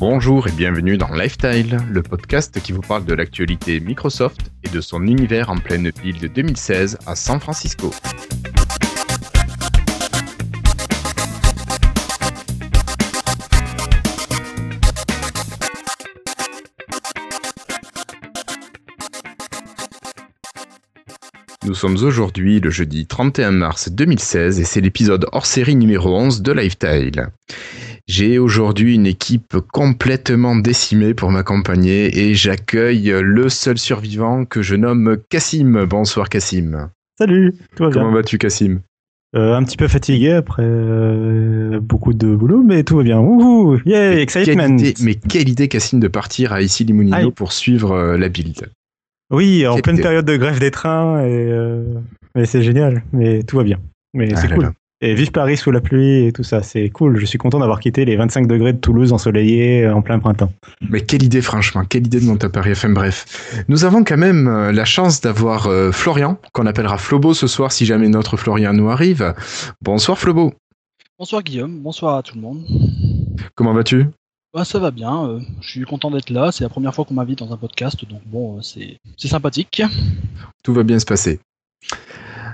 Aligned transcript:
Bonjour 0.00 0.46
et 0.46 0.52
bienvenue 0.52 0.96
dans 0.96 1.12
Lifestyle, 1.12 1.76
le 1.90 2.04
podcast 2.04 2.62
qui 2.62 2.70
vous 2.70 2.82
parle 2.82 3.04
de 3.04 3.14
l'actualité 3.14 3.80
Microsoft 3.80 4.52
et 4.62 4.68
de 4.68 4.80
son 4.80 5.04
univers 5.04 5.50
en 5.50 5.56
pleine 5.56 5.90
ville 6.04 6.20
de 6.20 6.28
2016 6.28 6.98
à 7.04 7.16
San 7.16 7.40
Francisco. 7.40 7.90
Nous 21.68 21.74
sommes 21.74 21.96
aujourd'hui 22.04 22.60
le 22.60 22.70
jeudi 22.70 23.06
31 23.06 23.50
mars 23.50 23.90
2016 23.90 24.60
et 24.60 24.64
c'est 24.64 24.80
l'épisode 24.80 25.26
hors 25.32 25.44
série 25.44 25.74
numéro 25.74 26.16
11 26.16 26.40
de 26.40 26.52
Lifestyle. 26.52 27.30
J'ai 28.08 28.38
aujourd'hui 28.38 28.94
une 28.94 29.06
équipe 29.06 29.56
complètement 29.72 30.56
décimée 30.56 31.12
pour 31.12 31.30
m'accompagner 31.30 32.18
et 32.18 32.34
j'accueille 32.34 33.12
le 33.20 33.48
seul 33.50 33.76
survivant 33.76 34.46
que 34.46 34.62
je 34.62 34.76
nomme 34.76 35.18
Cassim. 35.28 35.84
Bonsoir 35.84 36.30
Cassim. 36.30 36.88
Salut, 37.18 37.52
tout 37.76 37.84
va 37.84 37.90
bien. 37.90 38.00
Comment 38.00 38.12
vas-tu 38.14 38.38
Cassim 38.38 38.80
Euh, 39.36 39.54
un 39.54 39.62
petit 39.62 39.76
peu 39.76 39.88
fatigué 39.88 40.32
après 40.32 40.62
euh, 40.64 41.80
beaucoup 41.80 42.14
de 42.14 42.34
boulot, 42.34 42.62
mais 42.62 42.82
tout 42.82 42.96
va 42.96 43.02
bien. 43.02 43.18
Wouhou, 43.20 43.78
yeah, 43.84 44.14
mais 44.14 44.22
excitement. 44.22 44.54
quelle 44.68 44.80
idée, 44.80 44.94
mais 45.02 45.14
quelle 45.14 45.48
idée 45.50 45.68
Cassim 45.68 45.98
de 46.00 46.08
partir 46.08 46.54
à 46.54 46.62
ici 46.62 46.84
Limonino 46.84 47.30
pour 47.30 47.52
suivre 47.52 47.92
euh, 47.92 48.16
la 48.16 48.30
build. 48.30 48.70
Oui, 49.30 49.66
en 49.66 49.74
Quelle 49.74 49.82
pleine 49.82 49.96
idée. 49.96 50.02
période 50.04 50.24
de 50.24 50.36
grève 50.38 50.58
des 50.58 50.70
trains, 50.70 51.22
et 51.26 51.52
mais 52.34 52.46
c'est 52.46 52.62
génial, 52.62 53.02
mais 53.12 53.42
tout 53.42 53.58
va 53.58 53.64
bien. 53.64 53.78
Mais 54.14 54.30
Ah 54.32 54.36
c'est 54.36 54.48
cool. 54.48 54.62
là. 54.64 54.72
Et 55.00 55.14
vive 55.14 55.30
Paris 55.30 55.56
sous 55.56 55.70
la 55.70 55.80
pluie 55.80 56.26
et 56.26 56.32
tout 56.32 56.42
ça, 56.42 56.62
c'est 56.62 56.90
cool. 56.90 57.18
Je 57.18 57.24
suis 57.24 57.38
content 57.38 57.60
d'avoir 57.60 57.78
quitté 57.78 58.04
les 58.04 58.16
25 58.16 58.48
degrés 58.48 58.72
de 58.72 58.78
Toulouse 58.78 59.12
ensoleillés 59.12 59.84
euh, 59.84 59.94
en 59.94 60.02
plein 60.02 60.18
printemps. 60.18 60.52
Mais 60.90 61.00
quelle 61.02 61.22
idée 61.22 61.40
franchement, 61.40 61.84
quelle 61.84 62.06
idée 62.06 62.18
de 62.18 62.24
monter 62.26 62.46
à 62.46 62.50
Paris 62.50 62.72
FM. 62.72 62.94
Bref, 62.94 63.64
nous 63.68 63.84
avons 63.84 64.02
quand 64.02 64.16
même 64.16 64.48
euh, 64.48 64.72
la 64.72 64.84
chance 64.84 65.20
d'avoir 65.20 65.68
euh, 65.68 65.92
Florian, 65.92 66.38
qu'on 66.52 66.66
appellera 66.66 66.98
Flobo 66.98 67.32
ce 67.32 67.46
soir 67.46 67.70
si 67.70 67.86
jamais 67.86 68.08
notre 68.08 68.36
Florian 68.36 68.72
nous 68.72 68.90
arrive. 68.90 69.34
Bonsoir 69.82 70.18
Flobo, 70.18 70.52
Bonsoir 71.18 71.42
Guillaume, 71.42 71.80
bonsoir 71.80 72.16
à 72.16 72.22
tout 72.22 72.36
le 72.36 72.40
monde. 72.40 72.64
comment 73.56 73.74
vas-tu? 73.74 74.06
Bah, 74.54 74.64
ça 74.64 74.78
va 74.78 74.92
bien, 74.92 75.26
euh, 75.26 75.40
je 75.60 75.68
suis 75.68 75.82
content 75.82 76.12
d'être 76.12 76.30
là, 76.30 76.52
c'est 76.52 76.62
la 76.62 76.70
première 76.70 76.94
fois 76.94 77.04
qu'on 77.04 77.14
m'invite 77.14 77.40
dans 77.40 77.52
un 77.52 77.56
podcast, 77.56 78.04
donc 78.08 78.22
bon, 78.24 78.56
euh, 78.58 78.62
c'est 78.62 78.98
c'est 79.16 79.26
sympathique. 79.26 79.82
Tout 80.62 80.72
va 80.72 80.84
bien 80.84 80.98
se 81.00 81.04
passer. 81.04 81.40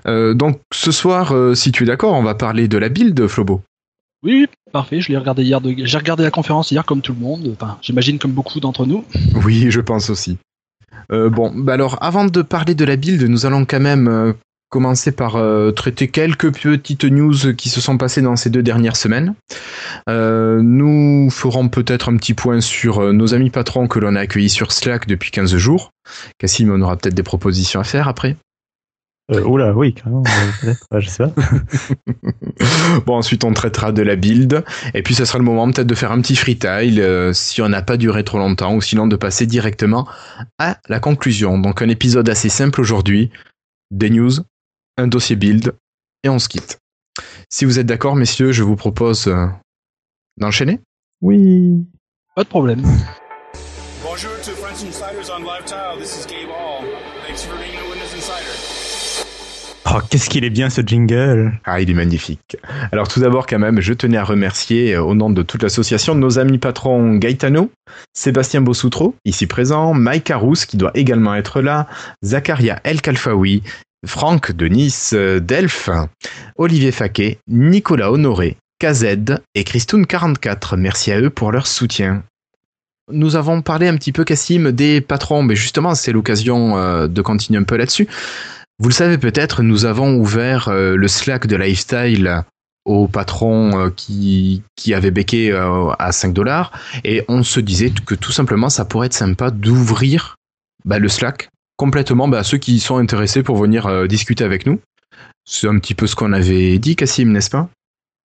Euh, 0.07 0.35
donc 0.35 0.61
ce 0.73 0.93
soir, 0.93 1.33
euh, 1.33 1.55
si 1.55 1.73
tu 1.73 1.85
es 1.85 1.87
d'accord, 1.87 2.15
on 2.15 2.23
va 2.23 2.35
parler 2.35 2.69
de 2.69 2.79
la 2.79 2.89
build, 2.89 3.27
Flobo. 3.27 3.63
Oui, 4.25 4.41
oui, 4.41 4.47
parfait, 4.73 5.01
je 5.01 5.11
l'ai 5.11 5.19
regardé 5.19 5.43
hier, 5.43 5.61
de... 5.61 5.75
j'ai 5.77 5.99
regardé 5.99 6.23
la 6.23 6.31
conférence 6.31 6.71
hier 6.71 6.85
comme 6.85 7.03
tout 7.03 7.13
le 7.13 7.21
monde, 7.21 7.51
enfin, 7.53 7.79
j'imagine 7.83 8.19
comme 8.19 8.33
beaucoup 8.33 8.59
d'entre 8.59 8.87
nous. 8.87 9.05
Oui, 9.45 9.71
je 9.71 9.81
pense 9.81 10.09
aussi. 10.09 10.39
Euh, 11.13 11.29
bon, 11.29 11.53
bah 11.55 11.75
alors 11.75 11.99
avant 12.03 12.25
de 12.25 12.43
parler 12.43 12.75
de 12.75 12.85
la 12.85 12.97
build, 12.97 13.23
nous 13.23 13.47
allons 13.47 13.65
quand 13.65 13.81
même 13.81 14.09
euh, 14.09 14.33
commencer 14.71 15.13
par 15.13 15.37
euh, 15.37 15.71
traiter 15.71 16.09
quelques 16.09 16.53
petites 16.53 17.05
news 17.05 17.55
qui 17.55 17.69
se 17.69 17.81
sont 17.81 17.99
passées 17.99 18.23
dans 18.23 18.37
ces 18.37 18.51
deux 18.51 18.63
dernières 18.63 18.97
semaines. 18.97 19.35
Nous 20.09 21.29
ferons 21.31 21.69
peut-être 21.69 22.09
un 22.09 22.17
petit 22.17 22.35
point 22.35 22.61
sur 22.61 23.13
nos 23.13 23.35
amis 23.35 23.51
patrons 23.51 23.87
que 23.87 23.99
l'on 23.99 24.17
a 24.17 24.21
accueillis 24.21 24.49
sur 24.49 24.73
Slack 24.73 25.07
depuis 25.07 25.31
15 25.31 25.57
jours. 25.57 25.91
Cassim, 26.39 26.71
on 26.71 26.81
aura 26.81 26.97
peut-être 26.97 27.15
des 27.15 27.23
propositions 27.23 27.81
à 27.81 27.85
faire 27.85 28.09
après. 28.09 28.37
Euh, 29.31 29.43
oula, 29.43 29.73
oui, 29.73 29.95
carrément, 29.95 30.23
euh, 30.65 30.75
ouais, 30.91 31.01
je 31.01 31.09
sais 31.09 31.25
pas. 31.25 31.33
Bon, 33.07 33.17
ensuite 33.17 33.45
on 33.45 33.53
traitera 33.53 33.91
de 33.91 34.03
la 34.03 34.17
build, 34.17 34.65
et 34.93 35.03
puis 35.03 35.15
ça 35.15 35.25
sera 35.25 35.39
le 35.39 35.45
moment 35.45 35.71
peut-être 35.71 35.87
de 35.87 35.95
faire 35.95 36.13
un 36.13 36.21
petit 36.21 36.37
freetile 36.37 37.01
euh, 37.01 37.33
si 37.33 37.63
on 37.63 37.69
n'a 37.69 37.83
pas 37.83 37.97
duré 37.97 38.23
trop 38.23 38.39
longtemps, 38.39 38.75
ou 38.75 38.83
sinon 38.83 39.07
de 39.07 39.17
passer 39.17 39.47
directement 39.47 40.07
à 40.59 40.79
la 40.89 41.01
conclusion. 41.01 41.59
Donc 41.59 41.81
un 41.81 41.89
épisode 41.89 42.29
assez 42.29 42.51
simple 42.51 42.81
aujourd'hui, 42.81 43.31
des 43.91 44.11
news, 44.11 44.33
un 44.99 45.07
dossier 45.07 45.37
build, 45.37 45.75
et 46.23 46.29
on 46.29 46.39
se 46.39 46.49
quitte. 46.49 46.79
Si 47.49 47.65
vous 47.65 47.79
êtes 47.79 47.87
d'accord, 47.87 48.17
messieurs, 48.17 48.53
je 48.53 48.63
vous 48.63 48.77
propose 48.77 49.29
euh, 49.29 49.47
d'enchaîner. 50.37 50.81
Oui. 51.23 51.87
Pas 52.37 52.45
de 52.45 52.49
problème. 52.49 52.83
Bonjour 54.03 54.33
to 54.43 54.54
Oh, 59.97 60.01
qu'est-ce 60.11 60.29
qu'il 60.29 60.43
est 60.43 60.51
bien 60.51 60.71
ce 60.71 60.81
jingle. 60.81 61.53
Ah, 61.65 61.81
il 61.81 61.89
est 61.89 61.95
magnifique. 61.95 62.57
Alors 62.91 63.07
tout 63.07 63.21
d'abord, 63.21 63.47
quand 63.47 63.61
même, 63.61 63.81
je 63.81 63.93
tenais 63.93 64.17
à 64.17 64.25
remercier, 64.25 64.97
euh, 64.97 65.03
au 65.03 65.15
nom 65.15 65.31
de 65.31 65.43
toute 65.43 65.63
l'association, 65.63 66.17
nos 66.17 66.41
amis 66.41 66.59
patrons 66.59 67.15
Gaetano, 67.15 67.71
Sébastien 68.13 68.61
Bossoutro, 68.61 69.15
ici 69.25 69.47
présent, 69.47 69.95
Mike 69.95 70.33
Arous, 70.33 70.67
qui 70.67 70.77
doit 70.77 70.91
également 70.95 71.37
être 71.37 71.61
là, 71.61 71.87
Zakaria 72.25 72.81
El 72.83 73.03
Kalfaoui, 73.03 73.63
Franck 74.05 74.51
de 74.51 74.67
Nice, 74.67 75.13
euh, 75.15 75.39
Delph, 75.39 75.89
Olivier 76.57 76.91
Faquet, 76.91 77.39
Nicolas 77.47 78.11
Honoré, 78.11 78.57
KZ 78.81 79.05
et 79.55 79.63
Christoun44. 79.63 80.77
Merci 80.77 81.13
à 81.13 81.21
eux 81.21 81.31
pour 81.31 81.53
leur 81.53 81.69
soutien. 81.69 82.25
Nous 83.13 83.37
avons 83.37 83.63
parlé 83.63 83.87
un 83.87 83.97
petit 83.97 84.11
peu, 84.11 84.25
Cassim, 84.25 84.73
des 84.73 85.01
patrons, 85.01 85.45
mais 85.45 85.55
justement, 85.55 85.95
c'est 85.95 86.11
l'occasion 86.11 86.79
euh, 86.79 87.07
de 87.07 87.23
continuer 87.23 87.61
un 87.61 87.65
peu 87.65 87.77
là-dessus. 87.77 88.09
Vous 88.81 88.89
le 88.89 88.95
savez 88.95 89.19
peut-être, 89.19 89.63
nous 89.63 89.85
avons 89.85 90.17
ouvert 90.17 90.69
euh, 90.69 90.97
le 90.97 91.07
Slack 91.07 91.47
de 91.47 91.55
Lifestyle 91.55 92.43
aux 92.85 93.07
patrons 93.07 93.79
euh, 93.79 93.91
qui, 93.91 94.63
qui 94.75 94.95
avaient 94.95 95.13
béqué 95.13 95.53
euh, 95.53 95.91
à 96.01 96.11
5 96.11 96.33
dollars 96.33 96.73
et 97.05 97.25
on 97.29 97.45
se 97.45 97.61
disait 97.61 97.93
que 98.05 98.17
tout 98.17 98.33
simplement 98.33 98.69
ça 98.69 98.85
pourrait 98.85 99.07
être 99.07 99.15
sympa 99.15 99.53
d'ouvrir 99.53 100.37
bah, 100.85 100.99
le 100.99 101.09
Slack 101.09 101.51
complètement 101.77 102.27
bah, 102.27 102.39
à 102.39 102.43
ceux 102.43 102.59
qui 102.59 102.81
sont 102.81 102.97
intéressés 102.97 103.45
pour 103.45 103.57
venir 103.57 104.09
discuter 104.09 104.43
avec 104.43 104.67
nous. 104.67 104.81
C'est 105.45 105.69
un 105.69 105.79
petit 105.79 105.95
peu 105.95 106.07
ce 106.07 106.17
qu'on 106.17 106.33
avait 106.33 106.79
dit, 106.79 106.97
Cassim, 106.97 107.31
n'est-ce 107.31 107.51
pas? 107.51 107.69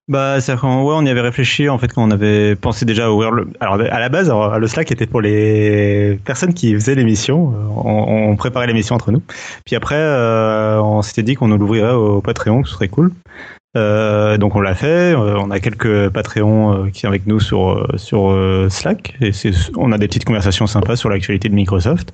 Bah, 0.10 0.42
c'est 0.42 0.54
ouais, 0.54 0.60
on 0.64 1.06
y 1.06 1.10
avait 1.10 1.22
réfléchi 1.22 1.70
en 1.70 1.78
fait 1.78 1.94
quand 1.94 2.04
on 2.04 2.10
avait 2.10 2.56
pensé 2.56 2.84
déjà 2.84 3.06
à 3.06 3.12
ouvrir 3.12 3.30
le. 3.30 3.48
Alors 3.60 3.76
à 3.76 4.00
la 4.00 4.10
base, 4.10 4.28
alors, 4.30 4.58
le 4.58 4.68
Slack 4.68 4.92
était 4.92 5.06
pour 5.06 5.22
les 5.22 6.20
personnes 6.26 6.56
qui 6.56 6.74
faisaient 6.74 6.96
l'émission. 6.96 7.54
Euh, 7.54 7.68
On, 7.86 8.32
on 8.32 8.36
préparait 8.36 8.66
l'émission 8.66 8.96
entre 8.96 9.12
nous. 9.12 9.22
Puis 9.66 9.76
après, 9.76 10.00
euh, 10.00 10.82
on 10.82 11.04
s'était 11.04 11.22
dit 11.22 11.36
qu'on 11.36 11.48
nous 11.48 11.60
l'ouvrirait 11.60 11.94
au 11.94 12.22
Patreon, 12.22 12.64
ce 12.64 12.74
serait 12.74 12.88
cool. 12.88 13.12
Euh, 13.78 14.38
donc 14.38 14.56
on 14.56 14.62
l'a 14.62 14.74
fait. 14.74 15.14
Euh, 15.14 15.38
on 15.38 15.52
a 15.52 15.60
quelques 15.60 16.10
Patreons 16.10 16.74
euh, 16.74 16.90
qui 16.90 17.02
sont 17.02 17.08
avec 17.08 17.28
nous 17.28 17.40
sur 17.40 17.88
sur 17.98 18.36
Slack 18.70 19.16
et 19.22 19.32
on 19.78 19.92
a 19.92 19.98
des 19.98 20.08
petites 20.08 20.26
conversations 20.26 20.68
sympas 20.68 20.96
sur 20.96 21.10
l'actualité 21.10 21.50
de 21.50 21.56
Microsoft. 21.56 22.14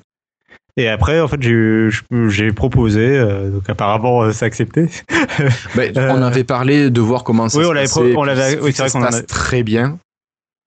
Et 0.78 0.88
après, 0.88 1.20
en 1.20 1.28
fait, 1.28 1.40
j'ai 1.40 2.52
proposé, 2.52 3.00
euh, 3.18 3.48
donc 3.50 3.68
apparemment, 3.70 4.22
euh, 4.22 4.32
c'est 4.32 4.44
accepté. 4.44 4.88
Bah, 5.74 5.82
Euh, 5.96 6.12
On 6.14 6.22
avait 6.22 6.44
parlé 6.44 6.90
de 6.90 7.00
voir 7.00 7.24
comment 7.24 7.48
ça 7.48 7.58
oui, 7.58 7.64
se 7.64 7.70
on 7.70 7.74
passait, 7.74 8.16
on 8.16 8.24
l'avait- 8.24 8.60
oui, 8.60 8.72
c'est 8.74 8.82
vrai 8.82 8.90
qu'on 8.90 8.98
en 9.00 9.06
passe 9.06 9.20
a- 9.20 9.22
très 9.22 9.62
bien. 9.62 9.98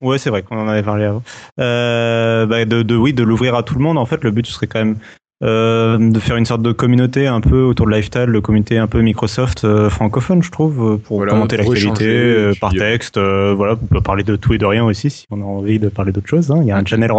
Ouais, 0.02 0.18
c'est 0.18 0.30
vrai 0.30 0.42
qu'on 0.44 0.58
en 0.58 0.68
avait 0.68 0.82
parlé 0.84 1.06
avant. 1.06 1.22
Euh, 1.60 2.46
bah, 2.46 2.66
de, 2.66 2.82
de 2.84 2.96
oui, 2.96 3.14
de 3.14 3.22
l'ouvrir 3.24 3.54
à 3.56 3.64
tout 3.64 3.76
le 3.76 3.82
monde. 3.82 3.98
En 3.98 4.06
fait, 4.06 4.24
le 4.24 4.32
but 4.32 4.46
ce 4.48 4.54
serait 4.54 4.68
quand 4.68 4.80
même 4.80 4.96
euh, 5.44 5.98
de 6.00 6.20
faire 6.20 6.38
une 6.38 6.46
sorte 6.46 6.62
de 6.62 6.72
communauté 6.72 7.28
un 7.28 7.42
peu 7.42 7.62
autour 7.62 7.86
de 7.86 7.92
Lifestyle, 7.92 8.24
le 8.26 8.42
communauté 8.42 8.78
un 8.78 8.88
peu 8.88 9.02
Microsoft 9.02 9.64
euh, 9.64 9.90
francophone, 9.90 10.42
je 10.42 10.52
trouve, 10.52 10.98
pour 11.00 11.18
Voilà, 11.18 11.34
commenter 11.34 11.58
l'actualité 11.58 12.52
par 12.60 12.72
texte. 12.74 13.18
voilà, 13.20 13.74
on 13.82 13.86
peut 13.86 14.02
parler 14.02 14.24
de 14.24 14.36
tout 14.36 14.54
et 14.54 14.58
de 14.58 14.66
rien 14.66 14.84
aussi 14.86 15.10
si 15.10 15.26
on 15.32 15.42
a 15.42 15.46
envie 15.46 15.80
de 15.80 15.90
parler 15.90 16.12
d'autre 16.12 16.28
chose. 16.28 16.50
hein. 16.52 16.60
Il 16.62 16.68
y 16.68 16.72
a 16.72 16.78
un 16.78 16.86
channel 16.86 17.12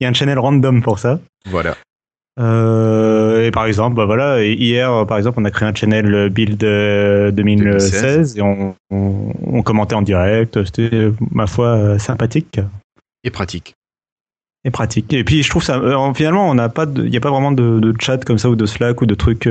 il 0.00 0.04
y 0.04 0.06
a 0.06 0.08
un 0.08 0.12
channel 0.12 0.38
random 0.38 0.82
pour 0.82 0.98
ça. 0.98 1.20
Voilà. 1.46 1.76
Euh, 2.40 3.46
et 3.46 3.50
par 3.50 3.66
exemple, 3.66 3.96
bah 3.96 4.06
voilà, 4.06 4.42
hier, 4.42 5.06
par 5.06 5.18
exemple, 5.18 5.38
on 5.40 5.44
a 5.44 5.50
créé 5.50 5.68
un 5.68 5.74
channel 5.74 6.30
Build 6.30 6.62
euh, 6.64 7.30
2016 7.30 8.38
et 8.38 8.42
on, 8.42 8.74
on, 8.90 9.32
on 9.46 9.62
commentait 9.62 9.94
en 9.94 10.02
direct. 10.02 10.64
C'était, 10.64 11.10
ma 11.30 11.46
foi, 11.46 11.98
sympathique 11.98 12.60
Et 13.24 13.30
pratique. 13.30 13.74
et 14.64 14.70
pratique. 14.70 15.12
Et 15.12 15.24
puis 15.24 15.42
je 15.42 15.50
trouve 15.50 15.62
ça, 15.62 15.76
euh, 15.76 16.14
finalement, 16.14 16.48
on 16.48 16.54
n'a 16.54 16.70
pas, 16.70 16.86
il 16.96 17.10
n'y 17.10 17.16
a 17.16 17.20
pas 17.20 17.30
vraiment 17.30 17.52
de, 17.52 17.80
de 17.80 17.94
chat 18.00 18.24
comme 18.24 18.38
ça 18.38 18.48
ou 18.48 18.56
de 18.56 18.64
Slack 18.64 19.02
ou 19.02 19.06
de 19.06 19.14
trucs 19.14 19.48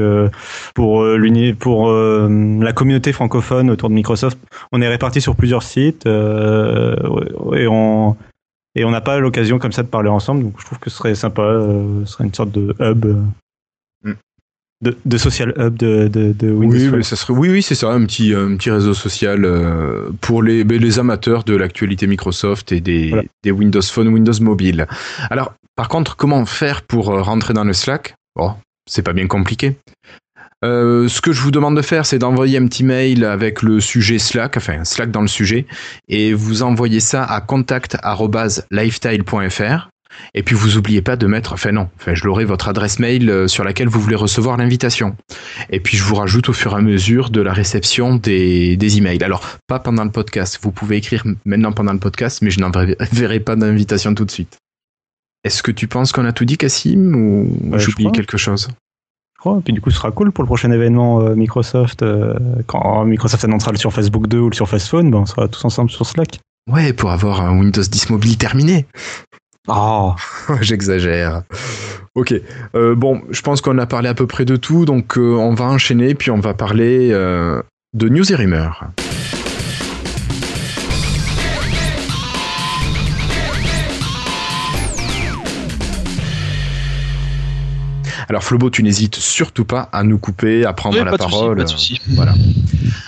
pour 0.73 1.06
l'uni, 1.06 1.53
pour 1.53 1.91
la 1.91 2.73
communauté 2.73 3.13
francophone 3.13 3.69
autour 3.69 3.89
de 3.89 3.94
Microsoft. 3.94 4.39
On 4.71 4.81
est 4.81 4.88
répartis 4.88 5.21
sur 5.21 5.35
plusieurs 5.35 5.63
sites 5.63 6.07
et 6.07 7.67
on 7.67 8.15
et 8.75 8.85
on 8.85 8.91
n'a 8.91 9.01
pas 9.01 9.19
l'occasion 9.19 9.59
comme 9.59 9.71
ça 9.71 9.83
de 9.83 9.88
parler 9.88 10.09
ensemble. 10.09 10.44
Donc 10.44 10.53
je 10.59 10.65
trouve 10.65 10.79
que 10.79 10.89
ce 10.89 10.97
serait 10.97 11.15
sympa, 11.15 11.41
euh, 11.41 12.06
ce 12.06 12.13
serait 12.13 12.23
une 12.25 12.33
sorte 12.33 12.51
de 12.51 12.75
hub. 12.79 13.06
euh, 13.06 13.15
Mm. 14.03 14.13
De, 14.83 14.97
de 15.06 15.18
social 15.19 15.53
hub 15.57 15.75
de, 15.77 16.07
de, 16.07 16.33
de 16.33 16.51
Windows 16.51 16.75
Oui, 16.75 16.88
Phone. 16.88 16.97
mais 16.97 17.03
ça 17.03 17.15
serait, 17.15 17.33
oui, 17.33 17.50
oui, 17.50 17.62
c'est 17.62 17.75
ça, 17.75 17.91
un 17.91 18.03
petit, 18.06 18.33
un 18.33 18.56
petit 18.57 18.71
réseau 18.71 18.95
social 18.95 19.45
euh, 19.45 20.09
pour 20.21 20.41
les, 20.41 20.63
les 20.63 20.97
amateurs 20.97 21.44
de 21.44 21.56
l'actualité 21.56 22.07
Microsoft 22.07 22.71
et 22.71 22.81
des, 22.81 23.09
Voilà. 23.09 23.23
des 23.44 23.51
Windows 23.51 23.81
Phone, 23.83 24.07
Windows 24.07 24.33
Mobile. 24.41 24.88
Alors, 25.29 25.53
par 25.75 25.88
contre, 25.88 26.15
comment 26.15 26.45
faire 26.47 26.81
pour 26.81 27.06
rentrer 27.06 27.53
dans 27.53 27.63
le 27.63 27.73
Slack? 27.73 28.15
Bon, 28.35 28.56
c'est 28.89 29.03
pas 29.03 29.13
bien 29.13 29.27
compliqué. 29.27 29.75
Euh, 30.63 31.07
ce 31.07 31.21
que 31.21 31.31
je 31.31 31.41
vous 31.41 31.49
demande 31.51 31.75
de 31.75 31.81
faire, 31.81 32.05
c'est 32.05 32.19
d'envoyer 32.19 32.59
un 32.59 32.67
petit 32.67 32.83
mail 32.83 33.25
avec 33.25 33.63
le 33.63 33.79
sujet 33.79 34.19
Slack, 34.19 34.57
enfin 34.57 34.83
Slack 34.83 35.09
dans 35.09 35.21
le 35.21 35.27
sujet, 35.27 35.65
et 36.07 36.33
vous 36.33 36.61
envoyez 36.61 36.99
ça 36.99 37.23
à 37.23 37.41
contact@lifestyle.fr. 37.41 39.89
Et 40.35 40.43
puis 40.43 40.55
vous 40.55 40.77
oubliez 40.77 41.01
pas 41.01 41.15
de 41.15 41.25
mettre, 41.25 41.53
enfin 41.53 41.71
non, 41.71 41.87
enfin 41.95 42.13
je 42.13 42.25
l'aurai 42.25 42.43
votre 42.43 42.67
adresse 42.67 42.99
mail 42.99 43.29
euh, 43.29 43.47
sur 43.47 43.63
laquelle 43.63 43.87
vous 43.87 44.01
voulez 44.01 44.17
recevoir 44.17 44.57
l'invitation. 44.57 45.15
Et 45.69 45.79
puis 45.79 45.95
je 45.95 46.03
vous 46.03 46.15
rajoute 46.15 46.49
au 46.49 46.53
fur 46.53 46.73
et 46.73 46.75
à 46.75 46.81
mesure 46.81 47.29
de 47.29 47.39
la 47.41 47.53
réception 47.53 48.17
des, 48.17 48.75
des 48.75 48.97
emails. 48.97 49.23
Alors 49.23 49.41
pas 49.67 49.79
pendant 49.79 50.03
le 50.03 50.11
podcast, 50.11 50.59
vous 50.61 50.71
pouvez 50.71 50.97
écrire 50.97 51.23
maintenant 51.45 51.71
pendant 51.71 51.93
le 51.93 51.99
podcast, 51.99 52.41
mais 52.41 52.51
je 52.51 52.59
n'enverrai 52.59 53.39
pas 53.39 53.55
d'invitation 53.55 54.13
tout 54.13 54.25
de 54.25 54.31
suite. 54.31 54.57
Est-ce 55.43 55.63
que 55.63 55.71
tu 55.71 55.87
penses 55.87 56.11
qu'on 56.11 56.25
a 56.25 56.33
tout 56.33 56.45
dit, 56.45 56.57
Cassim, 56.57 57.15
ou 57.15 57.57
Ouais, 57.71 57.79
je 57.79 57.85
j'oublie 57.85 58.11
quelque 58.11 58.37
chose? 58.37 58.67
Crois. 59.41 59.57
Et 59.57 59.61
puis 59.61 59.73
du 59.73 59.81
coup, 59.81 59.89
ce 59.89 59.97
sera 59.97 60.11
cool 60.11 60.31
pour 60.31 60.43
le 60.43 60.47
prochain 60.47 60.71
événement 60.71 61.21
euh, 61.21 61.35
Microsoft. 61.35 62.03
euh, 62.03 62.33
quand 62.67 63.03
Microsoft 63.05 63.43
annoncera 63.43 63.71
le 63.71 63.77
Surface 63.77 64.09
Book 64.09 64.27
2 64.27 64.39
ou 64.39 64.49
le 64.49 64.55
Surface 64.55 64.88
Phone, 64.88 65.11
ben, 65.11 65.19
on 65.19 65.25
sera 65.25 65.47
tous 65.47 65.65
ensemble 65.65 65.89
sur 65.89 66.05
Slack. 66.05 66.39
Ouais, 66.71 66.93
pour 66.93 67.11
avoir 67.11 67.41
un 67.41 67.59
Windows 67.59 67.81
10 67.81 68.11
mobile 68.11 68.38
terminé. 68.38 68.85
Oh, 69.67 70.13
J'exagère. 70.61 71.43
Ok. 72.15 72.33
Euh, 72.75 72.95
bon, 72.95 73.21
je 73.29 73.41
pense 73.41 73.61
qu'on 73.61 73.77
a 73.77 73.85
parlé 73.85 74.09
à 74.09 74.13
peu 74.13 74.27
près 74.27 74.45
de 74.45 74.55
tout, 74.55 74.85
donc 74.85 75.17
on 75.17 75.53
va 75.53 75.65
enchaîner, 75.65 76.13
puis 76.13 76.29
on 76.31 76.39
va 76.39 76.53
parler 76.53 77.09
de 77.09 78.09
news 78.09 78.31
et 78.31 78.35
rumeurs. 78.35 78.85
Alors 88.31 88.45
Flobo, 88.45 88.69
tu 88.69 88.81
n'hésites 88.81 89.18
surtout 89.18 89.66
pas 89.66 89.89
à 89.92 90.04
nous 90.04 90.18
couper, 90.18 90.63
à 90.63 90.72
prendre 90.72 90.98
Oui, 90.98 91.04
la 91.04 91.12
pas 91.12 91.18
de 91.18 91.24
souci, 91.24 91.36
parole. 91.36 91.57
pas 91.57 91.63
de 91.63 91.68
souci. 91.68 92.01
Voilà. 92.12 92.33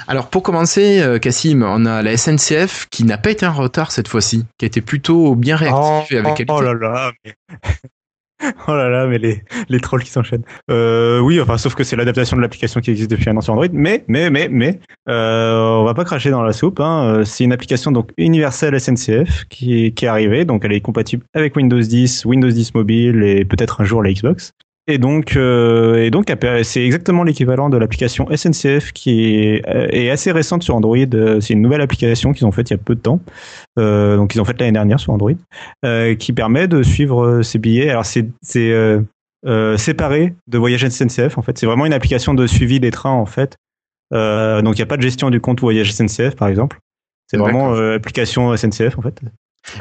Alors 0.10 0.28
pour 0.28 0.44
commencer, 0.44 1.02
euh, 1.02 1.18
Cassim, 1.18 1.64
on 1.64 1.86
a 1.86 2.02
la 2.02 2.18
SNCF 2.18 2.88
qui 2.92 3.06
n'a 3.06 3.18
pas 3.18 3.31
été 3.31 3.46
en 3.46 3.54
retard 3.54 3.94
cette 3.94 4.10
fois-ci, 4.10 4.44
qui 4.58 4.66
a 4.66 4.68
été 4.68 4.81
plutôt 4.81 5.36
bien 5.36 5.56
réactive 5.56 6.14
et 6.14 6.18
avec 6.18 6.34
qualité. 6.36 6.54
oh 6.54 6.60
là 6.60 6.74
là, 6.74 7.12
mais... 7.24 7.36
oh 8.68 8.75
là 8.75 8.90
là, 8.90 9.08
mais 9.08 9.18
les, 9.18 9.42
les 9.70 9.80
trolls 9.80 10.04
qui 10.04 10.10
s'enchaînent. 10.10 10.44
Euh, 10.70 11.20
oui, 11.22 11.40
enfin, 11.40 11.58
sauf 11.58 11.74
que 11.74 11.86
c'est 11.86 11.96
l'adaptation 11.96 12.36
de 12.36 12.42
l'application 12.42 12.81
qui 12.81 12.92
existe 12.92 13.10
depuis 13.10 13.30
un 13.30 13.38
an 13.38 13.42
sur 13.42 13.54
Android. 13.54 13.70
Mais, 13.72 14.04
mais, 14.10 14.30
mais, 14.30 14.50
mais, 14.50 14.81
euh, 15.08 15.56
on 15.80 15.86
va 15.86 15.94
pas 15.94 16.04
cracher 16.04 16.31
dans 16.31 16.44
la 16.44 16.52
soupe. 16.52 16.81
Hein. 16.81 17.22
C'est 17.24 17.46
une 17.46 17.54
application 17.54 17.94
donc 17.94 18.10
universelle 18.18 18.78
SNCF 18.78 19.46
qui, 19.46 19.94
qui 19.94 20.04
est 20.04 20.10
arrivée. 20.10 20.44
Donc, 20.44 20.66
elle 20.66 20.74
est 20.74 20.81
compatible 20.81 21.24
avec 21.34 21.56
Windows 21.56 21.80
10, 21.80 22.25
Windows 22.25 22.50
10 22.52 22.74
mobile 22.74 23.24
et 23.24 23.46
peut-être 23.46 23.80
un 23.80 23.86
jour 23.86 24.04
la 24.04 24.12
Xbox. 24.12 24.52
Et 24.85 24.97
donc, 24.97 25.38
euh, 25.38 26.03
et 26.03 26.12
donc, 26.12 26.33
c'est 26.63 26.83
exactement 26.83 27.24
l'équivalent 27.24 27.69
de 27.69 27.77
l'application 27.77 28.27
SNCF 28.35 28.91
qui 28.91 29.35
est, 29.35 29.69
euh, 29.69 29.88
est 29.91 30.09
assez 30.09 30.31
récente 30.31 30.62
sur 30.62 30.75
Android. 30.75 30.97
Euh, 30.97 31.39
C'est 31.39 31.53
une 31.53 31.62
nouvelle 31.62 31.80
application 31.80 32.33
qu'ils 32.33 32.45
ont 32.45 32.51
faite 32.51 32.69
il 32.69 32.74
y 32.74 32.75
a 32.75 32.80
peu 32.80 32.95
de 32.95 33.00
temps. 33.00 33.21
Euh, 33.80 34.18
donc, 34.18 34.35
ils 34.35 34.41
ont 34.41 34.45
fait 34.45 34.59
l'année 34.59 34.74
dernière 34.74 35.00
sur 35.00 35.13
Android 35.13 35.31
euh, 35.85 36.15
qui 36.15 36.33
permet 36.33 36.68
de 36.68 36.83
suivre 36.83 37.41
ses 37.44 37.59
billets. 37.59 37.89
Alors 37.89 38.06
c'est 38.06 38.27
séparé 39.77 40.33
de 40.47 40.57
Voyage 40.57 40.88
SNCF 40.88 41.38
en 41.38 41.41
fait. 41.41 41.57
C'est 41.57 41.65
vraiment 41.65 41.86
une 41.86 41.94
application 41.94 42.33
de 42.33 42.45
suivi 42.45 42.81
des 42.81 42.91
trains 42.91 43.12
en 43.12 43.25
fait. 43.25 43.56
Donc 44.12 44.75
il 44.75 44.79
n'y 44.79 44.81
a 44.81 44.88
pas 44.88 44.97
de 44.97 45.01
gestion 45.01 45.29
du 45.29 45.39
compte 45.39 45.62
Voyage 45.62 45.94
SNCF 45.94 46.36
par 46.36 46.50
exemple. 46.50 46.79
C'est 47.27 47.38
vraiment 47.38 47.74
application 47.74 48.56
SNCF 48.56 48.97
en 48.97 49.01
fait. 49.01 49.21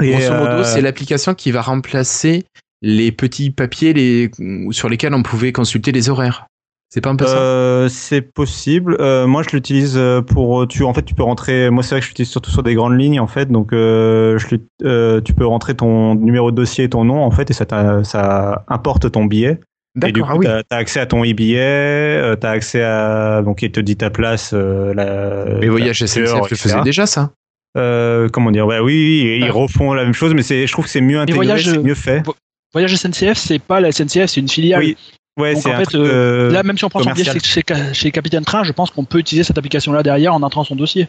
Et, 0.01 0.13
Grosso 0.13 0.33
modo, 0.33 0.63
c'est 0.63 0.81
l'application 0.81 1.35
qui 1.35 1.51
va 1.51 1.61
remplacer 1.61 2.45
les 2.83 3.13
petits 3.13 3.51
papiers 3.51 3.93
les, 3.93 4.31
sur 4.71 4.89
lesquels 4.89 5.15
on 5.15 5.23
pouvait 5.23 5.53
consulter 5.53 5.93
les 5.93 6.11
horaires. 6.11 6.47
C'est 6.91 7.01
pas 7.01 7.09
un 7.09 7.17
peu 7.17 7.27
ça? 7.27 7.39
Euh, 7.39 7.89
c'est 7.89 8.21
possible. 8.21 8.99
Euh, 9.01 9.27
moi, 9.27 9.43
je 9.43 9.57
l'utilise 9.57 9.95
euh, 9.97 10.21
pour 10.21 10.69
tu. 10.69 10.85
En 10.85 10.93
fait, 10.93 11.03
tu 11.03 11.15
peux 11.15 11.23
rentrer. 11.23 11.71
Moi, 11.71 11.83
c'est 11.83 11.95
vrai 11.95 12.01
que 12.01 12.05
je 12.05 12.11
l'utilise 12.11 12.31
surtout 12.31 12.51
sur 12.51 12.63
des 12.63 12.75
grandes 12.75 13.01
lignes, 13.01 13.19
en 13.19 13.27
fait. 13.27 13.51
Donc, 13.51 13.73
euh, 13.73 14.37
je, 14.37 14.57
euh, 14.85 15.23
tu 15.23 15.33
peux 15.33 15.47
rentrer 15.47 15.75
ton 15.75 16.17
numéro 16.17 16.51
de 16.51 16.57
dossier 16.57 16.85
et 16.85 16.91
ton 16.91 17.05
nom, 17.07 17.23
en 17.23 17.31
fait, 17.31 17.51
et 17.51 17.55
ça, 17.55 18.65
importe 18.69 19.11
ton 19.11 19.25
billet. 19.25 19.59
Et 19.97 20.13
du 20.13 20.21
D'accord, 20.21 20.37
coup, 20.37 20.45
ah 20.47 20.57
oui. 20.59 20.65
t'as 20.69 20.77
as 20.77 20.81
accès 20.81 21.01
à 21.01 21.07
ton 21.07 21.23
e-billet, 21.23 21.61
euh, 21.61 22.37
t'as 22.37 22.51
accès 22.51 22.83
à 22.83 23.43
donc 23.43 23.61
il 23.63 23.71
te 23.71 23.81
dit 23.81 23.97
ta 23.97 24.11
place. 24.11 24.53
Euh, 24.55 24.95
la, 24.95 25.59
Mais 25.61 25.69
Voyage 25.69 26.05
SNCF 26.05 26.51
le 26.51 26.57
faisait 26.57 26.83
déjà, 26.83 27.07
ça? 27.07 27.33
Euh, 27.77 28.29
comment 28.31 28.51
dire? 28.51 28.67
Ouais, 28.67 28.81
oui, 28.81 29.23
oui, 29.25 29.39
ils 29.43 29.51
refont 29.51 29.95
la 29.95 30.05
même 30.05 30.15
chose, 30.15 30.35
mais 30.35 30.43
c'est, 30.43 30.67
je 30.67 30.73
trouve 30.73 30.87
que 30.87 30.91
c'est 30.91 31.01
mieux 31.01 31.19
intégré, 31.19 31.45
Voyage, 31.45 31.71
c'est 31.71 31.79
mieux 31.79 31.95
fait. 31.95 32.23
Voyage 32.73 32.95
SNCF, 32.97 33.37
c'est 33.37 33.59
pas 33.59 33.81
la 33.81 33.93
SNCF, 33.93 34.27
c'est 34.27 34.41
une 34.41 34.49
filiale. 34.49 34.81
Oui, 34.81 34.97
ouais, 35.39 35.55
Donc, 35.55 35.67
en 35.67 35.77
fait, 35.85 35.93
de- 35.97 36.49
Là, 36.53 36.63
même 36.63 36.79
si 36.79 36.85
on 36.85 36.89
prend 36.89 37.01
son 37.03 37.11
billet 37.13 37.25
chez, 37.25 37.41
chez, 37.41 37.95
chez 37.95 38.11
Capitaine 38.11 38.45
Train, 38.45 38.65
je 38.65 38.73
pense 38.73 38.91
qu'on 38.91 39.05
peut 39.05 39.19
utiliser 39.19 39.45
cette 39.45 39.59
application-là 39.59 40.03
derrière 40.03 40.35
en 40.35 40.43
entrant 40.43 40.65
son 40.65 40.77
dossier. 40.77 41.09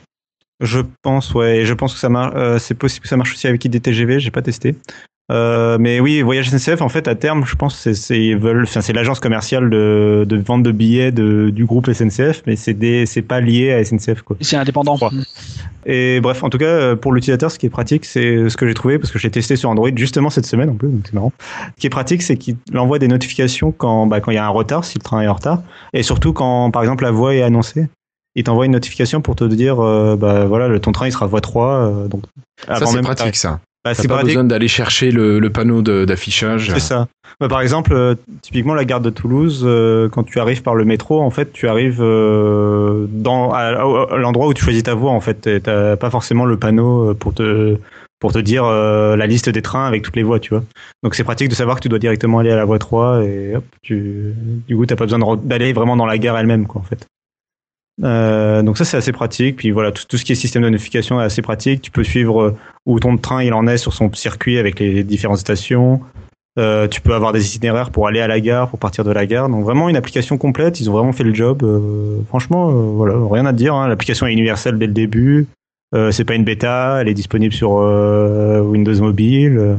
Je 0.60 0.82
pense, 1.02 1.34
ouais, 1.34 1.60
et 1.60 1.66
je 1.66 1.74
pense 1.74 1.94
que 1.94 2.00
ça 2.00 2.10
marche. 2.10 2.34
euh, 2.36 2.60
c'est 2.60 2.76
possible 2.76 3.04
que 3.04 3.10
ça 3.10 3.18
marche 3.18 3.34
aussi 3.34 3.48
avec 3.48 3.64
IDTGV, 3.66 4.20
j'ai 4.20 4.32
pas 4.32 4.42
testé. 4.42 4.76
Euh, 5.34 5.78
mais 5.80 6.00
oui, 6.00 6.22
Voyage 6.22 6.50
SNCF, 6.52 6.82
en 6.82 6.90
fait, 6.90 7.08
à 7.08 7.16
terme, 7.16 7.44
je 7.46 7.56
pense, 7.56 7.76
c'est 7.76 7.96
c'est 7.96 8.24
ils 8.24 8.38
veulent, 8.38 8.64
enfin, 8.64 8.82
c'est 8.82 8.94
l'agence 8.94 9.20
commerciale 9.20 9.70
de, 9.70 10.26
de 10.28 10.38
vente 10.38 10.62
de 10.64 10.72
billets 10.72 11.12
de, 11.12 11.50
du 11.50 11.66
groupe 11.66 11.92
SNCF, 11.92 12.44
mais 12.46 12.56
c'est 12.56 12.74
des, 12.74 13.06
c'est 13.06 13.24
pas 13.24 13.42
lié 13.42 13.74
à 13.74 13.84
SNCF, 13.84 14.22
quoi. 14.22 14.38
C'est 14.42 14.56
indépendant. 14.58 14.98
Et 15.86 16.22
bref, 16.22 16.44
en 16.44 16.50
tout 16.50 16.58
cas, 16.58 16.66
euh, 16.66 16.96
pour 16.96 17.12
l'utilisateur, 17.12 17.52
ce 17.52 17.60
qui 17.60 17.66
est 17.66 17.72
pratique, 17.72 18.06
c'est 18.06 18.48
ce 18.48 18.56
que 18.56 18.68
j'ai 18.68 18.74
trouvé, 18.74 19.00
parce 19.00 19.12
que 19.12 19.20
j'ai 19.20 19.32
testé 19.32 19.56
sur 19.56 19.70
Android 19.70 19.90
justement 19.96 20.30
cette 20.30 20.46
semaine 20.46 20.70
en 20.70 20.76
plus, 20.76 20.90
donc 20.90 21.02
c'est 21.06 21.14
marrant. 21.14 21.34
Ce 21.76 21.82
qui 21.82 21.88
est 21.88 21.90
pratique, 21.90 22.22
c'est 22.22 22.38
qu'il 22.38 22.58
envoie 22.76 23.00
des 23.00 23.08
notifications 23.08 23.72
quand 23.72 24.08
bah, 24.08 24.22
quand 24.22 24.32
il 24.32 24.36
y 24.36 24.38
a 24.38 24.46
un 24.46 24.50
retard, 24.50 24.86
si 24.86 24.98
le 24.98 25.04
train 25.04 25.22
est 25.22 25.28
en 25.28 25.34
retard, 25.34 25.62
et 25.94 26.04
surtout 26.04 26.32
quand, 26.32 26.72
par 26.72 26.84
exemple, 26.84 27.04
la 27.04 27.12
voie 27.12 27.36
est 27.36 27.42
annoncée. 27.42 27.88
Il 28.36 28.44
t'envoie 28.44 28.66
une 28.66 28.72
notification 28.72 29.22
pour 29.22 29.36
te 29.36 29.44
dire, 29.44 29.80
euh, 29.80 30.16
bah 30.16 30.46
voilà, 30.46 30.80
ton 30.80 30.92
train 30.92 31.08
il 31.08 31.12
sera 31.12 31.28
voie 31.28 31.42
3. 31.42 31.68
euh, 31.68 32.08
donc, 32.08 32.24
Ça, 32.66 32.74
avant 32.74 32.88
c'est 32.88 33.02
pratique, 33.02 33.36
ça. 33.36 33.60
Bah, 33.86 33.94
c'est 33.94 34.08
pas 34.08 34.14
pratique. 34.16 34.30
besoin 34.30 34.44
d'aller 34.46 34.68
chercher 34.70 35.12
le, 35.12 35.40
le 35.40 35.50
panneau 35.50 35.82
d'affichage. 35.82 36.72
C'est 36.74 36.80
ça. 36.80 37.08
Bah, 37.40 37.48
par 37.50 37.62
exemple, 37.62 37.92
euh, 37.94 38.16
typiquement 38.42 38.74
la 38.76 38.86
gare 38.86 39.02
de 39.02 39.10
Toulouse, 39.10 39.64
euh, 39.66 40.08
quand 40.10 40.24
tu 40.24 40.40
arrives 40.40 40.62
par 40.62 40.76
le 40.76 40.86
métro, 40.86 41.22
en 41.22 41.30
fait, 41.32 41.52
tu 41.52 41.68
arrives 41.68 42.02
euh, 42.02 43.08
dans 43.10 43.52
à, 43.52 43.60
à- 43.60 44.14
à 44.14 44.18
l'endroit 44.18 44.48
où 44.48 44.54
tu 44.54 44.64
choisis 44.64 44.84
ta 44.84 44.94
voie. 44.94 45.12
En 45.12 45.20
fait, 45.20 45.62
t'as 45.62 45.98
pas 45.98 46.10
forcément 46.10 46.46
le 46.46 46.58
panneau 46.58 47.14
pour 47.16 47.34
te 47.34 47.76
pour 48.20 48.32
te 48.32 48.40
dire 48.40 48.64
la 48.66 49.28
liste 49.28 49.50
des 49.50 49.62
trains 49.62 49.86
avec 49.86 50.02
toutes 50.02 50.16
les 50.16 50.24
voies, 50.24 50.40
tu 50.40 50.52
vois. 50.52 50.64
Donc 51.04 51.14
c'est 51.14 51.26
pratique 51.26 51.50
de 51.50 51.56
savoir 51.56 51.76
que 51.76 51.82
tu 51.82 51.90
dois 51.90 52.00
directement 52.00 52.40
aller 52.40 52.52
à 52.52 52.56
la 52.56 52.64
voie 52.64 52.80
3 52.80 53.22
et 53.26 53.54
hop, 53.58 53.66
tu 53.82 54.34
du 54.66 54.78
coup 54.78 54.86
t'as 54.86 54.96
pas 54.96 55.04
besoin 55.04 55.20
d'aller 55.44 55.74
vraiment 55.74 55.98
dans 55.98 56.06
la 56.06 56.18
gare 56.18 56.38
elle-même, 56.38 56.66
quoi, 56.66 56.80
en 56.80 56.86
fait. 56.86 57.06
Euh, 58.04 58.64
donc 58.64 58.78
ça 58.78 58.86
c'est 58.86 58.98
assez 58.98 59.12
pratique. 59.12 59.58
Puis 59.58 59.72
voilà, 59.72 59.92
tout, 59.92 60.04
tout 60.08 60.18
ce 60.18 60.26
qui 60.26 60.32
est 60.32 60.36
système 60.36 60.64
de 60.64 60.70
notification 60.70 61.22
est 61.22 61.26
assez 61.26 61.42
pratique. 61.42 61.82
Tu 61.82 61.92
peux 61.92 62.04
suivre 62.04 62.42
euh, 62.42 62.56
où 62.86 63.00
ton 63.00 63.18
train 63.18 63.44
il 63.44 63.54
en 63.54 63.68
est 63.68 63.78
sur 63.78 63.94
son 63.94 64.12
circuit 64.14 64.58
avec 64.58 64.80
les 64.80 65.04
différentes 65.04 65.38
stations. 65.38 66.02
Euh, 66.60 66.88
tu 66.88 67.02
peux 67.02 67.16
avoir 67.16 67.34
des 67.34 67.48
itinéraires 67.48 67.90
pour 67.90 68.08
aller 68.08 68.20
à 68.22 68.28
la 68.28 68.40
gare, 68.40 68.70
pour 68.70 68.78
partir 68.80 69.04
de 69.04 69.12
la 69.12 69.26
gare. 69.26 69.50
Donc 69.50 69.64
vraiment 69.64 69.90
une 69.90 69.96
application 69.96 70.38
complète. 70.38 70.80
Ils 70.80 70.90
ont 70.90 70.94
vraiment 70.94 71.12
fait 71.14 71.24
le 71.24 71.34
job. 71.34 71.64
Euh, 71.64 72.20
franchement, 72.30 72.70
euh, 72.70 72.74
voilà, 72.74 73.16
rien 73.30 73.46
à 73.46 73.54
dire. 73.54 73.74
hein. 73.76 73.88
L'application 73.88 74.28
est 74.28 74.34
universelle 74.34 74.78
dès 74.78 74.88
le 74.88 74.94
début. 74.94 75.48
Euh, 75.96 76.12
c'est 76.12 76.26
pas 76.26 76.36
une 76.36 76.44
bêta. 76.44 77.00
Elle 77.02 77.08
est 77.10 77.14
disponible 77.14 77.54
sur 77.54 77.78
euh, 77.78 78.62
Windows 78.62 79.00
Mobile. 79.02 79.78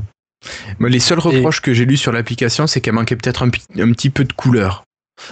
Mais 0.79 0.89
les 0.91 0.99
seuls 1.01 1.19
reproches 1.19 1.61
que 1.61 1.73
j'ai 1.73 1.85
lus 1.87 1.97
sur 1.97 2.13
l'application, 2.13 2.67
c'est 2.67 2.81
qu'elle 2.81 2.95
manquait 2.95 3.17
peut-être 3.17 3.43
un 3.45 3.49
petit 3.51 4.11
peu 4.11 4.25
de 4.25 4.33
couleur. 4.33 4.85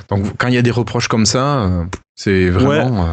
Donc 0.08 0.36
quand 0.38 0.48
il 0.48 0.54
y 0.54 0.58
a 0.58 0.62
des 0.62 0.70
reproches 0.70 1.08
comme 1.08 1.26
ça, 1.26 1.64
euh, 1.64 1.84
c'est 2.14 2.50
vraiment. 2.50 3.06
euh, 3.06 3.12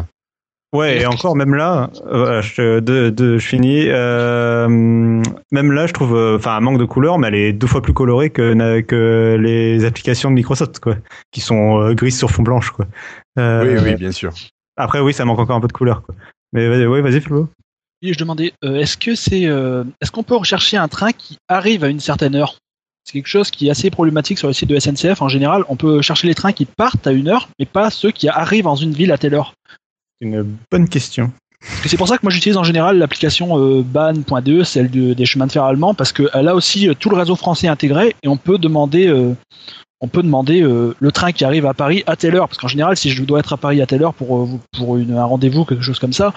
Ouais, 0.72 1.00
et 1.00 1.06
encore, 1.06 1.34
même 1.34 1.56
là, 1.56 1.90
euh, 2.06 2.42
je, 2.42 2.78
de, 2.78 3.10
de, 3.10 3.38
je 3.38 3.44
finis. 3.44 3.86
Euh, 3.88 4.68
même 4.68 5.72
là, 5.72 5.88
je 5.88 5.92
trouve, 5.92 6.14
euh, 6.14 6.36
enfin, 6.36 6.52
un 6.52 6.60
manque 6.60 6.78
de 6.78 6.84
couleur, 6.84 7.18
mais 7.18 7.26
elle 7.26 7.34
est 7.34 7.52
deux 7.52 7.66
fois 7.66 7.82
plus 7.82 7.92
colorée 7.92 8.30
que, 8.30 9.36
les 9.36 9.84
applications 9.84 10.30
de 10.30 10.36
Microsoft, 10.36 10.78
quoi, 10.78 10.96
qui 11.32 11.40
sont 11.40 11.80
euh, 11.80 11.94
grises 11.94 12.16
sur 12.16 12.30
fond 12.30 12.44
blanche, 12.44 12.70
quoi. 12.70 12.86
Euh, 13.36 13.64
Oui, 13.64 13.80
oui, 13.82 13.96
bien 13.96 14.12
sûr. 14.12 14.32
Après, 14.76 15.00
oui, 15.00 15.12
ça 15.12 15.24
manque 15.24 15.40
encore 15.40 15.56
un 15.56 15.60
peu 15.60 15.66
de 15.66 15.72
couleur, 15.72 16.02
quoi. 16.02 16.14
Mais 16.52 16.68
vas-y, 16.68 16.86
ouais, 16.86 17.00
vas-y, 17.00 17.20
Flo. 17.20 17.48
Oui, 18.04 18.12
je 18.12 18.18
demandais, 18.18 18.52
euh, 18.64 18.76
est-ce 18.76 18.96
que 18.96 19.16
c'est, 19.16 19.46
euh, 19.46 19.82
est-ce 20.00 20.12
qu'on 20.12 20.22
peut 20.22 20.36
rechercher 20.36 20.76
un 20.76 20.86
train 20.86 21.10
qui 21.10 21.36
arrive 21.48 21.82
à 21.82 21.88
une 21.88 22.00
certaine 22.00 22.36
heure? 22.36 22.58
C'est 23.04 23.12
quelque 23.14 23.26
chose 23.28 23.50
qui 23.50 23.68
est 23.68 23.70
assez 23.70 23.90
problématique 23.90 24.38
sur 24.38 24.46
le 24.48 24.52
site 24.54 24.68
de 24.68 24.78
SNCF. 24.78 25.22
En 25.22 25.28
général, 25.28 25.64
on 25.68 25.76
peut 25.76 26.00
chercher 26.02 26.26
les 26.28 26.34
trains 26.34 26.52
qui 26.52 26.64
partent 26.66 27.06
à 27.06 27.12
une 27.12 27.28
heure, 27.28 27.48
mais 27.58 27.66
pas 27.66 27.90
ceux 27.90 28.10
qui 28.10 28.28
arrivent 28.28 28.64
dans 28.64 28.76
une 28.76 28.92
ville 28.92 29.10
à 29.12 29.18
telle 29.18 29.34
heure. 29.34 29.54
C'est 30.20 30.28
une 30.28 30.56
bonne 30.70 30.88
question. 30.88 31.32
C'est 31.86 31.96
pour 31.96 32.08
ça 32.08 32.16
que 32.16 32.22
moi 32.22 32.30
j'utilise 32.32 32.56
en 32.56 32.64
général 32.64 32.96
l'application 32.98 33.58
euh, 33.58 33.82
ban.de, 33.82 34.62
celle 34.62 34.90
de- 34.90 35.12
des 35.12 35.26
chemins 35.26 35.46
de 35.46 35.52
fer 35.52 35.64
allemands, 35.64 35.92
parce 35.94 36.12
qu'elle 36.12 36.48
a 36.48 36.54
aussi 36.54 36.88
euh, 36.88 36.94
tout 36.94 37.10
le 37.10 37.16
réseau 37.16 37.36
français 37.36 37.68
intégré 37.68 38.14
et 38.22 38.28
on 38.28 38.38
peut 38.38 38.56
demander, 38.56 39.08
euh, 39.08 39.34
on 40.00 40.08
peut 40.08 40.22
demander 40.22 40.62
euh, 40.62 40.94
le 40.98 41.12
train 41.12 41.32
qui 41.32 41.44
arrive 41.44 41.66
à 41.66 41.74
Paris 41.74 42.02
à 42.06 42.16
telle 42.16 42.34
heure. 42.36 42.48
Parce 42.48 42.56
qu'en 42.58 42.68
général, 42.68 42.96
si 42.96 43.10
je 43.10 43.22
dois 43.24 43.40
être 43.40 43.52
à 43.52 43.56
Paris 43.58 43.82
à 43.82 43.86
telle 43.86 44.02
heure 44.02 44.14
pour, 44.14 44.38
euh, 44.44 44.48
pour 44.76 44.96
une, 44.96 45.16
un 45.18 45.24
rendez-vous, 45.24 45.66
quelque 45.66 45.82
chose 45.82 45.98
comme 45.98 46.14
ça, 46.14 46.32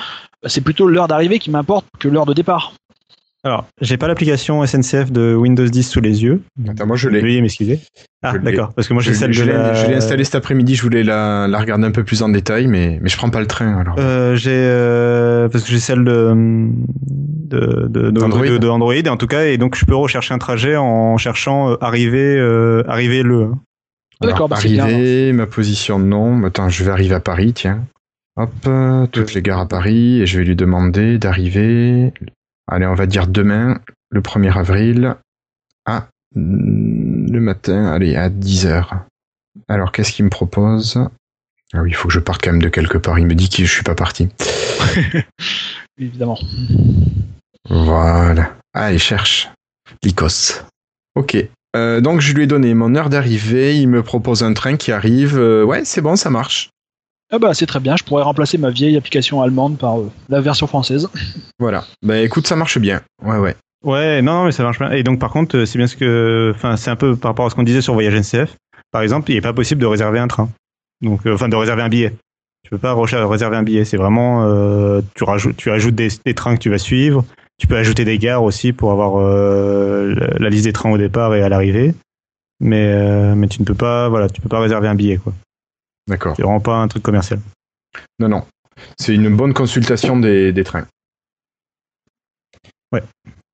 c'est 0.46 0.60
plutôt 0.62 0.88
l'heure 0.88 1.08
d'arrivée 1.08 1.39
qui 1.39 1.51
m'importe 1.51 1.86
que 2.00 2.10
l'heure 2.10 2.25
de 2.25 2.34
départ. 2.34 2.74
Alors, 3.45 3.67
j'ai 3.81 3.97
pas 3.97 4.07
l'application 4.07 4.65
SNCF 4.65 5.12
de 5.12 5.35
Windows 5.35 5.65
10 5.67 5.83
sous 5.83 6.00
les 6.00 6.23
yeux. 6.23 6.41
Attends, 6.69 6.85
moi 6.88 6.95
je 6.95 7.09
l'ai. 7.09 7.19
Veuillez 7.19 7.41
m'excuser. 7.41 7.79
Ah, 8.21 8.38
d'accord. 8.38 8.71
Parce 8.73 8.88
que 8.88 8.93
moi, 8.93 9.03
j'ai 9.03 9.12
Je, 9.13 9.17
celle 9.19 9.33
je 9.33 9.43
de 9.43 9.47
l'ai 9.51 9.53
la... 9.57 9.73
je 9.73 9.85
l'ai 9.88 9.95
installée 9.95 10.23
cet 10.23 10.35
après-midi, 10.35 10.75
je 10.75 10.81
voulais 10.81 11.03
la, 11.03 11.45
la 11.50 11.59
regarder 11.59 11.85
un 11.85 11.91
peu 11.91 12.05
plus 12.05 12.21
en 12.23 12.29
détail, 12.29 12.67
mais, 12.67 13.00
mais 13.01 13.09
je 13.09 13.17
prends 13.17 13.29
pas 13.29 13.41
le 13.41 13.47
train 13.47 13.77
alors. 13.79 13.95
Euh, 14.00 14.35
j'ai 14.38 14.51
euh, 14.53 15.50
parce 15.50 15.65
que 15.65 15.71
j'ai 15.71 15.79
celle 15.81 16.05
de 16.05 16.33
de, 16.35 17.59
de, 17.59 17.88
de- 17.88 18.12
D'Android. 18.12 18.45
de- 18.47 18.57
de 18.57 18.67
Android 18.69 18.93
en 19.09 19.17
tout 19.17 19.27
cas 19.27 19.43
et 19.43 19.57
donc 19.57 19.75
je 19.75 19.85
peux 19.85 19.95
rechercher 19.95 20.33
un 20.33 20.38
trajet 20.38 20.77
en 20.77 21.17
cherchant 21.17 21.71
euh, 21.71 21.75
arriver 21.81 22.38
euh, 22.39 22.83
arriver 22.88 23.23
le. 23.23 23.50
Ah, 24.21 24.27
D'accord, 24.27 24.47
bah, 24.47 24.57
bien. 24.63 25.33
ma 25.33 25.47
position 25.47 26.00
non. 26.00 26.41
Attends, 26.45 26.69
je 26.69 26.81
vais 26.85 26.91
arriver 26.91 27.15
à 27.15 27.19
Paris, 27.19 27.51
tiens. 27.53 27.83
Hop, 28.38 28.51
toutes 29.12 29.33
les 29.33 29.41
gares 29.41 29.59
à 29.59 29.67
Paris, 29.67 30.21
et 30.21 30.25
je 30.25 30.39
vais 30.39 30.45
lui 30.45 30.55
demander 30.55 31.17
d'arriver. 31.17 32.13
Allez, 32.67 32.86
on 32.86 32.96
va 32.96 33.05
dire 33.05 33.27
demain, 33.27 33.79
le 34.10 34.22
1er 34.22 34.58
avril, 34.58 35.15
à 35.86 36.08
mm, 36.36 37.32
le 37.32 37.39
matin, 37.39 37.86
allez, 37.88 38.15
à 38.15 38.29
10h. 38.29 39.01
Alors, 39.67 39.91
qu'est-ce 39.91 40.12
qu'il 40.12 40.25
me 40.25 40.29
propose? 40.29 40.98
Ah 41.74 41.82
oui, 41.82 41.89
il 41.89 41.96
faut 41.96 42.08
que 42.08 42.13
je 42.13 42.20
parte 42.20 42.41
quand 42.43 42.51
même 42.51 42.62
de 42.62 42.70
quelque 42.70 42.98
part. 42.98 43.17
Il 43.17 43.25
me 43.25 43.36
dit 43.36 43.50
que 43.50 43.65
je 43.65 43.72
suis 43.72 43.84
pas 43.84 43.96
parti. 43.96 44.29
Évidemment. 45.98 46.38
Voilà. 47.70 48.55
Ah, 48.74 48.93
il 48.93 49.00
cherche. 49.00 49.50
Lycos. 50.03 50.62
Ok. 51.15 51.36
Euh, 51.75 52.01
donc 52.01 52.22
je 52.22 52.34
lui 52.34 52.43
ai 52.43 52.48
donné 52.48 52.74
mon 52.75 52.93
heure 52.96 53.10
d'arrivée, 53.10 53.75
il 53.77 53.88
me 53.88 54.03
propose 54.03 54.43
un 54.43 54.53
train 54.53 54.77
qui 54.77 54.91
arrive. 54.91 55.39
Euh, 55.39 55.63
ouais, 55.63 55.86
c'est 55.86 56.01
bon, 56.01 56.15
ça 56.15 56.29
marche. 56.29 56.70
Ah 57.36 57.40
bah 57.40 57.56
c'est 57.56 57.66
très 57.66 57.80
bien, 57.80 57.96
je 57.96 58.04
pourrais 58.04 58.22
remplacer 58.22 58.60
ma 58.60 58.70
vieille 58.70 58.96
application 58.96 59.42
allemande 59.42 59.80
par 59.80 60.00
euh, 60.00 60.12
la 60.30 60.40
version 60.40 60.68
française. 60.68 61.10
Voilà. 61.58 61.84
Bah 62.04 62.20
écoute, 62.20 62.46
ça 62.46 62.56
marche 62.56 62.78
bien. 62.78 63.02
Ouais, 63.24 63.40
ouais. 63.40 63.56
Ouais, 63.84 64.22
non, 64.22 64.34
non, 64.34 64.46
mais 64.46 64.52
ça 64.52 64.62
marche 64.62 64.78
bien. 64.78 64.92
Et 64.92 65.02
donc 65.02 65.20
par 65.20 65.32
contre, 65.32 65.58
euh, 65.58 65.66
c'est 65.66 65.80
bien 65.80 65.88
ce 65.88 65.96
que, 65.96 66.52
enfin, 66.56 66.78
c'est 66.78 66.92
un 66.92 66.96
peu 66.96 67.16
par 67.16 67.32
rapport 67.32 67.48
à 67.48 67.50
ce 67.50 67.56
qu'on 67.56 67.63
disait 67.63 67.82
sur 67.82 67.96
Voyage 67.96 68.13
NCF. 68.13 68.56
Par 68.92 69.02
exemple, 69.02 69.32
il 69.32 69.34
n'est 69.34 69.42
pas 69.42 69.52
possible 69.52 69.82
de 69.82 69.88
réserver 69.88 70.20
un 70.20 70.28
train. 70.28 70.48
Donc, 71.02 71.25
euh, 71.25 71.34
enfin, 71.34 71.50
de 71.50 71.56
réserver 71.56 71.82
un 71.82 71.90
billet. 71.90 72.13
Tu 72.63 72.70
peux 72.70 72.78
pas 72.78 72.94
réserver 72.94 73.58
un 73.58 73.63
billet. 73.63 73.84
C'est 73.84 73.98
vraiment, 73.98 74.46
euh, 74.46 75.02
tu 75.16 75.24
rajoutes, 75.24 75.58
tu 75.58 75.72
ajoutes 75.72 75.96
des, 75.96 76.10
des 76.24 76.36
trains 76.36 76.56
que 76.56 76.62
tu 76.62 76.70
vas 76.70 76.78
suivre. 76.78 77.25
Tu 77.58 77.66
peux 77.66 77.78
ajouter 77.78 78.06
des 78.06 78.20
gares 78.20 78.44
aussi 78.44 78.74
pour 78.74 78.92
avoir 78.92 79.16
euh, 79.18 80.13
la, 80.13 80.28
la 80.38 80.50
liste 80.50 80.66
des 80.66 80.74
trains 80.74 80.92
au 80.92 81.00
départ 81.00 81.34
et 81.34 81.42
à 81.42 81.50
l'arrivée. 81.50 81.96
Mais, 82.60 82.86
euh, 82.94 83.34
mais 83.34 83.48
tu 83.48 83.60
ne 83.60 83.66
peux 83.66 83.74
pas, 83.74 84.08
voilà, 84.08 84.30
tu 84.30 84.40
peux 84.40 84.50
pas 84.50 84.60
réserver 84.60 84.88
un 84.88 84.96
billet, 84.96 85.18
quoi. 85.18 85.34
D'accord. 86.07 86.36
C'est 86.36 86.43
vraiment 86.43 86.60
pas 86.60 86.77
un 86.77 86.88
truc 86.88 87.03
commercial. 87.03 87.39
Non, 88.19 88.27
non. 88.27 88.45
C'est 89.00 89.13
une 89.15 89.36
bonne 89.36 89.53
consultation 89.53 90.17
des, 90.19 90.51
des 90.51 90.63
trains. 90.63 90.88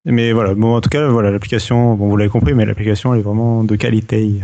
Mais 0.06 0.32
voilà, 0.32 0.56
bon, 0.56 0.76
en 0.76 0.82
tout 0.82 0.90
cas, 0.90 1.08
voilà, 1.10 1.30
l'application, 1.30 1.94
bon, 1.96 2.08
vous 2.10 2.18
l'avez 2.18 2.30
compris, 2.30 2.54
mais 2.54 2.66
l'application, 2.66 3.14
elle 3.14 3.20
est 3.20 3.24
vraiment 3.24 3.64
de 3.64 3.76
qualité. 3.76 4.42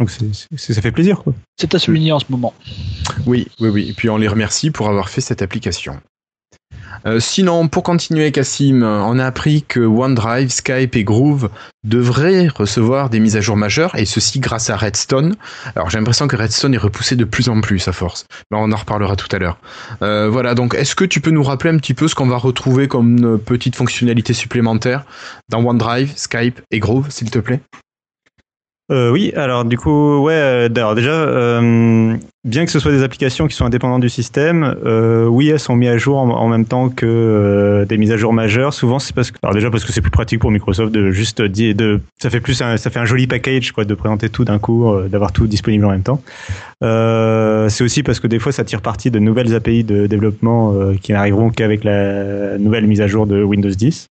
Donc, 0.00 0.10
c'est, 0.10 0.26
c'est- 0.56 0.72
ça 0.72 0.82
fait 0.82 0.92
plaisir, 0.92 1.22
quoi. 1.22 1.34
C'est 1.58 1.74
à 1.74 1.78
souligner 1.78 2.10
en 2.12 2.18
ce 2.18 2.24
moment. 2.30 2.54
Oui, 3.26 3.46
oui, 3.60 3.68
oui. 3.68 3.88
Et 3.90 3.92
puis 3.92 4.08
on 4.10 4.16
les 4.16 4.28
remercie 4.28 4.70
pour 4.70 4.88
avoir 4.88 5.08
fait 5.10 5.20
cette 5.20 5.42
application. 5.42 6.00
Euh, 7.04 7.20
sinon, 7.20 7.68
pour 7.68 7.82
continuer, 7.82 8.32
Cassim, 8.32 8.82
on 8.82 9.18
a 9.18 9.26
appris 9.26 9.62
que 9.62 9.80
OneDrive, 9.80 10.50
Skype 10.50 10.96
et 10.96 11.04
Groove 11.04 11.50
devraient 11.84 12.48
recevoir 12.48 13.10
des 13.10 13.20
mises 13.20 13.36
à 13.36 13.40
jour 13.40 13.56
majeures, 13.56 13.94
et 13.96 14.04
ceci 14.04 14.40
grâce 14.40 14.70
à 14.70 14.76
Redstone. 14.76 15.36
Alors 15.74 15.90
j'ai 15.90 15.98
l'impression 15.98 16.26
que 16.26 16.36
Redstone 16.36 16.74
est 16.74 16.78
repoussé 16.78 17.16
de 17.16 17.24
plus 17.24 17.48
en 17.48 17.60
plus 17.60 17.86
à 17.86 17.92
force. 17.92 18.26
Mais 18.50 18.58
on 18.58 18.72
en 18.72 18.76
reparlera 18.76 19.14
tout 19.16 19.28
à 19.34 19.38
l'heure. 19.38 19.58
Euh, 20.02 20.28
voilà, 20.28 20.54
donc 20.54 20.74
est-ce 20.74 20.94
que 20.94 21.04
tu 21.04 21.20
peux 21.20 21.30
nous 21.30 21.44
rappeler 21.44 21.70
un 21.70 21.78
petit 21.78 21.94
peu 21.94 22.08
ce 22.08 22.14
qu'on 22.14 22.26
va 22.26 22.36
retrouver 22.36 22.88
comme 22.88 23.24
euh, 23.24 23.36
petite 23.36 23.76
fonctionnalité 23.76 24.32
supplémentaire 24.32 25.04
dans 25.48 25.64
OneDrive, 25.64 26.12
Skype 26.16 26.60
et 26.70 26.80
Groove, 26.80 27.10
s'il 27.10 27.30
te 27.30 27.38
plaît? 27.38 27.60
Euh, 28.92 29.10
oui, 29.10 29.32
alors 29.34 29.64
du 29.64 29.76
coup, 29.76 30.18
ouais, 30.18 30.34
euh, 30.34 30.68
alors 30.76 30.94
déjà, 30.94 31.10
euh, 31.10 32.16
bien 32.44 32.64
que 32.64 32.70
ce 32.70 32.78
soit 32.78 32.92
des 32.92 33.02
applications 33.02 33.48
qui 33.48 33.56
sont 33.56 33.64
indépendantes 33.64 34.00
du 34.00 34.08
système, 34.08 34.76
euh, 34.84 35.26
oui, 35.26 35.48
elles 35.48 35.58
sont 35.58 35.74
mises 35.74 35.88
à 35.88 35.98
jour 35.98 36.18
en, 36.18 36.48
même 36.48 36.64
temps 36.64 36.88
que 36.88 37.04
euh, 37.04 37.84
des 37.84 37.98
mises 37.98 38.12
à 38.12 38.16
jour 38.16 38.32
majeures. 38.32 38.72
Souvent, 38.72 39.00
c'est 39.00 39.12
parce 39.12 39.32
que, 39.32 39.38
alors 39.42 39.54
déjà 39.54 39.70
parce 39.72 39.84
que 39.84 39.92
c'est 39.92 40.00
plus 40.00 40.12
pratique 40.12 40.40
pour 40.40 40.52
Microsoft 40.52 40.92
de 40.92 41.10
juste 41.10 41.42
dire, 41.42 41.74
de, 41.74 42.00
ça 42.22 42.30
fait 42.30 42.40
plus, 42.40 42.62
un, 42.62 42.76
ça 42.76 42.90
fait 42.90 43.00
un 43.00 43.04
joli 43.04 43.26
package 43.26 43.72
quoi, 43.72 43.84
de 43.84 43.94
présenter 43.94 44.28
tout 44.28 44.44
d'un 44.44 44.60
coup, 44.60 44.88
euh, 44.88 45.08
d'avoir 45.08 45.32
tout 45.32 45.48
disponible 45.48 45.84
en 45.84 45.90
même 45.90 46.04
temps. 46.04 46.22
C'est 46.80 47.82
aussi 47.82 48.04
parce 48.04 48.20
que 48.20 48.28
des 48.28 48.38
fois, 48.38 48.52
ça 48.52 48.62
tire 48.62 48.82
parti 48.82 49.10
de 49.10 49.18
nouvelles 49.18 49.52
API 49.52 49.82
de 49.82 50.06
développement 50.06 50.74
qui 51.02 51.12
n'arriveront 51.12 51.50
qu'avec 51.50 51.82
la 51.82 52.58
nouvelle 52.58 52.86
mise 52.86 53.00
à 53.00 53.08
jour 53.08 53.26
de 53.26 53.42
Windows 53.42 53.70
10. 53.70 54.06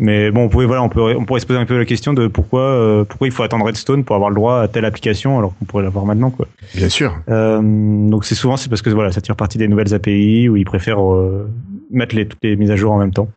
Mais 0.00 0.30
bon, 0.32 0.44
on 0.44 0.48
pourrait, 0.48 0.66
voilà, 0.66 0.82
on, 0.82 0.88
peut, 0.88 1.14
on 1.16 1.24
pourrait 1.24 1.38
se 1.40 1.46
poser 1.46 1.58
un 1.60 1.66
peu 1.66 1.78
la 1.78 1.84
question 1.84 2.14
de 2.14 2.26
pourquoi, 2.26 2.62
euh, 2.62 3.04
pourquoi 3.04 3.28
il 3.28 3.30
faut 3.32 3.44
attendre 3.44 3.64
Redstone 3.64 4.02
pour 4.04 4.16
avoir 4.16 4.28
le 4.30 4.34
droit 4.34 4.60
à 4.60 4.66
telle 4.68 4.84
application 4.84 5.38
alors 5.38 5.56
qu'on 5.56 5.64
pourrait 5.66 5.84
l'avoir 5.84 6.04
maintenant, 6.04 6.30
quoi. 6.30 6.48
Bien 6.74 6.88
sûr. 6.88 7.16
Euh, 7.28 7.60
donc 7.62 8.24
c'est 8.24 8.34
souvent 8.34 8.56
c'est 8.56 8.68
parce 8.68 8.82
que 8.82 8.90
voilà, 8.90 9.12
ça 9.12 9.20
tire 9.20 9.36
parti 9.36 9.56
des 9.56 9.68
nouvelles 9.68 9.94
API 9.94 10.48
où 10.48 10.56
ils 10.56 10.64
préfèrent 10.64 11.00
euh, 11.14 11.48
mettre 11.90 12.16
les, 12.16 12.26
toutes 12.26 12.40
les 12.42 12.56
mises 12.56 12.72
à 12.72 12.76
jour 12.76 12.90
en 12.92 12.98
même 12.98 13.12
temps. 13.12 13.28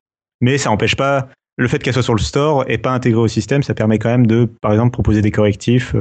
Mais 0.41 0.57
ça 0.57 0.69
n'empêche 0.71 0.95
pas 0.95 1.27
le 1.57 1.67
fait 1.67 1.77
qu'elle 1.79 1.93
soit 1.93 2.03
sur 2.03 2.15
le 2.15 2.19
store 2.21 2.65
et 2.67 2.77
pas 2.79 2.91
intégrée 2.91 3.19
au 3.21 3.27
système, 3.27 3.61
ça 3.61 3.73
permet 3.75 3.99
quand 3.99 4.09
même 4.09 4.25
de, 4.27 4.45
par 4.61 4.71
exemple, 4.71 4.91
proposer 4.91 5.21
des 5.21 5.31
correctifs 5.31 5.95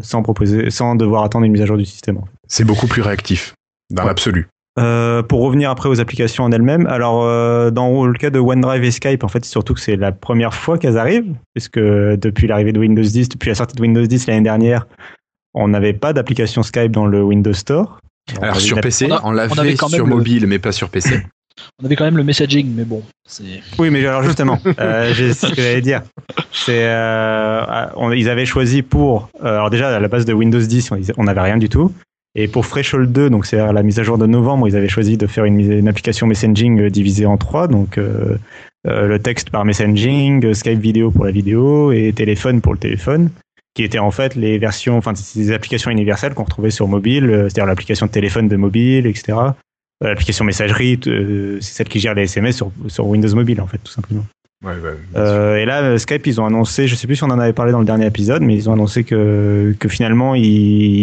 sans 0.00 0.22
proposer, 0.22 0.70
sans 0.70 0.94
devoir 0.94 1.22
attendre 1.24 1.44
une 1.44 1.52
mise 1.52 1.60
à 1.62 1.66
jour 1.66 1.76
du 1.76 1.84
système. 1.84 2.16
en 2.18 2.22
fait. 2.22 2.32
C'est 2.48 2.64
beaucoup 2.64 2.86
plus 2.86 3.02
réactif, 3.02 3.54
dans 3.90 4.02
Ouais. 4.02 4.08
l'absolu. 4.08 4.46
Euh, 4.78 5.22
pour 5.22 5.42
revenir 5.42 5.68
après 5.70 5.90
aux 5.90 6.00
applications 6.00 6.44
en 6.44 6.50
elles-mêmes, 6.52 6.86
alors 6.86 7.24
euh, 7.24 7.70
dans 7.70 8.06
le 8.06 8.14
cas 8.14 8.30
de 8.30 8.38
OneDrive 8.38 8.82
et 8.84 8.90
Skype, 8.90 9.22
en 9.22 9.28
fait, 9.28 9.44
c'est 9.44 9.50
surtout 9.50 9.74
que 9.74 9.80
c'est 9.80 9.96
la 9.96 10.12
première 10.12 10.54
fois 10.54 10.78
qu'elles 10.78 10.96
arrivent, 10.96 11.34
puisque 11.54 11.78
depuis 11.78 12.46
l'arrivée 12.46 12.72
de 12.72 12.80
Windows 12.80 13.02
10, 13.02 13.28
depuis 13.28 13.50
la 13.50 13.54
sortie 13.54 13.76
de 13.76 13.82
Windows 13.82 14.06
10 14.06 14.26
l'année 14.28 14.40
dernière, 14.40 14.86
on 15.52 15.68
n'avait 15.68 15.92
pas 15.92 16.14
d'application 16.14 16.62
Skype 16.62 16.90
dans 16.90 17.04
le 17.04 17.22
Windows 17.22 17.52
Store. 17.52 17.98
On 18.38 18.42
Alors 18.42 18.60
sur 18.60 18.80
PC, 18.80 19.08
on 19.24 19.32
l'avait 19.32 19.58
avait 19.58 19.74
quand 19.74 19.88
sur 19.88 19.98
même 19.98 20.08
le- 20.08 20.16
mobile, 20.16 20.46
mais 20.46 20.58
pas 20.58 20.72
sur 20.72 20.88
PC. 20.88 21.20
On 21.82 21.84
avait 21.84 21.96
quand 21.96 22.06
même 22.06 22.16
le 22.16 22.24
messaging, 22.24 22.72
mais 22.74 22.84
bon, 22.84 23.02
c'est. 23.28 23.60
Oui, 23.78 23.90
mais 23.90 24.04
alors 24.06 24.22
justement, 24.22 24.58
euh, 24.80 25.12
c'est 25.14 25.34
ce 25.34 25.48
que 25.54 25.60
j'allais 25.60 25.82
dire. 25.82 26.00
C'est, 26.50 26.86
euh, 26.88 27.62
ils 28.16 28.30
avaient 28.30 28.46
choisi 28.46 28.80
pour, 28.82 29.28
euh, 29.44 29.56
alors 29.56 29.68
déjà 29.68 29.94
à 29.94 30.00
la 30.00 30.08
base 30.08 30.24
de 30.24 30.32
Windows 30.32 30.58
10, 30.58 30.90
on- 30.92 30.98
on 31.18 31.24
n'avait 31.24 31.42
rien 31.42 31.58
du 31.58 31.68
tout. 31.68 31.92
Et 32.34 32.48
pour 32.48 32.66
Threshold 32.66 33.12
2, 33.12 33.28
donc 33.28 33.44
c'est 33.44 33.58
la 33.58 33.82
mise 33.82 33.98
à 33.98 34.02
jour 34.02 34.16
de 34.16 34.26
novembre, 34.26 34.66
ils 34.66 34.76
avaient 34.76 34.88
choisi 34.88 35.18
de 35.18 35.26
faire 35.26 35.44
une, 35.44 35.86
application 35.86 36.26
messaging 36.26 36.80
euh, 36.80 36.90
divisée 36.90 37.26
en 37.26 37.36
trois, 37.36 37.68
donc 37.68 37.98
euh, 37.98 38.38
euh, 38.88 39.06
le 39.06 39.18
texte 39.20 39.50
par 39.50 39.64
messaging, 39.64 40.44
euh, 40.44 40.54
Skype 40.54 40.80
vidéo 40.80 41.12
pour 41.12 41.24
la 41.24 41.30
vidéo 41.30 41.92
et 41.92 42.12
téléphone 42.12 42.60
pour 42.60 42.72
le 42.72 42.78
téléphone, 42.78 43.30
qui 43.74 43.84
étaient 43.84 44.00
en 44.00 44.10
fait 44.10 44.34
les 44.34 44.58
versions, 44.58 44.96
enfin 44.96 45.12
des 45.12 45.52
applications 45.52 45.90
universelles 45.90 46.34
qu'on 46.34 46.42
retrouvait 46.42 46.72
sur 46.72 46.88
mobile, 46.88 47.30
euh, 47.30 47.42
c'est-à-dire 47.42 47.66
l'application 47.66 48.06
de 48.06 48.10
téléphone 48.10 48.48
de 48.48 48.56
mobile, 48.56 49.06
etc. 49.06 49.38
L'application 50.00 50.44
messagerie, 50.44 50.98
c'est 51.04 51.74
celle 51.74 51.88
qui 51.88 52.00
gère 52.00 52.14
les 52.14 52.24
SMS 52.24 52.56
sur, 52.56 52.72
sur 52.88 53.06
Windows 53.06 53.32
Mobile 53.36 53.60
en 53.60 53.68
fait, 53.68 53.78
tout 53.78 53.92
simplement. 53.92 54.24
Ouais, 54.64 54.74
ouais, 54.74 54.96
Euh, 55.16 55.56
et 55.56 55.64
là, 55.64 55.82
euh, 55.82 55.98
Skype, 55.98 56.26
ils 56.26 56.40
ont 56.40 56.46
annoncé, 56.46 56.86
je 56.86 56.94
sais 56.94 57.06
plus 57.08 57.16
si 57.16 57.24
on 57.24 57.30
en 57.30 57.38
avait 57.40 57.52
parlé 57.52 57.72
dans 57.72 57.80
le 57.80 57.84
dernier 57.84 58.06
épisode, 58.06 58.42
mais 58.42 58.54
ils 58.54 58.70
ont 58.70 58.72
annoncé 58.74 59.02
que, 59.02 59.74
que 59.78 59.88
finalement, 59.88 60.34
ils, 60.36 60.44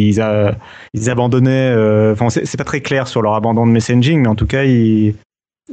ils, 0.09 0.21
a- 0.21 0.55
ils 0.93 1.09
abandonnaient. 1.09 1.71
euh, 1.75 2.13
Enfin, 2.13 2.29
c'est 2.29 2.45
c'est 2.45 2.57
pas 2.57 2.63
très 2.63 2.79
clair 2.81 3.07
sur 3.09 3.21
leur 3.21 3.33
abandon 3.35 3.67
de 3.67 3.71
messaging, 3.71 4.21
mais 4.21 4.29
en 4.29 4.35
tout 4.35 4.45
cas, 4.47 4.63
ils, 4.63 5.13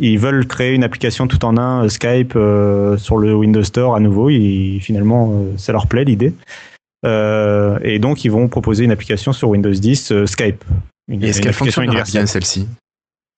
ils 0.00 0.18
veulent 0.18 0.46
créer 0.46 0.74
une 0.74 0.82
application 0.82 1.28
tout 1.28 1.44
en 1.44 1.56
un 1.56 1.84
euh, 1.84 1.88
Skype 1.88 2.32
euh, 2.34 2.96
sur 2.96 3.18
le 3.18 3.34
Windows 3.34 3.62
Store 3.62 3.94
à 3.94 4.00
nouveau. 4.00 4.30
Ils, 4.30 4.80
finalement, 4.80 5.30
euh, 5.32 5.52
ça 5.56 5.70
leur 5.72 5.86
plaît 5.86 6.04
l'idée. 6.04 6.32
Euh, 7.04 7.78
et 7.82 7.98
donc, 8.00 8.24
ils 8.24 8.30
vont 8.32 8.48
proposer 8.48 8.84
une 8.84 8.90
application 8.90 9.32
sur 9.32 9.50
Windows 9.50 9.70
10 9.70 10.10
euh, 10.10 10.26
Skype. 10.26 10.64
Est-ce 11.08 11.40
qu'elle 11.40 11.52
universelle. 11.84 12.22
bien 12.22 12.26
celle-ci? 12.26 12.66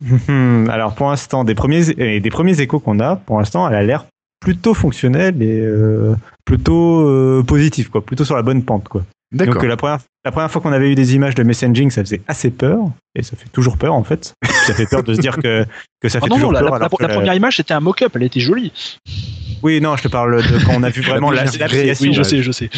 Alors 0.70 0.94
pour 0.94 1.10
l'instant, 1.10 1.44
des 1.44 1.54
premiers 1.56 1.84
des 2.20 2.30
premiers 2.30 2.60
échos 2.60 2.78
qu'on 2.78 3.00
a, 3.00 3.16
pour 3.16 3.38
l'instant, 3.38 3.68
elle 3.68 3.74
a 3.74 3.82
l'air 3.82 4.06
plutôt 4.40 4.74
fonctionnelle 4.74 5.42
et 5.42 5.60
euh, 5.60 6.14
plutôt 6.44 7.08
euh, 7.08 7.42
positive, 7.42 7.90
quoi, 7.90 8.04
plutôt 8.04 8.24
sur 8.24 8.36
la 8.36 8.42
bonne 8.42 8.62
pente, 8.64 8.88
quoi. 8.88 9.04
D'accord. 9.32 9.54
Donc 9.54 9.64
euh, 9.64 9.68
la 9.68 9.76
première 9.76 9.98
la 10.24 10.32
première 10.32 10.50
fois 10.50 10.60
qu'on 10.60 10.72
avait 10.72 10.90
eu 10.90 10.94
des 10.94 11.14
images 11.14 11.34
de 11.34 11.42
messaging, 11.42 11.90
ça 11.90 12.02
faisait 12.02 12.20
assez 12.28 12.50
peur 12.50 12.78
et 13.14 13.22
ça 13.22 13.36
fait 13.36 13.48
toujours 13.50 13.76
peur 13.78 13.94
en 13.94 14.04
fait. 14.04 14.34
ça 14.66 14.74
fait 14.74 14.86
peur 14.86 15.02
de 15.02 15.14
se 15.14 15.20
dire 15.20 15.36
que 15.36 15.64
que 16.00 16.08
ça 16.08 16.18
Ah 16.20 16.24
fait 16.24 16.28
non, 16.30 16.36
non, 16.38 16.48
toujours 16.48 16.52
la, 16.52 16.60
peur. 16.60 16.70
la- 16.78 16.88
la- 17.08 17.08
première 17.14 17.34
image 17.34 17.56
c'était 17.56 17.74
un 17.74 17.80
mock-up, 17.80 18.12
elle 18.14 18.22
était 18.24 18.40
jolie. 18.40 18.72
Oui, 19.62 19.80
non, 19.80 19.96
je 19.96 20.04
te 20.04 20.08
parle 20.08 20.36
de 20.42 20.64
quand 20.64 20.74
on 20.76 20.82
a 20.82 20.88
vu 20.90 21.00
vraiment 21.02 21.30
la-. 21.30 21.44
Oui, 22.00 22.12
je 22.14 22.22
sais, 22.22 22.42
je 22.42 22.52
sais. 22.52 22.70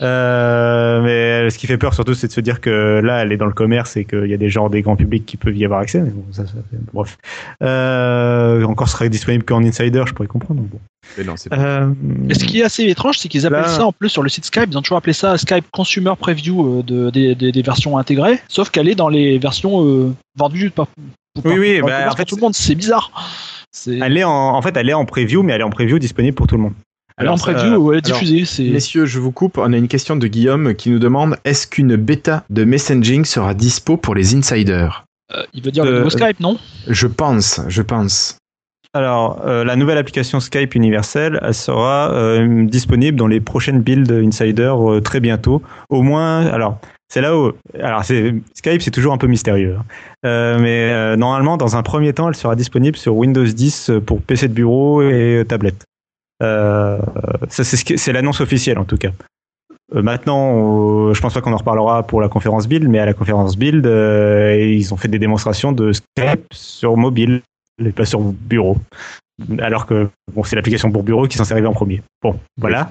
Euh, 0.00 1.00
mais 1.02 1.50
ce 1.50 1.58
qui 1.58 1.66
fait 1.66 1.78
peur 1.78 1.94
surtout, 1.94 2.14
c'est 2.14 2.26
de 2.28 2.32
se 2.32 2.40
dire 2.40 2.60
que 2.60 3.00
là, 3.02 3.22
elle 3.22 3.32
est 3.32 3.36
dans 3.36 3.46
le 3.46 3.52
commerce 3.52 3.96
et 3.96 4.04
qu'il 4.04 4.26
y 4.26 4.34
a 4.34 4.36
des 4.36 4.48
genres 4.50 4.70
des 4.70 4.82
grands 4.82 4.96
publics 4.96 5.26
qui 5.26 5.36
peuvent 5.36 5.56
y 5.56 5.64
avoir 5.64 5.80
accès. 5.80 6.00
Mais 6.00 6.10
bon, 6.10 6.24
ça, 6.32 6.46
ça 6.46 6.52
fait... 6.70 6.76
Bref. 6.92 7.16
Euh, 7.62 8.62
encore 8.64 8.88
serait 8.88 9.08
disponible 9.08 9.44
qu'en 9.44 9.62
insider, 9.64 10.04
je 10.06 10.12
pourrais 10.12 10.28
comprendre. 10.28 10.60
bon. 10.62 10.78
Non, 11.24 11.34
pas- 11.50 11.56
Euh, 11.56 11.90
Et 12.30 12.34
ce 12.34 12.44
qui 12.44 12.60
est 12.60 12.64
assez 12.64 12.84
étrange, 12.84 13.18
c'est 13.18 13.28
qu'ils 13.28 13.46
appellent 13.46 13.62
Là- 13.62 13.68
ça 13.68 13.86
en 13.86 13.92
plus 13.92 14.08
sur 14.08 14.22
le 14.22 14.28
site 14.28 14.44
Skype, 14.44 14.66
ils 14.70 14.78
ont 14.78 14.82
toujours 14.82 14.98
appelé 14.98 15.12
ça 15.12 15.36
Skype 15.36 15.64
Consumer 15.72 16.12
Preview 16.18 16.78
euh, 16.78 16.82
de, 16.82 17.10
des, 17.10 17.34
des- 17.34 17.50
des 17.52 17.62
versions 17.62 17.98
intégrées, 17.98 18.40
sauf 18.48 18.70
qu'elle 18.70 18.88
est 18.88 18.94
dans 18.94 19.08
les 19.08 19.38
versions 19.38 19.84
euh, 19.84 20.14
vendues 20.36 20.70
par, 20.70 20.86
pour- 20.86 21.46
Oui, 21.46 21.58
oui, 21.58 21.80
par- 21.80 21.88
bah, 21.88 22.12
en 22.12 22.16
fait, 22.16 22.24
tout 22.24 22.36
le 22.36 22.40
monde, 22.42 22.54
c'est 22.54 22.74
bizarre. 22.74 23.10
C'est 23.72 23.98
Elle 23.98 24.16
est 24.16 24.24
en, 24.24 24.30
en 24.54 24.62
fait, 24.62 24.76
elle 24.76 24.88
est 24.88 24.94
en 24.94 25.04
preview, 25.04 25.42
mais 25.42 25.52
elle 25.52 25.60
est 25.60 25.64
en 25.64 25.70
preview 25.70 25.98
disponible 25.98 26.34
pour 26.34 26.46
tout 26.46 26.56
le 26.56 26.62
monde. 26.62 26.72
elle 27.16 27.26
est 27.26 27.28
en 27.28 27.32
Alors, 27.34 27.38
ça, 27.44 27.52
preview, 27.52 27.74
euh, 27.74 27.76
ouais, 27.76 27.96
elle 27.98 28.02
est 28.04 28.06
alors, 28.06 28.20
diffusée. 28.20 28.44
C'est 28.44 28.62
Messieurs, 28.70 29.06
je 29.06 29.18
vous 29.18 29.32
coupe. 29.32 29.58
On 29.58 29.72
a 29.72 29.76
une 29.76 29.88
question 29.88 30.16
de 30.16 30.26
Guillaume 30.26 30.74
qui 30.74 30.90
nous 30.90 30.98
demande 30.98 31.36
est-ce 31.44 31.66
qu'une 31.66 31.96
bêta 31.96 32.44
de 32.48 32.64
messaging 32.64 33.24
sera 33.24 33.54
dispo 33.54 33.96
pour 33.96 34.14
les 34.14 34.34
insiders? 34.34 35.04
Euh, 35.34 35.42
il 35.52 35.62
veut 35.62 35.70
dire 35.70 35.84
le 35.84 35.98
nouveau 35.98 36.08
Skype, 36.10 36.40
non? 36.40 36.58
Je 36.86 37.06
pense, 37.06 37.60
je 37.68 37.82
pense. 37.82 38.37
Alors, 38.94 39.42
euh, 39.44 39.64
la 39.64 39.76
nouvelle 39.76 39.98
application 39.98 40.40
Skype 40.40 40.74
universelle, 40.74 41.38
elle 41.42 41.54
sera 41.54 42.10
euh, 42.12 42.64
disponible 42.64 43.18
dans 43.18 43.26
les 43.26 43.40
prochaines 43.40 43.82
builds 43.82 44.10
Insider 44.10 44.72
euh, 44.78 45.00
très 45.00 45.20
bientôt. 45.20 45.62
Au 45.90 46.00
moins, 46.00 46.46
alors, 46.46 46.78
c'est 47.08 47.20
là 47.20 47.36
où. 47.36 47.52
Alors, 47.80 48.02
Skype, 48.04 48.80
c'est 48.80 48.90
toujours 48.90 49.12
un 49.12 49.18
peu 49.18 49.26
mystérieux. 49.26 49.76
hein. 50.24 50.58
Mais 50.58 51.16
normalement, 51.16 51.56
dans 51.56 51.76
un 51.76 51.82
premier 51.82 52.12
temps, 52.12 52.28
elle 52.28 52.34
sera 52.34 52.56
disponible 52.56 52.96
sur 52.96 53.14
Windows 53.16 53.44
10 53.44 53.92
pour 54.04 54.20
PC 54.20 54.48
de 54.48 54.52
bureau 54.52 55.02
et 55.02 55.42
tablette. 55.48 55.84
C'est, 57.48 58.12
l'annonce 58.12 58.40
officielle, 58.40 58.78
en 58.78 58.84
tout 58.84 58.98
cas. 58.98 59.10
Maintenant, 59.94 61.14
je 61.14 61.20
pense 61.22 61.32
pas 61.32 61.40
qu'on 61.40 61.54
en 61.54 61.56
reparlera 61.56 62.02
pour 62.02 62.20
la 62.20 62.28
conférence 62.28 62.68
Build, 62.68 62.88
mais 62.90 62.98
à 62.98 63.06
la 63.06 63.14
conférence 63.14 63.56
Build, 63.56 63.86
ils 63.86 64.92
ont 64.92 64.98
fait 64.98 65.08
des 65.08 65.18
démonstrations 65.18 65.72
de 65.72 65.92
Skype 65.92 66.44
sur 66.52 66.98
mobile 66.98 67.40
et 67.78 67.92
pas 67.92 68.04
sur 68.04 68.20
bureau. 68.20 68.76
Alors 69.60 69.86
que 69.86 70.08
bon, 70.32 70.42
c'est 70.42 70.56
l'application 70.56 70.90
pour 70.90 71.02
bureau 71.02 71.28
qui 71.28 71.36
est 71.36 71.38
censée 71.38 71.52
arriver 71.52 71.68
en 71.68 71.72
premier. 71.72 72.02
Bon, 72.22 72.38
voilà. 72.56 72.90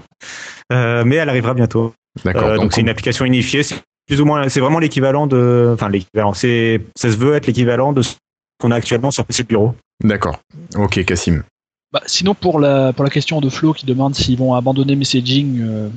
Euh, 0.72 1.04
mais 1.06 1.18
elle 1.18 1.30
arrivera 1.30 1.54
bientôt. 1.54 1.94
D'accord. 2.24 2.44
Euh, 2.44 2.56
donc 2.56 2.74
c'est 2.74 2.82
une 2.82 2.90
application 2.90 3.26
unifiée. 3.26 3.64
C'est 3.64 3.82
plus 4.08 4.22
ou 4.22 4.26
moins, 4.26 4.48
c'est 4.48 4.62
vraiment 4.62 4.80
l'équivalent 4.80 5.28
de, 5.28 5.72
enfin 5.74 5.90
l'équivalent. 5.90 6.34
C'est, 6.34 6.82
ça 6.96 7.12
se 7.12 7.18
veut 7.18 7.36
être 7.36 7.48
l'équivalent 7.48 7.92
de 7.92 8.02
ce 8.02 8.16
qu'on 8.60 8.72
a 8.72 8.76
actuellement 8.76 9.12
sur 9.12 9.26
PC 9.26 9.44
de 9.44 9.50
bureau. 9.50 9.76
D'accord. 10.04 10.40
Ok, 10.78 11.04
Cassim. 11.04 11.44
Bah, 11.92 12.02
sinon, 12.06 12.34
pour 12.34 12.60
la, 12.60 12.94
pour 12.94 13.04
la 13.04 13.10
question 13.10 13.42
de 13.42 13.50
Flo 13.50 13.74
qui 13.74 13.86
demande 13.86 14.16
s'ils 14.16 14.38
vont 14.38 14.54
abandonner 14.54 14.96
messaging, 14.96 15.60
euh, 15.62 15.90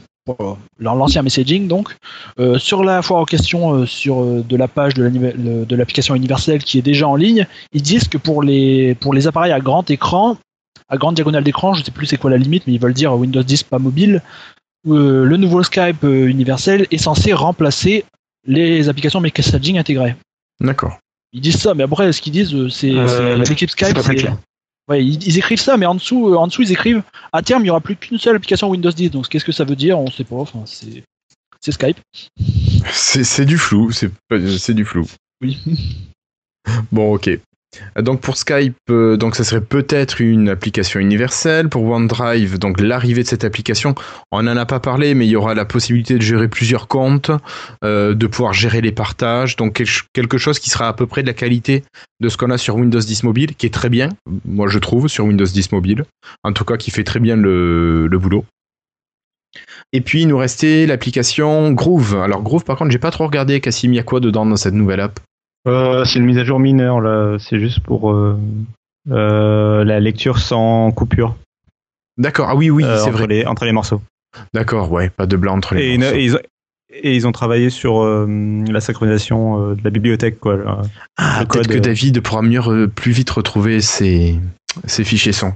l'ancien 0.79 1.23
messaging, 1.23 1.67
donc, 1.69 1.97
euh, 2.39 2.59
sur 2.59 2.85
la 2.85 3.03
foire 3.03 3.23
aux 3.23 3.27
questions 3.27 3.73
euh, 3.75 3.87
sur, 3.87 4.23
euh, 4.23 4.43
de 4.47 4.57
la 4.57 4.69
page 4.69 4.95
de 4.95 5.75
l'application 5.77 6.15
universelle 6.15 6.63
qui 6.63 6.79
est 6.79 6.83
déjà 6.83 7.09
en 7.09 7.17
ligne, 7.17 7.47
ils 7.73 7.83
disent 7.83 8.09
que 8.09 8.19
pour 8.19 8.43
les, 8.43 8.95
pour 8.97 9.15
les 9.15 9.27
appareils 9.27 9.53
à 9.53 9.61
grand 9.61 9.89
écran, 9.91 10.37
à 10.89 10.97
grande 10.97 11.15
diagonale 11.15 11.45
d'écran, 11.45 11.75
je 11.75 11.83
sais 11.85 11.91
plus 11.91 12.07
c'est 12.07 12.17
quoi 12.17 12.31
la 12.31 12.37
limite, 12.37 12.65
mais 12.67 12.75
ils 12.75 12.81
veulent 12.81 12.95
dire 12.95 13.15
Windows 13.15 13.43
10 13.43 13.63
pas 13.65 13.79
mobile, 13.79 14.23
euh, 14.89 15.25
le 15.25 15.37
nouveau 15.37 15.63
Skype 15.63 16.05
euh, 16.05 16.27
universel 16.27 16.87
est 16.91 16.99
censé 16.99 17.33
remplacer 17.33 18.05
les 18.47 18.89
applications 18.89 19.21
messaging 19.21 19.79
intégrées. 19.79 20.17
D'accord. 20.61 20.99
Ils 21.33 21.41
disent 21.41 21.59
ça, 21.59 21.75
mais 21.75 21.85
après, 21.85 22.13
ce 22.13 22.21
qu'ils 22.21 22.33
disent, 22.33 22.69
c'est 22.71 22.93
c'est- 23.07 23.37
l'équipe 23.37 23.71
Skype. 23.71 23.97
c'est 24.01 24.27
Ouais, 24.91 25.05
ils, 25.05 25.23
ils 25.25 25.39
écrivent 25.39 25.61
ça, 25.61 25.77
mais 25.77 25.87
en 25.87 25.95
dessous, 25.95 26.31
euh, 26.31 26.37
en 26.37 26.49
dessous, 26.49 26.63
ils 26.63 26.73
écrivent 26.73 27.03
à 27.33 27.43
terme, 27.43 27.63
il 27.63 27.67
n'y 27.67 27.71
aura 27.71 27.81
plus 27.81 27.95
qu'une 27.95 28.19
seule 28.19 28.35
application 28.35 28.69
Windows 28.69 28.91
10. 28.91 29.11
Donc, 29.11 29.29
qu'est-ce 29.29 29.45
que 29.45 29.53
ça 29.53 29.65
veut 29.65 29.77
dire? 29.77 29.99
On 29.99 30.11
sait 30.11 30.25
pas. 30.25 30.37
Enfin, 30.37 30.65
c'est 30.67 31.05
c'est 31.61 31.73
Skype. 31.73 31.99
C'est 32.91 33.23
c'est 33.23 33.45
du 33.45 33.57
flou. 33.57 33.93
C'est 33.93 34.11
c'est 34.59 34.75
du 34.75 34.85
flou. 34.85 35.07
Oui. 35.43 35.59
Bon, 36.93 37.15
ok. 37.15 37.31
Donc 38.01 38.21
pour 38.21 38.37
Skype, 38.37 38.77
euh, 38.91 39.17
donc 39.17 39.37
ça 39.37 39.45
serait 39.45 39.61
peut-être 39.61 40.21
une 40.21 40.49
application 40.49 40.99
universelle. 40.99 41.69
Pour 41.69 41.85
OneDrive, 41.85 42.59
donc 42.59 42.81
l'arrivée 42.81 43.23
de 43.23 43.29
cette 43.29 43.45
application, 43.45 43.95
on 44.33 44.43
n'en 44.43 44.57
a 44.57 44.67
pas 44.67 44.81
parlé, 44.81 45.15
mais 45.15 45.27
il 45.27 45.31
y 45.31 45.37
aura 45.37 45.55
la 45.55 45.65
possibilité 45.65 46.15
de 46.15 46.23
gérer 46.23 46.49
plusieurs 46.49 46.89
comptes, 46.89 47.31
euh, 47.85 48.15
de 48.15 48.27
pouvoir 48.27 48.55
gérer 48.55 48.81
les 48.81 48.91
partages, 48.91 49.55
donc 49.55 49.75
quel- 49.75 49.87
quelque 50.13 50.37
chose 50.37 50.59
qui 50.59 50.69
sera 50.69 50.89
à 50.89 50.93
peu 50.93 51.07
près 51.07 51.23
de 51.23 51.29
la 51.29 51.33
qualité 51.33 51.85
de 52.21 52.29
ce 52.29 52.37
qu'on 52.37 52.51
a 52.51 52.59
sur 52.59 52.75
Windows 52.75 52.99
10 52.99 53.23
Mobile, 53.23 53.55
qui 53.55 53.67
est 53.67 53.75
très 53.75 53.89
bien, 53.89 54.09
moi 54.45 54.67
je 54.69 54.79
trouve, 54.81 55.07
sur 55.07 55.25
Windows 55.25 55.45
10 55.47 55.71
Mobile. 55.73 56.05
En 56.43 56.53
tout 56.53 56.65
cas, 56.65 56.77
qui 56.77 56.91
fait 56.91 57.05
très 57.05 57.21
bien 57.21 57.37
le, 57.37 58.09
boulot. 58.21 58.45
Et 59.93 60.01
puis 60.01 60.23
il 60.23 60.29
nous 60.29 60.39
restait 60.39 60.87
l'application 60.87 61.73
Groove. 61.73 62.17
Alors 62.17 62.43
Groove, 62.43 62.65
par 62.65 62.77
contre, 62.77 62.91
j'ai 62.91 62.99
pas 62.99 63.11
trop 63.11 63.27
regardé, 63.27 63.61
Cassim, 63.61 63.93
il 63.93 63.97
y 63.97 64.01
a 64.01 64.05
quoi 64.05 64.21
dedans 64.21 64.45
dans 64.45 64.57
cette 64.57 64.75
nouvelle 64.75 65.01
app? 65.01 65.21
Euh, 65.69 66.05
c'est 66.05 66.19
une 66.19 66.25
mise 66.25 66.39
à 66.39 66.45
jour 66.45 66.59
mineure 66.59 67.01
là. 67.01 67.37
C'est 67.39 67.59
juste 67.59 67.81
pour 67.81 68.11
euh, 68.13 68.39
euh, 69.11 69.85
la 69.85 70.01
lecture 70.01 70.39
sans 70.39 70.91
coupure. 70.93 71.37
D'accord, 72.19 72.49
ah 72.51 72.55
oui, 72.57 72.71
oui, 72.71 72.85
euh, 72.85 72.99
c'est 72.99 73.11
vrai. 73.11 73.27
les 73.27 73.47
entre 73.47 73.65
les 73.65 73.73
morceaux. 73.73 74.01
D'accord, 74.55 74.91
ouais, 74.93 75.11
pas 75.11 75.27
de 75.27 75.37
blanc 75.37 75.57
entre 75.57 75.75
les 75.75 75.83
Et, 75.83 75.95
une- 75.95 76.01
morceaux. 76.03 76.17
et 76.17 76.25
ils, 76.25 76.37
ont, 76.37 76.41
et 76.93 77.15
ils 77.17 77.27
ont 77.27 77.33
travaillé 77.33 77.71
sur 77.71 78.03
euh, 78.03 78.27
la 78.69 78.81
synchronisation 78.81 79.71
euh, 79.71 79.75
de 79.75 79.81
la 79.85 79.91
bibliothèque 79.91 80.39
quoi. 80.39 80.57
là. 80.57 80.83
Ah, 81.17 81.41
le 81.41 81.47
peut-être 81.47 81.67
code, 81.67 81.77
que 81.77 81.83
David 81.83 82.21
pourra 82.21 82.43
mieux, 82.43 82.61
re- 82.61 82.87
plus 82.89 83.13
vite 83.13 83.31
retrouver 83.31 83.81
ses, 83.81 84.39
ses 84.87 85.05
fichiers 85.05 85.33
son. 85.33 85.49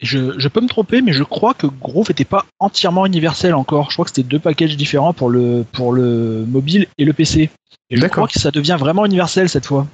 Et 0.00 0.06
Je, 0.06 0.38
je 0.38 0.48
peux 0.48 0.60
me 0.60 0.68
tromper, 0.68 1.02
mais 1.02 1.12
je 1.12 1.24
crois 1.24 1.54
que 1.54 1.66
Groove 1.66 2.08
n'était 2.10 2.24
pas 2.24 2.46
entièrement 2.60 3.04
universel 3.06 3.54
encore. 3.54 3.90
Je 3.90 3.96
crois 3.96 4.04
que 4.04 4.12
c'était 4.12 4.28
deux 4.28 4.38
packages 4.38 4.76
différents 4.76 5.12
pour 5.12 5.28
le, 5.30 5.64
pour 5.72 5.92
le 5.92 6.44
mobile 6.46 6.86
et 6.98 7.04
le 7.04 7.12
PC. 7.12 7.50
Et 7.90 7.96
je 7.96 8.06
crois 8.06 8.28
que 8.28 8.38
ça 8.38 8.50
devient 8.50 8.76
vraiment 8.78 9.06
universel 9.06 9.48
cette 9.48 9.66
fois. 9.66 9.86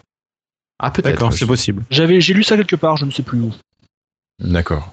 Ah, 0.79 0.91
peut-être. 0.91 1.33
C'est 1.33 1.47
possible. 1.47 1.85
J'avais, 1.91 2.21
j'ai 2.21 2.35
lu 2.35 2.43
ça 2.43 2.57
quelque 2.57 2.77
part, 2.77 2.97
je 2.97 3.05
ne 3.05 3.11
sais 3.11 3.23
plus 3.23 3.41
où. 3.41 3.53
D'accord. 4.41 4.91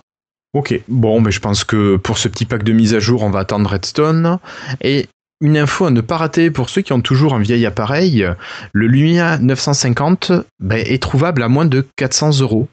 Ok, 0.53 0.79
bon, 0.87 1.21
mais 1.21 1.31
je 1.31 1.39
pense 1.39 1.63
que 1.63 1.95
pour 1.95 2.17
ce 2.17 2.27
petit 2.27 2.45
pack 2.45 2.63
de 2.63 2.73
mise 2.73 2.93
à 2.93 2.99
jour, 2.99 3.23
on 3.23 3.29
va 3.29 3.39
attendre 3.39 3.69
Redstone. 3.69 4.37
Et 4.81 5.07
une 5.39 5.57
info 5.57 5.85
à 5.85 5.91
ne 5.91 6.01
pas 6.01 6.17
rater 6.17 6.51
pour 6.51 6.69
ceux 6.69 6.81
qui 6.81 6.93
ont 6.93 7.01
toujours 7.01 7.33
un 7.33 7.39
vieil 7.39 7.65
appareil, 7.65 8.27
le 8.73 8.87
Lumia 8.87 9.39
950 9.39 10.31
ben, 10.59 10.77
est 10.85 11.01
trouvable 11.01 11.41
à 11.41 11.47
moins 11.47 11.65
de 11.65 11.85
400 11.95 12.41
euros. 12.41 12.67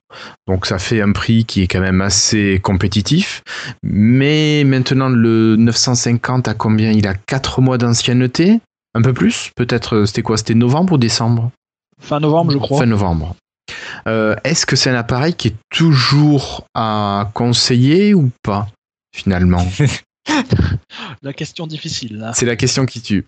Donc 0.47 0.67
ça 0.67 0.79
fait 0.79 1.01
un 1.01 1.13
prix 1.13 1.47
qui 1.47 1.63
est 1.63 1.67
quand 1.67 1.81
même 1.81 2.03
assez 2.03 2.61
compétitif. 2.63 3.43
Mais 3.83 4.65
maintenant, 4.65 5.09
le 5.09 5.57
950 5.57 6.49
à 6.49 6.55
combien? 6.55 6.91
Il 6.93 7.07
a 7.07 7.15
4 7.15 7.63
mois 7.63 7.79
d'ancienneté 7.79 8.61
Un 8.95 9.03
peu 9.03 9.13
plus 9.13 9.51
Peut-être, 9.57 9.97
euh, 9.97 10.07
c'était 10.07 10.23
quoi? 10.23 10.37
C'était 10.37 10.55
novembre 10.55 10.95
ou 10.95 10.99
décembre? 10.99 11.51
Fin 12.01 12.21
novembre, 12.21 12.53
je 12.53 12.59
crois. 12.59 12.79
Fin 12.81 12.87
novembre. 12.87 13.35
Euh, 14.07 14.35
Est-ce 14.45 14.65
que 14.67 14.77
c'est 14.77 14.91
un 14.91 14.95
appareil 14.95 15.35
qui 15.35 15.49
est 15.49 15.57
toujours 15.71 16.65
à 16.75 17.31
conseiller 17.35 18.15
ou 18.15 18.31
pas, 18.43 18.69
finalement? 19.15 19.67
La 21.23 21.33
question 21.33 21.67
difficile, 21.67 22.19
là. 22.19 22.33
C'est 22.35 22.47
la 22.47 22.57
question 22.57 22.87
qui 22.87 23.01
tue. 23.01 23.25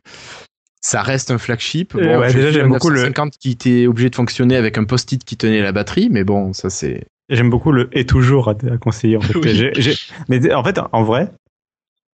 Ça 0.83 1.03
reste 1.03 1.31
un 1.31 1.39
flagship. 1.39 1.95
Euh, 1.95 2.19
ouais, 2.21 2.31
je 2.31 2.39
déjà, 2.39 2.51
j'aime 2.53 2.67
un 2.67 2.69
beaucoup 2.71 2.89
le- 2.89 2.97
950 2.97 3.35
qui 3.39 3.51
était 3.51 3.87
obligé 3.87 4.09
de 4.11 4.15
fonctionner 4.15 4.57
avec 4.57 4.79
un 4.79 4.85
post-it 4.85 5.23
qui 5.25 5.37
tenait 5.37 5.61
la 5.63 5.73
batterie, 5.73 6.09
mais 6.11 6.25
bon, 6.25 6.53
ça 6.53 6.71
c'est. 6.71 7.05
J'aime 7.29 7.51
beaucoup 7.51 7.71
le 7.73 7.89
et 7.93 8.07
toujours 8.07 8.49
à, 8.49 8.53
à 8.73 8.79
conseiller. 8.79 9.17
En 9.17 9.21
fait. 9.21 9.35
Oui. 9.39 9.55
J'ai- 9.55 9.73
j'ai- 9.77 9.97
mais 10.29 10.53
en 10.55 10.65
fait, 10.65 10.81
en 10.93 11.03
vrai, 11.05 11.31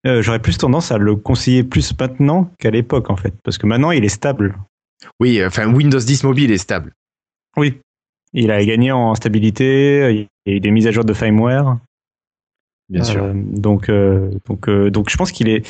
euh, 0.07 0.23
j'aurais 0.23 0.39
plus 0.39 0.57
tendance 0.57 0.93
à 0.93 0.99
le 0.99 1.17
conseiller 1.17 1.65
plus 1.65 1.93
maintenant 1.99 2.51
qu'à 2.59 2.71
l'époque, 2.71 3.11
en 3.11 3.17
fait, 3.17 3.35
parce 3.43 3.59
que 3.59 3.67
maintenant 3.67 3.91
il 3.91 4.05
est 4.05 4.11
stable. 4.11 4.57
Oui, 5.21 5.45
enfin, 5.45 5.67
Windows 5.73 5.99
10 5.99 6.25
mobile 6.25 6.53
est 6.53 6.59
stable. 6.59 6.93
Oui. 7.57 7.81
Il 8.33 8.51
a 8.51 8.65
gagné 8.65 8.93
en 8.93 9.15
stabilité, 9.15 10.29
il 10.47 10.51
y 10.51 10.55
a 10.55 10.57
eu 10.57 10.61
des 10.61 10.71
mises 10.71 10.87
à 10.87 10.91
jour 10.91 11.05
de 11.05 11.13
firmware. 11.13 11.79
Bien 12.89 13.03
sûr. 13.03 13.25
Euh, 13.25 13.33
donc, 13.35 13.89
euh, 13.89 14.31
donc, 14.47 14.71
donc, 14.71 15.11
je 15.11 15.17
pense 15.17 15.33
qu'il 15.33 15.49
est 15.49 15.67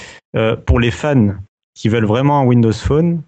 pour 0.66 0.80
les 0.80 0.90
fans 0.90 1.34
qui 1.74 1.88
veulent 1.88 2.06
vraiment 2.06 2.40
un 2.40 2.44
Windows 2.44 2.72
Phone. 2.72 3.22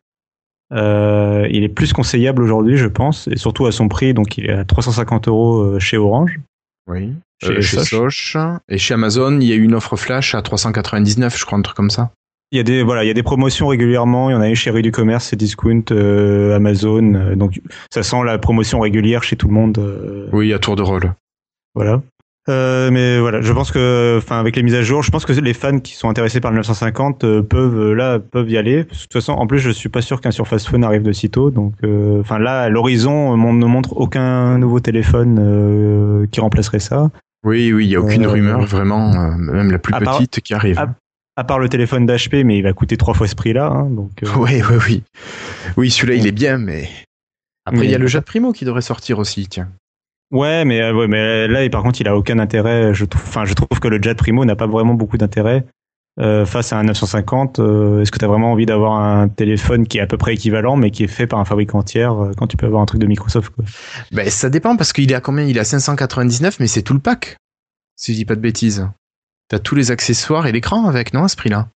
il 0.73 1.65
est 1.65 1.73
plus 1.75 1.93
conseillable 1.93 2.43
aujourd'hui, 2.43 2.77
je 2.77 2.89
pense, 2.89 3.29
et 3.29 3.37
surtout 3.37 3.67
à 3.67 3.73
son 3.73 3.89
prix. 3.89 4.13
Donc, 4.13 4.37
il 4.37 4.47
est 4.47 4.53
à 4.53 4.65
350 4.65 5.29
euros 5.29 5.79
chez 5.79 5.97
Orange. 5.97 6.39
Oui. 6.89 7.13
Chez 7.43 7.51
Euh, 7.51 7.61
chez 7.61 7.79
Soch. 7.85 8.37
Et 8.69 8.79
chez 8.79 8.95
Amazon, 8.95 9.39
il 9.41 9.47
y 9.47 9.53
a 9.53 9.57
eu 9.57 9.63
une 9.63 9.75
offre 9.75 9.97
flash 9.97 10.35
à 10.35 10.43
399, 10.43 11.39
je 11.39 11.45
crois, 11.45 11.59
un 11.59 11.63
truc 11.63 11.77
comme 11.77 11.91
ça. 11.91 12.11
Il 12.51 12.57
y 12.57 12.61
a 12.61 12.65
des 12.65 12.83
voilà, 12.83 13.05
il 13.05 13.09
y 13.09 13.11
a 13.11 13.15
des 13.15 13.23
promotions 13.23 13.67
régulièrement. 13.69 14.31
Il 14.31 14.33
y 14.33 14.37
en 14.37 14.41
a 14.41 14.49
une 14.49 14.55
chez 14.55 14.71
Rue 14.71 14.81
du 14.83 14.91
Commerce, 14.91 15.27
c'est 15.27 15.37
Discount, 15.37 15.83
euh, 15.91 16.57
Amazon. 16.57 17.15
euh, 17.15 17.37
donc, 17.37 17.61
ça 17.93 18.03
sent 18.03 18.25
la 18.25 18.39
promotion 18.39 18.81
régulière 18.81 19.23
chez 19.23 19.37
tout 19.37 19.49
le 19.49 19.55
monde. 19.55 19.79
euh, 19.79 20.29
Oui, 20.33 20.53
à 20.55 20.59
tour 20.59 20.75
de 20.75 20.83
rôle. 20.83 21.13
Voilà. 21.75 22.01
Euh, 22.49 22.91
mais 22.91 23.19
voilà, 23.21 23.41
je 23.43 23.53
pense 23.53 23.71
que, 23.71 24.17
enfin, 24.19 24.39
avec 24.41 24.57
les 24.57 24.63
mises 24.63 24.75
à 24.75 24.83
jour, 24.83 25.03
je 25.03 25.11
pense 25.11 25.27
que 25.27 25.33
les 25.33 25.53
fans 25.55 25.79
qui 25.81 25.95
sont 25.95 26.09
intéressés 26.09 26.41
par 26.41 26.51
le 26.51 26.57
950 26.59 27.25
euh, 27.25 27.43
peuvent 27.43 27.79
euh, 27.79 27.93
là 27.95 28.19
peuvent 28.19 28.49
y 28.51 28.57
aller. 28.57 28.85
Parce 28.85 28.99
que, 29.01 29.03
de 29.05 29.09
toute 29.09 29.13
façon, 29.23 29.33
en 29.33 29.47
plus, 29.47 29.59
je 29.59 29.71
suis 29.71 29.89
pas 29.89 30.01
sûr 30.01 30.21
qu'un 30.21 30.31
Surface 30.31 30.67
Phone 30.67 30.83
arrive 30.85 31.03
de 31.03 31.13
sitôt. 31.13 31.51
Donc, 31.51 31.75
euh, 31.85 32.21
enfin 32.21 32.39
là, 32.39 32.63
à 32.63 32.69
l'horizon, 32.69 33.13
on 33.13 33.53
ne 33.53 33.67
montre 33.67 33.97
aucun 33.97 34.57
nouveau 34.59 34.81
téléphone 34.81 35.39
euh, 35.41 36.27
qui 36.31 36.41
remplacerait 36.41 36.79
ça. 36.81 37.11
Oui, 37.45 37.73
oui, 37.73 37.85
il 37.87 37.89
n'y 37.91 37.97
a 37.97 38.01
aucune 38.01 38.25
Euh, 38.25 38.29
rumeur, 38.31 38.61
vraiment, 38.67 39.13
euh, 39.15 39.37
même 39.37 39.71
la 39.71 39.79
plus 39.79 39.93
part- 39.93 40.17
petite 40.19 40.41
qui 40.41 40.55
arrive. 40.55 40.79
à- 40.79 40.89
À 41.37 41.45
part 41.45 41.61
le 41.61 41.69
téléphone 41.69 42.05
d'HP, 42.05 42.43
mais 42.45 42.59
il 42.59 42.63
va 42.63 42.73
coûter 42.73 42.97
trois 42.97 43.15
fois 43.15 43.29
ce 43.29 43.37
prix-là. 43.37 43.67
hein, 43.67 43.85
donc, 43.91 44.11
euh, 44.25 44.27
Oui, 44.39 44.61
oui, 44.69 44.77
oui. 44.89 45.03
Oui, 45.77 45.91
celui-là, 45.91 46.15
il 46.17 46.27
est 46.27 46.33
bien, 46.33 46.59
mais. 46.59 46.89
Après, 47.65 47.85
il 47.85 47.91
y 47.91 47.95
a 47.95 47.99
le 47.99 48.07
Jet 48.09 48.23
Primo 48.25 48.53
qui 48.53 48.65
devrait 48.65 48.81
sortir 48.81 49.19
aussi, 49.21 49.47
tiens. 49.47 49.69
Ouais, 50.31 50.65
mais 50.65 50.83
euh, 50.83 50.93
ouais, 50.93 51.09
mais 51.09 51.49
là, 51.49 51.65
et 51.65 51.71
par 51.71 51.83
contre, 51.83 52.01
il 52.01 52.09
a 52.09 52.17
aucun 52.17 52.39
intérêt. 52.39 52.93
Je 52.95 53.05
trouve, 53.05 53.23
enfin, 53.27 53.45
je 53.45 53.55
trouve 53.55 53.81
que 53.81 53.89
le 53.89 54.01
Jet 54.03 54.15
Primo 54.15 54.45
n'a 54.45 54.57
pas 54.57 54.67
vraiment 54.67 54.95
beaucoup 54.95 55.17
d'intérêt. 55.17 55.65
euh, 56.21 56.45
face 56.45 56.73
à 56.73 56.79
un 56.79 56.83
950, 56.83 57.61
euh, 57.61 58.03
est-ce 58.03 58.11
que 58.11 58.19
tu 58.19 58.25
as 58.25 58.29
vraiment 58.29 58.51
envie 58.53 58.67
d'avoir 58.67 59.01
un 59.01 59.29
téléphone 59.29 59.87
qui 59.87 59.99
est 59.99 60.01
à 60.01 60.07
peu 60.09 60.17
près 60.19 60.35
équivalent, 60.35 60.75
mais 60.77 60.91
qui 60.91 61.05
est 61.05 61.09
fait 61.09 61.29
par 61.29 61.39
un 61.39 61.45
fabricant 61.45 61.83
tiers, 61.85 62.13
euh, 62.13 62.33
quand 62.37 62.49
tu 62.49 62.57
peux 62.57 62.67
avoir 62.67 62.83
un 62.83 62.87
truc 62.87 63.01
de 63.01 63.07
Microsoft 63.07 63.51
quoi? 63.55 63.65
Ben, 64.11 64.29
ça 64.29 64.51
dépend 64.51 64.77
parce 64.77 64.93
qu'il 64.93 65.11
est 65.13 65.15
à 65.15 65.21
combien? 65.21 65.45
Il 65.45 65.57
est 65.57 65.61
à 65.61 65.65
599, 65.65 66.59
mais 66.59 66.67
c'est 66.67 66.83
tout 66.83 66.93
le 66.95 66.99
pack. 66.99 67.37
Si 67.95 68.13
je 68.13 68.19
dis 68.19 68.25
pas 68.25 68.35
de 68.35 68.41
bêtises. 68.41 68.89
T'as 69.49 69.61
tous 69.61 69.77
les 69.77 69.91
accessoires 69.93 70.47
et 70.49 70.53
l'écran 70.53 70.87
avec, 70.87 71.15
non, 71.15 71.25
à 71.25 71.29
ce 71.29 71.37
prix-là? 71.37 71.69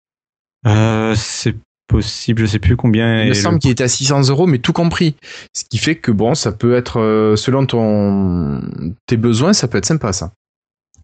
Euh, 0.66 1.14
C'est 1.16 1.54
possible, 1.90 2.42
je 2.42 2.46
sais 2.46 2.58
plus 2.58 2.76
combien. 2.76 3.22
Il 3.22 3.28
me 3.30 3.34
semble 3.34 3.54
le- 3.56 3.58
qu'il 3.60 3.70
était 3.70 3.84
à 3.84 3.88
600 3.88 4.28
euros, 4.28 4.46
mais 4.46 4.58
tout 4.58 4.72
compris. 4.72 5.14
Ce 5.54 5.64
qui 5.68 5.78
fait 5.78 5.96
que 5.96 6.10
bon, 6.12 6.34
ça 6.34 6.52
peut 6.52 6.74
être, 6.74 7.00
euh, 7.00 7.36
selon 7.36 7.66
ton 7.66 8.60
tes 9.06 9.16
besoins, 9.16 9.52
ça 9.52 9.68
peut 9.68 9.78
être 9.78 9.86
sympa 9.86 10.12
ça. 10.12 10.32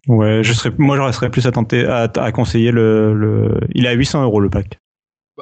Ouais, 0.07 0.41
je 0.43 0.53
serais, 0.53 0.71
moi 0.77 0.95
je 1.07 1.11
serais 1.15 1.29
plus 1.29 1.45
à 1.45 1.51
tenter, 1.51 1.85
à, 1.85 2.09
à 2.15 2.31
conseiller 2.31 2.71
le, 2.71 3.13
le. 3.13 3.59
Il 3.75 3.85
est 3.85 3.89
à 3.89 3.93
800 3.93 4.23
euros 4.23 4.39
le 4.39 4.49
pack. 4.49 4.77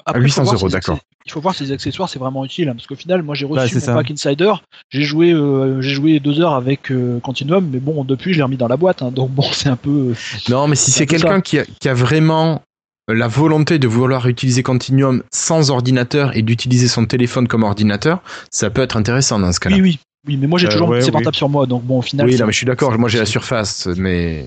Après, 0.06 0.22
800 0.22 0.42
faut 0.42 0.44
voir 0.46 0.56
euros, 0.56 0.68
si- 0.68 0.74
d'accord. 0.74 1.00
Il 1.26 1.32
faut 1.32 1.40
voir 1.40 1.56
si 1.56 1.64
les 1.64 1.72
accessoires 1.72 2.10
c'est 2.10 2.20
vraiment 2.20 2.44
utile, 2.44 2.68
hein, 2.70 2.74
parce 2.74 2.86
qu'au 2.86 2.96
final, 2.96 3.24
moi 3.24 3.34
j'ai 3.34 3.46
Bah, 3.48 3.62
reçu 3.62 3.76
mon 3.76 3.82
ça. 3.82 3.94
pack 3.94 4.12
Insider, 4.12 4.54
j'ai 4.90 5.04
joué, 5.04 5.32
euh, 5.32 5.82
j'ai 5.82 5.92
joué 5.96 6.20
deux 6.20 6.42
heures 6.42 6.54
avec 6.54 6.92
euh, 6.92 7.20
Continuum, 7.22 7.68
mais 7.72 7.80
bon, 7.80 8.04
depuis 8.04 8.34
je 8.34 8.38
l'ai 8.38 8.44
remis 8.44 8.58
dans 8.58 8.68
la 8.68 8.76
boîte, 8.78 9.02
hein, 9.02 9.12
donc 9.12 9.32
bon, 9.32 9.44
c'est 9.54 9.70
un 9.70 9.78
peu. 9.78 9.90
euh, 10.12 10.14
Non, 10.50 10.68
mais 10.68 10.76
si 10.76 10.92
C'est 10.92 11.06
quelqu'un 11.06 11.40
qui 11.42 11.60
a, 11.60 11.66
qui 11.80 11.88
a 11.88 11.94
vraiment 11.94 12.62
la 13.08 13.28
volonté 13.28 13.78
de 13.80 13.88
vouloir 13.88 14.28
utiliser 14.28 14.64
Continuum 14.64 15.22
sans 15.34 15.70
ordinateur 15.72 16.36
et 16.36 16.42
d'utiliser 16.42 16.88
son 16.88 17.06
téléphone 17.06 17.48
comme 17.48 17.64
ordinateur, 17.64 18.22
ça 18.52 18.70
peut 18.70 18.82
être 18.82 18.98
intéressant 18.98 19.40
dans 19.40 19.52
ce 19.52 19.60
cas-là. 19.60 19.76
Oui, 19.76 19.82
oui, 19.82 20.00
oui, 20.28 20.38
mais 20.38 20.48
moi 20.48 20.58
j'ai 20.60 20.68
Euh, 20.68 20.72
toujours 20.72 20.90
ouais, 20.90 21.02
c'est 21.02 21.08
oui. 21.08 21.12
portable 21.12 21.36
sur 21.36 21.50
moi, 21.50 21.66
donc 21.68 21.84
bon, 21.84 22.00
au 22.00 22.02
final. 22.02 22.26
Oui, 22.28 22.36
non, 22.38 22.46
mais 22.48 22.52
je 22.52 22.58
suis 22.58 22.66
d'accord. 22.66 22.98
Moi, 22.98 23.10
j'ai 23.10 23.20
la 23.20 23.26
surface, 23.28 23.88
mais 23.98 24.46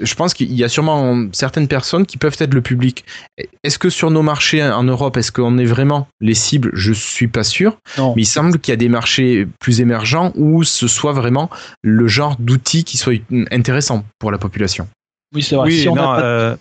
je 0.00 0.14
pense 0.14 0.32
qu'il 0.34 0.52
y 0.54 0.64
a 0.64 0.68
sûrement 0.70 1.26
certaines 1.32 1.68
personnes 1.68 2.06
qui 2.06 2.16
peuvent 2.16 2.36
être 2.38 2.54
le 2.54 2.62
public. 2.62 3.04
Est-ce 3.62 3.78
que 3.78 3.90
sur 3.90 4.10
nos 4.10 4.22
marchés 4.22 4.62
en 4.62 4.82
Europe, 4.84 5.16
est-ce 5.18 5.30
qu'on 5.32 5.58
est 5.58 5.64
vraiment 5.66 6.08
les 6.22 6.34
cibles? 6.34 6.70
Je 6.74 6.92
suis 6.94 7.28
pas 7.28 7.44
sûr, 7.44 7.76
Non. 7.98 8.14
mais 8.16 8.22
il 8.22 8.26
semble 8.26 8.58
qu'il 8.58 8.72
y 8.72 8.74
a 8.74 8.76
des 8.76 8.88
marchés 8.88 9.46
plus 9.60 9.80
émergents 9.82 10.32
où 10.34 10.64
ce 10.64 10.88
soit 10.88 11.12
vraiment 11.12 11.50
le 11.82 12.06
genre 12.08 12.36
d'outil 12.38 12.84
qui 12.84 12.96
soit 12.96 13.20
intéressant 13.50 14.04
pour 14.18 14.30
la 14.32 14.38
population. 14.38 14.88
Oui, 15.34 15.42
c'est 15.42 15.56
vrai. 15.56 15.68
oui, 15.68 15.80
si 15.82 15.88
on 15.88 15.96
non, 15.96 16.02
a 16.02 16.16
pas- 16.16 16.22
euh, 16.24 16.56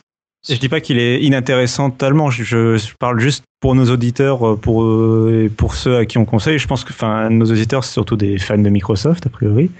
je 0.48 0.58
dis 0.58 0.70
pas 0.70 0.80
qu'il 0.82 1.00
est 1.00 1.22
inintéressant 1.22 1.90
totalement. 1.90 2.30
Je, 2.30 2.78
parle 3.00 3.20
juste 3.20 3.44
pour 3.60 3.76
nos 3.76 3.90
auditeurs, 3.92 4.48
euh, 4.48 4.56
pour 4.56 4.84
euh, 4.84 5.50
pour 5.56 5.76
ceux 5.76 5.98
à 5.98 6.06
qui 6.06 6.18
on 6.18 6.26
conseille. 6.26 6.60
Je 6.60 6.68
pense 6.68 6.84
que, 6.84 6.94
enfin, 6.94 7.30
nos 7.30 7.46
auditeurs, 7.46 7.84
c'est 7.84 7.94
surtout 7.94 8.16
des 8.16 8.38
fans 8.38 8.58
de 8.58 8.70
Microsoft 8.70 9.26
a 9.26 9.30
priori. 9.30 9.72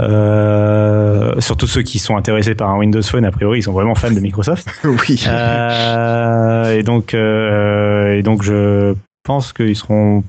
Euh, 0.00 1.40
surtout 1.40 1.66
ceux 1.66 1.82
qui 1.82 1.98
sont 1.98 2.16
intéressés 2.16 2.54
par 2.54 2.70
un 2.70 2.78
Windows 2.78 3.02
Phone, 3.02 3.24
a 3.24 3.32
priori, 3.32 3.58
ils 3.58 3.62
sont 3.62 3.72
vraiment 3.72 3.94
fans 3.94 4.12
de 4.12 4.20
Microsoft. 4.20 4.68
oui. 4.84 5.24
Euh, 5.26 6.76
et 6.76 6.82
donc, 6.82 7.14
euh, 7.14 8.14
et 8.14 8.22
donc, 8.22 8.42
je 8.42 8.94
pense 9.24 9.52
qu'ils 9.52 9.76
seront 9.76 10.22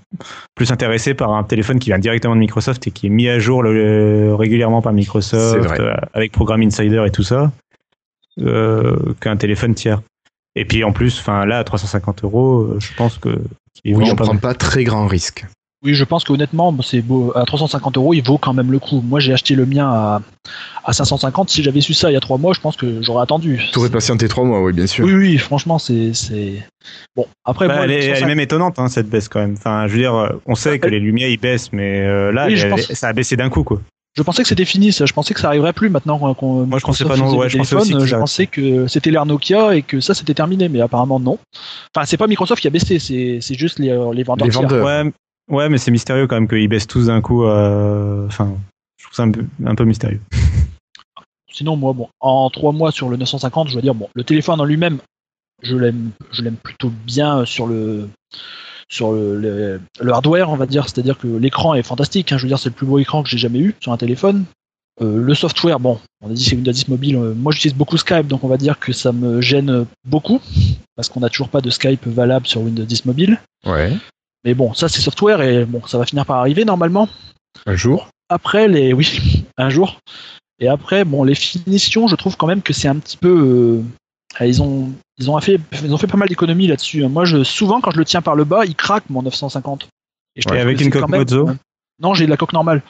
plus 0.56 0.72
intéressés 0.72 1.14
par 1.14 1.32
un 1.34 1.44
téléphone 1.44 1.80
qui 1.80 1.92
vient 1.92 2.00
directement 2.00 2.34
de 2.36 2.40
Microsoft 2.40 2.88
et 2.88 2.92
qui 2.92 3.08
est 3.08 3.10
mis 3.12 3.30
à 3.30 3.38
jour 3.40 3.62
le- 3.62 4.34
régulièrement 4.34 4.82
par 4.82 4.92
Microsoft, 4.94 5.72
avec 6.14 6.32
Programme 6.32 6.64
Insider 6.64 7.04
et 7.06 7.12
tout 7.12 7.24
ça, 7.24 7.52
qu'un 9.20 9.38
téléphone 9.38 9.76
tiers. 9.76 10.02
Et 10.56 10.66
puis 10.66 10.84
en 10.84 10.92
plus, 10.92 11.20
enfin 11.20 11.46
là, 11.46 11.60
à 11.60 11.64
350 11.64 12.24
euros, 12.24 12.62
euh, 12.62 12.78
je 12.80 12.94
pense 12.96 13.18
que 13.18 13.30
Oui, 13.86 14.10
on 14.12 14.16
pas 14.16 14.24
prend 14.24 14.34
mal. 14.34 14.42
pas 14.42 14.54
très 14.54 14.84
grand 14.84 15.08
risque. 15.08 15.46
Oui, 15.82 15.94
je 15.94 16.04
pense 16.04 16.26
qu'honnêtement, 16.26 16.74
bon, 16.74 16.82
c'est 16.82 17.02
beau. 17.02 17.32
À 17.38 17.46
350 17.46 17.96
euros, 17.96 18.14
il 18.14 18.22
vaut 18.22 18.38
quand 18.38 18.54
même 18.54 18.70
le 18.70 18.80
coup. 18.80 19.02
Moi, 19.02 19.22
j'ai 19.22 19.32
acheté 19.32 19.56
le 19.56 19.66
mien 19.66 19.88
à, 19.88 20.22
à 20.84 20.92
550. 20.92 21.50
Si 21.50 21.64
j'avais 21.64 21.80
su 21.80 21.94
ça 21.94 22.12
il 22.12 22.16
y 22.16 22.18
a 22.18 22.20
trois 22.20 22.38
mois, 22.38 22.54
je 22.54 22.60
pense 22.60 22.76
que 22.76 23.02
j'aurais 23.02 23.24
attendu. 23.24 23.62
Tu 23.72 23.80
aurais 23.80 23.90
patienté 23.90 24.28
trois 24.28 24.44
mois, 24.44 24.62
oui, 24.62 24.74
bien 24.74 24.88
sûr. 24.88 25.06
Oui, 25.06 25.14
oui, 25.14 25.38
franchement, 25.38 25.80
c'est, 25.80 26.14
c'est. 26.14 26.56
Bon, 27.16 27.26
après, 27.46 27.70
Bah, 27.70 27.76
moi, 27.76 27.84
elle, 27.86 27.92
est, 27.92 27.96
elle 28.04 28.04
est 28.04 28.08
150 28.16 28.28
même 28.28 28.40
étonnante 28.42 28.80
hein, 28.80 28.90
cette 28.90 29.08
baisse 29.08 29.30
quand 29.30 29.40
même. 29.40 29.54
Enfin, 29.58 29.88
je 29.88 29.94
veux 29.94 30.00
dire, 30.00 30.16
euh, 30.16 30.30
on 30.46 30.56
sait 30.56 30.80
que 30.80 30.88
Elle- 30.88 30.94
les 30.94 31.00
lumières 31.00 31.30
ils 31.30 31.40
baissent, 31.40 31.72
mais 31.72 32.02
euh, 32.02 32.34
là, 32.34 32.48
Oui, 32.48 32.58
je 32.58 32.66
elle- 32.66 32.72
pense- 32.72 32.92
ça 32.94 33.08
a 33.08 33.14
baissé 33.14 33.38
d'un 33.38 33.50
coup 33.50 33.64
quoi. 33.64 33.80
Je 34.20 34.24
pensais 34.24 34.42
que 34.44 34.50
c'était 34.50 34.66
fini, 34.66 34.92
ça. 34.92 35.06
Je 35.06 35.14
pensais 35.14 35.34
que 35.34 35.40
ça 35.40 35.48
arriverait 35.48 35.72
plus 35.72 35.90
maintenant 35.90 36.34
qu'on. 36.34 36.66
Moi, 36.66 36.78
je 36.78 36.84
pensais 36.86 37.06
pas 37.06 37.16
non, 37.16 37.38
ouais, 37.38 37.48
je 37.48 37.58
pensais 37.58 37.76
aussi 37.76 37.94
que 37.94 38.00
je 38.04 38.10
ça- 38.10 38.20
pensais 38.20 38.48
que 38.48 38.86
c'était 38.88 39.12
l'ère 39.12 39.26
Nokia 39.26 39.76
et 39.76 39.82
que 39.82 40.02
ça 40.02 40.14
c'était 40.14 40.34
terminé, 40.34 40.68
mais 40.68 40.82
apparemment 40.82 41.22
non. 41.22 41.40
Enfin, 41.96 42.06
c'est 42.06 42.18
pas 42.18 42.28
Microsoft 42.28 42.62
qui 42.62 42.68
a 42.68 42.70
baissé, 42.72 43.00
c'est, 43.00 43.40
c'est 43.42 43.56
juste 43.56 43.80
les, 43.80 43.88
les 44.14 44.24
vendeurs. 44.24 44.46
Les 44.46 44.52
vendeurs. 44.52 44.86
Ouais, 44.86 45.12
ouais, 45.50 45.70
mais 45.70 45.78
c'est 45.78 45.90
mystérieux 45.92 46.28
quand 46.28 46.36
même 46.36 46.50
qu'ils 46.50 46.68
baissent 46.68 46.86
tous 46.88 47.06
d'un 47.06 47.22
coup. 47.22 47.46
euh, 47.46 48.28
Enfin, 48.28 48.58
je 48.98 49.06
trouve 49.06 49.16
ça 49.16 49.24
un 49.24 49.32
peu, 49.32 49.46
un 49.66 49.76
peu 49.76 49.86
mystérieux. 49.86 50.20
Sinon, 51.52 51.76
moi, 51.78 51.94
bon, 51.94 52.10
en 52.20 52.50
trois 52.50 52.72
mois 52.74 52.92
sur 52.92 53.08
le 53.10 53.16
950, 53.18 53.70
je 53.70 53.74
dois 53.74 53.82
dire, 53.82 53.96
bon, 53.96 54.10
le 54.14 54.24
téléphone 54.24 54.60
en 54.62 54.66
lui-même, 54.66 55.00
je 55.62 55.76
l'aime, 55.76 56.12
je 56.32 56.42
l'aime 56.42 56.56
plutôt 56.56 56.90
bien 57.06 57.44
sur 57.46 57.68
le, 57.68 58.08
sur 58.92 59.12
le, 59.14 59.40
le- 59.40 59.82
le 60.02 60.12
hardware, 60.14 60.50
on 60.50 60.56
va 60.56 60.66
dire. 60.66 60.86
C'est-à-dire 60.90 61.18
que 61.18 61.28
l'écran 61.28 61.74
est 61.76 61.84
fantastique. 61.84 62.32
hein. 62.32 62.38
je 62.38 62.44
veux 62.44 62.48
dire, 62.50 62.60
c'est 62.60 62.70
le 62.70 62.76
plus 62.76 62.86
beau 62.88 63.00
écran 63.00 63.24
que 63.24 63.30
j'ai 63.30 63.38
jamais 63.38 63.60
eu 63.60 63.76
sur 63.80 63.92
un 63.92 63.98
téléphone. 63.98 64.46
Euh, 65.02 65.22
le 65.22 65.34
software, 65.34 65.80
bon, 65.80 65.98
on 66.22 66.30
a 66.30 66.34
dit 66.34 66.44
c'est 66.44 66.56
Windows 66.56 66.72
10 66.74 66.90
mobile. 66.90 67.16
euh, 67.16 67.34
moi, 67.34 67.52
j'utilise 67.54 67.76
beaucoup 67.78 67.96
Skype, 67.98 68.28
donc 68.28 68.44
on 68.44 68.48
va 68.50 68.58
dire 68.58 68.80
que 68.80 68.92
ça 68.92 69.12
me 69.14 69.40
gêne 69.42 69.86
beaucoup 70.06 70.42
parce 70.96 71.08
qu'on 71.08 71.22
n'a 71.22 71.30
toujours 71.30 71.48
pas 71.50 71.62
de 71.62 71.70
Skype 71.70 72.06
valable 72.08 72.48
sur 72.48 72.62
Windows 72.62 72.84
10 72.84 73.06
mobile. 73.06 73.40
Ouais. 73.66 73.94
Mais 74.44 74.54
bon, 74.54 74.74
ça 74.74 74.90
c'est 74.90 75.02
software 75.02 75.42
et 75.42 75.66
bon, 75.66 75.82
ça 75.88 75.98
va 75.98 76.06
finir 76.06 76.26
par 76.26 76.38
arriver 76.38 76.66
normalement 76.66 77.08
Un 77.66 77.76
jour. 77.76 78.10
après 78.30 78.68
les 78.68 78.92
oui 78.94 79.46
un 79.58 79.70
jour 79.70 80.00
et 80.60 80.68
après 80.68 81.04
bon 81.06 81.24
les 81.24 81.36
finitions 81.36 82.08
je 82.08 82.16
trouve 82.16 82.38
quand 82.38 82.48
même 82.48 82.62
que 82.62 82.72
c'est 82.74 82.88
un 82.88 82.96
petit 82.98 83.18
peu 83.18 83.30
euh, 83.30 83.84
ils 84.42 84.62
ont 84.62 84.90
ils 85.18 85.30
ont 85.30 85.40
fait 85.40 85.60
ils 85.84 85.94
ont 85.94 85.98
fait 85.98 86.08
pas 86.08 86.18
mal 86.18 86.30
d'économies 86.30 86.68
là-dessus 86.68 87.06
moi 87.08 87.26
je 87.26 87.44
souvent 87.44 87.82
quand 87.82 87.92
je 87.92 87.98
le 87.98 88.06
tiens 88.06 88.22
par 88.22 88.36
le 88.36 88.44
bas 88.44 88.66
il 88.66 88.76
craque 88.76 89.04
mon 89.10 89.22
950 89.24 89.84
et 90.36 90.42
je 90.42 90.48
Ouais, 90.48 90.58
trouve 90.58 90.62
avec 90.68 90.82
une 90.82 90.92
coque 90.92 91.10
Mozo 91.10 91.50
non 92.00 92.14
j'ai 92.14 92.26
de 92.26 92.30
la 92.30 92.38
coque 92.38 92.54
normale 92.54 92.82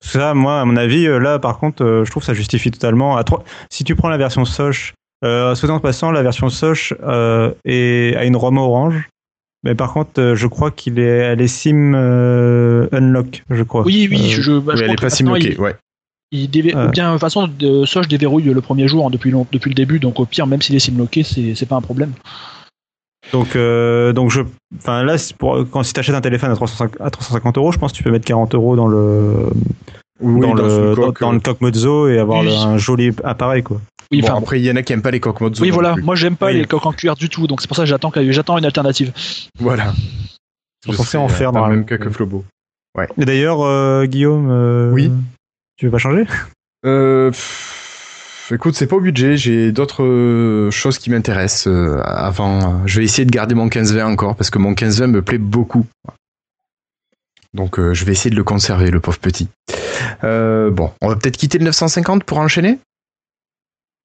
Ça, 0.00 0.32
moi, 0.32 0.60
à 0.60 0.64
mon 0.64 0.76
avis, 0.76 1.06
euh, 1.08 1.18
là, 1.18 1.40
par 1.40 1.58
contre, 1.58 1.82
euh, 1.84 2.04
je 2.04 2.10
trouve 2.12 2.22
que 2.22 2.26
ça 2.28 2.32
justifie 2.34 2.70
totalement. 2.70 3.16
À 3.16 3.24
trois... 3.24 3.42
Si 3.68 3.82
tu 3.82 3.96
prends 3.96 4.08
la 4.08 4.16
version 4.16 4.44
Soch, 4.44 4.94
euh, 5.24 5.56
soit 5.56 5.68
en 5.70 5.80
passant, 5.80 6.12
la 6.12 6.22
version 6.22 6.48
Soch 6.48 6.94
euh, 7.02 7.52
est... 7.64 8.14
a 8.16 8.24
une 8.24 8.36
ROM 8.36 8.56
orange. 8.58 9.08
Mais 9.64 9.74
par 9.74 9.92
contre, 9.92 10.20
euh, 10.20 10.34
je 10.36 10.46
crois 10.46 10.70
qu'il 10.70 11.00
est, 11.00 11.02
elle 11.02 11.40
est 11.40 11.48
SIM 11.48 11.94
euh, 11.96 12.86
unlock, 12.92 13.42
je 13.50 13.64
crois. 13.64 13.82
oui 13.82 14.06
oui 14.08 14.34
Euh, 14.38 14.40
je, 14.40 14.52
bah, 14.52 14.74
Oui, 14.74 14.78
je 14.78 14.84
elle 14.84 14.94
crois 14.94 14.94
est 14.94 14.96
pas 15.00 15.10
simloquée, 15.10 15.52
il, 15.54 15.60
ouais. 15.60 15.74
Il 16.30 16.50
déver- 16.50 16.74
Euh. 16.76 16.88
bien 16.88 17.08
de 17.08 17.12
toute 17.14 17.20
façon 17.20 17.48
de, 17.48 17.84
ça 17.86 18.02
je 18.02 18.08
déverrouille 18.08 18.44
le 18.44 18.60
premier 18.60 18.86
jour 18.88 19.06
hein, 19.06 19.10
depuis, 19.10 19.30
long- 19.30 19.46
depuis 19.50 19.70
le 19.70 19.74
début 19.74 19.98
donc 19.98 20.20
au 20.20 20.26
pire 20.26 20.46
même 20.46 20.60
s'il 20.62 20.74
est 20.76 20.78
simloqué 20.80 21.22
c'est 21.22 21.54
c'est 21.54 21.66
pas 21.66 21.76
un 21.76 21.80
problème 21.80 22.12
Donc, 23.32 23.56
euh, 23.56 24.12
donc 24.12 24.30
je, 24.30 24.40
enfin 24.78 25.02
là, 25.02 25.16
pour, 25.38 25.58
quand 25.70 25.82
si 25.82 25.92
t'achètes 25.92 26.14
un 26.14 26.20
téléphone 26.20 26.50
à 26.50 26.54
350, 26.54 27.00
à 27.00 27.10
350 27.10 27.58
euros, 27.58 27.72
je 27.72 27.78
pense 27.78 27.92
que 27.92 27.96
tu 27.98 28.02
peux 28.02 28.10
mettre 28.10 28.24
40 28.24 28.54
euros 28.54 28.74
dans 28.76 28.86
le, 28.88 29.50
Oui, 30.20 30.40
dans, 30.40 30.54
le, 30.54 30.94
dans, 30.94 31.02
coque, 31.06 31.20
dans 31.20 31.30
euh, 31.30 31.34
le 31.34 31.40
coque 31.40 31.60
Mozo 31.60 32.08
et 32.08 32.18
avoir 32.18 32.40
Oui. 32.40 32.46
le- 32.46 32.52
un 32.52 32.78
joli 32.78 33.10
appareil, 33.24 33.62
quoi. 33.62 33.80
oui 34.12 34.22
Bon, 34.22 34.34
après, 34.34 34.60
il 34.60 34.64
y 34.64 34.70
en 34.70 34.76
a 34.76 34.82
qui 34.82 34.92
aiment 34.94 35.02
pas 35.02 35.10
les 35.10 35.20
coques 35.20 35.40
Mozo. 35.42 35.62
oui 35.62 35.68
voilà 35.70 35.92
plus. 35.94 36.02
moi 36.02 36.14
j'aime 36.14 36.36
pas 36.36 36.46
Oui. 36.46 36.54
les 36.54 36.64
coques 36.64 36.86
en 36.86 36.92
cuir 36.92 37.16
du 37.16 37.28
tout 37.28 37.46
donc 37.46 37.60
c'est 37.60 37.66
pour 37.68 37.76
ça 37.76 37.82
que 37.82 37.88
j'attends 37.88 38.10
j'attends 38.30 38.56
une 38.56 38.64
alternative 38.64 39.12
Voilà. 39.58 39.92
Ils 40.86 40.92
Je 40.92 40.96
sont 40.96 41.02
censés 41.02 41.10
serais, 41.12 41.22
en 41.22 41.26
euh, 41.26 41.28
faire 41.28 41.52
dans 41.52 41.66
la- 41.66 41.74
même 41.74 41.84
cas 41.84 41.98
que 41.98 42.08
Flobo. 42.08 42.44
Et 43.18 43.24
d'ailleurs, 43.26 43.60
euh, 43.60 44.06
Guillaume, 44.06 44.48
euh, 44.50 44.90
Oui. 44.92 45.10
Tu 45.78 45.86
veux 45.86 45.92
pas 45.92 45.98
changer? 45.98 46.26
Euh, 46.84 47.30
écoute, 48.52 48.74
c'est 48.74 48.86
pas 48.86 48.96
au 48.96 49.00
budget. 49.00 49.36
J'ai 49.36 49.72
d'autres 49.72 50.02
euh, 50.02 50.70
choses 50.70 50.98
qui 50.98 51.08
m'intéressent. 51.10 51.68
euh, 51.68 52.02
avant, 52.04 52.86
je 52.86 52.98
vais 52.98 53.04
essayer 53.04 53.24
de 53.24 53.30
garder 53.30 53.54
mon 53.54 53.68
15-20 53.68 54.04
encore 54.04 54.36
parce 54.36 54.50
que 54.50 54.58
mon 54.58 54.72
15-20 54.72 55.06
me 55.06 55.22
plaît 55.22 55.38
beaucoup. 55.38 55.86
Donc, 57.54 57.78
euh, 57.78 57.94
je 57.94 58.04
vais 58.04 58.12
essayer 58.12 58.30
de 58.30 58.36
le 58.36 58.44
conserver, 58.44 58.90
le 58.90 59.00
pauvre 59.00 59.18
petit. 59.18 59.48
Bon, 60.22 60.92
on 61.00 61.08
va 61.08 61.16
peut-être 61.16 61.36
quitter 61.36 61.58
le 61.58 61.64
950 61.64 62.24
pour 62.24 62.38
enchaîner? 62.38 62.78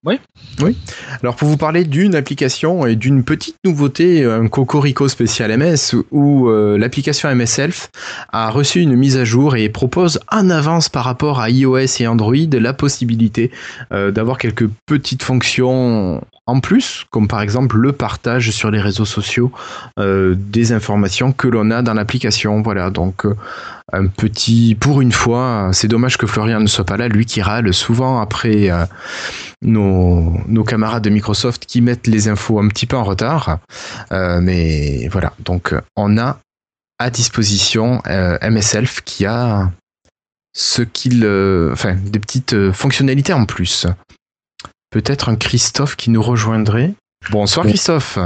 Oui. 0.05 0.19
Oui. 0.61 0.77
Alors 1.21 1.35
pour 1.37 1.47
vous 1.47 1.55
parler 1.55 1.85
d'une 1.85 2.13
application 2.13 2.85
et 2.85 2.97
d'une 2.97 3.23
petite 3.23 3.55
nouveauté, 3.63 4.25
un 4.25 4.47
cocorico 4.49 5.07
spécial 5.07 5.55
MS, 5.57 5.95
où 6.11 6.49
euh, 6.49 6.77
l'application 6.77 7.33
MS 7.33 7.79
a 8.31 8.49
reçu 8.49 8.81
une 8.81 8.95
mise 8.95 9.17
à 9.17 9.23
jour 9.23 9.55
et 9.55 9.69
propose 9.69 10.19
en 10.29 10.49
avance 10.49 10.89
par 10.89 11.05
rapport 11.05 11.39
à 11.39 11.49
iOS 11.49 12.01
et 12.01 12.07
Android 12.07 12.35
la 12.51 12.73
possibilité 12.73 13.51
euh, 13.93 14.11
d'avoir 14.11 14.37
quelques 14.37 14.67
petites 14.85 15.23
fonctions 15.23 16.21
en 16.45 16.59
plus, 16.59 17.05
comme 17.09 17.29
par 17.29 17.41
exemple 17.41 17.77
le 17.77 17.93
partage 17.93 18.51
sur 18.51 18.69
les 18.69 18.81
réseaux 18.81 19.05
sociaux 19.05 19.51
euh, 19.97 20.35
des 20.37 20.73
informations 20.73 21.31
que 21.31 21.47
l'on 21.47 21.71
a 21.71 21.81
dans 21.81 21.93
l'application. 21.93 22.61
Voilà, 22.61 22.89
donc 22.89 23.25
euh, 23.25 23.35
un 23.93 24.07
petit, 24.07 24.75
pour 24.77 24.99
une 24.99 25.13
fois, 25.13 25.69
c'est 25.71 25.87
dommage 25.87 26.17
que 26.17 26.27
Florian 26.27 26.59
ne 26.59 26.67
soit 26.67 26.83
pas 26.83 26.97
là, 26.97 27.07
lui 27.07 27.25
qui 27.25 27.41
râle 27.41 27.73
souvent 27.73 28.19
après 28.19 28.69
euh, 28.69 28.85
nos, 29.61 30.63
camarades 30.67 31.03
de 31.03 31.09
Microsoft 31.09 31.65
qui 31.65 31.79
mettent 31.79 32.07
les 32.07 32.27
infos 32.27 32.59
un 32.59 32.67
petit 32.67 32.87
peu 32.87 32.97
en 32.97 33.03
retard. 33.03 33.59
Mais 34.11 35.07
voilà, 35.09 35.33
donc 35.39 35.73
on 35.95 36.17
a 36.17 36.39
à 36.99 37.09
disposition 37.09 38.01
MSELF 38.41 39.01
qui 39.01 39.25
a 39.25 39.71
ce 40.53 40.81
qu'il, 40.81 41.25
enfin, 41.71 41.95
des 41.95 42.19
petites 42.19 42.71
fonctionnalités 42.71 43.33
en 43.33 43.45
plus. 43.45 43.87
Peut-être 44.93 45.27
un 45.29 45.35
Christophe 45.35 45.95
qui 45.95 46.11
nous 46.11 46.21
rejoindrait. 46.21 46.93
Bonsoir 47.31 47.65
Christophe. 47.65 48.19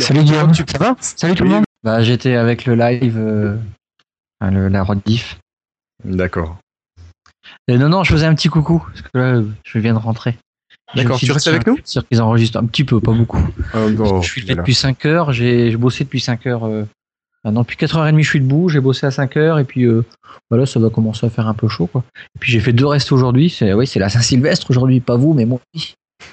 Salut 0.00 0.24
Guillaume, 0.24 0.52
ça 0.52 0.78
va 0.78 0.96
Salut 0.98 1.36
tout 1.36 1.44
le 1.44 1.50
monde. 1.50 1.64
Bah, 1.84 2.02
j'étais 2.02 2.34
avec 2.34 2.66
le 2.66 2.74
live, 2.74 3.16
euh, 3.16 3.56
enfin, 4.40 4.50
le, 4.50 4.66
la 4.66 4.82
rediff. 4.82 5.38
D'accord. 6.04 6.58
Et 7.68 7.78
non, 7.78 7.90
non, 7.90 8.02
je 8.02 8.10
faisais 8.10 8.26
un 8.26 8.34
petit 8.34 8.48
coucou, 8.48 8.84
parce 8.84 9.02
que 9.02 9.08
là, 9.16 9.40
je 9.62 9.78
viens 9.78 9.94
de 9.94 10.00
rentrer. 10.00 10.36
D'accord, 10.96 11.16
tu 11.16 11.30
restes 11.30 11.46
avec 11.46 11.64
nous? 11.64 11.76
Je 11.76 11.82
suis 11.82 11.92
sûr 11.92 12.08
qu'ils 12.08 12.20
enregistrent 12.20 12.58
un 12.58 12.66
petit 12.66 12.82
peu, 12.82 12.98
pas 12.98 13.12
beaucoup. 13.12 13.46
Euh, 13.76 13.92
bon, 13.92 14.20
je 14.20 14.28
suis 14.28 14.40
voilà. 14.40 14.62
depuis 14.62 14.74
5 14.74 15.06
heures, 15.06 15.32
j'ai 15.32 15.70
j'ai 15.70 15.76
bossé 15.76 16.02
depuis 16.02 16.20
5 16.20 16.44
heures. 16.48 16.66
Euh, 16.66 16.88
ah 17.44 17.50
non, 17.50 17.60
depuis 17.62 17.76
4h30, 17.76 18.20
je 18.22 18.28
suis 18.28 18.40
debout, 18.40 18.68
j'ai 18.68 18.80
bossé 18.80 19.06
à 19.06 19.10
5 19.10 19.36
heures, 19.36 19.58
et 19.58 19.64
puis 19.64 19.84
euh, 19.84 20.04
voilà, 20.50 20.66
ça 20.66 20.80
va 20.80 20.90
commencer 20.90 21.26
à 21.26 21.30
faire 21.30 21.46
un 21.46 21.54
peu 21.54 21.68
chaud, 21.68 21.86
quoi. 21.86 22.02
Et 22.34 22.38
puis 22.38 22.50
j'ai 22.52 22.60
fait 22.60 22.72
deux 22.72 22.86
restes 22.86 23.12
aujourd'hui, 23.12 23.50
c'est 23.50 23.72
oui, 23.74 23.86
c'est 23.86 23.98
la 24.00 24.08
Saint-Sylvestre 24.08 24.70
aujourd'hui, 24.70 25.00
pas 25.00 25.16
vous, 25.16 25.34
mais 25.34 25.44
moi 25.44 25.60
aussi. 25.74 25.94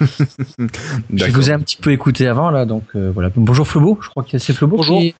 Je 1.12 1.30
vous 1.32 1.50
ai 1.50 1.52
un 1.52 1.58
petit 1.60 1.76
peu 1.76 1.90
écouté 1.92 2.26
avant, 2.26 2.50
là, 2.50 2.64
donc 2.64 2.84
euh, 2.94 3.10
voilà. 3.12 3.30
Bonjour 3.36 3.66
Flobo, 3.66 3.98
je 4.00 4.08
crois 4.08 4.22
que 4.24 4.38
c'est 4.38 4.52
Flobo 4.54 4.76
Bonjour. 4.78 5.00
qui- 5.00 5.14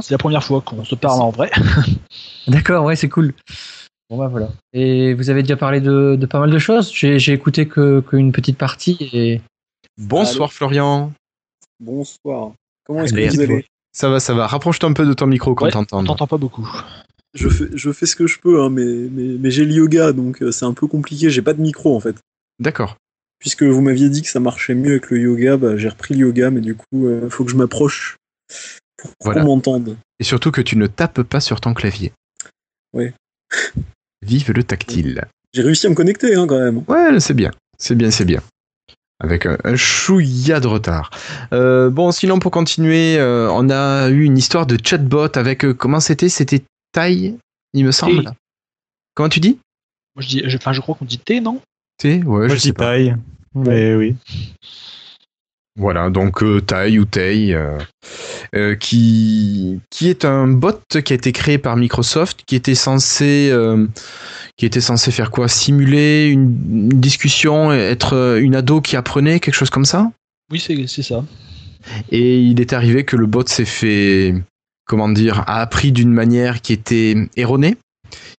C'est 0.00 0.12
la 0.12 0.18
première 0.18 0.42
fois 0.42 0.60
qu'on 0.62 0.84
se 0.84 0.94
parle 0.94 1.20
en 1.20 1.30
vrai. 1.30 1.50
D'accord, 2.48 2.84
ouais, 2.84 2.96
c'est 2.96 3.08
cool. 3.08 3.34
Bon 4.08 4.16
bah 4.16 4.28
voilà. 4.28 4.48
Et 4.72 5.12
vous 5.12 5.28
avez 5.28 5.42
déjà 5.42 5.56
parlé 5.56 5.82
de, 5.82 6.16
de 6.18 6.24
pas 6.26 6.40
mal 6.40 6.50
de 6.50 6.58
choses. 6.58 6.90
J'ai 6.94 7.18
j'ai 7.18 7.34
écouté 7.34 7.66
que 7.68 8.00
qu'une 8.00 8.32
petite 8.32 8.56
partie 8.56 8.96
et 9.12 9.42
Bonsoir 9.98 10.50
Florian. 10.52 11.12
Bonsoir. 11.80 12.52
Comment 12.86 13.02
est-ce 13.04 13.12
que 13.12 13.20
vous 13.34 13.40
allez? 13.42 13.66
Ça 13.98 14.08
va, 14.08 14.20
ça 14.20 14.32
va. 14.32 14.46
Rapproche-toi 14.46 14.88
un 14.88 14.92
peu 14.92 15.04
de 15.04 15.12
ton 15.12 15.26
micro 15.26 15.56
qu'on 15.56 15.64
Ouais, 15.64 15.70
On 15.74 15.84
t'entende. 15.84 16.06
t'entend 16.06 16.26
pas 16.28 16.36
beaucoup. 16.36 16.68
je 17.34 17.48
fais, 17.48 17.64
je 17.74 17.90
fais 17.90 18.06
ce 18.06 18.14
que 18.14 18.28
je 18.28 18.38
peux, 18.38 18.62
hein, 18.62 18.70
mais, 18.70 18.84
mais, 18.84 19.36
mais 19.40 19.50
j'ai 19.50 19.64
le 19.64 19.72
yoga, 19.72 20.12
donc 20.12 20.40
euh, 20.40 20.52
c'est 20.52 20.64
un 20.66 20.72
peu 20.72 20.86
compliqué. 20.86 21.30
J'ai 21.30 21.42
pas 21.42 21.52
de 21.52 21.60
micro 21.60 21.96
en 21.96 21.98
fait. 21.98 22.14
D'accord. 22.60 22.96
Puisque 23.40 23.64
vous 23.64 23.80
m'aviez 23.80 24.08
dit 24.08 24.22
que 24.22 24.28
ça 24.28 24.38
marchait 24.38 24.74
mieux 24.76 24.90
avec 24.92 25.10
le 25.10 25.18
yoga, 25.18 25.56
bah, 25.56 25.76
j'ai 25.76 25.88
repris 25.88 26.14
le 26.14 26.20
yoga, 26.20 26.50
mais 26.50 26.60
du 26.60 26.76
coup, 26.76 27.08
il 27.10 27.28
faut 27.28 27.44
que 27.44 27.50
je 27.50 27.56
m'approche 27.56 28.16
pour 28.96 29.10
Voilà. 29.20 29.40
qu'on 29.40 29.46
m'entende. 29.46 29.96
Et 30.20 30.24
surtout 30.24 30.52
que 30.52 30.60
tu 30.60 30.76
ne 30.76 30.86
tapes 30.86 31.22
pas 31.22 31.40
sur 31.40 31.60
ton 31.60 31.74
clavier. 31.74 32.12
Ouais. 32.92 33.12
Vive 34.22 34.52
le 34.52 34.62
tactile. 34.62 35.24
J'ai 35.54 35.62
réussi 35.62 35.86
à 35.88 35.90
me 35.90 35.94
connecter 35.96 36.36
hein, 36.36 36.46
quand 36.46 36.58
même. 36.60 36.84
Ouais, 36.86 37.18
c'est 37.18 37.34
bien. 37.34 37.50
C'est 37.78 37.96
bien, 37.96 38.12
c'est 38.12 38.24
bien. 38.24 38.42
Avec 39.20 39.46
un, 39.46 39.56
un 39.64 39.74
chouïa 39.76 40.60
de 40.60 40.68
retard. 40.68 41.10
Euh, 41.52 41.90
bon, 41.90 42.12
sinon, 42.12 42.38
pour 42.38 42.52
continuer, 42.52 43.18
euh, 43.18 43.50
on 43.50 43.68
a 43.68 44.08
eu 44.10 44.22
une 44.24 44.38
histoire 44.38 44.64
de 44.66 44.78
chatbot 44.82 45.36
avec. 45.36 45.64
euh, 45.64 45.74
comment 45.74 45.98
c'était? 46.00 46.28
C'était 46.28 46.62
Tai, 46.92 47.34
il 47.74 47.84
me 47.84 47.90
semble. 47.90 48.32
Comment 49.14 49.28
tu 49.28 49.40
dis? 49.40 49.58
Moi, 50.14 50.22
je 50.22 50.28
dis, 50.28 50.42
je, 50.46 50.56
enfin, 50.56 50.72
je 50.72 50.80
crois 50.80 50.94
qu'on 50.94 51.04
dit 51.04 51.18
T, 51.18 51.40
non? 51.40 51.60
T 51.98 52.18
Ouais, 52.18 52.22
Moi, 52.22 52.48
je 52.48 52.54
je 52.54 52.58
sais 52.60 52.68
dis 52.68 52.72
pas. 52.72 52.84
taille. 52.84 53.16
Mais 53.54 53.94
oui. 53.96 54.14
Voilà, 55.78 56.10
donc 56.10 56.42
euh, 56.42 56.60
Tai 56.60 56.98
ou 56.98 57.04
Tai, 57.04 57.54
euh, 57.54 57.78
euh, 58.56 58.74
qui, 58.74 59.78
qui 59.90 60.08
est 60.08 60.24
un 60.24 60.48
bot 60.48 60.80
qui 60.90 61.12
a 61.12 61.16
été 61.16 61.30
créé 61.30 61.56
par 61.56 61.76
Microsoft, 61.76 62.42
qui 62.44 62.56
était 62.56 62.74
censé, 62.74 63.48
euh, 63.52 63.86
qui 64.56 64.66
était 64.66 64.80
censé 64.80 65.12
faire 65.12 65.30
quoi? 65.30 65.46
Simuler 65.46 66.26
une, 66.26 66.90
une 66.90 67.00
discussion, 67.00 67.72
être 67.72 68.38
une 68.40 68.56
ado 68.56 68.80
qui 68.80 68.96
apprenait, 68.96 69.38
quelque 69.38 69.54
chose 69.54 69.70
comme 69.70 69.84
ça? 69.84 70.10
Oui, 70.50 70.58
c'est 70.58 70.86
c'est 70.88 71.04
ça. 71.04 71.24
Et 72.10 72.40
il 72.40 72.60
est 72.60 72.72
arrivé 72.72 73.04
que 73.04 73.14
le 73.14 73.26
bot 73.26 73.46
s'est 73.46 73.64
fait, 73.64 74.34
comment 74.84 75.08
dire, 75.08 75.44
a 75.46 75.60
appris 75.60 75.92
d'une 75.92 76.12
manière 76.12 76.60
qui 76.60 76.72
était 76.72 77.14
erronée. 77.36 77.76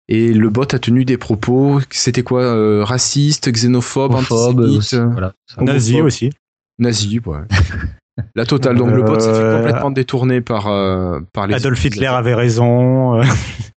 Et 0.10 0.34
le 0.34 0.50
bot 0.50 0.74
a 0.74 0.80
tenu 0.80 1.06
des 1.06 1.18
propos, 1.18 1.80
c'était 1.92 2.24
quoi 2.24 2.42
euh, 2.42 2.84
Raciste, 2.84 3.50
xénophobe, 3.50 4.16
antisémite, 4.16 4.96
voilà. 5.14 5.34
Nazi 5.62 6.02
aussi. 6.02 6.32
Nazi, 6.80 7.20
ouais. 7.26 7.38
La 8.36 8.46
totale. 8.46 8.76
Donc 8.76 8.92
le 8.92 9.02
bot 9.02 9.18
s'est 9.20 9.32
fait 9.32 9.40
Euh, 9.40 9.58
complètement 9.58 9.92
détourné 9.92 10.42
par, 10.42 10.68
euh, 10.68 11.22
par 11.34 11.48
les. 11.48 11.56
Adolf 11.56 11.84
Hitler 11.86 12.08
avait 12.08 12.36
raison. 12.36 13.22
euh, 13.22 13.24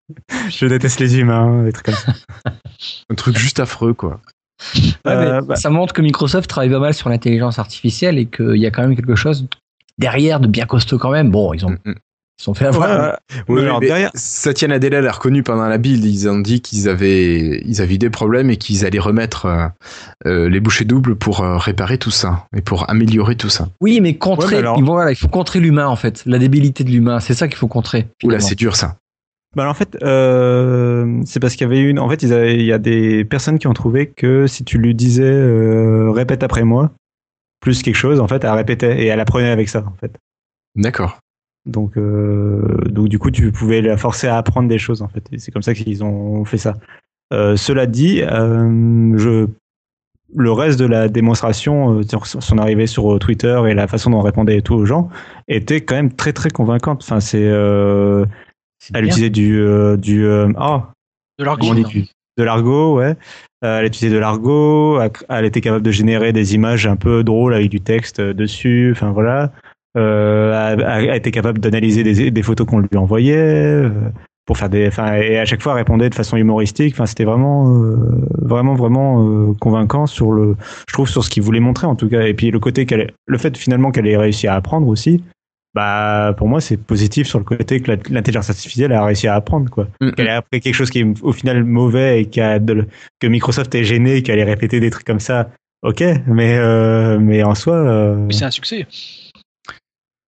je 0.49 0.67
déteste 0.67 0.99
les 1.01 1.19
humains, 1.19 1.63
des 1.65 1.73
trucs 1.73 1.87
comme 1.87 1.95
ça. 1.95 2.13
Un 3.11 3.15
truc 3.17 3.37
juste 3.37 3.61
affreux, 3.61 3.93
quoi. 3.93 4.21
Ouais, 4.77 4.93
mais 5.05 5.13
Euh, 5.15 5.41
bah, 5.43 5.57
Ça 5.57 5.69
montre 5.69 5.93
que 5.93 6.01
Microsoft 6.01 6.49
travaille 6.49 6.71
pas 6.71 6.79
mal 6.79 6.95
sur 6.95 7.09
l'intelligence 7.11 7.59
artificielle 7.59 8.19
et 8.19 8.27
qu'il 8.27 8.57
y 8.57 8.67
a 8.67 8.71
quand 8.71 8.83
même 8.83 8.97
quelque 8.97 9.15
chose 9.15 9.47
derrière 9.99 10.41
de 10.41 10.47
bien 10.47 10.65
costaud 10.65 10.99
quand 10.99 11.11
même. 11.11 11.31
Bon, 11.31 11.53
ils 11.53 11.67
ont, 11.67 11.71
Mm, 11.71 11.79
mm. 11.91 11.95
Ils 12.40 12.42
sont 12.42 12.55
fait 12.55 12.64
avoir. 12.66 12.88
ouais, 13.48 13.62
mais 13.62 13.70
mais 13.81 13.87
derrière- 13.87 14.11
Satya 14.14 14.66
Nadella 14.68 15.03
l'a 15.03 15.12
reconnu 15.12 15.42
pendant 15.42 15.68
la 15.68 15.76
build. 15.76 16.03
Ils 16.05 16.26
ont 16.29 16.38
dit 16.38 16.62
qu'ils 16.62 16.88
avaient, 16.88 17.61
ils 17.66 17.83
avaient 17.83 17.96
eu 17.96 17.98
des 17.98 18.09
problèmes 18.09 18.48
et 18.48 18.57
qu'ils 18.57 18.87
allaient 18.87 18.98
remettre 18.98 19.44
euh, 19.44 19.66
euh, 20.26 20.48
les 20.48 20.61
bouchées 20.61 20.87
doubles 20.87 21.16
pour 21.16 21.42
euh, 21.42 21.59
réparer 21.59 21.98
tout 21.98 22.11
ça 22.11 22.46
et 22.57 22.62
pour 22.62 22.88
améliorer 22.88 23.37
tout 23.37 23.50
ça. 23.50 23.68
Oui, 23.83 24.00
mais 24.00 24.14
contrer. 24.16 24.46
Ouais, 24.46 24.53
mais 24.53 24.59
alors- 24.59 24.79
ils 24.79 24.85
vont- 24.85 24.92
voilà, 24.94 25.11
il 25.12 25.16
faut 25.16 25.29
contrer 25.29 25.61
l'humain 25.61 25.87
en 25.87 25.96
fait, 25.96 26.22
la 26.24 26.38
débilité 26.38 26.83
de 26.83 26.90
l'humain. 26.90 27.20
C'est 27.20 27.35
ça 27.35 27.46
qu'il 27.46 27.59
faut 27.59 27.68
contrer. 27.68 28.09
Oula, 28.24 28.40
c'est 28.40 28.55
dur 28.57 28.74
ça. 28.74 28.96
Bah 29.57 29.64
alors, 29.64 29.72
en 29.72 29.74
fait, 29.74 29.96
euh, 30.03 31.20
c'est 31.26 31.40
parce 31.40 31.55
qu'il 31.57 31.66
y 31.66 31.70
avait 31.70 31.81
une. 31.83 31.98
En 31.98 32.09
fait, 32.09 32.22
ils 32.22 32.33
avaient- 32.33 32.55
il 32.55 32.64
y 32.64 32.72
a 32.72 32.79
des 32.79 33.24
personnes 33.24 33.59
qui 33.59 33.66
ont 33.66 33.72
trouvé 33.74 34.07
que 34.07 34.46
si 34.46 34.64
tu 34.64 34.79
lui 34.79 34.94
disais 34.94 35.24
euh, 35.24 36.11
répète 36.12 36.42
après 36.44 36.62
moi, 36.62 36.92
plus 37.61 37.83
quelque 37.83 37.96
chose, 37.96 38.20
en 38.20 38.29
fait, 38.29 38.44
elle 38.44 38.50
répétait 38.53 39.03
et 39.03 39.07
elle 39.07 39.18
apprenait 39.20 39.50
avec 39.50 39.68
ça, 39.68 39.81
en 39.87 39.94
fait. 40.00 40.12
D'accord. 40.76 41.18
Donc, 41.66 41.96
euh, 41.96 42.62
donc 42.88 43.09
du 43.09 43.18
coup, 43.18 43.31
tu 43.31 43.53
pouvais 43.53 43.83
la 43.83 43.96
forcer 43.96 44.27
à 44.27 44.37
apprendre 44.37 44.68
des 44.68 44.79
choses, 44.79 45.03
en 45.03 45.09
fait. 45.09 45.25
Et 45.33 45.38
c'est 45.38 45.51
comme 45.51 45.62
ça 45.62 45.75
qu'ils 45.75 46.03
ont 46.03 46.44
fait 46.44 46.59
ça. 46.59 46.75
Euh, 47.33 47.57
cela 47.57 47.87
dit, 47.87 48.23
euh, 48.23 49.16
je, 49.18 49.46
le 50.35 50.53
reste 50.53 50.79
de 50.79 50.87
la 50.87 51.09
démonstration, 51.09 52.01
son 52.25 52.59
arrivée 52.59 52.87
sur 52.87 53.18
Twitter 53.18 53.61
et 53.68 53.75
la 53.75 53.87
façon 53.88 54.11
dont 54.11 54.18
on 54.18 54.23
répondait 54.23 54.59
et 54.59 54.62
tout 54.62 54.75
aux 54.75 54.87
gens, 54.87 55.11
était 55.49 55.81
quand 55.81 55.96
même 55.96 56.12
très 56.12 56.33
très 56.33 56.51
convaincante. 56.51 57.03
Enfin, 57.03 57.20
c'est, 57.20 57.42
elle 57.42 58.27
bien. 58.92 59.03
utilisait 59.03 59.31
du, 59.31 59.62
du, 59.99 60.27
ah, 60.57 60.92
De 61.38 61.44
l'argot. 61.44 61.75
de 61.75 62.44
l'argot, 62.44 62.96
ouais. 62.96 63.16
Elle 63.62 63.85
utilisait 63.85 64.14
de 64.14 64.20
l'argot. 64.20 64.99
Elle- 65.29 65.44
était 65.44 65.61
capable 65.61 65.85
de 65.85 65.90
générer 65.90 66.33
des 66.33 66.55
images 66.55 66.87
un 66.87 66.96
peu 66.96 67.23
drôles 67.23 67.55
avec 67.55 67.68
du 67.68 67.81
texte 67.81 68.20
dessus. 68.20 68.92
Enfin 68.92 69.11
voilà. 69.11 69.53
Euh, 69.96 70.76
elle 70.79 71.16
était 71.16 71.31
capable 71.33 71.59
d'analyser 71.59 72.03
des, 72.05 72.31
des 72.31 72.42
photos 72.42 72.66
qu'on 72.66 72.79
lui 72.79 72.96
envoyait 72.96 73.37
euh, 73.37 73.90
pour 74.46 74.57
faire 74.57 74.68
des. 74.68 74.87
Enfin 74.87 75.14
et 75.16 75.38
à 75.38 75.44
chaque 75.44 75.62
fois 75.62 75.74
répondait 75.74 76.09
de 76.11 76.14
façon 76.14 76.37
humoristique. 76.37 76.94
Enfin 76.94 77.07
c'était 77.07 77.24
vraiment, 77.24 77.74
euh, 77.74 77.96
vraiment, 78.40 78.74
vraiment 78.74 79.26
euh, 79.26 79.53
convaincant 79.61 80.07
sur 80.07 80.31
le. 80.33 80.57
Je 80.88 80.92
trouve 80.92 81.09
sur 81.09 81.24
ce 81.24 81.31
qu'il 81.31 81.42
voulait 81.42 81.61
montrer 81.61 81.87
en 81.88 81.96
tout 81.96 82.09
cas. 82.09 82.22
Et 82.22 82.35
puis 82.35 82.50
le 82.50 82.61
côté 82.61 82.87
qu'elle, 82.87 83.12
le 83.26 83.38
fait 83.38 83.57
finalement 83.57 83.90
qu'elle 83.90 84.07
ait 84.07 84.16
réussi 84.16 84.46
à 84.46 84.55
apprendre 84.55 84.87
aussi. 84.87 85.24
Bah, 85.72 86.35
pour 86.37 86.48
moi, 86.48 86.61
c'est 86.61 86.76
positif 86.76 87.29
sur 87.29 87.38
le 87.38 87.44
côté 87.44 87.79
que 87.81 87.92
l'intelligence 88.11 88.50
artificielle 88.50 88.92
a 88.92 89.05
réussi 89.05 89.29
à 89.29 89.37
apprendre, 89.37 89.70
quoi 89.70 89.87
Mm, 90.00 90.11
qu'elle 90.12 90.26
ait 90.26 90.31
appris 90.31 90.61
quelque 90.61 90.74
chose 90.74 90.90
qui 90.90 90.98
est 90.98 91.07
au 91.22 91.31
final 91.33 91.62
mauvais 91.62 92.22
et 92.22 92.24
de 92.59 92.72
le- 92.72 92.87
que 93.20 93.29
Microsoft 93.29 93.72
est 93.76 93.85
gêné 93.85 94.22
qu'elle 94.22 94.40
ait 94.40 94.44
répété 94.44 94.81
des 94.81 94.90
trucs 94.90 95.07
comme 95.07 95.20
ça. 95.20 95.50
Ok, 95.85 96.03
mais 96.26 96.57
euh, 96.59 97.18
mais 97.20 97.44
en 97.44 97.55
soi, 97.55 98.16
c'est 98.31 98.44
un 98.44 98.50
succès. 98.50 98.85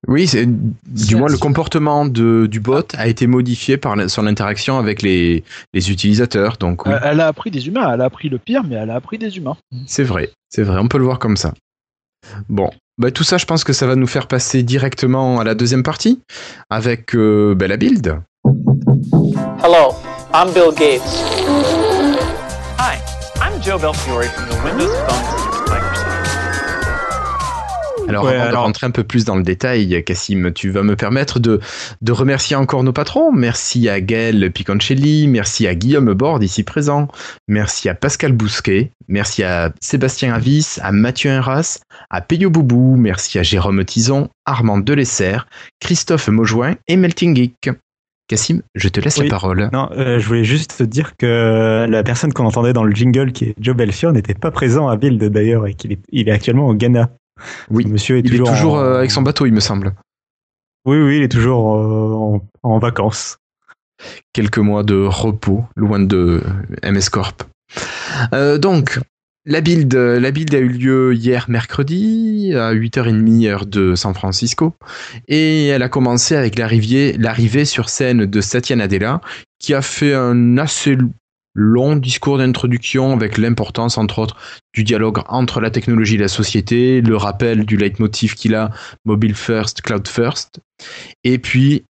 Oui, 0.09 0.27
c'est 0.27 0.47
du 0.47 1.15
moins 1.17 1.29
le 1.29 1.39
comportement 1.39 2.05
de, 2.07 2.47
du 2.51 2.59
bot 2.59 2.83
a 2.99 3.07
été 3.07 3.27
modifié 3.29 3.77
par 3.77 3.95
la- 3.95 4.09
son 4.09 4.27
interaction 4.27 4.79
avec 4.79 5.01
les, 5.01 5.45
les 5.73 5.91
utilisateurs. 5.93 6.57
Donc 6.59 6.87
oui, 6.87 6.93
Euh, 6.93 6.99
Elle 7.05 7.21
a 7.21 7.29
appris 7.29 7.51
des 7.53 7.69
humains. 7.69 7.93
Elle 7.95 8.01
a 8.01 8.05
appris 8.07 8.29
le 8.29 8.39
pire, 8.39 8.63
mais 8.65 8.75
elle 8.77 8.91
a 8.91 8.97
appris 8.97 9.19
des 9.19 9.37
humains. 9.37 9.57
c'est 9.87 10.03
vrai, 10.03 10.31
c'est 10.49 10.63
vrai. 10.65 10.79
On 10.81 10.89
peut 10.89 10.99
le 10.99 11.05
voir 11.05 11.19
comme 11.21 11.37
ça. 11.37 11.55
Bon, 12.49 12.71
bah, 12.99 13.11
tout 13.13 13.23
ça, 13.25 13.39
je 13.39 13.45
pense 13.47 13.63
que 13.65 13.73
ça 13.73 13.87
va 13.87 13.95
nous 13.97 14.07
faire 14.09 14.27
passer 14.27 14.63
directement 14.65 15.39
à 15.41 15.45
la 15.45 15.55
deuxième 15.55 15.83
partie 15.85 16.21
avec 16.71 17.15
euh, 17.15 17.55
bah, 17.55 17.69
la 17.69 17.77
build. 17.77 18.19
Hello, 19.65 19.95
I'm 20.35 20.53
Bill 20.53 20.73
Gates. 20.77 21.03
Hi, 22.79 22.99
I'm 23.41 23.63
Joe 23.63 23.81
Belfiore 23.81 24.25
from 24.25 24.49
the 24.49 24.65
Windows 24.65 24.93
Phone. 25.09 25.52
Alors, 28.13 28.25
Ouais, 28.25 28.35
avant 28.35 28.45
de 28.45 28.49
alors- 28.49 28.63
rentrer 28.65 28.87
un 28.87 28.91
peu 28.91 29.05
plus 29.05 29.25
dans 29.25 29.37
le 29.37 29.43
détail, 29.43 30.03
Cassim, 30.05 30.53
tu 30.53 30.71
vas 30.71 30.83
me 30.83 30.97
permettre 30.97 31.41
de, 31.41 31.61
de 32.01 32.13
remercier 32.13 32.57
encore 32.57 32.83
nos 32.85 32.93
patrons. 32.93 33.33
Merci 33.33 33.89
à 33.89 34.01
Gaël 34.01 34.51
Piconcelli, 34.53 35.29
merci 35.29 35.67
à 35.67 35.75
Guillaume 35.75 36.13
Borde, 36.15 36.43
ici 36.43 36.63
présent, 36.63 37.09
merci 37.49 37.89
à 37.89 37.95
Pascal 37.95 38.33
Bousquet, 38.33 38.91
merci 39.09 39.43
à 39.43 39.73
Sébastien 39.81 40.35
Avis, 40.35 40.77
à 40.83 40.93
Mathieu 40.93 41.31
Henras, 41.31 41.81
à 42.11 42.21
Peyo 42.21 42.51
Boubou, 42.51 42.97
merci 42.97 43.39
à 43.39 43.43
Jérôme 43.43 43.85
Tison, 43.85 44.29
Armand 44.47 44.79
Delesser, 44.79 45.39
Christophe 45.81 46.29
Maujoin 46.29 46.75
et 46.89 46.97
Melting 46.97 47.35
Geek. 47.37 47.71
Cassim, 48.29 48.63
je 48.75 48.89
te 48.89 49.01
laisse 49.01 49.19
Oui. 49.19 49.25
la 49.25 49.31
parole. 49.31 49.69
non, 49.73 49.91
euh, 49.93 50.19
je 50.19 50.27
voulais 50.27 50.45
juste 50.45 50.77
te 50.79 50.85
dire 50.85 51.17
que 51.19 51.87
la 51.89 52.03
personne 52.03 52.33
qu'on 52.33 52.47
entendait 52.47 52.73
dans 52.73 52.85
le 52.85 52.95
jingle, 52.95 53.33
qui 53.33 53.47
est 53.47 53.55
Joe 53.61 53.77
Belfiore, 53.77 54.13
n'était 54.13 54.33
pas 54.35 54.51
présent 54.51 54.89
à 54.89 54.97
Build 54.97 55.23
d'ailleurs 55.25 55.67
et 55.67 55.75
qu'il 55.75 55.93
est, 55.93 55.99
il 56.13 56.29
est 56.29 56.33
actuellement 56.33 56.69
au 56.69 56.75
Ghana. 56.75 57.11
Oui, 57.71 57.87
monsieur 57.87 58.17
est 58.19 58.21
Il 58.21 58.35
est 58.35 58.39
toujours, 58.39 58.51
toujours 58.53 58.75
en- 58.75 58.81
euh, 58.85 58.99
avec 58.99 59.11
son 59.11 59.23
bateau, 59.23 59.47
il 59.47 59.53
me 59.53 59.61
semble. 59.61 59.93
Oui, 60.85 60.99
oui, 60.99 61.19
il 61.19 61.23
est 61.23 61.29
toujours 61.29 61.77
euh, 61.77 62.13
en, 62.15 62.43
en 62.63 62.79
vacances. 62.79 63.39
quelques 64.33 64.59
mois 64.59 64.83
de 64.83 64.97
repos 65.05 65.65
loin 65.77 66.01
de 66.01 66.43
MS 66.83 67.09
Corp. 67.11 67.45
Euh, 68.35 68.59
donc, 68.59 68.99
La 69.45 69.61
build, 69.61 69.93
la 69.95 70.31
build 70.31 70.55
a 70.55 70.59
eu 70.59 70.69
lieu 70.69 71.15
hier 71.15 71.47
mercredi 71.49 72.53
à 72.55 72.73
8h30 72.73 73.49
heure 73.49 73.67
de 73.67 73.97
San 73.97 74.15
Francisco 74.15 74.73
et 75.27 75.67
elle 75.67 75.83
a 75.83 75.89
commencé 75.89 76.37
avec 76.37 76.57
l'arrivée, 76.59 77.13
l'arrivée 77.19 77.65
sur 77.65 77.89
scène 77.89 78.25
de 78.27 78.41
Satya 78.41 78.77
Nadella 78.77 79.21
qui 79.59 79.75
a 79.75 79.83
fait 79.83 80.15
un 80.15 80.59
assez 80.59 80.97
long 81.55 81.97
discours 81.97 82.39
d'introduction 82.39 83.13
avec 83.13 83.39
l'importance 83.39 83.99
entre 83.99 84.21
autres 84.21 84.37
du 84.73 84.85
dialogue 84.85 85.21
entre 85.29 85.61
la 85.61 85.71
technologie 85.71 86.15
et 86.15 86.19
la 86.19 86.29
société, 86.29 87.01
le 87.01 87.17
rappel 87.17 87.65
du 87.65 87.77
leitmotiv 87.77 88.35
qu'il 88.35 88.55
a 88.55 88.71
mobile 89.05 89.35
first, 89.35 89.83
cloud 89.83 90.09
first 90.09 90.61
et 91.25 91.39
puis 91.39 91.85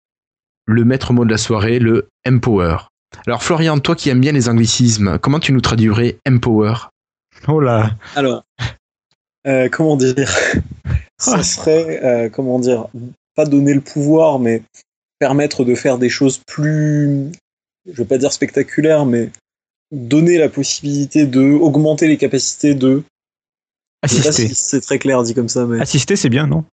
le 0.66 0.84
maître 0.84 1.12
mot 1.12 1.24
de 1.24 1.30
la 1.30 1.38
soirée, 1.38 1.78
le 1.78 2.08
empower. 2.26 2.76
Alors 3.26 3.42
Florian, 3.42 3.78
toi 3.80 3.96
qui 3.96 4.08
aimes 4.08 4.20
bien 4.20 4.32
les 4.32 4.48
anglicismes, 4.48 5.18
comment 5.18 5.40
tu 5.40 5.52
nous 5.52 5.60
traduirais 5.60 6.16
empower? 6.26 6.74
Oh 7.48 7.60
là. 7.60 7.90
Alors, 8.14 8.44
euh, 9.46 9.68
comment 9.70 9.96
dire? 9.96 10.14
Ce 11.20 11.42
serait, 11.42 12.04
euh, 12.04 12.28
comment 12.30 12.58
dire, 12.58 12.86
pas 13.34 13.44
donner 13.44 13.74
le 13.74 13.80
pouvoir, 13.80 14.38
mais 14.38 14.62
permettre 15.18 15.64
de 15.64 15.74
faire 15.74 15.98
des 15.98 16.08
choses 16.08 16.38
plus, 16.38 17.30
je 17.86 17.96
veux 17.96 18.06
pas 18.06 18.18
dire 18.18 18.32
spectaculaires, 18.32 19.04
mais 19.04 19.30
donner 19.92 20.38
la 20.38 20.48
possibilité 20.48 21.26
de 21.26 21.40
augmenter 21.42 22.06
les 22.08 22.16
capacités 22.16 22.74
de. 22.74 23.02
Assister. 24.02 24.32
si 24.48 24.54
c'est 24.54 24.80
très 24.80 24.98
clair 24.98 25.22
dit 25.22 25.34
comme 25.34 25.48
ça, 25.48 25.66
mais. 25.66 25.80
Assister, 25.80 26.16
c'est 26.16 26.30
bien, 26.30 26.46
non? 26.46 26.64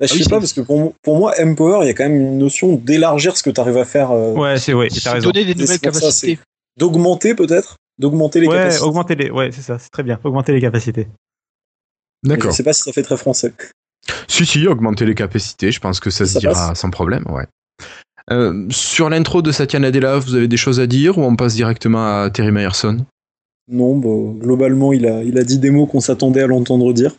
Bah, 0.00 0.06
je 0.06 0.12
Ah 0.12 0.16
oui, 0.16 0.24
sais 0.24 0.30
pas, 0.30 0.38
parce 0.40 0.52
que 0.52 0.60
pour, 0.60 0.92
pour 1.02 1.16
moi, 1.18 1.34
Empower, 1.40 1.78
il 1.84 1.86
y 1.86 1.90
a 1.90 1.94
quand 1.94 2.02
même 2.04 2.20
une 2.20 2.38
notion 2.38 2.74
d'élargir 2.74 3.36
ce 3.36 3.44
que 3.44 3.50
tu 3.50 3.60
arrives 3.60 3.76
à 3.78 3.84
faire, 3.84 4.10
euh, 4.10 4.32
Ouais, 4.34 4.58
c'est 4.58 4.74
ouais, 4.74 4.88
C'est 4.90 5.00
t'as 5.02 5.12
raison. 5.12 5.30
donner 5.30 5.44
des 5.44 5.54
nouvelles 5.54 5.78
capacités. 5.78 6.38
d'augmenter 6.76 7.34
peut-être? 7.36 7.76
D'augmenter 7.98 8.40
les 8.40 8.48
Ouais, 8.48 8.56
capacités. 8.56 8.84
augmenter 8.84 9.14
les. 9.14 9.30
Ouais, 9.30 9.50
c'est 9.52 9.62
ça, 9.62 9.78
c'est 9.78 9.90
très 9.90 10.02
bien. 10.02 10.18
Augmenter 10.24 10.52
les 10.52 10.60
capacités. 10.60 11.06
Je 12.24 12.50
sais 12.50 12.62
pas 12.64 12.72
si 12.72 12.82
ça 12.82 12.92
fait 12.92 13.02
très 13.04 13.16
français. 13.16 13.52
Si, 14.26 14.44
si, 14.46 14.66
augmenter 14.66 15.04
les 15.06 15.14
capacités, 15.14 15.70
je 15.70 15.78
pense 15.78 16.00
que 16.00 16.10
ça, 16.10 16.26
se 16.26 16.38
dira 16.38 16.52
passe. 16.70 16.78
sans 16.80 16.90
problème, 16.90 17.24
ouais. 17.30 17.46
Euh, 18.30 18.66
sur 18.70 19.10
l'intro 19.10 19.42
de 19.42 19.52
Satya 19.52 19.78
Nadella, 19.80 20.18
vous 20.18 20.34
avez 20.34 20.48
des 20.48 20.56
choses 20.56 20.80
à 20.80 20.86
dire 20.86 21.18
ou 21.18 21.22
on 21.22 21.36
passe 21.36 21.54
directement 21.54 22.22
à 22.22 22.30
Terry 22.30 22.52
Myerson 22.52 22.98
Non, 23.68 23.96
bah, 23.96 24.38
globalement, 24.40 24.92
il 24.92 25.06
a, 25.06 25.22
il 25.22 25.38
a 25.38 25.44
dit 25.44 25.58
des 25.58 25.70
mots 25.70 25.86
qu'on 25.86 26.00
s'attendait 26.00 26.42
à 26.42 26.46
l'entendre 26.46 26.92
dire. 26.92 27.14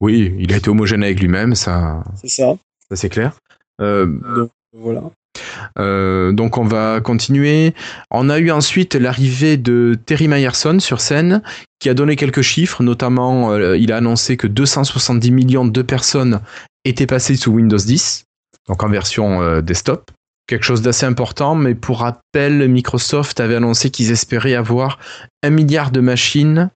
Oui, 0.00 0.34
il 0.38 0.52
a 0.52 0.56
été 0.56 0.68
homogène 0.68 1.02
avec 1.04 1.20
lui-même, 1.20 1.54
ça, 1.54 2.02
C'est 2.20 2.28
ça. 2.28 2.56
ça 2.88 2.96
c'est 2.96 3.08
clair. 3.08 3.38
Euh, 3.80 4.06
Donc, 4.36 4.50
voilà. 4.72 5.02
Euh, 5.78 6.32
donc 6.32 6.58
on 6.58 6.64
va 6.64 7.00
continuer. 7.00 7.74
On 8.10 8.28
a 8.30 8.38
eu 8.38 8.50
ensuite 8.50 8.94
l'arrivée 8.94 9.56
de 9.56 9.98
Terry 10.06 10.28
Myerson 10.28 10.78
sur 10.78 11.00
scène 11.00 11.42
qui 11.80 11.88
a 11.88 11.94
donné 11.94 12.16
quelques 12.16 12.42
chiffres, 12.42 12.82
notamment 12.82 13.52
euh, 13.52 13.76
il 13.76 13.92
a 13.92 13.96
annoncé 13.96 14.36
que 14.36 14.46
270 14.46 15.30
millions 15.30 15.64
de 15.64 15.82
personnes 15.82 16.40
étaient 16.84 17.06
passées 17.06 17.36
sous 17.36 17.52
Windows 17.52 17.76
10, 17.78 18.24
donc 18.68 18.82
en 18.82 18.88
version 18.88 19.42
euh, 19.42 19.60
desktop. 19.60 20.10
Quelque 20.46 20.64
chose 20.64 20.82
d'assez 20.82 21.06
important, 21.06 21.54
mais 21.54 21.74
pour 21.74 22.00
rappel, 22.00 22.68
Microsoft 22.68 23.40
avait 23.40 23.56
annoncé 23.56 23.90
qu'ils 23.90 24.10
espéraient 24.10 24.54
avoir 24.54 24.98
un 25.42 25.50
milliard 25.50 25.90
de 25.90 26.00
machines 26.00 26.70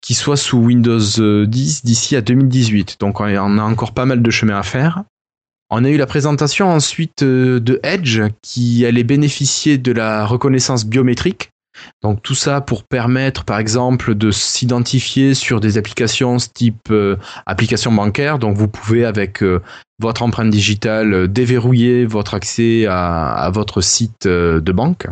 qui 0.00 0.14
soient 0.14 0.36
sous 0.36 0.58
Windows 0.58 1.00
euh, 1.18 1.46
10 1.46 1.84
d'ici 1.84 2.16
à 2.16 2.22
2018. 2.22 2.96
Donc 3.00 3.20
on 3.20 3.24
a 3.24 3.62
encore 3.62 3.92
pas 3.92 4.06
mal 4.06 4.22
de 4.22 4.30
chemin 4.30 4.58
à 4.58 4.62
faire. 4.62 5.04
On 5.74 5.84
a 5.84 5.88
eu 5.88 5.96
la 5.96 6.06
présentation 6.06 6.68
ensuite 6.68 7.22
euh, 7.22 7.58
de 7.58 7.80
Edge 7.82 8.20
qui 8.42 8.84
allait 8.84 9.04
bénéficier 9.04 9.78
de 9.78 9.92
la 9.92 10.26
reconnaissance 10.26 10.84
biométrique. 10.84 11.48
Donc 12.02 12.22
tout 12.22 12.34
ça 12.34 12.60
pour 12.60 12.84
permettre 12.84 13.44
par 13.44 13.58
exemple 13.58 14.14
de 14.14 14.30
s'identifier 14.30 15.32
sur 15.32 15.60
des 15.60 15.78
applications 15.78 16.36
type 16.36 16.90
euh, 16.90 17.16
application 17.46 17.90
bancaire. 17.90 18.38
Donc 18.38 18.56
vous 18.56 18.68
pouvez 18.68 19.06
avec 19.06 19.42
euh, 19.42 19.62
votre 20.02 20.22
empreinte 20.22 20.50
digitale 20.50 21.14
euh, 21.14 21.26
déverrouiller 21.26 22.04
votre 22.04 22.34
accès 22.34 22.86
à, 22.88 23.50
votre 23.54 23.80
site 23.80 24.26
euh, 24.26 24.60
de 24.60 24.72
banque. 24.72 25.06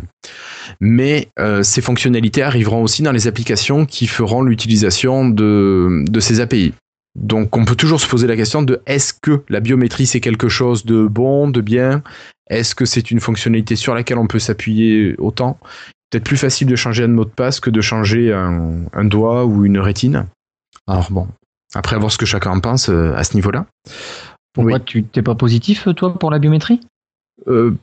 Mais 0.79 1.29
euh, 1.39 1.63
ces 1.63 1.81
fonctionnalités 1.81 2.43
arriveront 2.43 2.83
aussi 2.83 3.01
dans 3.01 3.11
les 3.11 3.27
applications 3.27 3.85
qui 3.85 4.05
feront 4.05 4.43
l'utilisation 4.43 5.27
de, 5.27 6.03
de 6.07 6.19
ces 6.19 6.39
API. 6.39 6.73
Donc 7.15 7.57
on 7.57 7.65
peut 7.65 7.75
toujours 7.75 7.99
se 7.99 8.07
poser 8.07 8.27
la 8.27 8.35
question 8.35 8.61
de 8.61 8.81
est-ce 8.85 9.13
que 9.13 9.43
la 9.49 9.59
biométrie 9.59 10.05
c'est 10.05 10.21
quelque 10.21 10.47
chose 10.47 10.85
de 10.85 11.07
bon, 11.07 11.49
de 11.49 11.61
bien? 11.61 12.03
Est-ce 12.49 12.75
que 12.75 12.85
c'est 12.85 13.11
une 13.11 13.19
fonctionnalité 13.19 13.75
sur 13.75 13.95
laquelle 13.95 14.17
on 14.17 14.27
peut 14.27 14.39
s'appuyer 14.39 15.15
autant? 15.17 15.57
Peut-être 16.09 16.25
plus 16.25 16.37
facile 16.37 16.67
de 16.67 16.75
changer 16.75 17.05
un 17.05 17.07
mot 17.07 17.25
de 17.25 17.29
passe 17.29 17.59
que 17.59 17.69
de 17.69 17.81
changer 17.81 18.33
un, 18.33 18.83
un 18.93 19.05
doigt 19.05 19.45
ou 19.45 19.65
une 19.65 19.79
rétine. 19.79 20.27
Alors 20.87 21.11
bon, 21.11 21.27
après 21.73 21.97
voir 21.97 22.11
ce 22.11 22.17
que 22.17 22.25
chacun 22.25 22.51
en 22.51 22.59
pense 22.59 22.89
à 22.89 23.23
ce 23.23 23.35
niveau-là. 23.35 23.65
Pourquoi 24.53 24.77
Oui. 24.79 24.83
tu 24.85 25.03
t'es 25.03 25.21
pas 25.21 25.35
positif, 25.35 25.87
toi, 25.95 26.13
pour 26.17 26.29
la 26.31 26.39
biométrie? 26.39 26.79
Euh, 27.47 27.73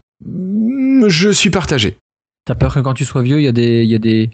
je 1.09 1.31
suis 1.31 1.51
partagé. 1.51 1.97
T'as 2.45 2.55
peur 2.55 2.75
que 2.75 2.81
quand 2.81 2.95
tu 2.95 3.05
sois 3.05 3.23
vieux, 3.23 3.41
il 3.41 3.45
y 3.45 3.49
a 3.49 3.53
des, 3.53 3.85
y 3.85 3.95
a 3.95 3.99
des, 3.99 4.31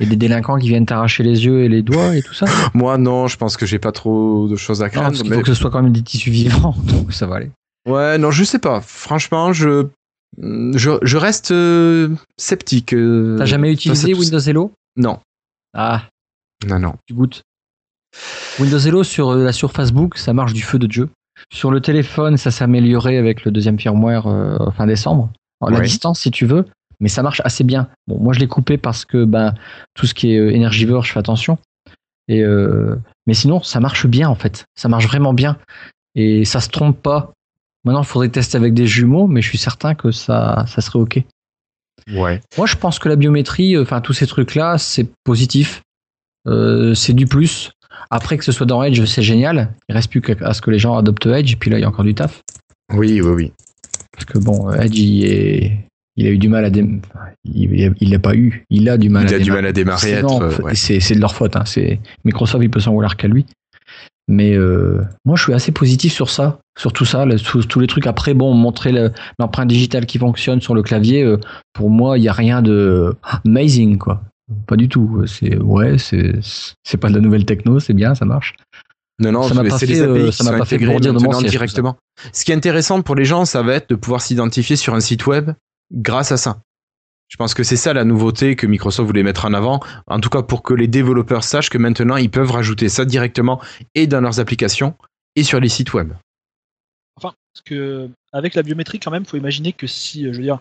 il 0.00 0.04
y 0.04 0.06
a 0.06 0.10
des 0.10 0.16
délinquants 0.16 0.58
qui 0.58 0.68
viennent 0.68 0.86
t'arracher 0.86 1.22
les 1.22 1.44
yeux 1.44 1.62
et 1.62 1.68
les 1.68 1.82
doigts 1.82 2.16
et 2.16 2.22
tout 2.22 2.34
ça? 2.34 2.46
Moi 2.74 2.98
non, 2.98 3.26
je 3.28 3.36
pense 3.36 3.56
que 3.56 3.66
j'ai 3.66 3.78
pas 3.78 3.92
trop 3.92 4.48
de 4.48 4.56
choses 4.56 4.82
à 4.82 4.86
Non, 4.86 4.90
craindre. 4.90 5.08
parce 5.08 5.22
qu'il 5.22 5.30
mais- 5.30 5.36
faut 5.36 5.42
que 5.42 5.48
ce 5.48 5.54
soit 5.54 5.70
quand 5.70 5.82
même 5.82 5.92
des 5.92 6.02
tissus 6.02 6.30
vivants, 6.30 6.74
donc 6.84 7.12
ça 7.12 7.26
va 7.26 7.36
aller. 7.36 7.50
Ouais, 7.88 8.16
non, 8.18 8.30
je 8.30 8.44
sais 8.44 8.58
pas. 8.58 8.80
Franchement, 8.80 9.52
je 9.52 9.86
je, 10.40 10.90
je 11.02 11.16
reste 11.18 11.50
euh, 11.50 12.08
sceptique. 12.38 12.94
euh, 12.94 13.36
T'as 13.38 13.44
jamais 13.44 13.70
utilisé. 13.72 14.14
Windows 14.14 14.38
Hello? 14.38 14.72
Non, 14.96 15.18
Ah, 15.74 16.08
non, 16.66 16.78
non. 16.78 16.94
tu 17.06 17.12
goûtes. 17.14 17.42
Windows 18.58 18.78
Hello 18.78 19.02
sur 19.04 19.30
euh, 19.30 19.44
la 19.44 19.52
surface 19.52 19.92
Book, 19.92 20.16
ça 20.18 20.32
marche 20.32 20.52
du 20.54 20.62
feu 20.62 20.78
de 20.78 20.86
Dieu. 20.86 21.08
Sur 21.50 21.70
le 21.70 21.80
téléphone, 21.80 22.36
ça 22.36 22.50
s'est 22.50 22.64
amélioré 22.64 23.18
avec 23.18 23.44
le 23.44 23.50
deuxième 23.50 23.78
firmware 23.78 24.26
euh, 24.26 24.70
fin 24.76 24.86
décembre. 24.86 25.30
Alors, 25.60 25.78
La 25.78 25.84
distance, 25.84 26.20
si 26.20 26.30
tu 26.30 26.46
veux, 26.46 26.66
mais 27.00 27.08
ça 27.08 27.22
marche 27.22 27.40
assez 27.44 27.64
bien. 27.64 27.88
Bon, 28.06 28.18
moi, 28.18 28.32
je 28.32 28.40
l'ai 28.40 28.48
coupé 28.48 28.78
parce 28.78 29.04
que 29.04 29.24
ben, 29.24 29.54
tout 29.94 30.06
ce 30.06 30.14
qui 30.14 30.34
est 30.34 30.38
euh, 30.38 30.54
énergivore, 30.54 31.04
je 31.04 31.12
fais 31.12 31.18
attention. 31.18 31.58
Et 32.28 32.42
euh, 32.42 32.96
mais 33.26 33.34
sinon, 33.34 33.62
ça 33.62 33.80
marche 33.80 34.06
bien 34.06 34.28
en 34.28 34.34
fait. 34.34 34.66
Ça 34.74 34.88
marche 34.88 35.06
vraiment 35.06 35.34
bien. 35.34 35.58
Et 36.14 36.44
ça 36.44 36.60
se 36.60 36.68
trompe 36.68 37.00
pas. 37.00 37.32
Maintenant, 37.84 38.02
il 38.02 38.06
faudrait 38.06 38.28
tester 38.28 38.56
avec 38.56 38.74
des 38.74 38.86
jumeaux, 38.86 39.26
mais 39.26 39.42
je 39.42 39.48
suis 39.48 39.58
certain 39.58 39.94
que 39.94 40.12
ça, 40.12 40.64
ça 40.68 40.80
serait 40.80 40.98
OK. 40.98 41.22
Ouais. 42.12 42.40
Moi, 42.56 42.66
je 42.66 42.76
pense 42.76 42.98
que 42.98 43.08
la 43.08 43.16
biométrie, 43.16 43.76
enfin 43.78 44.00
tous 44.00 44.12
ces 44.12 44.26
trucs-là, 44.26 44.78
c'est 44.78 45.08
positif. 45.24 45.82
Euh, 46.46 46.94
c'est 46.94 47.12
du 47.12 47.26
plus. 47.26 47.72
Après 48.10 48.36
que 48.38 48.44
ce 48.44 48.52
soit 48.52 48.66
dans 48.66 48.82
Edge, 48.82 49.04
c'est 49.04 49.22
génial. 49.22 49.74
Il 49.88 49.94
reste 49.94 50.10
plus 50.10 50.20
qu'à 50.20 50.52
ce 50.52 50.60
que 50.60 50.70
les 50.70 50.78
gens 50.78 50.96
adoptent 50.96 51.26
Edge, 51.26 51.52
et 51.52 51.56
puis 51.56 51.70
là, 51.70 51.78
il 51.78 51.82
y 51.82 51.84
a 51.84 51.88
encore 51.88 52.04
du 52.04 52.14
taf. 52.14 52.42
Oui, 52.94 53.20
oui, 53.20 53.30
oui. 53.34 53.52
Parce 54.12 54.24
que 54.26 54.38
bon, 54.38 54.70
Edge, 54.72 54.98
il, 54.98 55.24
est... 55.24 55.72
il 56.16 56.26
a 56.26 56.30
eu 56.30 56.38
du 56.38 56.48
mal 56.48 56.64
à 56.64 56.70
démarrer. 56.70 57.00
Il 57.44 58.10
l'a 58.10 58.18
pas 58.18 58.34
eu. 58.34 58.64
Il 58.70 58.88
a 58.88 58.98
du 58.98 59.08
mal 59.08 59.24
Il 59.26 59.32
à 59.32 59.36
a 59.36 59.38
du 59.38 59.44
démarrer. 59.44 59.62
mal 59.62 59.68
à 59.68 59.72
démarrer, 59.72 59.98
C'est- 60.08 60.12
être, 60.12 60.42
euh, 60.42 60.58
ouais. 60.62 60.74
C'est 60.74 61.00
c'est 61.00 61.14
de 61.14 61.20
leur 61.20 61.34
faute. 61.34 61.56
Hein. 61.56 61.64
C'est 61.64 62.00
Microsoft, 62.24 62.62
il 62.62 62.70
peut 62.70 62.80
s'en 62.80 62.92
vouloir 62.92 63.16
qu'à 63.16 63.28
lui. 63.28 63.46
Mais 64.28 64.54
euh, 64.54 65.02
moi, 65.24 65.36
je 65.36 65.42
suis 65.42 65.52
assez 65.52 65.72
positif 65.72 66.12
sur 66.12 66.30
ça, 66.30 66.60
sur 66.78 66.92
tout 66.92 67.04
ça, 67.04 67.26
là, 67.26 67.36
tous, 67.38 67.66
tous 67.66 67.80
les 67.80 67.88
trucs. 67.88 68.06
Après, 68.06 68.34
bon, 68.34 68.54
montrer 68.54 68.92
le- 68.92 69.10
l'empreinte 69.40 69.68
digitale 69.68 70.06
qui 70.06 70.18
fonctionne 70.18 70.60
sur 70.60 70.74
le 70.74 70.82
clavier, 70.82 71.22
euh, 71.24 71.38
pour 71.72 71.90
moi, 71.90 72.18
il 72.18 72.20
n'y 72.20 72.28
a 72.28 72.32
rien 72.32 72.62
de 72.62 73.14
amazing, 73.44 73.98
quoi. 73.98 74.22
Pas 74.66 74.76
du 74.76 74.88
tout. 74.88 75.24
C'est 75.26 75.56
ouais, 75.56 75.98
c'est 75.98 76.32
c'est 76.84 76.96
pas 76.96 77.08
de 77.08 77.14
la 77.14 77.20
nouvelle 77.20 77.44
techno, 77.44 77.80
c'est 77.80 77.94
bien, 77.94 78.14
ça 78.14 78.24
marche. 78.24 78.54
Non, 79.18 79.32
non, 79.32 79.42
Ça 79.42 79.54
m'a 79.54 79.64
pas 79.64 79.78
fait, 79.78 80.00
euh, 80.00 80.32
ça 80.32 80.50
pas 80.50 80.64
fait 80.64 80.78
bourdir 80.78 81.12
de 81.12 81.18
mon 81.18 81.32
siège, 81.32 81.50
directement. 81.50 81.96
Ce 82.32 82.44
qui 82.44 82.50
est 82.50 82.54
intéressant 82.54 83.02
pour 83.02 83.14
les 83.14 83.24
gens, 83.24 83.44
ça 83.44 83.62
va 83.62 83.74
être 83.74 83.90
de 83.90 83.94
pouvoir 83.94 84.20
s'identifier 84.20 84.74
sur 84.74 84.94
un 84.94 85.00
site 85.00 85.26
web 85.26 85.52
grâce 85.92 86.32
à 86.32 86.36
ça. 86.36 86.60
Je 87.28 87.36
pense 87.36 87.54
que 87.54 87.62
c'est 87.62 87.76
ça 87.76 87.92
la 87.92 88.04
nouveauté 88.04 88.56
que 88.56 88.66
Microsoft 88.66 89.06
voulait 89.06 89.22
mettre 89.22 89.44
en 89.44 89.54
avant, 89.54 89.80
en 90.06 90.20
tout 90.20 90.28
cas 90.28 90.42
pour 90.42 90.62
que 90.62 90.74
les 90.74 90.88
développeurs 90.88 91.44
sachent 91.44 91.70
que 91.70 91.78
maintenant 91.78 92.16
ils 92.16 92.30
peuvent 92.30 92.50
rajouter 92.50 92.88
ça 92.88 93.04
directement 93.04 93.60
et 93.94 94.06
dans 94.06 94.20
leurs 94.20 94.40
applications 94.40 94.94
et 95.36 95.42
sur 95.42 95.60
les 95.60 95.68
sites 95.68 95.94
web. 95.94 96.12
Enfin, 97.16 97.32
parce 97.54 97.62
que 97.64 98.10
avec 98.32 98.54
la 98.54 98.62
biométrie, 98.62 98.98
quand 98.98 99.10
même, 99.10 99.24
faut 99.24 99.36
imaginer 99.36 99.72
que 99.72 99.86
si, 99.86 100.26
euh, 100.26 100.32
je 100.32 100.38
veux 100.38 100.44
dire, 100.44 100.60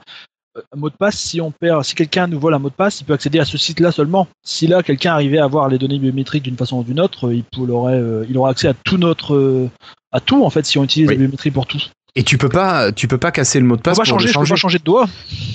un 0.74 0.78
mot 0.78 0.90
de 0.90 0.96
passe, 0.96 1.18
si 1.18 1.40
on 1.42 1.52
perd, 1.52 1.84
si 1.86 1.96
quelqu'un 1.96 2.28
nous 2.28 2.40
vole 2.40 2.54
un 2.54 2.60
mot 2.60 2.70
de 2.70 2.74
passe, 2.74 3.00
il 3.02 3.06
peut 3.06 3.14
accéder 3.14 3.40
à 3.40 3.46
ce 3.46 3.58
site-là 3.58 3.92
seulement. 3.92 4.28
Si 4.46 4.68
là, 4.68 4.84
quelqu'un 4.84 5.14
arrivait 5.14 5.38
à 5.38 5.46
avoir 5.46 5.70
les 5.70 5.78
données 5.78 6.00
biométriques 6.00 6.44
d'une 6.44 6.58
façon 6.58 6.78
ou 6.80 6.84
d'une 6.84 7.00
autre, 7.00 7.28
euh, 7.28 7.36
il, 7.36 7.44
peut- 7.44 7.62
il 7.64 7.72
aurait, 7.72 7.94
euh, 7.96 8.26
il 8.30 8.38
aurait 8.38 8.52
accès 8.52 8.68
à 8.68 8.74
tout 8.74 8.98
notre, 8.98 9.36
euh, 9.36 9.70
à 10.12 10.20
tout 10.20 10.44
en 10.44 10.50
fait, 10.50 10.66
si 10.66 10.78
on 10.78 10.84
utilise 10.84 11.08
Oui. 11.08 11.16
la 11.16 11.20
biométrie 11.20 11.52
pour 11.52 11.68
tout. 11.68 11.82
Et 12.16 12.24
tu 12.24 12.38
peux 12.38 12.50
pas, 12.50 12.92
tu 12.92 13.08
peux 13.08 13.18
pas 13.18 13.32
casser 13.32 13.60
le 13.60 13.66
mot 13.66 13.76
de 13.76 13.80
On 13.80 13.84
passe 13.84 13.98
va 13.98 14.04
pour 14.04 14.10
changer, 14.10 14.28
je 14.28 14.34
peux 14.34 14.40
changer. 14.40 14.50
pas 14.52 14.56
changer 14.58 14.80
de 14.80 14.84
doigt. 14.84 15.08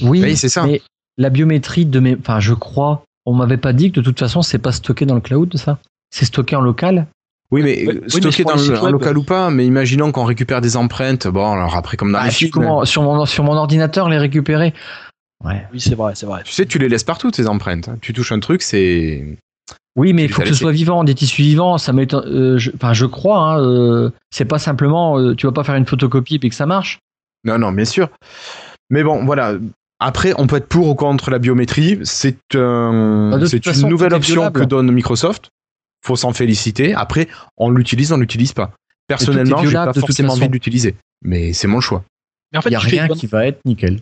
Oui, 0.03 0.23
Oui, 0.23 0.37
c'est 0.37 0.49
ça. 0.49 0.65
mais 0.65 0.81
la 1.19 1.29
biométrie 1.31 1.85
de 1.85 2.01
mes, 2.01 2.17
enfin, 2.19 2.41
je 2.41 2.55
crois, 2.55 3.03
on 3.27 3.35
m'avait 3.35 3.59
pas 3.59 3.73
dit 3.75 3.91
que 3.93 4.01
de 4.01 4.05
toute 4.05 4.19
façon, 4.19 4.41
c'est 4.41 4.59
pas 4.59 4.73
stocké 4.73 5.05
dans 5.05 5.15
le 5.15 5.21
cloud, 5.21 5.55
ça? 5.59 5.79
C'est 6.11 6.25
stocké 6.25 6.57
en 6.57 6.61
local? 6.63 7.07
Oui, 7.53 7.63
mais 7.63 7.85
Oui, 7.87 7.89
euh, 7.97 8.01
mais 8.03 8.09
stocké 8.21 8.43
dans 8.45 8.57
le 8.57 8.81
web. 8.83 8.93
local 8.93 9.19
ou 9.19 9.23
pas, 9.23 9.51
mais 9.51 9.65
imaginons 9.67 10.11
qu'on 10.13 10.25
récupère 10.25 10.61
des 10.61 10.77
empreintes. 10.77 11.29
Bon, 11.29 11.53
alors 11.53 11.77
après, 11.77 11.97
comme 11.97 12.11
dans 12.13 12.19
Ah, 12.19 12.25
les 12.25 12.29
puis 12.31 12.39
films, 12.39 12.51
comment, 12.51 12.85
sur 12.85 13.03
mon 13.03 13.25
sur 13.27 13.45
mon 13.45 13.53
ordinateur, 13.55 14.09
les 14.09 14.19
récupérer. 14.19 14.75
Ouais. 15.45 15.67
Oui, 15.73 15.81
c'est 15.81 15.95
vrai, 15.95 16.13
c'est 16.17 16.27
vrai. 16.27 16.43
tu 16.45 16.53
sais, 16.53 16.67
tu 16.67 16.79
les 16.79 16.89
laisses 16.89 17.05
partout 17.05 17.31
tes 17.31 17.47
empreintes. 17.47 17.89
hein. 17.89 17.99
Tu 18.01 18.13
touches 18.13 18.33
un 18.33 18.41
truc, 18.41 18.63
c'est 18.63 19.39
Oui, 19.97 20.13
mais 20.13 20.25
il 20.25 20.29
Tu 20.29 20.33
faut 20.35 20.43
que 20.43 20.49
ce 20.49 20.55
soit 20.55 20.73
vivant, 20.73 21.05
des 21.05 21.15
tissus 21.15 21.43
vivants. 21.43 21.79
Ça 21.79 21.93
m'étonne. 21.93 22.25
euh, 22.27 22.59
je- 22.59 22.71
Enfin, 22.75 22.93
je 22.95 23.07
crois. 23.07 23.39
Hein, 23.39 23.61
euh, 23.63 24.11
c'est 24.31 24.45
pas 24.45 24.59
simplement. 24.59 25.19
euh, 25.19 25.35
tu 25.37 25.47
vas 25.47 25.53
pas 25.53 25.63
faire 25.65 25.77
une 25.77 25.87
photocopie 25.87 26.35
et 26.37 26.39
puis 26.39 26.49
que 26.49 26.55
ça 26.55 26.67
marche. 26.67 26.99
Non, 27.45 27.59
non, 27.59 27.71
bien 27.73 27.85
sûr. 27.85 28.09
Mais 28.91 29.05
bon, 29.05 29.25
voilà. 29.25 29.55
Après, 30.01 30.33
on 30.37 30.47
peut 30.47 30.57
être 30.57 30.69
pour 30.69 30.89
ou 30.89 30.95
contre 30.95 31.31
la 31.31 31.39
biométrie. 31.39 32.01
C'est 32.03 32.37
un, 32.55 33.31
Bah, 33.39 33.47
façon, 33.63 33.83
une 33.85 33.89
nouvelle 33.89 34.15
option 34.15 34.35
violable. 34.43 34.61
que 34.61 34.65
donne 34.67 34.91
Microsoft. 34.91 35.49
Faut 36.07 36.17
s'en 36.17 36.33
féliciter. 36.33 36.95
Après, 36.95 37.27
on 37.57 37.69
l'utilise, 37.71 38.13
on 38.13 38.17
l'utilise 38.19 38.53
pas. 38.53 38.73
Personnellement, 39.09 39.65
j'ai 39.65 39.73
pas 39.73 39.93
forcément 39.93 40.33
envie 40.35 40.47
de 40.49 40.53
l'utiliser. 40.53 40.95
Mais 41.23 41.53
c'est 41.53 41.67
mon 41.67 41.81
choix. 41.81 42.05
Mais 42.53 42.59
en 42.59 42.63
fait, 42.63 42.71
Il 42.71 42.75
y 42.75 42.77
a 42.77 42.81
tu 42.81 42.87
fais, 42.87 42.91
rien 42.93 43.03
une 43.05 43.09
bonne, 43.09 43.19
qui 43.19 43.27
va 43.27 43.47
être 43.47 43.59
nickel. 43.65 44.01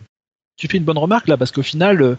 tu 0.57 0.67
fais 0.67 0.77
une 0.77 0.83
bonne 0.83 0.97
remarque 0.99 1.27
là, 1.27 1.35
parce 1.37 1.51
qu'au 1.51 1.63
final, 1.63 2.01
euh, 2.03 2.15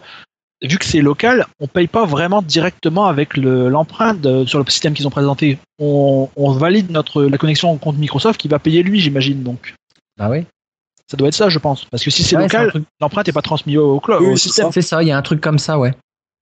vu 0.61 0.77
que 0.77 0.83
c'est 0.85 0.99
local, 1.01 1.45
on 1.61 1.67
paye 1.67 1.87
pas 1.87 2.05
vraiment 2.05 2.41
directement 2.41 3.05
avec 3.05 3.37
le- 3.37 3.69
l'empreinte 3.69 4.19
de- 4.19 4.45
sur 4.45 4.59
le 4.59 4.69
système 4.69 4.93
qu'ils 4.93 5.07
ont 5.07 5.11
présenté. 5.11 5.57
On, 5.79 6.29
on 6.35 6.51
valide 6.51 6.91
notre 6.91 7.23
la 7.23 7.37
connexion 7.37 7.71
au 7.71 7.77
compte 7.77 7.97
Microsoft 7.97 8.39
qui 8.39 8.47
va 8.49 8.59
payer 8.59 8.83
lui, 8.83 8.99
j'imagine. 8.99 9.41
Donc, 9.43 9.73
Ah 10.19 10.29
oui. 10.29 10.45
ça 11.09 11.15
doit 11.15 11.29
être 11.29 11.33
ça, 11.35 11.47
je 11.47 11.59
pense. 11.59 11.85
Parce 11.85 12.03
que 12.03 12.09
si 12.11 12.23
c'est 12.23 12.35
Ouais, 12.35 12.41
local, 12.43 12.69
truc- 12.71 12.83
l'empreinte 12.99 13.29
est 13.29 13.33
pas 13.33 13.41
transmise 13.41 13.77
au, 13.77 13.95
au 13.95 13.99
cloud, 14.01 14.21
Oui, 14.21 14.27
au 14.31 14.35
c'est 14.35 14.49
système. 14.49 14.71
C'est 14.73 14.81
ça. 14.81 15.01
Il 15.01 15.07
y 15.07 15.11
a 15.11 15.17
un 15.17 15.21
truc 15.21 15.39
comme 15.39 15.59
ça, 15.59 15.79
ouais. 15.79 15.93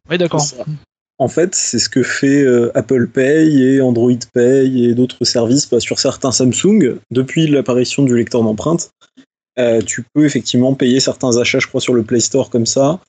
Oui, 0.09 0.17
d'accord. 0.17 0.43
En 1.17 1.29
fait, 1.29 1.55
c'est 1.55 1.79
ce 1.79 1.87
que 1.87 2.03
fait 2.03 2.43
euh, 2.43 2.71
Apple 2.75 3.07
Pay 3.07 3.61
et 3.61 3.81
Android 3.81 4.11
Pay 4.33 4.83
et 4.83 4.95
d'autres 4.95 5.23
services 5.23 5.69
bah, 5.69 5.79
sur 5.79 5.97
certains 5.97 6.31
Samsung. 6.31 6.97
Depuis 7.09 7.47
l'apparition 7.47 8.03
du 8.03 8.15
lecteur 8.17 8.43
d'empreintes, 8.43 8.89
euh, 9.57 9.81
tu 9.81 10.03
peux 10.13 10.25
effectivement 10.25 10.73
payer 10.73 10.99
certains 10.99 11.37
achats, 11.37 11.59
je 11.59 11.67
crois, 11.67 11.79
sur 11.79 11.93
le 11.93 12.03
Play 12.03 12.19
Store 12.19 12.49
comme 12.49 12.65
ça. 12.65 12.99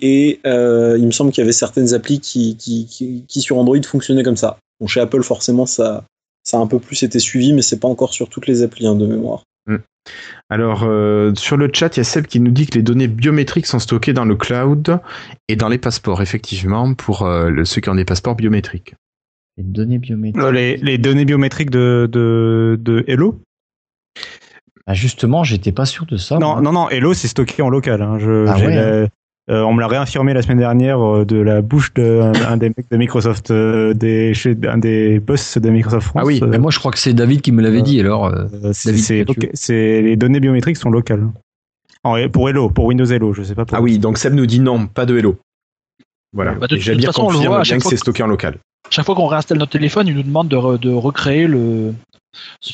Et 0.00 0.40
euh, 0.44 0.96
il 0.98 1.06
me 1.06 1.12
semble 1.12 1.30
qu'il 1.30 1.42
y 1.42 1.44
avait 1.44 1.52
certaines 1.52 1.94
applis 1.94 2.18
qui, 2.18 3.24
sur 3.28 3.58
Android 3.58 3.82
fonctionnaient 3.82 4.24
comme 4.24 4.36
ça. 4.36 4.58
Bon, 4.80 4.88
chez 4.88 5.00
Apple, 5.00 5.22
forcément, 5.22 5.66
ça, 5.66 6.04
a 6.52 6.56
un 6.56 6.66
peu 6.66 6.80
plus 6.80 7.04
été 7.04 7.20
suivi, 7.20 7.52
mais 7.52 7.62
c'est 7.62 7.78
pas 7.78 7.88
encore 7.88 8.12
sur 8.12 8.28
toutes 8.28 8.48
les 8.48 8.62
applis 8.62 8.86
hein, 8.86 8.96
de 8.96 9.06
mémoire. 9.06 9.44
Alors, 10.48 10.84
euh, 10.84 11.32
sur 11.34 11.56
le 11.56 11.68
chat, 11.72 11.96
il 11.96 11.98
y 11.98 12.00
a 12.00 12.04
Seb 12.04 12.26
qui 12.26 12.38
nous 12.38 12.52
dit 12.52 12.66
que 12.66 12.74
les 12.76 12.82
données 12.82 13.08
biométriques 13.08 13.66
sont 13.66 13.80
stockées 13.80 14.12
dans 14.12 14.24
le 14.24 14.36
cloud 14.36 15.00
et 15.48 15.56
dans 15.56 15.68
les 15.68 15.78
passeports, 15.78 16.22
effectivement, 16.22 16.94
pour 16.94 17.22
euh, 17.22 17.50
le- 17.50 17.64
ceux 17.64 17.80
qui 17.80 17.88
ont 17.88 17.96
des 17.96 18.04
passeports 18.04 18.36
biométriques. 18.36 18.94
Les 19.56 19.64
données 19.64 19.98
biométriques. 19.98 20.44
Euh, 20.44 20.52
Les, 20.52 20.76
les 20.76 20.98
données 20.98 21.24
biométriques 21.24 21.70
de, 21.70 22.08
de, 22.12 22.78
de 22.80 23.04
Hello? 23.08 23.40
Ah, 24.86 24.94
justement, 24.94 25.42
j'étais 25.42 25.72
pas 25.72 25.84
sûr 25.84 26.06
de 26.06 26.16
ça. 26.16 26.38
Non, 26.38 26.52
moi. 26.52 26.60
non, 26.60 26.72
non, 26.72 26.88
Hello, 26.90 27.12
c'est 27.12 27.26
stocké 27.26 27.60
en 27.62 27.68
local. 27.68 28.00
hein. 28.02 28.18
Je, 28.20 28.46
Ah 28.46 28.56
j'ai 28.56 28.66
ouais, 28.66 28.74
la- 28.76 29.08
euh, 29.48 29.62
on 29.62 29.72
me 29.74 29.80
l'a 29.80 29.86
réaffirmé 29.86 30.34
la 30.34 30.42
semaine 30.42 30.58
dernière 30.58 31.00
euh, 31.00 31.24
de 31.24 31.36
la 31.36 31.62
bouche 31.62 31.94
d'un 31.94 32.32
un 32.48 32.56
des 32.56 32.68
mecs 32.70 32.90
de 32.90 32.96
Microsoft, 32.96 33.50
euh, 33.50 33.94
des, 33.94 34.34
chez, 34.34 34.56
un 34.68 34.78
des 34.78 35.20
boss 35.20 35.58
de 35.58 35.70
Microsoft 35.70 36.08
France. 36.08 36.22
Ah 36.22 36.26
oui, 36.26 36.40
euh, 36.42 36.46
Mais 36.48 36.58
moi, 36.58 36.70
je 36.70 36.78
crois 36.78 36.90
que 36.90 36.98
c'est 36.98 37.12
David 37.12 37.40
qui 37.42 37.52
me 37.52 37.62
l'avait 37.62 37.78
Euh, 37.78 37.82
dit. 37.82 38.00
Alors, 38.00 38.32
c'est, 38.72 40.02
les 40.02 40.16
données 40.16 40.40
biométriques 40.40 40.76
sont 40.76 40.90
locales. 40.90 41.28
En- 42.04 42.28
pour 42.28 42.48
Hello, 42.48 42.70
pour 42.70 42.86
Windows 42.86 43.04
Hello, 43.04 43.32
je 43.32 43.42
sais 43.42 43.54
pas 43.54 43.64
pour. 43.64 43.76
Ah 43.78 43.82
oui, 43.82 43.98
donc 43.98 44.18
Seb 44.18 44.34
nous 44.34 44.46
dit 44.46 44.60
non, 44.60 44.86
pas 44.86 45.06
de 45.06 45.16
Hello. 45.16 45.36
Voilà. 46.32 46.54
Bah, 46.54 46.66
de 46.66 46.74
on 46.76 46.78
le 46.78 47.12
confirme 47.12 47.46
voit 47.46 47.56
à 47.58 47.62
bien 47.62 47.64
chaque 47.64 47.78
que 47.78 47.82
fois 47.82 47.90
c'est 47.90 47.96
stocké 47.96 48.22
en 48.22 48.26
local. 48.26 48.58
Chaque 48.90 49.06
fois 49.06 49.14
qu'on 49.14 49.26
réinstalle 49.26 49.58
notre 49.58 49.72
téléphone, 49.72 50.06
il 50.06 50.14
nous 50.14 50.22
demande 50.22 50.48
de, 50.48 50.56
re- 50.56 50.78
de 50.78 50.90
recréer 50.92 51.46
le. 51.46 51.92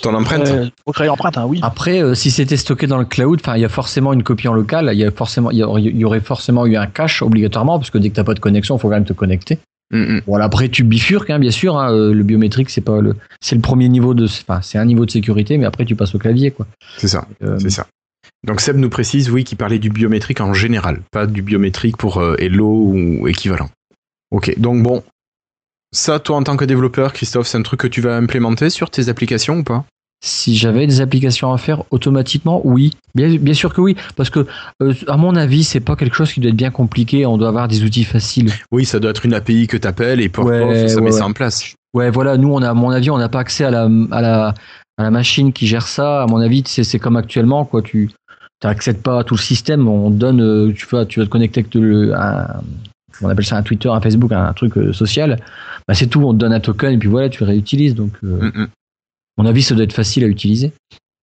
Ton 0.03 0.15
empreinte 0.15 0.47
Euh, 0.47 0.67
recréer 0.87 1.07
l'empreinte, 1.09 1.37
hein, 1.39 1.45
oui. 1.47 1.61
Après, 1.63 2.03
euh, 2.03 2.15
si 2.15 2.31
c'était 2.31 2.57
stocké 2.57 2.87
dans 2.87 2.99
le 2.99 3.05
cloud, 3.05 3.41
enfin, 3.43 3.57
il 3.57 3.61
y 3.61 3.65
a 3.65 3.69
forcément 3.69 4.13
une 4.13 4.23
copie 4.23 4.49
en 4.49 4.55
local. 4.55 4.89
Il 4.93 4.99
y 4.99 5.05
a 5.05 5.11
forcément, 5.11 5.51
il 5.51 5.59
y, 5.59 5.63
aurait- 5.63 5.83
il 5.83 5.97
y 5.97 6.05
aurait 6.05 6.21
forcément 6.21 6.67
eu 6.67 6.77
un 6.77 6.87
cache 6.87 7.23
obligatoirement, 7.23 7.79
parce 7.79 7.91
que 7.91 7.99
dès 7.99 8.11
que 8.11 8.15
t'as 8.15 8.25
pas 8.25 8.35
de 8.35 8.41
connexion, 8.41 8.77
il 8.77 8.81
faut 8.81 8.89
quand 8.89 8.95
même 8.95 9.05
te 9.05 9.13
connecter. 9.13 9.59
Mm, 9.93 9.99
mm. 10.17 10.21
Bon, 10.27 10.37
là, 10.37 10.45
après, 10.47 10.69
tu 10.69 10.85
bifurques, 10.85 11.31
hein, 11.31 11.39
bien 11.39 11.51
sûr. 11.51 11.77
hein, 11.79 11.93
euh, 11.93 12.15
le 12.15 12.23
biométrique, 12.25 12.71
c'est 12.71 12.81
pas 12.81 13.01
le, 13.01 13.15
c'est 13.41 13.55
le 13.55 13.61
premier 13.61 13.89
niveau 13.89 14.15
de, 14.15 14.25
enfin, 14.25 14.61
c'est 14.63 14.79
un 14.79 14.85
niveau 14.87 15.05
de 15.07 15.11
sécurité, 15.11 15.59
mais 15.59 15.67
après, 15.67 15.85
tu 15.85 15.95
passes 15.97 16.15
au 16.15 16.19
clavier, 16.19 16.51
quoi. 16.51 16.67
C'est 16.97 17.09
ça, 17.09 17.27
Euh, 17.43 17.59
c'est 17.61 17.71
ça. 17.71 17.87
Donc 18.47 18.61
Seb 18.61 18.77
nous 18.77 18.89
précise, 18.91 19.31
oui, 19.31 19.45
qu'il 19.45 19.59
parlait 19.59 19.79
du 19.79 19.91
biométrique 19.91 20.41
en 20.41 20.55
général, 20.55 21.01
pas 21.13 21.27
du 21.27 21.43
biométrique 21.43 21.97
pour 21.97 22.19
euh, 22.19 22.35
Hello 22.39 22.67
ou 22.95 23.29
équivalent. 23.29 23.69
Ok, 24.33 24.59
donc 24.59 24.83
bon, 24.83 25.03
ça, 25.93 26.19
toi, 26.19 26.37
en 26.37 26.43
tant 26.43 26.57
que 26.57 26.65
développeur, 26.65 27.13
Christophe, 27.13 27.47
c'est 27.47 27.59
un 27.59 27.63
truc 27.63 27.81
que 27.81 27.87
tu 27.87 28.01
vas 28.01 28.17
implémenter 28.17 28.71
sur 28.71 28.91
tes 28.91 29.09
applications 29.09 29.59
ou 29.59 29.63
pas? 29.63 29.85
Si 30.25 30.57
j'avais 30.57 30.87
des 30.87 31.01
applications 31.01 31.53
à 31.53 31.59
faire 31.59 31.83
automatiquement, 31.91 32.61
oui. 32.65 32.93
Bien, 33.15 33.37
bien 33.37 33.55
sûr 33.55 33.75
que 33.75 33.81
oui, 33.81 33.97
parce 34.15 34.31
que 34.31 34.47
euh, 34.81 34.95
à 35.09 35.17
mon 35.17 35.35
avis, 35.35 35.65
c'est 35.65 35.81
pas 35.81 35.97
quelque 35.97 36.15
chose 36.15 36.33
qui 36.33 36.39
doit 36.39 36.51
être 36.51 36.57
bien 36.57 36.71
compliqué. 36.71 37.27
On 37.27 37.37
doit 37.37 37.49
avoir 37.49 37.67
des 37.67 37.83
outils 37.83 38.05
faciles. 38.05 38.53
Oui, 38.71 38.85
ça 38.85 39.01
doit 39.01 39.11
être 39.11 39.27
une 39.27 39.35
API 39.35 39.67
que 39.67 39.77
tu 39.77 39.87
appelles 39.87 40.21
et 40.21 40.29
pour 40.29 40.45
Ouais, 40.45 40.89
ça 40.89 40.97
ouais, 40.97 41.03
met 41.03 41.11
ça 41.11 41.27
en 41.27 41.33
place. 41.33 41.75
Ouais, 41.93 42.09
voilà. 42.11 42.37
Nous, 42.37 42.53
on 42.53 42.63
a, 42.63 42.71
à 42.71 42.75
mon 42.75 42.91
avis, 42.91 43.11
on 43.11 43.19
n'a 43.19 43.29
pas 43.29 43.41
accès 43.41 43.65
à 43.65 43.71
la, 43.73 43.89
à 44.13 44.23
la, 44.23 44.55
à 44.97 45.03
la 45.03 45.11
machine 45.11 45.53
qui 45.53 45.67
gère 45.67 45.89
ça. 45.89 46.23
À 46.23 46.27
mon 46.27 46.39
avis, 46.39 46.63
c'est, 46.67 46.99
comme 47.01 47.17
actuellement, 47.17 47.65
quoi. 47.65 47.83
Tu 47.83 48.09
n'accèdes 48.63 49.03
pas 49.03 49.19
à 49.19 49.25
tout 49.25 49.35
le 49.35 49.41
système. 49.41 49.89
On 49.89 50.09
donne, 50.09 50.41
euh, 50.41 50.73
tu 50.73 50.87
vas, 50.87 51.05
tu 51.05 51.19
vas 51.19 51.27
te 51.27 51.31
connecter 51.31 51.61
avec 51.63 51.75
le, 51.75 52.15
un, 52.15 52.47
on 53.21 53.29
appelle 53.29 53.45
ça 53.45 53.57
un 53.57 53.63
Twitter, 53.63 53.89
un 53.89 54.01
Facebook, 54.01 54.33
un 54.33 54.53
truc 54.53 54.77
euh, 54.79 54.93
social. 54.93 55.39
Bah, 55.87 55.95
c'est 55.95 56.07
tout. 56.07 56.23
On 56.23 56.33
te 56.33 56.39
donne 56.39 56.53
un 56.53 56.61
token 56.61 56.93
et 56.95 56.99
puis 56.99 57.09
voilà, 57.09 57.29
tu 57.29 57.43
le 57.43 57.49
réutilises. 57.49 57.95
Donc, 57.95 58.13
euh, 58.25 58.51
Mm, 58.55 58.63
mm. 58.63 58.69
mon 59.39 59.47
avis, 59.47 59.63
ça 59.63 59.75
doit 59.75 59.85
être 59.85 59.93
facile 59.93 60.25
à 60.25 60.27
utiliser. 60.29 60.73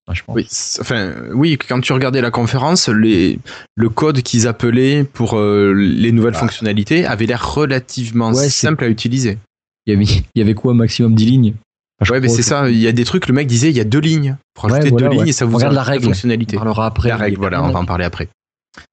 Enfin, 0.07 0.15
je 0.15 0.23
pense. 0.23 0.35
Oui, 0.35 0.45
c'est- 0.49 0.81
enfin, 0.81 1.13
oui, 1.33 1.57
quand 1.57 1.79
tu 1.81 1.93
regardais 1.93 2.21
la 2.21 2.31
conférence, 2.31 2.89
les, 2.89 3.39
le 3.75 3.89
code 3.89 4.21
qu'ils 4.21 4.47
appelaient 4.47 5.03
pour 5.03 5.37
euh, 5.37 5.73
les 5.73 6.11
nouvelles 6.11 6.33
fonctionnalités 6.35 7.05
avait 7.05 7.25
l'air 7.27 7.53
relativement 7.53 8.31
Ouais, 8.31 8.49
simple 8.49 8.83
à 8.83 8.87
utiliser. 8.87 9.37
Il 9.85 9.93
y 9.93 9.95
avait, 9.95 10.05
il 10.05 10.39
y 10.39 10.41
avait 10.41 10.53
quoi, 10.55 10.73
maximum 10.73 11.15
10 11.15 11.25
lignes? 11.25 11.53
Enfin, 12.01 12.13
Ouais, 12.13 12.19
mais 12.21 12.29
c'est 12.29 12.41
ça. 12.43 12.69
Il 12.69 12.77
y 12.77 12.87
a 12.87 12.91
des 12.91 13.03
trucs, 13.05 13.27
le 13.27 13.33
mec 13.33 13.45
disait, 13.47 13.69
il 13.69 13.75
y 13.77 13.79
a 13.79 13.83
deux 13.83 13.99
lignes. 13.99 14.37
Pour 14.53 14.65
Ouais, 14.65 14.73
ajouter 14.73 14.89
voilà, 14.89 15.09
deux 15.09 15.15
lignes 15.15 15.27
et 15.27 15.31
ça 15.33 15.45
vous 15.45 15.57
Regarde 15.57 15.73
la 15.75 15.83
règle. 15.83 16.05
fonctionnalité. 16.05 16.55
On 16.57 16.59
parlera 16.61 16.85
après. 16.87 17.09
La 17.09 17.17
règle, 17.17 17.37
voilà, 17.37 17.63
on 17.63 17.71
va 17.71 17.79
en 17.79 17.85
parler 17.85 18.05
après. 18.05 18.29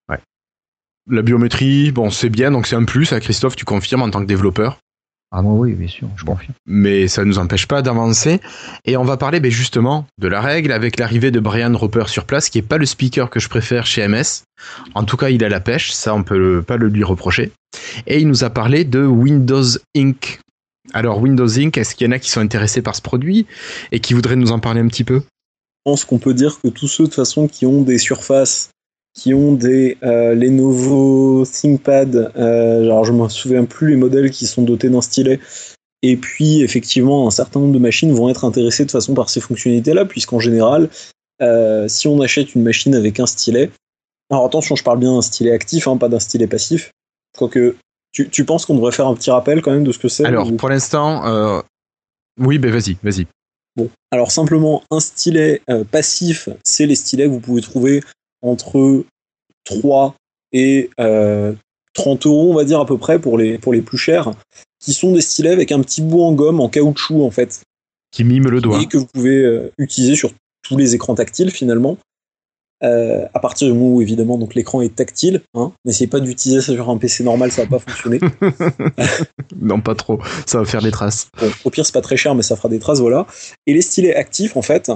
Ouais. 0.09 0.19
La 1.11 1.23
biométrie, 1.23 1.93
bon, 1.93 2.11
c'est 2.11 2.29
bien, 2.31 2.51
donc 2.51 2.67
c'est 2.67 2.77
un 2.77 2.85
plus. 2.85 3.13
À 3.13 3.21
Christophe, 3.21 3.57
tu 3.57 3.65
confirmes 3.65 4.03
en 4.03 4.11
tant 4.11 4.21
que 4.21 4.27
développeur? 4.27 4.79
Ah, 5.33 5.43
moi, 5.43 5.55
oui, 5.55 5.73
bien 5.75 5.89
sûr, 5.89 6.09
je 6.17 6.25
confirme. 6.25 6.55
mais 6.67 7.09
ça 7.09 7.23
ne 7.23 7.29
nous 7.29 7.39
empêche 7.39 7.67
pas 7.67 7.83
d'avancer. 7.83 8.41
Et 8.85 8.97
on 8.97 9.05
va 9.05 9.17
parler 9.17 9.41
ben, 9.41 9.51
justement 9.51 10.07
de 10.19 10.29
la 10.29 10.41
règle 10.41 10.73
avec 10.73 10.99
l'arrivée 10.99 11.31
de 11.31 11.41
Brian 11.41 11.77
Roper 11.77 12.05
sur 12.07 12.25
place, 12.25 12.49
qui 12.49 12.59
est 12.59 12.63
pas 12.63 12.79
le 12.79 12.87
speaker 12.87 13.29
que 13.29 13.41
je 13.41 13.49
préfère 13.49 13.87
chez 13.87 14.07
MS. 14.07 14.45
En 14.95 15.05
tout 15.05 15.17
cas, 15.17 15.29
il 15.31 15.45
a 15.45 15.49
la 15.49 15.61
pêche, 15.61 15.93
ça 15.93 16.15
on 16.15 16.23
peut 16.23 16.39
le- 16.39 16.63
pas 16.63 16.77
le 16.77 16.89
lui 16.89 17.03
reprocher. 17.05 17.51
Et 18.07 18.21
il 18.21 18.29
nous 18.29 18.45
a 18.45 18.51
parlé 18.51 18.85
de 18.85 19.05
Windows 19.05 19.65
Inc. 19.97 20.41
Alors 20.95 21.21
Windows 21.21 21.59
Inc, 21.59 21.77
est-ce 21.77 21.95
qu'il 21.97 22.07
y 22.07 22.09
en 22.09 22.13
a 22.13 22.19
qui 22.21 22.31
sont 22.31 22.41
intéressés 22.41 22.81
par 22.83 22.95
ce 22.95 23.03
produit 23.03 23.47
et 23.91 23.99
qui 24.01 24.15
voudraient 24.15 24.37
nous 24.37 24.53
en 24.53 24.61
parler 24.61 24.81
un 24.81 24.87
petit 24.89 25.05
peu? 25.05 25.17
Je 25.21 25.91
pense 25.91 26.05
qu'on 26.05 26.19
peut 26.19 26.35
dire 26.35 26.59
que 26.63 26.69
tous 26.69 26.87
ceux 26.89 27.05
de 27.05 27.09
toute 27.09 27.17
façon 27.17 27.49
qui 27.49 27.67
ont 27.67 27.83
des 27.83 27.99
surfaces, 27.99 28.71
qui 29.17 29.33
ont 29.33 29.53
des 29.53 29.97
euh, 30.03 30.35
Lenovo 30.35 31.45
ThinkPad, 31.47 32.33
euh, 32.37 32.83
alors 32.83 33.05
je 33.05 33.13
me 33.13 33.29
souviens 33.31 33.65
plus 33.65 33.91
les 33.91 33.97
modèles 33.97 34.31
qui 34.31 34.47
sont 34.47 34.63
dotés 34.63 34.91
d'un 34.91 35.01
stylet, 35.01 35.41
et 36.03 36.19
puis 36.19 36.61
effectivement 36.63 37.27
un 37.27 37.31
certain 37.31 37.61
nombre 37.61 37.73
de 37.73 37.79
machines 37.79 38.13
vont 38.13 38.29
être 38.29 38.45
intéressées 38.45 38.85
de 38.85 38.91
façon 38.91 39.15
par 39.15 39.31
ces 39.31 39.41
fonctionnalités-là, 39.41 40.05
puisqu'en 40.05 40.39
général, 40.39 40.91
euh, 41.41 41.89
si 41.89 42.07
on 42.09 42.21
achète 42.21 42.55
une 42.55 42.63
machine 42.63 42.95
avec 42.95 43.19
un 43.19 43.27
stylet, 43.27 43.71
alors 44.31 44.45
attention, 44.45 44.77
je 44.77 44.85
parle 44.85 44.99
bien 44.99 45.15
d'un 45.15 45.23
stylet 45.23 45.53
actif, 45.53 45.89
hein, 45.89 45.97
pas 45.97 46.11
d'un 46.11 46.21
stylet 46.21 46.47
passif, 46.47 46.91
quoique 47.39 47.75
tu, 48.13 48.29
tu 48.29 48.45
penses 48.45 48.67
qu'on 48.67 48.75
devrait 48.75 48.93
faire 48.93 49.07
un 49.07 49.15
petit 49.15 49.31
rappel 49.31 49.63
quand 49.63 49.73
même 49.73 49.85
de 49.85 49.93
ce 49.93 49.99
que 49.99 50.09
c'est 50.09 50.27
Alors 50.27 50.49
ou- 50.49 50.57
pour 50.57 50.69
l'instant, 50.69 51.27
euh, 51.27 51.63
oui, 52.39 52.59
ben 52.59 52.71
vas-y, 52.71 52.99
vas-y. 53.03 53.27
Bon, 53.77 53.89
alors 54.11 54.31
simplement, 54.31 54.83
un 54.91 55.01
stylet 55.01 55.63
euh, 55.71 55.85
passif, 55.85 56.51
c'est 56.65 56.87
les 56.87 56.95
stylets 56.95 57.25
que 57.25 57.31
vous 57.31 57.41
pouvez 57.41 57.63
trouver 57.63 58.03
entre 58.43 59.05
3 59.65 60.15
et 60.53 60.91
euh, 61.01 61.53
30 61.95 62.27
euros, 62.27 62.51
on 62.53 62.55
va 62.55 62.65
dire 62.65 62.81
à 62.81 62.87
peu 62.87 62.99
près, 62.99 63.19
pour 63.19 63.39
les, 63.39 63.59
pour 63.59 63.73
les 63.73 63.83
plus 63.83 63.99
chers, 63.99 64.33
qui 64.79 64.93
sont 64.93 65.13
des 65.13 65.21
stylets 65.21 65.51
avec 65.51 65.73
un 65.73 65.81
petit 65.81 66.03
bout 66.03 66.23
en 66.23 66.33
gomme, 66.33 66.61
en 66.61 66.69
caoutchouc 66.69 67.25
en 67.25 67.31
fait, 67.31 67.63
Qui 68.13 68.25
mime 68.25 68.49
le 68.49 68.61
doigt. 68.61 68.81
et 68.81 68.87
que 68.87 68.99
vous 68.99 69.07
pouvez 69.07 69.43
euh, 69.43 69.73
utiliser 69.79 70.15
sur 70.15 70.31
tous 70.63 70.77
les 70.77 70.95
écrans 70.95 71.15
tactiles 71.15 71.51
finalement. 71.51 71.99
Euh, 72.83 73.25
à 73.33 73.41
partir 73.41 73.67
du 73.69 73.73
moment 73.73 73.95
où 73.95 74.03
évidemment 74.03 74.37
donc 74.37 74.55
l'écran 74.55 74.83
est 74.83 74.95
tactile, 74.95 75.41
hein, 75.55 75.73
n'essayez 75.87 76.09
pas 76.09 76.21
d'utiliser 76.21 76.61
ça 76.61 76.75
sur 76.75 76.91
un 76.91 76.99
PC 76.99 77.25
normal, 77.25 77.51
ça 77.51 77.63
va 77.65 77.69
pas 77.69 77.79
fonctionner. 77.79 78.21
non, 79.59 79.81
pas 79.81 79.95
trop. 79.95 80.21
Ça 80.45 80.59
va 80.59 80.67
faire 80.67 80.83
des 80.83 80.91
traces. 80.91 81.29
Bon, 81.41 81.51
au 81.65 81.71
pire, 81.71 81.87
c'est 81.87 81.95
pas 81.95 82.03
très 82.03 82.19
cher, 82.19 82.35
mais 82.35 82.43
ça 82.43 82.55
fera 82.55 82.69
des 82.69 82.79
traces, 82.79 83.01
voilà. 83.01 83.27
Et 83.67 83.73
les 83.73 83.81
stylets 83.81 84.15
actifs, 84.15 84.59
en 84.59 84.63
fait, 84.63 84.91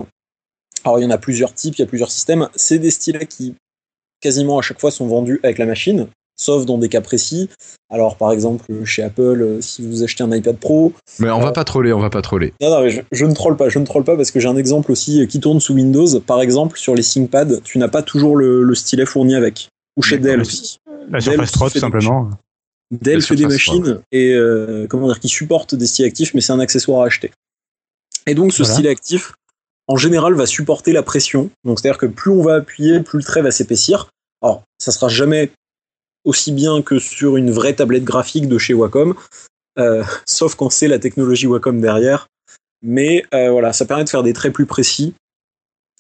alors 0.85 0.99
il 0.99 1.03
y 1.03 1.07
en 1.07 1.11
a 1.11 1.19
plusieurs 1.19 1.55
types, 1.55 1.77
il 1.77 1.81
y 1.81 1.85
a 1.85 1.87
plusieurs 1.87 2.11
systèmes. 2.11 2.49
C'est 2.55 2.79
des 2.79 2.91
stylets 2.91 3.27
qui, 3.27 3.55
quasiment 4.21 4.59
à 4.59 4.63
chaque 4.63 4.81
fois, 4.81 4.91
sont 4.91 5.07
vendus 5.07 5.41
avec 5.43 5.59
la 5.59 5.67
machine, 5.67 6.07
sauf 6.37 6.65
dans 6.67 6.79
des 6.79 6.89
cas 6.89 7.01
précis. 7.01 7.49
Alors, 7.93 8.17
par 8.17 8.31
exemple, 8.33 8.85
chez 8.85 9.03
Apple, 9.03 9.21
euh, 9.43 9.61
si 9.61 9.83
vous 9.87 10.03
achetez 10.05 10.23
un 10.23 10.33
iPad 10.33 10.57
Pro. 10.57 10.93
Mais 11.19 11.29
on 11.31 11.41
va 11.41 11.49
Euh, 11.49 11.53
pas 11.53 11.65
troller, 11.65 11.93
on 11.93 11.99
va 11.99 12.09
pas 12.11 12.23
troller. 12.23 12.53
Non, 12.61 12.71
non, 12.71 12.81
mais 12.83 12.91
je, 12.91 13.01
je 13.11 13.25
ne 13.27 13.35
troll 13.35 13.57
pas, 13.57 13.69
je 13.69 13.79
ne 13.81 13.85
troll 13.85 14.05
pas 14.05 14.17
parce 14.17 14.31
que 14.31 14.39
j'ai 14.41 14.49
un 14.49 14.57
exemple 14.57 14.93
aussi 14.93 15.23
euh, 15.23 15.27
qui 15.27 15.41
tourne 15.41 15.59
sous 15.61 15.75
Windows. 15.75 16.21
Par 16.21 16.41
exemple, 16.41 16.79
sur 16.79 16.95
les 16.95 17.03
ThinkPad, 17.03 17.63
tu 17.65 17.79
n'as 17.79 17.89
pas 17.89 18.03
toujours 18.03 18.37
le, 18.37 18.63
le 18.63 18.75
stylet 18.75 19.07
fourni 19.07 19.35
avec. 19.35 19.69
Ou 19.97 20.03
chez 20.03 20.19
Dell 20.19 20.41
aussi. 20.41 20.79
La 21.11 21.19
Dell 21.19 21.23
Surface 21.23 21.41
aussi 21.43 21.53
3, 21.53 21.67
fait 21.69 21.73
tout 21.73 21.75
des 21.75 21.81
simplement. 21.81 22.31
Dell 22.93 23.23
fait 23.23 23.35
des 23.37 23.47
machines 23.47 24.01
et 24.13 24.33
euh, 24.35 24.87
comment 24.89 25.07
dire 25.09 25.19
qui 25.21 25.29
supportent 25.29 25.75
des 25.75 25.87
stylets 25.87 26.09
actifs, 26.09 26.33
mais 26.35 26.41
c'est 26.41 26.53
un 26.53 26.61
accessoire 26.61 27.03
à 27.03 27.07
acheter. 27.07 27.31
Et 28.27 28.35
donc 28.35 28.53
ce 28.53 28.63
Voilà. 28.63 28.75
stylet 28.75 28.89
actif, 28.91 29.33
en 29.93 29.97
général, 29.97 30.35
va 30.35 30.47
supporter 30.47 30.93
la 30.93 31.03
pression. 31.03 31.51
Donc 31.65 31.81
c'est-à-dire 31.81 31.99
que 31.99 32.07
plus 32.07 32.31
on 32.31 32.43
va 32.43 32.55
appuyer, 32.57 33.01
plus 33.01 33.19
le 33.19 33.25
trait 33.25 33.43
va 33.43 33.51
s'épaissir. 33.51 34.09
Alors 34.43 34.63
ça 34.79 34.93
sera 34.93 35.09
jamais 35.09 35.51
aussi 36.25 36.53
bien 36.53 36.81
que 36.83 36.99
sur 36.99 37.37
une 37.37 37.51
vraie 37.51 37.73
tablette 37.75 38.05
graphique 38.05 38.47
de 38.49 38.57
chez 38.59 38.73
Wacom, 38.75 39.15
euh, 39.79 40.05
sauf 40.27 40.55
quand 40.55 40.71
c'est 40.71 40.89
la 40.89 40.99
technologie 40.99 41.47
Wacom 41.47 41.81
derrière. 41.81 42.27
Mais 42.83 43.25
euh, 43.35 43.51
voilà, 43.51 43.73
ça 43.73 43.85
permet 43.85 44.05
de 44.05 44.09
faire 44.09 44.23
des 44.23 44.33
traits 44.33 44.53
plus 44.53 44.67
précis 44.67 45.13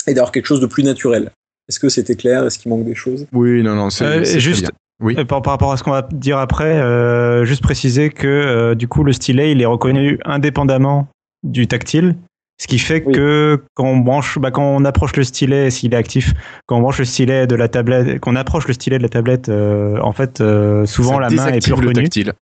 et 0.07 0.14
d'avoir 0.14 0.30
quelque 0.32 0.47
chose 0.47 0.61
de 0.61 0.66
plus 0.66 0.82
naturel. 0.84 1.30
Est-ce 1.68 1.78
que 1.80 1.88
c'était 1.88 2.16
clair? 2.16 2.45
Est-ce 2.45 2.59
qu'il 2.59 2.70
manque 2.70 2.84
des 2.84 2.95
choses? 2.95 3.26
Oui, 3.32 3.62
non, 3.62 3.74
non, 3.74 3.91
c'est 3.91 4.05
Euh, 4.05 4.24
c'est 4.24 4.30
très 4.32 4.41
juste- 4.41 4.61
bien. 4.62 4.70
Oui. 5.03 5.14
Et 5.18 5.24
par, 5.24 5.41
par 5.41 5.53
rapport 5.55 5.72
à 5.72 5.76
ce 5.78 5.82
qu'on 5.82 5.93
va 5.93 6.07
dire 6.12 6.36
après, 6.38 6.78
euh, 6.80 7.45
juste 7.47 7.62
préciser 7.62 8.11
que 8.11 8.26
euh, 8.28 8.74
du 8.74 8.86
coup 8.86 9.03
le 9.03 9.14
stylet 9.14 9.51
il 9.53 9.62
est 9.62 9.66
reconnu 9.66 10.18
indépendamment 10.26 11.09
du 11.43 11.66
tactile, 11.66 12.16
ce 12.61 12.66
qui 12.66 12.78
fait 12.78 13.02
Oui. 13.06 13.14
que 13.14 13.62
quand 13.74 13.86
on 13.86 13.96
branche, 13.96 14.38
bah, 14.38 14.50
quand 14.50 14.62
on 14.62 14.84
approche 14.84 15.16
le 15.16 15.24
stylet, 15.24 15.70
s'il 15.70 15.94
est 15.94 15.96
actif, 15.96 16.34
quand 16.66 16.76
on 16.76 16.80
branche 16.82 16.98
le 16.98 17.06
stylet 17.06 17.46
de 17.46 17.54
la 17.54 17.68
tablette, 17.68 18.20
qu'on 18.20 18.36
approche 18.36 18.68
le 18.68 18.74
stylet 18.74 18.98
de 18.98 19.02
la 19.02 19.08
tablette, 19.08 19.48
euh, 19.48 19.98
en 20.02 20.12
fait 20.12 20.42
euh, 20.42 20.84
souvent 20.84 21.14
Ça 21.14 21.20
la 21.20 21.30
main 21.30 21.46
est 21.48 21.64
plus 21.64 21.72
reconnue. 21.72 21.94
tactile. 21.94 22.34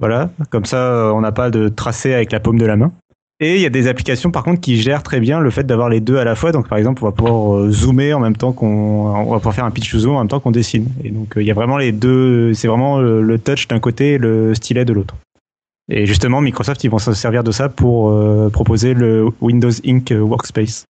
Voilà, 0.00 0.30
comme 0.50 0.64
ça 0.64 1.12
on 1.14 1.20
n'a 1.20 1.30
pas 1.32 1.50
de 1.50 1.68
tracé 1.68 2.12
avec 2.12 2.32
la 2.32 2.40
paume 2.40 2.58
de 2.58 2.66
la 2.66 2.76
main. 2.76 2.90
Et 3.38 3.54
il 3.56 3.60
y 3.60 3.66
a 3.66 3.70
des 3.70 3.86
applications 3.86 4.30
par 4.30 4.42
contre 4.44 4.60
qui 4.62 4.80
gèrent 4.80 5.02
très 5.02 5.20
bien 5.20 5.40
le 5.40 5.50
fait 5.50 5.64
d'avoir 5.64 5.90
les 5.90 6.00
deux 6.00 6.16
à 6.16 6.24
la 6.24 6.34
fois. 6.34 6.52
Donc 6.52 6.68
par 6.68 6.78
exemple, 6.78 7.04
on 7.04 7.06
va 7.06 7.12
pouvoir 7.12 7.54
euh, 7.56 7.70
zoomer 7.70 8.14
en 8.14 8.20
même 8.20 8.36
temps 8.36 8.52
qu'on, 8.52 8.66
on 8.66 9.30
va 9.30 9.36
pouvoir 9.36 9.54
faire 9.54 9.64
un 9.66 9.70
pitch 9.70 9.94
zoom 9.94 10.16
en 10.16 10.20
même 10.20 10.28
temps 10.28 10.40
qu'on 10.40 10.50
dessine. 10.50 10.88
Et 11.04 11.10
donc 11.10 11.36
euh, 11.36 11.42
il 11.42 11.46
y 11.46 11.50
a 11.50 11.54
vraiment 11.54 11.76
les 11.78 11.92
deux, 11.92 12.52
c'est 12.54 12.66
vraiment 12.66 12.98
le, 12.98 13.22
le 13.22 13.38
touch 13.38 13.68
d'un 13.68 13.78
côté 13.78 14.14
et 14.14 14.18
le 14.18 14.54
stylet 14.54 14.84
de 14.86 14.92
l'autre. 14.94 15.14
Et 15.88 16.06
justement, 16.06 16.40
Microsoft 16.40 16.82
ils 16.84 16.90
vont 16.90 16.98
se 16.98 17.12
servir 17.14 17.44
de 17.44 17.52
ça 17.52 17.68
pour 17.68 18.10
euh, 18.10 18.50
proposer 18.50 18.92
le 18.94 19.28
Windows 19.40 19.70
Ink 19.86 20.12
Workspace. 20.16 20.84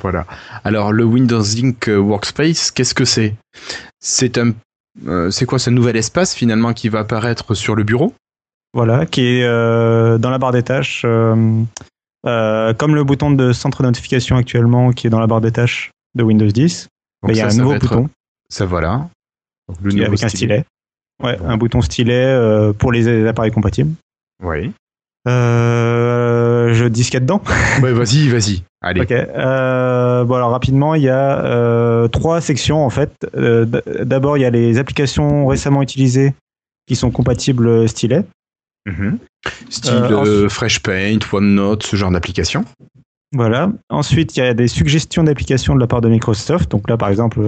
Voilà. 0.00 0.26
Alors 0.64 0.92
le 0.92 1.04
Windows 1.04 1.42
Ink 1.42 1.88
euh, 1.88 1.96
Workspace, 1.98 2.70
qu'est-ce 2.70 2.94
que 2.94 3.04
c'est? 3.04 3.34
C'est 4.00 4.36
un, 4.38 4.52
euh, 5.06 5.30
c'est 5.30 5.46
quoi 5.46 5.58
ce 5.58 5.70
nouvel 5.70 5.96
espace 5.96 6.34
finalement 6.34 6.72
qui 6.72 6.88
va 6.88 7.00
apparaître 7.00 7.54
sur 7.54 7.74
le 7.74 7.84
bureau? 7.84 8.14
Voilà, 8.74 9.06
qui 9.06 9.22
est 9.22 9.44
euh, 9.44 10.18
dans 10.18 10.28
la 10.30 10.38
barre 10.38 10.52
des 10.52 10.62
tâches, 10.62 11.02
comme 11.02 11.66
le 12.24 13.04
bouton 13.04 13.30
de 13.30 13.52
centre 13.52 13.82
de 13.82 13.86
notification 13.86 14.36
actuellement 14.36 14.90
qui 14.92 15.06
est 15.06 15.10
dans 15.10 15.20
la 15.20 15.26
barre 15.26 15.40
des 15.40 15.52
tâches 15.52 15.92
de 16.14 16.22
Windows 16.22 16.46
10. 16.46 16.88
Donc 17.22 17.28
mais 17.28 17.34
il 17.34 17.38
y 17.38 17.40
a 17.40 17.46
un 17.48 17.54
nouveau 17.54 17.74
être- 17.74 17.88
bouton. 17.88 18.10
Ça 18.50 18.66
voilà. 18.66 19.08
Donc, 19.68 19.78
le 19.82 19.92
nouveau 19.92 20.04
avec 20.04 20.22
un 20.22 20.28
stylet. 20.28 20.64
Ouais, 21.22 21.38
un 21.42 21.56
bouton 21.56 21.80
stylet 21.80 22.36
pour 22.78 22.92
les 22.92 23.26
appareils 23.26 23.52
compatibles. 23.52 23.94
Oui. 24.42 24.72
Euh, 25.28 26.72
je 26.72 26.84
dis 26.86 27.04
ce 27.04 27.10
qu'il 27.10 27.14
y 27.14 27.16
a 27.18 27.20
dedans. 27.20 27.42
Ouais, 27.82 27.92
vas-y, 27.92 28.28
vas-y. 28.28 28.62
Allez. 28.80 29.00
Ok. 29.02 29.10
Euh, 29.12 30.24
bon 30.24 30.34
alors 30.34 30.50
rapidement, 30.50 30.94
il 30.94 31.02
y 31.02 31.08
a 31.08 31.44
euh, 31.44 32.08
trois 32.08 32.40
sections 32.40 32.84
en 32.84 32.90
fait. 32.90 33.12
D'abord, 33.34 34.38
il 34.38 34.42
y 34.42 34.44
a 34.44 34.50
les 34.50 34.78
applications 34.78 35.46
récemment 35.46 35.82
utilisées 35.82 36.34
qui 36.86 36.94
sont 36.96 37.10
compatibles 37.10 37.88
stylet. 37.88 38.24
Mhm. 38.86 39.18
Style 39.68 40.14
ensuite- 40.14 40.48
Fresh 40.48 40.80
Paint, 40.82 41.18
OneNote, 41.32 41.82
ce 41.82 41.96
genre 41.96 42.10
d'application. 42.12 42.64
Voilà. 43.34 43.72
Ensuite, 43.90 44.36
il 44.36 44.40
y 44.40 44.42
a 44.46 44.54
des 44.54 44.68
suggestions 44.68 45.24
d'applications 45.24 45.74
de 45.74 45.80
la 45.80 45.88
part 45.88 46.00
de 46.00 46.08
Microsoft. 46.08 46.70
Donc 46.70 46.88
là, 46.88 46.96
par 46.96 47.08
exemple, 47.08 47.40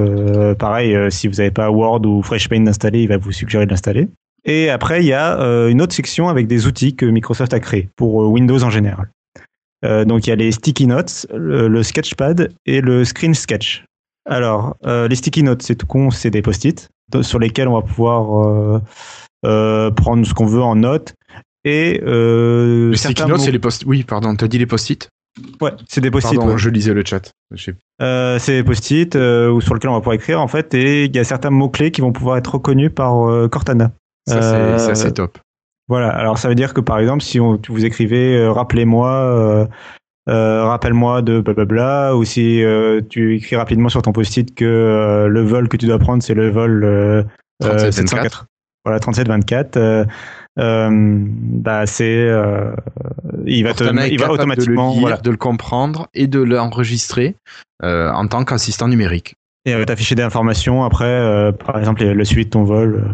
pareil, 0.59 0.97
si 1.12 1.28
vous 1.28 1.34
n'avez 1.34 1.53
pas 1.53 1.70
Word 1.70 2.05
ou 2.05 2.22
Fresh 2.22 2.49
Paint 2.49 2.66
installé, 2.66 3.03
il 3.03 3.09
va 3.09 3.16
vous 3.16 3.30
suggérer 3.30 3.64
de 3.64 3.70
l'installer. 3.70 4.09
Et 4.49 4.71
après, 4.71 5.03
il 5.03 5.07
y 5.07 5.13
a 5.13 5.39
euh, 5.41 5.69
une 5.69 5.81
autre 5.83 5.93
section 5.95 6.29
avec 6.29 6.47
des 6.49 6.67
outils 6.67 6.97
que 6.97 7.07
Microsoft 7.07 7.53
a 7.55 7.61
créés 7.61 7.89
pour 7.97 8.23
euh, 8.23 8.27
Windows 8.27 8.63
en 8.63 8.71
général. 8.71 9.11
Euh, 9.85 10.05
donc 10.05 10.27
il 10.27 10.31
y 10.31 10.33
a 10.33 10.37
les 10.37 10.51
sticky 10.51 10.87
notes, 10.89 11.27
le, 11.33 11.69
le 11.69 11.83
sketchpad 11.85 12.51
et 12.67 12.81
le 12.81 13.05
screen 13.05 13.35
sketch. 13.35 13.85
Alors, 14.29 14.77
les 14.85 15.15
sticky 15.15 15.43
notes, 15.43 15.63
c'est 15.63 15.75
tout 15.77 15.87
con, 15.87 16.11
c'est 16.11 16.29
des 16.31 16.43
post-it 16.43 16.89
sur 17.23 17.39
lesquels 17.39 17.67
on 17.69 17.77
va 17.81 17.83
pouvoir 17.83 18.83
prendre 19.43 20.27
ce 20.27 20.35
qu'on 20.35 20.45
veut 20.45 20.61
en 20.63 20.75
note. 20.77 21.15
Et 21.65 22.01
euh, 22.07 22.91
Le 22.91 22.97
sticky 22.97 23.15
certains 23.15 23.29
note, 23.29 23.39
mots- 23.39 23.45
c'est 23.45 23.51
les 23.53 23.59
post. 23.59 23.85
Oui, 23.87 24.03
pardon, 24.05 24.35
t'as 24.37 24.47
dit 24.49 24.59
les 24.59 24.67
post-it? 24.67 25.09
Ouais, 25.61 25.73
c'est 25.89 26.01
des 26.01 26.11
post-it. 26.11 26.37
Pardon, 26.37 26.53
ouais. 26.53 26.59
je 26.59 26.69
lisais 26.69 26.93
le 26.93 27.03
chat. 27.05 27.31
Euh, 28.03 28.39
c'est 28.39 28.53
des 28.53 28.65
post-it 28.65 29.17
euh, 29.17 29.59
sur 29.61 29.73
lesquels 29.75 29.91
on 29.91 29.95
va 29.95 30.01
pouvoir 30.01 30.15
écrire 30.15 30.41
en 30.43 30.49
fait 30.49 30.75
et 30.75 31.05
il 31.07 31.15
y 31.17 31.19
a 31.19 31.25
certains 31.25 31.51
mots 31.51 31.69
clés 31.71 31.91
qui 31.91 32.01
vont 32.01 32.13
pouvoir 32.13 32.37
être 32.37 32.55
reconnus 32.55 32.91
par 32.95 33.29
euh, 33.31 33.49
Cortana. 33.49 33.93
Ça, 34.29 34.37
Euh, 34.43 34.79
c'est- 34.79 34.95
c'est 34.95 35.12
top. 35.12 35.39
Voilà. 35.89 36.11
Alors 36.11 36.39
ça 36.39 36.49
veut 36.49 36.55
dire 36.55 36.74
que 36.74 36.81
par 36.81 36.99
exemple 36.99 37.22
si 37.22 37.41
on, 37.41 37.59
vous 37.68 37.85
écrivez 37.85 38.37
euh, 38.37 38.53
rappelez-moi, 38.53 39.11
euh, 39.11 39.66
euh, 40.29 40.64
rappelle-moi 40.66 41.22
de 41.22 41.41
blablabla 41.41 42.14
ou 42.14 42.24
si 42.24 42.62
euh, 42.62 43.01
tu 43.09 43.37
écris 43.37 43.57
rapidement 43.57 43.89
sur 43.89 44.03
ton 44.03 44.12
post-it 44.12 44.55
que 44.55 44.64
euh, 44.66 45.29
le 45.29 45.41
vol 45.43 45.68
que 45.68 45.79
tu 45.79 45.87
dois 45.87 45.99
prendre 45.99 46.22
c'est 46.22 46.35
le 46.35 46.51
vol 46.51 46.85
euh, 46.85 47.22
euh, 47.64 47.68
37, 47.79 47.93
704. 47.95 48.47
Voilà 48.85 49.01
3724. 49.01 49.76
Euh, 49.79 50.05
euh, 50.59 50.89
bah 50.91 51.87
c'est 51.87 52.05
euh, 52.18 52.72
il 53.47 53.62
va 53.64 53.72
te 53.72 53.79
Cortana 53.85 54.09
il 54.09 54.18
va 54.20 54.31
automatiquement 54.31 54.89
de 54.91 54.95
le 54.95 54.99
lire, 54.99 55.01
voilà 55.01 55.16
de 55.16 55.31
le 55.31 55.37
comprendre 55.37 56.09
et 56.14 56.26
de 56.26 56.41
l'enregistrer 56.43 57.35
euh, 57.83 58.11
en 58.12 58.26
tant 58.26 58.45
qu'assistant 58.45 58.89
numérique. 58.89 59.37
Et 59.64 59.74
euh, 59.74 59.85
t'afficher 59.85 60.14
des 60.14 60.22
informations 60.22 60.85
après, 60.85 61.05
euh, 61.07 61.53
par 61.53 61.79
exemple, 61.79 62.05
le 62.05 62.24
suivi 62.24 62.45
de 62.45 62.51
ton 62.51 62.64
vol 62.64 63.05
euh, 63.05 63.09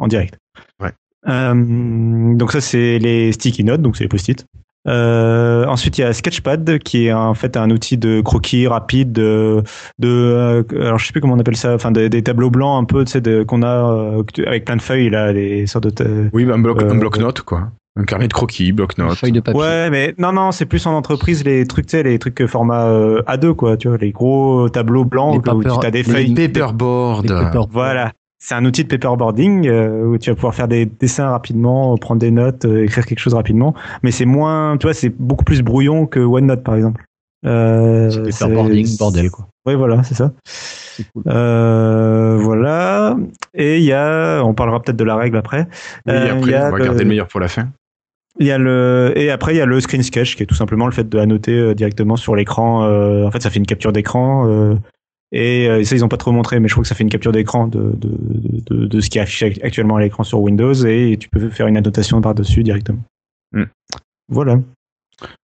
en 0.00 0.08
direct. 0.08 0.36
Ouais. 0.82 0.90
Euh, 1.28 2.34
donc 2.34 2.50
ça, 2.50 2.60
c'est 2.60 2.98
les 2.98 3.30
sticky 3.32 3.62
notes, 3.62 3.82
donc 3.82 3.96
c'est 3.96 4.04
les 4.04 4.08
post-it. 4.08 4.44
Euh, 4.88 5.66
ensuite, 5.66 5.98
il 5.98 6.00
y 6.00 6.04
a 6.04 6.12
Sketchpad, 6.14 6.78
qui 6.78 7.06
est 7.06 7.12
en 7.12 7.34
fait 7.34 7.58
un 7.58 7.70
outil 7.70 7.98
de 7.98 8.22
croquis 8.22 8.66
rapide, 8.66 9.12
de, 9.12 9.62
de 9.98 10.08
euh, 10.08 10.62
alors 10.80 10.98
je 10.98 11.06
sais 11.06 11.12
plus 11.12 11.20
comment 11.20 11.34
on 11.34 11.38
appelle 11.38 11.56
ça, 11.56 11.74
enfin 11.74 11.90
des, 11.92 12.08
des 12.08 12.22
tableaux 12.22 12.48
blancs 12.50 12.82
un 12.82 12.86
peu, 12.86 13.04
tu 13.04 13.12
sais, 13.12 13.20
de- 13.20 13.42
qu'on 13.42 13.62
a 13.62 13.92
euh, 13.92 14.22
avec 14.46 14.64
plein 14.64 14.76
de 14.76 14.82
feuilles 14.82 15.10
là, 15.10 15.34
des 15.34 15.66
sortes 15.66 16.02
de. 16.02 16.30
Oui, 16.32 16.46
bah, 16.46 16.54
un 16.54 16.58
bloc, 16.58 16.82
Euh, 16.82 16.90
un 16.90 16.96
bloc-notes, 16.96 17.42
quoi. 17.42 17.68
Un 17.98 18.04
carnet 18.04 18.28
de 18.28 18.32
croquis, 18.32 18.72
bloc-notes. 18.72 19.16
feuille 19.16 19.32
de 19.32 19.40
papier. 19.40 19.60
Ouais, 19.60 19.90
mais 19.90 20.14
non, 20.16 20.32
non, 20.32 20.50
c'est 20.52 20.64
plus 20.64 20.86
en 20.86 20.94
entreprise 20.94 21.44
les 21.44 21.66
trucs, 21.66 21.86
tu 21.86 21.98
sais, 21.98 22.02
les 22.02 22.18
trucs 22.18 22.46
format 22.46 22.86
euh, 22.86 23.20
A2 23.26 23.52
quoi, 23.54 23.76
tu 23.76 23.88
vois, 23.88 23.98
les 23.98 24.12
gros 24.12 24.70
tableaux 24.70 25.04
blancs 25.04 25.44
Les 25.46 25.52
où 25.52 25.62
tu 25.62 25.86
as 25.86 25.90
des 25.90 25.98
les 26.02 26.04
feuilles. 26.10 26.34
Paperboard. 26.34 27.24
Les 27.24 27.34
paper- 27.34 27.64
Voilà. 27.70 28.12
C'est 28.42 28.54
un 28.54 28.64
outil 28.64 28.84
de 28.84 28.88
paperboarding 28.88 29.68
euh, 29.68 30.04
où 30.06 30.18
tu 30.18 30.30
vas 30.30 30.34
pouvoir 30.34 30.54
faire 30.54 30.66
des 30.66 30.86
dessins 30.86 31.28
rapidement, 31.28 31.94
prendre 31.98 32.20
des 32.20 32.30
notes, 32.30 32.64
euh, 32.64 32.84
écrire 32.84 33.04
quelque 33.04 33.18
chose 33.18 33.34
rapidement. 33.34 33.74
Mais 34.02 34.10
c'est 34.12 34.24
moins, 34.24 34.76
tu 34.78 34.86
vois, 34.86 34.94
c'est 34.94 35.10
beaucoup 35.10 35.44
plus 35.44 35.60
brouillon 35.62 36.06
que 36.06 36.20
OneNote 36.20 36.64
par 36.64 36.74
exemple. 36.74 37.04
Euh, 37.46 38.08
C'est 38.10 38.32
c'est- 38.32 38.44
paperboarding, 38.44 38.96
bordel 38.98 39.30
quoi. 39.30 39.46
Oui, 39.66 39.74
voilà, 39.74 40.02
c'est 40.04 40.14
ça. 40.14 40.32
C'est 40.46 41.04
cool. 41.12 41.22
Euh, 41.26 42.38
voilà. 42.40 43.16
Et 43.54 43.76
il 43.78 43.84
y 43.84 43.92
a, 43.92 44.42
on 44.42 44.54
parlera 44.54 44.80
peut-être 44.80 44.96
de 44.96 45.04
la 45.04 45.16
règle 45.16 45.36
après. 45.36 45.66
Oui, 46.06 46.12
Euh, 46.14 46.32
après, 46.32 46.40
il 46.40 46.50
y 46.50 46.54
a 46.54 46.66
on 46.66 46.70
va 46.70 46.78
le- 46.78 46.84
garder 46.84 47.02
le 47.04 47.08
meilleur 47.10 47.28
pour 47.28 47.40
la 47.40 47.48
fin. 47.48 47.68
il 48.38 48.46
y 48.46 48.50
a 48.52 48.56
le 48.58 49.12
et 49.16 49.30
après 49.30 49.52
il 49.54 49.58
y 49.58 49.60
a 49.60 49.66
le 49.66 49.80
screen 49.80 50.02
sketch 50.02 50.34
qui 50.36 50.44
est 50.44 50.46
tout 50.46 50.54
simplement 50.54 50.86
le 50.86 50.92
fait 50.92 51.06
de 51.08 51.18
annoter 51.18 51.52
euh, 51.58 51.74
directement 51.74 52.16
sur 52.16 52.34
l'écran. 52.34 52.84
euh, 52.84 53.26
en 53.26 53.30
fait, 53.30 53.42
ça 53.42 53.50
fait 53.50 53.58
une 53.58 53.66
capture 53.66 53.92
d'écran. 53.92 54.46
Euh, 55.32 55.36
et 55.38 55.68
euh, 55.68 55.84
ça, 55.84 55.94
ils 55.96 56.04
ont 56.04 56.08
pas 56.08 56.16
trop 56.16 56.32
montré, 56.32 56.58
mais 56.60 56.68
je 56.68 56.74
crois 56.74 56.82
que 56.82 56.88
ça 56.88 56.94
fait 56.94 57.04
une 57.04 57.10
capture 57.10 57.32
d'écran 57.32 57.66
de, 57.68 57.92
de, 57.96 58.10
de, 58.70 58.86
de 58.86 59.00
ce 59.00 59.08
qui 59.10 59.18
est 59.18 59.22
affiché 59.22 59.58
actuellement 59.62 59.96
à 59.96 60.00
l'écran 60.00 60.24
sur 60.24 60.40
Windows 60.40 60.74
et 60.74 61.16
tu 61.20 61.28
peux 61.28 61.48
faire 61.50 61.66
une 61.66 61.76
annotation 61.76 62.20
par-dessus 62.20 62.62
directement. 62.62 63.02
Hmm. 63.52 63.64
Voilà. 64.28 64.60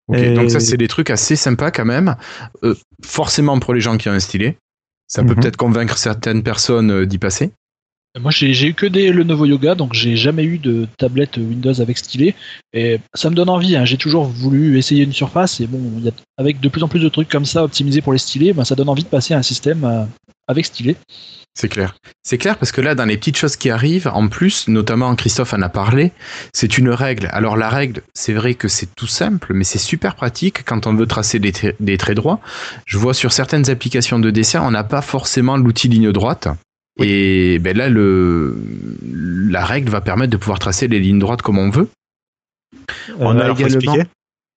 Ok, 0.08 0.18
Et- 0.18 0.34
donc 0.34 0.50
ça, 0.50 0.60
c'est 0.60 0.76
des 0.76 0.88
trucs 0.88 1.10
assez 1.10 1.36
sympas 1.36 1.70
quand 1.70 1.84
même. 1.84 2.16
Euh, 2.64 2.74
forcément 3.04 3.58
pour 3.60 3.74
les 3.74 3.80
gens 3.80 3.96
qui 3.96 4.08
ont 4.08 4.12
un 4.12 4.20
stylet. 4.20 4.56
Ça 5.06 5.22
peut 5.22 5.30
Mhm. 5.30 5.36
peut-être 5.40 5.56
convaincre 5.56 5.98
certaines 5.98 6.42
personnes 6.42 6.90
euh, 6.90 7.06
d'y 7.06 7.18
passer. 7.18 7.52
Moi, 8.18 8.32
j'ai 8.32 8.66
eu 8.66 8.74
que 8.74 8.86
des 8.86 9.12
Lenovo 9.12 9.46
Yoga, 9.46 9.76
donc 9.76 9.94
j'ai 9.94 10.16
jamais 10.16 10.42
eu 10.42 10.58
de 10.58 10.88
tablette 10.98 11.36
Windows 11.36 11.80
avec 11.80 11.96
stylet. 11.96 12.34
Et 12.72 12.98
ça 13.14 13.30
me 13.30 13.36
donne 13.36 13.48
envie. 13.48 13.76
hein. 13.76 13.84
J'ai 13.84 13.98
toujours 13.98 14.24
voulu 14.24 14.78
essayer 14.78 15.04
une 15.04 15.12
surface. 15.12 15.60
Et 15.60 15.68
bon, 15.68 15.80
avec 16.36 16.58
de 16.58 16.68
plus 16.68 16.82
en 16.82 16.88
plus 16.88 16.98
de 16.98 17.08
trucs 17.08 17.28
comme 17.28 17.44
ça 17.44 17.62
optimisés 17.62 18.00
pour 18.00 18.12
les 18.12 18.18
stylets, 18.18 18.52
ben, 18.52 18.64
ça 18.64 18.74
donne 18.74 18.88
envie 18.88 19.04
de 19.04 19.08
passer 19.08 19.32
à 19.34 19.38
un 19.38 19.42
système 19.42 19.84
euh, 19.84 20.04
avec 20.48 20.66
stylet. 20.66 20.96
C'est 21.54 21.68
clair. 21.68 21.94
C'est 22.24 22.38
clair 22.38 22.58
parce 22.58 22.72
que 22.72 22.80
là, 22.80 22.96
dans 22.96 23.04
les 23.04 23.16
petites 23.16 23.36
choses 23.36 23.56
qui 23.56 23.70
arrivent, 23.70 24.10
en 24.12 24.28
plus, 24.28 24.66
notamment 24.66 25.14
Christophe 25.14 25.52
en 25.52 25.62
a 25.62 25.68
parlé, 25.68 26.10
c'est 26.52 26.78
une 26.78 26.90
règle. 26.90 27.28
Alors 27.32 27.56
la 27.56 27.68
règle, 27.68 28.02
c'est 28.14 28.32
vrai 28.32 28.54
que 28.54 28.66
c'est 28.66 28.92
tout 28.96 29.06
simple, 29.06 29.52
mais 29.54 29.64
c'est 29.64 29.78
super 29.78 30.16
pratique 30.16 30.64
quand 30.64 30.88
on 30.88 30.94
veut 30.94 31.06
tracer 31.06 31.38
des, 31.38 31.52
des 31.78 31.96
traits 31.96 32.16
droits. 32.16 32.40
Je 32.86 32.98
vois 32.98 33.14
sur 33.14 33.32
certaines 33.32 33.70
applications 33.70 34.18
de 34.18 34.30
dessin, 34.30 34.62
on 34.62 34.70
n'a 34.72 34.84
pas 34.84 35.02
forcément 35.02 35.56
l'outil 35.56 35.88
ligne 35.88 36.12
droite. 36.12 36.48
Et 36.98 37.58
ben 37.60 37.76
là, 37.76 37.88
le, 37.88 38.56
la 39.48 39.64
règle 39.64 39.90
va 39.90 40.00
permettre 40.00 40.30
de 40.32 40.36
pouvoir 40.36 40.58
tracer 40.58 40.88
les 40.88 40.98
lignes 41.00 41.18
droites 41.18 41.42
comme 41.42 41.58
on 41.58 41.70
veut. 41.70 41.88
On 43.18 43.36
Euh, 43.36 43.40
a 43.40 43.44
alors, 43.44 43.56
faut 43.58 43.66
également- 43.66 43.92
expliquer. 43.94 44.08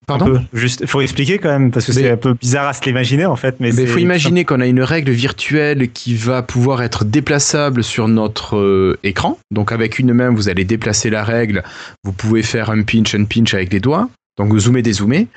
Pardon 0.06 0.26
peu. 0.26 0.40
Juste, 0.52 0.86
faut 0.86 1.00
expliquer 1.00 1.38
quand 1.38 1.48
même 1.48 1.72
parce 1.72 1.86
que 1.86 1.94
c'est 1.94 2.10
un 2.12 2.18
peu 2.18 2.34
bizarre 2.34 2.68
à 2.68 2.74
se 2.74 2.84
l'imaginer 2.84 3.26
en 3.26 3.38
fait. 3.38 3.56
Mais 3.62 3.74
il 3.74 3.88
faut 3.88 4.00
imaginer 4.00 4.44
qu'on 4.44 4.60
a 4.60 4.68
une 4.68 4.82
règle 4.82 5.12
virtuelle 5.12 5.90
qui 5.92 6.16
va 6.16 6.44
pouvoir 6.44 6.82
être 6.84 7.06
déplaçable 7.06 7.86
sur 7.86 8.10
notre 8.10 8.58
euh, 8.58 9.00
écran. 9.04 9.40
Donc 9.52 9.72
avec 9.72 10.00
une 10.00 10.12
main, 10.12 10.30
vous 10.32 10.50
allez 10.50 10.66
déplacer 10.66 11.10
la 11.10 11.24
règle. 11.24 11.64
Vous 12.04 12.12
pouvez 12.12 12.44
faire 12.44 12.70
un 12.70 12.84
pinch, 12.84 13.16
un 13.16 13.24
pinch 13.24 13.54
avec 13.54 13.72
les 13.72 13.80
doigts. 13.80 14.10
Donc 14.38 14.50
vous 14.50 14.62
zoomez, 14.62 14.82
dézoomez. 14.82 15.28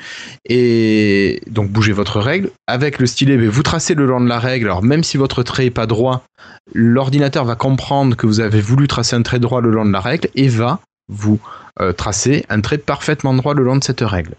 Et 0.49 1.43
donc 1.49 1.71
bougez 1.71 1.93
votre 1.93 2.21
règle. 2.21 2.51
Avec 2.67 2.99
le 2.99 3.07
stylet, 3.07 3.37
ben, 3.37 3.49
vous 3.49 3.63
tracez 3.63 3.95
le 3.95 4.07
long 4.07 4.21
de 4.21 4.29
la 4.29 4.39
règle. 4.39 4.67
Alors 4.67 4.83
même 4.83 5.05
si 5.05 5.17
votre 5.17 5.43
trait 5.43 5.65
n'est 5.65 5.71
pas 5.71 5.87
droit, 5.87 6.25
l'ordinateur 6.73 7.45
va 7.45 7.57
comprendre 7.57 8.17
que 8.17 8.27
vous 8.27 8.41
avez 8.41 8.61
voulu 8.61 8.89
tracer 8.89 9.17
un 9.17 9.23
trait 9.23 9.39
droit 9.39 9.61
le 9.61 9.71
long 9.71 9.85
de 9.85 9.93
la 9.93 10.01
règle 10.01 10.29
et 10.35 10.49
va 10.49 10.81
vous 11.09 11.41
euh, 11.81 11.93
tracer 11.93 12.45
un 12.49 12.61
trait 12.61 12.79
parfaitement 12.79 13.35
droit 13.35 13.55
le 13.55 13.63
long 13.63 13.77
de 13.77 13.85
cette 13.85 14.01
règle. 14.01 14.35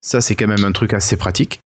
Ça, 0.00 0.20
c'est 0.20 0.36
quand 0.36 0.46
même 0.46 0.64
un 0.64 0.72
truc 0.72 0.94
assez 0.94 1.16
pratique. 1.16 1.60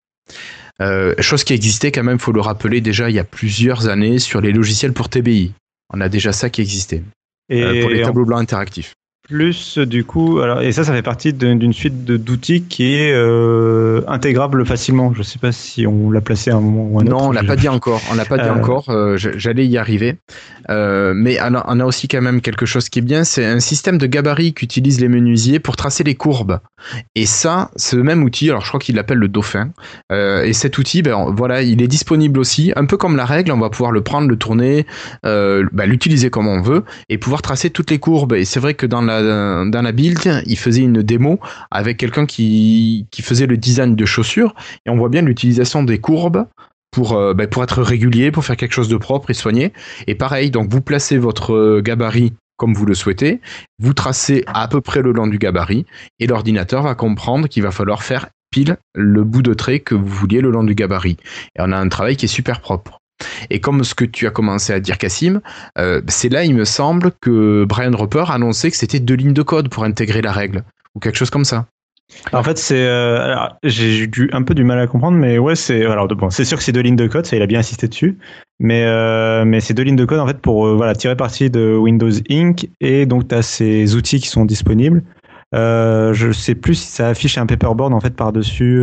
Euh, 0.80 1.14
chose 1.20 1.44
qui 1.44 1.52
existait 1.52 1.92
quand 1.92 2.02
même, 2.02 2.18
faut 2.18 2.32
le 2.32 2.40
rappeler 2.40 2.80
déjà 2.80 3.10
il 3.10 3.14
y 3.14 3.18
a 3.18 3.24
plusieurs 3.24 3.88
années 3.88 4.18
sur 4.18 4.40
les 4.40 4.52
logiciels 4.52 4.94
pour 4.94 5.08
TBI. 5.08 5.52
On 5.92 6.00
a 6.00 6.08
déjà 6.08 6.32
ça 6.32 6.48
qui 6.48 6.62
existait 6.62 7.02
Et 7.50 7.62
euh, 7.62 7.82
pour 7.82 7.90
les 7.90 8.02
tableaux 8.02 8.24
blancs 8.24 8.40
interactifs. 8.40 8.94
Plus 9.22 9.78
du 9.78 10.04
coup, 10.04 10.40
alors 10.40 10.62
et 10.62 10.72
ça, 10.72 10.82
ça 10.84 10.92
fait 10.92 11.02
partie 11.02 11.32
d'une 11.32 11.72
suite 11.72 12.04
d'outils 12.04 12.62
qui 12.64 12.94
est 12.94 13.12
euh, 13.12 14.02
intégrable 14.08 14.66
facilement. 14.66 15.14
Je 15.14 15.22
sais 15.22 15.38
pas 15.38 15.52
si 15.52 15.86
on 15.86 16.10
l'a 16.10 16.20
placé 16.20 16.50
à 16.50 16.56
un 16.56 16.60
moment 16.60 16.88
ou 16.90 16.98
à 16.98 17.02
un 17.02 17.06
autre. 17.06 17.16
Non, 17.16 17.28
on 17.28 17.32
l'a 17.32 17.44
pas 17.44 17.56
dit 17.56 17.68
encore. 17.68 18.00
On 18.10 18.14
l'a 18.14 18.24
pas 18.24 18.36
dit 18.36 18.48
Euh, 18.48 18.52
encore. 18.54 18.88
euh, 18.88 19.16
J'allais 19.16 19.66
y 19.66 19.78
arriver. 19.78 20.16
Mais 20.68 21.38
on 21.40 21.54
a, 21.54 21.64
on 21.68 21.80
a 21.80 21.84
aussi 21.84 22.08
quand 22.08 22.20
même 22.20 22.40
quelque 22.40 22.66
chose 22.66 22.88
qui 22.88 22.98
est 22.98 23.02
bien, 23.02 23.24
c'est 23.24 23.44
un 23.44 23.60
système 23.60 23.98
de 23.98 24.06
gabarit 24.06 24.54
qu'utilisent 24.54 25.00
les 25.00 25.08
menuisiers 25.08 25.58
pour 25.60 25.76
tracer 25.76 26.02
les 26.04 26.14
courbes. 26.14 26.58
Et 27.14 27.26
ça, 27.26 27.70
ce 27.76 27.96
même 27.96 28.22
outil, 28.24 28.50
alors 28.50 28.62
je 28.62 28.68
crois 28.68 28.80
qu'il 28.80 28.96
l'appelle 28.96 29.18
le 29.18 29.28
Dauphin. 29.28 29.70
Et 30.10 30.52
cet 30.52 30.78
outil, 30.78 31.02
ben 31.02 31.32
voilà, 31.36 31.62
il 31.62 31.80
est 31.82 31.88
disponible 31.88 32.40
aussi, 32.40 32.72
un 32.74 32.86
peu 32.86 32.96
comme 32.96 33.16
la 33.16 33.24
règle. 33.26 33.52
On 33.52 33.58
va 33.58 33.70
pouvoir 33.70 33.92
le 33.92 34.00
prendre, 34.02 34.28
le 34.28 34.36
tourner, 34.36 34.86
ben, 35.22 35.86
l'utiliser 35.86 36.30
comme 36.30 36.48
on 36.48 36.60
veut 36.60 36.84
et 37.08 37.18
pouvoir 37.18 37.42
tracer 37.42 37.70
toutes 37.70 37.90
les 37.90 37.98
courbes. 37.98 38.32
Et 38.32 38.44
c'est 38.44 38.60
vrai 38.60 38.74
que 38.74 38.86
dans 38.86 39.02
la 39.02 39.11
dans 39.20 39.82
la 39.82 39.92
build, 39.92 40.42
il 40.46 40.58
faisait 40.58 40.82
une 40.82 41.02
démo 41.02 41.40
avec 41.70 41.98
quelqu'un 41.98 42.26
qui 42.26 43.06
qui 43.10 43.22
faisait 43.22 43.46
le 43.46 43.56
design 43.56 43.96
de 43.96 44.04
chaussures 44.04 44.54
et 44.86 44.90
on 44.90 44.96
voit 44.96 45.08
bien 45.08 45.22
l'utilisation 45.22 45.82
des 45.82 45.98
courbes 45.98 46.46
pour, 46.92 47.14
euh, 47.14 47.34
ben, 47.34 47.48
pour 47.48 47.64
être 47.64 47.82
régulier, 47.82 48.30
pour 48.30 48.44
faire 48.44 48.56
quelque 48.56 48.74
chose 48.74 48.88
de 48.88 48.96
propre 48.96 49.30
et 49.30 49.34
soigné. 49.34 49.72
Et 50.06 50.14
pareil, 50.14 50.52
donc 50.52 50.70
vous 50.70 50.80
placez 50.80 51.18
votre 51.18 51.54
euh, 51.54 51.80
gabarit 51.80 52.34
comme 52.56 52.74
vous 52.74 52.86
le 52.86 52.94
souhaitez, 52.94 53.40
vous 53.80 53.92
tracez 53.92 54.44
à 54.46 54.68
peu 54.68 54.80
près 54.80 55.02
le 55.02 55.10
long 55.10 55.26
du 55.26 55.38
gabarit, 55.38 55.84
et 56.20 56.28
l'ordinateur 56.28 56.82
va 56.82 56.94
comprendre 56.94 57.48
qu'il 57.48 57.64
va 57.64 57.72
falloir 57.72 58.04
faire 58.04 58.28
pile 58.52 58.76
le 58.94 59.24
bout 59.24 59.42
de 59.42 59.52
trait 59.52 59.80
que 59.80 59.96
vous 59.96 60.06
vouliez 60.06 60.40
le 60.40 60.50
long 60.50 60.62
du 60.62 60.76
gabarit. 60.76 61.16
Et 61.56 61.60
on 61.60 61.72
a 61.72 61.76
un 61.76 61.88
travail 61.88 62.16
qui 62.16 62.26
est 62.26 62.28
super 62.28 62.60
propre. 62.60 63.01
Et 63.50 63.60
comme 63.60 63.84
ce 63.84 63.94
que 63.94 64.04
tu 64.04 64.26
as 64.26 64.30
commencé 64.30 64.72
à 64.72 64.80
dire, 64.80 64.98
Cassim, 64.98 65.40
euh, 65.78 66.00
c'est 66.08 66.28
là, 66.28 66.44
il 66.44 66.54
me 66.54 66.64
semble, 66.64 67.12
que 67.20 67.64
Brian 67.64 67.96
Roper 67.96 68.24
a 68.28 68.34
annoncé 68.34 68.70
que 68.70 68.76
c'était 68.76 69.00
deux 69.00 69.14
lignes 69.14 69.34
de 69.34 69.42
code 69.42 69.68
pour 69.68 69.84
intégrer 69.84 70.22
la 70.22 70.32
règle, 70.32 70.64
ou 70.94 71.00
quelque 71.00 71.16
chose 71.16 71.30
comme 71.30 71.44
ça. 71.44 71.66
En 72.32 72.42
fait, 72.42 72.58
c'est, 72.58 72.86
euh, 72.86 73.34
j'ai 73.62 74.04
eu 74.04 74.30
un 74.32 74.42
peu 74.42 74.54
du 74.54 74.64
mal 74.64 74.78
à 74.78 74.86
comprendre, 74.86 75.16
mais 75.16 75.38
ouais, 75.38 75.56
c'est, 75.56 75.84
alors 75.84 76.08
bon, 76.08 76.30
c'est 76.30 76.44
sûr 76.44 76.58
que 76.58 76.64
c'est 76.64 76.72
deux 76.72 76.80
lignes 76.80 76.96
de 76.96 77.06
code, 77.06 77.26
ça 77.26 77.36
il 77.36 77.42
a 77.42 77.46
bien 77.46 77.60
insisté 77.60 77.88
dessus, 77.88 78.18
mais 78.60 78.84
euh, 78.84 79.44
mais 79.44 79.60
c'est 79.60 79.74
deux 79.74 79.82
lignes 79.82 79.96
de 79.96 80.04
code 80.04 80.20
en 80.20 80.26
fait 80.26 80.38
pour 80.38 80.66
euh, 80.66 80.76
voilà 80.76 80.94
tirer 80.94 81.16
parti 81.16 81.50
de 81.50 81.74
Windows 81.76 82.12
Inc. 82.30 82.68
et 82.80 83.06
donc 83.06 83.28
tu 83.28 83.34
as 83.34 83.42
ces 83.42 83.96
outils 83.96 84.20
qui 84.20 84.28
sont 84.28 84.44
disponibles. 84.44 85.02
Euh, 85.54 86.14
je 86.14 86.32
sais 86.32 86.54
plus 86.54 86.76
si 86.76 86.86
ça 86.86 87.08
affiche 87.08 87.36
un 87.36 87.46
paperboard 87.46 87.92
en 87.92 88.00
fait 88.00 88.14
par 88.14 88.32
dessus. 88.32 88.82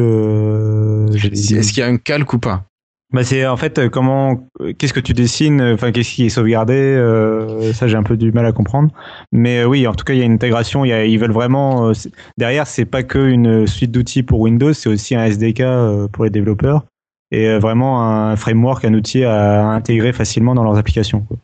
Est-ce 1.13 1.73
qu'il 1.73 1.81
y 1.81 1.83
a 1.83 1.87
un 1.87 1.97
calque 1.97 2.33
ou 2.33 2.39
pas? 2.39 2.68
Bah 3.11 3.23
c'est 3.23 3.47
en 3.47 3.57
fait 3.57 3.79
euh, 3.79 3.89
comment 3.89 4.47
euh, 4.61 4.73
qu'est-ce 4.77 4.93
que 4.93 4.99
tu 4.99 5.13
dessines 5.13 5.61
euh, 5.61 5.73
enfin 5.73 5.91
qu'est-ce 5.91 6.13
qui 6.13 6.25
est 6.25 6.29
sauvegardé 6.29 6.75
euh, 6.75 7.73
ça 7.73 7.87
j'ai 7.87 7.95
un 7.95 8.03
peu 8.03 8.15
du 8.17 8.31
mal 8.31 8.45
à 8.45 8.51
comprendre 8.51 8.91
mais 9.31 9.59
euh, 9.59 9.65
oui 9.65 9.87
en 9.87 9.95
tout 9.95 10.05
cas 10.05 10.13
il 10.13 10.19
y 10.19 10.21
a 10.21 10.25
une 10.25 10.33
intégration 10.33 10.85
il 10.85 10.89
y 10.89 10.93
a, 10.93 11.05
ils 11.05 11.17
veulent 11.17 11.31
vraiment 11.31 11.89
euh, 11.89 11.93
derrière 12.37 12.67
c'est 12.67 12.85
pas 12.85 13.01
que 13.01 13.17
une 13.17 13.65
suite 13.65 13.91
d'outils 13.91 14.21
pour 14.21 14.41
Windows 14.41 14.73
c'est 14.73 14.89
aussi 14.89 15.15
un 15.15 15.25
SDK 15.25 15.61
euh, 15.61 16.07
pour 16.07 16.23
les 16.23 16.29
développeurs 16.29 16.85
et 17.31 17.47
euh, 17.47 17.57
vraiment 17.59 18.03
un 18.03 18.35
framework 18.35 18.85
un 18.85 18.93
outil 18.93 19.23
à 19.23 19.65
intégrer 19.65 20.13
facilement 20.13 20.53
dans 20.53 20.63
leurs 20.63 20.77
applications 20.77 21.21
quoi. 21.21 21.37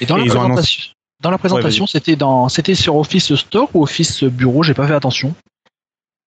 Et 0.00 0.06
dans 0.06 0.16
Et 0.16 0.20
la 0.20 0.24
ils 0.26 0.36
ont 0.36 0.40
présentation, 0.40 0.92
dans 1.22 1.30
la 1.30 1.38
présentation, 1.38 1.86
c'était 1.86 2.16
dans, 2.16 2.48
c'était 2.48 2.74
sur 2.74 2.96
Office 2.96 3.34
Store 3.34 3.68
ou 3.74 3.82
Office 3.82 4.24
Bureau, 4.24 4.62
j'ai 4.62 4.74
pas 4.74 4.86
fait 4.86 4.94
attention. 4.94 5.34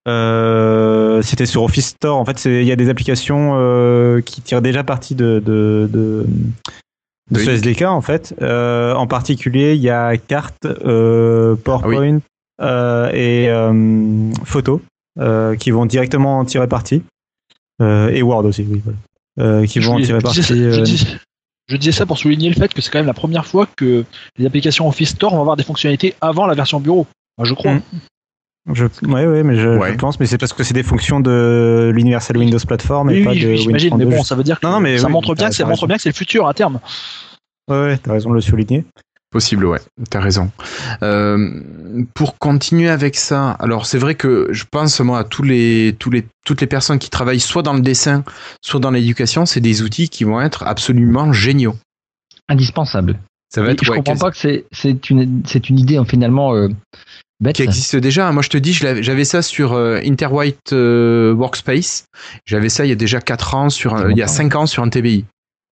Euh, 0.08 1.05
c'était 1.22 1.45
sur 1.45 1.63
Office 1.63 1.88
Store. 1.88 2.18
En 2.18 2.26
fait, 2.26 2.45
il 2.45 2.63
y 2.63 2.72
a 2.72 2.76
des 2.76 2.89
applications 2.89 3.53
euh, 3.55 4.22
qui 4.22 4.41
tirent 4.41 4.61
déjà 4.61 4.84
parti 4.84 5.16
de, 5.16 5.41
de, 5.45 5.89
de, 5.91 6.26
de 7.32 7.39
ce. 7.39 7.49
SDK, 7.51 7.84
en 7.84 8.01
fait. 8.01 8.36
Euh, 8.41 8.93
en 8.93 9.07
particulier, 9.07 9.76
il 9.76 9.82
y 9.82 9.89
a 9.89 10.18
carte, 10.18 10.66
euh, 10.66 11.55
PowerPoint 11.55 12.20
euh, 12.61 13.09
et 13.13 13.49
photo 14.45 14.82
qui 15.59 15.72
vont 15.72 15.86
directement 15.86 16.39
en 16.39 16.45
tirer 16.45 16.68
parti. 16.68 17.03
Et 17.82 18.22
Word 18.22 18.45
aussi, 18.45 18.66
oui. 18.70 18.82
Voilà. 18.84 19.66
Qui 19.68 19.82
Je, 19.82 19.88
vont 19.88 19.95
en 19.95 20.01
tirer 20.01 20.20
parti. 20.20 20.41
disais, 20.41 20.72
je 21.68 21.78
disais- 21.78 21.91
ça 21.91 22.05
pour 22.05 22.18
souligner 22.18 22.49
le 22.49 22.55
fait 22.55 22.74
que 22.74 22.82
c'est 22.82 22.91
quand 22.91 22.99
même 22.99 23.07
la 23.07 23.13
première 23.13 23.45
fois 23.45 23.68
que 23.76 24.05
les 24.38 24.45
applications 24.45 24.88
Office 24.88 25.09
Store 25.09 25.34
vont 25.34 25.41
avoir 25.41 25.55
des 25.55 25.63
fonctionnalités 25.63 26.16
avant 26.22 26.45
la 26.45 26.53
version 26.53 26.80
bureau. 26.80 27.07
Moi, 27.38 27.45
je 27.45 27.53
crois. 27.53 27.74
Mm. 27.74 27.82
Je, 28.74 28.86
ouais, 29.03 29.26
ouais, 29.28 29.43
mais 29.43 29.55
je, 29.57 29.70
Ouais. 29.78 29.91
je 29.91 29.97
pense, 29.97 30.20
mais 30.20 30.26
c'est 30.26 30.38
parce 30.39 30.51
que 30.53 30.63
c'est 30.63 30.74
des 30.74 30.82
fonctions 30.84 31.20
de 31.20 31.91
l'Universal 31.93 32.38
Windows 32.38 32.57
Platform 32.68 33.09
et 33.11 33.18
Oui, 33.20 33.24
pas 33.24 33.32
oui, 33.32 33.43
de 33.45 33.55
j'imagine, 33.55 33.95
mais 33.97 34.03
32. 34.05 34.18
bon, 34.18 34.24
ça 34.24 34.36
veut 34.36 34.43
dire 34.43 34.59
que 34.59 34.66
Non, 34.66 34.74
non, 34.74 34.80
mais 34.80 34.97
ça 34.97 35.05
oui, 35.07 35.11
montre 35.13 35.36
bien 35.36 35.49
que 35.49 35.55
ça 35.55 35.66
montre 35.66 35.86
bien 35.86 35.97
que 35.97 36.01
c'est 36.01 36.09
le 36.09 36.16
futur 36.16 36.47
à 36.47 36.53
terme. 36.55 36.80
Ouais, 37.70 37.78
ouais, 37.80 37.97
t'as 37.97 38.13
raison 38.13 38.30
de 38.32 38.36
le 38.36 38.41
souligner. 38.41 38.84
Possible, 39.32 39.66
ouais, 39.66 39.80
t'as 40.09 40.22
raison. 40.22 40.49
Euh, 41.03 41.61
pour 42.13 42.39
continuer 42.39 42.89
avec 42.89 43.16
ça, 43.18 43.51
alors 43.51 43.86
c'est 43.86 43.97
vrai 43.97 44.16
que 44.16 44.47
je 44.51 44.63
pense 44.70 44.99
moi 45.01 45.20
à 45.20 45.24
tous 45.26 45.43
les, 45.43 45.95
tous 45.99 46.09
les, 46.09 46.26
toutes 46.45 46.61
les 46.61 46.68
personnes 46.68 46.99
qui 46.99 47.09
travaillent 47.09 47.39
soit 47.41 47.61
dans 47.63 47.74
le 47.74 47.82
dessin, 47.82 48.24
soit 48.61 48.80
dans 48.80 48.91
l'éducation, 48.91 49.45
c'est 49.45 49.59
des 49.59 49.82
outils 49.82 50.09
qui 50.09 50.24
vont 50.24 50.39
être 50.41 50.63
absolument 50.63 51.34
géniaux. 51.34 51.76
Indispensable. 52.47 53.20
Ça 53.56 53.62
va 53.62 53.70
Et 53.70 53.72
être 53.72 53.84
je 53.84 53.89
ouais, 53.91 53.97
comprends 53.97 54.14
quasi- 54.14 54.22
pas 54.22 54.32
que 54.32 54.66
c'est 54.72 55.10
une 55.10 55.41
c'est 55.45 55.70
une 55.70 55.80
idée 55.80 55.97
hein, 55.97 56.06
finalement 56.06 56.53
euh, 56.56 56.68
bête. 57.39 57.56
qui 57.56 57.64
existe 57.64 57.95
déjà. 57.95 58.32
Moi, 58.32 58.43
je 58.43 58.49
te 58.49 58.58
dis, 58.58 58.74
j'avais 58.74 59.24
ça 59.26 59.41
sur 59.41 59.74
euh, 59.74 59.99
Interwhite 60.06 60.74
euh, 60.74 61.34
Workspace. 61.34 62.06
J'avais 62.45 62.70
ça 62.70 62.86
il 62.86 62.89
y 62.89 62.91
a 62.91 62.95
déjà 62.95 63.22
4 63.22 63.56
ans, 63.56 63.70
sur, 63.70 63.95
un- 63.95 64.12
il 64.12 64.18
y 64.18 64.22
a 64.22 64.28
5 64.28 64.56
ans 64.56 64.66
sur 64.66 64.84
un 64.84 64.89
TBI. 64.89 65.26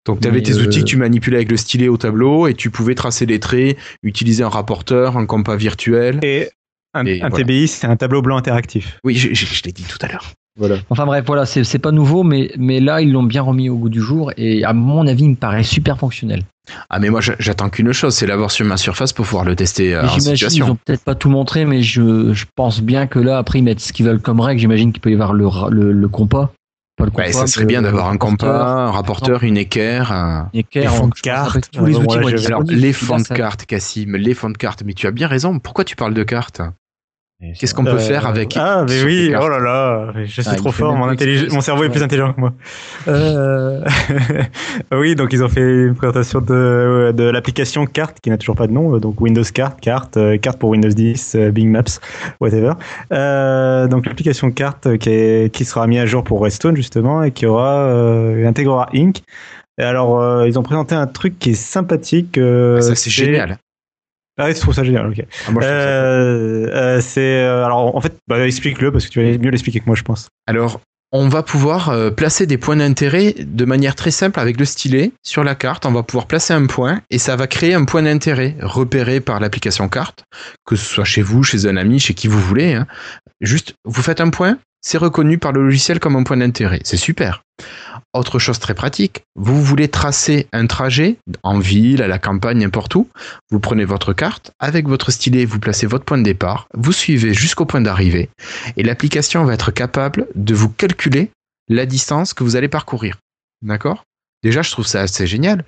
Donc, 0.06 0.20
tu 0.22 0.28
avais 0.28 0.42
tes 0.42 0.54
euh, 0.54 0.64
outils 0.64 0.80
que 0.80 0.86
tu 0.86 0.98
manipulais 0.98 1.38
avec 1.38 1.52
le 1.52 1.58
stylet 1.58 1.88
au 1.88 1.98
tableau 1.98 2.48
et 2.48 2.54
tu 2.56 2.70
pouvais 2.72 2.96
tracer 2.96 3.26
les 3.26 3.40
traits, 3.40 3.78
utiliser 4.04 4.44
un 4.44 4.50
rapporteur, 4.50 5.18
un 5.18 5.26
compas 5.28 5.56
virtuel. 5.56 6.20
Et 6.24 6.50
un, 6.94 7.06
Et 7.06 7.22
un 7.22 7.30
voilà. 7.30 7.46
TBI, 7.46 7.68
c'est 7.68 7.88
un 7.88 7.96
tableau 7.96 8.22
blanc 8.22 8.38
interactif. 8.38 8.98
Oui, 9.04 9.16
je, 9.16 9.34
je- 9.34 9.46
je 9.46 9.62
l'ai 9.64 9.72
dit 9.72 9.84
tout 9.84 10.00
à 10.02 10.08
l'heure. 10.08 10.32
Voilà. 10.58 10.78
Enfin 10.90 11.06
bref, 11.06 11.24
voilà, 11.26 11.46
c'est 11.46 11.64
c'est 11.64 11.80
pas 11.80 11.92
nouveau, 11.94 12.24
mais 12.24 12.52
mais 12.58 12.80
là 12.82 13.00
ils 13.02 13.12
l'ont 13.12 13.24
bien 13.24 13.42
remis 13.42 13.70
au 13.70 13.78
goût 13.78 13.88
du 13.90 14.02
jour 14.02 14.34
et 14.36 14.66
à 14.66 14.74
mon 14.74 15.08
avis 15.08 15.24
il 15.24 15.30
me 15.30 15.36
paraît 15.36 15.64
super 15.64 15.98
fonctionnel. 15.98 16.44
Ah, 16.90 17.00
mais 17.00 17.10
moi, 17.10 17.22
j'a- 17.22 17.36
j'attends 17.40 17.70
qu'une 17.70 17.92
chose, 17.92 18.16
c'est 18.16 18.28
l'avoir 18.28 18.52
sur 18.52 18.66
ma 18.66 18.78
surface 18.78 19.14
pour 19.14 19.26
pouvoir 19.26 19.46
le 19.46 19.56
tester 19.56 19.96
euh, 19.96 20.04
en 20.04 20.08
J'imagine 20.08 20.50
ils 20.52 20.64
ont 20.64 20.76
peut-être 20.76 21.04
pas 21.04 21.16
tout 21.16 21.30
montré, 21.30 21.66
mais 21.66 21.82
je, 21.82 22.34
je 22.34 22.46
pense 22.56 22.82
bien 22.82 23.08
que 23.08 23.20
là 23.20 23.38
après 23.40 23.60
ils 23.60 23.64
mettent 23.64 23.80
ce 23.80 23.94
qu'ils 23.94 24.06
veulent 24.06 24.22
comme 24.22 24.40
règle. 24.40 24.60
J'imagine 24.60 24.92
qu'il 24.92 25.02
peut 25.02 25.10
y 25.10 25.14
avoir 25.14 25.34
le 25.34 25.48
le, 25.70 25.92
le 25.92 26.08
compas, 26.08 26.54
pas 26.98 27.06
le 27.06 27.12
compas. 27.12 27.24
Ouais, 27.24 27.34
ça 27.34 27.48
serait 27.48 27.66
bien 27.66 27.82
d'avoir 27.82 28.10
un 28.10 28.18
compas, 28.18 28.88
un 28.88 28.92
rapporteur, 28.92 29.44
une 29.44 29.58
équerre. 29.58 30.12
un- 30.12 30.50
une 30.54 30.60
équerre, 30.60 30.84
Les 30.92 30.98
fonds 30.98 31.04
on- 31.06 31.08
de 31.08 31.14
je 31.16 31.22
pense 31.24 31.24
qu'après, 31.24 31.62
carte, 31.62 31.70
tous 31.74 31.86
les 31.86 31.96
outils 31.96 32.46
Alors, 32.46 32.64
les 32.70 32.94
fonds 32.94 33.18
de 33.18 33.24
cartes, 33.24 33.66
Cassim, 33.66 34.16
les 34.16 34.34
fonds 34.34 34.50
de 34.50 34.58
cartes. 34.58 34.84
Mais 34.86 34.94
tu 34.94 35.08
as 35.08 35.12
bien 35.12 35.28
raison. 35.28 35.58
Pourquoi 35.60 35.84
tu 35.84 35.96
parles 35.96 36.14
de 36.14 36.24
cartes? 36.24 36.62
Qu'est-ce 37.60 37.74
qu'on 37.74 37.84
peut 37.84 37.98
faire 37.98 38.28
avec 38.28 38.56
Ah, 38.56 38.86
mais 38.88 39.04
oui, 39.04 39.34
oh 39.36 39.50
là 39.50 39.60
là, 39.60 40.14
je 40.26 40.26
suis 40.26 40.44
Ah, 40.46 40.56
trop 40.56 40.72
fort, 40.72 40.96
mon, 40.96 41.08
intellig- 41.12 41.60
cerveau 41.62 41.84
est 41.84 41.90
plus 41.90 42.04
intelligent 42.04 42.34
que 42.34 42.40
moi. 42.40 42.54
Euh, 43.08 43.82
oui, 44.94 45.16
donc 45.16 45.34
ils 45.34 45.44
ont 45.44 45.50
fait 45.50 45.62
une 45.62 45.96
présentation 45.96 46.40
de, 46.40 47.12
de 47.16 47.24
l'application 47.24 47.86
Carte 47.88 48.18
qui 48.22 48.30
n'a 48.30 48.38
toujours 48.38 48.56
pas 48.56 48.68
de 48.68 48.72
nom, 48.74 48.98
donc 49.00 49.20
Windows 49.22 49.44
Carte, 49.54 49.80
Carte, 49.82 50.18
euh, 50.18 50.38
Carte 50.38 50.60
pour 50.60 50.70
Windows 50.70 50.90
10, 50.90 51.36
euh, 51.36 51.52
Bing 51.52 51.70
Maps, 51.72 52.00
whatever. 52.40 52.74
Euh, 53.12 53.88
donc 53.88 54.06
l'application 54.06 54.52
Carte 54.52 54.98
qui, 54.98 55.10
est- 55.10 55.54
qui 55.54 55.66
sera 55.66 55.88
mise 55.88 56.00
à 56.02 56.06
jour 56.06 56.24
pour 56.24 56.42
Redstone 56.42 56.76
justement 56.76 57.24
et 57.24 57.32
qui 57.32 57.46
aura 57.48 57.86
euh, 57.88 58.48
intégrera 58.48 58.88
Inc. 58.94 59.22
Et 59.80 59.84
alors 59.84 60.20
euh, 60.22 60.48
ils 60.48 60.60
ont 60.60 60.64
présenté 60.64 60.94
un 60.96 61.08
truc 61.08 61.40
qui 61.40 61.52
est 61.52 61.54
sympathique. 61.56 62.38
euh, 62.38 62.82
Ça, 62.82 62.94
c'est 62.96 63.10
génial. 63.10 63.58
Ah, 64.42 64.48
oui, 64.48 64.54
je 64.56 64.60
trouve 64.60 64.74
ça 64.74 64.84
génial. 64.84 65.08
Ok. 65.08 65.24
Ah, 65.48 65.52
moi, 65.52 65.62
je 65.62 65.68
trouve 65.68 65.78
ça 65.78 65.88
Euh, 65.88 66.68
euh, 66.72 67.02
c'est 67.02 67.44
euh, 67.44 67.66
alors 67.66 67.96
en 67.96 68.02
fait, 68.02 68.14
bah, 68.28 68.46
explique-le 68.46 68.92
parce 68.92 69.06
que 69.06 69.12
tu 69.12 69.22
vas 69.24 69.38
mieux 69.38 69.50
l'expliquer 69.52 69.80
que 69.80 69.86
moi, 69.86 69.96
je 69.96 70.04
pense. 70.04 70.28
Alors, 70.48 70.82
on 71.14 71.28
va 71.28 71.44
pouvoir 71.44 71.90
euh, 71.90 72.10
placer 72.10 72.46
des 72.46 72.58
points 72.58 72.78
d'intérêt 72.78 73.36
de 73.38 73.66
manière 73.66 73.96
très 73.96 74.12
simple 74.12 74.40
avec 74.40 74.58
le 74.58 74.64
stylet 74.66 75.12
sur 75.24 75.44
la 75.44 75.56
carte. 75.56 75.86
On 75.86 75.92
va 75.92 76.04
pouvoir 76.04 76.26
placer 76.26 76.54
un 76.54 76.66
point 76.68 77.02
et 77.10 77.18
ça 77.18 77.36
va 77.36 77.48
créer 77.48 77.74
un 77.74 77.84
point 77.84 78.02
d'intérêt 78.04 78.56
repéré 78.62 79.20
par 79.20 79.40
l'application 79.42 79.90
carte, 79.90 80.24
que 80.66 80.76
ce 80.78 80.86
soit 80.86 81.04
chez 81.04 81.22
vous, 81.22 81.44
chez 81.44 81.66
un 81.68 81.76
ami, 81.76 82.00
chez 82.00 82.14
qui 82.14 82.28
vous 82.30 82.40
voulez. 82.40 82.74
hein. 82.76 82.88
Juste, 83.42 83.74
vous 83.84 84.02
faites 84.02 84.22
un 84.22 84.30
point, 84.30 84.58
c'est 84.80 84.98
reconnu 84.98 85.38
par 85.38 85.52
le 85.52 85.62
logiciel 85.64 86.00
comme 86.00 86.16
un 86.16 86.24
point 86.24 86.38
d'intérêt. 86.38 86.80
C'est 86.86 86.96
super. 86.98 87.44
Autre 88.14 88.40
chose 88.40 88.60
très 88.60 88.74
pratique, 88.74 89.24
vous 89.36 89.62
voulez 89.64 89.88
tracer 89.88 90.48
un 90.52 90.68
trajet 90.68 91.16
en 91.44 91.60
ville, 91.60 92.04
à 92.04 92.10
la 92.10 92.20
campagne, 92.20 92.60
n'importe 92.60 92.94
où. 92.96 93.08
Vous 93.52 93.62
prenez 93.62 93.86
votre 93.86 94.12
carte, 94.12 94.52
avec 94.60 94.86
votre 94.88 95.12
stylet, 95.12 95.46
vous 95.46 95.60
placez 95.60 95.88
votre 95.88 96.04
point 96.04 96.18
de 96.18 96.24
départ, 96.24 96.68
vous 96.74 96.92
suivez 96.92 97.34
jusqu'au 97.34 97.66
point 97.66 97.80
d'arrivée 97.80 98.30
et 98.76 98.84
l'application 98.84 99.46
va 99.46 99.54
être 99.54 99.72
capable 99.72 100.28
de 100.36 100.54
vous 100.54 100.68
calculer 100.70 101.32
la 101.70 101.86
distance 101.86 102.34
que 102.34 102.44
vous 102.44 102.58
allez 102.58 102.68
parcourir. 102.68 103.18
D'accord? 103.62 104.04
Déjà, 104.44 104.62
je 104.62 104.72
trouve 104.72 104.88
ça 104.88 105.02
assez 105.02 105.26
génial. 105.26 105.64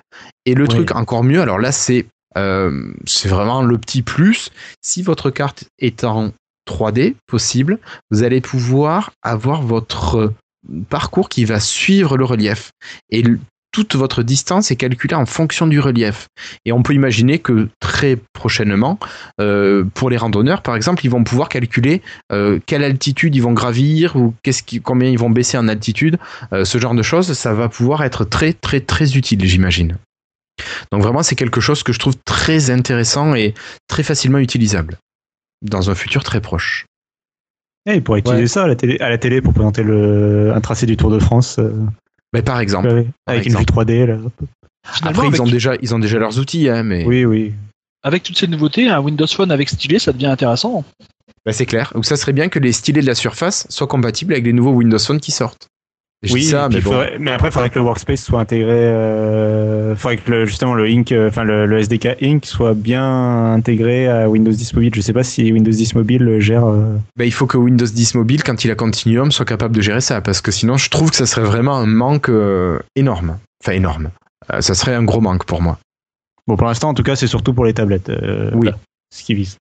Et 0.45 0.53
le 0.53 0.63
Oui. 0.63 0.69
truc 0.69 0.91
encore 0.95 1.23
mieux, 1.23 1.41
alors 1.41 1.59
là, 1.59 1.71
c'est 1.71 2.07
euh, 2.35 2.91
c'est 3.05 3.29
vraiment 3.29 3.61
le 3.61 3.77
petit 3.77 4.01
plus. 4.01 4.49
Si 4.81 5.03
votre 5.03 5.29
carte 5.29 5.65
est 5.79 6.03
en 6.03 6.31
3D 6.67 7.15
possible, 7.27 7.77
vous 8.09 8.23
allez 8.23 8.41
pouvoir 8.41 9.11
avoir 9.21 9.61
votre 9.61 10.33
parcours 10.89 11.29
qui 11.29 11.45
va 11.45 11.59
suivre 11.59 12.17
le 12.17 12.25
relief. 12.25 12.71
Et 13.09 13.23
toute 13.73 13.95
votre 13.95 14.21
distance 14.23 14.71
est 14.71 14.75
calculée 14.75 15.15
en 15.15 15.25
fonction 15.25 15.67
du 15.67 15.79
relief. 15.79 16.27
Et 16.63 16.71
on 16.71 16.83
peut 16.83 16.93
imaginer 16.93 17.39
que 17.39 17.67
très 17.79 18.17
prochainement, 18.31 18.99
euh, 19.41 19.83
pour 19.95 20.09
les 20.09 20.17
randonneurs, 20.17 20.61
par 20.61 20.75
exemple, 20.75 21.03
ils 21.05 21.09
vont 21.09 21.23
pouvoir 21.23 21.49
calculer 21.49 22.01
euh, 22.31 22.59
quelle 22.65 22.83
altitude 22.83 23.35
ils 23.35 23.41
vont 23.41 23.51
gravir 23.51 24.15
ou 24.15 24.35
combien 24.83 25.09
ils 25.09 25.17
vont 25.17 25.31
baisser 25.31 25.57
en 25.57 25.67
altitude. 25.67 26.19
Euh, 26.53 26.63
ce 26.63 26.77
genre 26.77 26.93
de 26.93 27.01
choses, 27.01 27.33
ça 27.33 27.53
va 27.53 27.67
pouvoir 27.67 28.03
être 28.03 28.23
très, 28.23 28.53
très, 28.53 28.79
très 28.79 29.17
utile, 29.17 29.43
j'imagine. 29.43 29.97
Donc 30.91 31.01
vraiment, 31.01 31.23
c'est 31.23 31.35
quelque 31.35 31.59
chose 31.59 31.81
que 31.81 31.93
je 31.93 31.99
trouve 31.99 32.15
très 32.25 32.69
intéressant 32.69 33.33
et 33.33 33.55
très 33.87 34.03
facilement 34.03 34.37
utilisable 34.37 34.97
dans 35.63 35.89
un 35.89 35.95
futur 35.95 36.23
très 36.23 36.41
proche. 36.41 36.85
Eh, 37.85 37.95
il 37.95 38.03
pourrait 38.03 38.19
utiliser 38.19 38.43
Ouais. 38.43 38.47
ça 38.47 38.63
à 38.63 38.67
la, 38.67 38.75
télé, 38.75 38.97
à 38.99 39.09
la 39.09 39.17
télé 39.17 39.41
pour 39.41 39.53
présenter 39.53 39.83
le, 39.83 40.53
un 40.55 40.61
tracé 40.61 40.85
du 40.85 40.95
Tour 40.97 41.09
de 41.11 41.19
France 41.19 41.57
euh, 41.59 41.73
Mais 42.33 42.41
par 42.41 42.59
exemple. 42.59 42.87
ouais, 42.87 43.07
avec 43.27 43.45
une 43.45 43.53
vue 43.55 43.61
exemple. 43.61 43.83
3D. 43.85 44.05
Là. 44.05 44.17
Après, 45.03 45.27
ils 45.27 45.41
ont 45.41 45.45
déjà, 45.47 45.73
ils 45.81 45.93
ont 45.95 45.99
déjà 45.99 46.17
leurs 46.19 46.39
outils, 46.39 46.69
hein, 46.69 46.83
mais 46.83 47.05
Oui, 47.05 47.25
oui. 47.25 47.53
avec 48.03 48.23
toutes 48.23 48.37
ces 48.37 48.47
nouveautés, 48.47 48.87
un 48.89 48.99
Windows 49.01 49.27
Phone 49.27 49.51
avec 49.51 49.69
stylet, 49.69 49.99
ça 49.99 50.11
devient 50.13 50.27
intéressant. 50.27 50.83
bah, 51.45 51.51
c'est 51.53 51.65
clair. 51.65 51.91
Ou 51.95 52.03
ça 52.03 52.15
serait 52.15 52.33
bien 52.33 52.47
que 52.49 52.59
les 52.59 52.71
stylets 52.71 53.01
de 53.01 53.07
la 53.07 53.15
surface 53.15 53.65
soient 53.69 53.87
compatibles 53.87 54.33
avec 54.33 54.45
les 54.45 54.53
nouveaux 54.53 54.73
Windows 54.73 54.99
Phone 54.99 55.19
qui 55.19 55.31
sortent. 55.31 55.67
Je 56.23 56.29
dis 56.29 56.33
Oui, 56.35 56.43
ça, 56.43 56.69
mais 56.69 56.75
il 56.77 56.83
bon. 56.83 56.91
faudrait- 56.91 57.17
mais 57.19 57.31
après, 57.31 57.49
il 57.49 57.51
faudrait 57.51 57.69
que 57.69 57.77
le 57.79 57.83
workspace 57.85 58.23
soit 58.23 58.39
intégré. 58.39 58.71
Euh, 58.71 59.95
faudrait 59.95 60.17
que 60.17 60.31
le- 60.31 60.45
justement 60.45 60.73
le 60.73 60.85
Ink, 60.85 61.11
euh, 61.11 61.27
enfin 61.27 61.43
le, 61.43 61.65
le 61.65 61.79
SDK 61.79 62.17
Ink 62.21 62.45
soit 62.45 62.73
bien 62.73 63.53
intégré 63.53 64.07
à 64.07 64.29
Windows 64.29 64.51
10 64.51 64.73
Mobile. 64.73 64.93
Je 64.95 65.01
sais 65.01 65.13
pas 65.13 65.23
si 65.23 65.51
Windows 65.51 65.71
10 65.71 65.95
Mobile 65.95 66.37
gère. 66.39 66.65
euh, 66.65 66.95
Bah, 67.17 67.25
il 67.25 67.33
faut 67.33 67.45
que 67.45 67.57
Windows 67.57 67.85
10 67.85 68.15
Mobile, 68.15 68.43
quand 68.43 68.63
il 68.63 68.71
a 68.71 68.75
Continuum, 68.75 69.31
soit 69.31 69.45
capable 69.45 69.75
de 69.75 69.81
gérer 69.81 70.01
ça, 70.01 70.21
parce 70.21 70.41
que 70.41 70.51
sinon, 70.51 70.77
je 70.77 70.89
trouve 70.89 71.09
que 71.09 71.15
ça 71.17 71.25
serait 71.25 71.45
vraiment 71.45 71.75
un 71.75 71.85
manque 71.87 72.29
euh, 72.29 72.79
énorme. 72.95 73.37
Enfin, 73.63 73.73
énorme. 73.73 74.09
Euh, 74.53 74.61
ça 74.61 74.73
serait 74.75 74.95
un 74.95 75.03
gros 75.03 75.21
manque 75.21 75.45
pour 75.45 75.61
moi. 75.61 75.77
Bon, 76.47 76.55
pour 76.57 76.67
l'instant, 76.67 76.89
en 76.89 76.93
tout 76.93 77.03
cas, 77.03 77.15
c'est 77.15 77.27
surtout 77.27 77.53
pour 77.53 77.65
les 77.65 77.73
tablettes. 77.73 78.11
Oui. 78.53 78.67
là, 78.67 78.73
ce 79.13 79.23
qui 79.23 79.33
vise. 79.33 79.57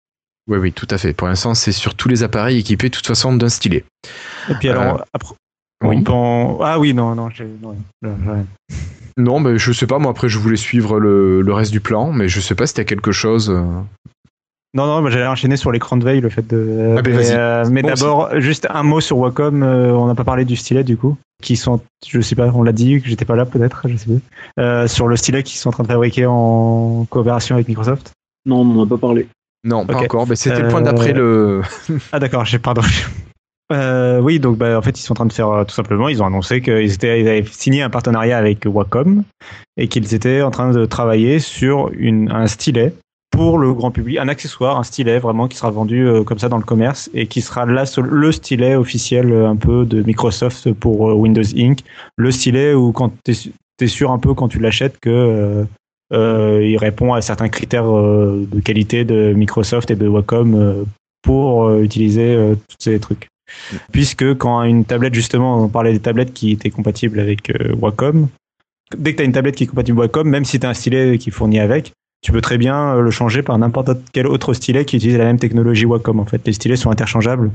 Oui, 0.48 0.58
oui, 0.58 0.72
tout 0.72 0.88
à 0.90 0.98
fait. 0.98 1.12
Pour 1.12 1.28
l'instant, 1.28 1.54
c'est 1.54 1.70
sur 1.70 1.94
tous 1.94 2.08
les 2.08 2.24
appareils 2.24 2.58
équipés, 2.58 2.88
de 2.88 2.94
toute 2.96 3.06
façon, 3.06 3.32
d'un 3.36 3.48
stylet. 3.48 3.84
Et 4.50 4.54
puis 4.54 4.68
alors, 4.68 5.04
après, 5.12 5.34
oui. 5.88 6.04
Ah 6.62 6.78
oui, 6.78 6.94
non, 6.94 7.14
non, 7.14 7.28
j'ai- 7.30 7.46
non, 7.62 7.74
non. 8.02 8.46
Non, 9.18 9.40
mais 9.40 9.58
je 9.58 9.72
sais 9.72 9.86
pas, 9.86 9.98
moi, 9.98 10.10
après, 10.10 10.28
je 10.28 10.38
voulais 10.38 10.56
suivre 10.56 10.98
le, 10.98 11.42
le 11.42 11.52
reste 11.52 11.70
du 11.70 11.80
plan, 11.80 12.12
mais 12.12 12.28
je 12.28 12.40
sais 12.40 12.54
pas 12.54 12.66
si 12.66 12.74
t'as 12.74 12.84
quelque 12.84 13.12
chose. 13.12 13.50
euh, 13.50 13.62
Non, 14.74 14.86
non, 14.86 15.02
moi 15.02 15.10
j'allais 15.10 15.26
enchaîner 15.26 15.56
sur 15.58 15.70
l'écran 15.70 15.98
de 15.98 16.04
veille, 16.04 16.20
le 16.22 16.30
fait 16.30 16.46
de. 16.46 16.94
Ah 16.96 17.02
ben, 17.02 17.10
mais 17.14 17.22
vas-y. 17.22 17.36
euh, 17.36 17.64
mais 17.70 17.82
Bon, 17.82 17.88
d'abord, 17.88 18.40
juste 18.40 18.66
un 18.70 18.82
mot 18.82 19.00
sur 19.02 19.18
Wacom. 19.18 19.62
euh, 19.62 19.92
on 19.92 20.06
n'a 20.06 20.14
pas 20.14 20.24
parlé 20.24 20.46
du 20.46 20.56
stylet 20.56 20.82
du 20.82 20.96
coup, 20.96 21.18
qui 21.42 21.56
sont, 21.56 21.80
je 22.08 22.20
sais 22.22 22.34
pas, 22.34 22.50
on 22.54 22.62
l'a 22.62 22.72
dit 22.72 23.02
que 23.02 23.08
j'étais 23.08 23.26
pas 23.26 23.36
là 23.36 23.44
peut-être, 23.44 23.86
je 23.86 23.96
sais 23.98 24.06
plus. 24.06 24.20
Euh, 24.58 24.88
sur 24.88 25.08
le 25.08 25.16
stylet 25.16 25.42
qu'ils 25.42 25.58
sont 25.58 25.68
en 25.68 25.72
train 25.72 25.82
de 25.82 25.88
fabriquer 25.88 26.24
en 26.24 27.04
coopération 27.10 27.54
avec 27.54 27.68
Microsoft. 27.68 28.12
Non, 28.46 28.60
on 28.62 28.64
n'en 28.64 28.84
a 28.84 28.86
pas 28.86 28.96
parlé. 28.96 29.26
Non, 29.62 29.84
pas 29.86 29.98
encore. 30.04 30.26
Mais 30.26 30.36
c'était 30.36 30.62
le 30.62 30.68
point 30.70 30.80
d'après 30.80 31.12
le. 31.12 31.60
Ah 32.12 32.18
d'accord, 32.18 32.46
j'ai 32.46 32.58
pardon. 32.58 32.80
Euh, 33.72 34.20
oui, 34.20 34.38
donc 34.38 34.58
bah, 34.58 34.78
en 34.78 34.82
fait 34.82 34.98
ils 34.98 35.02
sont 35.02 35.12
en 35.12 35.16
train 35.16 35.26
de 35.26 35.32
faire 35.32 35.48
euh, 35.48 35.64
tout 35.64 35.74
simplement, 35.74 36.08
ils 36.08 36.22
ont 36.22 36.26
annoncé 36.26 36.60
qu'ils 36.60 36.92
étaient, 36.92 37.20
ils 37.20 37.28
avaient 37.28 37.44
signé 37.44 37.82
un 37.82 37.90
partenariat 37.90 38.36
avec 38.36 38.64
Wacom 38.66 39.24
et 39.76 39.88
qu'ils 39.88 40.14
étaient 40.14 40.42
en 40.42 40.50
train 40.50 40.72
de 40.72 40.84
travailler 40.84 41.38
sur 41.38 41.90
une, 41.96 42.30
un 42.30 42.46
stylet 42.46 42.92
pour 43.30 43.56
le 43.56 43.72
grand 43.72 43.90
public, 43.90 44.18
un 44.18 44.28
accessoire, 44.28 44.78
un 44.78 44.82
stylet 44.82 45.18
vraiment 45.18 45.48
qui 45.48 45.56
sera 45.56 45.70
vendu 45.70 46.06
euh, 46.06 46.22
comme 46.22 46.38
ça 46.38 46.50
dans 46.50 46.58
le 46.58 46.64
commerce 46.64 47.08
et 47.14 47.26
qui 47.26 47.40
sera 47.40 47.64
là 47.64 47.84
le 47.96 48.32
stylet 48.32 48.74
officiel 48.74 49.32
euh, 49.32 49.48
un 49.48 49.56
peu 49.56 49.86
de 49.86 50.02
Microsoft 50.02 50.72
pour 50.74 51.00
Windows 51.00 51.42
Inc. 51.56 51.80
Le 52.16 52.30
stylet 52.30 52.74
où 52.74 52.92
quand 52.92 53.10
tu 53.24 53.32
es, 53.80 53.86
sûr 53.86 54.10
un 54.12 54.18
peu 54.18 54.34
quand 54.34 54.48
tu 54.48 54.58
l'achètes 54.58 55.00
que 55.00 55.64
il 56.12 56.76
répond 56.76 57.14
à 57.14 57.22
certains 57.22 57.48
critères 57.48 57.90
de 57.90 58.60
qualité 58.62 59.04
de 59.04 59.32
Microsoft 59.32 59.90
et 59.90 59.96
de 59.96 60.06
Wacom 60.06 60.84
pour 61.22 61.74
utiliser 61.78 62.36
tous 62.68 62.76
ces 62.78 63.00
trucs. 63.00 63.31
Puisque 63.92 64.34
quand 64.34 64.62
une 64.62 64.84
tablette, 64.84 65.14
justement, 65.14 65.62
on 65.62 65.68
parlait 65.68 65.92
des 65.92 66.00
tablettes 66.00 66.32
qui 66.32 66.50
étaient 66.52 66.70
compatibles 66.70 67.20
avec 67.20 67.50
euh, 67.50 67.74
Wacom, 67.80 68.28
dès 68.96 69.12
que 69.12 69.18
tu 69.18 69.22
as 69.22 69.26
une 69.26 69.32
tablette 69.32 69.56
qui 69.56 69.64
est 69.64 69.68
compatible 69.68 69.98
Wacom, 69.98 70.28
même 70.28 70.44
si 70.44 70.58
tu 70.60 70.66
as 70.66 70.70
un 70.70 70.74
stylet 70.74 71.18
qui 71.18 71.30
fournit 71.30 71.60
avec, 71.60 71.92
tu 72.22 72.32
peux 72.32 72.40
très 72.40 72.58
bien 72.58 72.94
euh, 72.94 73.00
le 73.00 73.10
changer 73.10 73.42
par 73.42 73.58
n'importe 73.58 73.90
quel 74.12 74.26
autre 74.26 74.54
stylet 74.54 74.84
qui 74.84 74.96
utilise 74.96 75.18
la 75.18 75.24
même 75.24 75.38
technologie 75.38 75.86
Wacom. 75.86 76.20
En 76.20 76.26
fait, 76.26 76.46
les 76.46 76.52
stylets 76.52 76.76
sont 76.76 76.90
interchangeables 76.90 77.50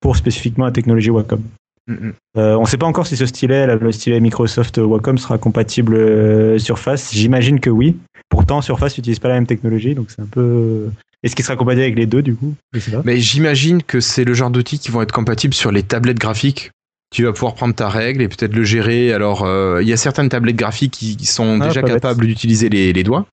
pour 0.00 0.16
spécifiquement 0.16 0.64
la 0.64 0.72
technologie 0.72 1.10
Wacom. 1.10 1.42
Mm, 1.86 2.10
Euh, 2.36 2.56
on 2.56 2.62
ne 2.62 2.66
sait 2.66 2.78
pas 2.78 2.86
encore 2.86 3.06
si 3.06 3.16
ce 3.16 3.26
stylet, 3.26 3.66
le 3.76 3.92
stylet 3.92 4.20
Microsoft 4.20 4.78
Wacom, 4.78 5.18
sera 5.18 5.38
compatible 5.38 5.94
euh, 5.94 6.58
Surface. 6.58 7.12
J'imagine 7.12 7.60
que 7.60 7.70
oui. 7.70 7.96
Pourtant, 8.28 8.62
Surface 8.62 8.96
n'utilise 8.96 9.18
pas 9.18 9.28
la 9.28 9.34
même 9.34 9.46
technologie, 9.46 9.94
donc 9.94 10.10
c'est 10.10 10.22
un 10.22 10.26
peu. 10.26 10.88
Est-ce 11.24 11.34
qu'il 11.34 11.44
sera 11.44 11.56
compatible 11.56 11.82
avec 11.82 11.96
les 11.96 12.06
deux 12.06 12.22
du 12.22 12.36
coup 12.36 12.54
Je 12.72 12.78
sais 12.80 12.90
pas. 12.92 13.02
Mais 13.04 13.18
j'imagine 13.18 13.82
que 13.82 13.98
c'est 13.98 14.24
le 14.24 14.34
genre 14.34 14.50
d'outils 14.50 14.78
qui 14.78 14.90
vont 14.90 15.02
être 15.02 15.10
compatibles 15.10 15.54
sur 15.54 15.72
les 15.72 15.82
tablettes 15.82 16.18
graphiques. 16.18 16.70
Tu 17.12 17.24
vas 17.24 17.32
pouvoir 17.32 17.54
prendre 17.54 17.74
ta 17.74 17.88
règle 17.88 18.22
et 18.22 18.28
peut-être 18.28 18.54
le 18.54 18.64
gérer. 18.64 19.12
Alors, 19.12 19.44
euh, 19.44 19.80
il 19.82 19.88
y 19.88 19.92
a 19.92 19.96
certaines 19.96 20.28
tablettes 20.28 20.56
graphiques 20.56 20.92
qui, 20.92 21.16
qui 21.16 21.26
sont 21.26 21.60
Ah, 21.60 21.68
déjà 21.68 21.82
capables 21.82 22.26
d'utiliser 22.26 22.68
les, 22.68 22.92
les 22.92 23.02
doigts. 23.04 23.26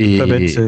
Et 0.00 0.18
Pas 0.18 0.26
bête. 0.26 0.58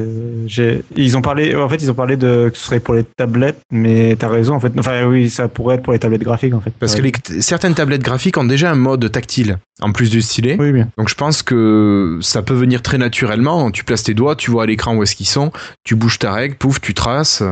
Ils 0.97 1.17
ont 1.17 1.23
parlé, 1.23 1.55
en 1.55 1.69
fait, 1.69 1.77
ils 1.77 1.91
ont 1.91 1.95
parlé 1.95 2.17
de 2.17 2.49
que 2.49 2.59
ce 2.59 2.65
serait 2.65 2.81
pour 2.81 2.95
les 2.95 3.05
tablettes, 3.05 3.61
mais 3.71 4.17
t'as 4.19 4.29
raison, 4.29 4.55
en 4.55 4.61
fait. 4.61 4.73
Enfin, 4.79 5.07
oui, 5.07 5.31
ça 5.31 5.47
pourrait 5.49 5.77
être 5.77 5.83
pour 5.83 5.93
les 5.93 5.99
tablettes 5.99 6.23
graphiques, 6.23 6.55
en 6.55 6.61
fait. 6.61 6.73
parce 6.79 6.95
que 6.97 7.03
les- 7.03 7.13
certaines 7.41 7.75
tablettes 7.75 8.03
graphiques 8.03 8.37
ont 8.39 8.45
déjà 8.45 8.71
un 8.71 8.75
mode 8.75 9.11
tactile 9.13 9.59
en 9.81 9.93
plus 9.93 10.11
du 10.11 10.21
stylet. 10.23 10.57
Oui, 10.59 10.73
bien. 10.73 10.89
Donc 10.99 11.09
je 11.09 11.15
pense 11.15 11.43
que 11.43 12.19
ça 12.23 12.43
peut 12.43 12.55
venir 12.55 12.83
très 12.83 12.99
naturellement. 12.99 13.71
Tu 13.71 13.85
places 13.85 14.03
tes 14.03 14.15
doigts, 14.15 14.35
tu 14.37 14.51
vois 14.51 14.65
à 14.65 14.67
l'écran 14.67 14.97
où 14.97 15.03
est-ce 15.03 15.15
qu'ils 15.15 15.27
sont, 15.27 15.53
tu 15.85 15.95
bouges 15.95 16.19
ta 16.19 16.33
règle, 16.33 16.57
pouf, 16.57 16.81
tu 16.81 16.95
traces. 16.95 17.43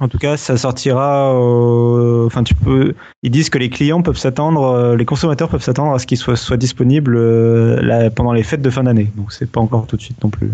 En 0.00 0.08
tout 0.08 0.18
cas, 0.18 0.36
ça 0.36 0.56
sortira. 0.56 1.32
euh, 1.34 2.26
Enfin, 2.26 2.42
tu 2.42 2.54
peux. 2.54 2.94
Ils 3.22 3.30
disent 3.30 3.50
que 3.50 3.58
les 3.58 3.70
clients 3.70 4.02
peuvent 4.02 4.16
s'attendre, 4.18 4.62
euh, 4.64 4.96
les 4.96 5.04
consommateurs 5.04 5.48
peuvent 5.48 5.62
s'attendre 5.62 5.94
à 5.94 5.98
ce 5.98 6.06
qu'il 6.06 6.18
soit, 6.18 6.36
soit 6.36 6.56
disponible 6.56 7.16
euh, 7.16 7.80
là, 7.82 8.10
pendant 8.10 8.32
les 8.32 8.42
fêtes 8.42 8.62
de 8.62 8.70
fin 8.70 8.82
d'année. 8.82 9.10
Donc, 9.16 9.32
c'est 9.32 9.50
pas 9.50 9.60
encore 9.60 9.86
tout 9.86 9.96
de 9.96 10.02
suite 10.02 10.22
non 10.22 10.30
plus. 10.30 10.50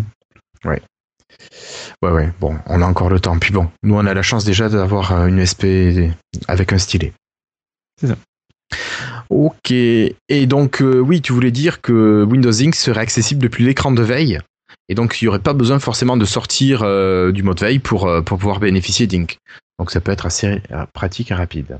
Ouais, 2.01 2.11
ouais, 2.11 2.29
bon, 2.39 2.55
on 2.67 2.81
a 2.81 2.85
encore 2.85 3.09
le 3.09 3.19
temps. 3.19 3.37
Puis 3.39 3.53
bon, 3.53 3.69
nous 3.83 3.95
on 3.95 4.05
a 4.05 4.13
la 4.13 4.21
chance 4.21 4.45
déjà 4.45 4.69
d'avoir 4.69 5.25
une 5.27 5.43
SP 5.45 6.13
avec 6.47 6.73
un 6.73 6.77
stylet. 6.77 7.13
C'est 7.99 8.07
ça. 8.07 8.15
Ok, 9.29 9.71
et 9.71 10.45
donc 10.47 10.81
oui, 10.83 11.21
tu 11.21 11.33
voulais 11.33 11.51
dire 11.51 11.81
que 11.81 12.23
Windows 12.23 12.61
Ink 12.61 12.75
serait 12.75 13.01
accessible 13.01 13.41
depuis 13.41 13.63
l'écran 13.63 13.91
de 13.91 14.01
veille, 14.01 14.39
et 14.89 14.95
donc 14.95 15.21
il 15.21 15.25
n'y 15.25 15.29
aurait 15.29 15.39
pas 15.39 15.53
besoin 15.53 15.79
forcément 15.79 16.17
de 16.17 16.25
sortir 16.25 16.81
euh, 16.83 17.31
du 17.31 17.43
mode 17.43 17.59
veille 17.59 17.79
pour, 17.79 18.07
euh, 18.07 18.21
pour 18.21 18.37
pouvoir 18.37 18.59
bénéficier 18.59 19.07
d'Ink. 19.07 19.37
Donc 19.77 19.91
ça 19.91 20.01
peut 20.01 20.11
être 20.11 20.25
assez 20.25 20.61
euh, 20.71 20.85
pratique 20.93 21.31
et 21.31 21.35
rapide. 21.35 21.77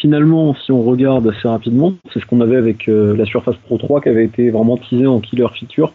Finalement, 0.00 0.54
si 0.54 0.72
on 0.72 0.82
regarde 0.82 1.28
assez 1.28 1.46
rapidement, 1.46 1.92
c'est 2.12 2.20
ce 2.20 2.26
qu'on 2.26 2.40
avait 2.40 2.56
avec 2.56 2.88
euh, 2.88 3.14
la 3.14 3.26
Surface 3.26 3.56
Pro 3.66 3.76
3 3.76 4.00
qui 4.00 4.08
avait 4.08 4.24
été 4.24 4.50
vraiment 4.50 4.78
teasé 4.78 5.06
en 5.06 5.20
killer 5.20 5.46
feature. 5.58 5.92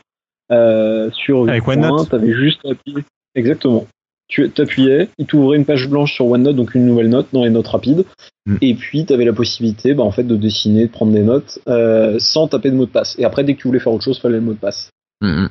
Euh, 0.52 1.10
sur 1.12 1.50
Avec 1.50 1.64
8.1, 1.64 1.74
OneNote. 1.74 2.10
tu 2.10 2.16
avais 2.16 2.34
juste 2.34 2.60
à 2.66 2.72
appuyer. 2.72 3.04
Exactement. 3.34 3.88
Tu 4.28 4.52
appuyais, 4.58 5.10
il 5.18 5.26
t'ouvrait 5.26 5.58
une 5.58 5.66
page 5.66 5.88
blanche 5.88 6.14
sur 6.14 6.28
OneNote, 6.28 6.56
donc 6.56 6.76
une 6.76 6.86
nouvelle 6.86 7.10
note 7.10 7.28
dans 7.32 7.44
les 7.44 7.50
notes 7.50 7.68
rapides. 7.68 8.06
Mm. 8.46 8.58
Et 8.62 8.76
puis, 8.76 9.06
tu 9.06 9.14
avais 9.14 9.26
la 9.26 9.34
possibilité 9.34 9.96
bah, 9.96 10.04
en 10.04 10.12
fait, 10.12 10.24
de 10.24 10.36
dessiner, 10.36 10.86
de 10.86 10.92
prendre 10.92 11.12
des 11.12 11.24
notes 11.24 11.60
euh, 11.68 12.18
sans 12.20 12.48
taper 12.48 12.70
de 12.70 12.76
mot 12.76 12.86
de 12.86 12.92
passe. 12.92 13.18
Et 13.18 13.26
après, 13.26 13.44
dès 13.44 13.56
que 13.56 13.62
tu 13.62 13.68
voulais 13.68 13.80
faire 13.80 13.94
autre 13.94 14.04
chose, 14.04 14.20
fallait 14.20 14.36
le 14.36 14.42
mot 14.42 14.54
de 14.54 14.60
passe. 14.60 14.92
Mm, 15.22 15.28
mm. 15.28 15.50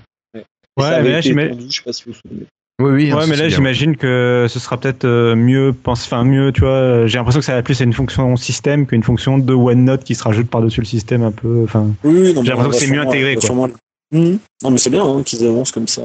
Ouais, 0.76 0.84
ça 0.84 0.94
avait 0.96 1.02
mais 1.04 1.10
là, 1.12 1.18
été 1.18 1.28
j'imagine- 1.28 1.52
étendu, 1.52 1.66
je 1.70 1.76
sais 1.76 1.82
pas 1.84 1.92
si 1.92 2.04
vous 2.04 2.12
vous 2.12 2.18
souvenez. 2.28 2.46
Oui, 2.80 2.90
oui. 2.90 3.12
Ouais, 3.12 3.26
mais 3.28 3.36
là, 3.36 3.48
j'imagine 3.48 3.96
que 3.96 4.46
ce 4.48 4.58
sera 4.58 4.76
peut-être 4.78 5.04
euh, 5.04 5.36
mieux 5.36 5.72
pense, 5.72 6.04
enfin 6.06 6.24
mieux, 6.24 6.50
tu 6.52 6.62
vois. 6.62 6.70
euh, 6.70 7.06
J'ai 7.06 7.18
l'impression 7.18 7.38
que 7.38 7.46
ça 7.46 7.54
va 7.54 7.62
plus 7.62 7.80
à 7.80 7.84
une 7.84 7.92
fonction 7.92 8.34
système 8.36 8.86
qu'une 8.86 9.04
fonction 9.04 9.38
de 9.38 9.54
OneNote 9.54 10.02
qui 10.02 10.16
se 10.16 10.24
rajoute 10.24 10.48
par-dessus 10.50 10.80
le 10.80 10.86
système 10.86 11.22
un 11.22 11.30
peu. 11.30 11.62
Enfin, 11.62 11.92
Oui, 12.02 12.12
oui, 12.14 12.26
J'ai 12.26 12.32
l'impression 12.34 12.62
on 12.66 12.70
que 12.70 12.74
c'est 12.76 12.90
mieux 12.90 13.00
intégré, 13.00 13.34
quoi. 13.34 13.42
sûrement- 13.42 13.68
Mhm. 14.10 14.38
Non, 14.64 14.70
mais 14.72 14.78
c'est 14.78 14.90
bien 14.90 15.04
hein, 15.04 15.22
qu'ils 15.22 15.46
avancent 15.46 15.70
comme 15.72 15.86
ça. 15.86 16.02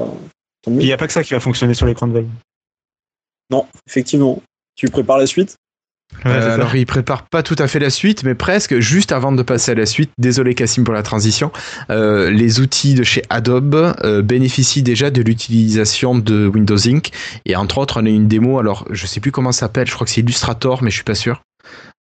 Il 0.68 0.74
n'y 0.76 0.92
a 0.92 0.96
pas 0.96 1.06
que 1.08 1.12
ça 1.12 1.24
qui 1.24 1.34
va 1.34 1.40
fonctionner 1.40 1.74
sur 1.74 1.86
l'écran 1.86 2.06
de 2.06 2.12
veille. 2.12 2.28
Non, 3.50 3.66
effectivement. 3.88 4.40
Tu 4.76 4.88
prépares 4.88 5.18
la 5.18 5.26
suite? 5.26 5.56
Ouais, 6.24 6.30
Euh, 6.32 6.54
alors, 6.54 6.74
il 6.74 6.84
prépare 6.86 7.22
pas 7.28 7.42
tout 7.42 7.56
à 7.58 7.66
fait 7.66 7.78
la 7.78 7.88
suite, 7.90 8.24
mais 8.24 8.34
presque. 8.34 8.78
Juste 8.80 9.12
avant 9.12 9.32
de 9.32 9.42
passer 9.42 9.70
à 9.72 9.74
la 9.74 9.86
suite, 9.86 10.10
désolé 10.18 10.54
Cassim 10.54 10.84
pour 10.84 10.92
la 10.92 11.02
transition, 11.02 11.50
euh, 11.88 12.30
les 12.30 12.60
outils 12.60 12.94
de 12.94 13.04
chez 13.04 13.22
Adobe 13.30 13.94
euh, 14.04 14.20
bénéficient 14.20 14.82
déjà 14.82 15.10
de 15.10 15.22
l'utilisation 15.22 16.18
de 16.18 16.46
Windows 16.46 16.88
Ink. 16.88 17.10
Et 17.46 17.56
entre 17.56 17.78
autres, 17.78 18.00
on 18.02 18.06
a 18.06 18.08
une 18.10 18.28
démo, 18.28 18.58
alors 18.58 18.86
je 18.90 19.06
sais 19.06 19.20
plus 19.20 19.32
comment 19.32 19.52
ça 19.52 19.60
s'appelle, 19.60 19.86
je 19.86 19.94
crois 19.94 20.04
que 20.04 20.10
c'est 20.12 20.20
Illustrator, 20.20 20.82
mais 20.82 20.90
je 20.90 20.96
suis 20.96 21.04
pas 21.04 21.14
sûr. 21.14 21.40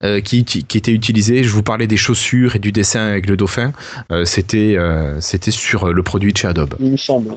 euh, 0.04 0.20
qui, 0.20 0.44
qui 0.44 0.78
était 0.78 0.92
utilisé, 0.92 1.42
je 1.44 1.50
vous 1.50 1.62
parlais 1.62 1.86
des 1.86 1.96
chaussures 1.96 2.56
et 2.56 2.58
du 2.60 2.72
dessin 2.72 3.00
avec 3.06 3.28
le 3.28 3.36
dauphin. 3.36 3.72
Euh, 4.12 4.24
c'était 4.24 4.76
euh, 4.78 5.20
c'était 5.20 5.50
sur 5.50 5.92
le 5.92 6.02
produit 6.02 6.32
de 6.32 6.38
chez 6.38 6.48
Adobe. 6.48 6.74
Il 6.80 6.92
me 6.92 6.96
semble. 6.96 7.34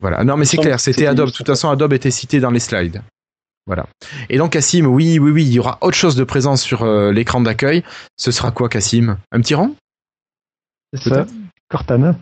Voilà. 0.00 0.22
Non, 0.22 0.36
mais 0.36 0.44
c'est 0.44 0.58
clair, 0.58 0.78
c'était 0.80 1.06
Adobe. 1.06 1.28
De 1.28 1.32
toute 1.32 1.46
façon, 1.46 1.70
Adobe 1.70 1.92
était 1.94 2.10
cité 2.10 2.40
dans 2.40 2.50
les 2.50 2.60
slides. 2.60 3.00
Voilà. 3.66 3.86
Et 4.28 4.36
donc, 4.36 4.52
Cassim, 4.52 4.86
oui, 4.86 5.18
oui, 5.18 5.30
oui, 5.30 5.44
il 5.44 5.52
y 5.52 5.58
aura 5.58 5.78
autre 5.80 5.96
chose 5.96 6.16
de 6.16 6.24
présent 6.24 6.56
sur 6.56 6.82
euh, 6.82 7.12
l'écran 7.12 7.40
d'accueil. 7.40 7.82
Ce 8.16 8.30
sera 8.30 8.50
quoi, 8.50 8.68
Cassim? 8.68 9.16
Un 9.32 9.40
petit 9.40 9.54
rond? 9.54 9.74
C'est 10.92 11.08
ça. 11.08 11.26
Cortana. 11.68 12.16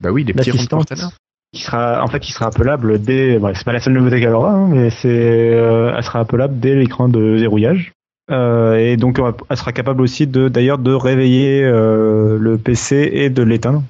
Bah 0.00 0.10
oui, 0.10 0.24
les 0.24 0.32
petits 0.32 0.50
ronds 0.50 0.62
de. 0.62 0.68
Cortana. 0.68 1.10
qui 1.52 1.62
sera 1.62 2.02
en 2.02 2.08
fait 2.08 2.20
qui 2.20 2.32
sera 2.32 2.46
appelable 2.46 3.00
dès 3.00 3.38
bon, 3.38 3.52
c'est 3.54 3.64
pas 3.64 3.72
la 3.72 3.80
seule 3.80 3.92
nouveauté 3.92 4.20
qu'elle 4.20 4.34
aura 4.34 4.50
hein, 4.50 4.68
mais 4.68 4.90
c'est 4.90 5.08
euh, 5.54 5.94
elle 5.96 6.02
sera 6.02 6.20
appelable 6.20 6.58
dès 6.58 6.74
l'écran 6.74 7.08
de 7.08 7.20
verrouillage 7.20 7.92
Euh, 8.30 8.74
et 8.74 8.96
donc 8.96 9.20
elle 9.48 9.56
sera 9.56 9.72
capable 9.72 10.02
aussi 10.02 10.26
de 10.26 10.48
d'ailleurs 10.48 10.78
de 10.78 10.92
réveiller 10.92 11.62
le 11.62 12.58
PC 12.62 13.08
et 13.12 13.30
de 13.30 13.42
l'éteindre 13.42 13.84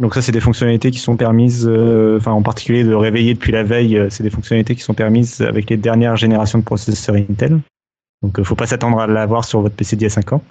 donc 0.00 0.14
ça 0.14 0.22
c'est 0.22 0.32
des 0.32 0.40
fonctionnalités 0.40 0.90
qui 0.90 0.98
sont 0.98 1.16
permises 1.16 1.66
euh, 1.68 2.18
enfin 2.18 2.32
en 2.32 2.42
particulier 2.42 2.84
de 2.84 2.94
réveiller 2.94 3.34
depuis 3.34 3.52
la 3.52 3.62
veille 3.62 3.96
euh, 3.96 4.10
c'est 4.10 4.22
des 4.22 4.30
fonctionnalités 4.30 4.74
qui 4.74 4.82
sont 4.82 4.94
permises 4.94 5.40
avec 5.40 5.70
les 5.70 5.76
dernières 5.76 6.16
générations 6.16 6.58
de 6.58 6.64
processeurs 6.64 7.14
Intel 7.14 7.60
donc 8.22 8.38
euh, 8.38 8.44
faut 8.44 8.56
pas 8.56 8.66
s'attendre 8.66 8.98
à 8.98 9.06
l'avoir 9.06 9.44
sur 9.44 9.60
votre 9.60 9.76
PC 9.76 9.96
d'il 9.96 10.04
y 10.04 10.06
a 10.06 10.10
5 10.10 10.32
ans 10.32 10.42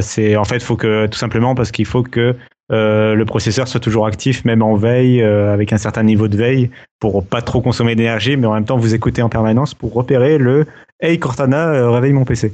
c'est 0.00 0.36
en 0.36 0.44
fait 0.44 0.62
faut 0.62 0.76
que 0.76 1.06
tout 1.06 1.18
simplement 1.18 1.54
parce 1.54 1.70
qu'il 1.70 1.86
faut 1.86 2.02
que 2.02 2.34
le 2.70 3.24
processeur 3.24 3.68
soit 3.68 3.78
toujours 3.78 4.06
actif, 4.06 4.44
même 4.44 4.62
en 4.62 4.74
veille, 4.74 5.22
avec 5.22 5.72
un 5.72 5.78
certain 5.78 6.02
niveau 6.02 6.28
de 6.28 6.36
veille, 6.36 6.70
pour 6.98 7.24
pas 7.24 7.42
trop 7.42 7.60
consommer 7.60 7.94
d'énergie, 7.94 8.36
mais 8.36 8.46
en 8.46 8.54
même 8.54 8.64
temps 8.64 8.76
vous 8.76 8.94
écouter 8.94 9.20
en 9.22 9.28
permanence 9.28 9.74
pour 9.74 9.92
repérer 9.92 10.38
le 10.38 10.66
Hey 11.00 11.18
Cortana, 11.18 11.90
réveille 11.90 12.12
mon 12.12 12.24
PC. 12.24 12.52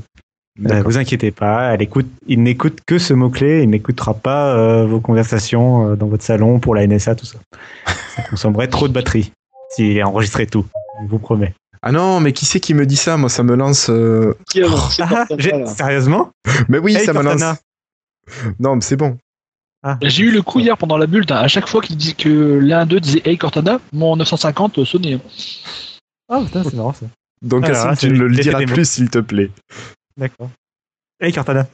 D'accord. 0.69 0.91
vous 0.93 0.99
inquiétez 0.99 1.31
pas, 1.31 1.73
elle 1.75 1.83
écoute, 1.83 2.07
il 2.27 2.43
n'écoute 2.43 2.81
que 2.87 2.99
ce 2.99 3.15
mot-clé, 3.15 3.63
il 3.63 3.71
n'écoutera 3.71 4.15
pas 4.15 4.55
euh, 4.55 4.87
vos 4.87 5.01
conversations 5.01 5.91
euh, 5.93 5.97
dans 5.97 6.07
votre 6.07 6.23
salon 6.23 6.59
pour 6.61 6.75
la 6.75 6.87
NSA, 6.87 7.15
tout 7.15 7.25
ça. 7.27 7.39
Ça 8.17 8.23
consommerait 8.29 8.69
trop 8.69 8.87
de 8.89 8.93
batterie 8.93 9.33
s'il 9.71 10.03
enregistrait 10.05 10.47
tout, 10.47 10.67
je 11.03 11.09
vous 11.09 11.19
promets. 11.19 11.55
Ah 11.83 11.93
non, 11.93 12.21
mais 12.21 12.33
qui 12.35 12.45
c'est 12.45 12.61
qui 12.61 12.75
me 12.75 12.85
dit 12.85 12.97
ça 12.97 13.17
Moi, 13.17 13.31
ça 13.31 13.43
me 13.43 13.55
lance. 13.55 13.89
euh, 13.89 14.35
Qui 14.51 14.63
a 14.63 14.69
lancé 14.69 15.03
Ah, 15.03 15.25
Cortana, 15.27 15.67
sérieusement? 15.67 16.31
Mais 16.69 16.79
oui, 16.79 16.95
Hey 16.95 17.07
ça 17.07 17.13
me 17.15 17.23
Cortana. 17.23 17.51
lance. 17.53 17.59
Non, 18.59 18.75
mais 18.77 18.83
c'est 18.83 18.97
bon. 18.97 19.17
J'ai 20.03 20.25
eu 20.25 20.31
le 20.31 20.43
coup 20.43 20.61
hier 20.61 20.77
pendant 20.77 20.99
la 20.99 21.07
bulle, 21.07 21.25
à 21.31 21.49
chaque 21.49 21.67
fois 21.67 21.81
qu'il 21.81 21.97
dit 21.97 22.15
que 22.15 22.59
l'un 22.61 22.85
d'eux 22.85 23.01
disait 23.01 23.23
Hey 23.25 23.39
Cortana, 23.39 23.81
mon 23.95 24.15
950 24.17 24.85
sonnait. 24.85 25.19
Ah 26.29 26.41
putain, 26.45 26.63
c'est 26.65 26.75
marrant 26.75 26.93
ça. 26.93 27.07
Donc, 27.41 27.65
Ah, 27.67 27.95
tu 27.99 28.11
ne 28.11 28.19
le 28.19 28.29
mots. 28.67 28.75
plus, 28.75 28.87
s'il 28.87 29.09
te 29.09 29.19
plaît. 29.19 29.51
D'accord. 30.21 30.51
Hey 31.21 31.33
Cortana. 31.33 31.69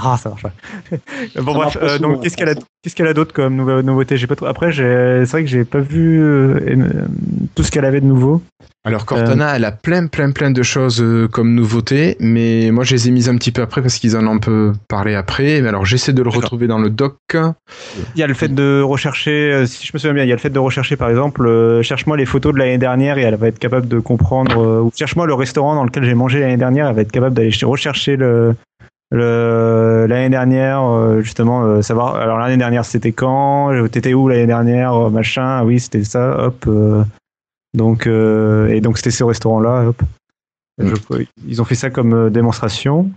Ah, 0.00 0.16
ça 0.16 0.30
marche 0.30 0.42
pas. 0.42 0.52
bon, 1.42 1.52
Ça 1.52 1.58
bref, 1.58 1.78
euh, 1.82 1.98
donc 1.98 2.22
qu'est-ce 2.22 2.36
qu'elle 2.36 2.48
a, 2.48 2.54
ça. 2.54 2.60
qu'est-ce 2.82 2.96
qu'elle 2.96 3.06
a 3.08 3.14
d'autre 3.14 3.34
comme 3.34 3.54
nouveau- 3.56 3.82
nouveauté? 3.82 4.16
J'ai 4.16 4.26
pas 4.26 4.36
trop. 4.36 4.46
Après, 4.46 4.72
j'ai, 4.72 5.22
c'est 5.26 5.30
vrai 5.32 5.44
que 5.44 5.50
j'ai 5.50 5.64
pas 5.64 5.80
vu 5.80 6.18
euh, 6.22 6.58
euh, 6.66 7.06
tout 7.54 7.62
ce 7.62 7.70
qu'elle 7.70 7.84
avait 7.84 8.00
de 8.00 8.06
nouveau. 8.06 8.42
Alors 8.84 9.06
Cortana, 9.06 9.54
elle 9.54 9.64
a 9.64 9.70
plein, 9.70 10.08
plein, 10.08 10.32
plein 10.32 10.50
de 10.50 10.62
choses 10.64 11.00
euh, 11.00 11.28
comme 11.28 11.54
nouveautés, 11.54 12.16
mais 12.18 12.70
moi 12.72 12.82
je 12.82 12.94
les 12.94 13.06
ai 13.06 13.10
mises 13.12 13.28
un 13.28 13.36
petit 13.36 13.52
peu 13.52 13.62
après 13.62 13.80
parce 13.80 13.96
qu'ils 14.00 14.16
en 14.16 14.26
ont 14.26 14.32
un 14.34 14.38
peu 14.38 14.72
parlé 14.88 15.14
après. 15.14 15.60
Mais 15.60 15.68
alors 15.68 15.84
j'essaie 15.84 16.12
de 16.12 16.18
le 16.18 16.24
D'accord. 16.24 16.40
retrouver 16.42 16.66
dans 16.66 16.80
le 16.80 16.90
doc. 16.90 17.14
Il 17.34 18.18
y 18.18 18.24
a 18.24 18.26
le 18.26 18.34
fait 18.34 18.48
de 18.48 18.80
rechercher, 18.82 19.52
euh, 19.52 19.66
si 19.66 19.86
je 19.86 19.92
me 19.94 19.98
souviens 20.00 20.14
bien, 20.14 20.24
il 20.24 20.28
y 20.28 20.32
a 20.32 20.34
le 20.34 20.40
fait 20.40 20.50
de 20.50 20.58
rechercher 20.58 20.96
par 20.96 21.10
exemple, 21.10 21.46
euh, 21.46 21.80
cherche-moi 21.82 22.16
les 22.16 22.26
photos 22.26 22.52
de 22.54 22.58
l'année 22.58 22.78
dernière 22.78 23.18
et 23.18 23.22
elle 23.22 23.36
va 23.36 23.46
être 23.48 23.60
capable 23.60 23.86
de 23.86 24.00
comprendre, 24.00 24.58
euh, 24.60 24.80
ou 24.80 24.90
cherche-moi 24.96 25.26
le 25.28 25.34
restaurant 25.34 25.76
dans 25.76 25.84
lequel 25.84 26.02
j'ai 26.02 26.14
mangé 26.14 26.40
l'année 26.40 26.56
dernière, 26.56 26.88
elle 26.88 26.96
va 26.96 27.02
être 27.02 27.12
capable 27.12 27.36
d'aller 27.36 27.52
ch- 27.52 27.62
rechercher 27.64 28.16
le 28.16 28.56
l'année 29.12 30.30
dernière, 30.30 30.82
euh, 30.84 31.20
justement, 31.20 31.64
euh, 31.64 31.82
savoir, 31.82 32.16
alors 32.16 32.38
l'année 32.38 32.56
dernière 32.56 32.84
c'était 32.84 33.12
quand, 33.12 33.70
t'étais 33.90 34.14
où 34.14 34.28
l'année 34.28 34.46
dernière, 34.46 34.94
euh, 34.94 35.10
machin, 35.10 35.44
ah 35.60 35.64
oui 35.64 35.78
c'était 35.80 36.04
ça, 36.04 36.46
hop. 36.46 36.64
euh, 36.66 37.02
donc, 37.74 38.06
euh, 38.06 38.68
et 38.68 38.80
donc 38.80 38.96
c'était 38.98 39.10
ce 39.10 39.24
restaurant-là, 39.24 39.84
hop. 39.88 40.02
Je- 40.78 41.24
ils 41.46 41.60
ont 41.60 41.64
fait 41.64 41.74
ça 41.74 41.90
comme 41.90 42.30
démonstration. 42.30 43.10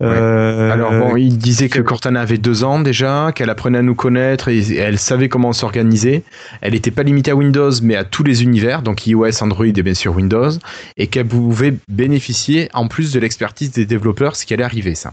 Ouais. 0.00 0.08
Euh, 0.10 0.72
Alors 0.72 0.90
bon, 0.90 1.16
il 1.16 1.38
disait 1.38 1.68
que 1.68 1.80
Cortana 1.80 2.20
avait 2.20 2.36
deux 2.36 2.64
ans 2.64 2.80
déjà, 2.80 3.30
qu'elle 3.32 3.48
apprenait 3.48 3.78
à 3.78 3.82
nous 3.82 3.94
connaître 3.94 4.48
et 4.48 4.58
et 4.58 4.76
elle 4.78 4.98
savait 4.98 5.28
comment 5.28 5.52
s'organiser. 5.52 6.24
Elle 6.62 6.72
n'était 6.72 6.90
pas 6.90 7.04
limitée 7.04 7.30
à 7.30 7.36
Windows, 7.36 7.70
mais 7.82 7.94
à 7.94 8.02
tous 8.04 8.24
les 8.24 8.42
univers, 8.42 8.82
donc 8.82 9.06
iOS, 9.06 9.42
Android 9.42 9.66
et 9.66 9.82
bien 9.82 9.94
sûr 9.94 10.14
Windows, 10.16 10.50
et 10.96 11.06
qu'elle 11.06 11.26
pouvait 11.28 11.74
bénéficier 11.88 12.68
en 12.74 12.88
plus 12.88 13.12
de 13.12 13.20
l'expertise 13.20 13.70
des 13.70 13.86
développeurs, 13.86 14.34
ce 14.36 14.44
qui 14.46 14.52
allait 14.54 14.64
arriver 14.64 14.94
ça. 14.96 15.12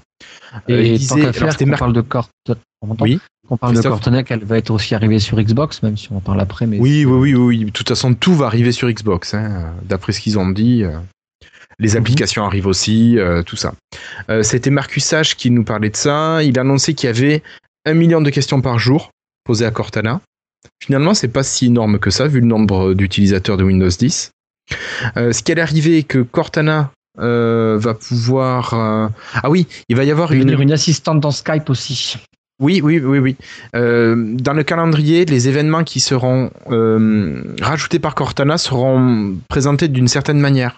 Euh, 0.69 0.81
il 0.81 0.87
Et 0.87 0.91
tant 0.93 0.97
disait- 1.15 1.21
alors, 1.21 1.35
faire, 1.35 1.51
c'était 1.51 1.65
qu'on 1.65 1.69
Marc- 1.71 1.79
parle 1.79 1.93
de 1.93 2.01
Cortana. 2.01 2.59
On 2.83 2.95
Oui. 2.99 3.19
parle 3.59 3.75
de 3.75 3.81
Cortana, 3.81 4.23
qu'elle 4.23 4.43
va 4.43 4.57
être 4.57 4.71
aussi 4.71 4.95
arrivée 4.95 5.19
sur 5.19 5.39
Xbox, 5.39 5.83
même 5.83 5.95
si 5.97 6.11
on 6.11 6.17
en 6.17 6.21
parle 6.21 6.41
après. 6.41 6.65
Mais 6.65 6.79
Oui, 6.79 7.05
oui, 7.05 7.15
oui, 7.15 7.33
oui. 7.35 7.65
De 7.65 7.69
toute 7.69 7.87
façon, 7.87 8.15
tout 8.15 8.33
va 8.35 8.47
arriver 8.47 8.71
sur 8.71 8.89
Xbox. 8.89 9.35
hein, 9.35 9.73
D'après 9.87 10.11
ce 10.13 10.19
qu'ils 10.21 10.39
ont 10.39 10.49
dit, 10.49 10.83
euh, 10.83 10.97
les 11.79 11.95
applications 11.95 12.45
arrivent 12.45 12.67
aussi, 12.67 13.17
euh, 13.17 13.43
tout 13.43 13.55
ça. 13.55 13.73
Euh, 14.29 14.43
C'était 14.43 14.69
Marcus 14.69 15.03
Sage 15.03 15.35
qui 15.35 15.51
nous 15.51 15.63
parlait 15.63 15.89
de 15.89 15.95
ça. 15.95 16.43
Il 16.43 16.57
annonçait 16.59 16.93
qu'il 16.93 17.07
y 17.07 17.09
avait 17.09 17.41
un 17.85 17.93
million 17.93 18.21
de 18.21 18.29
questions 18.29 18.61
par 18.61 18.79
jour 18.79 19.11
posées 19.43 19.65
à 19.65 19.71
Cortana. 19.71 20.21
Finalement, 20.83 21.13
c'est 21.13 21.27
pas 21.27 21.43
si 21.43 21.67
énorme 21.67 21.99
que 21.99 22.09
ça, 22.09 22.27
vu 22.27 22.39
le 22.39 22.45
nombre 22.45 22.93
d'utilisateurs 22.93 23.57
de 23.57 23.63
Windows 23.63 23.89
10. 23.89 24.31
Euh, 25.17 25.33
ce 25.33 25.41
qui 25.41 25.51
allait 25.51 25.61
arriver, 25.61 25.97
est 25.97 26.03
que 26.03 26.19
Cortana 26.19 26.91
va 27.17 27.93
pouvoir. 27.93 28.73
Ah 28.73 29.49
oui, 29.49 29.67
il 29.89 29.95
va 29.95 30.03
y 30.03 30.11
avoir 30.11 30.31
une. 30.31 30.49
une 30.49 30.71
assistante 30.71 31.19
dans 31.19 31.31
Skype 31.31 31.69
aussi. 31.69 32.17
Oui, 32.61 32.79
oui, 32.83 32.99
oui, 32.99 33.17
oui. 33.17 33.35
Euh, 33.75 34.15
dans 34.35 34.53
le 34.53 34.61
calendrier, 34.61 35.25
les 35.25 35.47
événements 35.47 35.83
qui 35.83 35.99
seront 35.99 36.51
euh, 36.69 37.41
rajoutés 37.59 37.97
par 37.97 38.13
Cortana 38.13 38.59
seront 38.59 39.35
présentés 39.49 39.87
d'une 39.87 40.07
certaine 40.07 40.39
manière. 40.39 40.77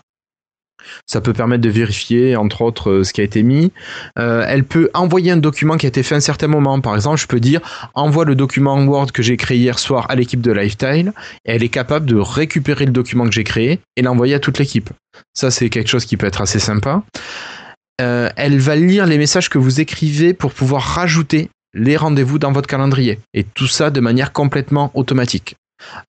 Ça 1.05 1.21
peut 1.21 1.34
permettre 1.34 1.61
de 1.61 1.69
vérifier, 1.69 2.36
entre 2.36 2.61
autres, 2.61 2.89
euh, 2.89 3.03
ce 3.03 3.13
qui 3.13 3.21
a 3.21 3.23
été 3.23 3.43
mis. 3.43 3.71
Euh, 4.19 4.45
elle 4.47 4.63
peut 4.63 4.89
envoyer 4.93 5.31
un 5.31 5.38
document 5.38 5.77
qui 5.77 5.86
a 5.86 5.89
été 5.89 6.03
fait 6.03 6.15
à 6.15 6.17
un 6.17 6.21
certain 6.21 6.47
moment. 6.47 6.79
Par 6.81 6.95
exemple, 6.95 7.19
je 7.19 7.27
peux 7.27 7.39
dire 7.39 7.61
envoie 7.93 8.25
le 8.25 8.36
document 8.36 8.84
Word 8.84 9.11
que 9.11 9.23
j'ai 9.23 9.38
créé 9.38 9.57
hier 9.57 9.79
soir 9.79 10.05
à 10.09 10.15
l'équipe 10.15 10.41
de 10.41 10.51
Lifetile. 10.51 11.13
Et 11.45 11.53
elle 11.53 11.63
est 11.63 11.69
capable 11.69 12.05
de 12.05 12.15
récupérer 12.15 12.86
le 12.86 12.91
document 12.91 13.25
que 13.25 13.34
j'ai 13.34 13.43
créé 13.43 13.79
et 13.95 14.01
l'envoyer 14.01 14.36
à 14.36 14.39
toute 14.39 14.59
l'équipe. 14.59 14.89
Ça, 15.34 15.51
c'est 15.51 15.69
quelque 15.69 15.89
chose 15.89 16.05
qui 16.05 16.17
peut 16.17 16.27
être 16.27 16.41
assez 16.41 16.59
sympa. 16.59 17.03
Euh, 18.01 18.29
elle 18.36 18.57
va 18.59 18.75
lire 18.75 19.05
les 19.05 19.17
messages 19.17 19.49
que 19.49 19.57
vous 19.57 19.79
écrivez 19.79 20.34
pour 20.34 20.51
pouvoir 20.51 20.81
rajouter 20.81 21.49
les 21.73 21.97
rendez-vous 21.97 22.39
dans 22.39 22.51
votre 22.51 22.67
calendrier. 22.67 23.19
Et 23.34 23.43
tout 23.43 23.67
ça 23.67 23.89
de 23.89 23.99
manière 23.99 24.34
complètement 24.34 24.91
automatique. 24.93 25.55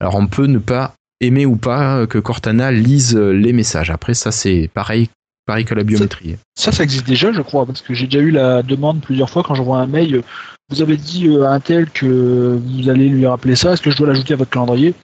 Alors 0.00 0.14
on 0.16 0.26
peut 0.26 0.46
ne 0.46 0.58
pas 0.58 0.94
aimer 1.20 1.46
ou 1.46 1.56
pas 1.56 2.06
que 2.06 2.18
Cortana 2.18 2.70
lise 2.72 3.16
les 3.16 3.52
messages. 3.52 3.90
Après 3.90 4.14
ça 4.14 4.32
c'est 4.32 4.70
pareil, 4.74 5.08
pareil 5.46 5.64
que 5.64 5.74
la 5.74 5.84
biométrie. 5.84 6.36
Ça, 6.54 6.72
ça 6.72 6.82
existe 6.82 7.06
déjà, 7.06 7.32
je 7.32 7.42
crois, 7.42 7.66
parce 7.66 7.82
que 7.82 7.94
j'ai 7.94 8.06
déjà 8.06 8.20
eu 8.20 8.30
la 8.30 8.62
demande 8.62 9.00
plusieurs 9.00 9.30
fois 9.30 9.42
quand 9.42 9.54
j'envoie 9.54 9.78
un 9.78 9.86
mail. 9.86 10.22
Vous 10.70 10.80
avez 10.80 10.96
dit 10.96 11.28
euh, 11.28 11.44
à 11.44 11.50
un 11.50 11.60
tel 11.60 11.90
que 11.90 12.58
vous 12.58 12.88
allez 12.88 13.08
lui 13.08 13.26
rappeler 13.26 13.54
ça. 13.54 13.72
Est-ce 13.72 13.82
que 13.82 13.90
je 13.90 13.96
dois 13.96 14.06
l'ajouter 14.06 14.34
à 14.34 14.36
votre 14.36 14.50
calendrier? 14.50 14.94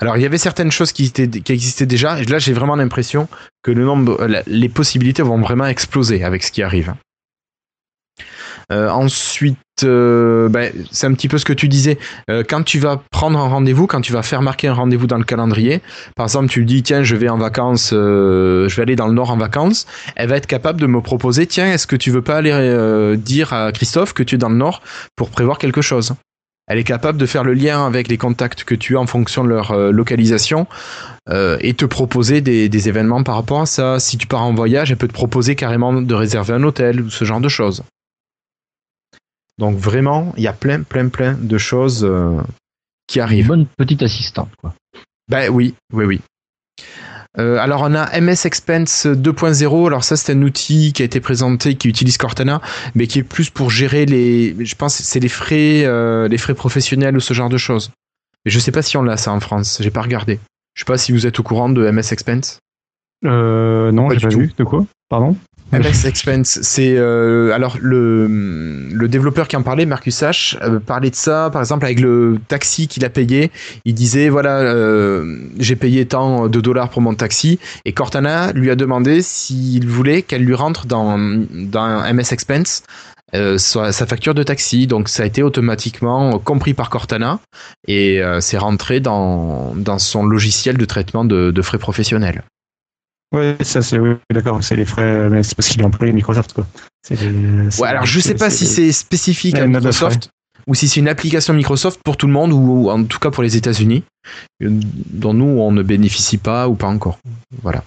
Alors 0.00 0.16
il 0.16 0.22
y 0.22 0.26
avait 0.26 0.38
certaines 0.38 0.70
choses 0.70 0.92
qui, 0.92 1.04
étaient, 1.06 1.28
qui 1.28 1.52
existaient 1.52 1.86
déjà. 1.86 2.20
Et 2.20 2.24
là 2.24 2.38
j'ai 2.38 2.52
vraiment 2.52 2.76
l'impression 2.76 3.28
que 3.62 3.70
le 3.70 3.84
nombre, 3.84 4.26
les 4.46 4.68
possibilités 4.68 5.22
vont 5.22 5.40
vraiment 5.40 5.66
exploser 5.66 6.24
avec 6.24 6.42
ce 6.42 6.52
qui 6.52 6.62
arrive. 6.62 6.94
Euh, 8.70 8.88
ensuite, 8.88 9.58
euh, 9.82 10.48
ben, 10.48 10.72
c'est 10.92 11.06
un 11.06 11.14
petit 11.14 11.28
peu 11.28 11.38
ce 11.38 11.44
que 11.44 11.52
tu 11.52 11.68
disais. 11.68 11.98
Euh, 12.30 12.44
quand 12.48 12.62
tu 12.62 12.78
vas 12.78 13.02
prendre 13.10 13.38
un 13.38 13.48
rendez-vous, 13.48 13.86
quand 13.86 14.00
tu 14.00 14.12
vas 14.12 14.22
faire 14.22 14.42
marquer 14.42 14.68
un 14.68 14.74
rendez-vous 14.74 15.08
dans 15.08 15.18
le 15.18 15.24
calendrier, 15.24 15.80
par 16.14 16.26
exemple, 16.26 16.48
tu 16.48 16.60
lui 16.60 16.66
dis 16.66 16.82
tiens, 16.82 17.02
je 17.02 17.16
vais 17.16 17.28
en 17.28 17.38
vacances, 17.38 17.90
je 17.90 18.74
vais 18.74 18.82
aller 18.82 18.96
dans 18.96 19.08
le 19.08 19.14
Nord 19.14 19.30
en 19.30 19.36
vacances. 19.36 19.86
Elle 20.14 20.28
va 20.28 20.36
être 20.36 20.46
capable 20.46 20.80
de 20.80 20.86
me 20.86 21.00
proposer 21.00 21.46
tiens, 21.46 21.72
est-ce 21.72 21.86
que 21.86 21.96
tu 21.96 22.10
veux 22.10 22.22
pas 22.22 22.36
aller 22.36 23.16
dire 23.16 23.52
à 23.52 23.72
Christophe 23.72 24.12
que 24.12 24.22
tu 24.22 24.36
es 24.36 24.38
dans 24.38 24.48
le 24.48 24.56
Nord 24.56 24.82
pour 25.16 25.30
prévoir 25.30 25.58
quelque 25.58 25.82
chose? 25.82 26.14
Elle 26.68 26.78
est 26.78 26.84
capable 26.84 27.18
de 27.18 27.26
faire 27.26 27.42
le 27.42 27.52
lien 27.52 27.84
avec 27.84 28.06
les 28.06 28.16
contacts 28.16 28.62
que 28.62 28.76
tu 28.76 28.96
as 28.96 29.00
en 29.00 29.06
fonction 29.06 29.42
de 29.42 29.48
leur 29.48 29.76
localisation 29.90 30.68
et 31.28 31.74
te 31.74 31.84
proposer 31.84 32.40
des 32.40 32.88
événements 32.88 33.24
par 33.24 33.34
rapport 33.34 33.62
à 33.62 33.66
ça. 33.66 33.98
Si 33.98 34.16
tu 34.16 34.28
pars 34.28 34.42
en 34.42 34.54
voyage, 34.54 34.92
elle 34.92 34.98
peut 34.98 35.08
te 35.08 35.12
proposer 35.12 35.56
carrément 35.56 35.92
de 35.92 36.14
réserver 36.14 36.54
un 36.54 36.62
hôtel 36.62 37.00
ou 37.00 37.10
ce 37.10 37.24
genre 37.24 37.40
de 37.40 37.48
choses. 37.48 37.82
Donc 39.60 39.76
vraiment, 39.76 40.32
il 40.36 40.42
y 40.42 40.48
a 40.48 40.52
plein, 40.52 40.82
plein, 40.82 41.08
plein 41.08 41.34
de 41.34 41.58
choses 41.58 42.02
euh, 42.04 42.40
qui 43.06 43.18
Une 43.18 43.22
arrivent. 43.22 43.46
bonne 43.46 43.66
petite 43.76 44.02
assistante, 44.02 44.50
quoi. 44.60 44.74
Ben 45.28 45.48
oui, 45.50 45.74
oui, 45.92 46.04
oui. 46.06 46.20
Euh, 47.38 47.58
alors 47.58 47.82
on 47.82 47.94
a 47.94 48.20
MS 48.20 48.44
Expense 48.46 49.06
2.0. 49.06 49.86
Alors 49.86 50.02
ça 50.02 50.16
c'est 50.16 50.32
un 50.32 50.42
outil 50.42 50.92
qui 50.92 51.02
a 51.02 51.04
été 51.04 51.20
présenté 51.20 51.76
qui 51.76 51.88
utilise 51.88 52.16
Cortana, 52.16 52.60
mais 52.96 53.06
qui 53.06 53.20
est 53.20 53.22
plus 53.22 53.50
pour 53.50 53.70
gérer 53.70 54.04
les. 54.04 54.56
Je 54.64 54.74
pense 54.74 54.96
que 54.96 55.04
c'est 55.04 55.20
les 55.20 55.28
frais, 55.28 55.84
euh, 55.84 56.26
les 56.26 56.38
frais 56.38 56.54
professionnels 56.54 57.16
ou 57.16 57.20
ce 57.20 57.32
genre 57.32 57.48
de 57.48 57.56
choses. 57.58 57.92
Mais 58.44 58.50
je 58.50 58.58
sais 58.58 58.72
pas 58.72 58.82
si 58.82 58.96
on 58.96 59.02
l'a 59.04 59.16
ça 59.16 59.30
en 59.30 59.38
France. 59.38 59.78
J'ai 59.80 59.92
pas 59.92 60.02
regardé. 60.02 60.40
Je 60.74 60.80
sais 60.80 60.86
pas 60.86 60.98
si 60.98 61.12
vous 61.12 61.24
êtes 61.26 61.38
au 61.38 61.44
courant 61.44 61.68
de 61.68 61.88
MS 61.88 62.10
Expense. 62.12 62.58
Euh, 63.24 63.92
non, 63.92 64.08
Pas 64.08 64.14
j'ai 64.14 64.20
pas 64.20 64.28
tout. 64.32 64.38
vu. 64.40 64.52
De 64.56 64.64
quoi? 64.64 64.84
Pardon? 65.08 65.36
MS 65.72 66.04
Expense, 66.06 66.58
c'est 66.62 66.96
euh, 66.96 67.52
alors 67.52 67.76
le 67.80 68.26
le 68.92 69.08
développeur 69.08 69.46
qui 69.46 69.56
en 69.56 69.62
parlait, 69.62 69.86
Marcus 69.86 70.20
H, 70.22 70.58
euh, 70.62 70.80
parlait 70.80 71.10
de 71.10 71.14
ça, 71.14 71.48
par 71.52 71.62
exemple 71.62 71.84
avec 71.84 72.00
le 72.00 72.38
taxi 72.48 72.88
qu'il 72.88 73.04
a 73.04 73.10
payé. 73.10 73.52
Il 73.84 73.94
disait 73.94 74.28
voilà, 74.30 74.58
euh, 74.58 75.38
j'ai 75.58 75.76
payé 75.76 76.06
tant 76.06 76.48
de 76.48 76.60
dollars 76.60 76.88
pour 76.90 77.02
mon 77.02 77.14
taxi, 77.14 77.60
et 77.84 77.92
Cortana 77.92 78.52
lui 78.52 78.70
a 78.70 78.76
demandé 78.76 79.22
s'il 79.22 79.86
voulait 79.86 80.22
qu'elle 80.22 80.44
lui 80.44 80.54
rentre 80.54 80.86
dans 80.86 81.16
dans 81.18 82.02
MS 82.12 82.32
Expense. 82.32 82.82
euh, 83.34 83.58
sa, 83.58 83.92
sa 83.92 84.06
facture 84.06 84.34
de 84.34 84.42
taxi, 84.42 84.86
donc 84.86 85.08
ça 85.08 85.22
a 85.22 85.26
été 85.26 85.42
automatiquement 85.42 86.38
compris 86.38 86.74
par 86.74 86.90
Cortana 86.90 87.40
et 87.86 88.20
euh, 88.22 88.40
c'est 88.40 88.58
rentré 88.58 89.00
dans, 89.00 89.74
dans 89.76 89.98
son 89.98 90.24
logiciel 90.24 90.76
de 90.76 90.84
traitement 90.84 91.24
de, 91.24 91.50
de 91.50 91.62
frais 91.62 91.78
professionnels. 91.78 92.42
Ouais, 93.32 93.56
ça 93.60 93.80
c'est 93.80 93.98
oui, 93.98 94.14
d'accord, 94.32 94.62
c'est 94.62 94.74
les 94.76 94.84
frais, 94.84 95.28
mais 95.28 95.42
c'est 95.42 95.54
parce 95.54 95.68
qu'il 95.68 95.80
est 95.80 95.84
employé 95.84 96.12
Microsoft 96.12 96.52
quoi. 96.52 96.66
Les- 97.10 97.16
Ouais, 97.78 97.88
alors 97.88 98.04
je 98.06 98.20
sais 98.20 98.34
pas 98.34 98.50
si 98.50 98.66
c'est 98.66 98.90
spécifique 98.92 99.54
à 99.56 99.66
Microsoft 99.66 100.30
ou 100.66 100.74
si 100.74 100.88
c'est 100.88 101.00
une 101.00 101.08
application 101.08 101.54
Microsoft 101.54 102.00
pour 102.04 102.16
tout 102.16 102.26
le 102.26 102.32
monde 102.32 102.52
ou 102.52 102.90
en 102.90 103.02
tout 103.04 103.18
cas 103.18 103.30
pour 103.30 103.42
les 103.42 103.56
États-Unis, 103.56 104.04
euh, 104.62 104.68
dont 104.70 105.32
nous 105.32 105.46
on 105.46 105.72
ne 105.72 105.82
bénéficie 105.82 106.38
pas 106.38 106.68
ou 106.68 106.74
pas 106.74 106.88
encore. 106.88 107.18
Voilà. 107.62 107.82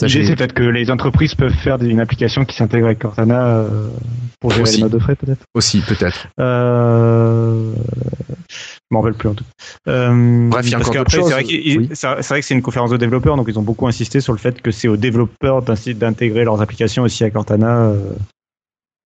L'idée 0.00 0.26
c'est 0.26 0.36
peut-être 0.36 0.52
que 0.52 0.62
les 0.62 0.90
entreprises 0.90 1.34
peuvent 1.34 1.54
faire 1.54 1.80
une 1.82 2.00
application 2.00 2.44
qui 2.44 2.56
s'intègre 2.56 2.86
avec 2.86 2.98
Cortana 2.98 3.46
euh, 3.46 3.88
pour 4.40 4.50
gérer 4.50 4.62
Aussi. 4.62 4.76
les 4.78 4.82
notes 4.82 4.92
de 4.92 4.98
frais 4.98 5.14
peut-être. 5.16 5.42
aussi 5.54 5.80
peut-être. 5.80 6.26
Euh... 6.40 7.72
Je 8.92 8.94
m'en 8.94 9.00
rappelle 9.00 9.16
plus 9.16 9.30
en 9.30 9.34
tout. 9.34 9.44
cas. 9.44 9.90
Euh, 9.90 10.48
Bref, 10.50 10.66
il 10.66 10.72
y 10.72 10.74
a 10.74 10.78
encore 10.78 11.04
c'est 11.08 11.18
vrai 11.20 11.44
Oui. 11.46 11.88
que 11.88 12.42
c'est 12.42 12.54
une 12.54 12.60
conférence 12.60 12.90
de 12.90 12.98
développeurs, 12.98 13.36
donc 13.36 13.46
ils 13.48 13.58
ont 13.58 13.62
beaucoup 13.62 13.88
insisté 13.88 14.20
sur 14.20 14.34
le 14.34 14.38
fait 14.38 14.60
que 14.60 14.70
c'est 14.70 14.86
aux 14.86 14.98
développeurs 14.98 15.62
d'intégrer 15.62 16.44
leurs 16.44 16.60
applications 16.60 17.04
aussi 17.04 17.24
à 17.24 17.30
Cortana, 17.30 17.86
euh, 17.86 17.96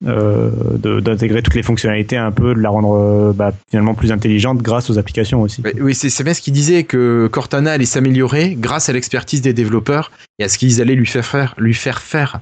euh, 0.07 0.51
d'intégrer 0.99 1.41
toutes 1.41 1.55
les 1.55 1.63
fonctionnalités 1.63 2.17
un 2.17 2.33
peu, 2.33 2.53
de 2.53 2.59
la 2.59 2.69
rendre 2.69 2.95
euh, 2.97 3.33
bah, 3.33 3.53
finalement 3.71 3.95
plus 3.95 4.11
intelligente 4.11 4.59
grâce 4.59 4.91
aux 4.91 4.99
applications 4.99 5.41
aussi. 5.41 5.63
Oui, 5.81 5.95
c'est 5.95 6.11
c'est 6.11 6.25
bien 6.25 6.35
ce 6.35 6.41
qu'il 6.41 6.53
disait 6.53 6.83
que 6.83 7.29
Cortana 7.31 7.71
allait 7.71 7.85
s'améliorer 7.85 8.57
grâce 8.59 8.89
à 8.89 8.93
l'expertise 8.93 9.41
des 9.41 9.53
développeurs 9.53 10.11
et 10.41 10.45
à 10.45 10.49
ce 10.49 10.59
qu'ils 10.59 10.81
allaient 10.81 10.97
lui 10.97 11.07
faire 11.07 11.25
faire, 11.25 11.55
lui 11.59 11.75
faire 11.75 12.01
faire. 12.01 12.41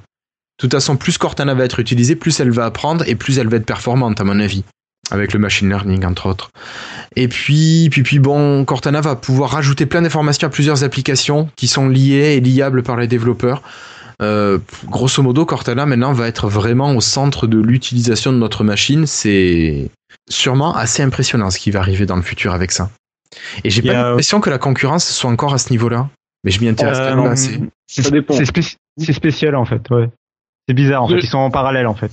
De 0.57 0.61
toute 0.61 0.71
façon, 0.71 0.97
plus 0.97 1.19
Cortana 1.19 1.53
va 1.53 1.63
être 1.65 1.79
utilisée, 1.79 2.15
plus 2.15 2.39
elle 2.39 2.49
va 2.49 2.65
apprendre 2.65 3.07
et 3.07 3.13
plus 3.13 3.37
elle 3.37 3.49
va 3.49 3.57
être 3.57 3.67
performante, 3.67 4.19
à 4.19 4.23
mon 4.23 4.39
avis, 4.39 4.63
avec 5.11 5.33
le 5.33 5.39
machine 5.39 5.69
learning 5.69 6.05
entre 6.05 6.27
autres. 6.27 6.49
Et 7.15 7.27
puis, 7.27 7.87
puis, 7.91 8.03
puis 8.03 8.19
bon, 8.19 8.65
Cortana 8.65 9.01
va 9.01 9.15
pouvoir 9.15 9.51
rajouter 9.51 9.85
plein 9.85 10.01
d'informations 10.01 10.47
à 10.47 10.49
plusieurs 10.49 10.83
applications 10.83 11.49
qui 11.55 11.67
sont 11.67 11.87
liées 11.87 12.35
et 12.37 12.41
liables 12.41 12.83
par 12.83 12.97
les 12.97 13.07
développeurs. 13.07 13.61
Euh, 14.21 14.59
grosso 14.85 15.21
modo, 15.21 15.45
Cortana 15.45 15.85
maintenant 15.85 16.13
va 16.13 16.27
être 16.27 16.47
vraiment 16.47 16.95
au 16.95 17.01
centre 17.01 17.47
de 17.47 17.59
l'utilisation 17.59 18.31
de 18.31 18.37
notre 18.37 18.63
machine. 18.63 19.05
C'est 19.05 19.89
sûrement 20.29 20.75
assez 20.75 21.03
impressionnant 21.03 21.49
ce 21.51 21.59
qui 21.59 21.69
va 21.71 21.79
arriver 21.79 22.05
dans 22.05 22.15
le 22.15 22.21
futur 22.21 22.53
avec 22.53 22.71
ça. 22.71 22.89
Et 23.63 23.69
j'ai 23.69 23.81
pas 23.81 23.91
a- 23.91 24.03
l'impression 24.09 24.39
que 24.39 24.49
la 24.49 24.57
concurrence 24.57 25.05
soit 25.05 25.29
encore 25.29 25.53
à 25.53 25.57
ce 25.57 25.69
niveau-là. 25.71 26.07
Mais 26.45 26.51
je 26.51 26.61
m'y 26.61 26.67
intéresse 26.69 26.97
Euh, 26.99 27.09
quand 27.15 27.23
même 27.23 27.31
assez. 27.31 27.59
c'est 27.87 28.03
Ça 28.03 28.09
dépend. 28.11 28.35
c'est 28.35 28.45
spéci- 28.45 28.75
c'est 28.97 29.13
spécial 29.13 29.55
en 29.55 29.65
fait, 29.65 29.81
ouais. 29.89 30.09
C'est 30.67 30.73
bizarre 30.75 31.03
en 31.03 31.07
fait, 31.07 31.19
ils 31.19 31.27
sont 31.27 31.37
en 31.39 31.51
parallèle 31.51 31.85
en 31.87 31.95
fait. 31.95 32.11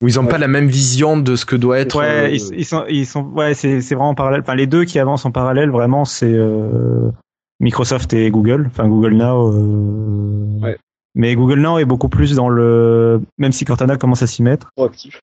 Où 0.00 0.06
ils 0.06 0.18
ont 0.20 0.22
Ouais. 0.24 0.28
pas 0.28 0.38
la 0.38 0.46
même 0.48 0.68
vision 0.68 1.18
de 1.18 1.34
ce 1.34 1.44
que 1.44 1.56
doit 1.56 1.78
être. 1.80 1.98
Ouais, 1.98 2.06
euh, 2.06 2.28
ils, 2.28 2.58
ils 2.58 2.64
sont, 2.64 2.84
ils 2.88 3.04
sont, 3.06 3.22
ouais, 3.34 3.54
c'est, 3.54 3.80
c'est 3.80 3.94
vraiment 3.96 4.10
en 4.10 4.14
parallèle. 4.14 4.40
Enfin, 4.42 4.54
les 4.54 4.66
deux 4.68 4.84
qui 4.84 4.98
avancent 5.00 5.24
en 5.26 5.32
parallèle, 5.32 5.70
vraiment, 5.70 6.04
c'est 6.04 6.32
euh, 6.32 7.10
Microsoft 7.58 8.12
et 8.12 8.30
Google. 8.30 8.66
Enfin, 8.68 8.86
Google 8.88 9.14
Now. 9.14 9.52
euh, 9.52 10.60
Ouais. 10.62 10.76
Mais 11.16 11.34
Google 11.34 11.60
Now 11.60 11.78
est 11.78 11.84
beaucoup 11.84 12.08
plus 12.08 12.36
dans 12.36 12.48
le, 12.48 13.20
même 13.38 13.50
si 13.50 13.64
Cortana 13.64 13.96
commence 13.96 14.22
à 14.22 14.28
s'y 14.28 14.42
mettre. 14.42 14.70
Proactif. 14.76 15.20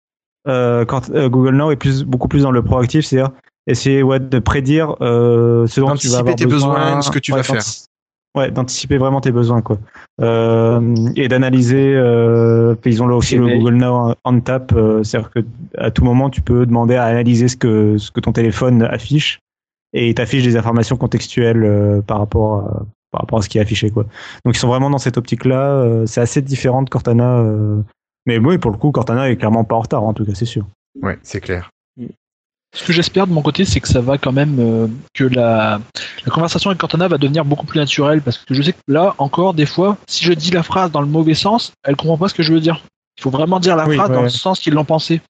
Euh, 0.48 0.84
euh, 1.12 1.30
Google 1.30 1.56
Now 1.56 1.72
est 1.72 1.78
plus, 1.78 2.04
beaucoup 2.04 2.28
plus 2.28 2.44
dans 2.44 2.52
le 2.52 2.62
proactif, 2.62 3.06
c'est-à-dire 3.06 3.32
essayer 3.68 4.04
ouais, 4.04 4.20
de 4.20 4.40
prédire 4.40 4.96
euh, 5.02 5.66
ce 5.68 5.80
dont 5.80 5.96
tu 5.96 6.08
vas 6.10 6.20
avoir 6.20 6.36
tes 6.36 6.46
besoins, 6.46 7.02
ce 7.02 7.10
que 7.12 7.20
tu 7.20 7.32
ouais, 7.32 7.38
vas 7.40 7.44
faire. 7.44 7.64
Ouais, 8.36 8.52
d'anticiper 8.52 8.98
vraiment 8.98 9.22
tes 9.22 9.32
besoins, 9.32 9.62
quoi. 9.62 9.78
Euh, 10.22 10.96
et 11.16 11.28
d'analyser. 11.28 11.94
Euh, 11.96 12.76
ils 12.86 13.02
ont 13.02 13.08
là 13.08 13.16
aussi 13.16 13.38
le 13.38 13.46
mais- 13.46 13.58
Google 13.58 13.76
Now 13.76 14.14
on 14.26 14.40
tap, 14.42 14.74
euh, 14.74 15.04
c'est-à-dire 15.04 15.32
que 15.32 15.40
à 15.78 15.92
tout 15.92 16.04
moment 16.04 16.30
tu 16.30 16.42
peux 16.42 16.66
demander 16.66 16.96
à 16.96 17.06
analyser 17.06 17.48
ce 17.48 17.56
que 17.58 17.98
ce 17.98 18.12
que 18.12 18.20
ton 18.20 18.32
téléphone 18.34 18.84
affiche 18.84 19.40
et 19.94 20.10
il 20.10 20.14
t'affiche 20.16 20.44
des 20.44 20.58
informations 20.58 20.98
contextuelles 20.98 21.64
euh, 21.64 22.02
par 22.02 22.20
rapport 22.20 22.56
à, 22.60 22.86
par 23.12 23.22
rapport 23.22 23.40
à 23.40 23.42
ce 23.42 23.48
qui 23.50 23.58
est 23.58 23.62
affiché, 23.62 23.90
quoi. 23.90 24.04
Donc 24.44 24.56
ils 24.56 24.60
sont 24.60 24.68
vraiment 24.68 24.90
dans 24.90 24.98
cette 24.98 25.18
optique-là. 25.18 25.70
euh, 25.70 26.06
c'est 26.06 26.22
assez 26.22 26.42
différent 26.42 26.84
de 26.84 26.90
Cortana. 26.90 27.40
euh, 27.40 27.82
mais 28.26 28.38
oui, 28.38 28.58
pour 28.58 28.72
le 28.72 28.78
coup, 28.78 28.92
Cortana 28.92 29.30
est 29.30 29.36
clairement 29.38 29.64
pas 29.64 29.76
en 29.76 29.82
retard, 29.82 30.04
en 30.04 30.14
tout 30.14 30.26
cas, 30.26 30.34
c'est 30.34 30.46
sûr. 30.46 30.66
Ouais, 31.02 31.18
c'est 31.24 31.40
clair. 31.40 31.70
Ce 32.76 32.84
que 32.84 32.92
j'espère 32.94 33.26
de 33.26 33.32
mon 33.32 33.42
côté, 33.42 33.64
c'est 33.66 33.80
que 33.80 33.88
ça 33.88 34.02
va 34.02 34.18
quand 34.18 34.34
même, 34.34 34.58
euh, 34.60 34.88
que 35.14 35.24
la, 35.24 35.80
la 36.26 36.32
conversation 36.32 36.70
avec 36.70 36.80
Cortana 36.80 37.08
va 37.08 37.18
devenir 37.18 37.46
beaucoup 37.46 37.66
plus 37.66 37.80
naturelle, 37.80 38.22
parce 38.22 38.38
que 38.38 38.54
je 38.54 38.62
sais 38.62 38.74
que 38.74 38.78
là, 38.90 39.16
encore, 39.18 39.54
des 39.54 39.66
fois, 39.66 39.98
si 40.08 40.26
je 40.26 40.34
dis 40.34 40.52
la 40.52 40.62
phrase 40.62 40.92
dans 40.92 41.00
le 41.02 41.08
mauvais 41.08 41.36
sens, 41.36 41.72
elle 41.86 41.96
comprend 41.96 42.18
pas 42.18 42.28
ce 42.28 42.34
que 42.34 42.44
je 42.44 42.54
veux 42.54 42.60
dire. 42.60 42.82
Il 43.18 43.22
faut 43.24 43.30
vraiment 43.30 43.62
dire 43.62 43.78
la 43.78 43.88
Oui, 43.88 43.96
phrase 43.96 44.10
ouais, 44.10 44.14
dans 44.16 44.22
ouais. 44.22 44.28
le 44.28 44.30
sens 44.30 44.60
qu'ils 44.60 44.74
l'ont 44.74 44.84
pensé. 44.84 45.22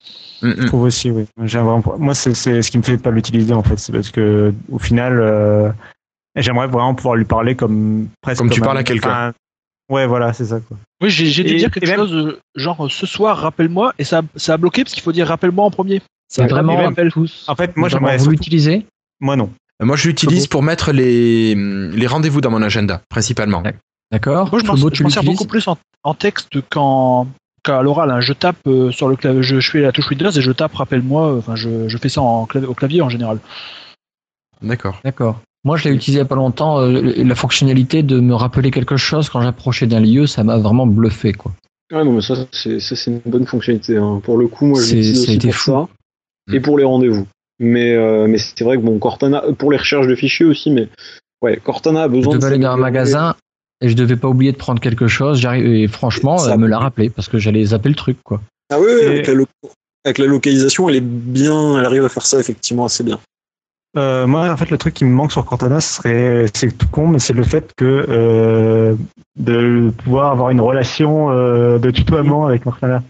Mm, 0.42 0.52
Je 0.58 0.62
mm. 0.64 0.66
trouve 0.66 0.82
aussi, 0.82 1.12
oui. 1.12 1.26
Vraiment- 1.38 1.84
Moi, 2.00 2.16
c'est 2.16 2.34
ce 2.34 2.72
qui 2.72 2.78
me 2.80 2.84
fait 2.84 2.98
pas 2.98 3.12
l'utiliser, 3.12 3.54
en 3.54 3.62
fait. 3.62 3.78
C'est 3.78 3.92
parce 3.94 4.10
que, 4.10 4.52
au 4.72 4.80
final, 4.80 5.20
euh, 5.22 5.70
j'aimerais 6.36 6.66
vraiment 6.68 6.96
pouvoir 6.96 7.14
lui 7.16 7.26
parler 7.26 7.54
comme 7.56 8.08
presque 8.22 8.40
Comme 8.40 8.50
tu 8.50 8.62
un- 8.62 8.66
parles 8.66 8.80
à 8.80 8.84
quelqu'un. 8.84 9.34
Ouais, 9.92 10.08
voilà, 10.08 10.34
c'est 10.34 10.46
ça, 10.46 10.60
quoi. 10.62 10.78
Oui, 11.00 11.12
j'ai 11.12 11.44
dû 11.44 11.52
Et- 11.52 11.58
dire 11.58 11.70
quelque 11.70 11.86
même- 11.86 11.98
chose, 11.98 12.12
euh, 12.16 12.40
genre 12.56 12.88
ce 12.90 13.06
soir, 13.06 13.38
rappelle-moi, 13.38 13.94
et 14.00 14.04
ça, 14.04 14.24
ça 14.36 14.54
a 14.54 14.58
bloqué 14.58 14.84
parce 14.84 14.96
qu'il 14.96 15.04
faut 15.04 15.12
dire 15.12 15.28
rappelle-moi 15.28 15.64
en 15.64 15.70
premier. 15.70 16.02
C'est 16.28 16.42
Ça 16.42 16.48
vraiment 16.48 16.76
rappelle- 16.76 17.08
un 17.08 17.10
tous. 17.12 17.46
En 17.48 17.56
fait, 17.56 17.76
moi, 17.78 17.88
j'aimerais 17.90 18.18
vous 18.18 18.32
l'utilisez 18.32 18.86
Moi, 19.20 19.36
non. 19.36 19.50
Moi, 19.82 19.96
je 19.96 20.08
l'utilise 20.08 20.48
pour 20.48 20.64
mettre 20.64 20.92
les, 20.92 21.54
les 21.56 22.08
rendez-vous 22.08 22.42
dans 22.42 22.50
mon 22.52 22.62
agenda, 22.62 23.02
principalement. 23.10 23.62
D'accord 24.12 24.50
Moi, 24.52 24.60
je 24.62 24.66
m'en 24.68 24.76
Flobo, 24.76 24.96
je 24.96 25.08
sers 25.10 25.24
beaucoup 25.24 25.46
plus 25.46 25.68
en, 25.68 25.78
en 26.04 26.14
texte 26.14 26.50
qu'en 26.70 27.28
qu'à 27.64 27.82
l'oral. 27.82 28.12
hein. 28.12 28.22
Je 28.22 28.32
tape 28.34 28.58
euh, 28.68 28.92
sur 28.92 29.10
le 29.10 29.16
clavier, 29.16 29.42
je, 29.44 29.60
je 29.60 29.72
fais 29.72 29.82
la 29.82 29.92
touche 29.92 30.10
Windows 30.10 30.30
et 30.32 30.42
je 30.42 30.52
tape 30.52 30.74
rappelle-moi. 30.76 31.34
euh, 31.34 31.38
Enfin, 31.40 31.56
je, 31.56 31.88
je 31.90 31.98
fais 31.98 32.10
ça 32.10 32.22
en 32.22 32.46
clavier, 32.46 32.70
au 32.70 32.74
clavier 32.74 33.02
en 33.02 33.10
général. 33.10 33.40
D'accord. 34.62 35.00
D'accord. 35.04 35.42
Moi, 35.64 35.78
je 35.78 35.86
l'ai 35.90 35.96
utilisé 35.96 36.20
il 36.20 36.22
n'y 36.22 36.26
a 36.26 36.26
pas 36.26 36.36
longtemps. 36.36 36.80
euh, 36.80 37.02
la 37.24 37.36
fonctionnalité 37.36 38.04
de 38.04 38.20
me 38.20 38.36
rappeler 38.36 38.72
quelque 38.72 38.98
chose 38.98 39.30
quand 39.30 39.42
j'approchais 39.42 39.88
d'un 39.88 40.00
lieu, 40.00 40.28
ça 40.28 40.44
m'a 40.44 40.58
vraiment 40.58 40.86
bluffé, 40.88 41.34
quoi. 41.34 41.52
Ouais, 41.92 42.04
non, 42.04 42.14
mais 42.14 42.22
ça, 42.22 42.36
c'est, 42.52 42.80
ça, 42.80 42.96
c'est 42.96 43.12
une 43.12 43.22
bonne 43.26 43.46
fonctionnalité. 43.46 43.98
hein. 43.98 44.22
Pour 44.24 44.38
le 44.38 44.48
coup, 44.48 44.68
moi, 44.68 44.80
je 44.82 44.96
l'utilise 44.96 45.14
ça 45.16 45.20
a 45.20 45.24
aussi 45.24 45.34
été 45.36 45.48
pour 45.50 45.56
fou. 45.58 45.72
ça. 45.72 45.88
Et 46.54 46.60
pour 46.60 46.78
les 46.78 46.84
rendez-vous. 46.84 47.28
Mais, 47.60 47.96
euh, 47.96 48.28
mais 48.28 48.38
c'est 48.38 48.64
vrai 48.64 48.78
que 48.78 48.82
bon, 48.82 49.00
Cortana, 49.00 49.44
euh, 49.46 49.54
pour 49.54 49.72
les 49.72 49.78
recherches 49.78 50.08
de 50.08 50.16
fichiers 50.16 50.46
aussi, 50.46 50.70
mais 50.72 50.90
ouais, 51.42 51.58
Cortana 51.58 52.04
a 52.04 52.08
Je 52.08 52.12
besoin 52.14 52.34
de. 52.34 52.40
devais 52.40 52.54
aller 52.54 52.64
dans 52.64 52.72
un 52.72 52.78
magasin 52.78 53.36
et 53.82 53.90
je 53.90 53.96
devais 53.96 54.18
pas 54.18 54.28
oublier 54.28 54.52
de 54.52 54.58
prendre 54.58 54.80
quelque 54.82 55.08
chose. 55.08 55.40
J'arrive 55.40 55.66
et 55.66 55.88
franchement, 55.88 56.38
Ça- 56.38 56.54
elle 56.54 56.60
me 56.60 56.68
l'a 56.68 56.80
rappelé 56.80 57.10
parce 57.10 57.30
que 57.30 57.38
j'allais 57.40 57.64
zapper 57.66 57.90
le 57.90 57.96
truc, 57.96 58.18
quoi. 58.24 58.42
Ah 58.72 58.80
oui, 58.80 58.88
Et- 59.02 59.06
avec, 59.08 59.28
la 59.28 59.34
lo- 59.36 59.48
avec 60.04 60.18
la 60.18 60.26
localisation, 60.26 60.90
elle 60.90 60.96
est 60.98 61.02
bien, 61.04 61.80
elle 61.80 61.86
arrive 61.86 62.04
à 62.06 62.10
faire 62.10 62.26
ça 62.26 62.40
effectivement 62.40 62.86
assez 62.86 63.04
bien. 63.04 63.20
Euh, 63.98 64.28
moi, 64.28 64.50
en 64.52 64.58
fait, 64.58 64.70
le 64.70 64.78
truc 64.78 64.94
qui 64.94 65.06
me 65.06 65.12
manque 65.14 65.32
sur 65.32 65.46
Cortana, 65.46 65.80
ce 65.80 65.94
serait, 65.96 66.46
c'est 66.54 66.78
tout 66.78 66.88
con, 66.90 67.08
mais 67.08 67.20
c'est 67.20 67.32
le 67.34 67.44
fait 67.44 67.72
que 67.78 68.06
euh, 68.10 68.96
de 69.38 69.92
pouvoir 70.04 70.32
avoir 70.34 70.50
une 70.50 70.60
relation 70.60 71.32
euh, 71.32 71.80
de 71.80 71.90
tutoiement 71.92 72.46
avec 72.46 72.64
Cortana. 72.66 73.02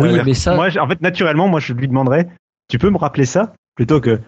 Oui, 0.00 0.18
Euh, 0.18 0.22
mais 0.24 0.32
ça, 0.32 0.54
Moi, 0.54 0.68
en 0.80 0.88
fait, 0.88 1.02
naturellement, 1.02 1.48
moi, 1.48 1.60
je 1.60 1.74
lui 1.74 1.86
demanderais, 1.86 2.28
tu 2.68 2.78
peux 2.78 2.90
me 2.90 2.98
rappeler 2.98 3.26
ça 3.26 3.52
plutôt 3.74 4.00
que 4.00 4.20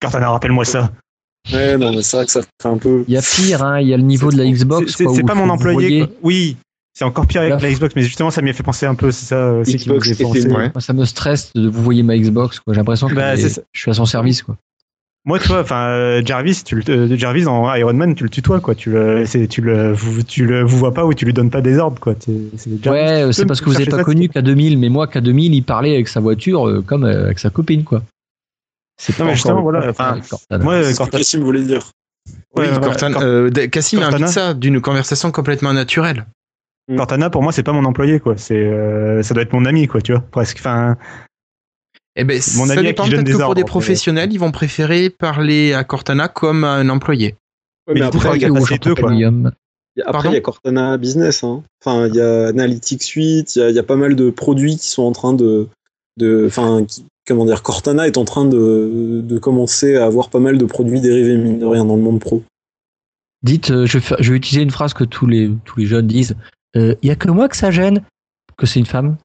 Cortana, 0.00 0.30
rappelle-moi 0.30 0.64
ça. 0.64 0.90
Ouais, 1.52 1.76
non, 1.76 1.90
mais 1.92 2.02
c'est 2.02 2.16
vrai 2.16 2.26
que 2.26 2.32
ça 2.32 2.40
fait 2.42 2.68
un 2.68 2.78
peu. 2.78 3.04
il 3.08 3.14
y 3.14 3.16
a 3.16 3.22
pire, 3.22 3.64
hein, 3.64 3.80
il 3.80 3.88
y 3.88 3.94
a 3.94 3.96
le 3.96 4.02
niveau 4.04 4.30
de 4.30 4.38
la 4.38 4.44
Xbox. 4.48 4.92
C'est- 4.96 5.26
pas 5.26 5.34
mon 5.34 5.48
employé. 5.48 6.06
Oui, 6.22 6.56
C'est 6.94 7.04
encore 7.06 7.26
pire 7.26 7.40
avec 7.40 7.60
la 7.60 7.72
Xbox, 7.72 7.96
mais 7.96 8.02
justement, 8.02 8.30
ça 8.30 8.42
m'y 8.42 8.50
a 8.50 8.52
fait 8.52 8.62
penser 8.62 8.84
un 8.84 8.94
peu, 8.94 9.10
c'est 9.10 9.24
ça 9.24 9.36
euh, 9.36 9.64
qui 9.64 9.72
me 9.72 9.78
Xbox 9.98 10.12
qui 10.14 10.22
penser. 10.22 10.40
était 10.40 10.48
Ouais. 10.54 10.70
Moi, 10.74 10.80
ça 10.82 10.92
me 10.92 11.04
stresse 11.06 11.50
de 11.54 11.66
vous 11.68 11.82
voyez 11.82 12.02
ma 12.02 12.18
Xbox. 12.18 12.60
quoi. 12.60 12.74
J'ai 12.74 12.78
l'impression 12.80 13.08
que 13.08 13.14
Bah, 13.14 13.34
je 13.34 13.48
suis 13.74 13.90
à 13.90 13.94
son 13.94 14.04
service. 14.04 14.42
Quoi. 14.42 14.56
Moi, 15.24 15.38
tu 15.38 15.46
vois, 15.48 15.60
enfin, 15.60 15.86
euh, 15.88 16.22
Jarvis, 16.24 16.62
tu 16.64 16.74
le, 16.74 16.82
euh, 16.88 17.16
Jarvis 17.16 17.46
en 17.46 17.72
Iron 17.76 17.92
Man, 17.94 18.14
tu 18.16 18.24
le 18.24 18.28
tutoies, 18.30 18.58
quoi. 18.58 18.74
Tu 18.74 18.90
le, 18.90 19.24
tu 19.48 19.60
le, 19.60 19.92
vous, 19.92 20.22
tu 20.24 20.46
le, 20.46 20.64
vous 20.64 20.78
vois 20.78 20.92
pas 20.92 21.06
ou 21.06 21.14
tu 21.14 21.24
lui 21.24 21.32
donnes 21.32 21.50
pas 21.50 21.60
des 21.60 21.78
ordres, 21.78 22.00
quoi. 22.00 22.14
C'est. 22.18 22.32
Ouais, 22.90 23.26
Tu 23.28 23.32
c'est 23.32 23.46
parce 23.46 23.60
que 23.60 23.66
vous 23.66 23.74
n'avez 23.74 23.86
pas 23.86 23.98
ça, 23.98 24.04
connu 24.04 24.26
K2000, 24.26 24.78
mais 24.78 24.88
moi, 24.88 25.06
K2000, 25.06 25.52
il 25.54 25.62
parlait 25.62 25.94
avec 25.94 26.08
sa 26.08 26.18
voiture 26.18 26.66
euh, 26.68 26.82
comme 26.82 27.04
euh, 27.04 27.26
avec 27.26 27.38
sa 27.38 27.50
copine, 27.50 27.84
quoi. 27.84 28.02
C'est 29.00 29.12
Non, 29.18 29.26
mais 29.26 29.30
encore 29.30 29.34
justement, 29.36 29.56
le 29.58 29.62
voilà, 29.62 29.90
enfin. 29.90 30.20
Moi, 30.58 30.82
C'est 30.82 30.88
ce 30.88 30.92
que 30.92 30.96
Cortana, 30.98 31.18
Cassim 31.20 31.40
voulait 31.44 31.62
dire. 31.62 31.82
Oui, 32.56 32.64
Ouais, 32.66 32.70
ouais, 32.72 32.78
Cortana- 32.80 33.12
Cort- 33.14 33.22
euh, 33.22 33.50
Cassim 33.68 33.98
Cortana. 34.00 34.16
invite 34.26 34.34
ça 34.34 34.54
d'une 34.54 34.80
conversation 34.80 35.30
complètement 35.30 35.72
naturelle. 35.72 36.26
Cortana, 36.96 37.30
pour 37.30 37.42
moi, 37.44 37.52
c'est 37.52 37.62
pas 37.62 37.72
mon 37.72 37.84
employé, 37.84 38.18
quoi. 38.18 38.36
C'est, 38.36 38.56
euh, 38.56 39.22
ça 39.22 39.34
doit 39.34 39.44
être 39.44 39.52
mon 39.52 39.64
ami, 39.66 39.86
quoi, 39.86 40.00
tu 40.02 40.12
vois. 40.12 40.20
Presque. 40.32 40.58
Enfin, 40.58 40.96
Eh 42.16 42.24
ben, 42.24 42.40
Mon 42.56 42.66
ça 42.66 42.76
dépend 42.82 43.04
peut-être 43.04 43.20
que 43.20 43.22
des 43.24 43.32
pour 43.32 43.40
ordres, 43.40 43.54
des 43.54 43.62
mais- 43.62 43.66
professionnels, 43.66 44.32
ils 44.32 44.38
vont 44.38 44.50
préférer 44.52 45.08
parler 45.10 45.72
à 45.72 45.82
Cortana 45.84 46.28
comme 46.28 46.64
à 46.64 46.72
un 46.74 46.88
employé. 46.90 47.36
Ouais, 47.88 47.94
Mais 47.94 48.02
après, 48.02 48.36
il 48.36 48.42
y 48.42 48.44
a- 48.44 48.52
passé 48.52 48.78
deux, 48.78 48.94
quoi. 48.94 49.10
Après, 49.12 50.12
Pardon 50.12 50.30
il 50.30 50.34
y 50.34 50.36
a 50.36 50.40
Cortana 50.40 50.96
Business. 50.98 51.44
Hein. 51.44 51.62
Enfin, 51.84 52.06
il 52.08 52.14
y 52.14 52.20
a 52.20 52.48
Analytics 52.48 53.02
Suite, 53.02 53.56
il 53.56 53.58
y 53.58 53.62
a, 53.62 53.70
il 53.70 53.76
y 53.76 53.78
a 53.78 53.82
pas 53.82 53.96
mal 53.96 54.14
de 54.16 54.30
produits 54.30 54.76
qui 54.76 54.88
sont 54.88 55.02
en 55.02 55.12
train 55.12 55.32
de. 55.34 55.68
de 56.18 56.44
enfin, 56.46 56.84
qui- 56.86 57.04
comment 57.26 57.44
dire, 57.44 57.62
Cortana 57.62 58.06
est 58.06 58.16
en 58.18 58.24
train 58.24 58.44
de, 58.46 59.20
de 59.22 59.38
commencer 59.38 59.96
à 59.96 60.06
avoir 60.06 60.28
pas 60.30 60.38
mal 60.40 60.58
de 60.58 60.64
produits 60.64 61.00
dérivés, 61.00 61.36
mine 61.36 61.58
de 61.58 61.66
rien, 61.66 61.84
dans 61.84 61.96
le 61.96 62.02
monde 62.02 62.20
pro. 62.20 62.42
Dites, 63.42 63.70
euh, 63.70 63.86
je, 63.86 63.98
vais 63.98 64.04
faire- 64.04 64.22
je 64.22 64.30
vais 64.32 64.36
utiliser 64.36 64.62
une 64.62 64.70
phrase 64.70 64.94
que 64.94 65.04
tous 65.04 65.26
les, 65.26 65.50
tous 65.64 65.78
les 65.80 65.86
jeunes 65.86 66.06
disent. 66.06 66.36
Il 66.74 66.96
y 67.02 67.10
a 67.10 67.16
que 67.16 67.28
moi 67.30 67.48
que 67.48 67.56
ça 67.56 67.70
gêne 67.70 68.02
que 68.56 68.64
c'est 68.66 68.80
une 68.80 68.86
femme. 68.86 69.16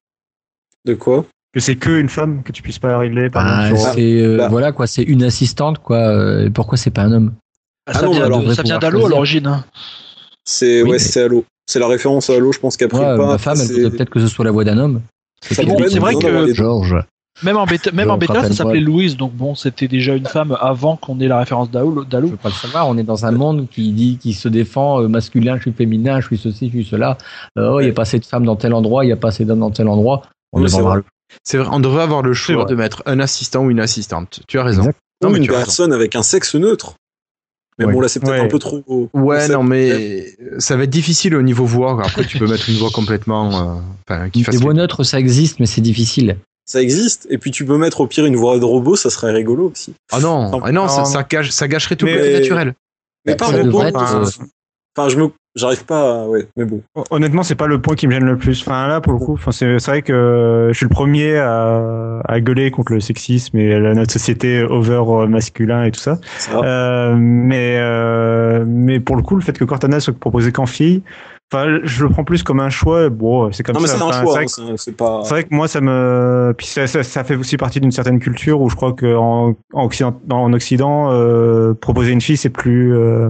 De 0.84 0.94
quoi? 0.94 1.24
Que 1.54 1.60
c'est 1.60 1.76
que 1.76 1.90
une 1.98 2.08
femme, 2.08 2.42
que 2.42 2.52
tu 2.52 2.62
puisses 2.62 2.78
pas 2.78 2.96
régler, 2.98 3.30
par 3.30 3.44
Ah, 3.46 3.70
exemple, 3.70 3.92
c'est 3.94 4.22
euh, 4.22 4.36
bah. 4.36 4.48
voilà 4.48 4.72
quoi, 4.72 4.86
c'est 4.86 5.02
une 5.02 5.22
assistante 5.24 5.78
quoi. 5.78 5.96
euh, 5.98 6.46
et 6.46 6.50
pourquoi 6.50 6.76
c'est 6.78 6.90
pas 6.90 7.02
un 7.02 7.12
homme? 7.12 7.32
Ah, 7.86 7.92
Ah 7.94 7.98
ça 8.00 8.06
non, 8.06 8.12
vient, 8.12 8.24
alors, 8.24 8.52
ça 8.54 8.62
vient 8.62 8.78
d'Halo 8.78 9.06
à 9.06 9.08
l'origine. 9.08 9.46
hein. 9.46 9.64
C'est 10.44 10.82
Oui, 10.82 10.88
ouais, 10.88 10.92
mais- 10.92 10.98
c'est 10.98 11.22
Halo. 11.22 11.44
C'est 11.66 11.78
la 11.78 11.86
référence 11.86 12.30
à 12.30 12.34
Halo, 12.34 12.52
je 12.52 12.58
pense 12.58 12.76
qu'après 12.76 12.98
Ouais, 12.98 13.16
pas. 13.16 13.26
Ma 13.26 13.38
femme, 13.38 13.58
elle 13.60 13.66
c'est- 13.66 13.74
voudrait 13.74 13.90
peut-être 13.90 14.10
que 14.10 14.20
ce 14.20 14.26
soit 14.28 14.44
la 14.44 14.50
voix 14.50 14.64
d'un 14.64 14.78
homme. 14.78 15.02
C'est 15.42 15.64
vrai 15.64 16.14
que-. 16.14 16.54
Georges. 16.54 16.96
Même 17.44 17.56
en 17.56 17.66
bêta, 17.66 17.92
même 17.92 18.10
en 18.10 18.18
bêta 18.18 18.42
ça 18.42 18.52
s'appelait. 18.52 18.80
Louise, 18.80 19.16
donc 19.16 19.32
bon, 19.32 19.54
c'était 19.54 19.86
déjà 19.86 20.14
une 20.16 20.26
femme 20.26 20.56
avant 20.60 20.96
qu'on 20.96 21.20
ait 21.20 21.28
la 21.28 21.38
référence 21.38 21.70
d'Halo. 21.70 22.04
Je 22.10 22.26
veux 22.26 22.36
pas 22.36 22.48
le 22.48 22.54
savoir. 22.54 22.88
On 22.88 22.96
est 22.98 23.04
dans 23.04 23.26
un 23.26 23.30
monde 23.30 23.68
qui 23.70 23.92
dit, 23.92 24.18
qui 24.20 24.32
se 24.32 24.48
défend 24.48 25.00
euh, 25.02 25.06
masculin, 25.08 25.56
je 25.56 25.62
suis 25.62 25.72
féminin, 25.72 26.20
je 26.20 26.26
suis 26.26 26.38
ceci, 26.38 26.66
je 26.66 26.78
suis 26.80 26.84
cela. 26.84 27.16
Euh, 27.56 27.70
oh, 27.74 27.80
il 27.80 27.86
y 27.86 27.90
a 27.90 27.92
pas 27.92 28.02
assez 28.02 28.18
de 28.18 28.24
femmes 28.24 28.44
dans 28.44 28.56
tel 28.56 28.74
endroit, 28.74 29.04
il 29.04 29.08
y 29.08 29.12
a 29.12 29.16
pas 29.16 29.28
assez 29.28 29.44
d'hommes 29.44 29.60
dans 29.60 29.70
tel 29.70 29.86
endroit. 29.86 30.22
On 30.52 30.58
Oui, 30.62 30.64
devrait 30.70 31.02
c'est 31.44 31.58
vrai. 31.58 31.68
on 31.72 31.80
devrait 31.80 32.02
avoir 32.02 32.22
le 32.22 32.32
choix 32.34 32.64
de 32.64 32.74
mettre 32.74 33.02
un 33.06 33.20
assistant 33.20 33.64
ou 33.64 33.70
une 33.70 33.80
assistante. 33.80 34.40
Tu 34.48 34.58
as 34.58 34.62
raison. 34.64 34.82
Exact. 34.82 34.98
Non, 35.22 35.28
Ou 35.30 35.32
mais 35.32 35.38
une 35.38 35.46
personne 35.48 35.92
avec 35.92 36.14
un 36.16 36.22
sexe 36.22 36.54
neutre. 36.54 36.94
Mais 37.78 37.84
Ouais. 37.84 37.92
bon, 37.92 38.00
là, 38.00 38.08
c'est 38.08 38.18
peut-être 38.20 38.32
Ouais. 38.32 38.40
un 38.40 38.48
peu 38.48 38.58
trop. 38.58 38.82
Ouais, 39.12 39.36
concept. 39.36 39.52
non, 39.52 39.62
mais 39.62 40.36
ça 40.58 40.76
va 40.76 40.82
être 40.84 40.90
difficile 40.90 41.36
au 41.36 41.42
niveau 41.42 41.64
voix. 41.64 42.00
Après, 42.04 42.24
tu 42.24 42.38
peux 42.38 42.46
mettre 42.48 42.68
une 42.68 42.76
voix 42.76 42.90
complètement. 42.90 43.76
euh, 43.76 43.80
enfin, 44.08 44.30
qui 44.30 44.42
fasse. 44.42 44.54
Les 44.54 44.60
voix 44.60 44.74
neutres, 44.74 45.04
ça 45.04 45.18
existe, 45.20 45.60
mais 45.60 45.66
c'est 45.66 45.80
difficile. 45.80 46.38
Ça 46.64 46.82
existe. 46.82 47.26
Et 47.30 47.38
puis, 47.38 47.50
tu 47.52 47.64
peux 47.64 47.78
mettre 47.78 48.00
au 48.00 48.06
pire 48.08 48.26
une 48.26 48.36
voix 48.36 48.58
de 48.58 48.64
robot, 48.64 48.96
ça 48.96 49.10
serait 49.10 49.32
rigolo 49.32 49.70
aussi. 49.70 49.94
Ah 50.12 50.18
non, 50.20 50.60
ah 50.64 50.72
non, 50.72 50.88
ça, 50.88 50.98
non. 50.98 51.04
ça, 51.04 51.22
gâche- 51.22 51.50
ça 51.50 51.66
gâcherait 51.68 51.96
tout 51.96 52.04
Mais- 52.04 52.14
le 52.14 52.18
côté 52.18 52.32
naturel. 52.40 52.74
Mais 53.24 53.36
robot. 53.40 53.62
devrait 53.64 53.88
être, 53.88 53.96
Enfin, 54.02 54.22
euh, 54.22 54.44
enfin, 54.96 55.08
je 55.08 55.16
me. 55.16 55.30
J'arrive 55.58 55.84
pas 55.84 56.22
à. 56.22 56.26
Ouais, 56.28 56.46
mais 56.56 56.64
bon. 56.64 56.82
Honnêtement, 57.10 57.42
c'est 57.42 57.54
pas 57.56 57.66
le 57.66 57.80
point 57.80 57.94
qui 57.96 58.06
me 58.06 58.12
gêne 58.12 58.24
le 58.24 58.36
plus. 58.38 58.60
Enfin, 58.62 58.86
là, 58.86 59.00
pour 59.00 59.12
le 59.12 59.18
coup, 59.18 59.34
enfin, 59.34 59.50
c'est 59.50 59.76
vrai 59.86 60.02
que 60.02 60.12
euh, 60.12 60.68
je 60.72 60.76
suis 60.76 60.84
le 60.86 60.90
premier 60.90 61.36
à, 61.36 62.20
à 62.24 62.40
gueuler 62.40 62.70
contre 62.70 62.92
le 62.92 63.00
sexisme 63.00 63.58
et 63.58 63.78
la, 63.78 63.94
notre 63.94 64.12
société 64.12 64.62
over 64.62 65.02
euh, 65.08 65.26
masculin 65.26 65.84
et 65.84 65.90
tout 65.90 66.00
ça. 66.00 66.18
Euh, 66.52 67.14
mais, 67.18 67.76
euh, 67.78 68.64
mais 68.66 69.00
pour 69.00 69.16
le 69.16 69.22
coup, 69.22 69.34
le 69.36 69.42
fait 69.42 69.58
que 69.58 69.64
Cortana 69.64 70.00
soit 70.00 70.14
proposé 70.18 70.52
qu'en 70.52 70.66
fille, 70.66 71.02
enfin, 71.52 71.80
je 71.82 72.04
le 72.04 72.10
prends 72.10 72.24
plus 72.24 72.42
comme 72.42 72.60
un 72.60 72.70
choix. 72.70 73.08
Bon, 73.08 73.50
c'est 73.52 73.62
comme 73.62 73.74
non, 73.76 73.80
ça. 73.80 73.96
c'est 73.96 74.02
Enfin, 74.02 74.22
vrai 74.24 74.44
hein, 74.44 74.74
que- 74.76 74.90
pas. 74.92 75.22
Vrai 75.22 75.44
que 75.44 75.54
moi, 75.54 75.66
ça 75.66 75.80
me. 75.80 76.54
Puis 76.56 76.66
ça, 76.66 76.86
ça, 76.86 77.02
ça 77.02 77.24
fait 77.24 77.36
aussi 77.36 77.56
partie 77.56 77.80
d'une 77.80 77.90
certaine 77.92 78.20
culture 78.20 78.60
où 78.60 78.68
je 78.70 78.76
crois 78.76 78.92
qu'en 78.92 79.54
en 79.72 79.84
Occident, 79.84 80.18
en 80.30 80.52
Occident 80.52 81.08
euh, 81.12 81.74
proposer 81.74 82.12
une 82.12 82.20
fille, 82.20 82.36
c'est 82.36 82.50
plus. 82.50 82.94
euh, 82.94 83.28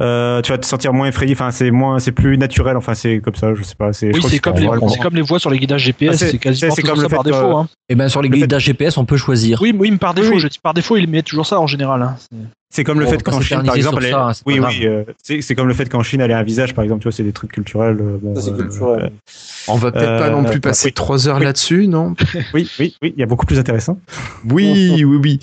euh, 0.00 0.40
tu 0.42 0.50
vas 0.52 0.58
te 0.58 0.66
sentir 0.66 0.92
moins 0.92 1.06
effrayé. 1.08 1.32
Enfin, 1.34 1.50
c'est 1.50 1.70
moins, 1.70 1.98
c'est 1.98 2.12
plus 2.12 2.38
naturel. 2.38 2.76
Enfin, 2.76 2.94
c'est 2.94 3.20
comme 3.20 3.34
ça. 3.34 3.54
Je 3.54 3.62
sais 3.62 3.74
pas. 3.74 3.88
Oui, 4.02 4.20
c'est 4.28 4.38
comme, 4.38 4.56
les, 4.56 4.66
comme 5.02 5.14
les 5.14 5.22
voix 5.22 5.38
sur 5.38 5.50
les 5.50 5.58
guidages 5.58 5.82
GPS, 5.84 6.10
Ah, 6.14 6.16
c'est- 6.16 6.30
c'est 6.32 6.38
quasiment 6.38 6.74
c'est 6.74 6.82
toujours 6.82 6.96
comme 6.96 7.02
ça 7.04 7.08
le 7.08 7.14
par 7.14 7.24
fait 7.24 7.30
que- 7.30 7.34
défaut. 7.36 7.56
Hein. 7.56 7.68
Et 7.88 7.94
ben 7.94 8.08
sur 8.08 8.22
les 8.22 8.28
Le 8.28 8.34
fait- 8.36 8.40
guidages 8.42 8.64
GPS, 8.64 8.96
on 8.96 9.04
peut 9.04 9.16
choisir. 9.18 9.60
Oui, 9.60 9.74
oui, 9.78 9.90
mais 9.90 9.98
par 9.98 10.14
défaut, 10.14 10.34
Oui. 10.34 10.40
je 10.40 10.48
dis 10.48 10.58
par 10.62 10.72
défaut, 10.74 10.96
ils 10.96 11.08
mettent 11.08 11.26
toujours 11.26 11.46
ça 11.46 11.60
en 11.60 11.66
général. 11.66 12.00
hein. 12.02 12.16
C'est- 12.18 12.36
C'est 12.74 12.84
comme 12.84 13.00
le 13.00 13.04
fait 13.06 13.22
qu'en 13.22 13.38
Chine, 13.42 13.62
par 13.66 13.74
exemple, 13.76 13.96
sur 14.00 14.06
elle- 14.06 14.12
ça, 14.14 14.24
hein, 14.28 14.32
c'est 14.32 14.42
oui, 14.46 14.58
oui, 14.58 14.86
euh, 14.86 15.04
c'est 15.22 15.42
c'est 15.42 15.54
comme 15.54 15.68
le 15.68 15.74
fait 15.74 15.90
qu'en 15.90 16.02
Chine, 16.02 16.22
elle 16.22 16.30
ait 16.30 16.34
un 16.34 16.42
visage, 16.42 16.72
par 16.74 16.82
exemple. 16.84 17.02
Tu 17.02 17.04
vois, 17.08 17.12
c'est 17.12 17.22
des 17.22 17.32
trucs 17.34 17.52
culturels. 17.52 17.98
euh, 18.00 18.16
bon, 18.22 18.34
Ça, 18.40 18.50
euh. 18.50 19.08
On 19.68 19.74
va 19.76 19.92
peut-être 19.92 20.06
pas 20.18 20.28
Euh, 20.28 20.30
non 20.30 20.42
plus 20.44 20.58
passer 20.58 20.90
trois 20.90 21.28
heures 21.28 21.38
là-dessus, 21.38 21.86
non? 21.86 22.14
Oui, 22.54 22.66
oui, 22.80 22.96
oui. 23.02 23.12
Il 23.14 23.20
y 23.20 23.22
a 23.22 23.26
beaucoup 23.26 23.44
plus 23.44 23.58
intéressant. 23.58 23.98
Oui, 24.50 25.04
oui, 25.04 25.18
oui. 25.22 25.38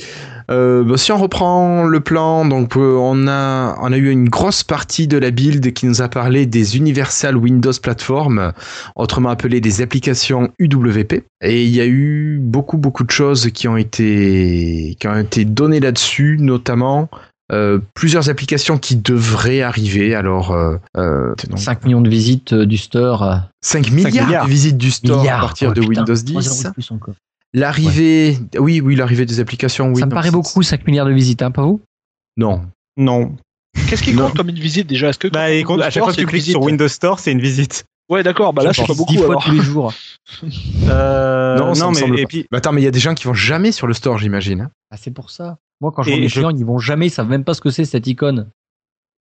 Euh, 0.50 0.84
bah, 0.84 0.98
si 0.98 1.12
on 1.12 1.18
reprend 1.18 1.86
le 1.86 2.00
plan, 2.00 2.46
donc 2.46 2.76
euh, 2.76 2.96
on 2.98 3.28
a 3.28 3.78
on 3.82 3.92
a 3.92 3.98
eu 3.98 4.10
une 4.10 4.30
grosse 4.30 4.64
partie 4.64 5.08
de 5.08 5.18
la 5.18 5.32
build 5.32 5.74
qui 5.74 5.86
nous 5.86 6.02
a 6.02 6.10
parlé 6.10 6.46
des 6.46 6.76
Universal 6.78 7.38
Windows 7.38 7.72
Platform, 7.82 8.54
autrement 8.96 9.30
appelées 9.30 9.62
des 9.62 9.82
applications 9.82 10.50
UWP. 10.58 11.24
Et 11.42 11.64
il 11.64 11.76
y 11.76 11.82
a 11.82 11.86
eu 11.86 12.40
beaucoup 12.42 12.78
beaucoup 12.78 13.04
de 13.04 13.12
choses 13.12 13.52
qui 13.52 13.68
ont 13.68 13.78
été 13.78 14.98
qui 15.00 15.08
ont 15.08 15.18
été 15.18 15.46
données 15.46 15.80
là-dessus, 15.80 16.38
notamment 16.40 17.10
euh, 17.52 17.80
plusieurs 17.96 18.30
applications 18.30 18.78
qui 18.78 18.96
devraient 18.96 19.62
arriver. 19.62 20.14
Alors, 20.14 20.52
euh, 20.52 20.78
euh, 20.98 21.34
donc, 21.50 21.60
5 21.60 21.86
millions 21.86 22.02
de 22.02 22.10
visites 22.10 22.54
du 22.54 22.78
store. 22.78 23.24
euh, 23.24 23.36
5 23.62 23.92
milliards, 23.92 24.28
milliards. 24.28 24.46
de 24.46 24.50
visites 24.50 24.78
du 24.78 24.92
store 24.92 25.22
milliards, 25.22 25.40
à 25.40 25.42
partir 25.42 25.70
oh, 25.70 25.74
de 25.74 25.82
putain, 25.82 26.02
Windows 26.02 26.16
trois 26.16 26.42
zéros 26.42 26.56
10. 26.56 26.64
de 26.64 26.70
plus 26.72 26.92
encore. 26.92 27.16
L'arrivée, 27.54 28.38
oui, 28.58 28.80
oui, 28.82 28.96
l'arrivée 28.96 29.26
des 29.26 29.40
applications, 29.40 29.90
oui. 29.90 30.00
ça 30.00 30.06
me 30.06 30.12
non, 30.12 30.16
paraît 30.16 30.32
beaucoup, 30.32 30.62
5 30.62 30.86
milliards 30.86 31.08
de 31.08 31.12
visites, 31.12 31.42
hein, 31.42 31.52
pas 31.52 31.64
vous? 31.64 31.82
Non, 32.38 32.62
Non. 32.98 33.36
Qu'est-ce 33.88 34.04
qui 34.04 34.14
compte 34.16 34.36
comme 34.36 34.50
une 34.50 34.60
visite 34.60 34.88
déjà? 34.88 35.10
Est-ce 35.10 35.20
que 35.20 35.28
Bah, 35.28 35.44
à 35.44 35.50
chaque 35.50 35.92
Store, 35.92 36.06
fois 36.06 36.14
que 36.14 36.20
tu 36.20 36.26
cliques 36.26 36.42
visite 36.42 36.52
sur 36.54 36.62
Windows 36.64 36.88
Store, 36.88 37.20
c'est 37.20 37.32
une 37.32 37.40
visite. 37.42 37.86
Ouais, 38.10 38.24
d'accord, 38.24 38.54
bah 38.54 38.64
là, 38.64 38.74
c'est 38.74 38.86
pas 38.86 38.94
10 38.94 38.98
beaucoup 38.98 39.14
fois 39.14 39.26
alors. 39.26 39.44
tous 39.44 39.52
les 39.52 39.62
jours. 39.62 39.94
Euh, 40.90 41.58
Non, 41.58 41.74
ça 41.74 41.84
non, 41.86 41.92
me 41.92 41.96
mais 42.14 42.20
et 42.20 42.22
pas. 42.24 42.28
puis 42.28 42.46
Bah 42.52 42.58
attends, 42.60 42.72
mais 42.72 42.82
il 42.82 42.86
y 42.86 42.88
a 42.88 42.92
des 42.92 43.00
gens 43.00 43.14
qui 43.14 43.26
vont 43.26 43.34
jamais 43.34 43.72
sur 43.72 43.88
le 43.88 43.94
store, 43.94 44.18
j'imagine. 44.18 44.62
hein. 44.62 44.72
Ah, 44.92 44.98
c'est 44.98 45.12
pour 45.12 45.30
ça. 45.30 45.58
Moi, 45.82 45.92
quand 45.92 46.04
je 46.04 46.10
Et 46.10 46.14
vois 46.14 46.22
mes 46.22 46.28
je- 46.28 46.34
clients, 46.34 46.50
ils 46.50 46.66
vont 46.66 46.78
jamais, 46.80 47.08
ils 47.08 47.12
savent 47.12 47.30
même 47.30 47.44
pas 47.44 47.54
ce 47.54 47.62
que 47.62 47.70
c'est 47.70 47.86
cette 47.86 48.08
icône. 48.08 48.48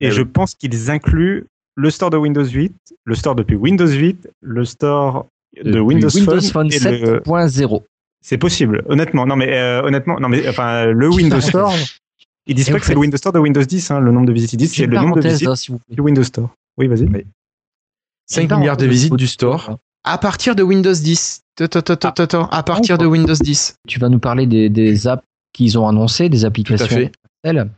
Et 0.01 0.07
Eh 0.09 0.11
je 0.11 0.23
oui. 0.23 0.29
pense 0.33 0.55
qu'ils 0.55 0.91
incluent 0.91 1.47
le 1.77 1.91
store 1.91 2.11
de 2.11 2.17
Windows 2.17 2.45
8, 2.45 2.75
le 3.05 3.15
store 3.15 3.35
depuis 3.35 3.57
Windows 3.57 3.87
8, 3.87 4.29
le 4.41 4.65
store 4.65 5.27
de 5.63 5.79
Windows, 5.81 6.09
Windows 6.15 6.41
Phone, 6.41 6.69
Phone 6.69 6.73
et 6.73 6.79
le- 6.79 7.21
7.0. 7.21 7.83
C'est 8.29 8.37
possible, 8.37 8.85
honnêtement. 8.89 9.25
Non, 9.27 9.37
mais 9.37 9.57
euh, 9.57 9.83
honnêtement, 9.83 10.21
non, 10.21 10.29
mais 10.29 10.47
enfin, 10.49 10.85
le 10.85 11.09
Windows 11.09 11.41
Store, 11.41 11.73
ils 12.47 12.55
disent 12.55 12.69
Et 12.69 12.73
pas 12.73 12.79
que 12.79 12.85
c'est 12.85 12.89
fait- 12.89 12.95
le 12.95 13.01
Windows 13.01 13.17
Store 13.17 13.33
de 13.33 13.39
Windows 13.39 13.63
10, 13.63 13.91
hein, 13.91 14.01
le 14.01 14.13
nombre 14.13 14.27
de 14.27 14.33
visites. 14.35 14.53
Ils 14.53 14.57
disent 14.59 14.75
C'est 14.75 14.87
le 14.87 14.97
nombre 14.99 15.17
de 15.21 15.27
visites 15.29 15.49
hein, 15.49 15.55
vous 15.71 15.81
du 15.89 16.01
Windows 16.03 16.23
Store. 16.23 16.51
Oui, 16.77 16.89
vas-y. 16.89 17.05
Oui. 17.07 17.25
5 18.27 18.51
Une 18.51 18.59
milliards 18.59 18.77
de 18.77 18.85
visites 18.87 19.15
du 19.15 19.27
store 19.27 19.79
à 20.05 20.19
partir 20.19 20.55
de 20.55 20.63
Windows 20.63 20.93
10. 20.93 21.41
Attends, 21.61 21.79
attends, 21.79 21.95
attends, 22.09 22.23
attends, 22.25 22.47
à 22.49 22.63
partir 22.63 22.99
de. 22.99 23.07
Windows 23.07 23.35
10. 23.35 23.77
Tu 23.89 23.99
vas 23.99 24.11
nous 24.11 24.19
parler 24.19 24.47
des, 24.47 24.69
des 24.69 25.07
apps 25.09 25.25
qu'ils 25.55 25.79
ont 25.79 25.89
annoncées, 25.89 26.29
des 26.29 26.45
applications. 26.45 26.87
fait. 26.87 27.13
Excel. 27.45 27.71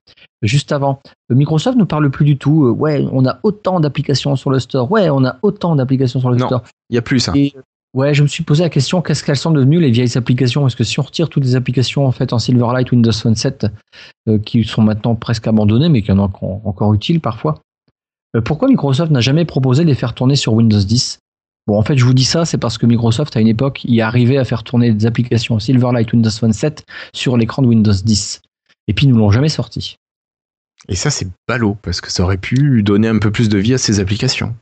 Juste 0.42 0.72
avant, 0.72 1.00
Euh, 1.30 1.34
Microsoft 1.36 1.78
ne 1.78 1.84
parle 1.84 2.10
plus 2.10 2.24
du 2.24 2.36
tout. 2.38 2.64
euh, 2.66 2.70
ouais, 2.70 3.06
on 3.12 3.24
a 3.26 3.38
autant 3.44 3.78
d'applications 3.78 4.34
sur 4.34 4.50
le 4.50 4.58
store. 4.58 4.90
Ouais, 4.90 5.10
on 5.10 5.24
a 5.24 5.38
autant 5.42 5.76
d'applications 5.76 6.18
sur 6.18 6.30
le 6.30 6.36
Non. 6.38 6.46
store. 6.46 6.62
Il 6.88 6.96
y 6.96 6.98
a 6.98 7.02
plus. 7.02 7.28
Et 7.34 7.52
euh, 7.56 7.60
ouais, 7.94 8.14
je 8.14 8.22
me 8.22 8.28
suis 8.28 8.44
posé 8.44 8.62
la 8.62 8.70
question 8.70 9.02
qu'est-ce 9.02 9.24
qu'elles 9.24 9.36
sont 9.36 9.50
devenues 9.50 9.80
les 9.80 9.90
vieilles 9.90 10.16
applications? 10.16 10.66
Est-ce 10.66 10.76
que 10.76 10.84
si 10.84 10.98
on 11.00 11.02
retire 11.02 11.28
toutes 11.28 11.44
les 11.44 11.56
applications 11.56 12.06
en 12.06 12.12
fait 12.12 12.32
en 12.32 12.38
Silverlight 12.38 12.90
Windows 12.92 13.12
Phone 13.12 13.34
7 13.34 13.66
euh, 14.28 14.38
qui 14.38 14.64
sont 14.64 14.82
maintenant 14.82 15.14
presque 15.14 15.46
abandonnées, 15.46 15.88
mais 15.88 16.02
qui 16.02 16.12
en 16.12 16.18
ont 16.18 16.24
encore, 16.24 16.60
encore 16.64 16.94
utiles 16.94 17.20
parfois, 17.20 17.60
euh, 18.36 18.40
pourquoi 18.40 18.68
Microsoft 18.68 19.10
n'a 19.10 19.20
jamais 19.20 19.44
proposé 19.44 19.84
de 19.84 19.88
les 19.88 19.94
faire 19.94 20.14
tourner 20.14 20.36
sur 20.36 20.52
Windows 20.54 20.78
10 20.78 21.18
Bon, 21.66 21.78
en 21.78 21.82
fait, 21.82 21.96
je 21.96 22.04
vous 22.04 22.14
dis 22.14 22.24
ça, 22.24 22.44
c'est 22.44 22.58
parce 22.58 22.78
que 22.78 22.86
Microsoft, 22.86 23.36
à 23.36 23.40
une 23.40 23.46
époque, 23.46 23.84
y 23.84 24.00
arrivait 24.00 24.38
à 24.38 24.44
faire 24.44 24.64
tourner 24.64 24.92
des 24.92 25.06
applications 25.06 25.58
Silverlight 25.58 26.12
Windows 26.12 26.30
Phone 26.30 26.52
7 26.52 26.84
sur 27.14 27.36
l'écran 27.36 27.62
de 27.62 27.68
Windows 27.68 27.92
10. 27.92 28.40
Et 28.88 28.94
puis, 28.94 29.06
ils 29.06 29.10
nous 29.10 29.18
l'ont 29.18 29.30
jamais 29.30 29.50
sorti. 29.50 29.96
Et 30.88 30.96
ça, 30.96 31.10
c'est 31.10 31.28
ballot 31.46 31.76
parce 31.82 32.00
que 32.00 32.10
ça 32.10 32.22
aurait 32.22 32.38
pu 32.38 32.82
donner 32.82 33.08
un 33.08 33.18
peu 33.18 33.30
plus 33.30 33.48
de 33.48 33.58
vie 33.58 33.74
à 33.74 33.78
ces 33.78 34.00
applications. 34.00 34.54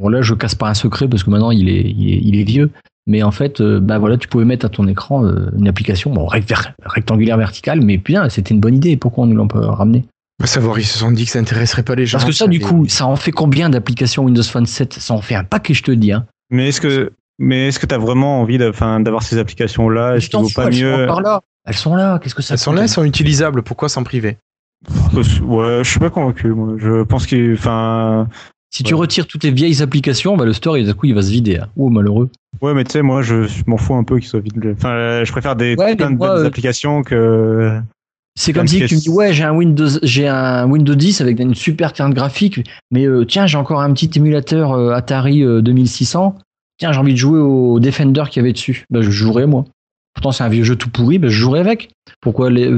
Bon, 0.00 0.08
là, 0.08 0.22
je 0.22 0.34
casse 0.34 0.54
pas 0.54 0.68
un 0.68 0.74
secret 0.74 1.08
parce 1.08 1.22
que 1.24 1.30
maintenant, 1.30 1.50
il 1.50 1.68
est, 1.68 1.82
il 1.82 2.12
est, 2.12 2.20
il 2.22 2.40
est 2.40 2.44
vieux. 2.44 2.70
Mais 3.06 3.22
en 3.22 3.30
fait, 3.30 3.60
euh, 3.60 3.80
bah 3.80 3.98
voilà, 3.98 4.16
tu 4.16 4.28
pouvais 4.28 4.44
mettre 4.44 4.66
à 4.66 4.68
ton 4.68 4.86
écran 4.86 5.24
euh, 5.24 5.50
une 5.58 5.68
application 5.68 6.12
bon, 6.12 6.26
rectangulaire 6.26 7.36
verticale, 7.36 7.80
mais 7.80 7.96
bien, 7.96 8.28
c'était 8.28 8.54
une 8.54 8.60
bonne 8.60 8.76
idée. 8.76 8.96
Pourquoi 8.96 9.24
on 9.24 9.26
nous 9.26 9.36
l'a 9.36 9.48
pas 9.48 9.74
ramené 9.74 10.04
À 10.42 10.46
savoir, 10.46 10.78
ils 10.78 10.84
se 10.84 10.98
sont 10.98 11.10
dit 11.10 11.24
que 11.24 11.30
ça 11.30 11.38
intéresserait 11.38 11.82
pas 11.82 11.94
les 11.94 12.06
gens. 12.06 12.18
Parce 12.18 12.26
que 12.26 12.32
ça, 12.32 12.46
du 12.46 12.60
coup, 12.60 12.86
ça 12.88 13.06
en 13.06 13.16
fait 13.16 13.32
combien 13.32 13.68
d'applications 13.68 14.24
Windows 14.24 14.42
Phone 14.42 14.66
7 14.66 14.94
Ça 14.94 15.14
en 15.14 15.22
fait 15.22 15.34
un 15.34 15.44
paquet, 15.44 15.74
je 15.74 15.82
te 15.82 15.90
le 15.90 15.96
dis. 15.96 16.12
Hein. 16.12 16.26
Mais 16.50 16.68
est-ce 16.68 16.80
que, 16.80 17.12
mais 17.38 17.68
est-ce 17.68 17.78
que 17.78 17.86
t'as 17.86 17.98
vraiment 17.98 18.40
envie 18.40 18.58
d'avoir 18.58 19.22
ces 19.22 19.38
applications-là? 19.38 20.16
Est-ce 20.16 20.30
qu'il 20.30 20.38
vaut 20.38 20.48
pas 20.54 20.66
elles 20.66 20.74
sont 20.74 20.84
mieux? 20.84 21.06
là. 21.06 21.40
Elles 21.66 21.74
sont 21.74 21.96
là. 21.96 22.18
Qu'est-ce 22.22 22.34
que 22.34 22.42
ça 22.42 22.54
elles 22.54 22.60
sont 22.60 22.72
là, 22.72 22.82
elles? 22.82 22.88
sont 22.88 23.04
utilisables. 23.04 23.62
Pourquoi 23.62 23.88
s'en 23.88 24.04
priver? 24.04 24.36
Ouais, 25.42 25.80
je 25.82 25.90
suis 25.90 26.00
pas 26.00 26.10
convaincu. 26.10 26.48
Moi. 26.48 26.74
Je 26.78 27.02
pense 27.02 27.26
que, 27.26 27.54
enfin, 27.54 28.28
Si 28.72 28.82
tu 28.84 28.94
Ouais. 28.94 29.00
retires 29.00 29.26
toutes 29.26 29.42
les 29.44 29.50
vieilles 29.50 29.82
applications, 29.82 30.36
bah, 30.36 30.44
le 30.44 30.52
store, 30.52 30.78
il, 30.78 30.86
d'un 30.86 30.92
coup, 30.92 31.06
il 31.06 31.14
va 31.14 31.22
se 31.22 31.30
vider. 31.30 31.58
hein. 31.58 31.68
Oh, 31.76 31.88
malheureux. 31.90 32.30
ouais, 32.62 32.72
mais 32.72 32.84
tu 32.84 32.92
sais, 32.92 33.02
moi, 33.02 33.20
je, 33.22 33.42
je 33.44 33.64
m'en 33.66 33.76
fous 33.76 33.94
un 33.94 34.04
peu 34.04 34.18
qu'ils 34.18 34.28
soient 34.28 34.40
vides. 34.40 34.74
Enfin, 34.76 35.24
je 35.24 35.32
préfère 35.32 35.56
des 35.56 35.74
Ouais, 35.76 35.96
plein 35.96 36.10
de 36.12 36.16
moi, 36.16 36.38
euh, 36.38 36.46
applications 36.46 37.02
que. 37.02 37.80
C'est 38.38 38.52
comme 38.52 38.68
si 38.68 38.86
tu 38.86 38.94
me 38.94 39.00
dis 39.00 39.10
ouais 39.10 39.32
j'ai 39.34 39.42
un 39.42 39.52
Windows 39.52 39.88
j'ai 40.02 40.28
un 40.28 40.66
Windows 40.70 40.94
10 40.94 41.20
avec 41.20 41.40
une 41.40 41.54
super 41.54 41.92
carte 41.92 42.14
graphique 42.14 42.60
mais 42.92 43.04
euh, 43.04 43.24
tiens 43.26 43.46
j'ai 43.48 43.58
encore 43.58 43.80
un 43.80 43.92
petit 43.92 44.08
émulateur 44.16 44.72
euh, 44.72 44.92
Atari 44.92 45.42
euh, 45.42 45.60
2600 45.60 46.36
tiens 46.78 46.92
j'ai 46.92 46.98
envie 47.00 47.12
de 47.12 47.18
jouer 47.18 47.40
au 47.40 47.80
Defender 47.80 48.22
qu'il 48.30 48.40
y 48.40 48.44
avait 48.44 48.52
dessus 48.52 48.84
bah 48.88 49.02
je 49.02 49.10
jouerai 49.10 49.46
moi 49.46 49.64
pourtant 50.14 50.30
c'est 50.30 50.44
un 50.44 50.48
vieux 50.48 50.62
jeu 50.62 50.76
tout 50.76 50.88
pourri 50.88 51.18
bah, 51.18 51.26
je 51.28 51.34
jouerai 51.34 51.58
avec 51.58 51.90
pourquoi 52.20 52.50
les 52.50 52.72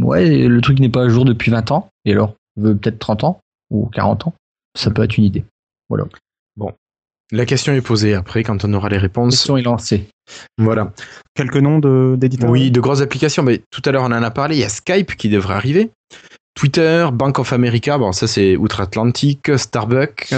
ouais 0.00 0.46
le 0.48 0.60
truc 0.60 0.78
n'est 0.78 0.88
pas 0.88 1.02
à 1.02 1.08
jour 1.08 1.24
depuis 1.24 1.50
20 1.50 1.72
ans 1.72 1.88
et 2.04 2.12
alors 2.12 2.34
peut-être 2.58 2.98
30 3.00 3.24
ans 3.24 3.40
ou 3.70 3.86
40 3.86 4.28
ans 4.28 4.34
ça 4.76 4.90
peut 4.90 5.02
être 5.02 5.16
une 5.16 5.24
idée 5.24 5.44
voilà 5.88 6.04
La 7.32 7.46
question 7.46 7.72
est 7.72 7.80
posée 7.80 8.14
après 8.14 8.42
quand 8.42 8.64
on 8.64 8.72
aura 8.74 8.88
les 8.88 8.98
réponses. 8.98 9.34
question 9.34 9.56
est 9.56 9.62
lancée 9.62 10.06
Voilà. 10.58 10.92
Quelques 11.34 11.56
noms 11.56 11.78
de- 11.78 12.16
d'éditeurs 12.18 12.50
Oui, 12.50 12.70
de 12.70 12.80
grosses 12.80 13.00
applications. 13.00 13.42
Mais 13.42 13.60
tout 13.70 13.82
à 13.86 13.92
l'heure, 13.92 14.02
on 14.02 14.12
en 14.12 14.22
a 14.22 14.30
parlé. 14.30 14.56
Il 14.56 14.60
y 14.60 14.64
a 14.64 14.68
Skype 14.68 15.16
qui 15.16 15.28
devrait 15.30 15.54
arriver. 15.54 15.90
Twitter, 16.54 17.08
Bank 17.12 17.38
of 17.40 17.52
America, 17.52 17.98
bon, 17.98 18.12
ça 18.12 18.26
c'est 18.28 18.56
outre-Atlantique, 18.56 19.50
Starbucks, 19.56 20.32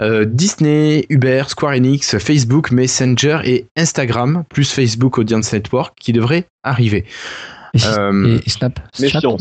euh, 0.00 0.24
Disney, 0.24 1.04
Uber, 1.10 1.44
Square 1.48 1.72
Enix, 1.74 2.16
Facebook, 2.18 2.70
Messenger 2.70 3.40
et 3.44 3.66
Instagram, 3.76 4.44
plus 4.48 4.72
Facebook 4.72 5.18
Audience 5.18 5.52
Network 5.52 5.94
qui 6.00 6.12
devraient 6.14 6.46
arriver. 6.62 7.04
et, 7.74 7.78
Euh, 7.98 8.38
et- 8.46 8.48
Snap 8.50 8.80
Snap, 8.94 9.22
non, 9.24 9.36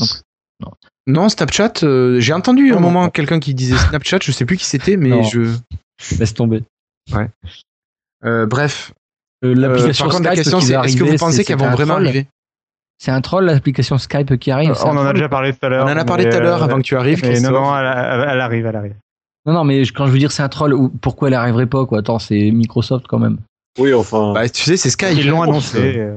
Snapchat, 1.07 1.73
euh, 1.83 2.19
j'ai 2.19 2.33
entendu 2.33 2.69
Non, 2.69 2.77
un 2.77 2.79
non. 2.79 2.81
moment 2.91 3.09
quelqu'un 3.09 3.39
qui 3.39 3.53
disait 3.53 3.77
Snapchat, 3.77 4.19
je 4.21 4.31
sais 4.31 4.45
plus 4.45 4.57
qui 4.57 4.65
c'était, 4.65 4.97
mais 4.97 5.09
Non. 5.09 5.23
je. 5.23 5.39
non, 5.41 5.57
laisse 6.19 6.33
tomber 6.33 6.63
Euh, 8.25 8.45
bref. 8.45 8.93
Euh, 9.43 9.53
l'application 9.53 10.05
par 10.05 10.13
contre, 10.15 10.23
la 10.25 10.31
Skype 10.31 10.43
question 10.43 10.59
qui 10.59 10.65
c'est 10.67 10.73
va 10.75 10.85
est-ce 10.85 10.95
que 10.95 11.03
vous 11.03 11.17
pensez 11.17 11.43
qu'elles 11.43 11.57
vont 11.57 11.65
un 11.65 11.71
vraiment 11.71 11.93
troll 11.95 12.05
arriver 12.07 12.27
c'est 12.99 13.11
un 13.11 13.19
troll 13.19 13.43
l'application 13.45 13.97
Skype 13.97 14.37
qui 14.39 14.49
arrive 14.49 14.73
On 14.85 14.95
en 14.95 15.05
a 15.05 15.11
déjà 15.11 15.27
parlé 15.27 15.51
tout 15.51 15.65
à 15.65 15.67
l'heure. 15.69 15.85
On 15.85 15.91
en 15.91 15.97
a 15.97 16.05
parlé 16.05 16.23
mais, 16.23 16.29
tout 16.29 16.37
à 16.37 16.39
l'heure 16.39 16.63
avant 16.63 16.77
que 16.77 16.83
tu 16.83 16.95
arrives. 16.95 17.19
mais 17.23 17.41
non, 17.41 17.51
non, 17.51 17.77
elle, 17.77 17.85
arrive, 18.39 18.65
elle 18.65 18.75
arrive. 18.77 18.95
Non, 19.45 19.51
non, 19.51 19.63
mais 19.65 19.81
quand 19.81 20.05
je 20.05 20.11
veux 20.11 20.19
dire 20.19 20.31
c'est 20.31 20.43
un 20.43 20.47
troll, 20.47 20.73
ou- 20.73 20.87
pourquoi 20.87 21.27
elle 21.27 21.33
arriverait 21.33 21.65
pas 21.65 21.85
quoi? 21.85 21.99
Attends, 21.99 22.19
c'est 22.19 22.51
Microsoft 22.51 23.07
quand 23.07 23.19
même. 23.19 23.39
Oui, 23.77 23.93
enfin. 23.93 24.31
Bah, 24.33 24.47
tu 24.47 24.63
sais, 24.63 24.77
c'est 24.77 24.89
Skype. 24.89 25.17
Ils 25.17 25.27
l'ont 25.27 25.41
annoncé. 25.41 26.11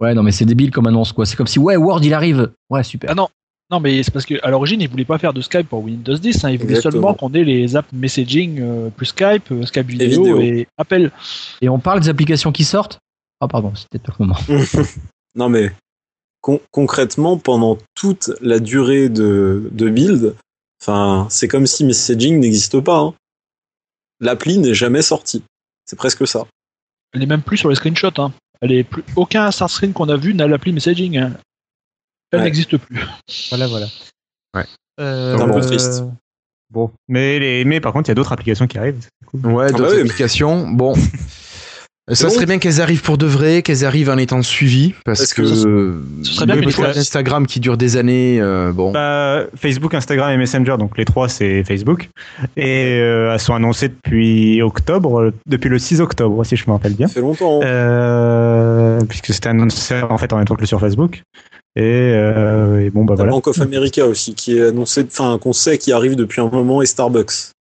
Ouais, 0.00 0.14
non, 0.14 0.22
mais 0.22 0.30
c'est 0.30 0.44
débile 0.44 0.70
comme 0.70 0.86
annonce 0.86 1.12
quoi. 1.12 1.26
C'est 1.26 1.34
comme 1.34 1.48
si 1.48 1.58
ouais, 1.58 1.74
Word 1.76 2.00
il 2.04 2.14
arrive. 2.14 2.52
Ouais, 2.70 2.84
super. 2.84 3.10
Ah 3.10 3.14
non, 3.16 3.28
non, 3.72 3.80
mais 3.80 4.02
c'est 4.02 4.10
parce 4.12 4.24
qu'à 4.26 4.48
l'origine, 4.50 4.80
ils 4.80 4.88
voulaient 4.88 5.04
pas 5.04 5.18
faire 5.18 5.32
de 5.32 5.40
Skype 5.40 5.68
pour 5.68 5.82
Windows 5.82 6.14
10. 6.16 6.44
Hein, 6.44 6.50
ils 6.50 6.58
voulaient 6.58 6.74
Exactement. 6.76 6.92
seulement 6.92 7.14
qu'on 7.14 7.32
ait 7.34 7.42
les 7.44 7.74
apps 7.74 7.90
messaging 7.92 8.60
euh, 8.60 8.90
plus 8.90 9.06
Skype, 9.06 9.50
euh, 9.50 9.64
Skype 9.66 9.86
vidéo 9.88 10.08
vidéo. 10.24 10.40
et, 10.40 10.68
appel. 10.78 11.10
Et 11.60 11.68
on 11.68 11.78
parle 11.80 12.00
des 12.00 12.08
applications 12.08 12.52
qui 12.52 12.64
sortent? 12.64 12.98
Ah 13.40 13.48
pardon, 13.48 13.72
c'était 13.74 13.98
peut-être 13.98 14.18
le 14.22 14.26
moment. 14.26 14.38
non 15.34 15.48
mais 15.48 15.72
con- 16.42 16.60
concrètement, 16.70 17.38
pendant 17.38 17.76
toute 17.96 18.30
la 18.40 18.60
durée 18.60 19.08
de, 19.08 19.68
de 19.72 19.88
build, 19.88 20.36
enfin, 20.80 21.26
c'est 21.30 21.48
comme 21.48 21.66
si 21.66 21.84
messaging 21.84 22.38
n'existe 22.38 22.78
pas. 22.80 22.98
hein. 23.00 23.14
L'appli 24.20 24.58
n'est 24.58 24.74
jamais 24.74 25.02
sortie. 25.02 25.42
C'est 25.86 25.96
presque 25.96 26.26
ça. 26.28 26.46
Elle 27.12 27.22
est 27.22 27.26
même 27.26 27.42
plus 27.42 27.56
sur 27.56 27.68
les 27.68 27.74
screenshots. 27.74 28.20
Hein. 28.20 28.32
Elle 28.60 28.72
est 28.72 28.84
plus... 28.84 29.02
Aucun 29.16 29.50
start 29.50 29.70
screen 29.72 29.92
qu'on 29.92 30.08
a 30.08 30.16
vu 30.16 30.34
n'a 30.34 30.46
l'appli 30.46 30.72
messaging. 30.72 31.16
hein. 31.18 31.32
Elle 32.32 32.38
Ouais. 32.40 32.44
n'existe 32.46 32.76
plus. 32.78 32.98
Voilà, 33.50 33.66
voilà. 33.68 33.86
Ouais. 34.56 34.64
Euh, 35.00 35.36
C'est 35.36 35.42
un 35.42 35.48
peu 35.48 35.58
euh, 35.58 35.60
triste. 35.60 36.02
Bon. 36.70 36.90
Mais, 37.08 37.38
les, 37.38 37.64
mais 37.64 37.80
par 37.80 37.92
contre, 37.92 38.08
il 38.08 38.10
y 38.10 38.12
a 38.12 38.14
d'autres 38.14 38.32
applications 38.32 38.66
qui 38.66 38.78
arrivent. 38.78 39.06
cool. 39.26 39.46
Ouais, 39.46 39.66
Ah 39.68 39.70
d'autres 39.72 39.82
bah 39.84 39.88
oui, 39.90 39.96
mais- 40.02 40.02
applications. 40.10 40.68
Bon. 40.68 40.94
Ça 42.10 42.28
serait 42.30 42.46
bien 42.46 42.58
qu'elles 42.58 42.80
arrivent 42.80 43.02
pour 43.02 43.16
de 43.16 43.26
vrai, 43.26 43.62
qu'elles 43.62 43.84
arrivent 43.84 44.10
en 44.10 44.18
étant 44.18 44.42
suivies, 44.42 44.92
parce 45.04 45.32
que, 45.32 45.42
que 45.42 45.46
ce 46.24 46.32
serait 46.32 46.46
bien 46.46 46.56
le 46.56 46.62
que 46.62 46.98
Instagram 46.98 47.46
qui 47.46 47.60
dure 47.60 47.76
des 47.76 47.96
années, 47.96 48.40
euh, 48.40 48.72
bon. 48.72 48.90
Bah, 48.90 49.44
Facebook, 49.54 49.94
Instagram 49.94 50.32
et 50.32 50.36
Messenger, 50.36 50.76
donc 50.78 50.98
les 50.98 51.04
trois, 51.04 51.28
c'est 51.28 51.62
Facebook. 51.62 52.08
Et 52.56 52.98
euh, 53.00 53.32
elles 53.32 53.38
sont 53.40 53.54
annoncées 53.54 53.88
depuis 53.88 54.60
octobre, 54.62 55.32
depuis 55.46 55.70
le 55.70 55.78
6 55.78 56.00
octobre, 56.00 56.44
si 56.44 56.56
je 56.56 56.64
me 56.66 56.72
rappelle 56.72 56.94
bien. 56.94 57.06
Ça 57.06 57.14
fait 57.14 57.20
longtemps. 57.20 57.60
hein. 57.62 57.66
Euh, 57.66 59.00
puisque 59.08 59.32
c'était 59.32 59.50
annoncé 59.50 60.00
en 60.02 60.18
fait 60.18 60.32
en 60.32 60.38
même 60.38 60.46
temps 60.46 60.56
que 60.56 60.66
sur 60.66 60.80
Facebook. 60.80 61.22
Et, 61.76 61.82
euh, 61.82 62.84
et 62.84 62.90
bon, 62.90 63.04
bah 63.04 63.14
voilà. 63.14 63.30
Bank 63.30 63.46
of 63.46 63.60
America 63.60 64.04
aussi, 64.06 64.34
qui 64.34 64.58
est 64.58 64.66
annoncé, 64.66 65.06
enfin, 65.06 65.38
qu'on 65.40 65.52
sait 65.52 65.78
qui 65.78 65.92
arrive 65.92 66.16
depuis 66.16 66.40
un 66.40 66.48
moment, 66.50 66.82
et 66.82 66.86
Starbucks. 66.86 67.52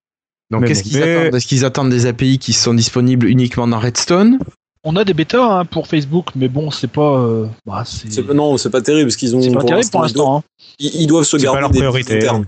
Donc 0.50 0.66
qu'est-ce 0.66 0.82
bon, 0.84 0.90
qu'ils 0.90 1.00
mais- 1.00 1.16
attendent? 1.16 1.34
Est-ce 1.34 1.46
qu'ils 1.46 1.64
attendent 1.64 1.90
des 1.90 2.06
API 2.06 2.38
qui 2.38 2.52
sont 2.52 2.74
disponibles 2.74 3.26
uniquement 3.26 3.66
dans 3.68 3.78
Redstone? 3.78 4.38
On 4.82 4.96
a 4.96 5.04
des 5.04 5.12
bêtas 5.14 5.60
hein, 5.60 5.64
pour 5.66 5.86
Facebook, 5.86 6.28
mais 6.34 6.48
bon, 6.48 6.70
c'est 6.70 6.90
pas. 6.90 7.18
euh, 7.18 7.46
bah, 7.66 7.82
c'est 7.84 8.10
C'est- 8.10 8.32
Non, 8.32 8.56
c'est 8.56 8.70
pas 8.70 8.80
terrible, 8.80 9.06
parce 9.08 9.16
qu'ils 9.16 9.36
ont. 9.36 9.42
c'est 9.42 9.50
pas 9.52 9.62
terrible 9.62 9.88
pour 9.90 10.06
ils 10.06 10.12
doivent- 10.12 10.26
l'instant. 10.26 10.38
hein. 10.38 10.42
Ils, 10.78 11.02
ils 11.02 11.06
doivent 11.06 11.24
se 11.24 11.38
C'est 11.38 11.46
pas 11.46 11.52
garder 11.52 11.60
leur 11.60 11.70
des 11.70 11.78
priorité. 11.78 12.16
internes. 12.16 12.46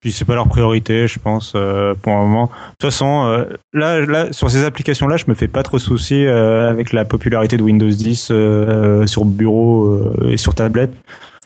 Puis 0.00 0.10
c'est 0.10 0.24
pas 0.24 0.34
leur 0.34 0.48
priorité, 0.48 1.06
je 1.06 1.20
pense, 1.20 1.52
euh, 1.54 1.94
pour 1.94 2.12
un 2.12 2.22
moment. 2.26 2.46
De 2.46 2.50
toute 2.80 2.90
façon, 2.90 3.24
euh, 3.26 3.44
là, 3.72 4.00
là, 4.00 4.32
sur 4.32 4.50
ces 4.50 4.64
applications-là, 4.64 5.16
je 5.16 5.26
me 5.28 5.34
fais 5.34 5.46
pas 5.46 5.62
trop 5.62 5.78
euh, 6.26 6.68
avec 6.68 6.92
la 6.92 7.04
popularité 7.04 7.56
de 7.56 7.62
Windows 7.62 7.88
10 7.88 8.30
euh, 8.32 8.34
euh, 8.34 9.06
sur 9.06 9.24
bureau 9.24 9.84
euh, 9.92 10.30
et 10.30 10.36
sur 10.38 10.56
tablette. 10.56 10.92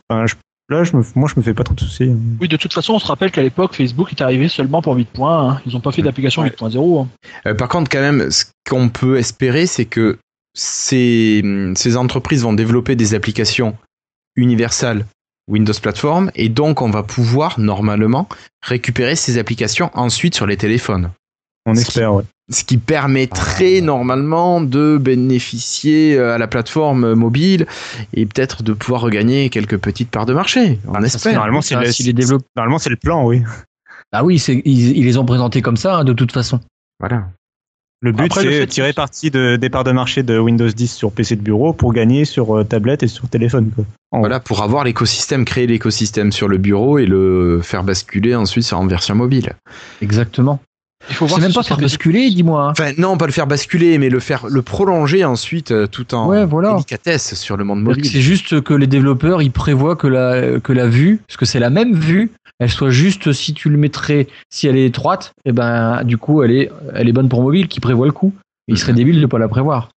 Enfin, 0.08 0.26
je- 0.26 0.36
là, 0.68 0.84
je 0.84 0.96
me, 0.96 1.02
moi, 1.14 1.28
je 1.32 1.38
me 1.38 1.42
fais 1.44 1.54
pas 1.54 1.64
trop 1.64 1.74
de 1.74 1.80
soucis. 1.80 2.10
Oui, 2.40 2.48
de 2.48 2.56
toute 2.56 2.72
façon, 2.72 2.94
on 2.94 2.98
se 2.98 3.06
rappelle 3.06 3.30
qu'à 3.30 3.42
l'époque, 3.42 3.74
Facebook 3.74 4.12
est 4.12 4.20
arrivé 4.22 4.48
seulement 4.48 4.82
pour 4.82 4.94
8 4.94 5.08
points. 5.08 5.50
hein. 5.50 5.60
Ils 5.66 5.72
n'ont 5.72 5.80
pas 5.80 5.92
fait 5.92 6.02
d'application 6.02 6.42
Ouais. 6.42 6.50
8.0. 6.50 7.02
hein. 7.02 7.08
Euh, 7.46 7.54
Par 7.54 7.68
contre, 7.68 7.90
quand 7.90 8.00
même, 8.00 8.30
ce 8.30 8.44
qu'on 8.68 8.88
peut 8.88 9.16
espérer, 9.18 9.66
c'est 9.66 9.84
que 9.86 10.18
ces, 10.54 11.42
ces 11.74 11.96
entreprises 11.96 12.42
vont 12.42 12.52
développer 12.54 12.96
des 12.96 13.14
applications 13.14 13.76
universelles 14.36 15.06
Windows 15.48 15.72
Platform, 15.80 16.30
et 16.34 16.48
donc 16.48 16.82
on 16.82 16.90
va 16.90 17.02
pouvoir 17.04 17.60
normalement 17.60 18.28
récupérer 18.62 19.14
ces 19.14 19.38
applications 19.38 19.90
ensuite 19.94 20.34
sur 20.34 20.44
les 20.46 20.56
téléphones. 20.56 21.10
On 21.66 21.74
Ce 21.74 21.80
espère, 21.80 22.14
ouais. 22.14 22.22
Ce 22.50 22.62
qui 22.62 22.78
permettrait 22.78 23.80
normalement 23.80 24.60
de 24.60 24.98
bénéficier 24.98 26.16
euh, 26.16 26.34
à 26.34 26.38
la 26.38 26.46
plateforme 26.46 27.14
mobile 27.14 27.66
et 28.14 28.24
peut-être 28.24 28.62
de 28.62 28.72
pouvoir 28.72 29.00
regagner 29.00 29.50
quelques 29.50 29.76
petites 29.78 30.10
parts 30.10 30.26
de 30.26 30.32
marché. 30.34 30.78
On 30.86 30.94
serait 30.94 31.06
espère. 31.06 31.32
Normalement, 31.34 31.60
c'est 31.62 31.74
le- 31.74 31.90
si 31.90 32.04
les 32.04 32.12
développe- 32.12 32.44
Normalement, 32.56 32.78
c'est 32.78 32.90
le 32.90 32.96
plan, 32.96 33.26
oui. 33.26 33.42
Ah 34.12 34.24
oui, 34.24 34.38
c'est 34.38 34.62
ils, 34.64 34.96
ils 34.96 35.04
les 35.04 35.18
ont 35.18 35.24
présentés 35.24 35.60
comme 35.60 35.76
ça 35.76 35.96
hein, 35.98 36.04
de 36.04 36.12
toute 36.12 36.30
façon. 36.30 36.60
Voilà. 37.00 37.26
Le 38.02 38.12
but, 38.12 38.26
Après, 38.26 38.44
le 38.44 38.50
c'est 38.50 38.58
fait 38.60 38.66
de 38.66 38.70
tirer 38.70 38.92
parti 38.92 39.30
de, 39.30 39.56
des 39.56 39.70
parts 39.70 39.82
de 39.82 39.90
marché 39.90 40.22
de 40.22 40.38
Windows 40.38 40.68
10 40.68 40.94
sur 40.94 41.10
PC 41.10 41.34
de 41.34 41.40
bureau 41.40 41.72
pour 41.72 41.92
gagner 41.92 42.24
sur 42.26 42.56
euh, 42.58 42.62
tablette 42.62 43.02
et 43.02 43.08
sur 43.08 43.26
téléphone. 43.28 43.70
Quoi. 43.74 43.84
En 44.12 44.20
Voilà, 44.20 44.38
pour 44.38 44.62
avoir 44.62 44.84
l'écosystème, 44.84 45.44
créer 45.44 45.66
l'écosystème 45.66 46.30
sur 46.30 46.46
le 46.46 46.58
bureau 46.58 46.98
et 46.98 47.06
le 47.06 47.60
faire 47.62 47.82
basculer 47.82 48.34
ensuite 48.36 48.64
sur 48.64 48.78
en 48.78 48.86
version 48.86 49.14
mobile. 49.16 49.54
Exactement. 50.02 50.60
Il 51.08 51.14
faut 51.14 51.26
C'est 51.26 51.30
voir 51.30 51.40
même 51.40 51.52
pas 51.52 51.62
ce 51.62 51.68
faire 51.68 51.76
basculer, 51.78 52.30
dis-moi. 52.30 52.68
Enfin, 52.70 52.92
non, 52.98 53.16
pas 53.16 53.26
le 53.26 53.32
faire 53.32 53.46
basculer, 53.46 53.98
mais 53.98 54.08
le 54.08 54.20
faire, 54.20 54.46
le 54.48 54.62
prolonger 54.62 55.24
ensuite 55.24 55.70
euh, 55.70 55.86
tout 55.86 56.14
en 56.14 56.28
Ouais, 56.28 56.44
voilà. 56.44 56.72
délicatesse 56.72 57.34
sur 57.34 57.56
le 57.56 57.64
monde 57.64 57.82
mobile. 57.82 58.04
C'est 58.06 58.20
juste 58.20 58.60
que 58.60 58.74
les 58.74 58.86
développeurs, 58.86 59.40
ils 59.42 59.50
prévoient 59.52 59.96
que 59.96 60.06
la, 60.08 60.58
que 60.60 60.72
la 60.72 60.86
vue, 60.88 61.20
parce 61.28 61.36
que 61.36 61.44
c'est 61.46 61.60
la 61.60 61.70
même 61.70 61.94
vue, 61.94 62.30
elle 62.58 62.70
soit 62.70 62.90
juste 62.90 63.32
si 63.32 63.54
tu 63.54 63.68
le 63.68 63.76
mettrais, 63.76 64.26
si 64.50 64.66
elle 64.66 64.76
est 64.76 64.86
étroite, 64.86 65.32
et 65.44 65.52
ben 65.52 66.02
du 66.04 66.16
coup 66.18 66.42
elle 66.42 66.50
est, 66.52 66.70
elle 66.94 67.08
est 67.08 67.12
bonne 67.12 67.28
pour 67.28 67.42
mobile, 67.42 67.68
qui 67.68 67.80
prévoit 67.80 68.06
le 68.06 68.12
coup. 68.12 68.32
Il 68.68 68.76
serait 68.78 68.92
débile 68.94 69.20
de 69.20 69.26
pas 69.26 69.38
la 69.38 69.46
prévoir. 69.48 69.90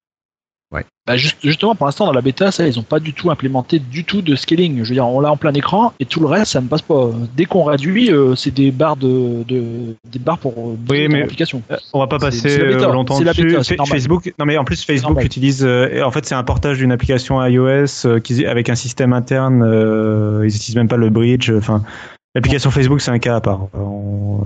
Bah, 1.07 1.15
juste- 1.15 1.37
justement, 1.41 1.73
pour 1.73 1.85
l'instant, 1.85 2.05
dans 2.05 2.11
la 2.11 2.19
bêta, 2.19 2.51
ça, 2.51 2.67
ils 2.67 2.75
n'ont 2.75 2.83
pas 2.83 2.99
du 2.99 3.13
tout 3.13 3.31
implémenté 3.31 3.79
du 3.79 4.03
tout 4.03 4.21
de 4.21 4.35
scaling. 4.35 4.83
Je 4.83 4.89
veux 4.89 4.93
dire, 4.93 5.07
on 5.07 5.21
l'a 5.21 5.31
en 5.31 5.37
plein 5.37 5.53
écran 5.53 5.93
et 6.01 6.05
tout 6.05 6.19
le 6.19 6.25
reste, 6.25 6.51
ça 6.51 6.59
ne 6.59 6.67
passe 6.67 6.81
pas. 6.81 7.09
Dès 7.37 7.45
qu'on 7.45 7.63
réduit, 7.63 8.11
euh, 8.11 8.35
c'est 8.35 8.51
des 8.53 8.71
barres 8.71 8.97
de, 8.97 9.43
de- 9.47 9.95
des 10.11 10.19
barres 10.19 10.37
pour 10.39 10.51
euh, 10.51 10.75
ton 10.75 11.13
mais- 11.13 11.21
application. 11.23 11.61
On 11.93 11.99
va 11.99 12.07
pas 12.07 12.19
passer 12.19 12.59
euh, 12.59 12.91
longtemps 12.91 13.15
dessus. 13.21 13.55
Facebook, 13.85 14.33
non 14.37 14.45
mais 14.45 14.57
en 14.57 14.65
plus 14.65 14.83
Facebook 14.83 15.23
utilise, 15.23 15.63
euh, 15.63 16.03
en 16.03 16.11
fait 16.11 16.25
c'est 16.25 16.35
un 16.35 16.43
portage 16.43 16.77
d'une 16.79 16.91
application 16.91 17.41
iOS 17.41 18.05
euh, 18.05 18.19
qui, 18.19 18.45
avec 18.45 18.67
un 18.69 18.75
système 18.75 19.13
interne. 19.13 19.63
euh, 19.63 20.41
ils 20.43 20.53
utilisent 20.53 20.75
même 20.75 20.89
pas 20.89 20.97
le 20.97 21.09
bridge. 21.09 21.49
Enfin, 21.57 21.83
l'application 22.37 22.71
Facebook 22.71 23.01
c'est 23.01 23.11
un 23.11 23.19
cas 23.19 23.35
à 23.35 23.41
part. 23.41 23.67
On- 23.73 24.41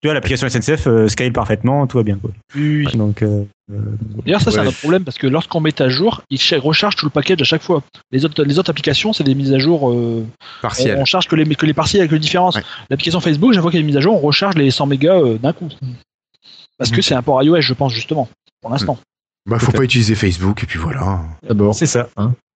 tu 0.00 0.06
vois, 0.06 0.14
l'application 0.14 0.48
SNCF 0.48 0.86
euh, 0.86 1.08
scale 1.08 1.32
parfaitement, 1.32 1.84
tout 1.88 1.96
va 1.96 2.04
bien. 2.04 2.18
Quoi. 2.18 2.30
Oui, 2.54 2.86
oui. 2.86 2.96
Donc, 2.96 3.20
euh, 3.22 3.42
euh, 3.72 3.76
D'ailleurs, 4.24 4.40
ça, 4.40 4.52
c'est 4.52 4.60
un 4.60 4.66
autre 4.66 4.78
problème 4.78 5.02
parce 5.02 5.18
que 5.18 5.26
lorsqu'on 5.26 5.58
met 5.60 5.82
à 5.82 5.88
jour, 5.88 6.22
il 6.30 6.38
ch- 6.38 6.60
recharge 6.62 6.94
tout 6.94 7.04
le 7.04 7.10
package 7.10 7.42
à 7.42 7.44
chaque 7.44 7.62
fois. 7.62 7.82
Les 8.12 8.24
autres, 8.24 8.44
les 8.44 8.60
autres 8.60 8.70
applications, 8.70 9.12
c'est 9.12 9.24
des 9.24 9.34
mises 9.34 9.52
à 9.52 9.58
jour. 9.58 9.90
euh, 9.90 10.24
Partiel. 10.62 10.96
on, 10.98 11.02
on 11.02 11.04
charge 11.04 11.26
que 11.26 11.34
les, 11.34 11.52
que 11.56 11.66
les 11.66 11.74
partiels 11.74 12.02
avec 12.02 12.12
les 12.12 12.20
différences. 12.20 12.54
Ouais. 12.54 12.62
L'application 12.90 13.18
Facebook, 13.20 13.52
chaque 13.54 13.62
fois 13.62 13.72
qu'il 13.72 13.78
y 13.78 13.80
a 13.80 13.82
une 13.82 13.86
mise 13.88 13.96
à 13.96 14.00
jour, 14.00 14.14
on 14.14 14.20
recharge 14.24 14.54
les 14.54 14.70
100 14.70 14.86
mégas 14.86 15.16
euh, 15.18 15.36
d'un 15.38 15.52
coup. 15.52 15.68
Parce 16.78 16.92
Mm. 16.92 16.94
que 16.94 17.02
c'est 17.02 17.14
un 17.16 17.22
port 17.22 17.42
iOS, 17.42 17.60
je 17.60 17.74
pense, 17.74 17.92
justement, 17.92 18.28
pour 18.60 18.70
l'instant. 18.70 18.98
Bah, 19.50 19.58
faut 19.58 19.72
pas 19.72 19.82
utiliser 19.82 20.14
Facebook 20.14 20.62
et 20.62 20.66
puis 20.66 20.78
voilà. 20.78 21.22
D'abord. 21.42 21.74
c'est 21.74 21.86
ça. 21.86 22.08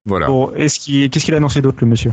Voilà. 0.04 0.26
Bon, 0.26 0.52
est-ce 0.54 0.80
qu'il, 0.80 1.08
qu'est-ce 1.10 1.24
qu'il 1.24 1.34
a 1.34 1.36
annoncé 1.36 1.62
d'autre, 1.62 1.78
le 1.80 1.86
monsieur? 1.86 2.12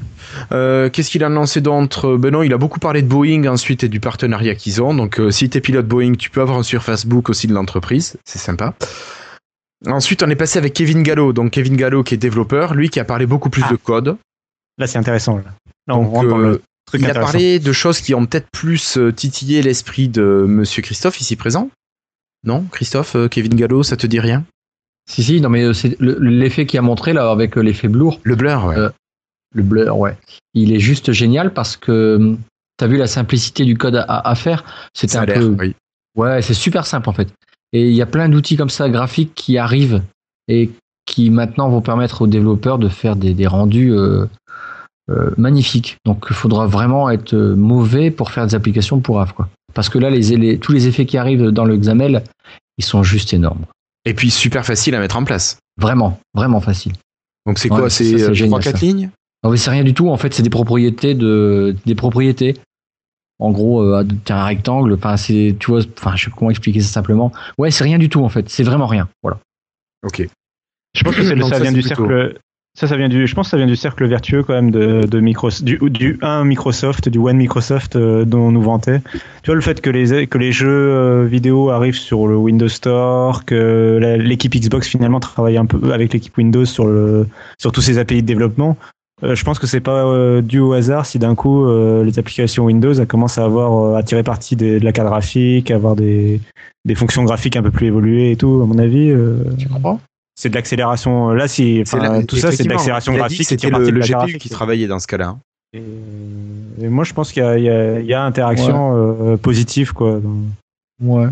Euh, 0.51 0.89
Qu'est-ce 0.91 1.09
qu'il 1.09 1.23
a 1.23 1.27
annoncé 1.27 1.59
d'autre 1.59 2.17
Ben 2.17 2.31
non, 2.31 2.43
il 2.43 2.53
a 2.53 2.57
beaucoup 2.59 2.79
parlé 2.79 3.01
de 3.01 3.07
Boeing 3.07 3.45
ensuite 3.47 3.83
et 3.83 3.87
du 3.89 3.99
partenariat 3.99 4.53
qu'ils 4.53 4.81
ont. 4.83 4.93
Donc, 4.93 5.19
euh, 5.19 5.31
si 5.31 5.49
t'es 5.49 5.59
pilote 5.59 5.87
Boeing, 5.87 6.13
tu 6.13 6.29
peux 6.29 6.41
avoir 6.41 6.63
sur 6.63 6.83
Facebook 6.83 7.29
aussi 7.29 7.47
de 7.47 7.53
l'entreprise. 7.53 8.17
C'est 8.25 8.37
sympa. 8.37 8.75
Ensuite, 9.87 10.21
on 10.23 10.29
est 10.29 10.35
passé 10.35 10.59
avec 10.59 10.73
Kevin 10.73 11.01
Gallo. 11.03 11.33
Donc, 11.33 11.51
Kevin 11.51 11.75
Gallo 11.77 12.03
qui 12.03 12.13
est 12.13 12.17
développeur, 12.17 12.75
lui 12.75 12.89
qui 12.89 12.99
a 12.99 13.05
parlé 13.05 13.25
beaucoup 13.25 13.49
plus 13.49 13.63
Ah. 13.65 13.71
de 13.71 13.75
code. 13.77 14.17
Là, 14.77 14.85
c'est 14.87 14.97
intéressant. 14.99 15.37
Là, 15.37 15.43
Là, 15.87 15.97
on 15.97 16.03
Donc, 16.03 16.13
rentre 16.13 16.29
dans 16.29 16.39
euh, 16.39 16.51
le 16.51 16.61
truc 16.85 17.01
il 17.01 17.09
a 17.09 17.13
parlé 17.15 17.59
de 17.59 17.71
choses 17.73 18.01
qui 18.01 18.13
ont 18.13 18.25
peut-être 18.25 18.49
plus 18.51 18.97
euh, 18.97 19.11
titillé 19.11 19.61
l'esprit 19.63 20.09
de 20.09 20.45
Monsieur 20.47 20.81
Christophe 20.83 21.19
ici 21.21 21.35
présent. 21.35 21.71
Non, 22.43 22.65
Christophe, 22.71 23.15
euh, 23.15 23.27
Kevin 23.27 23.55
Gallo, 23.55 23.81
ça 23.83 23.97
te 23.97 24.05
dit 24.05 24.19
rien? 24.19 24.43
Si, 25.09 25.23
si, 25.23 25.41
non, 25.41 25.49
mais 25.49 25.63
euh, 25.63 25.73
c'est 25.73 25.99
le- 25.99 26.19
l'effet 26.19 26.65
qu'il 26.65 26.77
a 26.79 26.81
montré 26.83 27.13
là 27.13 27.31
avec 27.31 27.57
euh, 27.57 27.61
l'effet 27.61 27.87
blur, 27.87 28.19
Le 28.23 28.35
blur, 28.35 28.65
ouais. 28.65 28.77
Euh, 28.77 28.89
le 29.53 29.63
blur, 29.63 29.97
ouais. 29.97 30.15
Il 30.53 30.71
est 30.71 30.79
juste 30.79 31.11
génial 31.11 31.51
parce 31.53 31.75
que 31.77 32.35
tu 32.77 32.83
as 32.85 32.87
vu 32.87 32.97
la 32.97 33.07
simplicité 33.07 33.65
du 33.65 33.75
code 33.77 33.95
à, 33.95 34.29
à 34.29 34.35
faire? 34.35 34.63
C'était 34.93 35.17
a 35.17 35.21
un 35.21 35.25
peu. 35.25 35.55
oui. 35.59 35.75
Ouais, 36.15 36.41
c'est 36.41 36.53
super 36.53 36.85
simple 36.85 37.09
en 37.09 37.13
fait. 37.13 37.29
Et 37.73 37.87
il 37.89 37.95
y 37.95 38.01
a 38.01 38.05
plein 38.05 38.29
d'outils 38.29 38.57
comme 38.57 38.69
ça 38.69 38.89
graphiques 38.89 39.33
qui 39.35 39.57
arrivent 39.57 40.01
et 40.47 40.69
qui 41.05 41.29
maintenant 41.29 41.69
vont 41.69 41.81
permettre 41.81 42.21
aux 42.23 42.27
développeurs 42.27 42.77
de 42.77 42.89
faire 42.89 43.15
des, 43.15 43.33
des 43.33 43.47
rendus 43.47 43.91
euh, 43.91 44.25
euh, 45.09 45.31
magnifiques. 45.37 45.97
Donc 46.05 46.25
il 46.29 46.35
faudra 46.35 46.67
vraiment 46.67 47.09
être 47.09 47.35
mauvais 47.35 48.11
pour 48.11 48.31
faire 48.31 48.45
des 48.45 48.53
applications 48.55 48.99
pour 48.99 49.19
AV, 49.21 49.33
quoi. 49.33 49.49
Parce 49.73 49.89
que 49.89 49.97
là, 49.99 50.09
les, 50.09 50.35
les- 50.37 50.57
tous 50.59 50.71
les 50.71 50.87
effets 50.87 51.05
qui 51.05 51.17
arrivent 51.17 51.47
dans 51.49 51.65
le 51.65 51.77
XAML, 51.77 52.23
ils 52.77 52.83
sont 52.85 53.01
juste 53.03 53.33
énormes. 53.33 53.65
Et 54.09 54.13
puis, 54.13 54.31
super 54.31 54.65
facile 54.65 54.95
à 54.95 54.99
mettre 54.99 55.17
en 55.17 55.23
place. 55.23 55.57
Vraiment, 55.77 56.19
vraiment 56.33 56.61
facile. 56.61 56.93
Donc, 57.45 57.59
c'est 57.59 57.71
Ouais, 57.71 57.79
quoi 57.79 57.89
C'est 57.89 58.03
c'est 58.17 58.23
euh, 58.29 58.33
génial, 58.33 58.59
3-4 58.61 58.71
ça. 58.71 58.77
lignes? 58.85 59.09
Non, 59.43 59.51
mais 59.51 59.57
c'est 59.57 59.69
rien 59.71 59.83
du 59.83 59.93
tout. 59.93 60.09
En 60.09 60.17
fait, 60.17 60.33
c'est 60.33 60.43
des 60.43 60.49
propriétés 60.49 61.13
de 61.15 61.75
des 61.85 61.95
propriétés. 61.95 62.55
En 63.39 63.51
gros, 63.51 63.81
euh, 63.83 64.05
t'as 64.25 64.41
un 64.41 64.45
rectangle. 64.45 64.93
Enfin, 64.93 65.15
c'est 65.15 65.55
tu 65.59 65.71
vois. 65.71 65.81
Enfin, 65.97 66.15
je 66.17 66.25
sais 66.25 66.29
pas 66.29 66.35
comment 66.37 66.51
expliquer 66.51 66.81
ça 66.81 66.89
simplement. 66.91 67.31
Ouais, 67.57 67.71
c'est 67.71 67.85
rien 67.85 67.97
du 67.97 68.09
tout 68.09 68.21
en 68.25 68.27
fait. 68.29 68.49
C'est 68.49 68.63
vraiment 68.63 68.87
rien. 68.87 69.07
Voilà. 69.23 69.39
Ok. 70.03 70.27
Je 70.93 71.03
pense 71.03 71.15
que 71.15 71.23
c'est 71.23 71.35
le- 71.35 71.41
Donc 71.41 71.49
ça 71.51 71.55
ça, 71.57 71.61
vient 71.63 71.71
du 71.71 71.79
plutôt- 71.81 71.95
cercle. 72.07 72.39
Ça, 72.77 72.87
ça 72.87 72.95
vient 72.95 73.09
du. 73.09 73.27
Je 73.27 73.35
pense 73.35 73.47
que 73.47 73.51
ça 73.51 73.57
vient 73.57 73.65
du 73.65 73.75
cercle 73.75 74.05
vertueux 74.07 74.43
quand 74.43 74.53
même 74.53 74.71
de, 74.71 75.05
de 75.05 75.19
micro, 75.19 75.49
du, 75.61 75.79
du 75.89 76.17
un 76.21 76.45
Microsoft, 76.45 77.09
du 77.09 77.17
One 77.17 77.35
Microsoft 77.37 77.95
euh, 77.95 78.23
dont 78.25 78.39
on 78.39 78.51
nous 78.51 78.61
vantait. 78.61 79.01
Tu 79.43 79.47
vois 79.47 79.55
le 79.55 79.61
fait 79.61 79.81
que 79.81 79.89
les 79.89 80.27
que 80.27 80.37
les 80.37 80.51
jeux 80.53 80.69
euh, 80.69 81.25
vidéo 81.25 81.71
arrivent 81.71 81.97
sur 81.97 82.27
le 82.27 82.37
Windows 82.37 82.69
Store, 82.69 83.43
que 83.43 84.17
l'équipe 84.21 84.53
Xbox 84.55 84.87
finalement 84.87 85.19
travaille 85.19 85.57
un 85.57 85.65
peu 85.65 85.91
avec 85.91 86.13
l'équipe 86.13 86.37
Windows 86.37 86.63
sur 86.63 86.85
le 86.85 87.27
sur 87.57 87.71
tous 87.71 87.81
ces 87.81 87.97
API 87.97 88.21
de 88.21 88.27
développement. 88.27 88.77
Euh, 89.23 89.35
je 89.35 89.43
pense 89.43 89.59
que 89.59 89.67
c'est 89.67 89.81
pas 89.81 90.05
euh, 90.05 90.41
dû 90.41 90.59
au 90.59 90.71
hasard 90.71 91.05
si 91.05 91.19
d'un 91.19 91.35
coup 91.35 91.65
euh, 91.65 92.05
les 92.05 92.17
applications 92.19 92.63
Windows 92.63 92.93
elles 92.93 93.07
commencent 93.07 93.37
à 93.37 93.43
avoir 93.43 93.73
euh, 93.93 93.95
à 93.97 94.03
tirer 94.03 94.23
parti 94.23 94.55
des- 94.55 94.79
de 94.79 94.85
la 94.85 94.93
carte 94.93 95.09
graphique, 95.09 95.71
à 95.71 95.75
avoir 95.75 95.95
des 95.97 96.39
des 96.85 96.95
fonctions 96.95 97.25
graphiques 97.25 97.57
un 97.57 97.61
peu 97.63 97.71
plus 97.71 97.87
évoluées 97.87 98.31
et 98.31 98.37
tout. 98.37 98.61
À 98.63 98.65
mon 98.65 98.77
avis. 98.77 99.09
euh, 99.11 99.43
Tu 99.57 99.67
comprends 99.67 99.99
c'est 100.39 100.49
de 100.49 100.55
l'accélération. 100.55 101.29
Là, 101.31 101.49
si, 101.49 101.81
C'est 101.85 101.97
enfin, 101.97 102.13
la- 102.13 102.23
tout 102.23 102.37
ça, 102.37 102.51
c'est 102.53 102.63
de 102.63 102.69
l'accélération 102.69 103.13
graphique. 103.13 103.39
que 103.39 103.43
C'était 103.45 103.69
le, 103.69 103.89
le 103.89 103.99
GPU 104.01 104.11
graphique. 104.11 104.37
qui 104.37 104.49
travaillait 104.49 104.87
dans 104.87 104.99
ce 104.99 105.07
cas-là. 105.07 105.35
Et, 105.73 105.83
et 106.81 106.87
moi, 106.87 107.03
je 107.03 107.13
pense 107.13 107.31
qu'il 107.33 107.43
y 107.43 107.45
a, 107.45 107.99
y 107.99 108.05
y 108.05 108.13
interaction 108.13 108.95
euh, 108.95 109.35
positive, 109.37 109.91
quoi. 109.93 110.21
Ouais. 111.03 111.27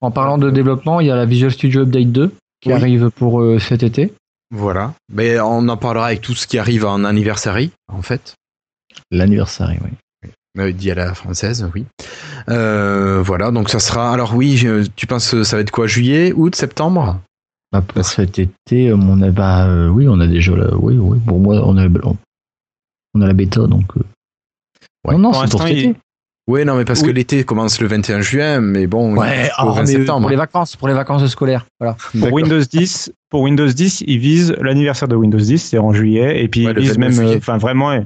En 0.00 0.10
parlant 0.10 0.38
de 0.38 0.50
développement, 0.50 1.00
il 1.00 1.06
y 1.06 1.10
a 1.10 1.16
la 1.16 1.26
Visual 1.26 1.50
Studio 1.52 1.82
Update 1.82 2.12
2 2.12 2.32
qui 2.62 2.68
Oui. 2.70 2.74
arrive 2.74 3.10
pour 3.10 3.40
euh, 3.42 3.58
cet 3.58 3.82
été. 3.82 4.12
Voilà. 4.54 4.94
Mais 5.12 5.38
on 5.40 5.68
en 5.68 5.76
parlera 5.76 6.06
avec 6.06 6.22
tout 6.22 6.34
ce 6.34 6.46
qui 6.46 6.58
arrive 6.58 6.84
en 6.86 7.04
anniversary, 7.04 7.70
en 7.92 8.00
fait. 8.02 8.34
L'anniversaire, 9.10 9.68
oui. 9.84 10.30
Euh, 10.58 10.72
dit 10.72 10.90
à 10.90 10.94
la 10.94 11.12
française, 11.14 11.68
oui. 11.74 11.84
Euh, 12.48 13.20
voilà, 13.22 13.50
donc 13.50 13.68
ça 13.68 13.78
sera. 13.78 14.12
Alors 14.12 14.34
oui, 14.34 14.66
tu 14.96 15.06
penses 15.06 15.30
que 15.30 15.42
ça 15.44 15.56
va 15.56 15.60
être 15.62 15.70
quoi 15.70 15.86
Juillet, 15.86 16.32
août, 16.34 16.54
septembre? 16.56 17.20
Bah, 17.72 17.82
pour 17.82 18.04
cet 18.04 18.38
été, 18.38 18.90
euh, 18.90 18.96
on 18.96 19.20
a, 19.22 19.30
bah, 19.30 19.66
euh, 19.68 19.88
oui, 19.88 20.06
on 20.08 20.20
a 20.20 20.26
déjà 20.26 20.54
la, 20.56 20.74
oui, 20.76 20.96
oui. 20.98 21.18
Pour 21.26 21.38
moi, 21.40 21.56
on 21.64 21.76
a, 21.76 21.86
on, 21.88 22.16
on 23.14 23.20
a 23.22 23.26
la 23.26 23.32
bêta, 23.32 23.66
donc. 23.66 23.96
euh, 23.96 24.00
Ouais. 25.06 25.14
non, 25.14 25.18
non, 25.18 25.32
Pour 25.32 25.42
c'est 25.42 25.50
pour 25.50 25.62
cet 25.62 25.70
il- 25.72 25.78
été. 25.90 25.98
Oui, 26.48 26.64
non, 26.64 26.76
mais 26.76 26.84
parce 26.84 27.00
Oui. 27.00 27.08
que 27.08 27.12
l'été 27.12 27.42
commence 27.42 27.80
le 27.80 27.88
21 27.88 28.20
juin, 28.20 28.60
mais 28.60 28.86
bon, 28.86 29.16
Ouais, 29.16 29.48
au 29.48 29.52
ah, 29.56 29.72
20 29.72 29.80
mais 29.80 29.86
septembre. 29.86 30.20
pour 30.20 30.30
les 30.30 30.36
vacances, 30.36 30.76
pour 30.76 30.86
les 30.86 30.94
vacances 30.94 31.26
scolaires. 31.26 31.66
Voilà. 31.80 31.96
Pour. 32.20 32.32
Windows 32.32 32.60
10, 32.60 33.12
pour 33.30 33.40
Windows 33.42 33.66
10, 33.66 34.04
ils 34.06 34.18
visent 34.20 34.54
l'anniversaire 34.60 35.08
de 35.08 35.16
Windows 35.16 35.38
10, 35.38 35.58
c'est 35.58 35.78
en 35.78 35.92
juillet, 35.92 36.44
et 36.44 36.48
puis 36.48 36.64
Ouais, 36.66 36.72
ils 36.76 36.82
visent 36.82 36.96
29 36.98 37.18
même, 37.18 37.26
euh, 37.26 37.36
enfin 37.38 37.58
vraiment, 37.58 38.00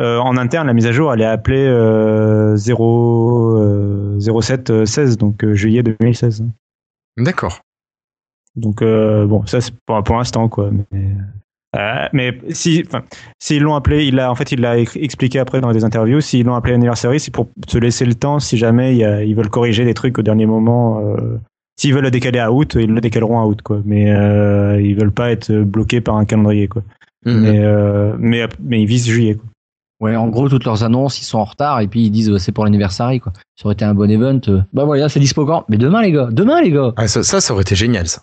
euh, 0.00 0.18
en 0.18 0.36
interne, 0.36 0.68
la 0.68 0.72
mise 0.72 0.86
à 0.86 0.92
jour, 0.92 1.12
elle 1.12 1.20
est 1.20 1.24
appelée 1.24 1.66
euh, 1.66 2.54
0, 2.54 3.56
euh, 3.58 4.20
07 4.20 4.70
euh, 4.70 4.84
16, 4.86 5.18
donc 5.18 5.42
euh, 5.42 5.54
juillet 5.54 5.82
2016. 5.82 6.44
D'accord. 7.18 7.58
Donc 8.56 8.82
euh, 8.82 9.26
bon, 9.26 9.46
ça 9.46 9.60
c'est 9.60 9.74
pour, 9.86 10.02
pour 10.02 10.16
l'instant 10.16 10.48
quoi. 10.48 10.70
Mais, 10.92 11.04
euh, 11.76 12.06
mais 12.12 12.36
si, 12.50 12.82
enfin, 12.86 13.02
s'ils 13.38 13.62
l'ont 13.62 13.74
appelé, 13.76 14.04
il 14.06 14.18
a 14.18 14.30
en 14.30 14.34
fait 14.34 14.50
il 14.52 14.60
l'a 14.60 14.78
ex- 14.78 14.96
expliqué 14.96 15.38
après 15.38 15.60
dans 15.60 15.72
des 15.72 15.84
interviews. 15.84 16.20
S'ils 16.20 16.44
l'ont 16.46 16.54
appelé 16.56 16.74
anniversary, 16.74 17.20
c'est 17.20 17.30
pour 17.32 17.48
se 17.68 17.78
laisser 17.78 18.04
le 18.04 18.14
temps 18.14 18.40
si 18.40 18.56
jamais 18.56 18.92
il 18.94 18.98
y 18.98 19.04
a- 19.04 19.22
ils 19.22 19.34
veulent 19.36 19.50
corriger 19.50 19.84
des 19.84 19.94
trucs 19.94 20.18
au 20.18 20.22
dernier 20.22 20.46
moment. 20.46 21.00
euh, 21.00 21.38
S'ils 21.78 21.94
veulent 21.94 22.02
le 22.04 22.10
décaler 22.10 22.40
à 22.40 22.52
août, 22.52 22.76
ils 22.78 22.90
le 22.92 23.00
décaleront 23.00 23.40
à 23.40 23.46
août 23.46 23.62
quoi. 23.62 23.80
Mais 23.86 24.10
euh, 24.10 24.80
ils 24.82 24.94
veulent 24.96 25.12
pas 25.12 25.30
être 25.30 25.52
bloqués 25.52 26.00
par 26.00 26.16
un 26.16 26.24
calendrier 26.24 26.68
quoi. 26.68 26.82
Mhm. 27.24 27.40
Mais, 27.40 27.58
euh, 27.60 28.16
mais 28.18 28.48
mais 28.60 28.82
ils 28.82 28.86
visent 28.86 29.06
juillet 29.06 29.34
quoi. 29.36 29.44
Ouais, 30.02 30.16
en 30.16 30.28
gros, 30.28 30.48
toutes 30.48 30.64
leurs 30.64 30.82
annonces, 30.82 31.20
ils 31.20 31.24
sont 31.24 31.38
en 31.38 31.44
retard 31.44 31.80
et 31.80 31.86
puis 31.86 32.00
ils 32.06 32.10
disent 32.10 32.34
c'est 32.38 32.52
pour 32.52 32.64
l'anniversaire, 32.64 33.10
quoi. 33.22 33.34
Ça 33.56 33.66
aurait 33.66 33.74
été 33.74 33.84
un 33.84 33.92
bon 33.94 34.10
event. 34.10 34.40
bah 34.72 34.84
voilà, 34.86 35.10
c'est 35.10 35.20
dispo 35.20 35.44
quand? 35.44 35.64
Mais 35.68 35.76
demain, 35.76 36.00
les 36.00 36.10
gars, 36.10 36.28
demain, 36.32 36.62
les 36.62 36.70
gars. 36.70 36.92
Ah, 36.96 37.06
ça, 37.06 37.22
ça, 37.22 37.40
ça 37.42 37.52
aurait 37.52 37.60
été 37.62 37.74
génial, 37.74 38.06
ça. 38.08 38.22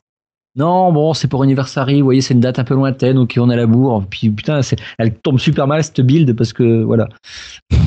Non, 0.57 0.91
bon, 0.91 1.13
c'est 1.13 1.27
pour 1.27 1.43
anniversaire, 1.43 1.85
vous 1.87 2.03
voyez, 2.03 2.21
c'est 2.21 2.33
une 2.33 2.39
date 2.39 2.57
un 2.57 2.63
peu 2.63 2.73
lointaine, 2.73 3.19
ok, 3.19 3.35
on 3.37 3.49
a 3.49 3.55
la 3.55 3.67
bourre. 3.67 4.03
Puis 4.09 4.31
putain, 4.31 4.61
elle 4.97 5.13
tombe 5.13 5.39
super 5.39 5.67
mal 5.67 5.83
cette 5.83 6.01
build 6.01 6.35
parce 6.35 6.51
que 6.51 6.83
voilà. 6.83 7.07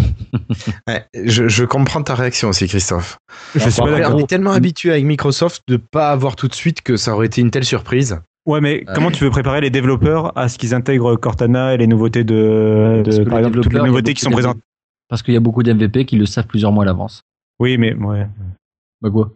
Ouais, 0.87 1.05
je, 1.25 1.49
je 1.49 1.65
comprends 1.65 2.03
ta 2.03 2.15
réaction 2.15 2.51
aussi, 2.51 2.69
Christophe. 2.69 3.19
Je 3.55 3.69
suis 3.69 3.81
pas 3.81 3.89
Après, 3.89 4.01
d'accord. 4.01 4.15
on 4.15 4.19
est 4.21 4.29
tellement 4.29 4.53
habitué 4.53 4.93
avec 4.93 5.05
Microsoft 5.05 5.63
de 5.67 5.77
pas 5.77 6.13
avoir 6.13 6.37
tout 6.37 6.47
de 6.47 6.55
suite 6.55 6.83
que 6.83 6.97
ça 6.97 7.15
aurait 7.15 7.27
été 7.27 7.41
une 7.41 7.51
telle 7.51 7.65
surprise. 7.65 8.21
Ouais, 8.47 8.61
mais 8.61 8.85
comment 8.95 9.11
tu 9.11 9.25
veux 9.25 9.31
préparer 9.31 9.61
les 9.61 9.71
développeurs 9.71 10.37
à 10.39 10.49
ce 10.49 10.57
qu'ils 10.57 10.73
intègrent 10.73 11.17
Cortana 11.17 11.75
et 11.75 11.79
les 11.79 11.89
nouveautés 11.89 12.23
de, 12.23 13.03
par 13.29 13.41
les 13.41 13.47
exemple, 13.47 13.61
toutes 13.63 13.73
nouveautés 13.75 14.15
qui 14.15 14.23
sont 14.23 14.31
présentes. 14.31 14.59
Parce 15.09 15.23
qu'il 15.23 15.35
y 15.35 15.37
a 15.37 15.41
beaucoup 15.41 15.65
d'MVP 15.65 16.05
qui 16.05 16.17
le 16.17 16.27
savent 16.27 16.47
plusieurs 16.47 16.71
mois 16.71 16.85
à 16.85 16.87
l'avance. 16.87 17.23
Oui, 17.59 17.77
mais 17.77 17.95
ouais. 17.95 18.27
Bah 19.03 19.11
quoi? 19.11 19.33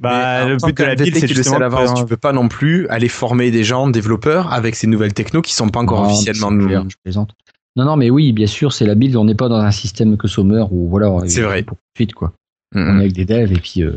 Bah, 0.00 0.44
le 0.48 0.56
but 0.56 0.76
de 0.76 0.84
la 0.84 0.94
build, 0.94 1.16
c'est 1.16 1.26
justement 1.28 1.58
l'avance, 1.58 1.80
présenter- 1.80 2.00
tu 2.02 2.06
peux 2.06 2.16
pas 2.16 2.32
non 2.32 2.48
plus 2.48 2.88
aller 2.88 3.08
former 3.08 3.50
des 3.50 3.62
gens 3.64 3.88
développeurs 3.88 4.52
avec 4.52 4.74
ces 4.74 4.86
nouvelles 4.86 5.12
technos 5.14 5.42
qui 5.42 5.54
sont 5.54 5.68
pas 5.68 5.80
encore 5.80 6.02
Non, 6.02 6.06
officiellement. 6.10 6.48
clair, 6.66 6.84
je 6.88 6.96
plaisante. 7.04 7.30
Non, 7.76 7.84
non, 7.84 7.96
mais 7.96 8.10
oui, 8.10 8.32
bien 8.32 8.46
sûr, 8.46 8.72
c'est 8.72 8.84
la 8.86 8.94
build. 8.94 9.16
On 9.16 9.24
n'est 9.24 9.34
pas 9.34 9.48
dans 9.48 9.56
un 9.56 9.70
système 9.70 10.16
que 10.16 10.28
Sommer 10.28 10.64
où 10.70 10.88
voilà. 10.88 11.10
C'est 11.26 11.40
vrai. 11.42 11.62
Pour 11.62 11.76
tout 11.76 11.82
de 11.94 11.98
suite, 11.98 12.14
quoi. 12.14 12.32
Mhm. 12.74 12.82
On 12.88 12.96
est 12.96 13.00
avec 13.00 13.12
des 13.12 13.24
devs 13.24 13.52
et 13.52 13.60
puis. 13.60 13.82
Euh... 13.82 13.92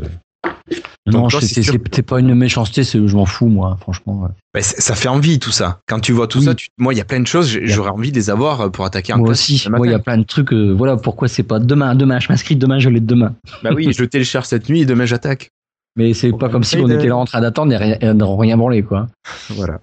Non, 1.07 1.29
c'est 1.29 2.01
pas 2.01 2.19
une 2.19 2.33
méchanceté, 2.33 2.83
c'est- 2.83 3.05
je 3.07 3.15
m'en 3.15 3.27
fous, 3.27 3.45
moi, 3.47 3.77
franchement. 3.79 4.23
ouais. 4.23 4.29
Bah, 4.55 4.61
ça 4.63 4.95
fait 4.95 5.07
envie 5.07 5.37
tout 5.37 5.51
ça. 5.51 5.79
Quand 5.87 5.99
tu 5.99 6.13
vois 6.13 6.25
tout 6.27 6.39
Oui. 6.39 6.45
ça, 6.45 6.55
tu- 6.55 6.69
moi 6.79 6.93
il 6.95 6.97
y 6.97 7.01
a 7.01 7.05
plein 7.05 7.19
de 7.19 7.27
choses, 7.27 7.59
j'aurais 7.63 7.91
envie 7.91 8.11
de 8.11 8.15
les 8.15 8.31
avoir 8.31 8.61
euh, 8.61 8.69
pour 8.69 8.85
attaquer 8.85 9.13
un 9.13 9.17
Moi 9.17 9.29
aussi, 9.29 9.63
moi, 9.69 9.85
il 9.85 9.91
y 9.91 9.93
a 9.93 9.99
plein 9.99 10.17
de 10.17 10.23
trucs. 10.23 10.51
euh, 10.51 10.71
voilà 10.71 10.97
pourquoi 10.97 11.27
c'est 11.27 11.43
pas 11.43 11.59
demain, 11.59 11.93
demain, 11.93 12.17
je 12.19 12.27
m'inscris 12.29 12.55
demain, 12.55 12.79
je 12.79 12.89
l'ai 12.89 13.01
demain. 13.01 13.35
Bah 13.63 13.69
oui, 13.75 13.93
je 13.95 14.03
télécharge 14.03 14.45
cette 14.47 14.67
nuit 14.67 14.81
et 14.81 14.85
demain 14.87 15.05
j'attaque. 15.05 15.51
Mais 15.97 16.13
c'est 16.13 16.31
pas 16.33 16.49
comme 16.49 16.63
si 16.65 16.77
on 16.77 16.89
était 16.89 17.07
là 17.07 17.15
en 17.15 17.23
train 17.25 17.39
d'attendre 17.39 17.71
et 17.71 17.77
rien, 17.77 17.97
rien 18.01 18.57
branlé, 18.57 18.83
quoi. 18.83 19.07
Voilà. 19.55 19.79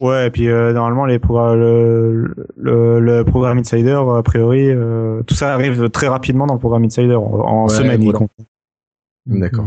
Ouais, 0.00 0.28
et 0.28 0.30
puis 0.30 0.48
euh, 0.48 0.72
normalement, 0.72 1.04
les 1.04 1.18
progr- 1.18 1.54
le, 1.54 2.34
le, 2.56 3.00
le 3.00 3.24
programme 3.24 3.58
Insider, 3.58 4.00
a 4.16 4.22
priori, 4.22 4.70
euh, 4.70 5.22
tout 5.24 5.34
ça 5.34 5.52
arrive 5.54 5.90
très 5.90 6.08
rapidement 6.08 6.46
dans 6.46 6.54
le 6.54 6.60
programme 6.60 6.84
Insider, 6.84 7.14
en, 7.16 7.20
en 7.22 7.64
Ouais, 7.68 7.74
semaine. 7.74 8.00
y 8.02 8.04
voilà. 8.04 8.18
compris. 8.20 8.44
D'accord. 9.26 9.66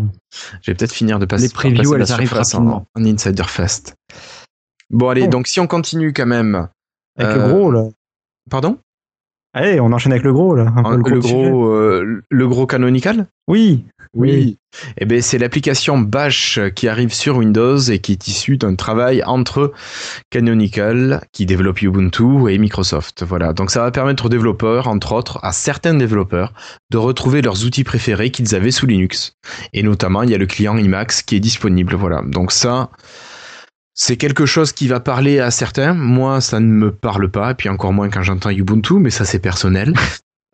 Je 0.62 0.72
vais 0.72 0.76
peut-être 0.76 0.92
finir 0.94 1.20
de 1.20 1.26
passer. 1.26 1.48
Les 1.48 1.54
previews, 1.54 1.78
passer 1.78 1.98
la 1.98 2.04
elles 2.06 2.12
arrivent 2.12 2.34
rapidement. 2.34 2.86
En, 2.96 3.02
en 3.02 3.06
Insider 3.06 3.44
Fest. 3.48 3.96
Bon 4.90 5.10
allez, 5.10 5.24
Bon. 5.24 5.30
donc 5.30 5.48
si 5.48 5.60
on 5.60 5.68
continue 5.68 6.14
quand 6.14 6.26
même. 6.28 6.68
Avec 7.20 7.36
Euh, 7.38 7.48
le 7.48 7.54
gros, 7.54 7.72
là. 7.72 7.84
Pardon? 8.50 8.78
Allez, 9.54 9.80
on 9.80 9.92
enchaîne 9.92 10.12
avec 10.12 10.24
le 10.24 10.34
gros, 10.34 10.56
là. 10.56 10.72
un 10.76 10.84
peu 11.02 11.10
le, 11.10 11.20
gros. 11.20 11.68
euh, 11.70 12.22
le 12.30 12.48
gros 12.48 12.66
canonical? 12.68 13.26
Oui. 13.48 13.86
Oui. 14.18 14.58
Eh 14.98 15.06
ben, 15.06 15.22
c'est 15.22 15.38
l'application 15.38 16.00
Bash 16.00 16.60
qui 16.76 16.88
arrive 16.88 17.14
sur 17.14 17.38
Windows 17.38 17.78
et 17.78 18.00
qui 18.00 18.14
est 18.14 18.28
issue 18.28 18.58
d'un 18.58 18.74
travail 18.74 19.24
entre 19.24 19.74
Canonical, 20.32 21.22
qui 21.32 21.46
développe 21.46 21.82
Ubuntu, 21.84 22.50
et 22.50 22.58
Microsoft. 22.58 23.24
Voilà. 23.24 23.54
Donc, 23.54 23.70
ça 23.70 23.82
va 23.84 23.92
permettre 23.92 24.26
aux 24.26 24.30
développeurs, 24.30 24.88
entre 24.88 25.14
autres, 25.14 25.40
à 25.44 25.52
certains 25.52 25.94
développeurs, 25.94 26.54
de 26.90 26.98
retrouver 26.98 27.44
leurs 27.44 27.64
outils 27.64 27.84
préférés 27.84 28.32
qu'ils 28.32 28.56
avaient 28.56 28.72
sous 28.72 28.88
Linux. 28.88 29.34
Et 29.74 29.84
notamment, 29.84 30.24
il 30.24 30.32
y 30.32 30.36
a 30.36 30.40
le 30.40 30.48
client 30.48 30.78
Emacs 30.78 31.24
qui 31.26 31.36
est 31.36 31.40
disponible. 31.40 31.94
Voilà. 31.96 32.24
Donc, 32.26 32.52
ça, 32.52 32.90
c'est 33.94 34.18
quelque 34.18 34.48
chose 34.48 34.72
qui 34.72 34.88
va 34.88 35.00
parler 35.00 35.40
à 35.40 35.52
certains. 35.52 35.94
Moi, 35.94 36.42
ça 36.42 36.60
ne 36.60 36.68
me 36.68 36.92
parle 36.92 37.30
pas. 37.30 37.52
Et 37.52 37.56
puis 37.56 37.70
encore 37.70 37.94
moins 37.94 38.10
quand 38.10 38.24
j'entends 38.24 38.50
Ubuntu, 38.50 38.96
mais 38.96 39.12
ça, 39.12 39.26
c'est 39.26 39.40
personnel. 39.40 39.94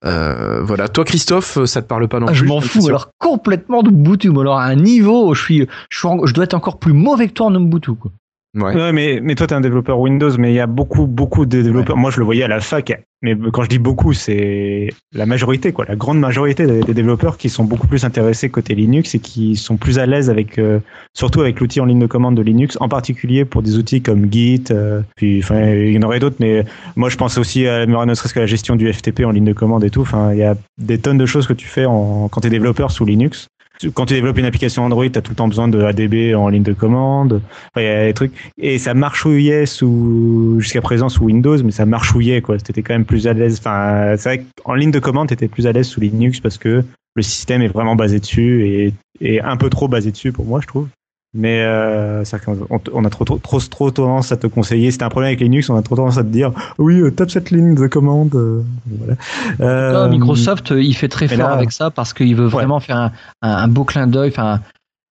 Euh, 0.05 0.61
voilà. 0.63 0.87
Toi, 0.89 1.05
Christophe, 1.05 1.63
ça 1.65 1.81
te 1.81 1.87
parle 1.87 2.07
pas 2.07 2.19
non 2.19 2.25
Ah, 2.27 2.31
plus 2.31 2.39
je 2.39 2.45
m'en 2.45 2.59
fous 2.59 2.87
alors 2.89 3.09
complètement 3.19 3.83
de 3.83 3.89
mais 4.29 4.41
Alors 4.41 4.57
à 4.57 4.65
un 4.65 4.75
niveau, 4.75 5.33
je 5.33 5.41
suis, 5.41 5.67
je 5.89 5.97
suis, 5.97 6.07
en- 6.07 6.25
je 6.25 6.33
dois 6.33 6.43
être 6.43 6.53
encore 6.53 6.77
plus 6.79 6.93
mauvais 6.93 7.27
que 7.27 7.33
toi 7.33 7.45
en 7.47 7.55
Ubuntu. 7.55 7.93
Quoi. 7.93 8.11
Ouais. 8.55 8.75
Ouais, 8.75 8.91
mais, 8.91 9.19
mais 9.21 9.33
toi, 9.33 9.47
tu 9.47 9.53
es 9.53 9.57
un 9.57 9.61
développeur 9.61 9.99
Windows, 9.99 10.29
mais 10.37 10.51
il 10.51 10.55
y 10.55 10.59
a 10.59 10.67
beaucoup, 10.67 11.07
beaucoup 11.07 11.47
de 11.47 11.61
développeurs. 11.63 11.97
Moi, 11.97 12.11
je 12.11 12.19
le 12.19 12.25
voyais 12.25 12.43
à 12.43 12.47
la 12.47 12.59
fac, 12.59 12.93
mais 13.23 13.35
quand 13.51 13.63
je 13.63 13.69
dis 13.69 13.79
beaucoup, 13.79 14.13
c'est 14.13 14.89
la 15.11 15.25
majorité, 15.25 15.71
quoi, 15.71 15.85
la 15.85 15.95
grande 15.95 16.19
majorité 16.19 16.67
des, 16.67 16.93
développeurs 16.93 17.37
qui 17.37 17.49
sont 17.49 17.63
beaucoup 17.63 17.87
plus 17.87 18.05
intéressés 18.05 18.49
côté 18.49 18.75
Linux 18.75 19.15
et 19.15 19.19
qui 19.19 19.55
sont 19.55 19.77
plus 19.77 19.97
à 19.97 20.05
l'aise 20.05 20.29
avec, 20.29 20.59
euh, 20.59 20.79
surtout 21.15 21.41
avec 21.41 21.59
l'outil 21.59 21.81
en 21.81 21.85
ligne 21.85 21.99
de 21.99 22.05
commande 22.05 22.35
de 22.35 22.43
Linux, 22.43 22.77
en 22.79 22.89
particulier 22.89 23.43
pour 23.43 23.63
des 23.63 23.77
outils 23.77 24.03
comme 24.03 24.31
Git. 24.31 24.65
euh, 24.69 25.01
puis, 25.15 25.39
enfin, 25.41 25.71
il 25.71 25.93
y 25.93 25.97
en 25.97 26.03
aurait 26.03 26.19
d'autres, 26.19 26.35
mais 26.39 26.63
moi, 26.95 27.09
je 27.09 27.17
pense 27.17 27.39
aussi 27.39 27.65
à 27.65 27.87
ne 27.87 28.13
serait-ce 28.13 28.35
qu'à 28.35 28.41
la 28.41 28.45
gestion 28.45 28.75
du 28.75 28.91
FTP 28.91 29.21
en 29.25 29.31
ligne 29.31 29.45
de 29.45 29.53
commande 29.53 29.83
et 29.83 29.89
tout. 29.89 30.01
Enfin, 30.01 30.31
il 30.31 30.37
y 30.37 30.43
a 30.43 30.55
des 30.77 30.99
tonnes 30.99 31.17
de 31.17 31.25
choses 31.25 31.47
que 31.47 31.53
tu 31.53 31.65
fais 31.65 31.85
en, 31.85 32.27
quand 32.27 32.41
tu 32.41 32.47
es 32.47 32.49
développeur 32.51 32.91
sous 32.91 33.05
Linux. 33.05 33.47
Quand 33.93 34.05
tu 34.05 34.13
développes 34.13 34.37
une 34.37 34.45
application 34.45 34.83
Android, 34.83 35.09
tu 35.09 35.17
as 35.17 35.21
tout 35.21 35.31
le 35.31 35.35
temps 35.35 35.47
besoin 35.47 35.67
de 35.67 35.81
ADB 35.81 36.35
en 36.35 36.47
ligne 36.49 36.63
de 36.63 36.73
commande. 36.73 37.41
Enfin, 37.73 37.85
y 37.85 37.87
a 37.87 38.05
des 38.05 38.13
trucs. 38.13 38.33
Et 38.57 38.77
ça 38.77 38.93
marchouillait 38.93 39.65
sous, 39.65 40.57
jusqu'à 40.59 40.81
présent 40.81 41.09
sous 41.09 41.25
Windows, 41.25 41.61
mais 41.63 41.71
ça 41.71 41.85
marchouillait, 41.85 42.41
quoi. 42.41 42.57
C'était 42.59 42.83
quand 42.83 42.93
même 42.93 43.05
plus 43.05 43.27
à 43.27 43.33
l'aise. 43.33 43.59
Enfin, 43.59 44.15
c'est 44.17 44.29
vrai 44.29 44.45
qu'en 44.63 44.75
ligne 44.75 44.91
de 44.91 44.99
commande, 44.99 45.27
tu 45.27 45.33
étais 45.33 45.47
plus 45.47 45.67
à 45.67 45.71
l'aise 45.71 45.87
sous 45.87 45.99
Linux 45.99 46.39
parce 46.39 46.57
que 46.57 46.83
le 47.15 47.21
système 47.21 47.61
est 47.61 47.67
vraiment 47.67 47.95
basé 47.95 48.19
dessus 48.19 48.65
et, 48.65 48.93
et 49.21 49.41
un 49.41 49.57
peu 49.57 49.69
trop 49.69 49.87
basé 49.87 50.11
dessus 50.11 50.31
pour 50.31 50.45
moi, 50.45 50.61
je 50.61 50.67
trouve. 50.67 50.87
Mais 51.35 51.63
euh, 51.63 52.23
qu'on 52.45 52.79
on 52.93 53.05
a 53.05 53.09
trop, 53.09 53.25
trop, 53.25 53.39
trop, 53.39 53.59
trop 53.59 53.89
tendance 53.91 54.31
à 54.31 54.37
te 54.37 54.45
conseiller. 54.45 54.91
C'était 54.91 55.03
un 55.03 55.09
problème 55.09 55.29
avec 55.29 55.39
Linux, 55.41 55.67
on 55.69 55.75
a 55.75 55.81
trop 55.81 55.95
tendance 55.95 56.17
à 56.19 56.23
te 56.23 56.29
dire 56.29 56.51
oui, 56.77 56.99
euh, 56.99 57.09
tape 57.09 57.31
cette 57.31 57.49
ligne 57.49 57.73
de 57.73 57.87
commande. 57.87 58.35
euh, 58.35 58.61
voilà. 58.99 59.15
Là, 59.59 59.65
Euh, 60.05 60.09
Microsoft, 60.09 60.71
euh, 60.71 60.81
il 60.83 60.93
fait 60.93 61.07
très 61.07 61.27
fort 61.27 61.49
là- 61.49 61.55
avec 61.55 61.71
ça 61.71 61.89
parce 61.89 62.13
qu'il 62.13 62.35
veut 62.35 62.45
vraiment 62.45 62.79
faire 62.79 62.97
un, 62.97 63.11
un- 63.41 63.49
un 63.63 63.67
beau 63.67 63.83
clin 63.83 64.05
d'œil. 64.05 64.29
Enfin, 64.29 64.61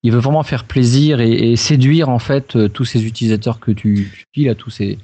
il 0.05 0.13
veut 0.13 0.21
vraiment 0.21 0.45
faire 0.45 0.63
plaisir 0.65 1.21
et, 1.21 1.33
et 1.53 1.57
séduire 1.57 2.09
en 2.09 2.19
fait 2.21 2.57
tous 2.73 2.85
ces 2.85 3.05
utilisateurs 3.05 3.59
que 3.59 3.73
tu, 3.73 4.09
tu 4.15 4.41
dis 4.43 4.47
là, 4.47 4.55
tous 4.55 4.71
ces 4.71 4.99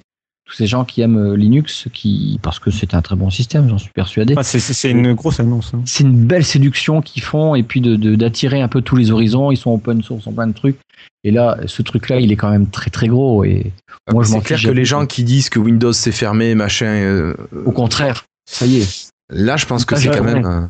tous 0.47 0.55
ces 0.55 0.67
gens 0.67 0.85
qui 0.87 1.03
aiment 1.03 1.35
Linux, 1.35 1.89
qui 1.93 2.39
parce 2.43 2.59
que 2.59 2.71
c'est 2.71 2.95
un 2.95 3.03
très 3.03 3.17
bon 3.17 3.29
système, 3.29 3.69
j'en 3.69 3.77
suis 3.77 3.91
persuadé. 3.93 4.33
enfin, 4.33 4.43
c'est- 4.45 4.91
une 4.91 5.13
grosse 5.13 5.41
annonce. 5.41 5.73
hein. 5.75 5.83
c'est 5.85 6.05
une 6.05 6.25
belle 6.25 6.45
séduction 6.45 7.03
qu'ils 7.03 7.23
font 7.23 7.55
et 7.55 7.63
puis 7.65 7.81
de 7.83 7.97
de- 7.97 8.15
d'attirer 8.15 8.63
un 8.63 8.69
peu 8.69 8.81
tous 8.83 8.97
les 8.97 9.11
horizons. 9.11 9.51
Ils 9.51 9.57
sont 9.59 9.73
open 9.73 10.03
source 10.03 10.27
en 10.27 10.33
plein 10.33 10.47
de 10.47 10.55
trucs. 10.55 10.79
Et 11.25 11.31
là, 11.31 11.59
ce 11.67 11.83
truc-là, 11.83 12.21
il 12.21 12.31
est 12.33 12.37
quand 12.37 12.51
même 12.51 12.69
très 12.69 12.91
très 12.91 13.09
gros. 13.09 13.45
Et 13.45 13.73
moi, 14.13 14.25
je 14.25 14.31
m'en 14.31 14.39
c'est 14.39 14.45
clair 14.45 14.59
fiche 14.59 14.69
que 14.69 14.73
les 14.73 14.85
gens 14.85 15.07
qui 15.07 15.25
disent 15.25 15.49
que 15.51 15.59
Windows 15.59 15.93
c'est 15.93 16.13
fermé, 16.13 16.55
machin, 16.55 16.87
euh, 16.87 17.35
au 17.65 17.73
contraire, 17.73 18.25
ça 18.49 18.67
y 18.67 18.79
est. 18.81 19.11
là 19.31 19.57
je 19.57 19.67
pense 19.67 19.85
que 19.85 19.95
Ah, 19.95 19.99
c'est 19.99 20.11
quand 20.11 20.23
même. 20.25 20.45
euh, 20.47 20.67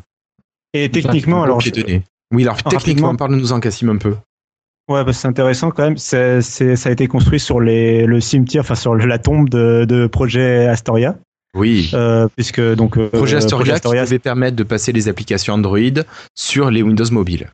Et 0.73 0.89
techniquement, 0.89 1.43
alors, 1.43 1.61
je-. 1.61 1.69
Oui, 2.31 2.43
alors 2.43 2.55
Rapidement. 2.55 2.69
techniquement, 2.79 3.15
parle-nous 3.15 3.53
en 3.53 3.59
Cassim 3.59 3.89
un 3.89 3.97
peu. 3.97 4.15
Ouais, 4.89 5.03
parce 5.05 5.17
que 5.17 5.21
c'est 5.21 5.27
intéressant 5.27 5.69
quand 5.71 5.83
même. 5.83 5.97
C'est, 5.97 6.41
c'est- 6.41 6.75
ça 6.75 6.89
a 6.89 6.91
été 6.91 7.07
construit 7.07 7.39
sur 7.39 7.59
les, 7.59 8.05
le 8.05 8.19
cimetière, 8.19 8.61
enfin 8.61 8.75
sur 8.75 8.95
la 8.95 9.19
tombe 9.19 9.49
de, 9.49 9.85
de 9.85 10.07
projet 10.07 10.65
Astoria, 10.67 11.15
Oui. 11.55 11.89
euh, 11.93 12.27
puisque 12.35 12.59
donc 12.75 12.97
euh, 12.97 13.09
Projet 13.09 13.37
Astoria, 13.37 13.75
Astoria, 13.75 14.01
qui 14.03 14.09
devait 14.09 14.19
permettre 14.19 14.55
de 14.55 14.63
passer 14.63 14.91
les 14.91 15.07
applications 15.07 15.53
Android 15.53 15.79
sur 16.35 16.69
les 16.71 16.81
Windows 16.83 17.05
mobiles. 17.11 17.49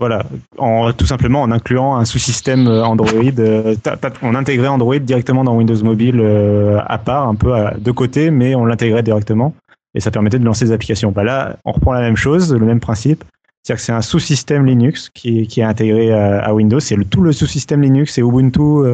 Voilà, 0.00 0.24
en, 0.56 0.92
tout 0.92 1.04
simplement 1.04 1.42
en 1.42 1.50
incluant 1.52 1.96
un 1.96 2.06
sous-système 2.06 2.66
euh, 2.66 2.82
Android. 2.82 3.10
euh, 3.38 3.76
on 4.22 4.34
intégrait 4.34 4.68
Android 4.68 4.98
directement 4.98 5.44
dans 5.44 5.54
Windows 5.54 5.84
Mobile 5.84 6.20
euh, 6.20 6.80
à 6.86 6.96
part, 6.96 7.28
un 7.28 7.34
peu 7.34 7.52
de 7.78 7.90
côté, 7.90 8.30
mais 8.30 8.54
on 8.54 8.64
l'intégrait 8.64 9.02
directement 9.02 9.54
et 9.94 10.00
ça 10.00 10.10
permettait 10.10 10.38
de 10.38 10.44
lancer 10.44 10.64
des 10.64 10.72
applications. 10.72 11.10
Bah 11.12 11.22
là, 11.22 11.58
on 11.66 11.72
reprend 11.72 11.92
la 11.92 12.00
même 12.00 12.16
chose, 12.16 12.52
le 12.52 12.64
même 12.64 12.80
principe. 12.80 13.24
C'est-à-dire 13.62 13.80
que 13.80 13.84
c'est 13.84 13.92
un 13.92 14.00
sous-système 14.00 14.64
Linux 14.64 15.10
qui, 15.12 15.40
est- 15.40 15.62
intégré 15.62 16.12
à, 16.12 16.54
Windows. 16.54 16.80
C'est 16.80 16.96
le, 16.96 17.04
tout 17.04 17.20
le 17.20 17.32
sous-système 17.32 17.82
Linux, 17.82 18.14
c'est 18.14 18.22
Ubuntu. 18.22 18.86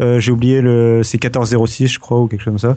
Euh, 0.00 0.20
j'ai 0.20 0.32
oublié 0.32 0.60
le, 0.60 1.02
c'est 1.02 1.18
14.06 1.18 1.86
je 1.88 1.98
crois 1.98 2.20
ou 2.20 2.26
quelque 2.26 2.40
chose 2.40 2.52
comme 2.52 2.58
ça. 2.58 2.76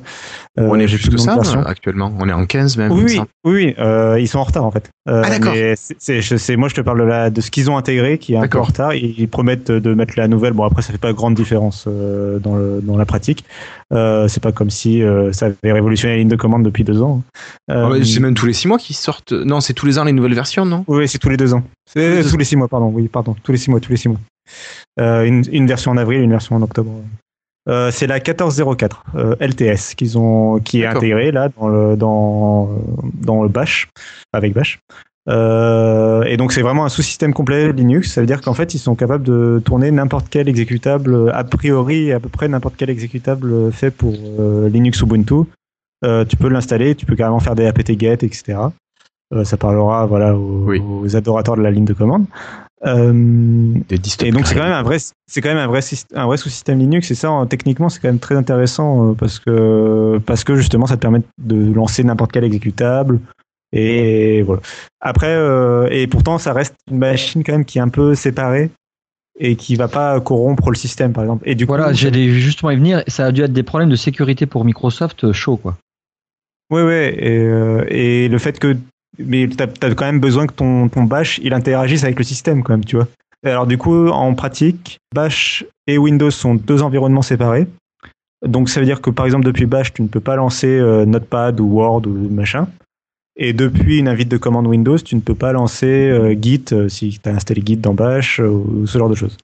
Euh, 0.59 0.67
on 0.69 0.75
est 0.79 0.85
nom 0.87 1.11
de 1.13 1.17
ça 1.17 1.35
version. 1.35 1.61
actuellement. 1.63 2.13
On 2.19 2.27
est 2.27 2.33
en 2.33 2.45
15 2.45 2.77
même. 2.77 2.91
Oui, 2.91 3.03
oui, 3.05 3.19
oui, 3.45 3.75
euh, 3.79 4.19
ils 4.19 4.27
sont 4.27 4.39
en 4.39 4.43
retard 4.43 4.65
en 4.65 4.71
fait. 4.71 4.89
Euh, 5.07 5.21
Ah, 5.23 5.29
d'accord. 5.29 5.53
c'est- 5.75 6.55
moi 6.57 6.67
je 6.67 6.75
te 6.75 6.81
parle 6.81 6.99
de, 6.99 7.05
la, 7.05 7.29
de 7.29 7.39
ce 7.41 7.51
qu'ils 7.51 7.69
ont 7.69 7.77
intégré 7.77 8.17
qui 8.17 8.33
est 8.33 8.37
un 8.37 8.47
peu 8.47 8.59
en 8.59 8.63
retard. 8.63 8.93
Ils, 8.93 9.27
promettent 9.29 9.71
de 9.71 9.93
mettre 9.93 10.13
la 10.17 10.27
nouvelle. 10.27 10.53
Bon 10.53 10.63
après 10.65 10.81
ça 10.81 10.91
fait 10.91 10.97
pas 10.97 11.13
grande 11.13 11.35
différence 11.35 11.85
euh, 11.87 12.39
dans, 12.39 12.55
le, 12.55 12.81
dans 12.81 12.97
la 12.97 13.05
pratique. 13.05 13.45
Euh, 13.93 14.27
c'est 14.27 14.41
pas 14.41 14.51
comme 14.51 14.69
si 14.69 15.01
euh, 15.03 15.31
ça 15.31 15.47
avait 15.47 15.71
révolutionné 15.71 16.15
la 16.15 16.19
ligne 16.19 16.27
de 16.27 16.35
commande 16.35 16.63
depuis 16.63 16.83
deux 16.83 17.01
ans. 17.01 17.21
Ah 17.69 17.87
Euh, 17.89 18.03
c'est 18.03 18.19
même 18.19 18.33
tous 18.33 18.45
les 18.45 18.53
6 18.53 18.67
mois 18.67 18.77
qu'ils 18.77 18.95
sortent. 18.95 19.31
Non, 19.31 19.61
c'est 19.61 19.73
tous 19.73 19.85
les 19.85 19.99
ans 19.99 20.03
les 20.03 20.11
nouvelles 20.11 20.33
versions, 20.33 20.65
non? 20.65 20.83
Oui, 20.87 21.07
c'est 21.07 21.19
tous 21.19 21.29
les 21.29 21.37
deux 21.37 21.53
ans. 21.53 21.63
C'est 21.87 22.23
tous 22.29 22.37
les 22.37 22.45
six 22.45 22.55
mois, 22.55 22.67
pardon. 22.67 22.91
Oui, 22.93 23.07
pardon. 23.07 23.35
Tous 23.43 23.51
les 23.51 23.57
six 23.57 23.69
mois, 23.69 23.79
tous 23.79 23.91
les 23.91 23.97
six 23.97 24.09
mois. 24.09 24.19
Euh, 24.99 25.23
une, 25.25 25.43
une 25.51 25.67
version 25.67 25.91
en 25.91 25.97
avril, 25.97 26.21
une 26.21 26.31
version 26.31 26.55
en 26.55 26.61
octobre. 26.61 26.91
Euh, 27.67 27.89
c'est 27.91 28.05
la 28.07 28.15
1404 28.19 29.03
euh, 29.15 29.35
LTS 29.39 29.95
qu'ils 29.95 30.17
ont, 30.19 30.59
qui 30.59 30.81
est 30.81 30.85
intégrée 30.85 31.31
là 31.31 31.49
dans 31.57 31.67
le 31.67 31.95
dans 31.97 32.69
dans 33.15 33.41
le 33.41 33.49
Bash 33.49 33.89
avec 34.33 34.53
Bash. 34.53 34.79
Euh, 35.27 36.21
et 36.25 36.37
donc 36.37 36.53
c'est 36.53 36.61
vraiment 36.61 36.85
un 36.85 36.89
sous-système 36.89 37.33
complet 37.33 37.73
Linux. 37.73 38.11
Ça 38.13 38.21
veut 38.21 38.27
dire 38.27 38.41
qu'en 38.41 38.53
fait 38.53 38.75
ils 38.75 38.79
sont 38.79 38.93
capables 38.93 39.23
de 39.23 39.59
tourner 39.65 39.89
n'importe 39.89 40.27
quel 40.29 40.47
exécutable 40.47 41.31
a 41.33 41.43
priori 41.43 42.11
à 42.11 42.19
peu 42.19 42.29
près 42.29 42.47
n'importe 42.47 42.75
quel 42.77 42.91
exécutable 42.91 43.71
fait 43.71 43.89
pour 43.89 44.13
Linux 44.69 45.01
Ubuntu. 45.01 45.45
Tu 46.03 46.35
peux 46.37 46.49
l'installer, 46.49 46.93
tu 46.93 47.07
peux 47.07 47.15
carrément 47.15 47.39
faire 47.39 47.55
des 47.55 47.65
apt-get, 47.65 48.23
etc. 48.23 48.59
Ça 49.43 49.57
parlera 49.57 50.05
voilà 50.05 50.35
aux, 50.35 50.65
Oui. 50.67 50.79
aux 50.79 51.15
adorateurs 51.15 51.57
de 51.57 51.63
la 51.63 51.71
ligne 51.71 51.85
de 51.85 51.93
commande. 51.93 52.27
Euh, 52.85 53.73
et 53.89 54.31
donc 54.31 54.45
c'est 54.47 54.55
quand 54.55 54.63
même 54.63 54.73
un 54.73 54.83
vrai, 54.83 54.97
c'est 54.99 55.41
quand 55.41 55.49
même 55.49 55.57
un 55.57 55.67
vrai, 55.67 55.79
syst- 55.79 56.07
un 56.13 56.25
vrai 56.25 56.37
sous-système 56.37 56.79
Linux. 56.79 57.09
Et 57.09 57.15
ça, 57.15 57.31
en- 57.31 57.45
techniquement, 57.45 57.89
c'est 57.89 57.99
quand 58.01 58.09
même 58.09 58.19
très 58.19 58.35
intéressant 58.35 59.11
euh, 59.11 59.13
parce 59.13 59.39
que 59.39 60.19
parce 60.25 60.43
que 60.43 60.55
justement, 60.55 60.85
ça 60.85 60.95
te 60.95 61.01
permet 61.01 61.21
de 61.37 61.73
lancer 61.73 62.03
n'importe 62.03 62.31
quel 62.33 62.43
exécutable. 62.43 63.19
Et 63.71 64.41
voilà. 64.43 64.61
Après, 65.01 65.33
euh, 65.33 65.87
et 65.91 66.07
pourtant, 66.07 66.37
ça 66.37 66.53
reste 66.53 66.75
une 66.91 66.97
machine 66.97 67.43
quand 67.43 67.53
même 67.53 67.65
qui 67.65 67.77
est 67.77 67.81
un 67.81 67.89
peu 67.89 68.13
séparée 68.15 68.69
et 69.39 69.55
qui 69.55 69.75
va 69.75 69.87
pas 69.87 70.19
corrompre 70.21 70.69
le 70.69 70.75
système, 70.75 71.11
par 71.11 71.23
exemple. 71.23 71.43
Et 71.49 71.55
du 71.55 71.65
Voilà, 71.65 71.89
coup, 71.89 71.93
j'allais 71.95 72.29
justement 72.29 72.71
y 72.71 72.75
venir. 72.75 73.03
Ça 73.07 73.25
a 73.25 73.31
dû 73.31 73.41
être 73.41 73.51
des 73.53 73.63
problèmes 73.63 73.89
de 73.89 73.95
sécurité 73.97 74.45
pour 74.45 74.63
Microsoft 74.63 75.31
chaud, 75.33 75.57
quoi. 75.57 75.77
Et, 76.71 76.75
euh, 76.77 77.85
et 77.89 78.27
le 78.27 78.37
fait 78.37 78.59
que. 78.59 78.75
Mais 79.19 79.47
t'as 79.47 79.65
as 79.65 79.93
quand 79.93 80.05
même 80.05 80.19
besoin 80.19 80.47
que 80.47 80.53
ton, 80.53 80.87
bash 81.03 81.39
il 81.43 81.53
interagisse 81.53 82.03
avec 82.03 82.17
le 82.17 82.23
système, 82.23 82.63
quand 82.63 82.73
même, 82.73 82.85
tu 82.85 82.95
vois. 82.95 83.07
Alors, 83.43 83.67
du 83.67 83.77
coup, 83.77 84.07
en 84.07 84.33
pratique, 84.33 84.99
bash 85.13 85.65
et 85.87 85.97
Windows 85.97 86.31
sont 86.31 86.55
deux 86.55 86.81
environnements 86.81 87.21
séparés. 87.21 87.67
Donc, 88.45 88.69
ça 88.69 88.79
veut 88.79 88.85
dire 88.85 89.01
que 89.01 89.09
par 89.09 89.25
exemple, 89.25 89.45
depuis 89.45 89.65
bash, 89.65 89.93
tu 89.93 90.01
ne 90.01 90.07
peux 90.07 90.19
pas 90.19 90.35
lancer 90.35 90.67
euh, 90.67 91.05
Notepad 91.05 91.59
ou 91.59 91.65
Word 91.65 92.07
ou 92.07 92.29
machin. 92.29 92.67
Et 93.37 93.53
depuis 93.53 93.99
une 93.99 94.07
invite 94.07 94.29
de 94.29 94.37
commande 94.37 94.67
Windows, 94.67 94.97
tu 94.97 95.15
ne 95.15 95.21
peux 95.21 95.35
pas 95.35 95.51
lancer 95.51 96.09
euh, 96.09 96.35
Git 96.39 96.65
euh, 96.71 96.89
si 96.89 97.19
tu 97.21 97.29
as 97.29 97.33
installé 97.33 97.61
Git 97.65 97.77
dans 97.77 97.93
bash 97.93 98.39
ou 98.39 98.87
ce 98.87 98.97
genre 98.97 99.09
de 99.09 99.15
choses. 99.15 99.37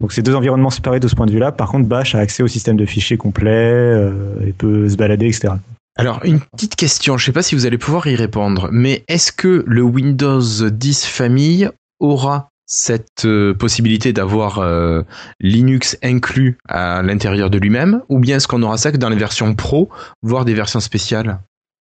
Donc, 0.00 0.12
c'est 0.12 0.22
deux 0.22 0.34
environnements 0.34 0.70
séparés 0.70 1.00
de 1.00 1.08
ce 1.08 1.14
point 1.14 1.26
de 1.26 1.32
vue-là. 1.32 1.52
Par 1.52 1.70
contre, 1.70 1.86
bash 1.86 2.14
a 2.14 2.18
accès 2.18 2.42
au 2.42 2.48
système 2.48 2.76
de 2.76 2.84
fichiers 2.84 3.16
complet 3.16 4.10
et 4.46 4.52
peut 4.52 4.88
se 4.88 4.96
balader, 4.96 5.26
etc. 5.26 5.54
Alors, 5.96 6.20
une 6.24 6.40
petite 6.40 6.76
question, 6.76 7.16
je 7.16 7.24
sais 7.24 7.32
pas 7.32 7.42
si 7.42 7.54
vous 7.54 7.64
allez 7.66 7.78
pouvoir 7.78 8.06
y 8.06 8.16
répondre, 8.16 8.68
mais 8.70 9.02
est-ce 9.08 9.32
que 9.32 9.64
le 9.66 9.82
Windows 9.82 10.40
10 10.70 11.06
famille 11.06 11.70
aura 12.00 12.48
cette 12.66 13.24
euh, 13.24 13.54
possibilité 13.54 14.12
d'avoir 14.12 14.58
euh, 14.58 15.02
Linux 15.40 15.96
inclus 16.02 16.58
à 16.68 17.00
l'intérieur 17.02 17.48
de 17.48 17.58
lui-même, 17.58 18.02
ou 18.10 18.18
bien 18.18 18.36
est-ce 18.36 18.48
qu'on 18.48 18.62
aura 18.62 18.76
ça 18.76 18.92
que 18.92 18.96
dans 18.98 19.08
les 19.08 19.16
versions 19.16 19.54
pro, 19.54 19.88
voire 20.22 20.44
des 20.44 20.52
versions 20.52 20.80
spéciales? 20.80 21.38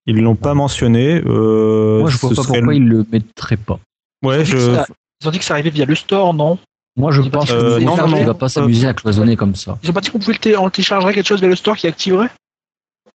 Ils 0.06 0.20
l'ont 0.20 0.36
pas 0.36 0.54
mentionné. 0.54 1.22
euh, 1.26 2.00
Moi, 2.00 2.10
je 2.10 2.18
vois 2.18 2.30
pas 2.30 2.36
pourquoi 2.36 2.60
le- 2.60 2.74
ils 2.76 2.86
le 2.86 3.06
mettraient 3.10 3.56
pas. 3.56 3.80
Ouais, 4.22 4.36
Ils 4.36 4.40
ont 4.42 4.44
dit 4.44 4.52
que 4.52 4.58
je. 4.60 4.74
ça- 4.74 4.86
Ils 5.22 5.28
ont 5.28 5.30
dit 5.30 5.38
que 5.38 5.44
ça 5.44 5.54
arrivait 5.54 5.70
via 5.70 5.86
le 5.86 5.94
store, 5.94 6.34
non? 6.34 6.58
Moi, 6.96 7.10
je 7.10 7.22
Euh, 7.22 7.30
pense 7.30 7.48
que 7.50 7.54
non, 7.54 7.62
le 7.62 7.70
non, 7.70 7.78
télécharge, 7.78 8.10
non. 8.12 8.18
il 8.18 8.26
va 8.26 8.34
pas 8.34 8.48
s'amuser 8.50 8.86
à 8.86 8.92
cloisonner 8.94 9.34
comme 9.36 9.54
ça. 9.56 9.78
Ils 9.82 9.90
ont 9.90 9.92
pas 9.94 10.00
dit 10.02 10.10
qu'on 10.10 10.18
pouvait 10.18 10.34
le 10.34 10.38
té- 10.38 10.56
on 10.56 10.68
téléchargerait 10.70 11.14
quelque 11.14 11.26
chose 11.26 11.40
via 11.40 11.48
le 11.48 11.56
store 11.56 11.76
qui 11.76 11.86
activerait? 11.86 12.28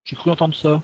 J'ai 0.10 0.16
cru 0.16 0.32
entendre 0.32 0.56
ça. 0.56 0.82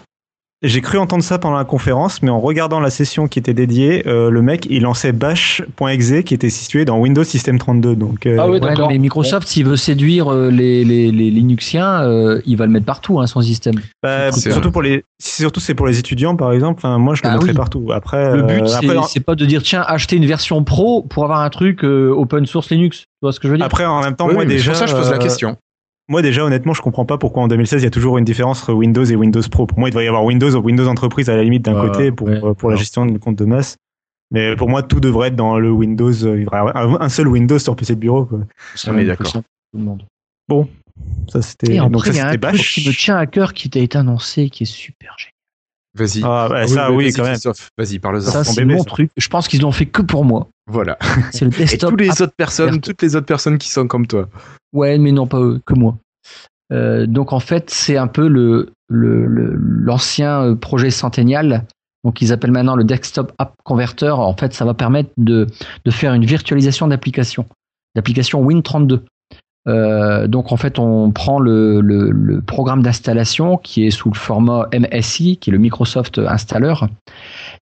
J'ai 0.62 0.82
cru 0.82 0.98
entendre 1.00 1.24
ça 1.24 1.38
pendant 1.38 1.58
la 1.58 1.66
conférence, 1.66 2.22
mais 2.22 2.30
en 2.30 2.40
regardant 2.40 2.80
la 2.80 2.90
session 2.90 3.28
qui 3.28 3.40
était 3.40 3.54
dédiée, 3.54 4.08
euh, 4.08 4.30
le 4.30 4.42
mec 4.42 4.66
il 4.70 4.84
lançait 4.84 5.12
bash.exe 5.12 6.24
qui 6.24 6.34
était 6.34 6.50
situé 6.50 6.86
dans 6.86 6.98
Windows 6.98 7.24
System 7.24 7.58
32. 7.60 7.96
Donc, 7.96 8.26
euh, 8.26 8.38
Ah 8.40 8.48
oui, 8.48 8.60
Ouais, 8.60 8.74
non, 8.76 8.88
mais 8.88 8.98
Microsoft, 8.98 9.48
s'il 9.48 9.66
veut 9.66 9.76
séduire 9.78 10.32
euh, 10.32 10.50
les, 10.50 10.84
les, 10.84 11.12
les 11.12 11.30
Linuxiens, 11.30 12.04
euh, 12.04 12.42
il 12.46 12.56
va 12.58 12.66
le 12.68 12.72
mettre 12.72 12.86
partout, 12.86 13.20
hein, 13.20 13.28
son 13.28 13.42
système. 13.42 13.76
bah, 14.02 14.32
C'est 14.32 14.52
surtout 14.52 14.72
pour 14.72 14.82
les, 14.82 15.04
surtout 15.22 15.60
c'est 15.60 15.76
pour 15.76 15.88
les 15.88 16.00
étudiants 16.00 16.36
par 16.36 16.52
exemple. 16.54 16.80
Enfin, 16.80 16.98
moi 17.00 17.16
je 17.16 17.24
le 17.24 17.30
Ah 17.30 17.34
mettrais 17.34 17.50
oui. 17.50 17.56
partout. 17.56 17.92
Après, 17.92 18.36
Le 18.36 18.44
but, 18.44 18.62
euh, 18.64 19.02
c'est 19.08 19.20
pas 19.20 19.36
de 19.36 19.46
dire, 19.46 19.62
tiens, 19.64 19.84
acheter 19.86 20.16
une 20.16 20.26
version 20.26 20.64
pro 20.64 21.02
pour 21.04 21.24
avoir 21.26 21.42
un 21.42 21.50
truc 21.50 21.84
euh, 21.84 22.12
open 22.16 22.46
source 22.46 22.70
Linux. 22.70 23.00
Tu 23.00 23.06
vois 23.24 23.34
ce 23.34 23.40
que 23.40 23.48
je 23.48 23.52
veux 23.52 23.58
dire? 23.58 23.66
Après, 23.66 23.86
en 23.86 24.02
même 24.02 24.16
temps, 24.16 24.28
Oui, 24.28 24.34
moi 24.36 24.46
déjà, 24.46 24.72
pour 24.72 24.80
ça 24.80 24.86
je 24.86 24.96
pose 24.96 25.12
la 25.12 25.18
question. 25.18 25.58
Moi 26.08 26.22
déjà 26.22 26.44
honnêtement 26.44 26.74
je 26.74 26.82
comprends 26.82 27.06
pas 27.06 27.18
pourquoi 27.18 27.44
en 27.44 27.48
2016 27.48 27.82
il 27.82 27.86
y 27.86 27.88
a 27.88 27.92
toujours 27.92 28.18
une 28.18 28.26
différence 28.26 28.62
entre 28.62 28.74
Windows 28.74 29.04
et 29.04 29.16
Windows 29.16 29.42
Pro. 29.50 29.66
Pour 29.66 29.80
moi 29.80 29.90
il 29.90 29.92
devrait 29.92 30.06
y 30.06 30.08
avoir 30.08 30.24
Windows 30.24 30.56
ou 30.56 30.60
Windows 30.60 30.88
entreprise 30.88 31.30
à 31.30 31.36
la 31.36 31.44
limite 31.44 31.64
d'un 31.64 31.80
côté 31.82 32.12
pour, 32.12 32.28
ouais. 32.28 32.40
pour 32.56 32.70
la 32.70 32.76
gestion 32.76 33.06
de 33.06 33.18
compte 33.18 33.38
de 33.38 33.46
masse. 33.46 33.78
Mais 34.32 34.56
pour 34.56 34.70
moi 34.70 34.84
tout 34.84 35.00
devrait 35.00 35.30
être 35.30 35.36
dans 35.36 35.58
le 35.58 35.72
Windows. 35.72 36.12
euh, 36.26 36.38
Il 36.40 36.46
devrait 36.46 36.58
y 36.58 36.60
avoir 36.60 37.02
un 37.02 37.10
seul 37.10 37.28
Windows 37.28 37.60
sur 37.60 37.76
PC 37.76 37.96
de 37.96 38.00
bureau. 38.00 38.26
Quoi. 38.26 38.40
On 38.88 38.98
est 38.98 39.06
d'accord. 39.06 39.32
Tout 39.32 39.42
le 39.74 39.80
monde. 39.84 40.04
Ça 41.28 41.42
c'était 41.42 41.76
Et 41.76 41.78
donc 41.80 42.06
ça 42.06 42.12
il 42.12 42.18
y 42.18 42.20
a 42.20 42.30
un 42.30 42.38
truc 42.38 42.62
qui 42.62 42.88
me 42.88 42.94
tient 42.94 43.18
à 43.18 43.26
cœur 43.26 43.54
qui 43.54 43.70
t'a 43.70 43.80
été 43.80 43.98
annoncé, 43.98 44.50
qui 44.50 44.64
est 44.64 44.68
super 44.68 45.16
génial. 45.18 45.35
Vas-y. 45.96 46.22
Ah 46.24 46.48
bah, 46.50 46.56
Ah 46.64 46.68
ça 46.68 46.92
oui 46.92 47.06
vas-y, 47.06 47.14
quand 47.14 47.24
même. 47.24 47.38
Vas-y, 47.78 48.00
parle-en. 48.00 48.22
Ça, 48.22 48.44
c'est 48.44 48.66
mon 48.66 48.80
ça. 48.80 48.84
truc. 48.86 49.10
Je 49.16 49.28
pense 49.30 49.48
qu'ils 49.48 49.62
l'ont 49.62 49.72
fait 49.72 49.86
que 49.86 50.02
pour 50.02 50.26
moi. 50.26 50.48
Voilà. 50.68 50.98
C'est 51.32 51.46
le 51.46 51.54
Et 51.56 51.58
desktop. 51.58 51.92
tous 51.92 51.96
les 51.98 52.10
app- 52.10 52.22
autres 52.22 52.34
personnes, 52.36 52.82
toutes 52.82 53.02
les 53.02 53.16
autres 53.16 53.26
personnes 53.26 53.58
qui 53.58 53.70
sont 53.70 53.88
comme 53.88 54.06
toi. 54.08 54.28
Ouais, 54.74 54.98
mais 54.98 55.12
non, 55.12 55.26
pas 55.28 55.40
eux, 55.40 55.62
que 55.66 55.74
moi. 55.74 55.96
Euh, 56.74 57.06
donc 57.06 57.32
en 57.34 57.40
fait, 57.40 57.70
c'est 57.70 57.98
un 57.98 58.08
peu 58.08 58.28
le 58.28 58.72
le- 58.90 59.26
le- 59.26 59.56
l'ancien 59.56 60.42
euh, 60.44 60.56
projet 60.56 60.92
Centennial. 60.92 61.66
Donc 62.04 62.22
ils 62.22 62.32
appellent 62.34 62.52
maintenant 62.52 62.76
le 62.76 62.84
Desktop 62.84 63.32
App 63.38 63.54
Converter. 63.64 64.10
En 64.12 64.36
fait, 64.36 64.54
ça 64.54 64.66
va 64.66 64.74
permettre 64.74 65.10
de, 65.18 65.48
de 65.86 65.92
faire 65.92 66.14
une 66.14 66.26
virtualisation 66.26 66.88
d'applications, 66.88 67.46
d'applications 67.96 68.46
Win32. 68.48 69.00
Euh, 69.68 70.28
donc 70.28 70.52
en 70.52 70.58
fait, 70.58 70.78
on 70.78 71.12
prend 71.12 71.40
le, 71.40 71.82
le, 71.82 72.12
le 72.12 72.42
programme 72.42 72.84
d'installation 72.84 73.58
qui 73.58 73.86
est 73.86 73.92
sous 73.92 74.10
le 74.10 74.16
format 74.16 74.68
MSI, 74.74 75.38
qui 75.38 75.50
est 75.50 75.54
le 75.54 75.58
Microsoft 75.58 76.20
Installer, 76.20 76.76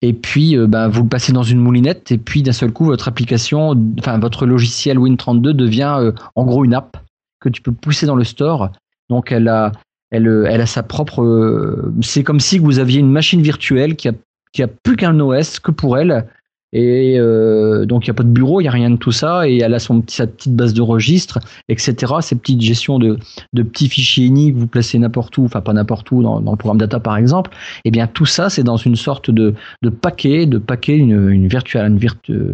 et 0.02 0.14
puis 0.14 0.58
euh, 0.58 0.68
ben, 0.68 0.88
vous 0.88 1.04
le 1.04 1.10
passez 1.10 1.34
dans 1.34 1.44
une 1.44 1.60
moulinette, 1.60 2.12
et 2.12 2.18
puis 2.18 2.42
d'un 2.42 2.54
seul 2.54 2.72
coup, 2.72 2.86
votre 2.86 3.08
application, 3.08 3.76
enfin 4.00 4.18
votre 4.18 4.46
logiciel 4.46 4.98
Win32 4.98 5.52
devient 5.52 5.96
euh, 6.00 6.12
en 6.36 6.46
gros 6.46 6.64
une 6.64 6.74
app 6.74 6.98
que 7.42 7.50
tu 7.50 7.62
peux 7.62 7.72
pousser 7.74 8.06
dans 8.06 8.16
le 8.16 8.24
store. 8.24 8.70
Donc 9.10 9.32
elle 9.32 9.48
a, 9.48 9.72
elle, 10.12 10.28
euh, 10.28 10.46
elle 10.50 10.62
a 10.62 10.66
sa 10.66 10.84
propre. 10.84 11.22
euh, 11.22 11.94
c'est 12.02 12.24
comme 12.24 12.40
si 12.40 12.60
vous 12.60 12.80
aviez 12.80 13.00
une 13.00 13.12
machine 13.12 13.42
virtuelle 13.42 13.96
qui 13.96 14.08
a, 14.08 14.14
qui 14.54 14.64
a 14.64 14.68
plus 14.68 14.96
qu'un 14.96 15.20
OS 15.20 15.60
que 15.60 15.72
pour 15.72 15.98
elle. 15.98 16.26
Et 16.72 17.16
euh, 17.18 17.86
donc 17.86 18.06
il 18.06 18.10
n'y 18.10 18.12
a 18.12 18.14
pas 18.14 18.24
de 18.24 18.30
bureau, 18.30 18.62
il 18.62 18.66
n'y 18.66 18.68
a 18.68 18.72
rien 18.72 18.92
de 18.92 18.98
tout 18.98 19.12
ça, 19.12 19.48
et 19.48 19.58
elle 19.58 19.74
a 19.74 19.80
sa 19.80 19.96
petite 20.28 20.56
base 20.56 20.74
de 20.74 20.82
registre, 20.82 21.40
etc. 21.68 22.14
Ces 22.22 22.36
petites 22.36 22.62
gestions 22.62 23.00
de, 23.00 23.18
de 23.54 23.64
petits 23.64 23.90
fichiers 23.90 24.26
INI 24.26 24.54
que 24.54 24.60
vous 24.60 24.68
placez 24.68 25.00
n'importe 25.00 25.38
où, 25.38 25.46
enfin 25.46 25.62
pas 25.62 25.74
n'importe 25.74 26.12
où, 26.12 26.22
dans, 26.22 26.40
le 26.40 26.58
programme 26.58 26.78
data 26.78 27.00
par 27.00 27.18
exemple. 27.18 27.52
Et 27.86 27.92
bien 27.92 28.08
tout 28.08 28.26
ça, 28.26 28.50
c'est 28.50 28.64
dans 28.64 28.78
une 28.78 28.96
sorte 28.96 29.32
de, 29.32 29.56
de 29.82 29.90
paquet, 29.90 30.46
de 30.46 30.60
paquet, 30.60 30.98
une, 30.98 31.30
une 31.30 31.48
virtual, 31.48 31.88
une 31.88 31.98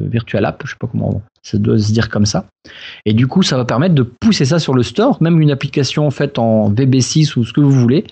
virtual 0.09 0.45
app, 0.45 0.61
je 0.65 0.71
sais 0.71 0.77
pas 0.79 0.87
comment 0.87 1.21
ça 1.45 1.59
doit 1.59 1.77
se 1.77 1.91
dire 1.91 2.09
comme 2.09 2.25
ça. 2.25 2.47
Et 3.05 3.13
du 3.13 3.27
coup, 3.27 3.43
ça 3.43 3.55
va 3.55 3.65
permettre 3.65 3.93
de 3.93 4.01
pousser 4.03 4.45
ça 4.45 4.59
sur 4.59 4.73
le 4.73 4.81
store, 4.81 5.21
même 5.21 5.39
une 5.41 5.51
application 5.51 6.09
faite 6.09 6.39
en 6.39 6.71
VB6 6.71 7.37
ou 7.37 7.43
ce 7.43 7.53
que 7.53 7.61
vous 7.61 7.71
voulez, 7.71 8.05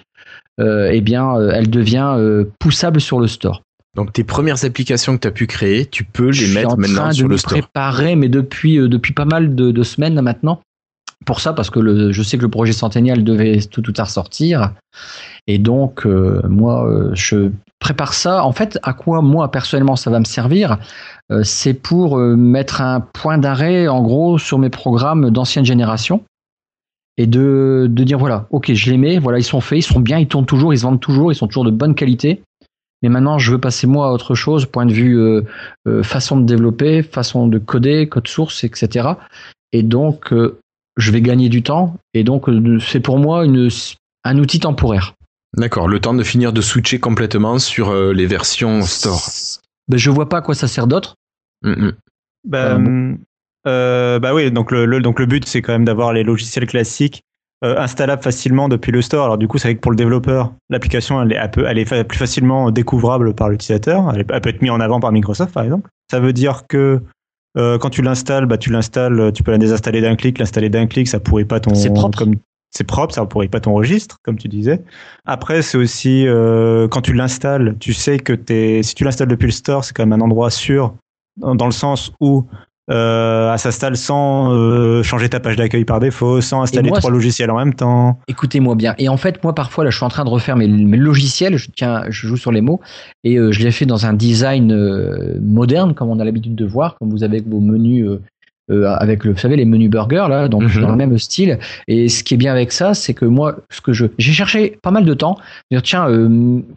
euh, 0.60 0.90
eh 0.92 1.02
bien, 1.02 1.36
euh, 1.36 1.52
elle 1.54 1.70
devient 1.70 2.14
euh, 2.16 2.46
poussable 2.60 3.02
sur 3.02 3.20
le 3.20 3.28
store. 3.28 3.64
Donc 3.96 4.12
tes 4.12 4.24
premières 4.24 4.66
applications 4.66 5.16
que 5.16 5.22
tu 5.22 5.28
as 5.28 5.32
pu 5.32 5.46
créer, 5.48 5.86
tu 5.86 6.04
peux 6.04 6.32
Je 6.32 6.42
les 6.42 6.48
suis 6.48 6.56
mettre 6.56 6.74
en 6.74 6.78
maintenant 6.78 7.02
train 7.04 7.12
sur 7.12 7.26
de 7.26 7.30
le 7.30 7.34
me 7.34 7.38
store. 7.38 7.60
préparer, 7.60 8.16
mais 8.16 8.30
depuis, 8.30 8.78
euh, 8.78 8.88
depuis 8.90 9.14
pas 9.14 9.26
mal 9.26 9.56
de, 9.56 9.72
de 9.72 9.84
semaines 9.84 10.20
maintenant. 10.22 10.62
Pour 11.26 11.40
ça, 11.40 11.54
parce 11.54 11.70
que 11.70 11.80
le, 11.80 12.12
je 12.12 12.22
sais 12.22 12.38
que 12.38 12.42
le 12.42 12.50
projet 12.50 12.74
Centennial 12.74 13.24
devait 13.24 13.60
tout 13.62 13.88
ou 13.88 13.92
tard 13.94 14.10
sortir. 14.10 14.74
Et 15.48 15.58
donc, 15.58 16.06
euh, 16.06 16.42
moi, 16.50 16.86
euh, 16.86 17.12
je 17.14 17.50
prépare 17.80 18.14
ça. 18.14 18.44
En 18.44 18.52
fait, 18.52 18.78
à 18.84 18.94
quoi, 18.94 19.22
moi, 19.22 19.50
personnellement, 19.50 19.96
ça 19.96 20.10
va 20.10 20.20
me 20.20 20.26
servir 20.26 20.80
C'est 21.44 21.74
pour 21.74 22.18
mettre 22.18 22.82
un 22.82 23.00
point 23.02 23.38
d'arrêt, 23.38 23.88
en 23.88 24.02
gros, 24.02 24.38
sur 24.38 24.58
mes 24.58 24.70
programmes 24.70 25.30
d'ancienne 25.32 25.66
génération. 25.66 26.24
Et 27.18 27.28
de, 27.28 27.88
de 27.90 28.04
dire, 28.04 28.18
voilà, 28.18 28.48
ok, 28.52 28.74
je 28.74 28.90
les 28.90 28.98
mets, 28.98 29.20
voilà, 29.20 29.38
ils 29.38 29.44
sont 29.44 29.62
faits, 29.62 29.80
ils 29.80 29.84
sont 29.84 30.00
bien, 30.00 30.18
ils 30.18 30.28
tournent 30.28 30.46
toujours, 30.46 30.74
ils 30.74 30.80
se 30.80 30.84
vendent 30.84 31.00
toujours, 31.00 31.32
ils 31.32 31.36
sont 31.36 31.48
toujours 31.48 31.66
de 31.66 31.72
bonne 31.72 31.94
qualité. 31.94 32.42
Mais 33.04 33.10
maintenant, 33.10 33.38
je 33.38 33.52
veux 33.52 33.60
passer 33.60 33.86
moi 33.86 34.08
à 34.08 34.12
autre 34.12 34.34
chose, 34.34 34.66
point 34.66 34.86
de 34.86 34.94
vue 34.94 35.20
euh, 35.20 35.42
euh, 35.88 36.02
façon 36.04 36.38
de 36.40 36.46
développer, 36.46 37.04
façon 37.04 37.48
de 37.48 37.60
coder, 37.60 38.08
code 38.10 38.28
source, 38.28 38.64
etc. 38.64 39.10
Et 39.74 39.84
donc, 39.84 40.34
euh, 40.34 40.58
je 40.98 41.12
vais 41.12 41.22
gagner 41.22 41.50
du 41.50 41.62
temps. 41.64 41.98
Et 42.14 42.24
donc, 42.24 42.50
euh, 42.50 42.80
c'est 42.80 43.02
pour 43.02 43.20
moi 43.20 43.46
une, 43.46 43.70
un 44.24 44.38
outil 44.40 44.60
temporaire. 44.60 45.14
D'accord, 45.56 45.88
le 45.88 46.00
temps 46.00 46.16
de 46.16 46.24
finir 46.24 46.52
de 46.54 46.62
switcher 46.62 47.00
complètement 47.00 47.60
sur 47.60 47.90
euh, 47.90 48.12
les 48.14 48.26
versions 48.26 48.82
store. 48.84 49.22
Ben, 49.88 49.98
je 49.98 50.10
vois 50.10 50.30
pas 50.30 50.38
à 50.38 50.42
quoi 50.42 50.56
ça 50.56 50.68
sert 50.68 50.88
d'autre. 50.88 51.16
Mm, 51.64 51.72
mm. 51.74 51.92
Euh, 53.68 54.20
bah 54.20 54.34
oui, 54.34 54.52
donc 54.52 54.72
le, 54.72 54.86
le- 54.86 55.00
donc 55.00 55.20
le 55.20 55.26
but 55.26 55.46
c'est 55.48 55.62
quand 55.62 55.72
même 55.74 55.86
d'avoir 55.86 56.12
les 56.12 56.24
logiciels 56.24 56.66
classiques 56.68 57.22
euh, 57.64 57.80
installables 57.80 58.22
facilement 58.22 58.68
depuis 58.70 58.92
le 58.92 59.02
store. 59.02 59.26
Alors 59.26 59.38
du 59.38 59.48
coup, 59.48 59.58
c'est 59.58 59.70
vrai 59.70 59.76
que 59.76 59.80
pour 59.82 59.92
le 59.92 59.98
développeur, 59.98 60.54
l'application 60.70 61.22
elle 61.22 61.32
est, 61.32 61.36
elle 61.36 61.52
peut- 61.52 61.66
elle 61.68 61.78
est 61.78 62.04
plus 62.04 62.18
facilement 62.18 62.72
découvrable 62.72 63.34
par 63.34 63.50
l'utilisateur. 63.50 64.14
Elle, 64.14 64.26
peut 64.26 64.50
être 64.50 64.62
mise 64.62 64.72
en 64.72 64.80
avant 64.80 65.00
par 65.00 65.12
Microsoft 65.12 65.54
par 65.54 65.64
exemple. 65.64 65.90
Ça 66.12 66.20
veut 66.20 66.34
dire 66.34 66.64
que 66.68 67.02
euh, 67.58 67.78
quand 67.78 67.90
tu 67.90 68.02
l'installes, 68.02 68.46
bah 68.48 68.58
tu 68.58 68.72
l'installes, 68.72 69.32
tu 69.34 69.44
peux 69.44 69.52
la 69.52 69.58
désinstaller 69.58 70.02
d'un 70.02 70.16
clic, 70.16 70.40
l'installer 70.40 70.70
d'un 70.70 70.88
clic, 70.88 71.08
ça 71.08 71.20
pourrit 71.20 71.46
pas 71.46 71.60
ton 71.60 71.74
C'est 71.76 71.94
propre. 71.94 72.18
comme 72.18 72.36
c'est 72.76 72.84
propre, 72.86 73.14
ça 73.14 73.24
pourrit 73.28 73.50
pas 73.50 73.60
ton 73.60 73.74
registre, 73.76 74.18
comme 74.24 74.36
tu 74.38 74.48
disais. 74.48 74.82
Après, 75.26 75.62
c'est 75.62 75.78
aussi 75.78 76.26
euh, 76.28 76.88
quand 76.88 77.02
tu 77.02 77.14
l'installes, 77.14 77.76
tu 77.80 77.94
sais 77.94 78.18
que 78.18 78.34
t'es, 78.34 78.82
si 78.82 78.96
tu 78.96 79.04
l'installes 79.04 79.28
depuis 79.28 79.46
le 79.46 79.52
store, 79.52 79.86
c'est 79.86 79.94
quand 79.94 80.04
même 80.06 80.20
un 80.20 80.26
endroit 80.26 80.50
sûr, 80.50 80.96
dans, 81.38 81.54
dans 81.54 81.68
le 81.68 81.72
sens 81.72 82.12
où 82.20 82.46
euh, 82.92 83.52
elle 83.54 83.60
s'installe 83.60 83.96
sans 83.96 84.54
euh, 84.54 85.04
changer 85.04 85.30
ta 85.30 85.40
page 85.40 85.56
d'accueil 85.56 85.86
par 85.86 86.00
défaut, 86.00 86.42
sans 86.42 86.62
installer 86.64 86.90
moi, 86.90 87.00
trois 87.00 87.12
logiciels 87.12 87.50
en 87.50 87.58
même 87.58 87.74
temps. 87.74 88.20
Écoutez-moi 88.28 88.76
bien. 88.76 88.94
Et 88.98 89.08
en 89.08 89.16
fait, 89.18 89.42
moi, 89.44 89.56
parfois, 89.56 89.84
là, 89.86 89.90
je 89.90 89.96
suis 89.96 90.06
en 90.06 90.10
train 90.10 90.26
de 90.26 90.30
refaire 90.30 90.58
mes, 90.58 90.68
mes 90.68 90.98
logiciels. 90.98 91.58
Je 91.58 91.70
tiens, 91.74 92.04
je 92.10 92.28
joue 92.28 92.36
sur 92.38 92.52
les 92.52 92.62
mots 92.62 92.82
et 93.24 93.38
euh, 93.38 93.52
je 93.54 93.64
l'ai 93.64 93.72
fait 93.72 93.86
dans 93.86 94.06
un 94.06 94.14
design 94.14 94.76
moderne, 95.42 95.94
comme 95.94 96.10
on 96.10 96.20
a 96.20 96.26
l'habitude 96.26 96.56
de 96.56 96.66
voir, 96.66 96.96
comme 97.00 97.10
vous 97.10 97.24
avez 97.24 97.42
vos 97.46 97.60
menus. 97.60 98.06
avec 98.70 99.24
le, 99.26 99.34
vous 99.34 99.38
savez 99.38 99.56
les 99.58 99.66
menus 99.66 99.90
burgers 99.90 100.26
là, 100.30 100.48
donc 100.48 100.64
Mhm. 100.64 100.82
dans 100.82 100.90
le 100.90 100.96
même 100.96 101.18
style. 101.18 101.60
Et 101.88 102.08
ce 102.10 102.24
qui 102.24 102.34
est 102.34 102.38
bien 102.38 102.52
avec 102.54 102.72
ça, 102.72 102.94
c'est 102.94 103.14
que 103.14 103.26
moi, 103.26 103.58
ce 103.70 103.82
que 103.82 103.94
je, 103.94 104.06
j'ai 104.18 104.32
cherché 104.34 104.78
pas 104.82 104.92
mal 104.92 105.06
de 105.06 105.14
temps. 105.14 105.38
Dire 105.72 105.82
tiens, 105.82 106.08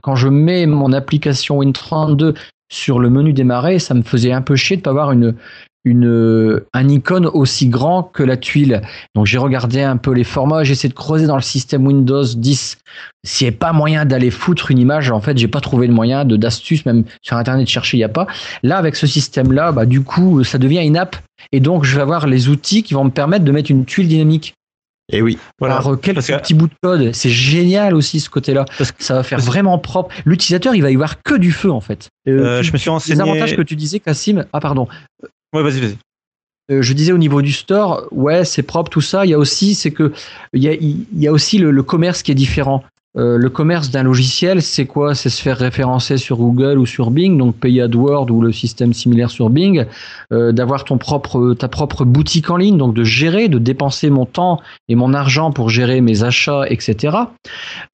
quand 0.02 0.16
je 0.16 0.28
mets 0.28 0.66
mon 0.66 0.92
application 0.92 1.62
Win32 1.62 2.34
sur 2.72 2.98
le 2.98 3.08
menu 3.10 3.32
démarrer, 3.32 3.78
ça 3.78 3.94
me 3.94 4.02
faisait 4.02 4.32
un 4.32 4.42
peu 4.42 4.56
chier 4.56 4.76
de 4.76 4.82
pas 4.82 4.90
avoir 4.90 5.12
une 5.12 5.34
une 5.86 6.60
un 6.74 6.88
icône 6.88 7.26
aussi 7.26 7.68
grand 7.68 8.02
que 8.02 8.22
la 8.24 8.36
tuile. 8.36 8.82
Donc 9.14 9.24
j'ai 9.26 9.38
regardé 9.38 9.80
un 9.82 9.96
peu 9.96 10.12
les 10.12 10.24
formats, 10.24 10.64
j'ai 10.64 10.72
essayé 10.72 10.88
de 10.90 10.94
creuser 10.94 11.26
dans 11.26 11.36
le 11.36 11.42
système 11.42 11.86
Windows 11.86 12.24
10 12.24 12.78
s'il 13.24 13.48
n'y 13.48 13.54
a 13.54 13.56
pas 13.56 13.72
moyen 13.72 14.04
d'aller 14.04 14.30
foutre 14.30 14.70
une 14.72 14.78
image. 14.78 15.10
En 15.10 15.20
fait, 15.20 15.38
j'ai 15.38 15.48
pas 15.48 15.60
trouvé 15.60 15.86
de 15.86 15.92
moyen 15.92 16.24
de 16.24 16.36
d'astuce, 16.36 16.84
même 16.84 17.04
sur 17.22 17.36
internet 17.36 17.68
chercher, 17.68 17.96
il 17.96 18.00
n'y 18.00 18.04
a 18.04 18.08
pas. 18.08 18.26
Là, 18.62 18.76
avec 18.78 18.96
ce 18.96 19.06
système-là, 19.06 19.70
bah 19.72 19.86
du 19.86 20.02
coup, 20.02 20.42
ça 20.44 20.58
devient 20.58 20.84
une 20.84 20.96
app, 20.96 21.16
et 21.52 21.60
donc 21.60 21.84
je 21.84 21.94
vais 21.96 22.02
avoir 22.02 22.26
les 22.26 22.48
outils 22.48 22.82
qui 22.82 22.94
vont 22.94 23.04
me 23.04 23.10
permettre 23.10 23.44
de 23.44 23.52
mettre 23.52 23.70
une 23.70 23.84
tuile 23.84 24.08
dynamique. 24.08 24.54
Et 25.12 25.22
oui, 25.22 25.38
Voilà. 25.60 25.76
par 25.76 25.92
euh, 25.92 25.96
quelques 25.96 26.26
que- 26.26 26.36
petits 26.36 26.54
bouts 26.54 26.66
de 26.66 26.74
code. 26.82 27.14
C'est 27.14 27.30
génial 27.30 27.94
aussi 27.94 28.18
ce 28.18 28.28
côté-là. 28.28 28.64
Parce 28.76 28.92
Ça 28.98 29.14
va 29.14 29.22
faire 29.22 29.38
vraiment 29.38 29.78
propre. 29.78 30.12
L'utilisateur, 30.24 30.74
il 30.74 30.82
va 30.82 30.90
y 30.90 30.96
voir 30.96 31.22
que 31.22 31.36
du 31.36 31.52
feu 31.52 31.70
en 31.70 31.80
fait. 31.80 32.08
Euh, 32.28 32.58
tu- 32.58 32.66
je 32.66 32.72
me 32.72 32.76
suis 32.76 32.88
les 32.88 32.92
renseigné. 32.92 33.20
avantages 33.22 33.54
que 33.56 33.62
tu 33.62 33.76
disais, 33.76 34.00
Cassim. 34.00 34.44
Ah 34.52 34.58
pardon. 34.58 34.88
Euh, 36.70 36.82
je 36.82 36.92
disais 36.94 37.12
au 37.12 37.18
niveau 37.18 37.42
du 37.42 37.52
store, 37.52 38.06
ouais, 38.10 38.44
c'est 38.44 38.62
propre 38.62 38.90
tout 38.90 39.00
ça. 39.00 39.24
Il 39.24 39.30
y 39.30 39.34
a 39.34 39.38
aussi, 39.38 39.74
c'est 39.74 39.92
que 39.92 40.12
il 40.52 40.62
y 40.62 41.28
a, 41.28 41.32
aussi 41.32 41.58
le, 41.58 41.82
commerce 41.82 42.22
qui 42.22 42.32
est 42.32 42.36
différent. 42.36 42.82
Euh, 43.16 43.38
le 43.38 43.48
commerce 43.48 43.90
d'un 43.90 44.02
logiciel, 44.02 44.60
c'est 44.60 44.84
quoi? 44.84 45.14
C'est 45.14 45.30
se 45.30 45.40
faire 45.40 45.56
référencer 45.56 46.18
sur 46.18 46.36
Google 46.36 46.78
ou 46.78 46.84
sur 46.84 47.10
Bing, 47.10 47.38
donc 47.38 47.56
payer 47.56 47.82
AdWords 47.82 48.30
ou 48.30 48.42
le 48.42 48.52
système 48.52 48.92
similaire 48.92 49.30
sur 49.30 49.48
Bing, 49.48 49.86
euh, 50.32 50.52
d'avoir 50.52 50.84
ton 50.84 50.98
propre, 50.98 51.54
ta 51.54 51.68
propre 51.68 52.04
boutique 52.04 52.50
en 52.50 52.58
ligne, 52.58 52.76
donc 52.76 52.92
de 52.94 53.04
gérer, 53.04 53.48
de 53.48 53.58
dépenser 53.58 54.10
mon 54.10 54.26
temps 54.26 54.60
et 54.88 54.96
mon 54.96 55.14
argent 55.14 55.50
pour 55.50 55.70
gérer 55.70 56.02
mes 56.02 56.24
achats, 56.24 56.64
etc. 56.68 57.16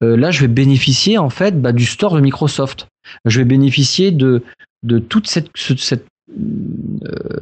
Là, 0.01 0.31
je 0.31 0.41
vais 0.41 0.47
bénéficier 0.49 1.17
en 1.17 1.29
fait 1.29 1.61
bah, 1.61 1.71
du 1.71 1.85
store 1.85 2.15
de 2.15 2.21
Microsoft. 2.21 2.87
Je 3.25 3.37
vais 3.37 3.45
bénéficier 3.45 4.11
de, 4.11 4.41
de 4.83 4.99
toute 4.99 5.27
cette, 5.27 5.49
ce- 5.55 5.77
cette, 5.77 6.05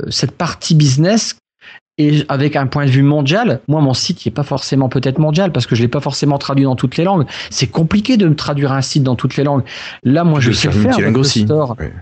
cette 0.09 0.31
partie 0.31 0.75
business 0.75 1.35
Et 1.97 2.23
avec 2.29 2.55
un 2.55 2.67
point 2.67 2.85
de 2.85 2.91
vue 2.91 3.03
mondial, 3.03 3.59
moi 3.67 3.81
mon 3.81 3.93
site 3.93 4.25
n'est 4.25 4.31
pas 4.31 4.43
forcément 4.43 4.89
peut-être 4.89 5.19
mondial 5.19 5.51
parce 5.51 5.67
que 5.67 5.75
je 5.75 5.81
l'ai 5.81 5.87
pas 5.87 5.99
forcément 5.99 6.37
traduit 6.37 6.63
dans 6.63 6.75
toutes 6.75 6.97
les 6.97 7.03
langues. 7.03 7.25
C'est 7.49 7.67
compliqué 7.67 8.17
de 8.17 8.27
me 8.27 8.35
traduire 8.35 8.71
un 8.71 8.81
site 8.81 9.03
dans 9.03 9.15
toutes 9.15 9.37
les 9.37 9.43
langues. 9.43 9.63
Là, 10.03 10.23
moi, 10.23 10.39
je 10.39 10.49
peux 10.49 10.55
sais 10.55 10.71
faire 10.71 10.97
aussi. 11.15 11.43
store. 11.43 11.75
Ouais. 11.79 11.93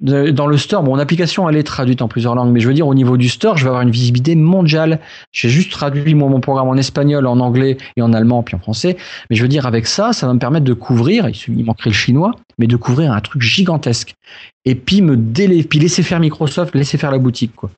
De- 0.00 0.30
Dans 0.30 0.46
le 0.46 0.56
store, 0.56 0.82
mon 0.82 0.98
application 0.98 1.48
elle 1.48 1.56
est 1.56 1.62
traduite 1.62 2.00
en 2.00 2.08
plusieurs 2.08 2.34
langues, 2.34 2.50
mais 2.52 2.60
je 2.60 2.68
veux 2.68 2.72
dire 2.74 2.86
au 2.88 2.94
niveau 2.94 3.16
du 3.18 3.28
store, 3.28 3.58
je 3.58 3.64
vais 3.64 3.68
avoir 3.68 3.82
une 3.82 3.90
visibilité 3.90 4.34
mondiale. 4.34 4.98
J'ai 5.32 5.48
juste 5.50 5.70
traduit 5.72 6.14
moi 6.14 6.28
mon 6.30 6.40
programme 6.40 6.68
en 6.68 6.76
espagnol, 6.76 7.26
en 7.26 7.38
anglais 7.40 7.76
et 7.96 8.02
en 8.02 8.12
allemand, 8.14 8.42
puis 8.42 8.54
en 8.56 8.58
français. 8.60 8.96
Mais 9.28 9.36
je 9.36 9.42
veux 9.42 9.48
dire 9.48 9.66
avec 9.66 9.86
ça, 9.86 10.12
ça 10.14 10.26
va 10.26 10.32
me 10.32 10.38
permettre 10.38 10.64
de 10.64 10.72
couvrir. 10.72 11.28
Il 11.48 11.64
manquerait 11.64 11.90
le 11.90 11.94
chinois, 11.94 12.32
mais 12.58 12.66
de 12.66 12.76
couvrir 12.76 13.12
un 13.12 13.20
truc 13.20 13.42
gigantesque. 13.42 14.14
Et 14.64 14.74
puis 14.74 15.02
me 15.02 15.16
délai, 15.16 15.62
puis 15.64 15.78
laisser 15.78 16.02
faire 16.02 16.20
Microsoft, 16.20 16.74
laisser 16.74 16.96
faire 16.96 17.10
la 17.10 17.18
boutique 17.18 17.54
quoi. 17.54 17.70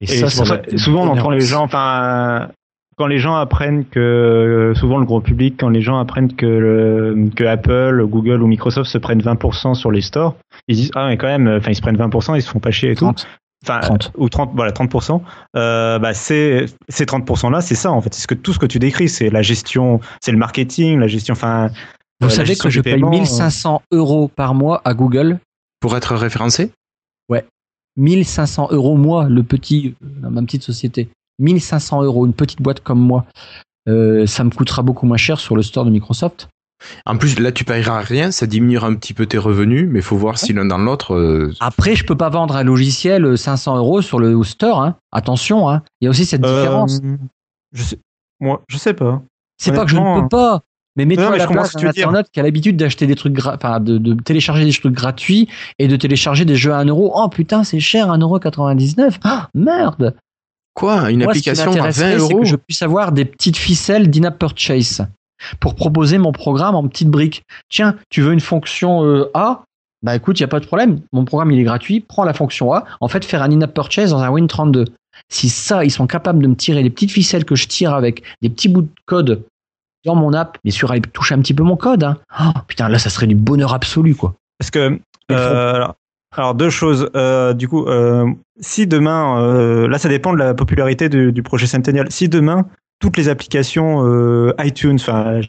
Et 0.00 0.06
c'est 0.06 0.20
pour 0.22 0.46
ça, 0.46 0.54
souvent, 0.78 1.02
on 1.02 1.06
entend 1.18 1.30
les 1.30 1.40
gens, 1.40 1.64
enfin, 1.64 2.48
quand 2.96 3.06
les 3.06 3.18
gens 3.18 3.34
apprennent 3.36 3.84
que, 3.84 4.72
souvent 4.76 4.98
le 4.98 5.04
gros 5.04 5.20
public, 5.20 5.54
quand 5.58 5.68
les 5.68 5.80
gens 5.82 5.98
apprennent 5.98 6.32
que, 6.34 6.46
le- 6.46 7.30
que 7.34 7.44
Apple, 7.44 8.04
Google 8.06 8.42
ou 8.42 8.46
Microsoft 8.46 8.90
se 8.90 8.98
prennent 8.98 9.20
20% 9.22 9.74
sur 9.74 9.90
les 9.90 10.00
stores, 10.00 10.36
ils 10.68 10.76
disent, 10.76 10.90
ah, 10.94 11.08
mais 11.08 11.16
quand 11.16 11.26
même, 11.26 11.48
enfin, 11.48 11.70
ils 11.70 11.74
se 11.74 11.80
prennent 11.80 11.96
20%, 11.96 12.36
ils 12.36 12.42
se 12.42 12.50
font 12.50 12.60
pas 12.60 12.70
chier 12.70 12.92
et 12.92 12.94
tout. 12.94 13.04
30. 13.04 13.26
Enfin, 13.64 13.80
30. 13.80 14.12
ou 14.16 14.28
30, 14.28 14.52
voilà, 14.54 14.70
30%. 14.70 15.20
Euh, 15.56 15.98
bah, 15.98 16.14
c'est, 16.14 16.66
ces 16.88 17.04
30% 17.04 17.50
là, 17.50 17.60
c'est 17.60 17.74
ça, 17.74 17.90
en 17.90 18.00
fait. 18.00 18.14
C'est 18.14 18.22
ce 18.22 18.26
que, 18.26 18.34
tout 18.34 18.52
ce 18.52 18.58
que 18.58 18.66
tu 18.66 18.78
décris, 18.78 19.08
c'est 19.08 19.30
la 19.30 19.42
gestion, 19.42 20.00
c'est 20.20 20.30
le 20.30 20.38
marketing, 20.38 21.00
la 21.00 21.08
gestion, 21.08 21.32
enfin, 21.32 21.68
Vous 22.20 22.26
euh, 22.26 22.30
la 22.30 22.36
savez 22.36 22.56
que 22.56 22.70
je 22.70 22.80
paye 22.80 22.94
paiement, 22.94 23.10
1500 23.10 23.82
euros 23.90 24.28
par 24.28 24.54
mois 24.54 24.80
à 24.84 24.94
Google 24.94 25.40
Pour 25.80 25.96
être 25.96 26.14
référencé? 26.14 26.70
1500 27.98 28.68
euros 28.70 28.96
moi, 28.96 29.28
le 29.28 29.42
petit, 29.42 29.94
euh, 30.02 30.30
ma 30.30 30.40
petite 30.42 30.62
société. 30.62 31.08
1500 31.40 32.02
euros, 32.02 32.26
une 32.26 32.32
petite 32.32 32.62
boîte 32.62 32.80
comme 32.80 33.00
moi. 33.00 33.26
Euh, 33.88 34.26
ça 34.26 34.44
me 34.44 34.50
coûtera 34.50 34.82
beaucoup 34.82 35.06
moins 35.06 35.16
cher 35.16 35.38
sur 35.40 35.56
le 35.56 35.62
store 35.62 35.84
de 35.84 35.90
Microsoft. 35.90 36.48
En 37.06 37.16
plus, 37.18 37.38
là, 37.40 37.50
tu 37.52 37.64
paieras 37.64 38.00
rien, 38.00 38.30
ça 38.30 38.46
diminuera 38.46 38.86
un 38.86 38.94
petit 38.94 39.12
peu 39.14 39.26
tes 39.26 39.38
revenus, 39.38 39.88
mais 39.90 39.98
il 39.98 40.04
faut 40.04 40.16
voir 40.16 40.38
si 40.38 40.52
l'un 40.52 40.64
dans 40.64 40.78
l'autre. 40.78 41.14
euh, 41.14 41.52
Après, 41.60 41.96
je 41.96 42.04
peux 42.04 42.16
pas 42.16 42.28
vendre 42.28 42.54
un 42.56 42.62
logiciel 42.64 43.24
euh, 43.24 43.36
500 43.36 43.76
euros 43.76 44.00
sur 44.02 44.18
le 44.20 44.42
store. 44.44 44.82
Hein. 44.82 44.96
Attention, 45.12 45.68
hein. 45.68 45.82
il 46.00 46.04
y 46.04 46.06
a 46.06 46.10
aussi 46.10 46.24
cette 46.24 46.44
euh, 46.44 46.60
différence. 46.62 47.00
je 47.72 47.82
sais, 47.82 47.98
moi, 48.40 48.62
je 48.68 48.76
sais 48.76 48.94
pas. 48.94 49.22
C'est 49.60 49.72
pas 49.72 49.84
que 49.84 49.90
je 49.90 49.96
ne 49.96 50.20
peux 50.22 50.28
pas. 50.28 50.62
Mais 50.96 51.04
mets-toi 51.04 51.32
à 51.34 51.36
la 51.36 51.46
place 51.46 51.72
ce 51.72 51.78
d'un 51.78 51.90
dire. 51.90 52.08
internaute 52.08 52.26
qui 52.32 52.40
a 52.40 52.42
l'habitude 52.42 52.76
d'acheter 52.76 53.06
des 53.06 53.14
trucs, 53.14 53.32
gra- 53.36 53.54
enfin, 53.54 53.78
de, 53.78 53.98
de 53.98 54.14
télécharger 54.20 54.64
des 54.64 54.72
trucs 54.72 54.94
gratuits 54.94 55.48
et 55.78 55.86
de 55.86 55.94
télécharger 55.96 56.44
des 56.44 56.56
jeux 56.56 56.72
à 56.72 56.78
1 56.78 56.86
euro. 56.86 57.12
Oh 57.14 57.28
putain, 57.28 57.62
c'est 57.62 57.78
cher, 57.80 58.08
1,99€. 58.08 59.18
Ah, 59.24 59.48
merde. 59.54 60.14
Quoi 60.74 61.10
Une 61.10 61.22
Moi, 61.24 61.26
ce 61.34 61.38
application 61.38 61.64
qui 61.72 61.78
à 61.78 61.82
m'intéresserait, 61.82 62.16
20 62.16 62.26
c'est 62.26 62.32
euros 62.32 62.42
que 62.42 62.48
je 62.48 62.56
puisse 62.56 62.82
avoir 62.82 63.12
des 63.12 63.24
petites 63.24 63.56
ficelles 63.56 64.10
d'in-app 64.10 64.38
purchase 64.38 65.06
pour 65.60 65.74
proposer 65.74 66.18
mon 66.18 66.32
programme 66.32 66.74
en 66.74 66.86
petites 66.86 67.10
briques. 67.10 67.44
Tiens, 67.68 67.96
tu 68.10 68.22
veux 68.22 68.32
une 68.32 68.40
fonction 68.40 69.04
euh, 69.04 69.30
A? 69.34 69.62
Bah 70.02 70.14
écoute, 70.14 70.38
il 70.38 70.42
n'y 70.42 70.44
a 70.44 70.48
pas 70.48 70.60
de 70.60 70.66
problème. 70.66 71.00
Mon 71.12 71.24
programme, 71.24 71.50
il 71.50 71.58
est 71.58 71.64
gratuit. 71.64 72.00
Prends 72.00 72.24
la 72.24 72.32
fonction 72.32 72.72
A. 72.72 72.84
En 73.00 73.08
fait, 73.08 73.24
faire 73.24 73.42
un 73.42 73.50
in-app 73.50 73.74
purchase 73.74 74.10
dans 74.10 74.22
un 74.22 74.30
Win32. 74.30 74.86
Si 75.28 75.48
ça, 75.48 75.84
ils 75.84 75.90
sont 75.90 76.06
capables 76.06 76.40
de 76.40 76.46
me 76.46 76.54
tirer 76.54 76.82
les 76.82 76.90
petites 76.90 77.10
ficelles 77.10 77.44
que 77.44 77.56
je 77.56 77.66
tire 77.66 77.94
avec 77.94 78.22
des 78.40 78.48
petits 78.48 78.68
bouts 78.68 78.82
de 78.82 78.90
code 79.06 79.42
dans 80.04 80.14
mon 80.14 80.32
app, 80.32 80.58
bien 80.62 80.72
sûr, 80.72 80.94
ils 80.94 81.02
touchent 81.02 81.32
un 81.32 81.40
petit 81.40 81.54
peu 81.54 81.64
mon 81.64 81.76
code. 81.76 82.04
Hein. 82.04 82.16
Oh, 82.40 82.52
putain, 82.68 82.88
là, 82.88 83.00
ça 83.00 83.10
serait 83.10 83.26
du 83.26 83.34
bonheur 83.34 83.74
absolu, 83.74 84.14
quoi. 84.14 84.34
Parce 84.58 84.70
que, 84.70 85.00
euh, 85.32 85.74
alors, 85.74 85.96
alors, 86.36 86.54
deux 86.54 86.70
choses. 86.70 87.10
Euh, 87.16 87.52
du 87.52 87.66
coup, 87.66 87.84
si 88.60 88.86
demain, 88.86 89.88
là, 89.88 89.98
ça 89.98 90.08
dépend 90.08 90.32
de 90.32 90.38
la 90.38 90.54
popularité 90.54 91.08
du, 91.08 91.32
du 91.32 91.42
projet 91.42 91.66
Centennial. 91.66 92.06
Si 92.10 92.28
demain, 92.28 92.66
toutes 93.00 93.16
les 93.16 93.28
applications 93.28 94.04
euh, 94.04 94.52
iTunes, 94.58 94.96
enfin, 94.96 95.40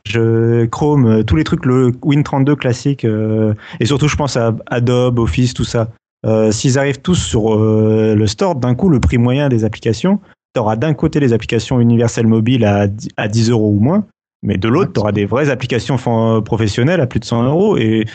Chrome, 0.71 1.07
euh, 1.07 1.23
tous 1.23 1.35
les 1.35 1.43
trucs, 1.43 1.65
le 1.65 1.91
Win32 1.91 2.55
classique, 2.55 3.05
euh, 3.05 3.53
et 3.79 3.85
surtout, 3.85 4.07
je 4.07 4.15
pense 4.15 4.37
à 4.37 4.55
Adobe, 4.67 5.19
Office, 5.19 5.53
tout 5.53 5.63
ça. 5.63 5.89
Euh, 6.25 6.51
S'ils 6.51 6.77
arrivent 6.77 7.01
tous 7.01 7.15
sur 7.15 7.55
euh, 7.55 8.13
le 8.15 8.27
store, 8.27 8.55
d'un 8.55 8.75
coup, 8.75 8.89
le 8.89 8.99
prix 8.99 9.17
moyen 9.17 9.49
des 9.49 9.63
applications, 9.63 10.19
tu 10.53 10.59
auras 10.59 10.75
d'un 10.75 10.93
côté 10.93 11.19
les 11.19 11.33
applications 11.33 11.79
universelles 11.79 12.27
mobiles 12.27 12.65
à, 12.65 12.87
10 12.87 13.09
à 13.17 13.27
10 13.27 13.49
euros 13.49 13.69
ou 13.69 13.79
moins, 13.79 14.05
mais 14.43 14.57
de 14.57 14.67
l'autre, 14.67 14.93
tu 14.93 14.99
auras 14.99 15.11
des 15.11 15.25
vraies 15.25 15.49
applications 15.49 15.97
professionnelles 16.41 17.01
à 17.01 17.07
plus 17.07 17.19
de 17.19 17.25
100 17.25 17.43
euros. 17.43 17.77
Et 17.77 18.05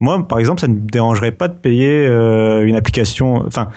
moi, 0.00 0.26
par 0.26 0.38
exemple, 0.38 0.60
ça 0.60 0.68
ne 0.68 0.74
me 0.74 0.80
dérangerait 0.80 1.32
pas 1.32 1.48
de 1.48 1.54
payer 1.54 2.06
euh, 2.06 2.66
une 2.66 2.76
application. 2.76 3.36
Enfin, 3.46 3.68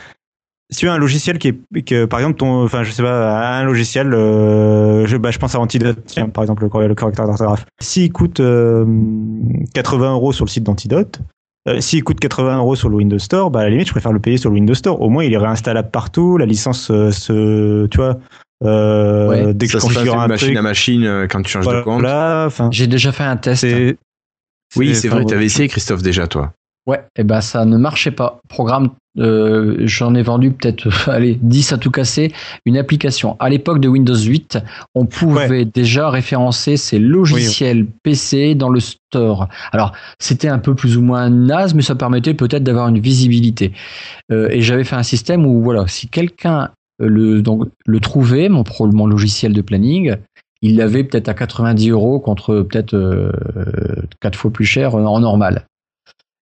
si 0.71 0.79
tu 0.81 0.89
as 0.89 0.93
un 0.93 0.97
logiciel 0.97 1.39
qui 1.39 1.47
est, 1.49 1.81
que, 1.83 2.05
par 2.05 2.19
exemple, 2.19 2.37
ton, 2.37 2.63
enfin, 2.63 2.83
je 2.83 2.91
sais 2.91 3.01
pas, 3.03 3.57
un 3.59 3.63
logiciel, 3.63 4.13
euh, 4.13 5.05
je, 5.07 5.17
bah, 5.17 5.31
je 5.31 5.37
pense 5.39 5.55
à 5.55 5.59
Antidote, 5.59 5.97
tiens, 6.05 6.29
par 6.29 6.43
exemple, 6.43 6.63
le, 6.63 6.69
cor- 6.69 6.81
le 6.87 6.93
correcteur 6.95 7.25
d'orthographe. 7.25 7.65
S'il 7.81 8.11
coûte 8.11 8.39
euh, 8.39 8.85
80 9.73 10.13
euros 10.13 10.31
sur 10.31 10.45
le 10.45 10.49
site 10.49 10.63
d'Antidote, 10.63 11.19
euh, 11.67 11.81
s'il 11.81 12.03
coûte 12.03 12.19
80 12.19 12.57
euros 12.59 12.75
sur 12.75 12.89
le 12.89 12.95
Windows 12.97 13.19
Store, 13.19 13.51
bah, 13.51 13.59
à 13.61 13.63
la 13.63 13.69
limite, 13.71 13.87
je 13.87 13.91
préfère 13.93 14.13
le 14.13 14.19
payer 14.19 14.37
sur 14.37 14.49
le 14.49 14.55
Windows 14.55 14.73
Store. 14.73 15.01
Au 15.01 15.09
moins, 15.09 15.23
il 15.23 15.33
est 15.33 15.37
réinstallable 15.37 15.89
partout, 15.91 16.37
la 16.37 16.45
licence 16.45 16.89
euh, 16.91 17.11
se, 17.11 17.87
tu 17.87 17.97
vois, 17.97 18.17
euh, 18.63 19.27
Ouais, 19.27 19.53
dès 19.53 19.65
que 19.67 19.71
ça 19.73 19.77
je 19.79 19.81
se 19.81 19.87
passe 19.87 19.95
configure 19.95 20.15
de 20.15 20.19
un 20.19 20.27
machine 20.27 20.47
truc, 20.49 20.57
à 20.57 20.61
machine 20.61 21.03
euh, 21.05 21.27
quand 21.27 21.41
tu 21.41 21.51
changes 21.51 21.67
de 21.67 21.81
compte. 21.81 22.01
voilà, 22.01 22.45
enfin, 22.47 22.69
J'ai 22.71 22.87
déjà 22.87 23.11
fait 23.11 23.23
un 23.23 23.37
test. 23.37 23.61
c'est, 23.61 23.97
Oui, 24.75 24.93
c'est 24.95 25.07
vrai, 25.07 25.25
tu 25.25 25.33
avais 25.33 25.45
essayé, 25.45 25.67
Christophe, 25.67 26.01
déjà, 26.03 26.27
toi. 26.27 26.53
Ouais, 26.87 27.03
et 27.17 27.23
ben 27.23 27.41
ça 27.41 27.65
ne 27.65 27.77
marchait 27.77 28.11
pas. 28.11 28.39
Programme, 28.47 28.91
euh, 29.19 29.75
j'en 29.85 30.15
ai 30.15 30.21
vendu 30.21 30.51
peut-être, 30.51 30.87
allez, 31.09 31.37
10 31.41 31.73
à 31.73 31.77
tout 31.77 31.91
casser. 31.91 32.31
Une 32.65 32.77
application. 32.77 33.35
À 33.39 33.49
l'époque 33.49 33.79
de 33.79 33.87
Windows 33.87 34.17
8, 34.17 34.59
on 34.95 35.05
pouvait 35.05 35.65
déjà 35.65 36.09
référencer 36.09 36.77
ces 36.77 36.99
logiciels 36.99 37.85
PC 38.03 38.55
dans 38.55 38.69
le 38.69 38.79
store. 38.79 39.47
Alors, 39.71 39.93
c'était 40.19 40.47
un 40.47 40.59
peu 40.59 40.75
plus 40.75 40.97
ou 40.97 41.01
moins 41.01 41.29
naze, 41.29 41.73
mais 41.73 41.81
ça 41.81 41.95
permettait 41.95 42.33
peut-être 42.33 42.63
d'avoir 42.63 42.87
une 42.87 42.99
visibilité. 42.99 43.73
Euh, 44.31 44.49
et 44.49 44.61
j'avais 44.61 44.83
fait 44.83 44.95
un 44.95 45.03
système 45.03 45.45
où, 45.45 45.61
voilà, 45.61 45.85
si 45.87 46.07
quelqu'un 46.07 46.69
euh, 47.01 47.07
le, 47.07 47.41
donc, 47.41 47.67
le 47.85 47.99
trouvait, 47.99 48.49
mon, 48.49 48.63
mon 48.79 49.07
logiciel 49.07 49.53
de 49.53 49.61
planning, 49.61 50.15
il 50.61 50.75
l'avait 50.75 51.03
peut-être 51.03 51.29
à 51.29 51.33
90 51.33 51.89
euros 51.89 52.19
contre 52.19 52.61
peut-être 52.61 52.93
euh, 52.93 53.31
quatre 54.21 54.37
fois 54.37 54.51
plus 54.51 54.65
cher 54.65 54.95
en 54.95 55.19
normal. 55.19 55.65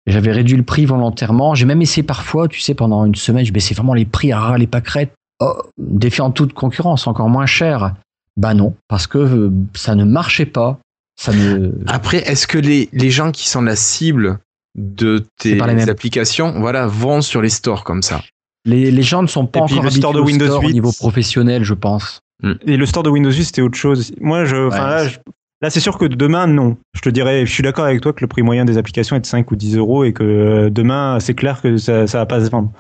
J'avais 0.08 0.32
réduit 0.32 0.58
le 0.58 0.64
prix 0.64 0.86
volontairement. 0.86 1.54
J'ai 1.54 1.66
même 1.66 1.82
essayé 1.82 2.02
parfois, 2.04 2.48
tu 2.48 2.62
sais, 2.62 2.74
pendant 2.74 3.06
une 3.06 3.16
semaine, 3.16 3.46
je 3.46 3.52
baissais 3.52 3.76
vraiment 3.76 3.94
les 3.94 4.06
prix 4.06 4.32
à 4.32 4.40
ras 4.40 4.58
les 4.58 4.68
pâquerettes. 4.68 5.14
Oh, 5.40 5.54
défiant 5.78 6.32
toute 6.32 6.54
concurrence, 6.54 7.06
encore 7.08 7.30
moins 7.30 7.46
cher. 7.46 7.94
Bah 8.38 8.54
non, 8.54 8.74
parce 8.88 9.06
que 9.08 9.18
euh, 9.18 9.52
ça 9.76 9.96
ne 9.96 10.04
marchait 10.06 10.46
pas. 10.46 10.80
Ça 11.20 11.34
ne. 11.34 11.72
Après, 11.88 12.18
est-ce 12.20 12.48
que 12.48 12.58
les, 12.58 12.90
les 12.94 13.10
gens 13.12 13.32
qui 13.32 13.50
sont 13.50 13.62
la 13.62 13.76
cible 13.76 14.40
de 14.76 15.26
tes 15.40 15.60
applications 15.90 16.54
voilà, 16.60 16.88
vont 16.88 17.22
sur 17.22 17.42
les 17.42 17.50
stores 17.50 17.84
comme 17.84 18.02
ça? 18.02 18.22
Les, 18.66 18.92
les 18.92 19.04
gens 19.04 19.22
ne 19.22 19.28
sont 19.28 19.46
pas 19.46 19.60
Et 19.60 19.64
puis 19.66 19.74
encore 19.76 19.86
le 19.86 19.92
store 19.92 20.14
de 20.14 20.20
Windows 20.20 20.46
store 20.46 20.64
au 20.64 20.68
8. 20.68 20.74
niveau 20.74 20.92
professionnel, 20.92 21.64
je 21.64 21.74
pense. 21.74 22.22
Et 22.66 22.78
le 22.78 22.86
store 22.86 23.04
de 23.04 23.10
Windows 23.10 23.32
8, 23.32 23.46
c'était 23.46 23.62
autre 23.62 23.78
chose. 23.78 24.12
Moi, 24.22 24.46
je, 24.46 24.68
enfin, 24.68 24.84
Ouais, 24.84 24.90
là, 24.90 25.04
c'est- 25.06 25.10
je- 25.10 25.20
là, 25.62 25.70
c'est 25.70 25.80
sûr 25.80 25.98
que 25.98 26.06
demain, 26.06 26.48
non. 26.48 26.78
Je 26.96 27.02
te 27.02 27.10
dirais, 27.10 27.46
je 27.46 27.52
suis 27.52 27.64
d'accord 27.64 27.86
avec 27.86 28.02
toi 28.02 28.14
que 28.14 28.22
le 28.22 28.28
prix 28.28 28.42
moyen 28.42 28.66
des 28.66 28.78
applications 28.78 29.16
est 29.16 29.22
de 29.22 29.26
5 29.26 29.50
ou 29.52 29.56
10 29.56 29.78
euros 29.78 30.04
et 30.04 30.14
que 30.14 30.24
euh, 30.24 30.70
demain, 30.70 31.20
c'est 31.20 31.34
clair 31.34 31.62
que 31.62 31.78
ça, 31.78 32.08
ça 32.08 32.20
va 32.20 32.26
pas 32.26 32.44
se 32.44 32.50
vendre. 32.50 32.72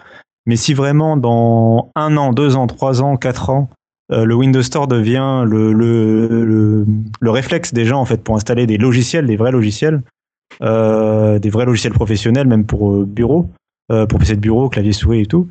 Mais 0.46 0.56
si 0.56 0.74
vraiment 0.74 1.18
dans 1.18 1.92
un 1.96 2.16
an, 2.18 2.34
deux 2.34 2.56
ans, 2.56 2.68
trois 2.68 3.02
ans, 3.02 3.18
quatre 3.18 3.50
ans, 3.50 3.70
euh, 4.12 4.24
le 4.24 4.36
Windows 4.36 4.62
Store 4.64 4.88
devient 4.88 5.44
le, 5.46 5.74
le, 5.74 6.28
le, 6.46 6.86
le 7.20 7.30
réflexe 7.30 7.74
des 7.74 7.86
gens 7.86 8.00
en 8.00 8.06
fait 8.06 8.24
pour 8.24 8.36
installer 8.36 8.66
des 8.66 8.78
logiciels, 8.78 9.28
des 9.28 9.36
vrais 9.36 9.52
logiciels, 9.52 10.02
euh, 10.62 11.40
des 11.40 11.50
vrais 11.50 11.66
logiciels 11.66 11.94
professionnels, 11.94 12.48
même 12.48 12.66
pour 12.66 12.94
euh, 12.94 13.06
bureau, 13.06 13.50
pour 13.90 14.20
PC 14.20 14.36
de 14.36 14.42
bureau, 14.42 14.68
clavier 14.70 14.92
souris 14.92 15.22
et 15.22 15.26
tout. 15.26 15.48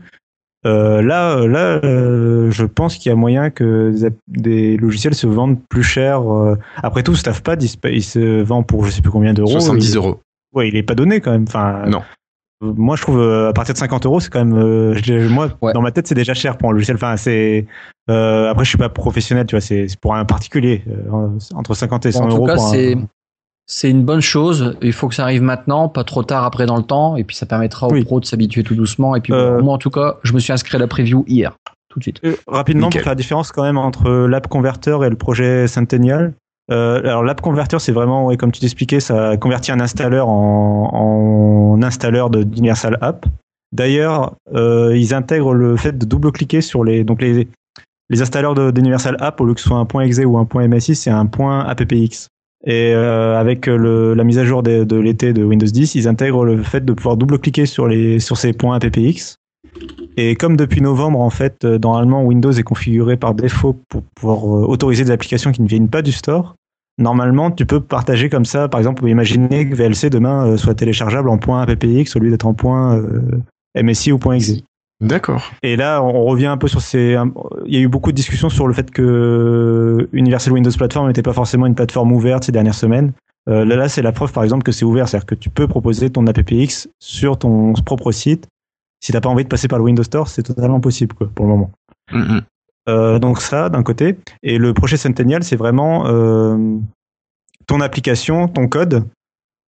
Euh, 0.64 1.02
là, 1.02 1.36
euh, 1.36 1.46
là, 1.46 1.80
euh, 1.84 2.50
je 2.50 2.64
pense 2.64 2.96
qu'il 2.96 3.10
y 3.10 3.12
a 3.12 3.16
moyen 3.16 3.50
que 3.50 3.92
des, 4.26 4.76
logiciels 4.76 5.14
se 5.14 5.26
vendent 5.26 5.58
plus 5.68 5.82
cher. 5.84 6.22
euh. 6.32 6.56
Après 6.82 7.02
tout, 7.02 7.14
Staffpad, 7.14 7.62
il 7.62 7.68
se, 7.68 7.76
il 7.92 8.02
se 8.02 8.42
vend 8.42 8.62
pour 8.62 8.84
je 8.84 8.90
sais 8.90 9.02
plus 9.02 9.10
combien 9.12 9.32
d'euros. 9.34 9.50
70 9.50 9.90
Il- 9.90 9.96
euros. 9.96 10.20
Ouais, 10.54 10.68
il 10.68 10.76
est 10.76 10.82
pas 10.82 10.94
donné 10.94 11.20
quand 11.20 11.30
même. 11.32 11.44
Enfin, 11.46 11.84
Non. 11.86 12.02
Moi, 12.62 12.96
je 12.96 13.02
trouve 13.02 13.20
euh, 13.20 13.50
à 13.50 13.52
partir 13.52 13.74
de 13.74 13.78
50 13.78 14.06
euros, 14.06 14.18
c'est 14.18 14.30
quand 14.30 14.42
même. 14.42 14.56
euh, 14.58 14.94
je- 14.94 15.28
moi, 15.28 15.50
Ouais. 15.60 15.74
dans 15.74 15.82
ma 15.82 15.90
tête, 15.92 16.06
c'est 16.06 16.14
déjà 16.14 16.32
cher 16.32 16.56
pour 16.56 16.70
un 16.70 16.72
logiciel. 16.72 16.96
Enfin, 16.96 17.16
c'est. 17.18 17.66
euh, 18.10 18.48
après, 18.50 18.64
je 18.64 18.70
suis 18.70 18.78
pas 18.78 18.88
professionnel, 18.88 19.44
tu 19.46 19.54
vois. 19.56 19.60
C'est 19.60 19.86
pour 20.00 20.14
un 20.14 20.24
particulier 20.24 20.82
entre 21.54 21.74
50 21.74 22.06
et 22.06 22.12
100 22.12 22.24
en 22.24 22.28
tout 22.28 22.36
euros. 22.36 22.46
cas, 22.46 22.54
pour 22.54 22.72
un- 22.72 23.06
c'est 23.66 23.90
une 23.90 24.04
bonne 24.04 24.20
chose. 24.20 24.76
Il 24.82 24.92
faut 24.92 25.08
que 25.08 25.14
ça 25.14 25.24
arrive 25.24 25.42
maintenant, 25.42 25.88
pas 25.88 26.04
trop 26.04 26.22
tard 26.22 26.44
après 26.44 26.66
dans 26.66 26.76
le 26.76 26.82
temps, 26.84 27.16
et 27.16 27.24
puis 27.24 27.36
ça 27.36 27.46
permettra 27.46 27.88
aux 27.88 27.92
Oui. 27.92 28.04
pros 28.04 28.20
de 28.20 28.24
s'habituer 28.24 28.62
tout 28.62 28.74
doucement. 28.74 29.16
Et 29.16 29.20
puis 29.20 29.32
Euh, 29.32 29.60
moi, 29.60 29.74
en 29.74 29.78
tout 29.78 29.90
cas, 29.90 30.16
je 30.22 30.32
me 30.32 30.38
suis 30.38 30.52
inscrit 30.52 30.76
à 30.76 30.78
la 30.80 30.86
preview 30.86 31.24
hier, 31.26 31.56
tout 31.88 31.98
de 31.98 32.04
suite. 32.04 32.20
Euh, 32.24 32.34
rapidement, 32.46 32.86
Nickel. 32.86 33.00
pour 33.00 33.04
faire 33.04 33.12
la 33.12 33.16
différence 33.16 33.52
quand 33.52 33.62
même 33.64 33.78
entre 33.78 34.08
l'app 34.26 34.46
converter 34.48 34.96
et 35.04 35.08
le 35.10 35.16
projet 35.16 35.66
Centennial. 35.66 36.34
Euh, 36.72 36.98
alors 37.00 37.22
l'app 37.22 37.40
converter, 37.40 37.78
c'est 37.78 37.92
vraiment, 37.92 38.26
ouais, 38.26 38.36
comme 38.36 38.50
tu 38.50 38.60
t'expliquais, 38.60 38.98
ça 39.00 39.36
convertit 39.36 39.70
un 39.72 39.78
installeur 39.80 40.28
en, 40.28 40.90
en 41.76 41.82
installeur 41.82 42.28
de 42.30 42.42
d'Universal 42.42 42.98
App. 43.00 43.26
D'ailleurs, 43.72 44.34
euh, 44.54 44.96
ils 44.96 45.12
intègrent 45.14 45.54
le 45.54 45.76
fait 45.76 45.96
de 45.96 46.04
double-cliquer 46.06 46.60
sur 46.60 46.82
les, 46.84 47.04
donc 47.04 47.20
les, 47.20 47.48
les 48.10 48.22
installeurs 48.22 48.54
de- 48.54 48.70
d'Universal 48.70 49.16
App, 49.20 49.40
au 49.40 49.44
lieu 49.44 49.54
que 49.54 49.60
ce 49.60 49.68
soit 49.68 49.76
un 49.78 50.00
.exe 50.00 50.18
ou 50.24 50.38
un 50.38 50.46
.msi, 50.68 50.94
c'est 50.96 51.10
un 51.10 51.26
.appx. 51.66 52.28
Et 52.64 52.92
euh, 52.94 53.38
avec 53.38 53.66
le- 53.66 54.14
la 54.14 54.24
mise 54.24 54.38
à 54.38 54.44
jour 54.44 54.62
de, 54.62 54.84
de 54.84 54.96
l'été 54.96 55.32
de 55.32 55.44
Windows 55.44 55.66
10, 55.66 55.94
ils 55.94 56.08
intègrent 56.08 56.44
le 56.44 56.62
fait 56.62 56.84
de 56.84 56.92
pouvoir 56.92 57.16
double-cliquer 57.16 57.66
sur, 57.66 57.86
les, 57.86 58.18
sur 58.18 58.36
ces 58.36 58.52
points 58.52 58.76
appx. 58.76 59.36
Et 60.16 60.34
comme 60.36 60.56
depuis 60.56 60.80
novembre, 60.80 61.20
en 61.20 61.30
fait, 61.30 61.64
euh, 61.64 61.78
normalement, 61.78 62.24
Windows 62.24 62.52
est 62.52 62.62
configuré 62.62 63.16
par 63.16 63.34
défaut 63.34 63.76
pour 63.88 64.02
pouvoir 64.14 64.38
euh, 64.44 64.64
autoriser 64.66 65.04
des 65.04 65.10
applications 65.10 65.52
qui 65.52 65.60
ne 65.62 65.68
viennent 65.68 65.88
pas 65.90 66.00
du 66.02 66.12
store, 66.12 66.54
normalement, 66.98 67.50
tu 67.50 67.66
peux 67.66 67.80
partager 67.80 68.30
comme 68.30 68.46
ça. 68.46 68.68
Par 68.68 68.80
exemple, 68.80 69.06
imaginer 69.06 69.68
que 69.68 69.74
VLC 69.74 70.08
demain 70.08 70.46
euh, 70.46 70.56
soit 70.56 70.74
téléchargeable 70.74 71.28
en 71.28 71.36
.appx 71.36 72.16
au 72.16 72.18
lieu 72.20 72.30
d'être 72.30 72.46
en 72.46 72.54
point 72.54 72.96
euh, 72.96 73.20
MSI 73.80 74.12
ou 74.12 74.18
.exe. 74.32 74.62
D'accord. 75.00 75.50
Et 75.62 75.76
là, 75.76 76.02
on 76.02 76.24
revient 76.24 76.46
un 76.46 76.56
peu 76.56 76.68
sur 76.68 76.80
ces. 76.80 77.16
Il 77.66 77.74
y 77.74 77.76
a 77.76 77.80
eu 77.80 77.88
beaucoup 77.88 78.12
de 78.12 78.16
discussions 78.16 78.48
sur 78.48 78.66
le 78.66 78.72
fait 78.72 78.90
que 78.90 80.08
Universal 80.12 80.54
Windows 80.54 80.70
Platform 80.70 81.06
n'était 81.08 81.22
pas 81.22 81.34
forcément 81.34 81.66
une 81.66 81.74
plateforme 81.74 82.12
ouverte 82.12 82.44
ces 82.44 82.52
dernières 82.52 82.74
semaines. 82.74 83.12
Euh, 83.48 83.64
là, 83.64 83.76
là, 83.76 83.88
c'est 83.88 84.02
la 84.02 84.12
preuve, 84.12 84.32
par 84.32 84.42
exemple, 84.42 84.64
que 84.64 84.72
c'est 84.72 84.84
ouvert, 84.84 85.08
c'est-à-dire 85.08 85.26
que 85.26 85.34
tu 85.34 85.50
peux 85.50 85.68
proposer 85.68 86.10
ton 86.10 86.26
appx 86.26 86.88
sur 86.98 87.38
ton 87.38 87.74
propre 87.74 88.10
site. 88.10 88.48
Si 89.00 89.12
t'as 89.12 89.20
pas 89.20 89.28
envie 89.28 89.44
de 89.44 89.48
passer 89.48 89.68
par 89.68 89.78
le 89.78 89.84
Windows 89.84 90.02
Store, 90.02 90.28
c'est 90.28 90.42
totalement 90.42 90.80
possible, 90.80 91.14
quoi, 91.14 91.28
pour 91.34 91.44
le 91.44 91.52
moment. 91.52 91.70
Mhm. 92.12 92.42
Euh, 92.88 93.18
donc 93.18 93.40
ça, 93.40 93.68
d'un 93.68 93.82
côté. 93.82 94.16
Et 94.42 94.58
le 94.58 94.72
projet 94.72 94.96
Centennial, 94.96 95.44
c'est 95.44 95.56
vraiment 95.56 96.06
euh, 96.06 96.76
ton 97.66 97.80
application, 97.80 98.48
ton 98.48 98.68
code. 98.68 99.04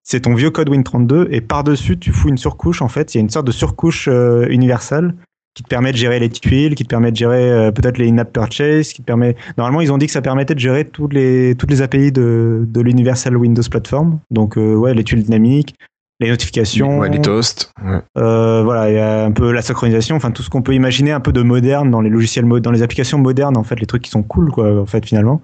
C'est 0.10 0.22
ton 0.22 0.36
vieux 0.36 0.52
code 0.52 0.70
Win32 0.70 1.28
et 1.32 1.42
par-dessus, 1.42 2.00
tu 2.00 2.14
fous 2.14 2.30
une 2.30 2.38
surcouche. 2.38 2.82
En 2.82 2.88
fait, 2.88 3.14
il 3.14 3.18
y 3.18 3.20
a 3.20 3.22
une 3.22 3.30
sorte 3.30 3.46
de 3.46 3.52
surcouche 3.52 4.08
euh, 4.10 4.48
universelle 4.50 5.14
qui 5.54 5.64
te 5.64 5.68
permet 5.68 5.92
de 5.92 5.98
gérer 5.98 6.18
les 6.20 6.30
tuiles, 6.30 6.76
qui 6.76 6.86
te 6.86 6.88
permet 6.88 7.12
de 7.12 7.18
gérer 7.18 7.52
euh, 7.52 7.72
peut-être 7.72 7.98
les 7.98 8.08
in-app 8.08 8.32
purchase, 8.32 8.94
qui 8.94 9.02
te 9.02 9.06
permet. 9.06 9.36
Normalement, 9.58 9.82
ils 9.82 9.92
ont 9.92 9.98
dit 9.98 10.06
que 10.06 10.14
ça 10.14 10.22
permettait 10.22 10.56
de 10.56 10.60
gérer 10.60 10.86
toutes 10.86 11.12
les 11.12 11.56
toutes 11.56 11.72
les 11.72 11.82
API 11.82 12.14
de 12.14 12.64
de 12.66 12.82
l'Universal 12.82 13.36
Windows 13.36 13.64
Platform. 13.70 14.20
Donc 14.32 14.58
euh, 14.58 14.76
ouais, 14.76 14.94
les 14.94 15.04
tuiles 15.04 15.24
dynamiques, 15.24 15.76
les 16.22 16.30
notifications, 16.30 17.00
Ouais, 17.00 17.10
les 17.10 17.20
toasts. 17.20 17.74
Ouais. 17.84 18.00
euh, 18.18 18.64
voilà, 18.64 18.90
il 18.90 18.96
y 18.96 19.00
a 19.00 19.26
un 19.26 19.32
peu 19.32 19.52
la 19.52 19.62
synchronisation, 19.62 20.16
enfin 20.16 20.32
tout 20.32 20.42
ce 20.42 20.50
qu'on 20.50 20.62
peut 20.62 20.74
imaginer 20.74 21.12
un 21.12 21.20
peu 21.20 21.34
de 21.34 21.42
moderne 21.42 21.92
dans 21.92 22.00
les 22.00 22.10
logiciels, 22.10 22.48
dans 22.48 22.72
les 22.72 22.82
applications 22.82 23.18
modernes, 23.18 23.58
en 23.58 23.64
fait, 23.64 23.78
les 23.80 23.86
trucs 23.86 24.04
qui 24.04 24.12
sont 24.12 24.24
cool, 24.24 24.52
quoi, 24.52 24.80
en 24.80 24.86
fait, 24.86 25.06
finalement, 25.06 25.42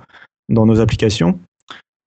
dans 0.48 0.66
nos 0.66 0.80
applications. 0.80 1.38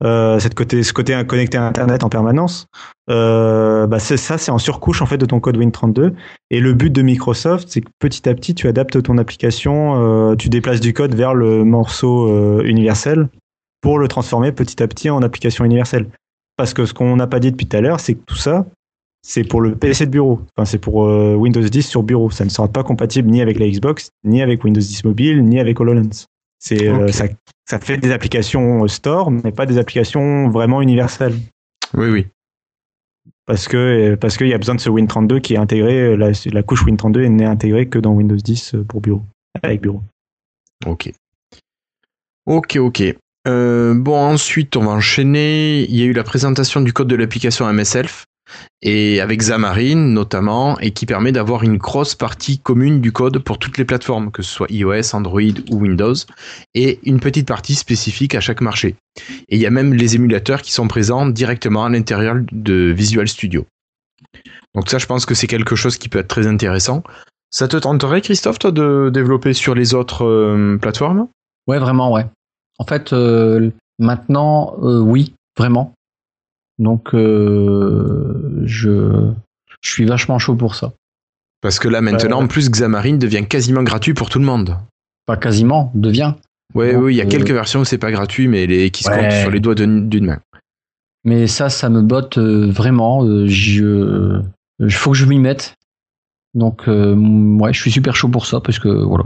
Euh, 0.05 0.39
cette 0.39 0.55
côté, 0.55 0.83
ce 0.83 0.93
côté 0.93 1.19
connecté 1.27 1.57
à 1.57 1.67
Internet 1.67 2.05
en 2.05 2.09
permanence, 2.09 2.67
euh, 3.09 3.87
bah 3.87 3.99
ça, 3.99 4.37
c'est 4.37 4.51
en 4.51 4.59
surcouche 4.59 5.01
en 5.01 5.07
fait 5.07 5.17
de 5.17 5.27
ton 5.27 5.41
code 5.41 5.57
Win32. 5.57 6.13
Et 6.51 6.61
le 6.61 6.75
but 6.75 6.91
de 6.91 7.03
Microsoft, 7.03 7.69
c'est 7.71 7.81
que 7.81 7.89
petit 7.99 8.29
à 8.29 8.35
petit, 8.35 8.55
tu 8.55 8.69
adaptes 8.69 9.03
ton 9.03 9.17
application, 9.19 10.31
euh, 10.31 10.37
tu 10.37 10.49
déplaces 10.49 10.81
du 10.81 10.93
code 10.93 11.15
vers 11.15 11.35
le 11.35 11.65
morceau 11.65 12.61
universel 12.63 13.29
pour 13.81 13.99
le 13.99 14.09
transformer 14.09 14.53
petit 14.53 14.83
à 14.83 14.89
petit 14.89 15.09
en 15.09 15.23
application 15.23 15.65
universelle. 15.65 16.09
Parce 16.57 16.75
que 16.75 16.87
ce 16.87 16.95
qu'on 16.95 17.17
n'a 17.17 17.27
pas 17.27 17.41
dit 17.41 17.51
depuis 17.51 17.67
tout 17.67 17.77
à 17.77 17.81
l'heure, 17.81 18.01
c'est 18.01 18.15
que 18.15 18.25
tout 18.27 18.37
ça, 18.37 18.67
c'est 19.23 19.45
pour 19.45 19.61
le 19.61 19.75
PC 19.75 20.07
de 20.07 20.11
bureau. 20.11 20.41
Enfin, 20.57 20.65
c'est 20.65 20.79
pour 20.79 20.97
Windows 20.97 21.61
10 21.61 21.83
sur 21.83 22.03
bureau. 22.03 22.31
Ça 22.31 22.45
ne 22.45 22.51
sera 22.51 22.69
pas 22.69 22.83
compatible 22.83 23.31
ni 23.31 23.43
avec 23.43 23.59
la 23.59 23.69
Xbox, 23.69 24.11
ni 24.25 24.43
avec 24.43 24.65
Windows 24.65 24.81
10 24.81 25.05
mobile, 25.05 25.45
ni 25.45 25.61
avec 25.61 25.81
HoloLens. 25.81 26.27
C'est 26.59 26.89
euh, 26.89 27.09
ça, 27.09 27.27
ça 27.65 27.79
fait 27.79 27.99
des 27.99 28.11
applications 28.13 28.85
euh, 28.85 28.89
store, 28.89 29.31
mais 29.31 29.53
pas 29.53 29.67
des 29.67 29.79
applications 29.79 30.49
vraiment 30.49 30.81
universelles. 30.83 31.37
Oui, 31.95 32.09
oui. 32.09 32.27
Parce 33.47 33.69
que 33.69 33.77
euh, 33.77 34.17
parce 34.17 34.37
qu'il 34.37 34.49
y 34.49 34.55
a 34.55 34.59
besoin 34.59 34.75
de 34.75 34.81
ce 34.81 34.91
Win32 34.91 35.41
qui 35.41 35.55
est 35.55 35.59
intégré. 35.59 36.17
La, 36.17 36.31
la 36.47 36.63
couche 36.63 36.85
Win32 36.85 37.27
n'est 37.27 37.45
intégrée 37.45 37.89
que 37.89 37.99
dans 37.99 38.13
Windows 38.13 38.37
10 38.37 38.75
euh, 38.75 38.85
pour 38.85 39.01
bureau, 39.01 39.23
avec 39.63 39.81
bureau. 39.81 40.03
Ok. 40.85 41.13
Ok, 42.47 42.77
ok. 42.77 43.03
Euh, 43.47 43.95
bon, 43.95 44.17
ensuite, 44.17 44.77
on 44.77 44.85
va 44.85 44.93
enchaîner. 44.93 45.85
Il 45.85 45.97
y 45.97 46.03
a 46.03 46.07
eu 46.07 46.13
la 46.13 46.25
présentation 46.25 46.81
du 46.81 46.93
code 46.93 47.09
de 47.09 47.17
l'application 47.17 47.73
MSELF, 47.73 48.27
et 48.83 49.21
avec 49.21 49.41
Xamarin 49.41 49.97
notamment, 49.97 50.79
et 50.81 50.93
qui 50.93 51.07
permet 51.07 51.33
d'avoir 51.33 51.63
une 51.63 51.77
grosse 51.77 52.15
partie 52.15 52.59
commune 52.59 53.01
du 53.01 53.13
code 53.13 53.39
pour 53.39 53.59
toutes 53.59 53.79
les 53.79 53.85
plateformes, 53.85 54.31
que 54.31 54.43
ce 54.43 54.51
soit 54.51 54.71
iOS, 54.71 55.15
Android 55.15 55.41
ou 55.71 55.77
Windows, 55.79 56.15
et 56.75 57.01
une 57.05 57.21
petite 57.21 57.49
partie 57.49 57.75
spécifique 57.75 58.35
à 58.35 58.41
chaque 58.41 58.61
marché. 58.61 58.97
Et 59.49 59.57
il 59.57 59.61
y 59.61 59.67
a 59.67 59.71
même 59.71 59.95
les 59.95 60.15
émulateurs 60.15 60.63
qui 60.63 60.73
sont 60.73 60.89
présents 60.89 61.27
directement 61.27 61.85
à 61.85 61.89
l'intérieur 61.89 62.37
de 62.53 62.93
Visual 62.93 63.27
Studio. 63.29 63.67
Donc 64.75 64.91
ça, 64.91 64.99
je 64.99 65.07
pense 65.07 65.25
que 65.27 65.35
c'est 65.35 65.47
quelque 65.47 65.75
chose 65.75 65.97
qui 65.97 66.09
peut 66.09 66.19
être 66.19 66.29
très 66.29 66.47
intéressant. 66.47 67.03
Ça 67.51 67.69
te 67.69 67.77
tenterait, 67.77 68.21
Christophe, 68.21 68.59
toi, 68.59 68.73
de 68.73 69.11
développer 69.13 69.55
sur 69.55 69.75
les 69.75 69.95
autres 69.95 70.25
euh, 70.25 70.77
plateformes? 70.77 71.29
Ouais, 71.67 71.79
vraiment, 71.79 72.13
ouais. 72.13 72.27
En 72.79 72.85
fait, 72.85 73.13
euh, 73.13 73.71
maintenant, 73.99 74.77
euh, 74.83 75.01
oui, 75.01 75.33
vraiment. 75.57 75.95
Donc, 76.79 77.15
euh, 77.15 78.63
je, 78.65 79.31
je 79.81 79.91
suis 79.91 80.05
vachement 80.05 80.39
chaud 80.39 80.55
pour 80.57 80.75
ça. 80.75 80.93
Parce 81.63 81.79
que 81.79 81.89
là, 81.89 82.01
maintenant, 82.01 82.39
Ouais. 82.39 82.45
en 82.45 82.49
plus, 82.49 82.71
Xamarin 82.71 83.17
devient 83.17 83.47
quasiment 83.47 83.83
gratuit 83.83 84.15
pour 84.15 84.29
tout 84.29 84.39
le 84.39 84.45
monde. 84.45 84.77
Pas 85.27 85.37
quasiment, 85.37 85.91
devient. 85.95 86.35
Ouais, 86.75 86.93
Donc, 86.93 87.05
oui, 87.05 87.15
il 87.15 87.17
y 87.17 87.21
a 87.23 87.25
euh, 87.25 87.29
quelques 87.29 87.51
versions 87.51 87.81
où 87.81 87.85
c'est 87.85 87.99
pas 87.99 88.11
gratuit, 88.13 88.47
mais 88.49 88.67
les 88.67 88.91
qui 88.91 89.03
se 89.05 89.11
Ouais. 89.11 89.19
comptent 89.21 89.33
sur 89.41 89.51
les 89.51 89.61
doigts 89.61 89.75
d'une 89.75 90.27
main. 90.27 90.39
Mais 91.25 91.47
ça, 91.47 91.71
ça 91.71 91.89
me 91.89 92.03
botte 92.03 92.39
euh, 92.39 92.71
vraiment. 92.71 93.25
euh, 93.25 93.47
je, 93.49 94.41
il 94.79 94.93
faut 94.93 95.11
que 95.13 95.17
je 95.17 95.25
m'y 95.25 95.39
mette. 95.39 95.75
Donc, 96.55 96.89
euh, 96.89 97.15
ouais, 97.59 97.73
je 97.73 97.81
suis 97.81 97.91
super 97.91 98.15
chaud 98.15 98.29
pour 98.29 98.47
ça 98.47 98.61
parce 98.61 98.79
que 98.79 98.89
voilà. 98.89 99.25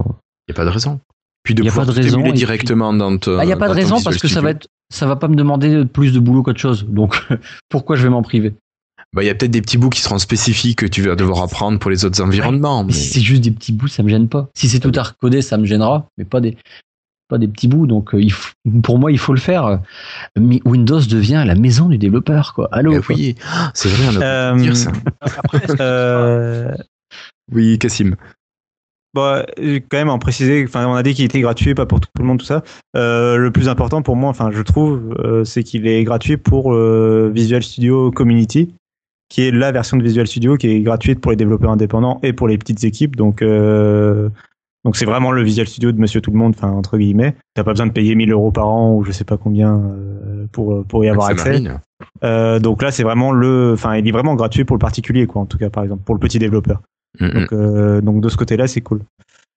Il 0.48 0.52
y 0.52 0.52
a 0.52 0.54
pas 0.54 0.64
de 0.64 0.70
raison. 0.70 1.00
Puis 1.42 1.54
de 1.54 1.62
Y 1.62 1.68
a 1.68 1.70
pouvoir 1.70 1.86
pas 1.86 1.92
de 1.92 1.96
raison, 2.00 2.22
puis- 2.22 2.32
directement 2.32 2.92
dans 2.92 3.16
ton. 3.18 3.38
Ah, 3.38 3.44
il 3.44 3.48
y 3.48 3.52
a 3.52 3.56
pas 3.56 3.68
de 3.68 3.74
raison 3.74 4.00
parce 4.02 4.18
que 4.18 4.28
ça 4.28 4.40
va 4.40 4.50
être, 4.50 4.66
ça 4.90 5.06
va 5.06 5.16
pas 5.16 5.28
me 5.28 5.36
demander 5.36 5.84
plus 5.84 6.12
de 6.12 6.20
boulot 6.20 6.42
qu'autre 6.42 6.60
chose. 6.60 6.84
Donc, 6.88 7.20
pourquoi 7.68 7.96
je 7.96 8.02
vais 8.02 8.10
m'en 8.10 8.22
priver? 8.22 8.52
Bah, 9.12 9.22
il 9.24 9.26
y 9.26 9.30
a 9.30 9.34
peut-être 9.34 9.50
des 9.50 9.62
petits 9.62 9.78
bouts 9.78 9.90
qui 9.90 10.00
seront 10.02 10.18
spécifiques 10.18 10.78
que 10.78 10.86
tu 10.86 11.02
vas 11.02 11.16
devoir 11.16 11.42
apprendre 11.42 11.78
pour 11.78 11.90
les 11.90 12.04
autres 12.04 12.20
environnements. 12.22 12.84
Mais 12.84 12.88
mais- 12.88 12.92
si 12.98 13.08
c'est 13.14 13.20
juste 13.20 13.42
des 13.42 13.50
petits 13.50 13.72
bouts, 13.72 13.88
ça 13.88 14.02
me 14.02 14.08
gêne 14.08 14.28
pas. 14.28 14.48
Si 14.54 14.68
c'est 14.68 14.78
tout 14.80 14.92
à 14.94 15.02
recoder, 15.02 15.42
ça 15.42 15.56
me 15.58 15.64
gênera, 15.66 16.06
mais 16.16 16.24
pas 16.24 16.40
des, 16.40 16.56
pas 17.28 17.38
des 17.38 17.48
petits 17.48 17.66
bouts. 17.66 17.88
Donc, 17.88 18.14
euh, 18.14 18.20
il 18.22 18.30
faut- 18.32 18.52
pour 18.84 18.98
moi, 19.00 19.10
il 19.10 19.18
faut 19.18 19.32
le 19.34 19.40
faire. 19.40 19.80
Mais 20.38 20.60
Windows 20.64 21.00
devient 21.00 21.42
la 21.44 21.56
maison 21.56 21.88
du 21.88 21.98
développeur, 21.98 22.54
quoi. 22.54 22.68
Allô. 22.70 22.92
Eh 22.92 23.00
quoi. 23.02 23.16
oui, 23.16 23.34
Ah, 23.52 23.72
c'est 23.74 23.88
vrai, 23.88 24.16
on 24.16 24.20
a 24.20 24.24
Euh, 24.24 24.56
dire 24.56 24.76
ça. 24.76 24.92
Euh, 25.80 26.72
Oui, 27.52 27.78
Cassim. 27.78 28.14
Bon, 29.12 29.42
euh, 29.58 29.80
quand 29.88 29.98
même, 29.98 30.08
en 30.08 30.18
préciser, 30.18 30.64
enfin, 30.64 30.86
on 30.86 30.94
a 30.94 31.02
dit 31.02 31.14
qu'il 31.14 31.24
était 31.24 31.40
gratuit, 31.40 31.74
pas 31.74 31.86
pour 31.86 32.00
tout 32.00 32.08
le 32.18 32.24
monde, 32.24 32.38
tout 32.38 32.46
ça. 32.46 32.62
Euh, 32.96 33.36
le 33.36 33.50
plus 33.50 33.68
important 33.68 34.02
pour 34.02 34.14
moi, 34.14 34.30
enfin, 34.30 34.50
je 34.52 34.62
trouve, 34.62 35.16
euh, 35.18 35.44
c'est 35.44 35.64
qu'il 35.64 35.86
est 35.88 36.04
gratuit 36.04 36.36
pour 36.36 36.72
euh, 36.72 37.30
Visual 37.34 37.62
Studio 37.62 38.12
Community, 38.12 38.72
qui 39.28 39.42
est 39.42 39.50
la 39.50 39.72
version 39.72 39.96
de 39.96 40.02
Visual 40.02 40.26
Studio 40.26 40.56
qui 40.56 40.68
est 40.68 40.80
gratuite 40.80 41.20
pour 41.20 41.32
les 41.32 41.36
développeurs 41.36 41.70
indépendants 41.70 42.20
et 42.22 42.32
pour 42.32 42.46
les 42.46 42.56
petites 42.56 42.84
équipes. 42.84 43.16
Donc, 43.16 43.42
donc 43.42 44.96
c'est 44.96 45.04
vraiment 45.04 45.30
le 45.32 45.42
Visual 45.42 45.66
Studio 45.66 45.92
de 45.92 46.00
Monsieur 46.00 46.20
Tout 46.20 46.30
le 46.30 46.38
Monde, 46.38 46.54
enfin, 46.56 46.70
entre 46.70 46.96
guillemets. 46.96 47.34
T'as 47.54 47.64
pas 47.64 47.72
besoin 47.72 47.86
de 47.86 47.92
payer 47.92 48.14
1000 48.14 48.30
euros 48.32 48.50
par 48.50 48.68
an 48.68 48.94
ou 48.94 49.04
je 49.04 49.12
sais 49.12 49.24
pas 49.24 49.36
combien 49.36 49.80
pour 50.50 50.84
pour 50.84 51.04
y 51.04 51.08
avoir 51.08 51.28
accès. 51.28 51.62
Donc 52.60 52.82
là, 52.82 52.90
c'est 52.90 53.04
vraiment 53.04 53.30
le, 53.30 53.72
enfin, 53.74 53.96
il 53.96 54.06
est 54.06 54.12
vraiment 54.12 54.34
gratuit 54.34 54.64
pour 54.64 54.74
le 54.76 54.80
particulier, 54.80 55.26
quoi, 55.26 55.42
en 55.42 55.46
tout 55.46 55.58
cas, 55.58 55.70
par 55.70 55.84
exemple, 55.84 56.02
pour 56.04 56.14
le 56.14 56.20
petit 56.20 56.40
développeur. 56.40 56.80
Mm, 57.18 57.26
mm. 57.26 57.32
Donc, 57.32 57.52
euh, 57.52 58.00
donc 58.00 58.20
de 58.22 58.28
ce 58.28 58.36
côté-là, 58.36 58.66
c'est 58.68 58.80
cool. 58.82 59.00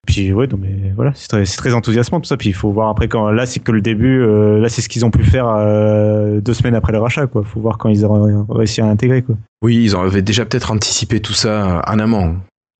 Puis 0.05 0.33
ouais, 0.33 0.47
non, 0.47 0.57
mais 0.61 0.91
voilà, 0.95 1.11
c'est 1.15 1.29
très, 1.29 1.45
c'est 1.45 1.55
très 1.57 1.73
enthousiasmant 1.73 2.19
tout 2.19 2.27
ça. 2.27 2.35
Puis 2.35 2.49
il 2.49 2.53
faut 2.53 2.71
voir 2.71 2.89
après 2.89 3.07
quand 3.07 3.29
là, 3.31 3.45
c'est 3.45 3.61
que 3.61 3.71
le 3.71 3.81
début. 3.81 4.21
euh, 4.21 4.59
là, 4.59 4.67
c'est 4.67 4.81
ce 4.81 4.89
qu'ils 4.89 5.05
ont 5.05 5.11
pu 5.11 5.23
faire 5.23 5.47
euh, 5.47 6.41
deux 6.41 6.53
semaines 6.53 6.75
après 6.75 6.91
le 6.91 6.99
rachat, 6.99 7.27
quoi. 7.27 7.43
Faut 7.45 7.61
voir 7.61 7.77
quand 7.77 7.87
ils 7.89 8.03
auront 8.03 8.45
réussi 8.49 8.81
à 8.81 8.85
intégrer, 8.87 9.21
quoi. 9.21 9.35
Oui, 9.61 9.81
ils 9.83 9.95
avaient 9.95 10.21
déjà 10.21 10.45
peut-être 10.45 10.71
anticipé 10.71 11.21
tout 11.21 11.31
ça 11.33 11.81
en 11.87 11.99
amont. 11.99 12.35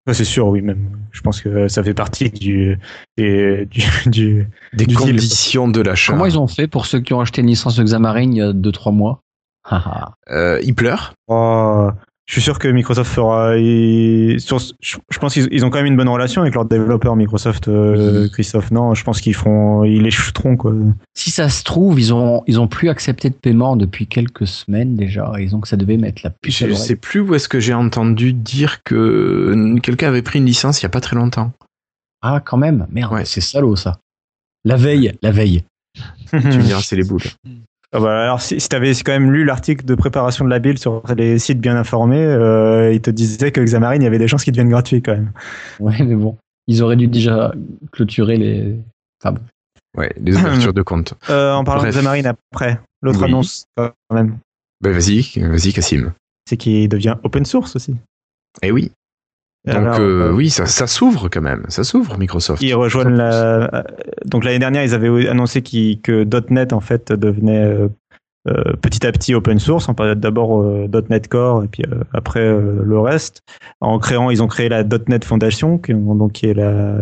Ouais, 0.06 0.14
c'est 0.14 0.26
sûr, 0.26 0.48
oui, 0.50 0.62
même. 0.62 0.90
Je 1.12 1.22
pense 1.22 1.40
que 1.40 1.70
ça 1.70 1.82
fait 1.82 1.94
partie 1.94 2.30
du 2.30 2.78
et 3.16 3.66
du, 3.72 3.82
du 4.10 4.48
Des 4.74 4.86
Du 4.86 4.94
deal. 4.95 4.98
conditions 4.98 5.70
de 5.70 5.80
l'achat. 5.80 6.12
Comment 6.12 6.26
ils 6.26 6.38
ont 6.38 6.48
fait 6.48 6.68
pour 6.68 6.86
ceux 6.88 7.00
qui 7.00 7.14
ont 7.14 7.22
acheté 7.22 7.40
une 7.40 7.48
licence 7.48 7.78
de 7.78 7.84
Xamarin 7.86 8.24
il 8.24 8.34
y 8.36 8.41
a 8.41 8.52
2-3 8.52 8.94
mois? 8.94 9.22
Euh, 10.30 10.60
ils 10.62 10.76
pleurent. 10.76 11.14
Oh, 11.30 11.90
je 12.26 12.34
suis 12.34 12.41
sûr 12.41 12.58
que 12.58 12.68
Microsoft 12.70 13.12
fera. 13.12 13.58
ils- 13.58 14.40
sur- 14.40 14.60
je 14.60 14.98
je 15.10 15.20
pense 15.20 15.34
qu'ils 15.34 15.48
ils 15.52 15.66
ont 15.66 15.70
quand 15.70 15.80
même 15.80 15.88
une 15.88 15.98
bonne 15.98 16.08
relation 16.10 16.41
avec 16.41 16.56
leurs 16.56 16.66
développeurs 16.66 17.16
Microsoft. 17.18 17.68
euh. 17.68 18.30
Christophe, 18.30 18.72
non, 18.72 18.94
je 18.94 19.04
pense 19.04 19.20
qu'ils 19.20 19.34
feront, 19.36 19.84
ils 19.84 20.02
les 20.02 20.10
shooteront 20.12 20.56
quoi. 20.56 20.74
Si 21.14 21.32
ça 21.32 21.50
se 21.50 21.64
trouve, 21.64 22.00
ils 22.00 22.14
ont, 22.14 22.41
ils 22.48 22.60
ont 22.62 22.68
plus 22.68 22.88
accepté 22.90 23.30
de 23.30 23.36
paiement 23.36 23.76
depuis 23.76 24.08
quelques 24.08 24.48
semaines 24.48 24.95
déjà. 24.95 25.32
Ils 25.40 25.54
ont 25.56 25.60
que 25.60 25.68
ça 25.68 25.76
devait 25.78 25.98
mettre 25.98 26.22
la 26.24 26.30
puce 26.30 26.62
à 26.62 26.66
Je 26.66 26.72
l'oreille. 26.72 26.86
sais 26.88 26.95
plus 26.95 27.20
où 27.20 27.36
est-ce 27.36 27.50
que 27.50 27.60
j'ai 27.60 27.74
entendu 27.74 28.32
dire 28.34 28.84
que 28.84 29.76
quelqu'un 29.82 30.08
avait 30.08 30.22
pris 30.22 30.40
une 30.40 30.45
licence 30.45 30.82
il 30.82 30.84
y 30.84 30.88
a 30.88 30.90
pas 30.90 31.02
très 31.02 31.16
longtemps. 31.18 31.52
Ah, 32.22 32.41
quand 32.44 32.58
même. 32.58 32.88
Merde, 32.90 33.12
Ouais. 33.14 33.26
c'est 33.26 33.41
salaud 33.41 33.76
ça. 33.76 34.00
La 34.64 34.78
veille, 34.78 35.14
la 35.22 35.32
veille. 35.32 35.64
Tu 36.30 36.38
me 36.38 36.64
diras, 36.64 36.82
c'est 36.82 36.95
les 36.95 37.04
boules. 37.04 37.22
Ah 37.95 37.99
bah, 37.99 38.24
alors, 38.24 38.41
si, 38.41 38.60
si 38.60 38.68
tu 38.70 38.76
avais 38.76 38.91
quand 38.95 39.11
même 39.11 39.32
lu 39.32 39.45
l'article 39.45 39.86
de 39.86 39.94
préparation 39.95 40.44
de 40.45 40.49
la 40.49 40.57
build 40.60 40.80
sur 40.80 41.03
les 41.15 41.38
sites 41.38 41.60
bien 41.60 41.76
informés, 41.78 42.24
euh, 42.26 42.91
il 42.91 43.02
te 43.02 43.11
disait 43.11 43.52
que 43.52 43.61
Xamarin, 43.61 43.95
il 43.98 44.03
y 44.03 44.07
avait 44.07 44.18
des 44.18 44.28
chances 44.28 44.44
qu'il 44.44 44.52
devienne 44.53 44.70
gratuit 44.70 45.02
quand 45.03 45.11
même. 45.14 45.32
Ouais, 45.80 46.02
mais 46.03 46.15
bon. 46.15 46.36
Ils 46.68 46.82
auraient 46.82 46.95
dû 46.95 47.07
déjà 47.07 47.53
clôturer 47.91 48.38
les. 48.38 48.76
Enfin 49.24 49.34
bon. 49.34 49.41
Ouais, 49.95 50.11
les 50.20 50.36
ouvertures 50.36 50.74
de 50.74 50.82
compte. 50.82 51.14
Euh, 51.30 51.53
en 51.53 51.64
parlant 51.64 51.84
Bref. 51.84 51.94
de 51.95 51.99
Xamarin 52.02 52.34
après, 52.52 52.80
l'autre 53.03 53.20
Oui. 53.20 53.26
annonce 53.26 53.65
quand 53.78 53.91
même, 54.11 54.38
Ben 54.82 54.91
vas-y, 54.91 55.22
vas-y 55.40 55.72
Cassim. 55.72 56.14
c'est 56.49 56.57
qu'il 56.57 56.90
devient 56.90 57.15
open 57.24 57.45
source 57.45 57.76
aussi. 57.76 57.95
Eh 58.64 58.72
oui. 58.72 58.91
Donc 59.65 59.76
Alors, 59.77 59.99
euh, 59.99 60.30
euh, 60.30 60.31
oui, 60.34 60.49
ça, 60.49 60.65
ça 60.65 60.88
s'ouvre 60.88 61.30
quand 61.30 61.41
même. 61.41 61.64
Ça 61.69 61.84
s'ouvre 61.85 62.18
Microsoft. 62.18 62.61
Ils 62.61 62.73
rejoignent 62.76 63.15
la. 63.15 63.73
euh, 63.73 63.84
Donc 64.26 64.44
l'année 64.44 64.60
dernière, 64.60 64.84
ils 64.84 64.94
avaient 64.94 65.27
annoncé 65.30 65.61
qu'ils- 65.61 66.02
que 66.02 66.26
.NET 66.49 66.73
en 66.73 66.81
fait 66.81 67.14
devenait 67.14 67.64
euh, 67.64 67.88
euh, 68.49 68.73
petit 68.81 69.07
à 69.07 69.11
petit 69.14 69.34
open 69.34 69.60
source. 69.60 69.88
On 69.88 69.94
parlait 69.94 70.15
d'abord 70.15 70.61
euh, 70.61 70.88
.NET 71.10 71.30
Core 71.30 71.64
et 71.64 71.68
puis 71.69 71.84
euh, 71.90 72.03
après 72.14 72.41
euh, 72.41 72.81
le 72.84 72.99
reste. 72.99 73.41
En 73.80 73.99
créant, 73.99 74.30
ils 74.30 74.44
ont 74.44 74.48
créé 74.48 74.68
la 74.68 74.84
.NET 74.84 75.23
Foundation, 75.23 75.77
qui, 75.77 75.94
donc 75.94 76.34
qui 76.34 76.48
est 76.48 76.53
la, 76.53 76.98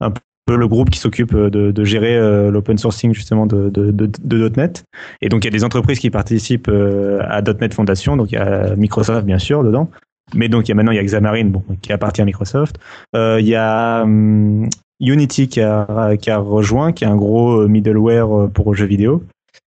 un 0.00 0.12
peu 0.46 0.56
le 0.56 0.68
groupe 0.68 0.90
qui 0.90 1.00
s'occupe 1.00 1.34
de, 1.34 1.72
de 1.72 1.84
gérer 1.84 2.16
euh, 2.16 2.52
l'open 2.52 2.78
sourcing 2.78 3.12
justement 3.12 3.46
de, 3.46 3.70
de, 3.70 3.90
de, 3.90 4.08
de 4.22 4.52
.NET. 4.56 4.84
Et 5.20 5.28
donc 5.28 5.42
il 5.42 5.46
y 5.46 5.48
a 5.48 5.56
des 5.58 5.64
entreprises 5.64 5.98
qui 5.98 6.10
participent 6.10 6.68
euh, 6.68 7.18
à 7.24 7.42
.NET 7.42 7.74
Foundation. 7.74 8.16
Donc 8.16 8.30
il 8.30 8.34
y 8.36 8.38
a 8.38 8.76
Microsoft 8.76 9.26
bien 9.26 9.38
sûr 9.40 9.64
dedans. 9.64 9.90
Mais 10.32 10.48
donc 10.48 10.66
il 10.66 10.70
y 10.70 10.72
a 10.72 10.74
maintenant 10.74 10.92
il 10.92 10.96
y 10.96 10.98
a 10.98 11.04
Xamarin 11.04 11.46
bon, 11.46 11.62
qui 11.82 11.92
appartient 11.92 12.22
à 12.22 12.24
Microsoft. 12.24 12.76
Euh, 13.14 13.38
Il 13.40 13.46
y 13.46 13.54
a 13.54 14.02
hum, 14.02 14.68
Unity 15.00 15.48
qui 15.48 15.60
a, 15.60 16.16
qui 16.16 16.30
a 16.30 16.38
rejoint, 16.38 16.92
qui 16.92 17.04
est 17.04 17.08
un 17.08 17.16
gros 17.16 17.60
euh, 17.60 17.68
middleware 17.68 18.40
euh, 18.40 18.48
pour 18.48 18.74
jeux 18.74 18.86
vidéo. 18.86 19.22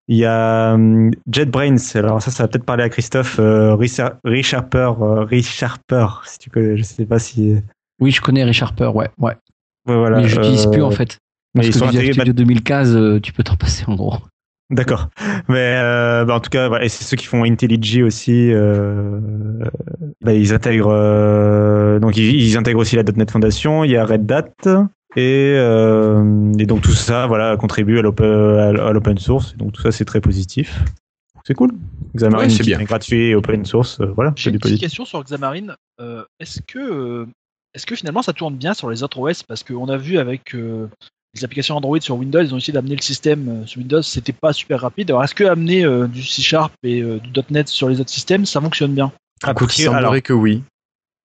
Il 0.07 0.17
y 0.17 0.25
a 0.25 0.73
hum, 0.73 1.11
JetBrains, 1.31 1.77
alors 1.95 2.21
ça, 2.21 2.31
ça 2.31 2.43
va 2.43 2.47
peut-être 2.47 2.65
parler 2.65 2.83
à 2.83 2.89
Christophe, 2.89 3.37
euh, 3.39 3.75
Richarper, 3.75 4.91
euh, 5.01 5.23
Richarper, 5.23 6.07
si 6.25 6.39
tu 6.39 6.49
connais, 6.49 6.77
je 6.77 6.83
sais 6.83 7.05
pas 7.05 7.19
si. 7.19 7.57
Oui, 7.99 8.11
je 8.11 8.21
connais 8.21 8.43
Richard 8.43 8.69
Harper, 8.69 8.91
ouais. 8.93 9.09
ouais. 9.19 9.33
Ouais, 9.87 9.95
voilà, 9.95 10.21
mais 10.21 10.27
j'utilise 10.27 10.65
euh, 10.67 10.71
plus 10.71 10.81
en 10.81 10.91
fait. 10.91 11.19
mais 11.53 11.61
Parce 11.61 11.67
ils 11.67 11.73
que 11.73 11.79
sont 11.79 11.85
Visual 11.85 12.05
intégrés 12.05 12.21
Studio 12.21 12.33
2015, 12.33 12.95
euh, 12.95 13.19
tu 13.19 13.33
peux 13.33 13.43
t'en 13.43 13.55
passer 13.55 13.83
en 13.87 13.95
gros. 13.95 14.17
D'accord. 14.71 15.09
Mais 15.47 15.77
euh, 15.77 16.25
bah, 16.25 16.35
en 16.35 16.39
tout 16.39 16.49
cas, 16.49 16.67
voilà, 16.67 16.85
et 16.85 16.89
c'est 16.89 17.03
ceux 17.03 17.17
qui 17.17 17.27
font 17.27 17.43
IntelliJ 17.43 18.01
aussi. 18.01 18.51
Euh, 18.51 19.19
bah, 20.21 20.33
ils 20.33 20.53
intègrent 20.53 20.91
euh, 20.91 21.99
donc 21.99 22.17
ils, 22.17 22.35
ils 22.35 22.57
intègrent 22.57 22.79
aussi 22.79 22.95
la 22.95 23.03
.NET 23.03 23.29
Foundation. 23.29 23.83
Il 23.83 23.91
y 23.91 23.97
a 23.97 24.05
Red 24.05 24.31
Hat 24.31 24.87
et, 25.15 25.53
et 25.53 26.65
donc 26.65 26.81
tout 26.81 26.91
ça, 26.91 27.27
voilà, 27.27 27.57
contribue 27.57 27.99
à 27.99 28.01
l'open 28.01 29.17
source. 29.17 29.55
Donc 29.55 29.73
tout 29.73 29.81
ça, 29.81 29.91
c'est 29.91 30.05
très 30.05 30.19
positif. 30.21 30.83
C'est 31.45 31.53
cool. 31.53 31.71
Xamarin 32.15 32.45
Ouais, 32.45 32.49
c'est 32.49 32.63
bien. 32.63 32.79
est 32.79 32.85
gratuit 32.85 33.27
et 33.27 33.35
open 33.35 33.65
source. 33.65 34.01
voilà, 34.15 34.33
J'ai 34.35 34.49
une 34.49 34.59
petite 34.59 34.79
question 34.79 35.05
sur 35.05 35.23
Xamarin. 35.23 35.75
Est-ce 36.39 36.59
que, 36.61 37.27
est-ce 37.75 37.85
que 37.85 37.95
finalement 37.95 38.23
ça 38.23 38.33
tourne 38.33 38.55
bien 38.55 38.73
sur 38.73 38.89
les 38.89 39.03
autres 39.03 39.19
OS 39.19 39.43
Parce 39.43 39.63
qu'on 39.63 39.87
a 39.89 39.97
vu 39.97 40.17
avec 40.17 40.55
euh, 40.55 40.87
les 41.35 41.43
applications 41.43 41.75
Android 41.75 41.99
sur 41.99 42.15
Windows, 42.15 42.41
ils 42.41 42.53
ont 42.53 42.57
essayé 42.57 42.73
d'amener 42.73 42.95
le 42.95 43.01
système 43.01 43.47
euh, 43.49 43.65
sur 43.65 43.79
Windows, 43.79 44.01
c'était 44.01 44.33
pas 44.33 44.53
super 44.53 44.81
rapide. 44.81 45.11
Alors 45.11 45.23
est-ce 45.23 45.35
que 45.35 45.43
amener 45.43 45.83
euh, 45.83 46.07
du 46.07 46.23
C 46.23 46.41
Sharp 46.41 46.71
et 46.83 47.01
euh, 47.01 47.19
du 47.19 47.29
.NET 47.51 47.67
sur 47.67 47.89
les 47.89 47.99
autres 47.99 48.09
systèmes, 48.09 48.45
ça 48.45 48.61
fonctionne 48.61 48.93
bien? 48.93 49.11
Ah, 49.43 49.51
Écoute, 49.51 49.77
il 49.77 49.83
alors, 49.87 49.95
semblerait 49.95 50.21
que 50.21 50.33
oui. 50.33 50.63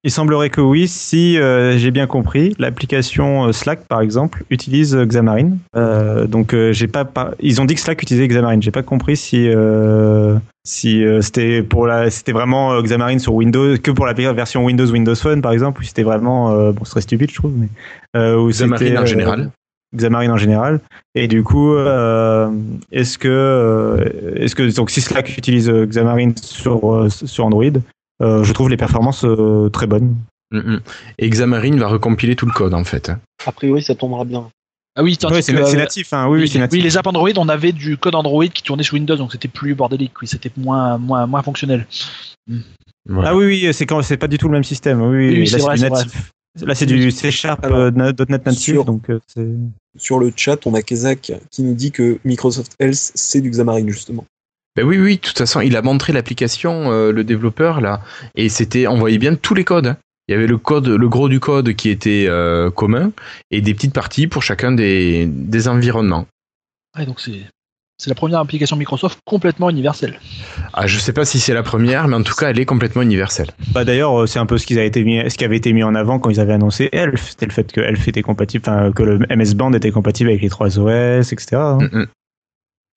Il 0.03 0.11
semblerait 0.11 0.49
que 0.49 0.63
oui, 0.63 0.89
si 0.89 1.37
euh, 1.37 1.77
j'ai 1.77 1.91
bien 1.91 2.07
compris, 2.07 2.55
l'application 2.59 3.53
Slack 3.53 3.87
par 3.87 4.01
exemple 4.01 4.45
utilise 4.49 4.97
Xamarin. 4.97 5.59
Euh, 5.77 6.27
donc 6.27 6.55
euh, 6.55 6.73
j'ai 6.73 6.87
pas, 6.87 7.05
pas- 7.05 7.33
ils 7.39 7.61
ont 7.61 7.67
dit 7.67 7.75
que 7.75 7.81
Slack 7.83 8.03
utilisait 8.03 8.27
Xamarin. 8.27 8.63
J'ai 8.63 8.71
pas 8.71 8.83
compris 8.83 9.19
si 9.19 9.47
euh, 9.49 10.39
si 10.65 11.05
euh, 11.05 11.21
c'était 11.21 11.63
pour 11.63 11.87
la, 11.87 12.11
c'était 12.11 12.33
vraiment 12.33 12.73
euh, 12.73 12.83
Xamarin 12.83 13.19
sur 13.19 13.35
Windows 13.35 13.77
que 13.77 13.91
pour 13.91 14.07
la 14.07 14.15
version 14.15 14.65
Windows 14.65 14.91
Windows 14.91 15.15
Phone 15.15 15.43
par 15.43 15.53
exemple, 15.53 15.81
ou 15.81 15.83
si 15.83 15.89
c'était 15.89 16.03
vraiment 16.03 16.51
euh, 16.51 16.73
bon, 16.73 16.85
ce 16.85 16.93
serait 16.93 17.03
stupide 17.03 17.31
je 17.31 17.35
trouve, 17.35 17.53
mais 17.55 17.69
euh, 18.17 18.39
ou 18.39 18.49
Xamarin 18.49 18.97
en 18.97 19.03
euh, 19.03 19.07
général. 19.07 19.51
Xamarin 19.97 20.31
en 20.31 20.37
général. 20.37 20.81
Et 21.15 21.27
du 21.29 21.43
coup, 21.43 21.75
euh, 21.75 22.51
est-ce 22.93 23.19
que, 23.19 23.29
euh, 23.29 24.35
est-ce 24.37 24.55
que 24.55 24.75
donc 24.75 24.91
si 24.91 25.01
Slack 25.01 25.37
utilise 25.37 25.69
euh, 25.69 25.87
Xamarin 25.87 26.33
sur 26.41 27.09
sur 27.11 27.45
Android, 27.45 27.65
euh, 28.23 28.45
je 28.45 28.53
trouve 28.53 28.69
les 28.71 28.77
performances 28.77 29.25
euh, 29.25 29.69
très 29.71 29.87
bonnes. 29.87 30.17
Mm, 30.53 30.59
mm. 30.59 30.81
Et 31.19 31.29
Xamarin 31.31 31.77
va 31.77 31.89
recompiler 31.89 32.37
tout 32.37 32.47
le 32.47 32.53
code 32.53 32.75
en 32.75 32.85
fait. 32.85 33.09
hein. 33.11 33.19
A 33.47 33.53
priori, 33.53 33.83
ça 33.83 33.95
tombera 33.95 34.25
bien. 34.25 34.49
Ah 34.97 35.05
oui, 35.05 35.17
Ouais, 35.31 35.41
c'est 35.41 35.55
que, 35.55 35.65
c'est 35.65 35.77
natif, 35.77 36.13
hein. 36.13 36.27
oui, 36.29 36.41
oui, 36.41 36.49
c'est 36.49 36.55
oui, 36.57 36.61
natif. 36.63 36.83
les 36.83 36.97
apps 36.97 37.07
Android, 37.07 37.31
on 37.37 37.49
avait 37.49 37.71
du 37.71 37.97
code 37.97 38.17
Android 38.17 38.47
qui 38.49 38.63
tournait 38.65 38.83
sur 38.83 38.95
Windows, 38.95 39.17
donc 39.17 39.31
c'était 39.31 39.47
plus 39.49 39.75
bordélique, 39.77 40.21
oui, 40.21 40.27
c'était 40.27 40.51
moins, 40.57 40.99
moins, 40.99 41.27
moins 41.29 41.43
fonctionnel. 41.43 41.87
Voilà. 43.09 43.31
Ah 43.31 43.37
oui, 43.37 43.47
oui, 43.47 43.73
c'est 43.73 43.87
quand 43.87 44.03
c'est 44.03 44.17
pas 44.17 44.27
du 44.27 44.37
tout 44.37 44.49
le 44.49 44.53
même 44.53 44.65
système. 44.65 45.01
Oui, 45.01 45.17
oui, 45.17 45.29
Oui, 45.29 45.39
là 45.39 45.45
c'est 45.47 45.51
c'est 45.59 45.63
vrai, 45.63 45.75
du 45.77 45.81
c'est 45.81 45.91
natif. 45.91 46.33
Là 46.61 46.75
c'est 46.75 46.87
du 46.87 47.11
C 47.11 47.31
Sharp 47.31 47.65
Alors, 47.65 47.79
euh, 47.79 47.91
na- 47.91 48.13
.NET 48.13 48.45
natif, 48.47 48.61
sur- 48.75 48.85
donc 48.85 49.09
euh. 49.11 49.21
Sur 49.97 50.19
le 50.19 50.33
chat, 50.35 50.67
on 50.67 50.75
a 50.75 50.83
Kezak 50.83 51.33
qui 51.51 51.63
nous 51.63 51.75
dit 51.75 51.93
que 51.93 52.19
Microsoft 52.25 52.75
Health, 52.81 53.13
c'est 53.15 53.41
du 53.41 53.51
Xamarin, 53.51 53.87
justement. 53.89 54.25
Ben 54.77 54.85
oui, 54.87 54.99
oui, 54.99 55.17
de 55.17 55.21
toute 55.21 55.39
façon, 55.39 55.61
il 55.61 55.77
a 55.77 55.83
montré 55.83 56.13
l'application, 56.13 56.93
euh, 56.93 57.13
le 57.13 57.25
développeur 57.25 57.81
là, 57.81 58.01
et 58.37 58.49
c'était, 58.49 58.87
on 58.87 58.97
voyait 58.97 59.19
bien 59.19 59.35
tous 59.35 59.55
les 59.55 59.65
codes. 59.65 59.89
hein. 59.89 59.97
Il 60.29 60.33
y 60.33 60.35
avait 60.37 60.47
le 60.47 60.59
code, 60.59 60.87
le 60.87 61.09
gros 61.09 61.29
du 61.29 61.41
code 61.41 61.75
qui 61.75 61.89
était 61.89 62.27
euh, 62.29 62.71
commun 62.71 63.11
et 63.51 63.61
des 63.61 63.75
petites 63.75 63.93
parties 63.93 64.29
pour 64.29 64.45
chacun 64.45 64.71
des, 64.71 65.27
des 65.27 65.67
environnements. 65.67 66.27
Ouais, 66.97 67.05
donc 67.05 67.21
c'est, 67.21 67.41
c'est 68.01 68.09
la 68.09 68.15
première 68.15 68.39
application 68.41 68.77
Microsoft 68.77 69.19
complètement 69.27 69.69
universelle. 69.69 70.19
Ah, 70.73 70.87
je 70.87 70.99
sais 70.99 71.13
pas 71.13 71.25
si 71.27 71.39
c'est 71.39 71.53
la 71.53 71.63
première, 71.63 72.09
mais 72.09 72.17
en 72.17 72.23
tout 72.23 72.35
cas, 72.35 72.49
elle 72.51 72.59
est 72.59 72.65
complètement 72.65 73.03
universelle. 73.03 73.51
Bah 73.73 73.85
d'ailleurs, 73.85 74.23
euh, 74.23 74.27
c'est 74.27 74.39
un 74.39 74.47
peu 74.47 74.57
ce 74.57 74.65
qui 74.67 74.79
a 74.79 74.85
été 74.85 75.05
mis, 75.05 75.31
ce 75.31 75.37
qui 75.37 75.45
avait 75.45 75.59
été 75.59 75.73
mis 75.75 75.83
en 75.83 75.95
avant 75.95 76.19
quand 76.19 76.31
ils 76.31 76.41
avaient 76.41 76.55
annoncé 76.55 76.89
Elf, 76.93 77.29
c'était 77.31 77.47
le 77.47 77.53
fait 77.53 77.71
que 77.71 77.81
Elf 77.81 78.09
était 78.09 78.23
compatible, 78.23 78.65
enfin 78.67 78.91
que 78.93 79.03
le 79.03 79.19
MS 79.29 79.55
Band 79.55 79.73
était 79.75 79.91
compatible 79.91 80.31
avec 80.31 80.41
les 80.41 80.49
trois 80.49 80.79
OS, 80.79 81.33
etc. 81.33 81.57
hein. 81.57 81.79
Mm, 81.81 81.99
mm. 81.99 82.07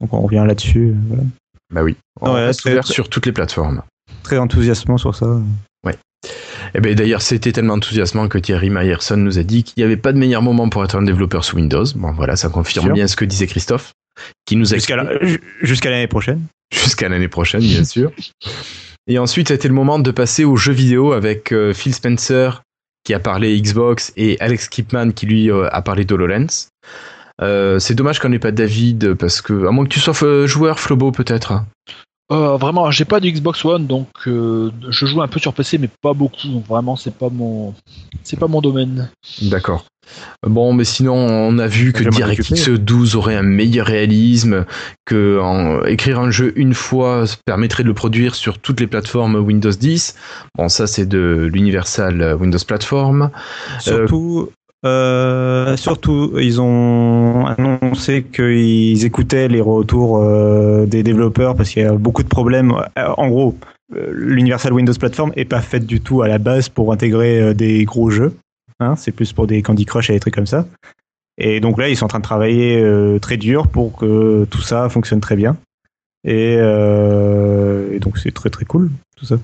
Donc 0.02 0.14
on 0.14 0.22
revient 0.22 0.46
là-dessus. 0.48 0.90
euh, 0.92 0.96
Voilà. 1.08 1.24
Bah 1.72 1.84
oui. 1.84 1.96
On 2.22 2.34
Ouais, 2.34 2.46
reste 2.46 2.62
très- 2.62 2.72
ouvert 2.72 2.84
très- 2.86 2.94
sur 2.94 3.10
toutes 3.10 3.26
les 3.26 3.32
plateformes. 3.34 3.82
Très 4.24 4.38
enthousiasmant 4.38 4.98
sur 4.98 5.16
ça. 5.16 5.28
Et 6.76 6.80
ben 6.80 6.96
d'ailleurs, 6.96 7.22
c'était 7.22 7.52
tellement 7.52 7.74
enthousiasmant 7.74 8.28
que 8.30 8.38
Thierry 8.38 8.70
Myerson 8.70 9.18
nous 9.18 9.38
a 9.38 9.44
dit 9.44 9.64
qu'il 9.64 9.76
n'y 9.78 9.84
avait 9.84 9.98
pas 9.98 10.14
de 10.14 10.18
meilleur 10.18 10.42
moment 10.42 10.70
pour 10.70 10.84
être 10.84 10.96
un 10.96 11.04
développeur 11.04 11.44
sous 11.44 11.58
Windows. 11.58 11.84
Bon, 11.96 12.14
voilà, 12.14 12.36
ça 12.38 12.48
confirme 12.50 12.94
bien 12.94 13.06
ce 13.08 13.16
que 13.18 13.26
disait 13.26 13.46
Christophe, 13.48 13.92
qui 14.46 14.56
nous 14.56 14.66
Jusqu'à 14.66 14.96
la- 14.96 15.24
ju- 15.26 15.42
jusqu'à 15.62 15.90
l'année 15.90 16.08
prochaine. 16.08 16.42
jusqu'à 16.72 17.10
l'année 17.10 17.28
prochaine, 17.28 17.62
bien 17.62 17.84
sûr. 17.86 18.12
Et 19.08 19.20
ensuite, 19.20 19.50
ça 19.50 19.54
a 19.54 19.56
été 19.56 19.68
le 19.68 19.74
moment 19.74 20.00
de 20.00 20.12
passer 20.12 20.44
aux 20.46 20.56
jeux 20.56 20.72
vidéo 20.74 21.12
avec 21.14 21.52
euh, 21.52 21.74
Phil 21.74 21.94
Spencer 21.94 22.62
qui 23.04 23.14
a 23.14 23.20
parlé 23.20 23.60
Xbox 23.60 24.14
et 24.16 24.40
Alex 24.40 24.70
Kipman 24.70 25.12
qui 25.12 25.26
lui 25.26 25.52
euh, 25.52 25.68
a 25.74 25.82
parlé 25.82 26.06
d'HoloLens. 26.06 26.70
Euh, 27.42 27.80
c'est 27.80 27.96
dommage 27.96 28.20
qu'on 28.20 28.30
n'ait 28.30 28.40
pas 28.40 28.52
David 28.54 29.16
parce 29.16 29.42
que, 29.42 29.68
à 29.68 29.72
moins 29.72 29.84
que 29.84 29.90
tu 29.90 30.00
sois 30.00 30.14
euh, 30.24 30.48
joueur, 30.48 30.80
Flobo 30.80 31.12
peut-être. 31.12 31.64
Euh, 32.32 32.56
vraiment, 32.56 32.90
j'ai 32.92 33.04
pas 33.04 33.20
du 33.20 33.30
Xbox 33.32 33.66
One, 33.66 33.86
donc 33.88 34.08
euh, 34.28 34.72
je 34.90 35.06
joue 35.06 35.22
un 35.22 35.28
peu 35.28 35.40
sur 35.40 35.54
PC, 35.54 35.78
mais 35.78 35.90
pas 36.02 36.14
beaucoup. 36.14 36.48
Donc 36.48 36.66
vraiment, 36.66 36.96
c'est 36.96 37.14
pas 37.14 37.30
mon, 37.30 37.74
c'est 38.24 38.40
pas 38.40 38.48
mon 38.48 38.62
domaine. 38.62 39.10
D'accord. 39.42 39.86
Bon, 40.46 40.74
mais 40.74 40.84
sinon, 40.84 41.16
on 41.16 41.58
a 41.60 41.68
vu 41.68 41.92
que 41.94 42.04
DirectX 42.12 42.70
12 42.78 43.16
aurait 43.16 43.36
un 43.36 43.42
meilleur 43.44 43.88
réalisme, 43.88 44.66
que 45.06 45.40
en- 45.40 45.84
écrire 45.86 46.20
un 46.20 46.32
jeu 46.32 46.52
une 46.56 46.74
fois 46.74 47.24
permettrait 47.46 47.84
de 47.84 47.88
le 47.88 47.94
produire 47.94 48.36
sur 48.36 48.58
toutes 48.60 48.80
les 48.80 48.88
plateformes 48.88 49.36
Windows 49.36 49.72
10. 49.72 50.16
Bon, 50.58 50.68
ça, 50.70 50.88
c'est 50.88 51.06
de 51.06 51.50
l'Universal 51.52 52.36
Windows 52.40 52.58
Platform. 52.68 53.30
Surtout, 53.80 54.50
euh, 54.86 55.78
surtout, 55.78 56.34
ils 56.40 56.60
ont 56.62 57.46
annoncé 57.46 58.24
qu'ils 58.24 59.06
écoutaient 59.06 59.48
les 59.48 59.62
retours 59.62 60.18
euh, 60.22 60.86
des 60.86 61.04
développeurs 61.04 61.56
parce 61.56 61.70
qu'il 61.70 61.84
y 61.84 61.86
a 61.86 61.94
beaucoup 61.94 62.24
de 62.24 62.28
problèmes. 62.28 62.74
Euh, 63.00 63.08
En 63.18 63.30
gros, 63.30 63.58
euh, 63.96 64.12
l'Universal 64.14 64.74
Windows 64.74 64.94
Platform 65.00 65.32
est 65.38 65.46
pas 65.46 65.62
faite 65.62 65.86
du 65.86 66.02
tout 66.02 66.22
à 66.22 66.28
la 66.28 66.38
base 66.38 66.68
pour 66.70 66.92
intégrer 66.92 67.42
euh, 67.42 67.54
des 67.54 67.86
gros 67.86 68.10
jeux. 68.10 68.34
Hein, 68.80 68.96
c'est 68.96 69.12
plus 69.12 69.34
pour 69.34 69.48
des 69.48 69.62
Candy 69.62 69.86
Crush 69.86 70.10
et 70.10 70.14
des 70.14 70.20
trucs 70.20 70.36
comme 70.36 70.48
ça. 70.48 70.66
Et 71.38 71.60
donc 71.60 71.80
là, 71.80 71.90
ils 71.90 71.98
sont 71.98 72.06
en 72.06 72.10
train 72.10 72.20
de 72.20 72.24
travailler 72.24 72.80
euh, 72.82 73.20
très 73.20 73.38
dur 73.38 73.68
pour 73.68 73.98
que 73.98 74.46
tout 74.50 74.62
ça 74.62 74.90
fonctionne 74.90 75.20
très 75.20 75.36
bien. 75.36 75.58
Et, 76.26 76.58
euh, 76.60 77.92
et 77.92 78.00
donc 78.00 78.18
c'est 78.18 78.32
très 78.32 78.50
très 78.50 78.66
cool 78.66 78.92
tout 79.18 79.26
ça. 79.26 79.36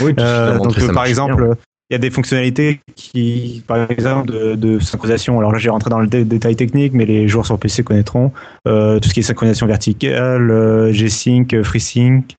Oui, 0.00 0.14
Euh, 0.18 0.58
donc, 0.58 0.78
ça 0.78 0.92
par 0.92 1.04
exemple, 1.06 1.56
il 1.90 1.94
y 1.94 1.96
a 1.96 1.98
des 1.98 2.10
fonctionnalités 2.10 2.80
qui, 2.94 3.62
par 3.66 3.90
exemple, 3.90 4.30
de, 4.32 4.54
de 4.54 4.78
synchronisation. 4.78 5.38
Alors 5.38 5.52
là, 5.52 5.58
j'ai 5.58 5.68
rentré 5.68 5.90
dans 5.90 6.00
le 6.00 6.06
dé- 6.06 6.24
détail 6.24 6.56
technique, 6.56 6.94
mais 6.94 7.04
les 7.04 7.28
joueurs 7.28 7.44
sur 7.44 7.58
PC 7.58 7.82
connaîtront 7.82 8.32
euh, 8.66 8.98
tout 9.00 9.08
ce 9.08 9.14
qui 9.14 9.20
est 9.20 9.24
synchronisation 9.24 9.66
verticale, 9.66 10.92
G-Sync, 10.92 11.62
FreeSync, 11.62 12.36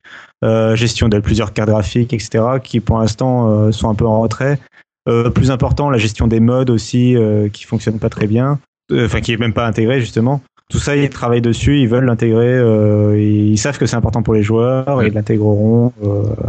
gestion 0.74 1.10
de 1.10 1.20
plusieurs 1.20 1.54
cartes 1.54 1.70
graphiques, 1.70 2.14
etc., 2.14 2.44
qui 2.64 2.80
pour 2.80 3.00
l'instant 3.00 3.72
sont 3.72 3.90
un 3.90 3.96
peu 3.96 4.06
en 4.06 4.22
retrait. 4.22 4.60
Euh, 5.08 5.30
plus 5.30 5.52
important, 5.52 5.90
la 5.90 5.98
gestion 5.98 6.28
des 6.28 6.40
modes 6.40 6.70
aussi, 6.70 7.16
euh, 7.16 7.48
qui 7.50 7.64
fonctionne 7.66 8.00
pas 8.00 8.10
très 8.10 8.28
bien, 8.28 8.60
Euh, 8.92 9.06
enfin 9.06 9.22
qui 9.22 9.34
est 9.34 9.38
même 9.38 9.54
pas 9.54 9.66
intégrée 9.66 10.00
justement. 10.00 10.42
Tout 10.70 10.80
ça, 10.80 10.96
ils 10.96 11.10
travaillent 11.10 11.42
dessus, 11.42 11.80
ils 11.80 11.88
veulent 11.88 12.06
l'intégrer, 12.06 12.58
euh, 12.58 13.20
ils 13.20 13.58
savent 13.58 13.78
que 13.78 13.86
c'est 13.86 13.96
important 13.96 14.24
pour 14.24 14.34
les 14.34 14.42
joueurs 14.42 15.02
et 15.04 15.08
ils 15.08 15.14
l'intégreront 15.14 15.94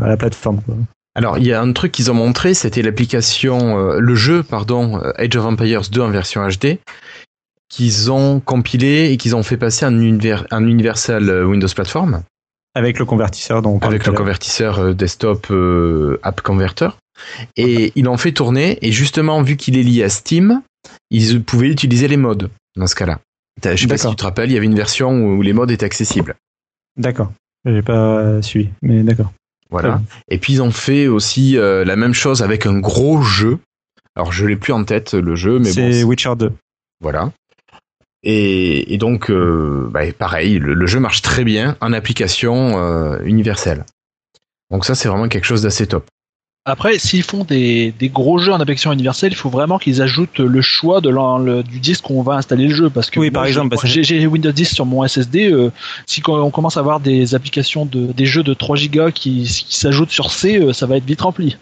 à 0.00 0.08
la 0.08 0.16
plateforme. 0.16 0.62
quoi. 0.64 0.74
Alors, 1.14 1.36
il 1.38 1.46
y 1.46 1.52
a 1.52 1.60
un 1.60 1.72
truc 1.72 1.92
qu'ils 1.92 2.10
ont 2.10 2.14
montré, 2.14 2.54
c'était 2.54 2.80
l'application, 2.80 3.76
le 3.98 4.14
jeu, 4.14 4.42
pardon, 4.42 5.00
Age 5.16 5.36
of 5.36 5.44
Empires 5.44 5.82
2 5.90 6.00
en 6.00 6.10
version 6.10 6.46
HD. 6.46 6.78
qu'ils 7.68 8.10
ont 8.12 8.40
compilé 8.40 9.10
et 9.12 9.16
qu'ils 9.16 9.34
ont 9.36 9.42
fait 9.42 9.56
passer 9.56 9.84
un, 9.84 9.98
univers, 10.00 10.46
un 10.50 10.66
Universal 10.66 11.44
Windows 11.44 11.68
Platform 11.74 12.22
Avec 12.74 12.98
le 12.98 13.04
convertisseur 13.04 13.62
parle 13.62 13.78
avec 13.82 14.06
le 14.06 14.12
convertisseur 14.12 14.94
desktop 14.94 15.48
euh, 15.50 16.18
app 16.22 16.40
converter. 16.42 16.88
Et 17.56 17.92
ils 17.96 18.04
l'ont 18.04 18.16
fait 18.16 18.32
tourner. 18.32 18.78
Et 18.82 18.92
justement, 18.92 19.42
vu 19.42 19.56
qu'il 19.56 19.76
est 19.78 19.82
lié 19.82 20.02
à 20.04 20.08
Steam, 20.08 20.62
ils 21.10 21.42
pouvaient 21.42 21.68
utiliser 21.68 22.08
les 22.08 22.16
modes 22.16 22.50
dans 22.76 22.86
ce 22.86 22.94
cas-là. 22.94 23.20
Je 23.64 23.74
sais 23.76 23.86
pas 23.86 23.96
si 23.98 24.08
tu 24.08 24.16
te 24.16 24.24
rappelles, 24.24 24.50
il 24.50 24.54
y 24.54 24.56
avait 24.56 24.66
une 24.66 24.74
version 24.74 25.12
où 25.24 25.42
les 25.42 25.52
modes 25.52 25.70
étaient 25.70 25.86
accessibles. 25.86 26.34
D'accord. 26.96 27.32
J'ai 27.64 27.82
pas 27.82 28.40
suivi, 28.42 28.68
mais 28.82 29.02
d'accord. 29.02 29.32
Voilà. 29.70 30.00
Et 30.28 30.38
puis 30.38 30.52
ils 30.52 30.62
ont 30.62 30.70
fait 30.70 31.08
aussi 31.08 31.56
euh, 31.58 31.84
la 31.84 31.96
même 31.96 32.14
chose 32.14 32.42
avec 32.42 32.66
un 32.66 32.78
gros 32.78 33.22
jeu. 33.22 33.58
Alors 34.14 34.30
je 34.32 34.46
l'ai 34.46 34.56
plus 34.56 34.72
en 34.72 34.84
tête 34.84 35.14
le 35.14 35.34
jeu, 35.34 35.58
mais 35.58 35.70
bon, 35.70 35.74
C'est 35.92 36.04
Witcher 36.04 36.34
2. 36.38 36.52
voilà. 37.00 37.32
Et, 38.22 38.94
et 38.94 38.98
donc 38.98 39.30
euh, 39.30 39.88
bah, 39.90 40.02
pareil, 40.12 40.58
le, 40.58 40.74
le 40.74 40.86
jeu 40.86 41.00
marche 41.00 41.22
très 41.22 41.44
bien 41.44 41.76
en 41.80 41.92
application 41.92 42.78
euh, 42.78 43.18
universelle. 43.24 43.84
Donc 44.70 44.84
ça 44.84 44.94
c'est 44.94 45.08
vraiment 45.08 45.28
quelque 45.28 45.44
chose 45.44 45.62
d'assez 45.62 45.86
top. 45.86 46.06
Après, 46.68 46.98
s'ils 46.98 47.22
font 47.22 47.44
des, 47.44 47.94
des 47.96 48.08
gros 48.08 48.38
jeux 48.38 48.52
en 48.52 48.58
application 48.58 48.92
universelle, 48.92 49.30
il 49.32 49.36
faut 49.36 49.50
vraiment 49.50 49.78
qu'ils 49.78 50.02
ajoutent 50.02 50.40
le 50.40 50.60
choix 50.60 51.00
de 51.00 51.08
le- 51.10 51.62
du 51.62 51.78
disque 51.78 52.10
où 52.10 52.18
on 52.18 52.22
va 52.22 52.34
installer 52.34 52.66
le 52.66 52.74
jeu. 52.74 52.90
Parce 52.90 53.08
que 53.08 53.20
Oui, 53.20 53.26
moi, 53.30 53.34
par 53.42 53.46
exemple, 53.46 53.76
j'ai 53.84 54.02
j'ai 54.02 54.26
Windows 54.26 54.50
10 54.50 54.74
sur 54.74 54.84
mon 54.84 55.04
SSD. 55.06 55.48
euh, 55.52 55.70
si 56.06 56.20
on 56.26 56.50
commence 56.50 56.76
à 56.76 56.80
avoir 56.80 56.98
des 56.98 57.36
applications 57.36 57.86
de 57.86 58.12
des 58.12 58.26
jeux 58.26 58.42
de 58.42 58.52
3 58.52 58.76
Go 58.92 59.12
qui, 59.14 59.44
qui 59.44 59.76
s'ajoutent 59.76 60.10
sur 60.10 60.32
C, 60.32 60.58
euh, 60.58 60.72
ça 60.72 60.86
va 60.86 60.96
être 60.96 61.06
vite 61.06 61.20
rempli. 61.20 61.56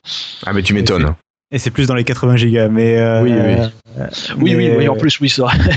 Ah 0.47 0.55
mais 0.55 0.63
tu 0.63 0.73
m'étonnes. 0.73 1.15
Et 1.51 1.59
c'est 1.59 1.71
plus 1.71 1.87
dans 1.87 1.95
les 1.95 2.05
80 2.05 2.37
gigas, 2.37 2.69
mais. 2.69 2.99
euh, 2.99 3.23
Oui, 3.23 3.31
oui. 3.33 3.39
euh, 3.99 4.07
Oui, 4.39 4.55
oui, 4.57 4.69
mais- 4.71 4.77
oui. 4.79 4.89
En 4.89 4.97
plus, 4.97 5.21
oui, 5.21 5.33
vrai. 5.39 5.53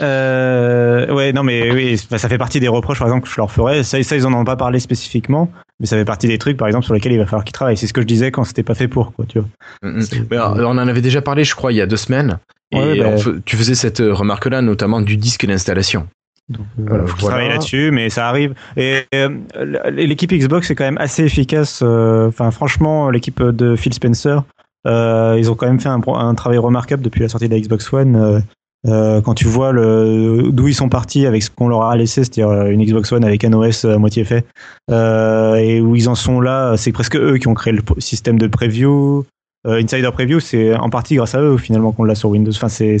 Euh, 0.00 1.12
ouais, 1.14 1.32
non, 1.32 1.44
mais 1.44 1.70
oui, 1.70 2.00
bah, 2.10 2.18
ça 2.18 2.28
fait 2.28 2.36
partie 2.36 2.58
des 2.60 2.66
reproches, 2.68 2.98
par 2.98 3.06
exemple, 3.08 3.24
que 3.26 3.30
je 3.32 3.36
leur 3.36 3.50
ferais. 3.50 3.84
Ça, 3.84 4.02
ça, 4.02 4.16
ils 4.16 4.26
en 4.26 4.32
ont 4.34 4.44
pas 4.44 4.56
parlé 4.56 4.80
spécifiquement, 4.80 5.50
mais 5.78 5.86
ça 5.86 5.96
fait 5.96 6.04
partie 6.04 6.26
des 6.26 6.36
trucs, 6.38 6.56
par 6.56 6.66
exemple, 6.66 6.84
sur 6.84 6.94
lesquels 6.94 7.12
il 7.12 7.18
va 7.18 7.26
falloir 7.26 7.44
qu'ils 7.44 7.52
travaillent. 7.52 7.76
C'est 7.76 7.86
ce 7.86 7.92
que 7.92 8.00
je 8.00 8.06
disais 8.06 8.30
quand 8.32 8.42
c'était 8.44 8.64
pas 8.64 8.74
fait 8.74 8.88
pour, 8.88 9.12
quoi, 9.12 9.24
tu 9.28 9.38
vois. 9.38 9.48
Mm, 9.82 10.00
mm. 10.00 10.04
Mais 10.30 10.36
alors, 10.36 10.56
on 10.58 10.78
en 10.78 10.88
avait 10.88 11.00
déjà 11.00 11.22
parlé, 11.22 11.44
je 11.44 11.54
crois, 11.54 11.72
il 11.72 11.76
y 11.76 11.80
a 11.80 11.86
deux 11.86 11.96
semaines. 11.96 12.38
Et 12.72 12.98
bah- 13.00 13.10
on 13.14 13.40
tu 13.44 13.56
faisais 13.56 13.76
cette 13.76 14.00
euh, 14.00 14.12
remarque-là, 14.12 14.62
notamment 14.62 15.00
du 15.00 15.16
disque 15.16 15.46
d'installation. 15.46 16.08
Donc, 16.48 16.66
euh, 16.80 16.82
voilà, 16.88 17.04
Euh, 17.04 17.06
faut 17.06 17.14
qu'ils 17.14 17.20
voilà. 17.22 17.36
travaillent 17.36 17.52
là-dessus, 17.56 17.90
mais 17.92 18.10
ça 18.10 18.28
arrive. 18.28 18.54
Et 18.76 19.02
euh, 19.14 19.28
l'équipe 19.92 20.32
Xbox 20.32 20.70
est 20.70 20.74
quand 20.74 20.84
même 20.84 20.98
assez 20.98 21.22
efficace. 21.24 21.80
euh, 21.84 22.26
Enfin, 22.28 22.50
franchement, 22.50 23.10
l'équipe 23.10 23.40
de 23.42 23.76
Phil 23.76 23.94
Spencer, 23.94 24.38
euh, 24.38 24.40
ils 24.86 25.50
ont 25.50 25.54
quand 25.54 25.66
même 25.66 25.80
fait 25.80 25.88
un, 25.88 26.00
un 26.06 26.34
travail 26.34 26.58
remarquable 26.58 27.02
depuis 27.02 27.20
la 27.20 27.28
sortie 27.28 27.48
de 27.48 27.54
la 27.54 27.60
Xbox 27.60 27.92
One. 27.92 28.16
euh, 28.16 28.40
euh, 28.86 29.22
quand 29.22 29.32
tu 29.32 29.46
vois 29.46 29.72
d'où 29.72 30.68
ils 30.68 30.74
sont 30.74 30.90
partis 30.90 31.24
avec 31.24 31.42
ce 31.42 31.48
qu'on 31.50 31.68
leur 31.68 31.84
a 31.84 31.96
laissé, 31.96 32.22
c'est-à-dire 32.22 32.50
euh, 32.50 32.66
une 32.68 32.84
Xbox 32.84 33.12
One 33.12 33.24
avec 33.24 33.42
un 33.42 33.52
OS 33.54 33.86
à 33.86 33.96
moitié 33.96 34.24
fait, 34.24 34.44
euh, 34.90 35.54
et 35.54 35.80
où 35.80 35.96
ils 35.96 36.06
en 36.08 36.14
sont 36.14 36.38
là, 36.38 36.76
c'est 36.76 36.92
presque 36.92 37.16
eux 37.16 37.38
qui 37.38 37.48
ont 37.48 37.54
créé 37.54 37.72
le 37.72 37.82
système 37.98 38.38
de 38.38 38.46
preview. 38.46 39.24
Euh, 39.66 39.82
Insider 39.82 40.10
Preview, 40.12 40.40
c'est 40.40 40.74
en 40.76 40.90
partie 40.90 41.16
grâce 41.16 41.34
à 41.34 41.40
eux 41.40 41.56
finalement 41.56 41.92
qu'on 41.92 42.04
l'a 42.04 42.14
sur 42.14 42.28
Windows. 42.28 42.52
Enfin, 42.54 42.68
c'est 42.68 42.98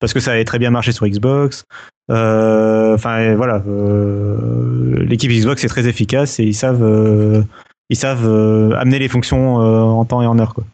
parce 0.00 0.14
que 0.14 0.20
ça 0.20 0.30
avait 0.32 0.44
très 0.46 0.58
bien 0.58 0.70
marché 0.70 0.92
sur 0.92 1.06
Xbox. 1.06 1.64
Euh, 2.10 2.94
Enfin 2.94 3.34
voilà, 3.36 3.62
euh, 3.68 5.04
l'équipe 5.04 5.30
Xbox 5.30 5.62
est 5.64 5.68
très 5.68 5.86
efficace 5.86 6.40
et 6.40 6.44
ils 6.44 6.54
savent, 6.54 6.82
euh, 6.82 7.42
ils 7.90 7.96
savent 7.96 8.26
euh, 8.26 8.72
amener 8.78 8.98
les 8.98 9.08
fonctions 9.08 9.60
euh, 9.60 9.80
en 9.82 10.06
temps 10.06 10.22
et 10.22 10.26
en 10.26 10.38
heure 10.38 10.54
quoi. 10.54 10.64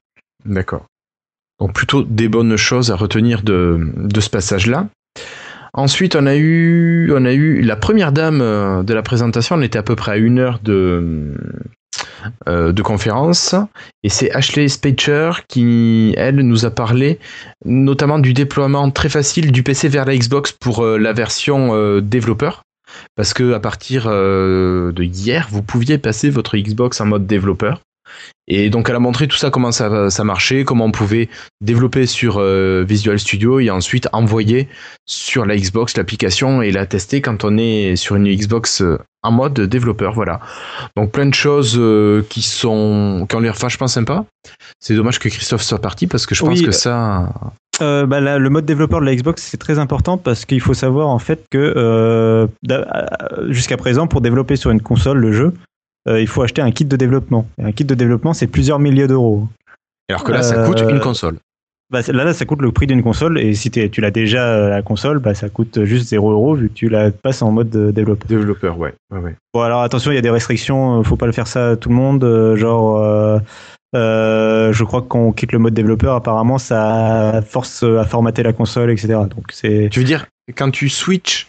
D'accord. 0.45 0.87
Donc 1.61 1.73
plutôt 1.73 2.03
des 2.03 2.29
bonnes 2.29 2.57
choses 2.57 2.91
à 2.91 2.97
retenir 2.97 3.43
de, 3.43 3.79
de 3.97 4.21
ce 4.21 4.31
passage-là. 4.31 4.89
Ensuite, 5.77 6.15
on 6.15 6.27
a 6.27 6.37
eu, 6.37 7.13
on 7.13 7.25
a 7.25 7.33
eu 7.33 7.61
la 7.61 7.75
première 7.75 8.13
dame 8.13 8.41
euh, 8.41 8.85
de 8.85 8.95
la 8.95 9.03
présentation. 9.03 9.57
On 9.57 9.61
était 9.61 9.79
à 9.79 9.83
peu 9.83 9.97
près 9.97 10.13
à 10.13 10.17
une 10.17 10.39
heure 10.39 10.61
de, 10.63 11.35
euh, 12.47 12.71
de 12.73 12.83
conférence. 12.83 13.57
Et 14.05 14.09
c'est 14.09 14.31
Ashley 14.31 14.69
Speicher 14.69 15.33
qui, 15.49 16.15
elle, 16.17 16.37
nous 16.37 16.65
a 16.65 16.71
parlé 16.71 17.19
notamment 17.65 18.21
du 18.21 18.35
déploiement 18.35 18.89
très 18.93 19.09
facile 19.09 19.51
du 19.51 19.65
PC 19.65 19.89
vers 19.89 20.05
la 20.05 20.17
Xbox 20.17 20.53
pour 20.53 20.85
euh, 20.85 20.97
la 20.97 21.13
version 21.13 21.99
développeur. 22.01 22.63
Parce 23.17 23.35
que 23.35 23.53
à 23.53 23.59
partir 23.59 24.07
de 24.09 25.03
hier, 25.03 25.49
vous 25.51 25.63
pouviez 25.63 25.99
passer 25.99 26.31
votre 26.31 26.57
Xbox 26.57 27.01
en 27.01 27.07
mode 27.07 27.27
développeur. 27.27 27.81
Et 28.47 28.69
donc 28.69 28.91
elle 28.91 28.97
a 28.97 29.01
montré 29.01 29.27
tout 29.27 29.37
ça, 29.37 29.51
comment 29.51 29.73
ça, 29.73 30.11
ça 30.11 30.25
marchait, 30.25 30.65
comment 30.65 30.85
on 30.87 30.91
pouvait 30.91 31.29
développer 31.63 32.07
sur 32.07 32.37
euh, 32.39 32.85
Visual 32.87 33.19
Studio 33.19 33.59
et 33.59 33.71
ensuite 33.71 34.09
envoyer 34.13 34.69
sur 35.07 35.47
la 35.47 35.57
Xbox 35.57 35.97
l'application 35.97 36.61
et 36.61 36.71
la 36.71 36.85
tester 36.85 37.23
quand 37.23 37.45
on 37.45 37.57
est 37.57 37.97
sur 37.97 38.17
une 38.17 38.29
Xbox 38.29 38.83
euh, 38.83 38.99
en 39.23 39.33
mode 39.33 39.59
développeur. 39.61 40.13
Voilà. 40.13 40.41
Donc 40.95 41.13
plein 41.13 41.27
de 41.27 41.35
choses 41.35 41.77
euh, 41.79 42.23
qui 42.29 42.43
sont 42.43 43.27
qui 43.29 43.37
ont 43.37 43.41
l'air 43.41 43.55
vachement 43.55 43.87
sympas. 43.87 44.27
C'est 44.79 44.95
dommage 44.95 45.19
que 45.19 45.31
Christophe 45.31 45.63
soit 45.63 45.81
parti 45.81 46.07
parce 46.07 46.27
que 46.27 46.35
je 46.35 46.45
pense 46.45 46.59
Oui, 46.59 46.67
que 46.67 46.73
ça. 46.73 47.33
Euh, 47.81 48.07
bah, 48.07 48.21
là, 48.21 48.39
le 48.39 48.51
mode 48.51 48.67
développeur 48.67 49.01
de 49.01 49.07
la 49.07 49.17
Xbox 49.17 49.43
c'est 49.43 49.57
très 49.57 49.79
important 49.79 50.19
parce 50.19 50.45
qu'il 50.45 50.61
faut 50.61 50.75
savoir 50.75 51.09
en 51.09 51.19
fait 51.19 51.45
que 51.51 52.47
jusqu'à 53.49 53.79
présent 53.79 54.07
pour 54.07 54.21
développer 54.21 54.57
sur 54.57 54.71
une 54.71 54.83
console 54.83 55.19
le 55.19 55.33
jeu, 55.33 55.55
euh, 56.09 56.21
il 56.21 56.27
faut 56.27 56.43
acheter 56.43 56.63
un 56.63 56.71
kit 56.71 56.85
de 56.85 56.97
développement. 56.97 57.47
Et 57.59 57.65
un 57.65 57.73
kit 57.73 57.85
de 57.85 57.95
développement 57.95 58.33
c'est 58.33 58.47
plusieurs 58.47 58.79
milliers 58.79 59.07
d'euros. 59.07 59.49
Alors 60.09 60.25
que 60.25 60.33
là, 60.33 60.43
ça 60.43 60.67
coûte 60.67 60.83
Euh, 60.83 60.91
une 60.91 61.01
console. 61.01 61.39
Bah, 61.91 62.01
là, 62.09 62.25
là, 62.25 62.33
ça 62.33 62.45
coûte 62.45 62.63
le 62.63 62.73
prix 62.73 62.87
d'une 62.87 63.03
console 63.03 63.39
et 63.39 63.55
si 63.55 63.71
tu 63.71 64.01
l'as 64.01 64.11
déjà 64.11 64.47
euh, 64.47 64.69
la 64.69 64.83
console, 64.83 65.19
bah, 65.19 65.35
ça 65.35 65.49
coûte 65.49 65.85
juste 65.85 66.09
0 66.09 66.31
euros 66.31 66.55
vu 66.55 66.69
que 66.69 66.75
tu 66.75 66.89
la 66.89 67.11
passes 67.11 67.43
en 67.43 67.53
mode 67.53 67.71
développeur. 67.71 68.27
Développeur, 68.29 68.79
ouais. 68.79 68.95
ouais, 69.13 69.19
ouais. 69.19 69.37
Bon, 69.53 69.61
alors 69.61 69.83
attention, 69.83 70.11
il 70.11 70.15
y 70.15 70.19
a 70.19 70.23
des 70.23 70.31
restrictions, 70.31 71.03
faut 71.05 71.17
pas 71.17 71.27
le 71.27 71.33
faire 71.33 71.47
ça 71.47 71.71
à 71.71 71.77
tout 71.77 71.91
le 71.91 71.95
monde. 71.95 72.55
genre, 72.57 72.99
euh, 73.95 74.73
je 74.73 74.85
crois 74.85 75.03
que 75.03 75.07
quand 75.07 75.21
on 75.21 75.33
quitte 75.33 75.53
le 75.53 75.59
mode 75.59 75.75
développeur, 75.75 76.15
apparemment, 76.15 76.59
ça 76.59 77.43
force 77.47 77.83
à 77.83 78.05
formater 78.05 78.43
la 78.43 78.53
console, 78.53 78.91
etc. 78.91 79.09
Donc 79.15 79.47
c'est. 79.53 79.89
Tu 79.91 80.01
veux 80.01 80.07
dire 80.07 80.27
quand 80.57 80.71
tu 80.71 80.89
switches 80.89 81.47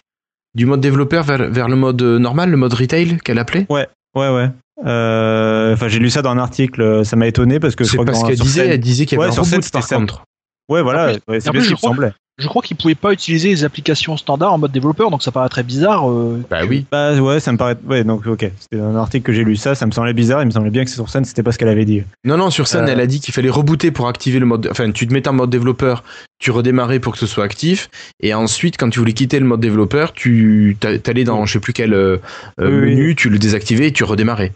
du 0.54 0.64
mode 0.64 0.80
développeur 0.80 1.24
vers, 1.24 1.50
vers 1.50 1.68
le 1.68 1.76
mode 1.76 2.02
normal, 2.02 2.50
le 2.50 2.56
mode 2.56 2.72
retail 2.72 3.18
qu'elle 3.18 3.38
appelait? 3.38 3.66
Ouais, 3.68 3.88
ouais. 4.16 4.50
Euh, 4.84 5.72
Enfin, 5.72 5.88
j'ai 5.88 5.98
lu 5.98 6.10
ça 6.10 6.22
dans 6.22 6.30
un 6.30 6.38
article, 6.38 6.82
euh, 6.82 7.04
ça 7.04 7.16
m'a 7.16 7.26
étonné 7.26 7.60
parce 7.60 7.74
que 7.76 7.84
je 7.84 7.90
C'est 7.90 7.96
crois 7.96 8.06
que 8.06 8.10
parce 8.12 8.24
qu'elle 8.24 8.38
disait, 8.38 8.66
elle 8.68 8.80
disait 8.80 9.06
qu'il 9.06 9.16
y 9.18 9.20
avait 9.20 9.30
Ouais, 9.30 9.38
un 9.38 9.44
sur 9.44 9.70
par 9.72 9.88
contre. 9.88 10.24
Ouais, 10.68 10.82
voilà, 10.82 11.12
ouais, 11.28 11.40
c'est 11.40 11.50
bien 11.50 11.60
ce 11.60 11.66
qu'il 11.66 11.76
me 11.76 11.80
semblait. 11.80 12.12
Je 12.38 12.48
crois 12.48 12.60
qu'ils 12.60 12.76
pouvaient 12.76 12.94
pas 12.94 13.12
utiliser 13.14 13.48
les 13.48 13.64
applications 13.64 14.16
standards 14.18 14.52
en 14.52 14.58
mode 14.58 14.70
développeur, 14.70 15.10
donc 15.10 15.22
ça 15.22 15.32
paraît 15.32 15.48
très 15.48 15.62
bizarre. 15.62 16.10
euh, 16.10 16.44
Bah 16.50 16.60
oui. 16.68 16.84
Bah 16.92 17.14
ouais, 17.14 17.40
ça 17.40 17.50
me 17.50 17.56
paraît. 17.56 17.78
Ouais, 17.86 18.04
donc 18.04 18.26
ok, 18.26 18.50
c'était 18.60 18.78
un 18.82 18.94
article 18.94 19.24
que 19.24 19.32
j'ai 19.32 19.42
lu 19.42 19.56
ça, 19.56 19.74
ça 19.74 19.86
me 19.86 19.90
semblait 19.90 20.12
bizarre, 20.12 20.42
il 20.42 20.46
me 20.46 20.50
semblait 20.50 20.70
bien 20.70 20.84
que 20.84 20.90
sur 20.90 21.08
scène, 21.08 21.24
c'était 21.24 21.42
pas 21.42 21.52
ce 21.52 21.58
qu'elle 21.58 21.70
avait 21.70 21.86
dit. 21.86 22.02
Non, 22.24 22.36
non, 22.36 22.50
sur 22.50 22.66
scène, 22.68 22.84
Euh. 22.84 22.92
elle 22.92 23.00
a 23.00 23.06
dit 23.06 23.20
qu'il 23.20 23.32
fallait 23.32 23.48
rebooter 23.48 23.90
pour 23.90 24.06
activer 24.08 24.38
le 24.38 24.44
mode. 24.44 24.68
Enfin, 24.70 24.90
tu 24.92 25.06
te 25.06 25.14
mettais 25.14 25.28
en 25.30 25.32
mode 25.32 25.48
développeur, 25.48 26.04
tu 26.38 26.50
redémarrais 26.50 27.00
pour 27.00 27.14
que 27.14 27.18
ce 27.18 27.26
soit 27.26 27.44
actif, 27.44 27.88
et 28.20 28.34
ensuite, 28.34 28.76
quand 28.76 28.90
tu 28.90 28.98
voulais 28.98 29.14
quitter 29.14 29.40
le 29.40 29.46
mode 29.46 29.60
développeur, 29.60 30.12
tu 30.12 30.76
t'a- 30.78 30.98
t'allais 30.98 31.24
dans 31.24 31.46
je 31.46 31.54
sais 31.54 31.60
plus 31.60 31.72
quel 31.72 31.94
euh, 31.94 32.18
oui. 32.60 32.68
menu, 32.70 33.14
tu 33.16 33.30
le 33.30 33.38
désactivais 33.38 33.86
et 33.88 33.92
tu 33.92 34.04
redémarrais. 34.04 34.52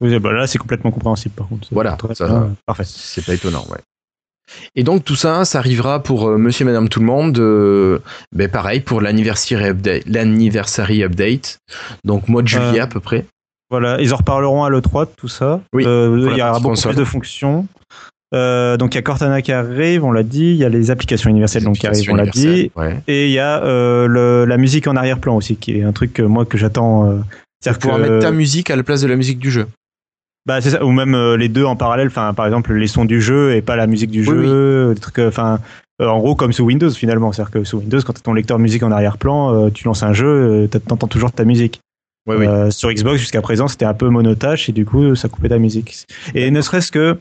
Oui, 0.00 0.18
bah 0.18 0.32
là, 0.32 0.46
c'est 0.46 0.56
complètement 0.56 0.90
compréhensible 0.90 1.34
par 1.34 1.48
contre. 1.48 1.68
Voilà, 1.70 1.92
très 1.92 2.14
ça- 2.14 2.26
bien, 2.26 2.54
parfait. 2.64 2.84
C'est 2.86 3.22
pas 3.26 3.34
étonnant, 3.34 3.66
ouais. 3.70 3.76
Et 4.76 4.82
donc 4.82 5.04
tout 5.04 5.16
ça, 5.16 5.44
ça 5.44 5.58
arrivera 5.58 6.02
pour 6.02 6.28
euh, 6.28 6.38
Monsieur 6.38 6.64
et 6.64 6.66
Madame 6.66 6.88
tout 6.88 7.00
le 7.00 7.06
monde. 7.06 7.38
euh, 7.38 7.98
ben 8.32 8.48
pareil 8.48 8.80
pour 8.80 9.00
l'anniversary 9.00 9.64
update, 9.68 10.02
l'anniversary 10.06 11.02
update. 11.04 11.58
Donc 12.04 12.28
mois 12.28 12.42
de 12.42 12.48
juillet 12.48 12.80
Euh, 12.80 12.84
à 12.84 12.86
peu 12.86 13.00
près. 13.00 13.24
Voilà, 13.70 14.00
ils 14.00 14.12
en 14.12 14.16
reparleront 14.16 14.64
à 14.64 14.70
l'E3 14.70 15.06
de 15.06 15.10
tout 15.16 15.28
ça. 15.28 15.60
Oui, 15.72 15.84
Euh, 15.86 16.28
il 16.32 16.36
y 16.38 16.42
aura 16.42 16.54
beaucoup 16.54 16.70
console. 16.70 16.92
plus 16.94 17.00
de 17.00 17.04
fonctions. 17.04 17.66
Euh, 18.32 18.76
donc 18.76 18.94
il 18.94 18.96
y 18.96 18.98
a 18.98 19.02
Cortana 19.02 19.42
qui 19.42 19.50
arrive, 19.52 20.04
on 20.04 20.12
l'a 20.12 20.22
dit. 20.22 20.50
Il 20.50 20.56
y 20.56 20.64
a 20.64 20.68
les 20.68 20.90
applications 20.90 21.30
universelles 21.30 21.64
donc 21.64 21.78
qui 21.78 21.86
arrivent, 21.86 22.10
on 22.12 22.16
l'a 22.16 22.26
dit. 22.26 22.70
Ouais. 22.76 23.00
Et 23.08 23.26
il 23.26 23.32
y 23.32 23.38
a 23.40 23.62
euh, 23.64 24.06
le- 24.06 24.44
la 24.44 24.56
musique 24.56 24.86
en 24.86 24.94
arrière-plan 24.96 25.36
aussi, 25.36 25.56
qui 25.56 25.78
est 25.78 25.82
un 25.82 25.92
truc 25.92 26.12
que 26.12 26.22
moi 26.22 26.44
que 26.44 26.56
j'attends. 26.58 27.06
euh, 27.10 27.18
C'est 27.62 27.70
c'est-à-dire 27.70 27.78
pouvoir 27.80 27.98
mettre 27.98 28.18
ta 28.20 28.30
musique 28.32 28.70
à 28.70 28.76
la 28.76 28.82
place 28.82 29.00
de 29.02 29.06
la 29.08 29.16
musique 29.16 29.38
du 29.38 29.50
jeu. 29.50 29.66
Bah 30.50 30.60
c'est 30.60 30.70
ça, 30.70 30.84
ou 30.84 30.90
même 30.90 31.14
euh, 31.14 31.36
les 31.36 31.48
deux 31.48 31.64
en 31.64 31.76
parallèle. 31.76 32.08
Enfin, 32.08 32.34
par 32.34 32.44
exemple, 32.44 32.74
les 32.74 32.88
sons 32.88 33.04
du 33.04 33.20
jeu 33.20 33.54
et 33.54 33.62
pas 33.62 33.76
la 33.76 33.86
musique 33.86 34.10
du 34.10 34.20
Oui, 34.20 34.26
jeu, 34.26 34.42
euh, 34.46 34.94
des 34.94 35.00
trucs. 35.00 35.20
euh, 35.20 35.28
Enfin, 35.28 35.60
euh, 36.02 36.08
en 36.08 36.18
gros 36.18 36.34
comme 36.34 36.52
sous 36.52 36.64
Windows 36.64 36.90
finalement. 36.90 37.30
C'est-à-dire 37.30 37.52
que 37.52 37.62
sous 37.62 37.78
Windows, 37.78 38.00
quand 38.04 38.12
tu 38.14 38.18
as 38.18 38.22
ton 38.22 38.32
lecteur 38.34 38.58
musique 38.58 38.82
en 38.82 38.90
arrière-plan, 38.90 39.54
euh, 39.54 39.70
tu 39.70 39.84
lances 39.84 40.02
un 40.02 40.12
jeu, 40.12 40.66
t'as- 40.68 40.80
t'entends 40.80 41.06
toujours 41.06 41.30
ta 41.30 41.44
musique. 41.44 41.78
Oui. 42.26 42.46
Sur 42.70 42.92
Xbox 42.92 43.20
jusqu'à 43.20 43.42
présent, 43.42 43.68
c'était 43.68 43.84
un 43.84 43.94
peu 43.94 44.08
monotache 44.08 44.68
et 44.68 44.72
du 44.72 44.84
coup, 44.84 45.14
ça 45.14 45.28
coupait 45.28 45.50
ta 45.50 45.58
musique. 45.58 46.04
Et 46.34 46.50
ne 46.50 46.60
serait-ce 46.62 46.90
que, 46.90 47.16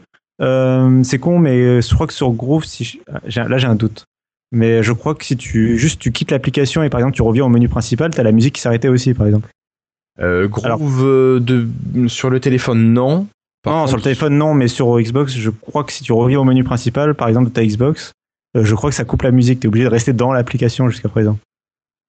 c'est 1.04 1.20
con, 1.20 1.38
mais 1.40 1.82
je 1.84 1.94
crois 1.94 2.08
que 2.08 2.14
sur 2.14 2.32
Groove, 2.32 2.66
si 2.66 2.84
je- 2.84 2.98
j'ai- 3.28 3.44
là 3.44 3.58
j'ai 3.60 3.68
un 3.68 3.76
doute. 3.76 4.06
Mais 4.52 4.82
je 4.82 4.92
crois 4.94 5.14
que 5.14 5.24
si 5.24 5.38
tu 5.38 5.78
juste 5.78 6.02
tu 6.02 6.12
quittes 6.12 6.32
l'application 6.32 6.82
et 6.82 6.90
par 6.90 7.00
exemple 7.00 7.16
tu 7.16 7.22
reviens 7.22 7.46
au 7.46 7.50
menu 7.50 7.70
principal, 7.70 8.10
t'as 8.10 8.24
la 8.24 8.32
musique 8.32 8.56
qui 8.56 8.62
s'arrêtait 8.62 8.88
aussi, 8.88 9.14
par 9.14 9.28
exemple. 9.28 9.48
Euh, 10.22 10.48
Groove 10.48 11.04
euh, 11.06 11.40
de, 11.40 11.68
sur 12.08 12.30
le 12.30 12.40
téléphone, 12.40 12.94
non. 12.94 13.28
Par 13.64 13.74
non, 13.74 13.80
contre, 13.80 13.90
sur 13.90 13.98
le 13.98 14.04
téléphone 14.04 14.38
non, 14.38 14.54
mais 14.54 14.68
sur 14.68 15.00
Xbox, 15.00 15.34
je 15.36 15.50
crois 15.50 15.84
que 15.84 15.92
si 15.92 16.04
tu 16.04 16.12
reviens 16.14 16.40
au 16.40 16.44
menu 16.44 16.64
principal, 16.64 17.14
par 17.16 17.28
exemple 17.28 17.48
de 17.50 17.54
ta 17.54 17.66
Xbox, 17.66 18.12
euh, 18.58 18.64
je 18.66 18.76
crois 18.76 18.90
que 18.90 18.96
ça 18.96 19.06
coupe 19.06 19.22
la 19.22 19.32
musique. 19.32 19.60
T'es 19.60 19.68
obligé 19.68 19.86
de 19.86 19.90
rester 19.90 20.14
dans 20.14 20.32
l'application 20.34 20.90
jusqu'à 20.90 21.10
présent. 21.10 21.38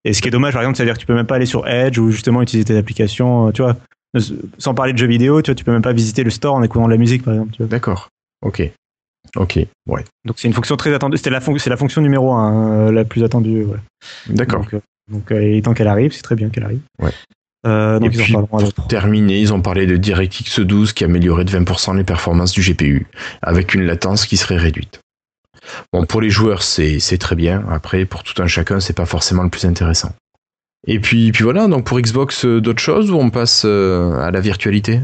Et 0.05 0.13
ce 0.13 0.23
qui 0.23 0.29
est 0.29 0.31
dommage, 0.31 0.53
par 0.55 0.63
exemple, 0.63 0.77
c'est-à-dire 0.77 0.95
que 0.95 1.01
tu 1.01 1.07
peux 1.07 1.15
même 1.15 1.27
pas 1.27 1.37
aller 1.37 1.47
sur 1.47 1.69
Edge 1.69 1.99
ou 1.99 2.11
justement 2.11 2.41
utiliser 2.43 2.65
tes 2.65 2.77
applications, 2.77 3.53
tu 3.53 3.63
vois. 3.63 3.77
Sans 4.59 4.75
parler 4.75 4.93
de 4.93 4.99
jeux 4.99 5.07
vidéo, 5.07 5.41
tu 5.43 5.51
vois, 5.51 5.55
tu 5.55 5.65
peux 5.65 5.73
même 5.73 5.83
pas 5.83 5.93
visiter 5.93 6.25
le 6.25 6.31
store 6.31 6.55
en 6.55 6.63
écoutant 6.63 6.87
de 6.87 6.91
la 6.93 6.97
musique, 6.97 7.23
par 7.23 7.35
exemple. 7.35 7.53
Tu. 7.53 7.63
D'accord. 7.65 8.09
Ok. 8.43 8.63
Ok. 9.37 9.59
Ouais. 9.87 10.03
Donc 10.25 10.39
c'est 10.39 10.49
une 10.49 10.55
fonction 10.55 10.77
très 10.77 10.93
attendue. 10.95 11.17
C'était 11.17 11.31
la, 11.31 11.41
fon- 11.41 11.57
c'est 11.59 11.71
la 11.71 11.77
fonction 11.77 12.01
numéro 12.01 12.33
un, 12.33 12.91
la 12.91 13.05
plus 13.05 13.23
attendue. 13.23 13.65
ouais. 13.65 13.77
D'accord. 14.29 14.63
Donc, 14.63 14.75
euh, 14.75 14.81
donc 15.13 15.31
euh, 15.33 15.41
est 15.57 15.63
temps 15.65 15.75
qu'elle 15.75 15.87
arrive, 15.89 16.13
c'est 16.13 16.23
très 16.23 16.35
bien 16.35 16.49
qu'elle 16.49 16.65
arrive. 16.65 16.81
Ouais. 17.01 17.13
Euh, 17.67 17.99
donc 17.99 18.13
Et 18.15 18.17
ils 18.17 18.21
en 18.37 18.45
puis, 18.47 18.57
à 18.67 18.71
pour 18.73 18.89
terminer, 18.89 19.39
ils 19.39 19.53
ont 19.53 19.61
parlé 19.61 19.87
de 19.87 19.97
DirectX 19.97 20.61
12 20.61 20.93
qui 20.95 21.05
améliorait 21.05 21.45
de 21.45 21.51
20% 21.51 21.95
les 21.97 22.05
performances 22.05 22.53
du 22.53 22.63
GPU, 22.63 23.07
avec 23.43 23.75
une 23.75 23.85
latence 23.85 24.25
qui 24.27 24.37
serait 24.39 24.57
réduite. 24.57 25.01
Bon, 25.93 26.05
pour 26.07 26.21
les 26.23 26.31
joueurs, 26.31 26.63
c'est 26.63 26.99
très 27.19 27.37
bien. 27.37 27.65
Après, 27.71 28.05
pour 28.07 28.23
tout 28.23 28.41
un 28.43 28.47
chacun, 28.47 28.81
c'est 28.81 28.97
pas 28.97 29.05
forcément 29.07 29.43
le 29.43 29.51
plus 29.51 29.67
intéressant. 29.67 30.13
Et 30.87 30.99
puis, 30.99 31.31
puis 31.33 31.45
voilà, 31.45 31.67
donc 31.69 31.85
pour 31.85 32.01
Xbox, 32.01 32.47
euh, 32.47 32.61
d'autres 32.63 32.81
choses 32.81 33.11
ou 33.11 33.17
on 33.17 33.29
passe 33.29 33.65
euh, 33.67 34.15
à 34.19 34.31
la 34.31 34.41
virtualité? 34.41 35.01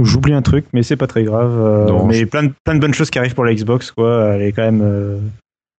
J'oublie 0.00 0.32
un 0.34 0.42
truc, 0.42 0.66
mais 0.72 0.82
c'est 0.82 0.96
pas 0.96 1.06
très 1.06 1.22
grave. 1.22 1.52
Non, 1.88 2.04
mais 2.06 2.14
je- 2.14 2.24
plein 2.24 2.42
de, 2.42 2.52
plein 2.64 2.74
de 2.74 2.80
bonnes 2.80 2.92
choses 2.92 3.08
qui 3.10 3.18
arrivent 3.20 3.34
pour 3.34 3.44
la 3.44 3.54
Xbox, 3.54 3.92
quoi. 3.92 4.34
Elle 4.34 4.42
est 4.42 4.52
quand 4.52 4.62
même. 4.64 4.82
euh, 4.82 5.18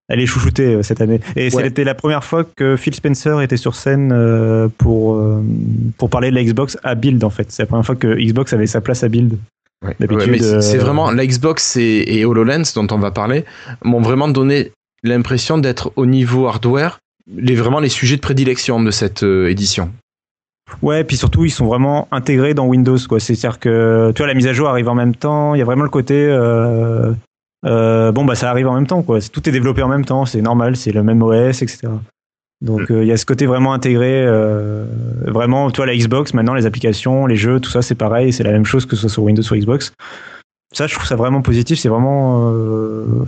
elle 0.10 0.20
est 0.20 0.26
chouchoutée 0.26 0.76
euh, 0.76 0.84
cette 0.84 1.02
année. 1.02 1.20
Et 1.36 1.54
Ouais. 1.54 1.64
c'était 1.64 1.84
la 1.84 1.96
première 1.96 2.24
fois 2.24 2.44
que 2.44 2.76
Phil 2.78 2.94
Spencer 2.96 3.42
était 3.42 3.58
sur 3.58 3.76
scène 3.76 4.12
euh, 4.14 4.68
pour, 4.78 5.16
euh, 5.16 5.42
pour 5.98 6.10
parler 6.10 6.30
de 6.30 6.36
la 6.36 6.44
Xbox 6.44 6.78
à 6.84 6.96
Build, 6.96 7.24
en 7.24 7.30
fait. 7.30 7.52
C'est 7.52 7.64
la 7.64 7.68
première 7.68 7.86
fois 7.86 7.96
que 7.96 8.16
Xbox 8.16 8.54
avait 8.54 8.68
sa 8.68 8.82
place 8.82 9.04
à 9.04 9.10
Build. 9.10 9.38
Ouais. 9.86 9.96
Ouais, 10.10 10.28
mais 10.28 10.40
c'est- 10.40 10.78
euh, 10.78 10.80
vraiment 10.80 11.12
la 11.12 11.26
Xbox 11.26 11.76
et, 11.78 12.04
et 12.08 12.26
HoloLens 12.26 12.64
dont 12.74 12.88
on 12.90 12.98
va 12.98 13.12
parler 13.12 13.46
m'ont 13.84 14.02
vraiment 14.02 14.28
donné 14.28 14.72
l'impression 15.04 15.58
d'être 15.60 15.92
au 15.96 16.06
niveau 16.08 16.48
hardware 16.48 16.98
les 17.38 17.54
vraiment 17.56 17.80
les 17.80 17.90
sujets 17.90 18.16
de 18.16 18.22
prédilection 18.22 18.82
de 18.82 18.90
cette 18.90 19.22
euh, 19.24 19.50
édition. 19.50 19.92
Ouais, 20.82 21.04
puis 21.04 21.16
surtout, 21.18 21.46
ils 21.46 21.52
sont 21.52 21.66
vraiment 21.66 22.08
intégrés 22.12 22.54
dans 22.54 22.66
Windows, 22.66 22.98
quoi. 23.08 23.20
C'est-à-dire 23.20 23.60
que, 23.60 24.12
tu 24.16 24.18
vois, 24.22 24.28
la 24.28 24.34
mise 24.34 24.48
à 24.48 24.54
jour 24.54 24.68
arrive 24.68 24.90
en 24.90 24.96
même 24.96 25.16
temps. 25.16 25.54
Il 25.56 25.60
y 25.60 25.62
a 25.62 25.66
vraiment 25.66 25.84
le 25.84 25.90
côté. 25.90 26.16
euh, 26.16 27.12
euh, 27.68 28.12
bon, 28.12 28.26
bah, 28.26 28.36
ça 28.36 28.50
arrive 28.50 28.68
en 28.68 28.74
même 28.74 28.88
temps, 28.88 29.04
quoi. 29.04 29.20
Tout 29.22 29.48
est 29.48 29.52
développé 29.52 29.84
en 29.84 29.88
même 29.90 30.06
temps, 30.06 30.26
c'est 30.26 30.42
normal, 30.42 30.76
c'est 30.76 30.92
le 30.92 31.04
même 31.04 31.22
OS, 31.22 31.62
etc. 31.62 31.90
Donc, 32.62 32.90
euh, 32.90 33.04
il 33.04 33.08
y 33.08 33.12
a 33.12 33.18
ce 33.18 33.26
côté 33.26 33.46
vraiment 33.46 33.74
intégré. 33.74 34.24
euh, 34.26 34.86
vraiment, 35.28 35.70
tu 35.70 35.78
vois, 35.78 35.86
la 35.86 35.96
Xbox, 35.96 36.34
maintenant, 36.34 36.56
les 36.56 36.66
applications, 36.66 37.28
les 37.28 37.36
jeux, 37.36 37.60
tout 37.60 37.70
ça, 37.70 37.82
c'est 37.84 37.94
pareil, 37.96 38.34
c'est 38.34 38.44
la 38.44 38.52
même 38.52 38.66
chose 38.66 38.86
que 38.86 38.96
ce 38.96 39.02
soit 39.04 39.10
sur 39.10 39.24
Windows 39.24 39.44
ou 39.44 39.56
Xbox. 39.56 39.94
Ça, 40.74 40.86
je 40.88 40.94
trouve 40.96 41.06
ça 41.08 41.16
vraiment 41.16 41.42
positif. 41.42 41.80
C'est 41.80 41.88
vraiment, 41.88 42.52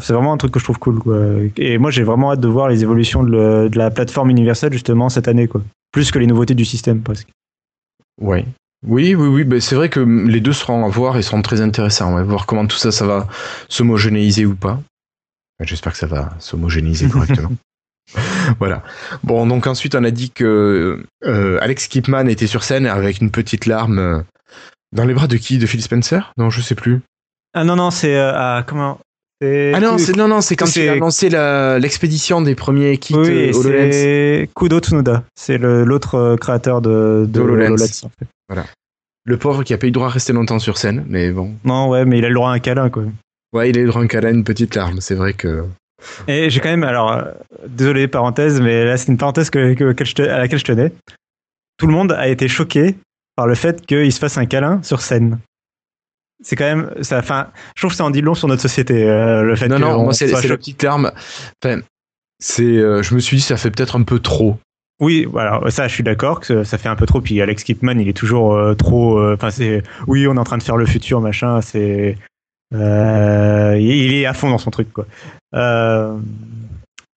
c'est 0.01 0.13
vraiment 0.13 0.33
un 0.33 0.37
truc 0.37 0.51
que 0.51 0.59
je 0.59 0.63
trouve 0.65 0.79
cool, 0.79 0.99
quoi. 0.99 1.17
Et 1.57 1.77
moi, 1.77 1.89
j'ai 1.91 2.03
vraiment 2.03 2.31
hâte 2.31 2.41
de 2.41 2.47
voir 2.47 2.67
les 2.69 2.81
évolutions 2.83 3.23
de, 3.23 3.29
le- 3.29 3.69
de 3.69 3.77
la 3.77 3.91
plateforme 3.91 4.29
universelle, 4.29 4.73
justement, 4.73 5.09
cette 5.09 5.27
année, 5.27 5.47
quoi. 5.47 5.61
Plus 5.91 6.11
que 6.11 6.19
les 6.19 6.27
nouveautés 6.27 6.53
du 6.55 6.65
système, 6.65 7.01
presque. 7.01 7.29
Ouais. 8.19 8.45
Oui, 8.87 9.13
oui, 9.15 9.27
oui. 9.27 9.43
ben, 9.43 9.59
c'est 9.59 9.75
vrai 9.75 9.89
que 9.89 9.99
les 9.99 10.39
deux 10.39 10.53
seront 10.53 10.85
à 10.85 10.89
voir 10.89 11.17
et 11.17 11.21
seront 11.21 11.41
très 11.41 11.61
intéressants. 11.61 12.11
On 12.11 12.15
va 12.15 12.23
voir 12.23 12.45
comment 12.45 12.65
tout 12.65 12.77
ça, 12.77 12.91
ça 12.91 13.05
va 13.05 13.27
s'homogénéiser 13.67 14.45
ou 14.45 14.55
pas. 14.55 14.79
J'espère 15.61 15.91
que 15.91 15.97
ça 15.97 16.07
va 16.07 16.33
s'homogénéiser 16.39 17.09
correctement. 17.09 17.51
voilà. 18.59 18.81
Bon, 19.23 19.45
donc 19.45 19.67
ensuite, 19.67 19.95
on 19.95 20.03
a 20.05 20.11
dit 20.11 20.31
que 20.31 21.03
euh, 21.25 21.57
Alex 21.61 21.87
Kipman 21.87 22.27
était 22.29 22.47
sur 22.47 22.63
scène 22.63 22.85
avec 22.87 23.19
une 23.19 23.29
petite 23.31 23.65
larme 23.65 23.99
euh, 23.99 24.21
dans 24.93 25.03
les 25.03 25.13
bras 25.13 25.27
de 25.27 25.35
qui? 25.35 25.57
De 25.57 25.65
Phil 25.65 25.81
Spencer? 25.81 26.31
Non, 26.37 26.49
je 26.49 26.61
sais 26.61 26.75
plus. 26.75 27.01
Ah 27.53 27.65
non, 27.65 27.75
non, 27.75 27.91
c'est. 27.91 28.15
euh, 28.15 28.31
ah, 28.33 28.63
comment? 28.65 28.99
Ah 29.41 29.79
non, 29.79 29.97
c'est 29.97 30.15
non, 30.17 30.27
non, 30.27 30.41
c'est 30.41 30.55
quand 30.57 30.65
c'est- 30.65 30.83
il 30.85 30.89
a 30.89 30.93
annoncé 30.93 31.29
la- 31.29 31.79
l'expédition 31.79 32.41
des 32.41 32.55
premiers 32.55 32.97
kits 32.97 33.15
Oui, 33.15 33.29
euh, 33.49 33.53
HoloLens. 33.53 33.91
c'est 33.91 34.49
Kudo 34.55 34.79
Tsunoda. 34.79 35.23
C'est 35.35 35.57
le- 35.57 35.83
l'autre 35.85 36.35
créateur 36.39 36.81
de, 36.81 37.25
de 37.25 37.25
De 37.25 37.39
HoloLens. 37.41 37.65
HoloLens, 37.73 38.03
en 38.05 38.09
fait. 38.09 38.27
Le 39.25 39.37
pauvre 39.37 39.63
qui 39.63 39.73
a 39.73 39.77
pas 39.77 39.87
eu 39.87 39.91
droit 39.91 40.07
à 40.07 40.09
rester 40.11 40.33
longtemps 40.33 40.59
sur 40.59 40.77
scène, 40.77 41.05
mais 41.07 41.31
bon. 41.31 41.53
Non, 41.63 41.89
ouais, 41.89 42.05
mais 42.05 42.17
il 42.17 42.25
a 42.25 42.29
le 42.29 42.33
droit 42.35 42.49
à 42.49 42.53
un 42.53 42.59
câlin, 42.59 42.89
quoi. 42.89 43.03
Ouais, 43.53 43.69
il 43.69 43.77
a 43.77 43.81
eu 43.81 43.85
droit 43.85 44.01
à 44.01 44.03
un 44.05 44.07
câlin, 44.07 44.29
une 44.29 44.43
petite 44.43 44.75
larme. 44.75 45.01
C'est 45.01 45.15
vrai 45.15 45.33
que. 45.33 45.65
Et 46.27 46.49
j'ai 46.49 46.59
quand 46.61 46.69
même, 46.69 46.83
alors, 46.83 47.11
euh, 47.11 47.23
désolé, 47.67 48.07
parenthèse, 48.07 48.61
mais 48.61 48.85
là, 48.85 48.95
c'est 48.97 49.11
une 49.11 49.17
parenthèse 49.17 49.49
que, 49.49 49.73
que- 49.73 49.91
que 49.91 50.05
je 50.05 50.15
te- 50.15 50.21
à 50.21 50.37
laquelle 50.39 50.59
je 50.59 50.63
tenais. 50.65 50.91
Tout 51.77 51.87
le 51.87 51.93
monde 51.93 52.11
a 52.13 52.27
été 52.27 52.47
choqué 52.47 52.95
par 53.35 53.47
le 53.47 53.55
fait 53.55 53.85
qu'il 53.85 54.11
se 54.11 54.19
fasse 54.19 54.37
un 54.37 54.45
câlin 54.45 54.81
sur 54.83 55.01
scène. 55.01 55.39
C'est 56.41 56.55
quand 56.55 56.63
même, 56.75 56.93
ça, 57.01 57.19
enfin, 57.19 57.49
je 57.75 57.81
trouve 57.81 57.91
que 57.91 57.97
ça 57.97 58.05
en 58.05 58.09
dit 58.11 58.21
long 58.21 58.33
sur 58.33 58.47
notre 58.47 58.61
société, 58.61 59.03
euh, 59.09 59.43
le 59.43 59.55
fait 59.57 59.67
Non, 59.67 59.75
que 59.75 59.81
non, 59.81 59.91
on 59.99 60.03
moi, 60.05 60.13
c'est 60.13 60.27
la 60.31 60.39
petite 60.57 60.81
larme. 60.83 61.11
Enfin, 61.63 61.81
c'est, 62.39 62.63
euh, 62.63 63.03
je 63.03 63.13
me 63.13 63.19
suis 63.19 63.37
dit, 63.37 63.43
ça 63.43 63.57
fait 63.57 63.69
peut-être 63.71 63.97
un 63.97 64.03
peu 64.03 64.19
trop. 64.19 64.57
Oui, 64.99 65.25
voilà, 65.31 65.61
ça, 65.69 65.87
je 65.87 65.93
suis 65.93 66.03
d'accord 66.03 66.39
que 66.41 66.63
ça- 66.63 66.77
fait 66.77 66.89
un 66.89 66.95
peu 66.95 67.05
trop. 67.05 67.21
Puis 67.21 67.41
Alex 67.41 67.63
Kipman, 67.63 67.99
il 67.99 68.07
est 68.09 68.13
toujours 68.17 68.53
euh, 68.55 68.73
trop. 68.73 69.17
euh, 69.17 69.35
Enfin, 69.35 69.49
c'est. 69.49 69.81
Oui, 70.07 70.27
on 70.27 70.35
est 70.35 70.39
en 70.39 70.43
train 70.43 70.57
de 70.57 70.63
faire 70.63 70.77
le 70.77 70.85
futur, 70.85 71.21
machin. 71.21 71.61
C'est. 71.61 72.17
euh, 72.75 73.77
il 73.79 74.13
est 74.13 74.25
à 74.25 74.33
fond 74.33 74.49
dans 74.49 74.57
son 74.57 74.71
truc, 74.71 74.91
quoi. 74.91 75.05
Euh, 75.55 76.15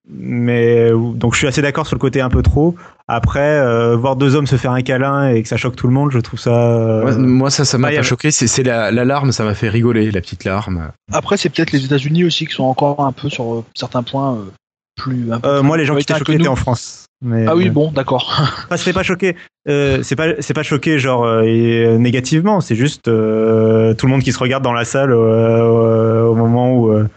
mais 0.09 0.91
donc, 0.91 1.33
je 1.33 1.39
suis 1.39 1.47
assez 1.47 1.61
d'accord 1.61 1.87
sur 1.87 1.95
le 1.95 1.99
côté 1.99 2.19
un 2.21 2.29
peu 2.29 2.41
trop. 2.41 2.75
Après, 3.07 3.59
euh, 3.59 3.95
voir 3.95 4.15
deux 4.15 4.35
hommes 4.35 4.47
se 4.47 4.55
faire 4.57 4.71
un 4.71 4.81
câlin 4.81 5.29
et 5.29 5.41
que 5.43 5.47
ça 5.49 5.57
choque 5.57 5.75
tout 5.75 5.87
le 5.87 5.93
monde, 5.93 6.11
je 6.11 6.19
trouve 6.19 6.39
ça. 6.39 6.51
euh, 6.51 7.01
Moi, 7.01 7.17
moi, 7.17 7.49
ça, 7.49 7.65
ça 7.65 7.77
m'a 7.77 7.89
pas 7.91 8.01
choqué. 8.03 8.31
C'est 8.31 8.47
c'est 8.47 8.63
la, 8.63 8.91
la 8.91 9.05
larme, 9.05 9.31
ça 9.31 9.43
m'a 9.43 9.55
fait 9.55 9.69
rigoler, 9.69 10.11
la 10.11 10.21
petite 10.21 10.43
larme. 10.45 10.91
Après, 11.11 11.37
c'est 11.37 11.49
peut-être 11.49 11.71
les 11.71 11.85
États-Unis 11.85 12.23
aussi 12.25 12.45
qui 12.45 12.53
sont 12.53 12.63
encore 12.63 13.01
un 13.01 13.11
peu 13.11 13.29
sur 13.29 13.63
certains 13.75 14.03
points 14.03 14.35
euh, 14.35 14.51
plus. 14.95 15.29
euh, 15.45 15.63
moi, 15.63 15.77
les 15.77 15.85
gens 15.85 15.95
qui 15.95 16.01
étaient 16.01 16.17
choqués 16.17 16.33
étaient 16.33 16.47
en 16.47 16.55
France. 16.55 17.05
Mais, 17.21 17.45
Ah 17.47 17.55
oui, 17.55 17.67
euh, 17.69 17.71
bon, 17.71 17.91
d'accord. 17.91 18.29
Enfin, 18.65 18.77
c'était 18.77 18.93
pas 18.93 19.03
choqué. 19.03 19.35
Euh, 19.69 19.99
c'est 20.03 20.15
pas, 20.17 20.33
c'est 20.39 20.53
pas 20.53 20.63
choqué 20.63 20.99
genre 20.99 21.23
euh, 21.23 21.43
et, 21.43 21.85
euh, 21.85 21.97
négativement. 21.97 22.59
C'est 22.59 22.75
juste 22.75 23.07
euh, 23.07 23.93
tout 23.93 24.07
le 24.07 24.11
monde 24.11 24.23
qui 24.23 24.33
se 24.33 24.39
regarde 24.39 24.63
dans 24.63 24.73
la 24.73 24.83
salle 24.83 25.11
euh, 25.11 25.15
euh, 25.17 26.23
au 26.25 26.35
moment 26.35 26.73
où. 26.75 26.91
Euh, 26.91 27.07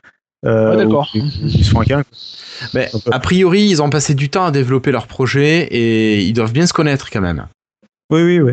euh, 0.44 0.70
Ouais, 0.76 0.84
d'accord. 0.84 1.08
ils 1.12 1.64
se 1.64 1.70
font 1.72 1.80
un 1.80 1.84
câlin. 1.84 2.04
Mais, 2.72 2.88
a 3.10 3.18
priori, 3.18 3.62
ils 3.64 3.82
ont 3.82 3.90
passé 3.90 4.14
du 4.14 4.28
temps 4.28 4.44
à 4.46 4.50
développer 4.52 4.92
leur 4.92 5.06
projet 5.08 5.62
et 5.70 6.20
ils 6.22 6.32
doivent 6.32 6.52
bien 6.52 6.66
se 6.66 6.72
connaître 6.72 7.10
quand 7.10 7.20
même. 7.20 7.46
Oui, 8.10 8.22
oui, 8.22 8.40
oui. 8.40 8.52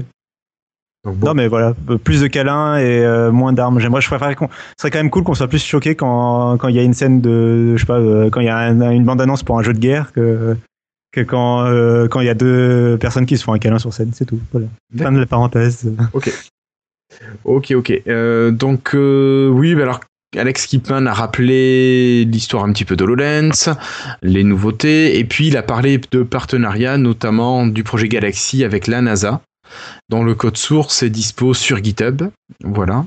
Donc, 1.06 1.18
bon. 1.18 1.28
Non, 1.28 1.34
mais 1.34 1.48
voilà, 1.48 1.74
plus 2.04 2.22
de 2.22 2.28
câlins 2.28 2.78
et 2.78 3.04
euh, 3.04 3.32
moins 3.32 3.52
d'armes. 3.52 3.80
J'aimerais, 3.80 4.00
je 4.02 4.08
préférerais 4.08 4.36
qu'on. 4.36 4.48
Ce 4.48 4.54
serait 4.80 4.92
quand 4.92 5.00
même 5.00 5.10
cool 5.10 5.24
qu'on 5.24 5.34
soit 5.34 5.48
plus 5.50 5.64
choqué 5.64 5.96
quand 5.96 6.58
quand 6.58 6.70
il 6.70 6.76
y 6.76 6.80
a 6.80 6.84
une 6.84 6.94
scène 6.94 7.20
de, 7.20 7.76
je 7.76 7.82
sais 7.82 7.86
pas, 7.86 8.00
euh, 8.00 8.30
quand 8.30 8.40
il 8.40 8.46
y 8.46 8.50
a 8.50 8.58
un- 8.58 8.92
une 8.92 9.04
bande 9.04 9.20
annonce 9.20 9.44
pour 9.44 9.60
un 9.60 9.64
jeu 9.64 9.74
de 9.74 9.80
guerre 9.80 10.14
que 10.14 10.56
que 11.12 11.20
quand 11.22 11.66
euh, 11.66 12.08
quand 12.08 12.22
il 12.22 12.28
y 12.28 12.30
a 12.30 12.34
deux 12.34 12.98
personnes 13.02 13.26
qui 13.26 13.38
se 13.38 13.44
font 13.44 13.52
un 13.54 13.60
câlin 13.60 13.80
sur 13.80 13.94
scène, 13.94 14.12
c'est 14.14 14.26
tout. 14.26 14.40
Voilà. 14.54 14.68
Fin 14.98 15.12
de 15.12 15.20
la 15.20 15.26
parenthèse. 15.26 15.92
Ok, 17.44 17.72
ok. 17.76 17.94
Euh, 18.08 18.50
donc, 18.52 18.92
oui, 18.96 19.76
bah 19.76 19.84
alors, 19.84 20.00
Alex 20.36 20.66
Kipman 20.66 21.06
a 21.06 21.14
rappelé 21.14 22.26
l'histoire 22.26 22.64
un 22.64 22.72
petit 22.74 22.86
peu 22.86 22.96
d'HoloLens, 22.96 23.70
les 24.24 24.44
nouveautés, 24.44 25.20
et 25.20 25.24
puis 25.24 25.48
il 25.48 25.58
a 25.58 25.62
parlé 25.62 26.00
de 26.12 26.24
partenariats, 26.24 26.98
notamment 26.98 27.68
du 27.68 27.84
projet 27.84 28.08
Galaxy 28.08 28.64
avec 28.64 28.88
la 28.88 29.02
NASA, 29.02 29.42
dont 30.10 30.24
le 30.24 30.36
code 30.36 30.58
source 30.58 31.04
est 31.04 31.10
dispo 31.10 31.54
sur 31.54 31.84
GitHub. 31.84 32.24
Voilà. 32.64 33.06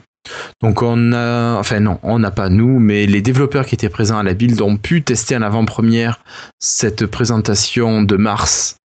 Donc 0.62 0.82
on 0.82 1.12
a, 1.12 1.55
enfin 1.59 1.80
non, 1.80 1.98
on 2.02 2.18
n'a 2.18 2.30
pas 2.30 2.48
nous, 2.48 2.78
mais 2.78 3.06
les 3.06 3.22
développeurs 3.22 3.66
qui 3.66 3.74
étaient 3.74 3.88
présents 3.88 4.18
à 4.18 4.22
la 4.22 4.34
build 4.34 4.60
ont 4.60 4.76
pu 4.76 5.02
tester 5.02 5.36
en 5.36 5.43
avant-première 5.43 6.20
cette 6.59 7.06
présentation 7.06 8.02
de 8.02 8.16
Mars 8.16 8.76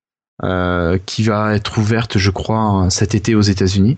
euh, 0.44 0.98
qui 1.06 1.24
va 1.24 1.56
être 1.56 1.78
ouverte, 1.78 2.18
je 2.18 2.32
crois, 2.32 2.88
cet 2.90 3.16
été 3.16 3.36
aux 3.36 3.42
États-Unis. 3.42 3.98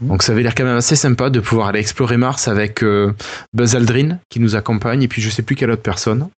Donc 0.00 0.22
ça 0.22 0.32
avait 0.32 0.42
l'air 0.42 0.54
quand 0.54 0.64
même 0.64 0.76
assez 0.76 0.94
sympa 0.94 1.30
de 1.30 1.40
pouvoir 1.40 1.68
aller 1.68 1.80
explorer 1.80 2.16
Mars 2.16 2.46
avec 2.48 2.84
euh, 2.84 3.12
Buzz 3.54 3.74
Aldrin 3.74 4.18
qui 4.28 4.38
nous 4.38 4.54
accompagne 4.54 5.02
et 5.02 5.08
puis 5.08 5.20
je 5.20 5.30
sais 5.30 5.42
plus 5.42 5.56
quelle 5.56 5.70
autre 5.70 5.82
personne. 5.82 6.28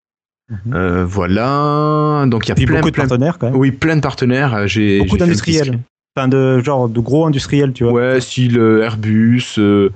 Mhm. 0.48 0.74
Euh, 0.74 1.04
voilà, 1.04 2.24
donc 2.28 2.46
il 2.46 2.48
y 2.48 2.52
a 2.52 2.54
plein, 2.54 2.76
beaucoup 2.76 2.90
de 2.90 2.96
partenaires 2.96 3.38
quand 3.38 3.50
même. 3.50 3.56
oui, 3.56 3.70
plein 3.70 3.96
de 3.96 4.00
partenaires. 4.00 4.66
J'ai 4.68 5.00
beaucoup 5.00 5.18
d'industriels. 5.18 5.80
Enfin, 6.16 6.28
de 6.28 6.58
genre 6.60 6.88
de 6.88 7.00
gros 7.00 7.26
industriels, 7.26 7.72
tu 7.72 7.84
vois. 7.84 7.92
Ouais, 7.92 8.20
style 8.20 8.58
euh, 8.58 8.82
Airbus, 8.82 9.54
euh, 9.58 9.88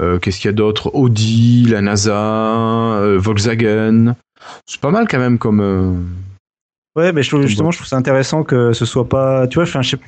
euh, 0.00 0.18
qu'est-ce 0.18 0.40
qu'il 0.40 0.48
y 0.48 0.54
a 0.54 0.56
d'autre? 0.56 0.90
Audi, 0.94 1.66
la 1.68 1.80
NASA, 1.82 2.16
euh, 2.16 3.18
Volkswagen. 3.20 4.14
C'est 4.66 4.80
pas 4.80 4.90
mal 4.90 5.06
quand 5.08 5.20
même 5.20 5.38
comme. 5.38 6.08
Ouais, 6.96 7.12
mais 7.12 7.22
je 7.22 7.40
justement, 7.42 7.70
je 7.70 7.78
trouve 7.78 7.86
ça 7.88 7.96
intéressant 7.96 8.42
que 8.42 8.72
ce 8.72 8.84
soit 8.84 9.08
pas, 9.08 9.46
tu 9.46 9.54
vois, 9.54 9.62
enfin, 9.64 9.82
je 9.82 9.90
sais- 9.90 9.98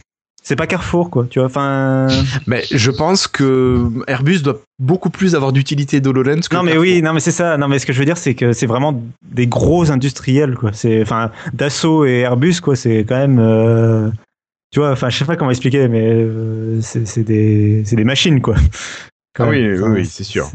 c'est 0.43 0.57
pas 0.57 0.67
Carrefour, 0.67 1.09
quoi, 1.09 1.27
tu 1.31 1.39
vois, 1.39 1.47
enfin. 1.47 2.09
Mais 2.47 2.65
je 2.71 2.91
pense 2.91 3.27
que 3.29 3.87
Airbus 4.09 4.41
doit 4.43 4.61
beaucoup 4.79 5.09
plus 5.09 5.35
avoir 5.37 5.53
d'utilité 5.53 6.01
d'HoloLens 6.03 6.43
que 6.47 6.55
Non, 6.55 6.63
mais 6.63 6.73
Carrefour. 6.73 6.83
oui, 6.83 7.01
non, 7.01 7.15
mais 7.15 7.21
c'est 7.21 7.31
ça. 7.31 7.57
Non, 7.57 7.69
mais 7.69 7.79
ce 7.79 7.87
que 7.87 7.95
je 7.95 7.99
veux 8.01 8.05
dire, 8.05 8.19
c'est 8.19 8.35
que 8.35 8.53
c'est 8.53 8.67
vraiment 8.67 9.01
des 9.25 9.47
gros 9.47 9.91
industriels, 9.91 10.57
quoi. 10.57 10.73
C'est, 10.75 11.01
enfin, 11.01 11.31
Dassault 11.55 12.05
et 12.05 12.19
Airbus, 12.19 12.57
quoi, 12.61 12.77
c'est 12.77 13.07
quand 13.09 13.17
même, 13.17 13.39
euh, 13.39 14.11
tu 14.75 14.81
vois, 14.81 14.91
enfin, 14.91 15.09
je 15.09 15.17
sais 15.17 15.25
pas 15.25 15.37
comment 15.37 15.53
expliquer, 15.53 15.87
mais 15.87 16.05
euh, 16.05 16.81
c'est 16.81 17.23
des, 17.23 17.85
c'est 17.87 17.95
des 17.95 18.03
machines, 18.03 18.41
quoi. 18.41 18.57
quand 19.33 19.45
Ah 19.45 19.51
oui, 19.51 19.63
même. 19.63 19.75
oui, 19.75 19.79
Enfin, 19.81 19.93
oui, 19.93 20.05
c'est 20.05 20.25
sûr. 20.25 20.51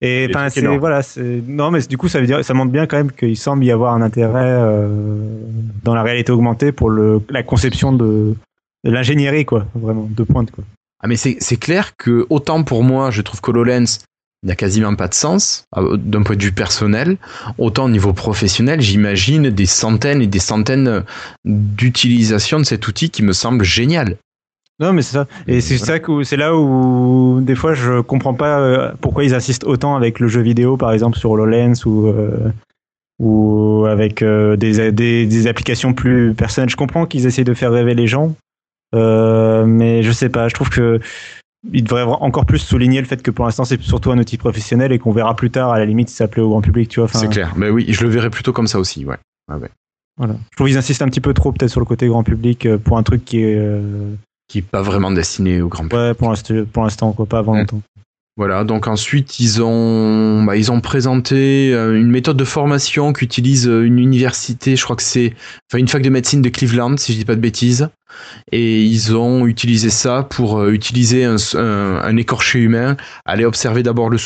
Et 0.00 0.28
enfin, 0.30 0.48
c'est 0.48 0.64
voilà, 0.64 1.00
non, 1.48 1.72
mais 1.72 1.80
du 1.82 1.98
coup, 1.98 2.06
ça 2.06 2.20
veut 2.20 2.26
dire, 2.26 2.44
ça 2.44 2.54
montre 2.54 2.70
bien 2.70 2.86
quand 2.86 2.98
même 2.98 3.10
qu'il 3.10 3.36
semble 3.36 3.64
y 3.64 3.72
avoir 3.72 3.94
un 3.94 4.00
intérêt 4.02 4.30
euh, 4.60 5.40
dans 5.82 5.92
la 5.92 6.04
réalité 6.04 6.30
augmentée 6.30 6.70
pour 6.70 6.88
le 6.88 7.20
la 7.28 7.42
conception 7.42 7.92
de, 7.92 8.36
de 8.84 8.90
l'ingénierie, 8.92 9.44
quoi, 9.44 9.66
vraiment 9.74 10.08
de 10.08 10.22
pointe, 10.22 10.52
quoi. 10.52 10.62
Ah 11.02 11.08
mais 11.08 11.16
c'est 11.16 11.36
c'est 11.40 11.56
clair 11.56 11.96
que 11.96 12.26
autant 12.30 12.62
pour 12.62 12.84
moi, 12.84 13.10
je 13.10 13.22
trouve 13.22 13.40
qu'HoloLens 13.40 13.98
n'a 14.42 14.54
quasiment 14.54 14.94
pas 14.94 15.08
de 15.08 15.14
sens 15.14 15.64
euh, 15.76 15.96
d'un 15.96 16.22
point 16.22 16.36
de 16.36 16.42
vue 16.42 16.52
personnel, 16.52 17.16
autant 17.58 17.84
au 17.86 17.88
niveau 17.88 18.12
professionnel, 18.12 18.80
j'imagine 18.80 19.50
des 19.50 19.66
centaines 19.66 20.22
et 20.22 20.26
des 20.26 20.38
centaines 20.38 21.04
d'utilisations 21.44 22.58
de 22.58 22.64
cet 22.64 22.86
outil 22.86 23.10
qui 23.10 23.22
me 23.22 23.32
semble 23.32 23.64
génial. 23.64 24.16
Non, 24.78 24.92
mais 24.92 25.00
c'est 25.02 25.14
ça. 25.14 25.26
Et 25.46 25.60
c'est 25.62 25.76
Voilà. 25.76 25.92
ça 25.94 25.98
que 26.00 26.22
c'est 26.22 26.36
là 26.36 26.54
où 26.54 27.40
des 27.40 27.54
fois 27.54 27.72
je 27.72 28.00
comprends 28.02 28.34
pas 28.34 28.60
euh, 28.60 28.92
pourquoi 29.00 29.24
ils 29.24 29.34
insistent 29.34 29.64
autant 29.64 29.96
avec 29.96 30.20
le 30.20 30.28
jeu 30.28 30.42
vidéo, 30.42 30.76
par 30.76 30.92
exemple 30.92 31.16
sur 31.18 31.30
HoloLens 31.30 31.86
ou 31.86 32.08
euh, 32.08 32.52
ou 33.18 33.86
avec 33.86 34.20
euh, 34.20 34.56
des, 34.56 34.92
des 34.92 35.24
des 35.26 35.46
applications 35.46 35.94
plus 35.94 36.34
personnelles. 36.34 36.68
Je 36.68 36.76
comprends 36.76 37.06
qu'ils 37.06 37.24
essayent 37.26 37.44
de 37.46 37.54
faire 37.54 37.72
rêver 37.72 37.94
les 37.94 38.06
gens, 38.06 38.34
euh, 38.94 39.64
mais 39.64 40.02
je 40.02 40.12
sais 40.12 40.28
pas. 40.28 40.48
Je 40.48 40.54
trouve 40.54 40.68
que 40.68 41.00
ils 41.72 41.82
devraient 41.84 42.04
vra- 42.04 42.18
encore 42.22 42.46
plus 42.46 42.58
souligner 42.58 43.00
le 43.00 43.06
fait 43.06 43.22
que 43.22 43.30
pour 43.30 43.44
l'instant 43.44 43.64
c'est 43.64 43.80
surtout 43.80 44.10
un 44.12 44.18
outil 44.18 44.36
professionnel 44.36 44.92
et 44.92 44.98
qu'on 44.98 45.12
verra 45.12 45.34
plus 45.36 45.50
tard 45.50 45.70
à 45.72 45.78
la 45.78 45.84
limite 45.84 46.08
si 46.08 46.16
ça 46.16 46.28
plaît 46.28 46.42
au 46.42 46.48
grand 46.48 46.60
public, 46.60 46.88
tu 46.88 47.00
vois. 47.00 47.08
C'est 47.12 47.28
clair. 47.28 47.52
Mais 47.56 47.70
oui, 47.70 47.86
je 47.88 48.02
le 48.04 48.10
verrais 48.10 48.30
plutôt 48.30 48.52
comme 48.52 48.66
ça 48.66 48.78
aussi, 48.78 49.04
ouais. 49.04 49.16
Voilà. 49.48 50.34
Je 50.50 50.56
trouve 50.56 50.68
qu'ils 50.68 50.78
insistent 50.78 51.02
un 51.02 51.08
petit 51.08 51.20
peu 51.20 51.34
trop 51.34 51.52
peut-être 51.52 51.70
sur 51.70 51.80
le 51.80 51.86
côté 51.86 52.08
grand 52.08 52.22
public 52.22 52.64
euh, 52.66 52.78
pour 52.78 52.96
un 52.96 53.02
truc 53.02 53.24
qui 53.24 53.42
est 53.42 53.54
euh, 53.58 54.14
Qui 54.48 54.58
est 54.58 54.62
pas 54.62 54.80
vraiment 54.80 55.10
destiné 55.10 55.60
au 55.60 55.68
grand 55.68 55.82
public. 55.84 55.98
ouais 55.98 56.14
pour 56.14 56.30
l'instant 56.30 56.54
pour 56.72 56.84
l'instant 56.84 57.12
quoi, 57.12 57.26
pas 57.26 57.38
avant 57.40 57.54
longtemps. 57.54 57.82
Voilà, 58.38 58.64
donc 58.64 58.86
ensuite 58.86 59.40
ils 59.40 59.62
ont, 59.62 60.42
bah, 60.44 60.56
ils 60.56 60.70
ont 60.70 60.82
présenté 60.82 61.72
euh, 61.72 61.98
une 61.98 62.10
méthode 62.10 62.36
de 62.36 62.44
formation 62.44 63.14
qu'utilise 63.14 63.66
euh, 63.66 63.86
une 63.86 63.98
université, 63.98 64.76
je 64.76 64.84
crois 64.84 64.94
que 64.94 65.02
c'est 65.02 65.34
enfin 65.70 65.78
une 65.78 65.88
fac 65.88 66.02
de 66.02 66.10
médecine 66.10 66.42
de 66.42 66.50
Cleveland, 66.50 66.98
si 66.98 67.14
je 67.14 67.18
dis 67.18 67.24
pas 67.24 67.34
de 67.34 67.40
bêtises, 67.40 67.88
et 68.52 68.82
ils 68.82 69.16
ont 69.16 69.46
utilisé 69.46 69.88
ça 69.88 70.22
pour 70.22 70.58
euh, 70.58 70.70
utiliser 70.70 71.24
un, 71.24 71.36
un, 71.54 71.96
un 72.02 72.16
écorché 72.18 72.58
humain, 72.58 72.98
aller 73.24 73.46
observer 73.46 73.82
d'abord 73.82 74.10
le, 74.10 74.18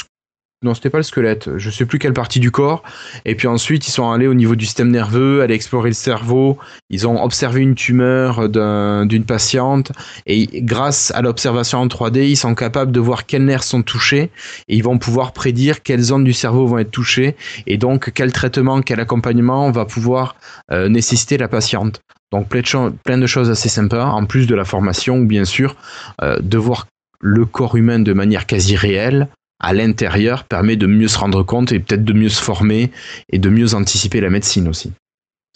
non 0.62 0.74
c'était 0.74 0.90
pas 0.90 0.98
le 0.98 1.04
squelette, 1.04 1.56
je 1.56 1.70
sais 1.70 1.86
plus 1.86 1.98
quelle 1.98 2.12
partie 2.12 2.40
du 2.40 2.50
corps, 2.50 2.82
et 3.24 3.34
puis 3.34 3.48
ensuite 3.48 3.88
ils 3.88 3.92
sont 3.92 4.10
allés 4.10 4.26
au 4.26 4.34
niveau 4.34 4.56
du 4.56 4.66
système 4.66 4.90
nerveux, 4.90 5.42
aller 5.42 5.54
explorer 5.54 5.90
le 5.90 5.94
cerveau, 5.94 6.58
ils 6.90 7.06
ont 7.06 7.22
observé 7.22 7.60
une 7.60 7.74
tumeur 7.74 8.48
d'un- 8.48 9.06
d'une 9.06 9.24
patiente, 9.24 9.92
et 10.26 10.62
grâce 10.62 11.12
à 11.12 11.22
l'observation 11.22 11.78
en 11.78 11.86
3D, 11.86 12.28
ils 12.28 12.36
sont 12.36 12.54
capables 12.54 12.92
de 12.92 13.00
voir 13.00 13.26
quels 13.26 13.44
nerfs 13.44 13.62
sont 13.62 13.82
touchés. 13.82 14.30
Et 14.68 14.76
ils 14.76 14.82
vont 14.82 14.98
pouvoir 14.98 15.32
prédire 15.32 15.82
quelles 15.82 16.02
zones 16.02 16.24
du 16.24 16.32
cerveau 16.32 16.66
vont 16.66 16.78
être 16.78 16.90
touchées. 16.90 17.36
Et 17.66 17.76
donc 17.76 18.12
quel 18.14 18.32
traitement, 18.32 18.82
quel 18.82 19.00
accompagnement 19.00 19.70
va 19.70 19.84
pouvoir 19.84 20.36
euh, 20.72 20.88
nécessiter 20.88 21.38
la 21.38 21.48
patiente. 21.48 22.00
Donc 22.32 22.48
plein 22.48 23.18
de, 23.18 23.26
choses 23.26 23.50
assez 23.50 23.68
sympas, 23.68 24.04
en 24.04 24.24
plus 24.24 24.46
de 24.46 24.54
la 24.54 24.64
formation 24.64 25.18
bien 25.18 25.44
sûr 25.44 25.74
euh, 26.22 26.38
de 26.40 26.58
voir 26.58 26.86
le 27.20 27.44
corps 27.44 27.76
humain 27.76 27.98
de 27.98 28.12
manière 28.12 28.46
quasi 28.46 28.76
réelle 28.76 29.28
à 29.60 29.72
l'intérieur 29.72 30.44
permet 30.44 30.76
de 30.76 30.86
mieux 30.86 31.08
se 31.08 31.18
rendre 31.18 31.42
compte 31.42 31.72
et 31.72 31.78
peut-être 31.78 32.04
de 32.04 32.12
mieux 32.12 32.28
se 32.28 32.42
former 32.42 32.90
et 33.30 33.38
de 33.38 33.48
mieux 33.50 33.74
anticiper 33.74 34.20
la 34.20 34.30
médecine 34.30 34.68
aussi. 34.68 34.92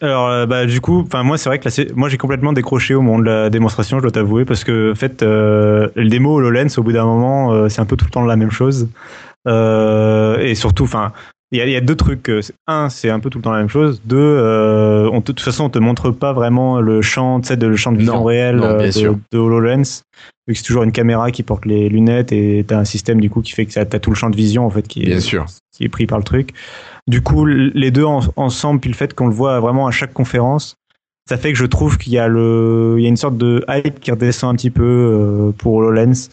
Alors 0.02 0.28
euh, 0.28 0.44
bah 0.44 0.66
du 0.66 0.80
coup, 0.80 1.02
enfin 1.06 1.22
moi 1.22 1.38
c'est 1.38 1.48
vrai 1.48 1.58
que 1.58 1.68
là, 1.68 1.84
moi 1.94 2.08
j'ai 2.08 2.18
complètement 2.18 2.52
décroché 2.52 2.94
au 2.94 3.00
moment 3.00 3.18
de 3.18 3.24
la 3.24 3.48
démonstration, 3.48 3.98
je 3.98 4.02
dois 4.02 4.10
t'avouer, 4.10 4.44
parce 4.44 4.64
que 4.64 4.90
en 4.92 4.94
fait 4.96 5.22
euh, 5.22 5.88
le 5.94 6.08
démo 6.08 6.34
HoloLens 6.34 6.76
au 6.78 6.82
bout 6.82 6.92
d'un 6.92 7.04
moment 7.04 7.52
euh, 7.52 7.68
c'est 7.68 7.80
un 7.80 7.86
peu 7.86 7.96
tout 7.96 8.04
le 8.04 8.10
temps 8.10 8.24
la 8.24 8.36
même 8.36 8.50
chose, 8.50 8.88
Euh, 9.46 10.38
et 10.38 10.54
surtout 10.54 10.84
enfin 10.84 11.12
il 11.54 11.58
y 11.58 11.60
a, 11.62 11.66
il 11.66 11.72
y 11.72 11.76
a 11.76 11.80
deux 11.80 11.94
trucs. 11.96 12.28
euh, 12.28 12.40
Un, 12.66 12.88
c'est 12.88 13.10
un 13.10 13.20
peu 13.20 13.30
tout 13.30 13.38
le 13.38 13.42
temps 13.44 13.52
la 13.52 13.58
même 13.58 13.68
chose. 13.68 14.00
Deux, 14.04 14.16
euh, 14.18 15.08
on 15.12 15.20
te- 15.20 15.32
de 15.32 15.36
toute 15.36 15.40
façon, 15.44 15.64
on 15.64 15.70
te 15.70 15.78
montre 15.78 16.10
pas 16.10 16.32
vraiment 16.32 16.80
le 16.80 17.00
champ, 17.00 17.40
tu 17.40 17.48
sais, 17.48 17.56
de 17.56 17.66
le 17.66 17.76
champ 17.76 17.92
de 17.92 17.98
vision 17.98 18.22
réel 18.24 18.56
non, 18.56 18.64
euh, 18.64 18.86
de, 18.86 18.90
sûr. 18.90 19.16
de 19.32 19.38
HoloLens. 19.38 20.02
Vu 20.46 20.52
que 20.52 20.58
c'est 20.58 20.64
toujours 20.66 20.82
une 20.82 20.92
caméra 20.92 21.30
qui 21.30 21.42
porte 21.42 21.64
les 21.64 21.88
lunettes 21.88 22.32
et 22.32 22.64
t'as 22.66 22.78
un 22.78 22.84
système 22.84 23.20
du 23.20 23.30
coup 23.30 23.40
qui 23.40 23.52
fait 23.52 23.64
que 23.64 23.72
t'as 23.72 23.98
tout 23.98 24.10
le 24.10 24.16
champ 24.16 24.28
de 24.28 24.36
vision 24.36 24.66
en 24.66 24.70
fait 24.70 24.86
qui 24.86 25.02
est, 25.02 25.06
Bien 25.06 25.20
sûr. 25.20 25.46
qui 25.74 25.84
est 25.84 25.88
pris 25.88 26.06
par 26.06 26.18
le 26.18 26.24
truc. 26.24 26.50
Du 27.06 27.22
coup, 27.22 27.46
les 27.46 27.90
deux 27.90 28.04
en- 28.04 28.20
ensemble, 28.36 28.80
puis 28.80 28.90
le 28.90 28.96
fait 28.96 29.14
qu'on 29.14 29.26
le 29.28 29.34
voit 29.34 29.60
vraiment 29.60 29.86
à 29.86 29.90
chaque 29.90 30.12
conférence, 30.12 30.74
ça 31.28 31.38
fait 31.38 31.52
que 31.52 31.58
je 31.58 31.64
trouve 31.66 31.96
qu'il 31.96 32.12
y 32.12 32.18
a 32.18 32.28
le, 32.28 32.96
il 32.98 33.02
y 33.02 33.06
a 33.06 33.08
une 33.08 33.16
sorte 33.16 33.38
de 33.38 33.64
hype 33.68 34.00
qui 34.00 34.10
redescend 34.10 34.52
un 34.52 34.56
petit 34.56 34.70
peu 34.70 35.52
pour 35.56 35.74
HoloLens. 35.74 36.28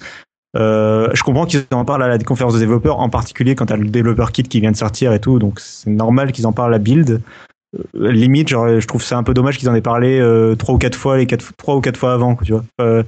Euh, 0.58 1.10
je 1.14 1.24
comprends 1.24 1.46
qu'ils 1.46 1.64
en 1.72 1.86
parlent 1.86 2.04
à 2.04 2.10
la 2.10 2.18
conférence 2.18 2.54
de 2.54 2.60
développeurs, 2.60 3.00
en 3.00 3.10
particulier 3.10 3.56
quand 3.56 3.68
t'as 3.68 3.78
le 3.78 3.88
développeur 3.88 4.32
kit 4.32 4.44
qui 4.44 4.60
vient 4.60 4.72
de 4.72 4.78
sortir 4.78 5.14
et 5.14 5.20
tout, 5.20 5.40
donc 5.40 5.60
c'est 5.60 5.90
normal 5.90 6.32
qu'ils 6.32 6.46
en 6.48 6.52
parlent 6.52 6.74
à 6.74 6.80
build. 6.80 7.22
Euh, 7.96 8.12
limite, 8.12 8.50
genre, 8.50 8.80
je 8.80 8.86
trouve 8.86 9.02
ça 9.02 9.18
un 9.18 9.24
peu 9.24 9.34
dommage 9.34 9.58
qu'ils 9.58 9.70
en 9.70 9.76
aient 9.76 9.82
parlé 9.82 10.20
euh, 10.20 10.56
trois 10.56 10.76
ou 10.76 10.78
quatre 10.78 10.98
fois, 10.98 11.18
les 11.18 11.26
quatre, 11.26 11.54
trois 11.56 11.76
ou 11.76 11.82
quatre 11.82 11.98
fois 11.98 12.14
avant, 12.14 12.36
tu 12.36 12.52
vois. 12.52 12.66
Euh, 12.82 13.04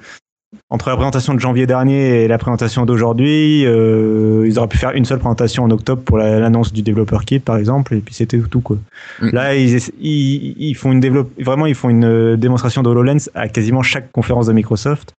entre 0.69 0.89
la 0.89 0.95
présentation 0.95 1.33
de 1.33 1.39
janvier 1.39 1.65
dernier 1.65 2.23
et 2.23 2.27
la 2.27 2.37
présentation 2.37 2.85
d'aujourd'hui, 2.85 3.65
euh, 3.65 4.45
ils 4.45 4.57
auraient 4.57 4.67
pu 4.67 4.77
faire 4.77 4.91
une 4.91 5.03
seule 5.03 5.19
présentation 5.19 5.63
en 5.63 5.71
octobre 5.71 6.03
pour 6.03 6.17
la- 6.17 6.39
l'annonce 6.39 6.71
du 6.71 6.81
développeur 6.81 7.25
kit, 7.25 7.39
par 7.39 7.57
exemple, 7.57 7.95
et 7.95 7.99
puis 7.99 8.13
c'était 8.13 8.39
tout, 8.39 8.61
quoi. 8.61 8.77
Mm. 9.19 9.29
Là, 9.31 9.55
ils, 9.55 9.77
ils, 9.99 10.55
ils 10.57 10.75
font 10.75 10.91
une 10.91 10.99
développe, 10.99 11.31
vraiment, 11.41 11.65
ils 11.65 11.75
font 11.75 11.89
une 11.89 12.37
démonstration 12.37 12.83
de 12.83 12.89
HoloLens 12.89 13.29
à 13.33 13.49
quasiment 13.49 13.81
chaque 13.81 14.11
conférence 14.11 14.45
de 14.45 14.53
Microsoft. 14.53 15.13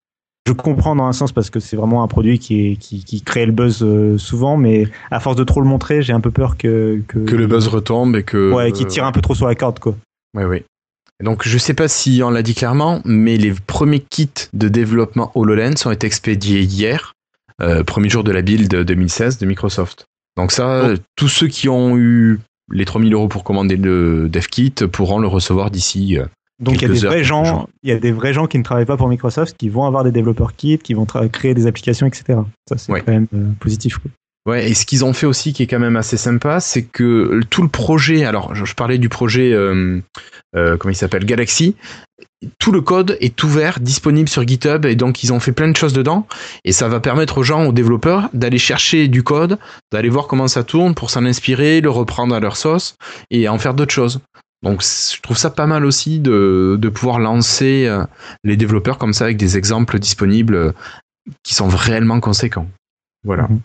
Je 0.46 0.52
comprends 0.52 0.94
dans 0.94 1.04
un 1.06 1.12
sens 1.12 1.32
parce 1.32 1.48
que 1.48 1.58
c'est 1.58 1.76
vraiment 1.76 2.02
un 2.02 2.08
produit 2.08 2.38
qui, 2.38 2.72
est, 2.72 2.76
qui, 2.76 3.02
qui 3.02 3.22
crée 3.22 3.46
le 3.46 3.52
buzz 3.52 3.82
euh, 3.82 4.18
souvent, 4.18 4.58
mais 4.58 4.86
à 5.10 5.18
force 5.18 5.36
de 5.36 5.44
trop 5.44 5.62
le 5.62 5.66
montrer, 5.66 6.02
j'ai 6.02 6.12
un 6.12 6.20
peu 6.20 6.30
peur 6.30 6.58
que, 6.58 7.00
que, 7.08 7.18
Que 7.20 7.34
le 7.36 7.46
buzz 7.46 7.66
retombe 7.68 8.16
et 8.16 8.22
que. 8.24 8.52
ouais, 8.52 8.70
qu'il 8.72 8.86
tire 8.86 9.04
un 9.06 9.12
peu 9.12 9.22
trop 9.22 9.34
sur 9.34 9.46
la 9.46 9.54
corde, 9.54 9.78
quoi. 9.78 9.96
Oui, 10.36 10.44
oui. 10.44 10.62
Donc, 11.22 11.48
je 11.48 11.56
sais 11.56 11.72
pas 11.72 11.88
si 11.88 12.20
on 12.22 12.28
l'a 12.30 12.42
dit 12.42 12.54
clairement, 12.54 13.00
mais 13.06 13.38
les 13.38 13.54
premiers 13.66 14.00
kits 14.00 14.28
de 14.52 14.68
développement 14.68 15.32
HoloLens 15.34 15.86
ont 15.86 15.90
été 15.92 16.06
expédiés 16.06 16.60
hier, 16.60 17.14
euh, 17.62 17.82
premier 17.82 18.10
jour 18.10 18.22
de 18.24 18.32
la 18.32 18.42
build 18.42 18.68
2016 18.84 19.38
de 19.38 19.46
Microsoft. 19.46 20.04
Donc 20.36 20.52
ça, 20.52 20.90
Oh. 20.90 20.94
tous 21.16 21.28
ceux 21.28 21.46
qui 21.46 21.68
ont 21.70 21.96
eu 21.96 22.40
les 22.70 22.84
3000 22.84 23.14
euros 23.14 23.28
pour 23.28 23.44
commander 23.44 23.76
le 23.76 24.28
dev 24.28 24.46
kit 24.46 24.74
pourront 24.92 25.20
le 25.20 25.28
recevoir 25.28 25.70
d'ici. 25.70 26.18
Donc 26.60 26.76
il 26.76 26.82
y 26.82 26.84
a 26.84 26.88
des 26.88 27.04
heures, 27.04 27.10
vrais 27.12 27.24
gens, 27.24 27.68
il 27.82 27.90
y 27.90 27.92
a 27.92 27.98
des 27.98 28.12
vrais 28.12 28.32
gens 28.32 28.46
qui 28.46 28.58
ne 28.58 28.62
travaillent 28.62 28.84
pas 28.86 28.96
pour 28.96 29.08
Microsoft, 29.08 29.56
qui 29.58 29.68
vont 29.68 29.84
avoir 29.86 30.04
des 30.04 30.12
développeurs 30.12 30.54
kits, 30.54 30.78
qui 30.78 30.94
vont 30.94 31.04
créer 31.04 31.52
des 31.54 31.66
applications, 31.66 32.06
etc. 32.06 32.38
Ça 32.68 32.78
c'est 32.78 32.92
Ouais. 32.92 33.02
quand 33.04 33.12
même 33.12 33.26
euh, 33.34 33.50
positif. 33.58 33.98
Quoi. 33.98 34.10
Ouais, 34.46 34.70
et 34.70 34.74
ce 34.74 34.84
qu'ils 34.86 35.04
ont 35.04 35.14
fait 35.14 35.26
aussi 35.26 35.52
qui 35.52 35.62
est 35.62 35.66
quand 35.66 35.78
même 35.78 35.96
assez 35.96 36.16
sympa, 36.18 36.60
c'est 36.60 36.82
que 36.82 37.40
tout 37.50 37.62
le 37.62 37.68
projet, 37.68 38.24
alors 38.24 38.54
je, 38.54 38.64
je 38.66 38.74
parlais 38.74 38.98
du 38.98 39.08
projet, 39.08 39.52
euh, 39.52 40.00
euh, 40.54 40.76
comment 40.76 40.92
il 40.92 40.96
s'appelle, 40.96 41.24
Galaxy, 41.24 41.74
tout 42.58 42.70
le 42.70 42.82
code 42.82 43.16
est 43.20 43.42
ouvert, 43.42 43.80
disponible 43.80 44.28
sur 44.28 44.46
GitHub, 44.46 44.84
et 44.84 44.96
donc 44.96 45.24
ils 45.24 45.32
ont 45.32 45.40
fait 45.40 45.52
plein 45.52 45.68
de 45.68 45.76
choses 45.76 45.94
dedans, 45.94 46.26
et 46.64 46.72
ça 46.72 46.88
va 46.88 47.00
permettre 47.00 47.38
aux 47.38 47.42
gens, 47.42 47.64
aux 47.64 47.72
développeurs, 47.72 48.28
d'aller 48.34 48.58
chercher 48.58 49.08
du 49.08 49.22
code, 49.22 49.58
d'aller 49.90 50.10
voir 50.10 50.26
comment 50.26 50.46
ça 50.46 50.62
tourne 50.62 50.94
pour 50.94 51.08
s'en 51.10 51.24
inspirer, 51.24 51.80
le 51.80 51.88
reprendre 51.90 52.34
à 52.34 52.40
leur 52.40 52.58
sauce, 52.58 52.96
et 53.30 53.48
en 53.48 53.58
faire 53.58 53.72
d'autres 53.72 53.94
choses. 53.94 54.20
Donc 54.64 54.82
je 54.82 55.20
trouve 55.20 55.36
ça 55.36 55.50
pas 55.50 55.66
mal 55.66 55.84
aussi 55.84 56.18
de, 56.20 56.76
de 56.80 56.88
pouvoir 56.88 57.18
lancer 57.20 57.86
euh, 57.86 58.04
les 58.42 58.56
développeurs 58.56 58.98
comme 58.98 59.12
ça 59.12 59.24
avec 59.24 59.36
des 59.36 59.56
exemples 59.58 59.98
disponibles 59.98 60.54
euh, 60.56 60.72
qui 61.42 61.54
sont 61.54 61.68
réellement 61.68 62.18
conséquents. 62.20 62.66
Voilà. 63.24 63.44
Mhm. 63.44 63.60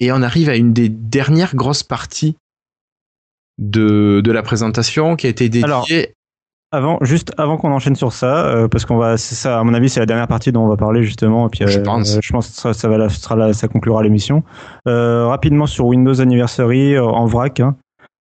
Et 0.00 0.12
on 0.12 0.22
arrive 0.22 0.48
à 0.48 0.56
une 0.56 0.72
des 0.72 0.88
dernières 0.88 1.54
grosses 1.54 1.82
parties 1.82 2.36
de, 3.58 4.20
de 4.24 4.32
la 4.32 4.42
présentation 4.42 5.16
qui 5.16 5.26
a 5.26 5.30
été 5.30 5.48
dédiée. 5.48 5.64
Alors, 5.64 5.86
Avant, 6.72 6.98
juste 7.02 7.32
avant 7.36 7.56
qu'on 7.56 7.72
enchaîne 7.72 7.96
sur 7.96 8.12
ça, 8.12 8.46
euh, 8.46 8.68
parce 8.68 8.84
qu'on 8.86 8.96
va, 8.96 9.16
ça, 9.18 9.58
à 9.58 9.64
mon 9.64 9.74
avis, 9.74 9.88
c'est 9.90 10.00
la 10.00 10.06
dernière 10.06 10.28
partie 10.28 10.52
dont 10.52 10.62
on 10.64 10.68
va 10.68 10.76
parler 10.76 11.02
justement. 11.02 11.48
Et 11.48 11.50
puis, 11.50 11.66
Je 11.66 11.80
pense. 11.80 12.16
euh, 12.16 12.20
je 12.22 12.32
pense 12.32 12.48
que 12.48 12.54
ça, 12.54 12.72
ça 12.72 12.88
va, 12.88 12.96
la- 12.96 13.08
sera 13.08 13.34
la- 13.36 13.52
ça 13.52 13.66
conclura 13.68 14.02
l'émission. 14.02 14.42
Rapidement 14.86 15.66
sur 15.66 15.86
Windows 15.86 16.20
Anniversary 16.20 16.98
en 16.98 17.26
vrac, 17.26 17.60
hein, 17.60 17.76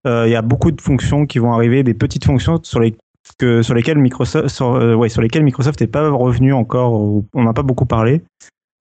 il 0.05 0.29
y 0.29 0.35
a 0.35 0.41
beaucoup 0.41 0.71
de 0.71 0.79
fonctions 0.79 1.25
qui 1.25 1.39
vont 1.39 1.53
arriver, 1.53 1.83
des 1.83 1.93
petites 1.93 2.25
fonctions 2.25 2.59
sur 2.63 2.79
les 2.79 2.95
que, 3.37 3.61
sur 3.61 3.73
lesquelles 3.73 3.97
Microsoft, 3.97 4.49
sur, 4.49 4.75
euh, 4.75 4.93
ouais, 4.93 5.09
sur 5.09 5.21
Microsoft 5.21 5.81
n'est 5.81 5.87
pas 5.87 6.09
revenu 6.09 6.53
encore. 6.53 7.23
On 7.33 7.43
n'a 7.43 7.53
pas 7.53 7.63
beaucoup 7.63 7.85
parlé. 7.85 8.21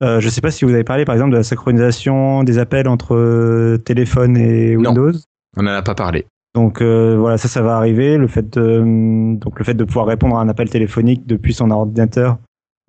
Euh, 0.03 0.21
je 0.21 0.27
ne 0.27 0.31
sais 0.31 0.41
pas 0.41 0.51
si 0.51 0.65
vous 0.65 0.73
avez 0.73 0.85
parlé 0.85 1.05
par 1.05 1.15
exemple 1.15 1.33
de 1.33 1.37
la 1.37 1.43
synchronisation 1.45 2.43
des 2.43 2.59
appels 2.59 2.89
entre 2.89 3.15
euh, 3.15 3.79
téléphone 3.79 4.37
et 4.37 4.77
Non. 4.77 4.91
Windows. 4.91 5.19
On 5.57 5.63
n'en 5.63 5.73
a 5.73 5.83
pas 5.83 5.95
parlé. 5.95 6.27
Donc 6.55 6.81
euh, 6.81 7.17
voilà, 7.19 7.39
ça, 7.39 7.49
ça 7.49 7.63
va 7.63 7.77
arriver. 7.77 8.17
Le 8.17 8.27
fait 8.27 8.59
de, 8.59 9.37
donc 9.37 9.59
le 9.59 9.65
fait 9.65 9.75
de 9.75 9.85
pouvoir 9.85 10.07
répondre 10.07 10.37
à 10.37 10.41
un 10.41 10.49
appel 10.49 10.69
téléphonique 10.69 11.27
depuis 11.27 11.55
son 11.55 11.71
ordinateur 11.71 12.39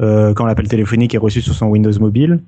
euh, 0.01 0.33
quand 0.33 0.45
l'appel 0.45 0.67
téléphonique 0.67 1.15
est 1.15 1.19
reçu 1.19 1.41
sur 1.41 1.53
son 1.53 1.67
Windows 1.67 1.97
mobile. 1.99 2.41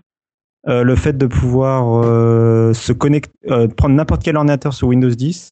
Euh, 0.68 0.84
le 0.84 0.96
fait 0.96 1.18
de 1.18 1.28
pouvoir 1.28 2.02
euh, 2.04 2.74
se 2.74 2.92
connecter, 2.92 3.32
euh, 3.50 3.68
prendre 3.68 3.96
n'importe 3.96 4.24
quel 4.24 4.36
ordinateur 4.36 4.74
sur 4.74 4.90
Windows 4.90 5.10
10 5.10 5.50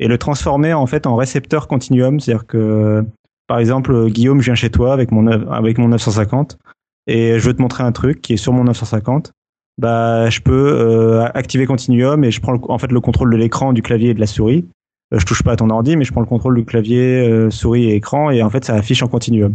et 0.00 0.08
le 0.08 0.18
transformer 0.18 0.72
en 0.74 0.86
fait 0.86 1.06
en 1.06 1.14
récepteur 1.14 1.68
continuum, 1.68 2.18
c'est-à-dire 2.18 2.46
que 2.46 3.04
par 3.46 3.58
exemple 3.60 4.08
Guillaume, 4.10 4.40
je 4.40 4.46
viens 4.46 4.54
chez 4.56 4.70
toi 4.70 4.92
avec 4.92 5.12
mon 5.12 5.26
avec 5.28 5.78
mon 5.78 5.88
950 5.88 6.58
et 7.06 7.38
je 7.38 7.46
veux 7.46 7.54
te 7.54 7.62
montrer 7.62 7.84
un 7.84 7.92
truc 7.92 8.20
qui 8.20 8.32
est 8.32 8.36
sur 8.36 8.52
mon 8.52 8.64
950. 8.64 9.30
bah, 9.78 10.28
je 10.30 10.40
peux 10.40 10.72
euh, 10.78 11.24
activer 11.34 11.64
Continuum 11.66 12.22
et 12.24 12.30
je 12.30 12.40
prends 12.40 12.52
le- 12.52 12.60
en 12.70 12.78
fait 12.78 12.92
le 12.92 13.00
contrôle 13.00 13.30
de 13.30 13.36
l'écran, 13.36 13.72
du 13.72 13.80
clavier 13.82 14.10
et 14.10 14.14
de 14.14 14.20
la 14.20 14.26
souris. 14.26 14.66
Euh, 15.14 15.18
je 15.18 15.24
touche 15.24 15.42
pas 15.42 15.52
à 15.52 15.56
ton 15.56 15.70
ordi, 15.70 15.96
mais 15.96 16.04
je 16.04 16.12
prends 16.12 16.20
le 16.20 16.26
contrôle 16.26 16.54
du 16.56 16.64
clavier, 16.66 17.26
euh, 17.26 17.48
souris 17.50 17.84
et 17.90 17.94
écran 17.94 18.30
et 18.30 18.42
en 18.42 18.50
fait 18.50 18.64
ça 18.64 18.74
affiche 18.74 19.02
en 19.02 19.08
Continuum. 19.08 19.54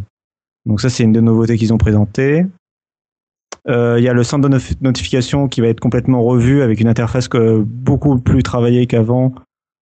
Donc 0.65 0.81
ça 0.81 0.89
c'est 0.89 1.03
une 1.03 1.11
des 1.13 1.22
nouveautés 1.22 1.57
qu'ils 1.57 1.73
ont 1.73 1.77
présentées. 1.77 2.45
Euh, 3.67 3.95
Il 3.99 4.03
y 4.03 4.09
a 4.09 4.13
le 4.13 4.23
centre 4.23 4.47
de 4.49 4.57
notification 4.81 5.47
qui 5.47 5.61
va 5.61 5.67
être 5.67 5.80
complètement 5.80 6.23
revu 6.23 6.61
avec 6.61 6.80
une 6.80 6.88
interface 6.88 7.30
beaucoup 7.30 8.17
plus 8.19 8.43
travaillée 8.43 8.85
qu'avant, 8.88 9.34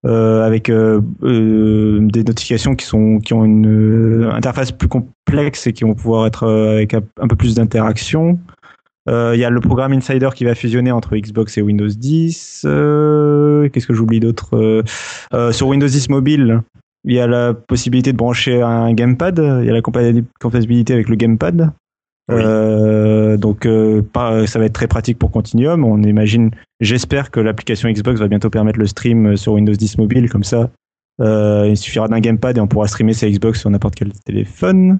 euh, 0.05 0.45
avec 0.45 0.69
euh, 0.69 1.01
euh, 1.23 1.99
des 2.01 2.23
notifications 2.23 2.75
qui 2.75 2.85
sont 2.85 3.17
qui 3.19 3.33
ont 3.33 3.43
une 3.43 4.29
interface 4.31 4.71
plus 4.71 4.87
complexe 4.87 5.65
et 5.65 5.73
qui 5.73 5.85
vont 5.85 5.95
pouvoir 5.95 6.27
être 6.27 6.47
avec 6.47 6.93
un, 6.93 7.27
peu 7.27 7.35
plus 7.35 7.55
d'interaction. 7.55 8.39
Il 9.09 9.39
y 9.39 9.45
a 9.45 9.49
le 9.49 9.61
programme 9.61 9.93
Insider 9.93 10.29
qui 10.35 10.43
va 10.43 10.53
fusionner 10.53 10.91
entre 10.91 11.15
Xbox 11.15 11.57
et 11.57 11.61
Windows 11.61 11.87
10. 11.87 12.63
Euh, 12.65 13.69
Qu'est-ce 13.69 13.87
que 13.87 13.93
j'oublie 13.93 14.19
d'autre 14.19 14.83
Sur 15.51 15.67
Windows 15.69 15.87
10 15.87 16.09
mobile, 16.09 16.61
il 17.05 17.13
y 17.13 17.19
a 17.19 17.25
la 17.25 17.53
possibilité 17.53 18.11
de 18.11 18.17
brancher 18.17 18.61
un 18.61 18.93
gamepad. 18.93 19.37
Il 19.39 19.65
y 19.65 19.69
a 19.69 19.73
la 19.73 19.79
compati- 19.79 20.25
compatibilité 20.41 20.93
avec 20.93 21.07
le 21.07 21.15
gamepad. 21.15 21.71
Euh, 22.31 23.37
donc, 23.37 23.65
euh, 23.65 24.01
pas- 24.01 24.45
ça 24.47 24.59
va 24.59 24.65
être 24.65 24.73
très 24.73 24.87
pratique 24.87 25.17
pour 25.17 25.31
Continuum. 25.31 25.83
On 25.85 26.01
imagine, 26.03 26.51
j'espère 26.81 27.31
que 27.31 27.39
l'application 27.39 27.89
Xbox 27.89 28.19
va 28.19 28.27
bientôt 28.27 28.49
permettre 28.49 28.79
le 28.79 28.87
stream 28.87 29.37
sur 29.37 29.53
Windows 29.53 29.73
10 29.73 29.97
mobile. 29.97 30.29
Comme 30.29 30.43
ça, 30.43 30.69
euh, 31.21 31.67
il 31.69 31.77
suffira 31.77 32.07
d'un 32.07 32.19
gamepad 32.19 32.57
et 32.57 32.59
on 32.61 32.67
pourra 32.67 32.87
streamer 32.87 33.13
sa 33.13 33.29
Xbox 33.29 33.59
sur 33.61 33.69
n'importe 33.69 33.95
quel 33.95 34.11
téléphone. 34.25 34.99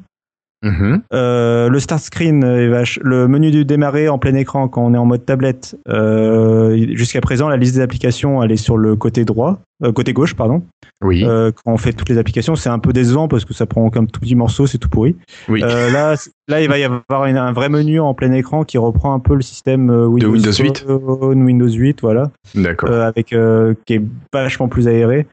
Mhm. 0.64 1.02
Euh, 1.14 1.70
le 1.70 1.80
start 1.80 2.02
screen, 2.02 2.44
euh, 2.44 2.84
le 3.02 3.28
menu 3.28 3.52
du 3.52 3.64
démarrer 3.64 4.10
en 4.10 4.18
plein 4.18 4.34
écran 4.34 4.68
quand 4.68 4.84
on 4.84 4.94
est 4.94 4.98
en 4.98 5.06
mode 5.06 5.24
tablette. 5.26 5.78
euh, 5.88 6.76
Jusqu'à 6.96 7.22
présent, 7.22 7.48
la 7.48 7.58
liste 7.58 7.76
des 7.76 7.82
applications, 7.82 8.42
elle 8.42 8.52
est 8.52 8.56
sur 8.58 8.76
le 8.78 8.96
côté 8.96 9.24
droit, 9.24 9.60
euh, 9.84 9.92
côté 9.92 10.14
gauche, 10.14 10.34
pardon. 10.36 10.64
Oui. 11.04 11.24
Quand 11.24 11.72
on 11.74 11.78
fait 11.78 11.94
toutes 11.94 12.10
les 12.10 12.18
applications, 12.18 12.56
c'est 12.56 12.70
un 12.70 12.80
peu 12.80 12.92
décevant 12.92 13.28
parce 13.28 13.46
que 13.46 13.54
ça 13.54 13.68
prend 13.68 13.88
comme 13.92 14.08
tout 14.08 14.20
petit 14.20 14.34
morceau, 14.36 14.66
c'est 14.66 14.80
tout 14.80 14.90
pourri. 14.90 15.16
Oui. 15.48 15.60
Là, 15.62 16.16
là, 16.48 16.62
il 16.62 16.68
va 16.68 16.80
y 16.80 16.84
avoir 16.84 17.26
une- 17.26 17.38
un 17.38 17.52
vrai 17.52 17.70
menu 17.70 18.00
en 18.00 18.16
plein 18.16 18.32
écran 18.32 18.64
qui 18.64 18.80
reprend 18.80 19.14
un 19.14 19.20
peu 19.20 19.36
le 19.36 19.42
système 19.44 19.92
Windows, 19.92 20.32
Windows 20.32 20.52
8. 20.52 20.86
Phone, 20.88 21.44
Windows 21.44 21.70
8, 21.70 22.02
voilà 22.02 22.32
D'accord. 22.56 22.92
avec 22.92 23.32
euh, 23.34 23.76
qui 23.86 23.94
est 23.96 24.02
vachement 24.34 24.68
plus 24.68 24.88
aéré. 24.88 25.28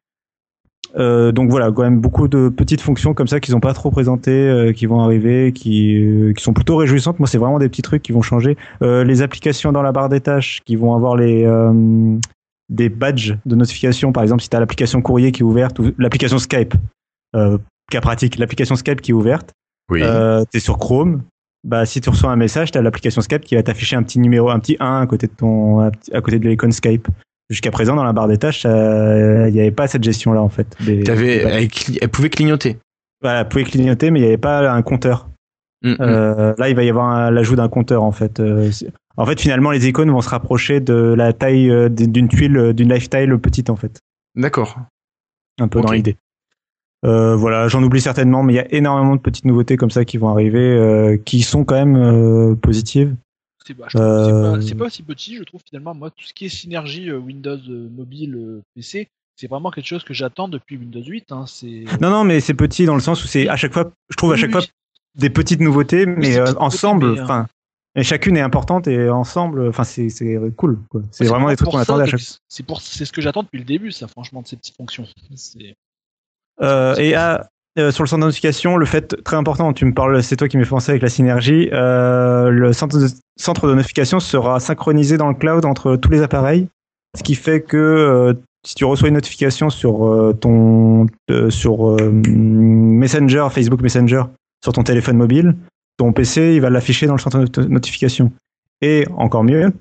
Euh, 0.96 1.32
donc 1.32 1.50
voilà, 1.50 1.72
quand 1.72 1.82
même 1.82 2.00
beaucoup 2.00 2.28
de 2.28 2.48
petites 2.48 2.80
fonctions 2.80 3.14
comme 3.14 3.26
ça 3.26 3.40
qu'ils 3.40 3.54
n'ont 3.54 3.60
pas 3.60 3.74
trop 3.74 3.90
présentées, 3.90 4.48
euh, 4.48 4.72
qui 4.72 4.86
vont 4.86 5.00
arriver, 5.00 5.52
qui, 5.52 5.96
euh, 5.96 6.32
qui 6.32 6.42
sont 6.42 6.52
plutôt 6.52 6.76
réjouissantes. 6.76 7.18
Moi, 7.18 7.26
c'est 7.26 7.38
vraiment 7.38 7.58
des 7.58 7.68
petits 7.68 7.82
trucs 7.82 8.02
qui 8.02 8.12
vont 8.12 8.22
changer. 8.22 8.56
Les 8.80 9.22
applications 9.22 9.72
dans 9.72 9.82
la 9.82 9.92
barre 9.92 10.08
des 10.08 10.20
tâches 10.20 10.60
qui 10.64 10.76
vont 10.76 10.94
avoir 10.94 11.16
les 11.16 11.44
des 12.70 12.88
badges 12.88 13.36
de 13.44 13.54
notification. 13.56 14.12
Par 14.12 14.22
exemple, 14.22 14.42
si 14.42 14.48
tu 14.48 14.56
as 14.56 14.60
l'application 14.60 15.02
courrier 15.02 15.32
qui 15.32 15.42
est 15.42 15.44
ouverte 15.44 15.78
ou 15.78 15.92
l'application 15.98 16.38
Skype, 16.38 16.74
cas 17.32 18.00
pratique, 18.00 18.38
l'application 18.38 18.76
Skype 18.76 19.00
qui 19.00 19.10
est 19.10 19.14
ouverte, 19.14 19.52
oui. 19.90 20.00
tu 20.00 20.56
es 20.56 20.60
sur 20.60 20.78
Chrome. 20.78 21.22
Bah, 21.64 21.86
si 21.86 22.02
tu 22.02 22.10
reçois 22.10 22.30
un 22.30 22.36
message, 22.36 22.72
tu 22.72 22.78
as 22.78 22.82
l'application 22.82 23.22
Skype 23.22 23.42
qui 23.42 23.54
va 23.54 23.62
t'afficher 23.62 23.96
un 23.96 24.02
petit 24.02 24.18
numéro, 24.18 24.50
un 24.50 24.58
petit 24.58 24.76
1 24.80 25.00
à 25.00 25.06
côté 25.06 25.26
de 25.26 25.32
ton, 25.32 25.80
à 25.80 26.20
côté 26.20 26.38
de 26.38 26.48
l'icône 26.48 26.72
Skype. 26.72 27.08
Jusqu'à 27.50 27.70
présent, 27.70 27.94
dans 27.94 28.04
la 28.04 28.12
barre 28.12 28.28
des 28.28 28.38
tâches, 28.38 28.62
ça- 28.62 29.48
il 29.48 29.52
n'y 29.52 29.60
avait 29.60 29.70
pas 29.70 29.86
cette 29.86 30.02
gestion-là, 30.02 30.40
en 30.42 30.48
fait. 30.48 30.74
Des- 30.80 31.02
T'avais- 31.02 31.44
des- 31.68 31.98
elle, 32.00 32.08
pouvait 32.08 32.30
clignoter. 32.30 32.78
Voilà, 33.20 33.40
elle 33.40 33.48
pouvait 33.48 33.64
clignoter, 33.64 34.10
mais 34.10 34.18
il 34.20 34.22
n'y 34.22 34.28
avait 34.28 34.36
pas 34.38 34.70
un 34.70 34.82
compteur. 34.82 35.28
Mm, 35.82 35.90
mm. 35.92 35.96
Euh, 36.00 36.54
là, 36.56 36.68
il 36.70 36.76
va 36.76 36.82
y 36.84 36.88
avoir 36.90 37.30
l'ajout 37.30 37.56
d'un 37.56 37.68
compteur, 37.68 38.02
en 38.02 38.12
fait. 38.12 38.40
Euh, 38.40 38.70
en 39.16 39.26
fait, 39.26 39.38
finalement, 39.40 39.70
les 39.70 39.86
icônes 39.86 40.10
vont 40.10 40.22
se 40.22 40.30
rapprocher 40.30 40.80
de 40.80 40.94
la 41.16 41.32
taille 41.34 41.70
euh, 41.70 41.88
d'une 41.90 42.28
tuile, 42.28 42.56
euh, 42.56 42.72
d'une 42.72 42.92
lifestyle 42.92 43.36
petite, 43.38 43.68
en 43.70 43.76
fait. 43.76 44.00
D'accord. 44.34 44.76
Un 45.60 45.68
peu 45.68 45.80
dans 45.80 45.88
l'idée. 45.96 46.16
Euh, 47.04 47.36
voilà, 47.36 47.68
j'en 47.68 47.82
oublie 47.82 48.00
certainement, 48.00 48.42
mais 48.42 48.54
il 48.54 48.56
y 48.56 48.60
a 48.60 48.74
énormément 48.74 49.14
de 49.14 49.20
petites 49.20 49.44
nouveautés 49.44 49.76
comme 49.76 49.90
ça 49.90 50.06
qui 50.06 50.16
vont 50.16 50.30
arriver, 50.30 50.58
euh, 50.58 51.18
qui 51.22 51.42
sont 51.42 51.64
quand 51.64 51.74
même 51.74 51.96
euh, 51.96 52.54
positives. 52.54 53.14
C'est 53.66 53.74
bah, 53.74 53.86
Euh, 53.96 54.58
pas- 54.58 54.74
pas, 54.76 54.84
aussi 54.86 55.02
petit, 55.02 55.36
je 55.36 55.42
trouve 55.42 55.60
finalement. 55.66 55.94
Moi, 55.94 56.10
tout 56.10 56.24
ce 56.24 56.34
qui 56.34 56.46
est 56.46 56.48
synergie 56.50 57.10
euh, 57.10 57.16
Windows 57.18 57.56
euh, 57.56 57.88
mobile 57.90 58.34
euh, 58.36 58.62
PC, 58.74 59.08
c'est 59.36 59.46
vraiment 59.48 59.70
quelque 59.70 59.86
chose 59.86 60.04
que 60.04 60.14
j'attends 60.14 60.48
depuis 60.48 60.76
Windows 60.76 61.02
8. 61.02 61.32
Hein, 61.32 61.44
Non, 62.00 62.10
non, 62.10 62.24
mais 62.24 62.40
c'est 62.40 62.54
petit 62.54 62.84
dans 62.86 62.94
le 62.94 63.00
sens 63.00 63.24
où 63.24 63.26
c'est 63.26 63.48
à 63.48 63.56
chaque 63.56 63.72
fois, 63.72 63.90
je 64.10 64.16
trouve 64.16 64.32
à 64.32 64.36
chaque 64.36 64.48
oui. 64.48 64.52
fois 64.52 64.62
des 65.16 65.30
petites 65.30 65.60
nouveautés, 65.60 66.06
mais 66.06 66.36
euh, 66.36 66.52
ensemble, 66.58 67.20
enfin, 67.20 67.46
et 67.96 68.02
chacune 68.02 68.36
est 68.36 68.40
importante 68.40 68.88
et 68.88 69.08
ensemble, 69.08 69.68
enfin, 69.68 69.84
c'est 69.84 70.08
cool. 70.56 70.80
C'est 71.12 71.24
vraiment 71.26 71.48
des 71.48 71.56
trucs 71.56 71.70
qu'on 71.70 71.78
attendait 71.78 72.02
à 72.04 72.06
que- 72.06 72.16
chaque 72.18 72.66
pour, 72.66 72.80
c'est 72.82 73.04
ce 73.04 73.12
que 73.12 73.22
j'attends 73.22 73.44
depuis 73.44 73.58
le 73.58 73.64
début, 73.64 73.92
ça, 73.92 74.08
franchement, 74.08 74.42
de 74.42 74.46
ces 74.48 74.56
petites 74.56 74.76
fonctions. 74.76 75.06
Euh, 76.60 76.94
et 76.96 77.14
à, 77.14 77.48
euh, 77.78 77.90
sur 77.90 78.04
le 78.04 78.08
centre 78.08 78.20
de 78.20 78.26
notification, 78.26 78.76
le 78.76 78.86
fait 78.86 79.22
très 79.24 79.36
important, 79.36 79.72
tu 79.72 79.84
me 79.84 79.92
parles, 79.92 80.22
c'est 80.22 80.36
toi 80.36 80.46
qui 80.48 80.56
fait 80.56 80.64
penser 80.64 80.92
avec 80.92 81.02
la 81.02 81.08
synergie, 81.08 81.68
euh, 81.72 82.48
le 82.50 82.72
centre 82.72 82.98
de, 82.98 83.74
notification 83.74 84.20
sera 84.20 84.60
synchronisé 84.60 85.16
dans 85.16 85.28
le 85.28 85.34
cloud 85.34 85.64
entre 85.64 85.96
tous 85.96 86.10
les 86.10 86.22
appareils, 86.22 86.68
ce 87.16 87.24
qui 87.24 87.34
fait 87.34 87.62
que 87.62 87.76
euh, 87.76 88.34
si 88.64 88.76
tu 88.76 88.84
reçois 88.84 89.08
une 89.08 89.14
notification 89.14 89.70
sur 89.70 90.06
euh, 90.06 90.32
ton 90.32 91.06
euh, 91.30 91.50
sur 91.50 91.90
euh, 91.90 92.10
Messenger, 92.12 93.48
Facebook 93.50 93.82
Messenger, 93.82 94.22
sur 94.62 94.72
ton 94.72 94.84
téléphone 94.84 95.16
mobile, 95.16 95.56
ton 95.96 96.12
PC 96.12 96.54
il 96.54 96.60
va 96.60 96.70
l'afficher 96.70 97.06
dans 97.06 97.14
le 97.14 97.20
centre 97.20 97.38
de 97.38 97.60
not- 97.60 97.68
notification. 97.68 98.32
Et 98.82 99.06
encore 99.16 99.44
mieux, 99.44 99.72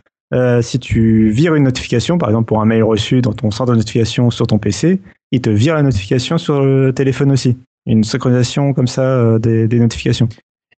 si 0.61 0.79
tu 0.79 1.29
vires 1.29 1.53
une 1.55 1.63
notification, 1.63 2.17
par 2.17 2.29
exemple 2.29 2.45
pour 2.45 2.61
un 2.61 2.65
mail 2.65 2.83
reçu 2.83 3.21
dans 3.21 3.33
ton 3.33 3.51
centre 3.51 3.71
de 3.71 3.77
notification 3.77 4.31
sur 4.31 4.47
ton 4.47 4.57
PC, 4.57 4.99
il 5.31 5.41
te 5.41 5.49
vire 5.49 5.75
la 5.75 5.83
notification 5.83 6.37
sur 6.37 6.63
le 6.63 6.93
téléphone 6.93 7.31
aussi. 7.31 7.57
Une 7.85 8.03
synchronisation 8.03 8.73
comme 8.73 8.87
ça 8.87 9.01
euh, 9.03 9.39
des, 9.39 9.67
des 9.67 9.79
notifications. 9.79 10.29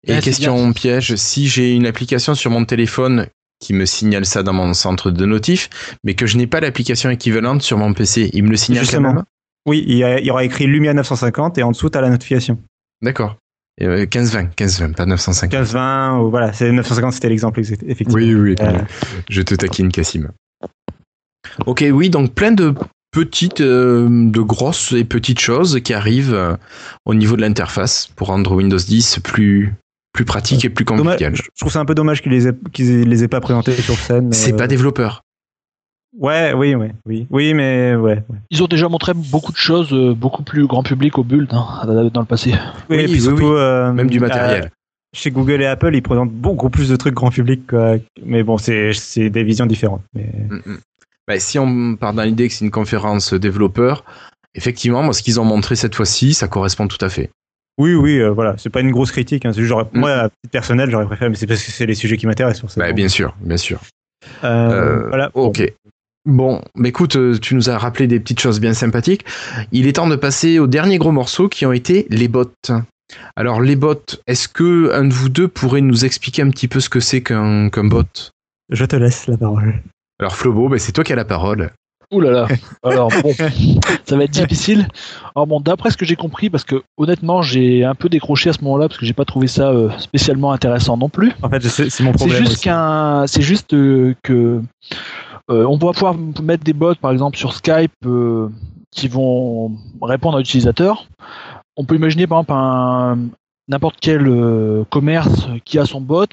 Et 0.04 0.10
Ouais, 0.12 0.16
c'est 0.16 0.24
question 0.24 0.72
piège, 0.72 1.14
si 1.16 1.48
j'ai 1.48 1.74
une 1.74 1.86
application 1.86 2.34
sur 2.34 2.50
mon 2.50 2.64
téléphone 2.64 3.26
qui 3.60 3.72
me 3.72 3.86
signale 3.86 4.26
ça 4.26 4.42
dans 4.42 4.52
mon 4.52 4.74
centre 4.74 5.10
de 5.10 5.24
notif, 5.24 5.70
mais 6.04 6.14
que 6.14 6.26
je 6.26 6.36
n'ai 6.36 6.46
pas 6.46 6.60
l'application 6.60 7.08
équivalente 7.10 7.62
sur 7.62 7.78
mon 7.78 7.92
PC, 7.94 8.30
il 8.34 8.44
me 8.44 8.50
le 8.50 8.56
signale 8.56 8.84
Justement. 8.84 9.08
quand 9.10 9.14
même 9.16 9.24
Oui, 9.66 9.84
il 9.86 9.96
y, 9.96 10.04
a- 10.04 10.20
il 10.20 10.26
y 10.26 10.30
aura 10.30 10.44
écrit 10.44 10.66
Lumia 10.66 10.92
950 10.94 11.58
et 11.58 11.62
en 11.62 11.70
dessous, 11.70 11.88
tu 11.90 11.96
as 11.98 12.00
la 12.02 12.10
notification. 12.10 12.58
D'accord. 13.02 13.36
Euh, 13.82 14.06
15-20, 14.06 14.54
15-20, 14.54 14.94
pas 14.94 15.06
950. 15.06 15.50
15, 15.50 15.72
20, 15.72 16.18
ou 16.20 16.30
voilà, 16.30 16.52
c'est 16.52 16.70
950, 16.72 17.12
c'était 17.14 17.28
l'exemple, 17.28 17.60
ex- 17.60 17.72
effectivement. 17.72 18.14
Oui, 18.14 18.34
oui, 18.34 18.54
Euh, 18.60 18.78
je 19.28 19.42
te 19.42 19.54
taquine, 19.54 19.90
Cassim. 19.90 20.28
Ok, 21.66 21.84
oui, 21.92 22.10
donc 22.10 22.34
plein 22.34 22.52
de 22.52 22.74
petites, 23.24 23.62
euh, 23.62 24.06
de 24.30 24.40
grosses 24.40 24.92
et 24.92 25.04
petites 25.04 25.40
choses 25.40 25.80
qui 25.82 25.94
arrivent 25.94 26.34
euh, 26.34 26.54
au 27.06 27.14
niveau 27.14 27.34
de 27.36 27.40
l'interface 27.40 28.08
pour 28.14 28.26
rendre 28.28 28.54
Windows 28.54 28.76
10 28.76 29.20
plus, 29.24 29.72
plus 30.12 30.26
pratique 30.26 30.64
et 30.66 30.68
plus 30.68 30.84
dommage- 30.84 31.04
convivial. 31.04 31.34
je 31.34 31.42
trouve 31.58 31.72
ça 31.72 31.80
un 31.80 31.86
peu 31.86 31.94
dommage 31.94 32.20
qu'ils 32.20 32.32
les, 32.32 32.46
aient, 32.48 32.52
qu'ils 32.74 33.08
les 33.08 33.24
aient 33.24 33.28
pas 33.28 33.40
présentés 33.40 33.72
sur 33.72 33.94
scène. 33.94 34.32
C'est 34.34 34.52
euh, 34.52 34.56
pas 34.58 34.66
développeur. 34.66 35.22
Ouais, 36.18 36.52
oui, 36.54 36.74
oui, 36.74 36.88
oui. 37.06 37.26
Oui, 37.30 37.54
mais 37.54 37.94
ouais. 37.94 38.22
ouais. 38.28 38.38
Ils 38.50 38.62
ont 38.62 38.66
déjà 38.66 38.88
montré 38.88 39.14
beaucoup 39.14 39.52
de 39.52 39.56
choses, 39.56 39.92
beaucoup 40.14 40.42
plus 40.42 40.66
grand 40.66 40.82
public 40.82 41.16
au 41.18 41.24
Build 41.24 41.48
hein, 41.52 41.66
dans 42.12 42.20
le 42.20 42.26
passé. 42.26 42.52
Oui, 42.90 42.96
Oui, 42.96 42.96
et 42.96 43.04
puis 43.04 43.12
oui, 43.14 43.20
surtout, 43.22 43.44
oui. 43.44 43.56
euh, 43.56 43.92
Même 43.92 44.08
du 44.10 44.18
euh, 44.18 44.20
matériel. 44.20 44.70
chez 45.14 45.30
Google 45.30 45.62
et 45.62 45.66
Apple, 45.66 45.94
ils 45.94 46.02
présentent 46.02 46.32
beaucoup 46.32 46.68
plus 46.70 46.90
de 46.90 46.96
trucs 46.96 47.14
grand 47.14 47.30
public. 47.30 47.66
quoi. 47.66 47.96
Mais 48.24 48.42
bon, 48.42 48.58
c'est 48.58 48.92
c'est 48.92 49.30
des 49.30 49.42
visions 49.42 49.64
différentes. 49.66 50.02
Mais... 50.14 50.30
Mm, 50.50 50.60
mm. 50.72 50.78
Bah, 51.28 51.38
si 51.40 51.58
on 51.58 51.96
part 51.96 52.12
dans 52.14 52.22
l'idée 52.22 52.48
que 52.48 52.54
c'est 52.54 52.64
une 52.64 52.70
conférence 52.70 53.34
développeur, 53.34 54.04
effectivement, 54.54 55.02
moi, 55.02 55.12
ce 55.12 55.22
qu'ils 55.22 55.40
ont 55.40 55.44
montré 55.44 55.74
cette 55.76 55.94
fois-ci, 55.94 56.34
ça 56.34 56.48
correspond 56.48 56.86
tout 56.88 57.04
à 57.04 57.08
fait. 57.08 57.30
Oui, 57.78 57.94
oui, 57.94 58.18
euh, 58.20 58.30
voilà. 58.30 58.54
C'est 58.58 58.70
pas 58.70 58.80
une 58.80 58.90
grosse 58.92 59.12
critique. 59.12 59.44
Hein. 59.44 59.52
C'est 59.52 59.60
juste, 59.60 59.68
j'aurais- 59.68 59.84
Mm. 59.92 59.98
Moi, 59.98 60.10
à 60.12 60.28
titre 60.30 60.50
personnel, 60.52 60.90
j'aurais 60.90 61.06
préféré, 61.06 61.28
mais 61.28 61.36
c'est 61.36 61.46
parce 61.46 61.62
que 61.62 61.70
c'est 61.72 61.84
les 61.86 61.94
sujets 61.94 62.16
qui 62.16 62.26
m'intéressent. 62.26 62.76
Bah, 62.76 62.92
bien 62.92 63.08
sûr, 63.08 63.34
bien 63.40 63.56
sûr. 63.58 63.80
Euh, 64.44 64.48
Euh, 65.02 65.08
voilà. 65.08 65.30
Ok. 65.34 65.62
Bon, 66.24 66.60
mais 66.74 66.88
écoute, 66.88 67.14
euh, 67.16 67.38
tu 67.38 67.54
nous 67.54 67.70
as 67.70 67.78
rappelé 67.78 68.06
des 68.08 68.18
petites 68.18 68.40
choses 68.40 68.58
bien 68.60 68.72
sympathiques. 68.74 69.24
Il 69.72 69.86
est 69.86 69.92
temps 69.92 70.08
de 70.08 70.16
passer 70.16 70.58
aux 70.58 70.66
derniers 70.66 70.98
gros 70.98 71.12
morceaux 71.12 71.48
qui 71.48 71.66
ont 71.66 71.72
été 71.72 72.06
les 72.10 72.26
bots. 72.28 72.50
Alors 73.36 73.60
les 73.60 73.76
bots, 73.76 74.02
est-ce 74.26 74.48
que 74.48 74.90
un 74.92 75.04
de 75.04 75.12
vous 75.12 75.28
deux 75.28 75.46
pourrait 75.46 75.82
nous 75.82 76.04
expliquer 76.04 76.42
un 76.42 76.50
petit 76.50 76.66
peu 76.66 76.80
ce 76.80 76.88
que 76.88 76.98
c'est 76.98 77.22
qu'un 77.22 77.68
qu'un 77.70 77.84
bot? 77.84 78.02
Je 78.70 78.84
te 78.84 78.96
laisse 78.96 79.28
la 79.28 79.36
parole. 79.36 79.74
Alors 80.20 80.34
Flobo, 80.36 80.68
ben, 80.68 80.78
c'est 80.78 80.92
toi 80.92 81.04
qui 81.04 81.12
as 81.12 81.16
la 81.16 81.24
parole. 81.24 81.70
Ouh 82.12 82.20
là 82.20 82.30
là. 82.30 82.46
Alors 82.84 83.10
bon, 83.22 83.32
ça 84.04 84.16
va 84.16 84.24
être 84.24 84.30
difficile. 84.30 84.86
Alors 85.34 85.46
bon, 85.48 85.60
d'après 85.60 85.90
ce 85.90 85.96
que 85.96 86.04
j'ai 86.04 86.14
compris, 86.16 86.50
parce 86.50 86.62
que 86.64 86.82
honnêtement, 86.96 87.42
j'ai 87.42 87.84
un 87.84 87.94
peu 87.96 88.08
décroché 88.08 88.50
à 88.50 88.52
ce 88.52 88.62
moment-là 88.62 88.88
parce 88.88 88.98
que 88.98 89.04
j'ai 89.06 89.12
pas 89.12 89.24
trouvé 89.24 89.48
ça 89.48 89.70
euh, 89.70 89.90
spécialement 89.98 90.52
intéressant 90.52 90.96
non 90.96 91.08
plus. 91.08 91.32
En 91.42 91.50
fait, 91.50 91.60
c'est 91.62 91.84
mon 92.04 92.12
C'est 92.12 92.16
problème. 92.18 92.38
juste 92.38 92.52
aussi. 92.52 92.60
qu'un, 92.62 93.26
c'est 93.26 93.42
juste 93.42 93.74
euh, 93.74 94.14
que 94.22 94.62
euh, 95.50 95.64
on 95.64 95.76
va 95.78 95.92
pouvoir 95.92 96.14
mettre 96.42 96.62
des 96.64 96.72
bots, 96.72 96.94
par 96.94 97.10
exemple 97.10 97.36
sur 97.36 97.52
Skype, 97.52 97.92
euh, 98.06 98.48
qui 98.92 99.08
vont 99.08 99.72
répondre 100.00 100.36
à 100.36 100.40
l'utilisateur. 100.40 101.06
On 101.76 101.84
peut 101.84 101.96
imaginer 101.96 102.26
par 102.28 102.38
exemple 102.38 102.52
un 102.54 103.18
n'importe 103.68 103.96
quel 104.00 104.28
euh, 104.28 104.84
commerce 104.90 105.48
qui 105.64 105.78
a 105.80 105.84
son 105.86 106.00
bot 106.00 106.26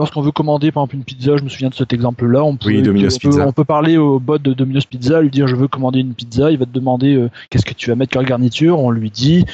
lorsqu'on 0.00 0.22
veut 0.22 0.32
commander 0.32 0.72
par 0.72 0.82
exemple 0.82 0.96
une 0.96 1.04
pizza, 1.04 1.36
je 1.36 1.44
me 1.44 1.48
souviens 1.48 1.68
de 1.68 1.74
cet 1.74 1.92
exemple-là, 1.92 2.42
on 2.42 2.56
peut, 2.56 2.68
Oui, 2.68 2.82
Domino's 2.82 3.14
on 3.16 3.18
peut- 3.18 3.28
Pizza. 3.28 3.46
on 3.46 3.52
peut 3.52 3.64
parler 3.64 3.96
au 3.98 4.18
bot 4.18 4.38
de 4.38 4.52
Domino's 4.54 4.86
Pizza, 4.86 5.20
lui 5.20 5.30
dire 5.30 5.46
je 5.46 5.54
veux 5.56 5.68
commander 5.68 6.00
une 6.00 6.14
pizza, 6.14 6.50
il 6.50 6.58
va 6.58 6.64
te 6.66 6.72
demander 6.72 7.14
euh, 7.14 7.30
qu'est-ce 7.50 7.64
que 7.66 7.74
tu 7.74 7.90
vas 7.90 7.96
mettre 7.96 8.12
comme 8.16 8.24
garniture, 8.26 8.78
on 8.80 8.90
lui 8.90 9.10
dit, 9.10 9.44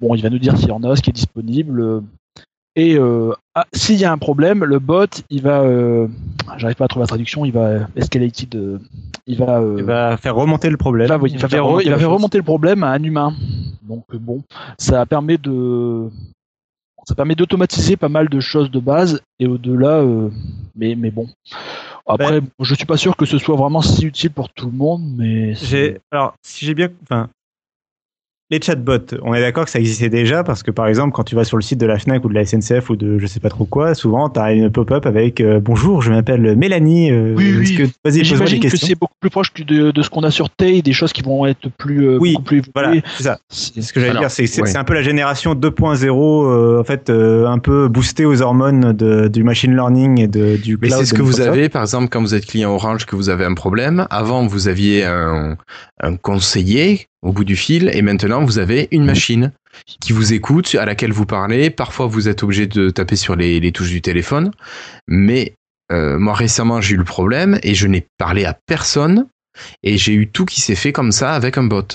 bon, 0.00 0.14
il 0.14 0.22
va 0.22 0.30
nous 0.30 0.38
dire 0.38 0.58
s'il 0.58 0.68
y 0.68 0.72
en 0.72 0.82
a, 0.82 0.96
ce 0.96 1.00
qui 1.02 1.10
est 1.10 1.14
disponible. 1.14 1.80
euh, 1.80 2.00
et 2.76 2.96
euh, 2.98 3.30
ah, 3.54 3.66
s'il 3.72 4.00
y 4.00 4.04
a 4.04 4.10
un 4.10 4.18
problème, 4.18 4.64
le 4.64 4.80
bot, 4.80 5.06
il 5.30 5.42
va, 5.42 5.60
euh, 5.60 6.08
j'arrive 6.56 6.74
pas 6.74 6.86
à 6.86 6.88
trouver 6.88 7.04
la 7.04 7.06
traduction, 7.06 7.44
il 7.44 7.52
va 7.52 7.86
escalated, 7.94 8.52
euh, 8.56 8.78
il 9.28 9.38
va, 9.38 9.60
euh, 9.60 9.76
Il 9.78 9.84
va 9.84 10.16
faire 10.16 10.34
remonter 10.34 10.70
le 10.70 10.76
problème. 10.76 11.06
Là, 11.08 11.16
oui, 11.16 11.30
il 11.32 11.38
va 11.38 11.48
faire, 11.48 11.64
remonter 11.64 11.84
il 11.84 11.90
va 11.90 11.92
la 11.92 11.98
faire 12.00 12.08
chose. 12.08 12.16
remonter 12.16 12.38
le 12.38 12.42
problème 12.42 12.82
à 12.82 12.90
un 12.90 13.00
humain. 13.04 13.32
Donc 13.82 14.04
bon, 14.14 14.42
ça 14.76 15.06
permet 15.06 15.38
de 15.38 16.08
ça 17.06 17.14
permet 17.14 17.34
d'automatiser 17.34 17.96
pas 17.96 18.08
mal 18.08 18.28
de 18.28 18.40
choses 18.40 18.70
de 18.70 18.80
base 18.80 19.20
et 19.38 19.46
au-delà, 19.46 20.00
euh, 20.00 20.30
mais 20.76 20.94
mais 20.94 21.10
bon. 21.10 21.28
Après, 22.06 22.40
je 22.60 22.74
suis 22.74 22.84
pas 22.84 22.98
sûr 22.98 23.16
que 23.16 23.24
ce 23.24 23.38
soit 23.38 23.56
vraiment 23.56 23.80
si 23.80 24.04
utile 24.04 24.30
pour 24.30 24.50
tout 24.50 24.66
le 24.66 24.76
monde, 24.76 25.02
mais 25.16 25.54
J'ai 25.54 26.00
alors 26.10 26.34
si 26.42 26.66
j'ai 26.66 26.74
bien 26.74 26.90
enfin 27.02 27.30
les 28.54 28.60
chatbots, 28.62 29.16
on 29.22 29.34
est 29.34 29.40
d'accord 29.40 29.64
que 29.64 29.70
ça 29.70 29.78
existait 29.78 30.08
déjà 30.08 30.44
parce 30.44 30.62
que 30.62 30.70
par 30.70 30.86
exemple 30.86 31.12
quand 31.12 31.24
tu 31.24 31.34
vas 31.34 31.44
sur 31.44 31.56
le 31.56 31.62
site 31.62 31.78
de 31.78 31.86
la 31.86 31.98
Fnac 31.98 32.24
ou 32.24 32.28
de 32.28 32.34
la 32.34 32.44
SNCF 32.44 32.90
ou 32.90 32.96
de 32.96 33.18
je 33.18 33.26
sais 33.26 33.40
pas 33.40 33.48
trop 33.50 33.64
quoi, 33.64 33.94
souvent 33.94 34.28
tu 34.30 34.40
as 34.40 34.52
une 34.52 34.70
pop-up 34.70 35.06
avec 35.06 35.40
euh, 35.40 35.60
bonjour, 35.60 36.02
je 36.02 36.10
m'appelle 36.10 36.56
Mélanie, 36.56 37.10
euh, 37.10 37.34
Oui, 37.36 37.54
oui. 37.58 37.74
que 37.76 37.82
vas-y 38.04 38.24
j'imagine 38.24 38.60
que 38.60 38.68
c'est 38.76 38.94
beaucoup 38.98 39.14
plus 39.20 39.30
proche 39.30 39.52
que 39.52 39.62
de, 39.62 39.90
de 39.90 40.02
ce 40.02 40.10
qu'on 40.10 40.22
a 40.22 40.30
sur 40.30 40.50
Tay, 40.50 40.82
des 40.82 40.92
choses 40.92 41.12
qui 41.12 41.22
vont 41.22 41.46
être 41.46 41.68
plus 41.78 42.08
euh, 42.08 42.18
Oui, 42.20 42.36
plus 42.44 42.62
Voilà, 42.74 42.88
évoluées. 42.90 43.04
c'est 43.16 43.22
ça. 43.24 43.38
C'est- 43.48 43.82
Ce 43.82 43.92
que 43.92 44.00
j'allais 44.00 44.18
dire, 44.18 44.30
c'est 44.30 44.60
ouais. 44.60 44.76
un 44.76 44.84
peu 44.84 44.94
la 44.94 45.02
génération 45.02 45.54
2.0, 45.54 46.44
euh, 46.46 46.80
en 46.80 46.84
fait, 46.84 47.10
euh, 47.10 47.46
un 47.46 47.58
peu 47.58 47.88
boostée 47.88 48.24
aux 48.24 48.40
hormones 48.42 48.92
de, 48.92 49.28
du 49.28 49.42
machine 49.42 49.72
learning 49.74 50.20
et 50.20 50.26
de, 50.28 50.56
du 50.56 50.78
Mais 50.80 50.88
cloud 50.88 51.00
c'est 51.00 51.06
ce 51.06 51.14
que 51.14 51.22
vous 51.22 51.40
avez, 51.40 51.68
par 51.68 51.82
exemple, 51.82 52.08
quand 52.10 52.20
vous 52.20 52.34
êtes 52.34 52.46
client 52.46 52.70
Orange, 52.72 53.06
que 53.06 53.16
vous 53.16 53.28
avez 53.30 53.44
un 53.44 53.54
problème. 53.54 54.06
Avant, 54.10 54.46
vous 54.46 54.68
aviez 54.68 55.04
un, 55.04 55.56
un 56.00 56.16
conseiller 56.16 57.06
au 57.24 57.32
bout 57.32 57.44
du 57.44 57.56
fil, 57.56 57.90
et 57.92 58.02
maintenant, 58.02 58.44
vous 58.44 58.58
avez 58.58 58.86
une 58.92 59.04
machine 59.04 59.50
qui 60.00 60.12
vous 60.12 60.32
écoute, 60.32 60.76
à 60.78 60.84
laquelle 60.84 61.12
vous 61.12 61.26
parlez. 61.26 61.70
Parfois, 61.70 62.06
vous 62.06 62.28
êtes 62.28 62.42
obligé 62.44 62.66
de 62.66 62.90
taper 62.90 63.16
sur 63.16 63.34
les, 63.34 63.58
les 63.60 63.72
touches 63.72 63.90
du 63.90 64.02
téléphone. 64.02 64.50
Mais 65.08 65.54
euh, 65.90 66.18
moi, 66.18 66.34
récemment, 66.34 66.80
j'ai 66.80 66.94
eu 66.94 66.98
le 66.98 67.04
problème 67.04 67.58
et 67.62 67.74
je 67.74 67.86
n'ai 67.88 68.06
parlé 68.18 68.44
à 68.44 68.56
personne. 68.66 69.26
Et 69.82 69.96
j'ai 69.98 70.12
eu 70.14 70.26
tout 70.28 70.44
qui 70.44 70.60
s'est 70.60 70.74
fait 70.74 70.92
comme 70.92 71.12
ça 71.12 71.32
avec 71.32 71.58
un 71.58 71.64
bot. 71.64 71.86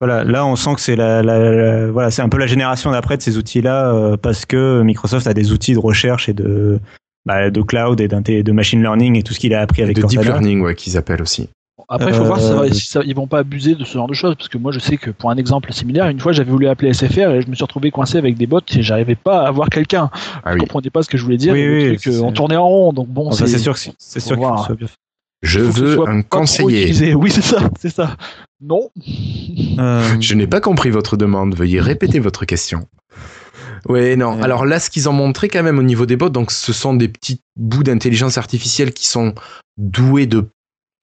Voilà, 0.00 0.24
là, 0.24 0.44
on 0.44 0.56
sent 0.56 0.74
que 0.74 0.80
c'est 0.80 0.96
la, 0.96 1.22
la- 1.22 1.38
la- 1.38 1.90
voilà, 1.90 2.10
c'est 2.10 2.22
un 2.22 2.28
peu 2.28 2.38
la 2.38 2.46
génération 2.46 2.90
d'après 2.90 3.16
de 3.16 3.22
ces 3.22 3.38
outils-là, 3.38 3.94
euh, 3.94 4.16
parce 4.16 4.44
que 4.44 4.82
Microsoft 4.82 5.26
a 5.26 5.34
des 5.34 5.50
outils 5.52 5.72
de 5.74 5.78
recherche 5.78 6.28
et 6.28 6.34
de, 6.34 6.78
bah, 7.26 7.50
de 7.50 7.62
cloud 7.62 8.00
et 8.00 8.08
de 8.08 8.52
machine 8.52 8.80
learning 8.82 9.16
et 9.16 9.22
tout 9.22 9.32
ce 9.34 9.38
qu'il 9.40 9.54
a 9.54 9.60
appris 9.60 9.82
avec 9.82 9.96
de 9.96 10.02
deep 10.02 10.18
Cortana. 10.20 10.40
learning, 10.40 10.60
ouais, 10.60 10.74
qu'ils 10.74 10.96
appellent 10.96 11.22
aussi. 11.22 11.48
Après, 11.88 12.10
il 12.10 12.14
faut 12.14 12.24
voir 12.24 12.40
si, 12.40 12.46
ça 12.46 12.54
va- 12.54 12.62
Euh, 12.62 12.72
si 12.72 12.86
ça- 12.86 13.02
ils 13.04 13.14
vont 13.14 13.26
pas 13.26 13.38
abuser 13.38 13.74
de 13.74 13.84
ce 13.84 13.92
genre 13.94 14.06
de 14.08 14.14
choses, 14.14 14.34
parce 14.36 14.48
que 14.48 14.58
moi, 14.58 14.72
je 14.72 14.78
sais 14.78 14.96
que 14.96 15.10
pour 15.10 15.30
un 15.30 15.36
exemple 15.36 15.72
similaire, 15.72 16.08
une 16.08 16.20
fois, 16.20 16.32
j'avais 16.32 16.50
voulu 16.50 16.68
appeler 16.68 16.92
SFR 16.92 17.30
et 17.34 17.42
je 17.42 17.48
me 17.48 17.54
suis 17.54 17.64
retrouvé 17.64 17.90
coincé 17.90 18.18
avec 18.18 18.36
des 18.36 18.46
bots 18.46 18.60
et 18.74 18.82
j'arrivais 18.82 19.14
pas 19.16 19.42
à 19.44 19.48
avoir 19.48 19.68
quelqu'un. 19.68 20.10
Ah 20.44 20.50
Je 20.50 20.54
oui. 20.54 20.60
comprenais 20.60 20.90
pas 20.90 21.02
ce 21.02 21.08
que 21.08 21.16
je 21.18 21.24
voulais 21.24 21.36
dire. 21.36 21.52
Oui, 21.54 21.60
et 21.60 21.66
le 21.66 21.90
oui, 21.92 21.96
truc, 21.98 22.14
euh, 22.14 22.20
on 22.22 22.32
tournait 22.32 22.56
en 22.56 22.68
rond, 22.68 22.92
donc 22.92 23.08
bon, 23.08 23.24
Bon, 23.24 23.32
ça, 23.32 23.46
c'est 23.46 23.58
sûr 23.58 23.74
que 23.74 23.80
c'est 23.98 24.20
sûr 24.20 24.36
que 24.36 24.40
bien 24.74 24.86
fait. 24.86 24.94
Je 25.42 25.58
veux 25.60 26.08
un 26.08 26.22
conseiller. 26.22 27.14
Oui, 27.16 27.30
c'est 27.30 27.42
ça, 27.42 27.58
c'est 27.80 27.90
ça. 27.92 28.16
Non. 28.60 28.90
Euh, 29.78 30.16
Je 30.20 30.34
n'ai 30.34 30.46
pas 30.46 30.60
compris 30.60 30.90
votre 30.90 31.16
demande. 31.16 31.54
Veuillez 31.56 31.80
répéter 31.80 32.20
votre 32.20 32.44
question. 32.44 32.86
Oui, 33.88 34.16
non. 34.16 34.38
Euh. 34.38 34.42
Alors 34.42 34.64
là, 34.64 34.78
ce 34.78 34.88
qu'ils 34.90 35.08
ont 35.08 35.12
montré 35.12 35.48
quand 35.48 35.64
même 35.64 35.78
au 35.78 35.82
niveau 35.82 36.06
des 36.06 36.16
bots, 36.16 36.28
donc 36.28 36.52
ce 36.52 36.72
sont 36.72 36.94
des 36.94 37.08
petits 37.08 37.40
bouts 37.56 37.82
d'intelligence 37.82 38.38
artificielle 38.38 38.92
qui 38.92 39.08
sont 39.08 39.34
doués 39.78 40.26
de, 40.26 40.46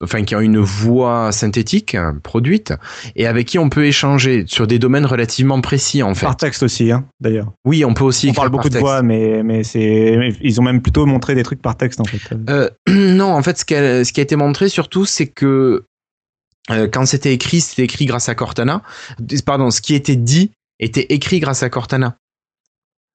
enfin, 0.02 0.22
qui 0.24 0.34
ont 0.34 0.40
une 0.40 0.58
voix 0.58 1.30
synthétique 1.32 1.96
produite 2.22 2.72
et 3.16 3.26
avec 3.26 3.46
qui 3.46 3.58
on 3.58 3.68
peut 3.68 3.84
échanger 3.84 4.44
sur 4.46 4.66
des 4.66 4.78
domaines 4.78 5.06
relativement 5.06 5.60
précis 5.60 6.02
en 6.02 6.14
fait. 6.14 6.26
Par 6.26 6.36
texte 6.36 6.62
aussi, 6.62 6.90
hein, 6.90 7.04
d'ailleurs. 7.20 7.52
Oui, 7.64 7.84
on 7.84 7.94
peut 7.94 8.04
aussi 8.04 8.30
On 8.30 8.32
parle 8.32 8.50
par 8.50 8.58
beaucoup 8.58 8.68
de 8.70 8.78
voix, 8.78 9.02
mais, 9.02 9.42
mais 9.42 9.62
c'est, 9.62 10.32
ils 10.40 10.60
ont 10.60 10.64
même 10.64 10.82
plutôt 10.82 11.06
montré 11.06 11.34
des 11.34 11.42
trucs 11.42 11.62
par 11.62 11.76
texte, 11.76 12.00
en 12.00 12.04
fait. 12.04 12.20
Euh, 12.48 12.70
non, 12.88 13.32
en 13.32 13.42
fait, 13.42 13.58
ce 13.58 13.64
qui 13.64 13.74
a, 13.74 14.04
ce 14.04 14.12
qui 14.12 14.20
a 14.20 14.22
été 14.22 14.36
montré 14.36 14.68
surtout, 14.68 15.04
c'est 15.04 15.26
que 15.26 15.84
euh, 16.70 16.88
quand 16.90 17.06
c'était 17.06 17.32
écrit, 17.32 17.60
c'était 17.60 17.84
écrit 17.84 18.06
grâce 18.06 18.28
à 18.28 18.34
Cortana. 18.34 18.82
Pardon, 19.44 19.70
ce 19.70 19.80
qui 19.80 19.94
était 19.94 20.16
dit 20.16 20.50
était 20.78 21.06
écrit 21.10 21.40
grâce 21.40 21.62
à 21.62 21.68
Cortana. 21.70 22.16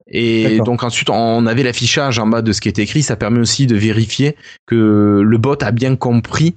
Et 0.07 0.59
donc 0.59 0.83
ensuite, 0.83 1.09
on 1.09 1.47
avait 1.47 1.63
l'affichage 1.63 2.19
en 2.19 2.27
bas 2.27 2.43
de 2.43 2.51
ce 2.51 2.61
qui 2.61 2.69
était 2.69 2.83
écrit. 2.83 3.01
Ça 3.01 3.15
permet 3.15 3.39
aussi 3.39 3.65
de 3.65 3.75
vérifier 3.75 4.35
que 4.67 5.21
le 5.23 5.37
bot 5.39 5.57
a 5.61 5.71
bien 5.71 5.95
compris 5.95 6.55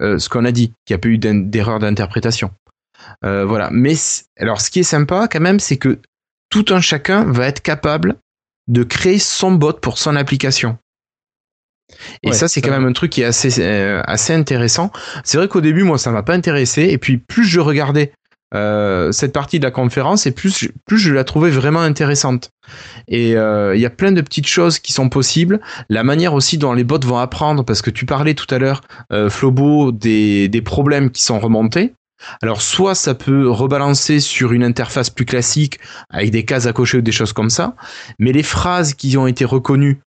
ce 0.00 0.28
qu'on 0.28 0.44
a 0.44 0.52
dit, 0.52 0.72
qu'il 0.84 0.94
n'y 0.94 0.96
a 0.96 0.98
pas 0.98 1.08
eu 1.08 1.18
d'erreur 1.18 1.78
d'interprétation. 1.78 2.50
Euh, 3.24 3.44
voilà. 3.44 3.68
Mais 3.72 3.94
alors, 4.38 4.60
ce 4.60 4.70
qui 4.70 4.80
est 4.80 4.84
sympa 4.84 5.28
quand 5.28 5.40
même, 5.40 5.60
c'est 5.60 5.76
que 5.76 5.98
tout 6.50 6.66
un 6.70 6.80
chacun 6.80 7.24
va 7.24 7.46
être 7.46 7.60
capable 7.60 8.16
de 8.68 8.82
créer 8.82 9.18
son 9.18 9.52
bot 9.52 9.72
pour 9.72 9.98
son 9.98 10.16
application. 10.16 10.78
Et 12.22 12.28
Ouais, 12.28 12.34
ça, 12.34 12.46
c'est 12.46 12.60
quand 12.60 12.70
même 12.70 12.86
un 12.86 12.92
truc 12.92 13.10
qui 13.10 13.22
est 13.22 13.24
assez, 13.24 13.60
euh, 13.60 14.00
assez 14.06 14.32
intéressant. 14.32 14.92
C'est 15.24 15.38
vrai 15.38 15.48
qu'au 15.48 15.60
début, 15.60 15.82
moi, 15.82 15.98
ça 15.98 16.12
m'a 16.12 16.22
pas 16.22 16.34
intéressé. 16.34 16.84
Et 16.84 16.98
puis, 16.98 17.18
plus 17.18 17.44
je 17.44 17.58
regardais 17.58 18.12
euh, 18.54 19.12
cette 19.12 19.32
partie 19.32 19.58
de 19.58 19.64
la 19.64 19.70
conférence, 19.70 20.26
et 20.26 20.32
plus, 20.32 20.70
plus 20.86 20.98
je 20.98 21.12
la 21.12 21.24
trouvais 21.24 21.50
vraiment 21.50 21.80
intéressante. 21.80 22.50
Et 23.08 23.36
euh, 23.36 23.74
il 23.76 23.80
y 23.80 23.86
a 23.86 23.90
plein 23.90 24.12
de 24.12 24.20
petites 24.20 24.48
choses 24.48 24.78
qui 24.78 24.92
sont 24.92 25.08
possibles. 25.08 25.60
La 25.88 26.02
manière 26.02 26.34
aussi 26.34 26.58
dont 26.58 26.72
les 26.72 26.84
bots 26.84 26.98
vont 27.04 27.18
apprendre, 27.18 27.64
parce 27.64 27.82
que 27.82 27.90
tu 27.90 28.06
parlais 28.06 28.34
tout 28.34 28.52
à 28.52 28.58
l'heure, 28.58 28.82
euh, 29.12 29.30
Flobo, 29.30 29.92
des, 29.92 30.48
des 30.48 30.62
problèmes 30.62 31.10
qui 31.10 31.22
sont 31.22 31.38
remontés. 31.38 31.94
Alors, 32.42 32.60
soit 32.60 32.94
ça 32.94 33.14
peut 33.14 33.48
rebalancer 33.48 34.20
sur 34.20 34.52
une 34.52 34.62
interface 34.62 35.10
plus 35.10 35.24
classique 35.24 35.78
avec 36.10 36.30
des 36.30 36.44
cases 36.44 36.66
à 36.66 36.72
cocher 36.72 36.98
ou 36.98 37.02
des 37.02 37.12
choses 37.12 37.32
comme 37.32 37.50
ça, 37.50 37.74
mais 38.18 38.32
les 38.32 38.42
phrases 38.42 38.94
qui 38.94 39.16
ont 39.16 39.26
été 39.26 39.44
reconnues 39.44 40.00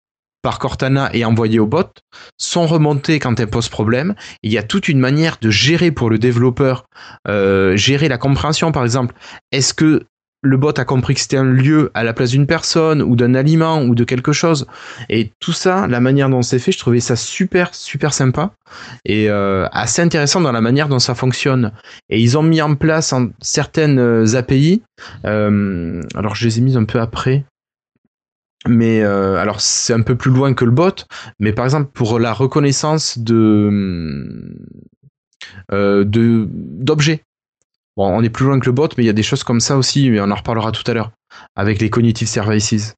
par 0.42 0.58
Cortana 0.58 1.10
et 1.14 1.24
envoyées 1.24 1.60
au 1.60 1.66
bot 1.66 1.88
sont 2.36 2.66
remontées 2.66 3.18
quand 3.20 3.38
elles 3.40 3.48
posent 3.48 3.68
problème. 3.68 4.14
Il 4.42 4.52
y 4.52 4.58
a 4.58 4.62
toute 4.62 4.88
une 4.88 4.98
manière 4.98 5.38
de 5.40 5.50
gérer 5.50 5.92
pour 5.92 6.10
le 6.10 6.18
développeur, 6.18 6.84
euh, 7.28 7.76
gérer 7.76 8.08
la 8.08 8.18
compréhension 8.18 8.72
par 8.72 8.84
exemple. 8.84 9.14
Est-ce 9.52 9.72
que 9.72 10.04
le 10.44 10.56
bot 10.56 10.76
a 10.76 10.84
compris 10.84 11.14
que 11.14 11.20
c'était 11.20 11.36
un 11.36 11.44
lieu 11.44 11.92
à 11.94 12.02
la 12.02 12.12
place 12.12 12.30
d'une 12.30 12.48
personne 12.48 13.00
ou 13.00 13.14
d'un 13.14 13.36
aliment 13.36 13.82
ou 13.82 13.94
de 13.94 14.02
quelque 14.02 14.32
chose? 14.32 14.66
Et 15.08 15.30
tout 15.38 15.52
ça, 15.52 15.86
la 15.86 16.00
manière 16.00 16.28
dont 16.28 16.42
c'est 16.42 16.58
fait, 16.58 16.72
je 16.72 16.78
trouvais 16.78 16.98
ça 16.98 17.14
super 17.14 17.72
super 17.72 18.12
sympa 18.12 18.50
et 19.04 19.30
euh, 19.30 19.68
assez 19.70 20.02
intéressant 20.02 20.40
dans 20.40 20.50
la 20.50 20.60
manière 20.60 20.88
dont 20.88 20.98
ça 20.98 21.14
fonctionne. 21.14 21.70
Et 22.10 22.20
ils 22.20 22.36
ont 22.36 22.42
mis 22.42 22.60
en 22.60 22.74
place 22.74 23.14
certaines 23.40 24.00
euh, 24.00 24.34
API. 24.34 24.82
alors 25.22 26.34
je 26.34 26.44
les 26.46 26.58
ai 26.58 26.60
mises 26.60 26.76
un 26.76 26.84
peu 26.84 27.00
après. 27.00 27.44
Mais 28.68 29.02
euh, 29.02 29.36
alors 29.36 29.60
c'est 29.60 29.92
un 29.92 30.02
peu 30.02 30.14
plus 30.16 30.30
loin 30.30 30.54
que 30.54 30.64
le 30.64 30.70
bot, 30.70 30.94
mais 31.40 31.52
par 31.52 31.64
exemple 31.64 31.90
pour 31.92 32.18
la 32.20 32.32
reconnaissance 32.32 33.18
de 33.18 34.56
euh, 35.72 36.04
de 36.04 36.46
d'objets. 36.50 37.22
Bon, 37.96 38.06
on 38.08 38.22
est 38.22 38.30
plus 38.30 38.46
loin 38.46 38.58
que 38.60 38.66
le 38.66 38.72
bot, 38.72 38.88
mais 38.96 39.02
il 39.04 39.06
y 39.06 39.10
a 39.10 39.14
des 39.14 39.22
choses 39.22 39.44
comme 39.44 39.60
ça 39.60 39.76
aussi, 39.76 40.10
mais 40.10 40.20
on 40.20 40.30
en 40.30 40.34
reparlera 40.34 40.72
tout 40.72 40.88
à 40.90 40.94
l'heure 40.94 41.10
avec 41.56 41.80
les 41.80 41.90
cognitive 41.90 42.28
services. 42.28 42.94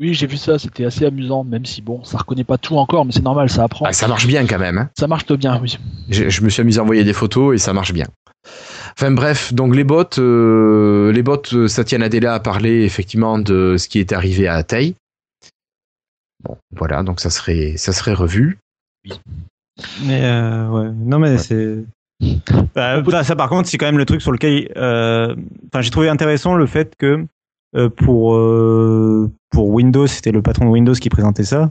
Oui, 0.00 0.14
j'ai 0.14 0.28
vu 0.28 0.36
ça, 0.36 0.58
c'était 0.60 0.84
assez 0.84 1.04
amusant, 1.06 1.42
même 1.42 1.66
si 1.66 1.82
bon, 1.82 2.04
ça 2.04 2.18
reconnaît 2.18 2.44
pas 2.44 2.58
tout 2.58 2.76
encore, 2.76 3.04
mais 3.04 3.10
c'est 3.10 3.24
normal, 3.24 3.50
ça 3.50 3.64
apprend. 3.64 3.86
Ah, 3.86 3.92
ça 3.92 4.06
marche 4.06 4.28
bien 4.28 4.46
quand 4.46 4.58
même. 4.60 4.78
hein. 4.78 4.90
Ça 4.96 5.08
marche 5.08 5.26
bien, 5.32 5.58
oui. 5.60 5.76
Je, 6.08 6.28
je 6.28 6.42
me 6.42 6.48
suis 6.50 6.60
amusé 6.60 6.78
à 6.78 6.84
envoyer 6.84 7.02
des 7.02 7.12
photos 7.12 7.56
et 7.56 7.58
ça 7.58 7.72
marche 7.72 7.92
bien. 7.92 8.06
Enfin 9.00 9.12
bref, 9.12 9.54
donc 9.54 9.76
les 9.76 9.84
bots, 9.84 10.18
euh, 10.18 11.12
les 11.12 11.22
bots, 11.22 11.40
euh, 11.52 11.68
Satya 11.68 11.98
Nadella 11.98 12.34
a 12.34 12.40
parlé 12.40 12.82
effectivement 12.82 13.38
de 13.38 13.76
ce 13.78 13.88
qui 13.88 14.00
est 14.00 14.12
arrivé 14.12 14.48
à 14.48 14.60
Tay. 14.64 14.96
Bon, 16.42 16.56
voilà, 16.72 17.04
donc 17.04 17.20
ça 17.20 17.30
serait, 17.30 17.76
ça 17.76 17.92
serait 17.92 18.12
revu. 18.12 18.58
Mais 20.04 20.24
euh, 20.24 20.68
ouais, 20.70 20.90
non 20.96 21.20
mais 21.20 21.38
c'est. 21.38 21.84
Bah, 22.74 23.00
bah, 23.00 23.22
ça 23.22 23.36
par 23.36 23.48
contre 23.48 23.68
c'est 23.68 23.78
quand 23.78 23.86
même 23.86 23.98
le 23.98 24.04
truc 24.04 24.20
sur 24.20 24.32
lequel, 24.32 24.72
euh, 24.76 25.36
enfin 25.68 25.80
j'ai 25.80 25.90
trouvé 25.90 26.08
intéressant 26.08 26.56
le 26.56 26.66
fait 26.66 26.96
que 26.98 27.24
euh, 27.76 27.88
pour 27.88 28.34
euh, 28.34 29.30
pour 29.50 29.68
Windows 29.68 30.08
c'était 30.08 30.32
le 30.32 30.42
patron 30.42 30.64
de 30.64 30.70
Windows 30.70 30.94
qui 30.94 31.08
présentait 31.08 31.44
ça. 31.44 31.70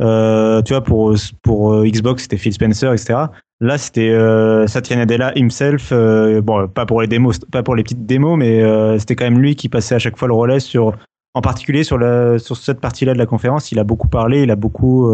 Euh, 0.00 0.62
tu 0.62 0.72
vois 0.74 0.82
pour 0.82 1.14
pour 1.42 1.72
euh, 1.74 1.84
Xbox 1.86 2.22
c'était 2.22 2.36
Phil 2.36 2.52
Spencer 2.52 2.92
etc. 2.92 3.18
Là 3.60 3.78
c'était 3.78 4.10
euh, 4.10 4.66
Satya 4.68 4.96
Nadella 4.96 5.32
himself. 5.36 5.88
euh, 5.90 6.40
bon 6.40 6.68
pas 6.68 6.86
pour 6.86 7.00
les 7.00 7.08
démos, 7.08 7.40
pas 7.40 7.62
pour 7.64 7.74
les 7.74 7.82
petites 7.82 8.06
démos, 8.06 8.38
mais 8.38 8.62
euh, 8.62 8.98
c'était 8.98 9.16
quand 9.16 9.24
même 9.24 9.40
lui 9.40 9.56
qui 9.56 9.68
passait 9.68 9.96
à 9.96 9.98
chaque 9.98 10.16
fois 10.16 10.28
le 10.28 10.34
relais 10.34 10.60
sur 10.60 10.92
en 11.34 11.40
particulier 11.40 11.82
sur 11.82 11.98
la 11.98 12.38
sur 12.38 12.56
cette 12.56 12.80
partie-là 12.80 13.12
de 13.12 13.18
la 13.18 13.26
conférence. 13.26 13.72
Il 13.72 13.78
a 13.80 13.84
beaucoup 13.84 14.08
parlé, 14.08 14.42
il 14.42 14.50
a 14.52 14.56
beaucoup 14.56 15.10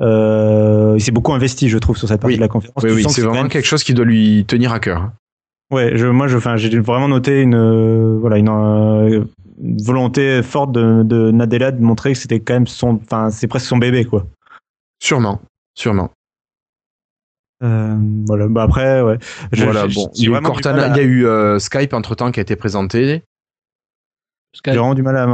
il 0.00 1.00
s'est 1.00 1.12
beaucoup 1.12 1.32
investi, 1.32 1.68
je 1.68 1.78
trouve, 1.78 1.96
sur 1.96 2.08
cette 2.08 2.20
partie 2.20 2.34
Oui. 2.34 2.38
de 2.38 2.42
la 2.42 2.48
conférence. 2.48 2.82
Oui, 2.82 3.04
c'est 3.08 3.22
vraiment 3.22 3.42
même- 3.42 3.48
quelque 3.48 3.66
chose 3.66 3.84
qui 3.84 3.94
doit 3.94 4.04
lui 4.04 4.44
tenir 4.46 4.72
à 4.72 4.80
cœur. 4.80 5.10
Ouais, 5.72 5.92
je, 5.96 6.06
moi, 6.06 6.26
je, 6.28 6.36
enfin, 6.36 6.56
j'ai 6.56 6.76
vraiment 6.80 7.08
noté 7.08 7.40
une, 7.42 8.18
voilà, 8.18 8.36
une 8.38 8.48
volonté 9.58 10.42
forte 10.42 10.72
de, 10.72 11.02
de 11.02 11.30
Nadella 11.30 11.72
de 11.72 11.82
montrer 11.82 12.12
que 12.12 12.18
c'était 12.18 12.40
quand 12.40 12.54
même 12.54 12.66
son, 12.66 13.00
enfin, 13.02 13.30
c'est 13.30 13.46
presque 13.48 13.66
son 13.66 13.78
bébé, 13.78 14.04
quoi. 14.04 14.26
Sûrement, 15.02 15.40
sûrement. 15.74 16.10
Euh, 17.62 17.96
voilà. 18.26 18.48
Bah 18.48 18.64
après, 18.64 19.02
ouais. 19.02 19.18
Je- 19.52 19.64
voilà, 19.64 19.88
je- 19.88 19.94
bon. 19.94 20.10
y 20.14 20.26
a 20.26 20.38
eu 20.38 20.42
Cortana, 20.42 20.88
il 20.88 20.96
y 20.96 21.00
a 21.00 21.02
eu 21.02 21.26
euh, 21.26 21.58
Skype 21.58 21.92
entre 21.94 22.14
temps 22.14 22.32
qui 22.32 22.40
a 22.40 22.42
été 22.42 22.56
présenté. 22.56 23.22
J'ai 24.64 24.72
vraiment 24.72 24.94
du 24.94 25.02
mal 25.02 25.16
à, 25.16 25.26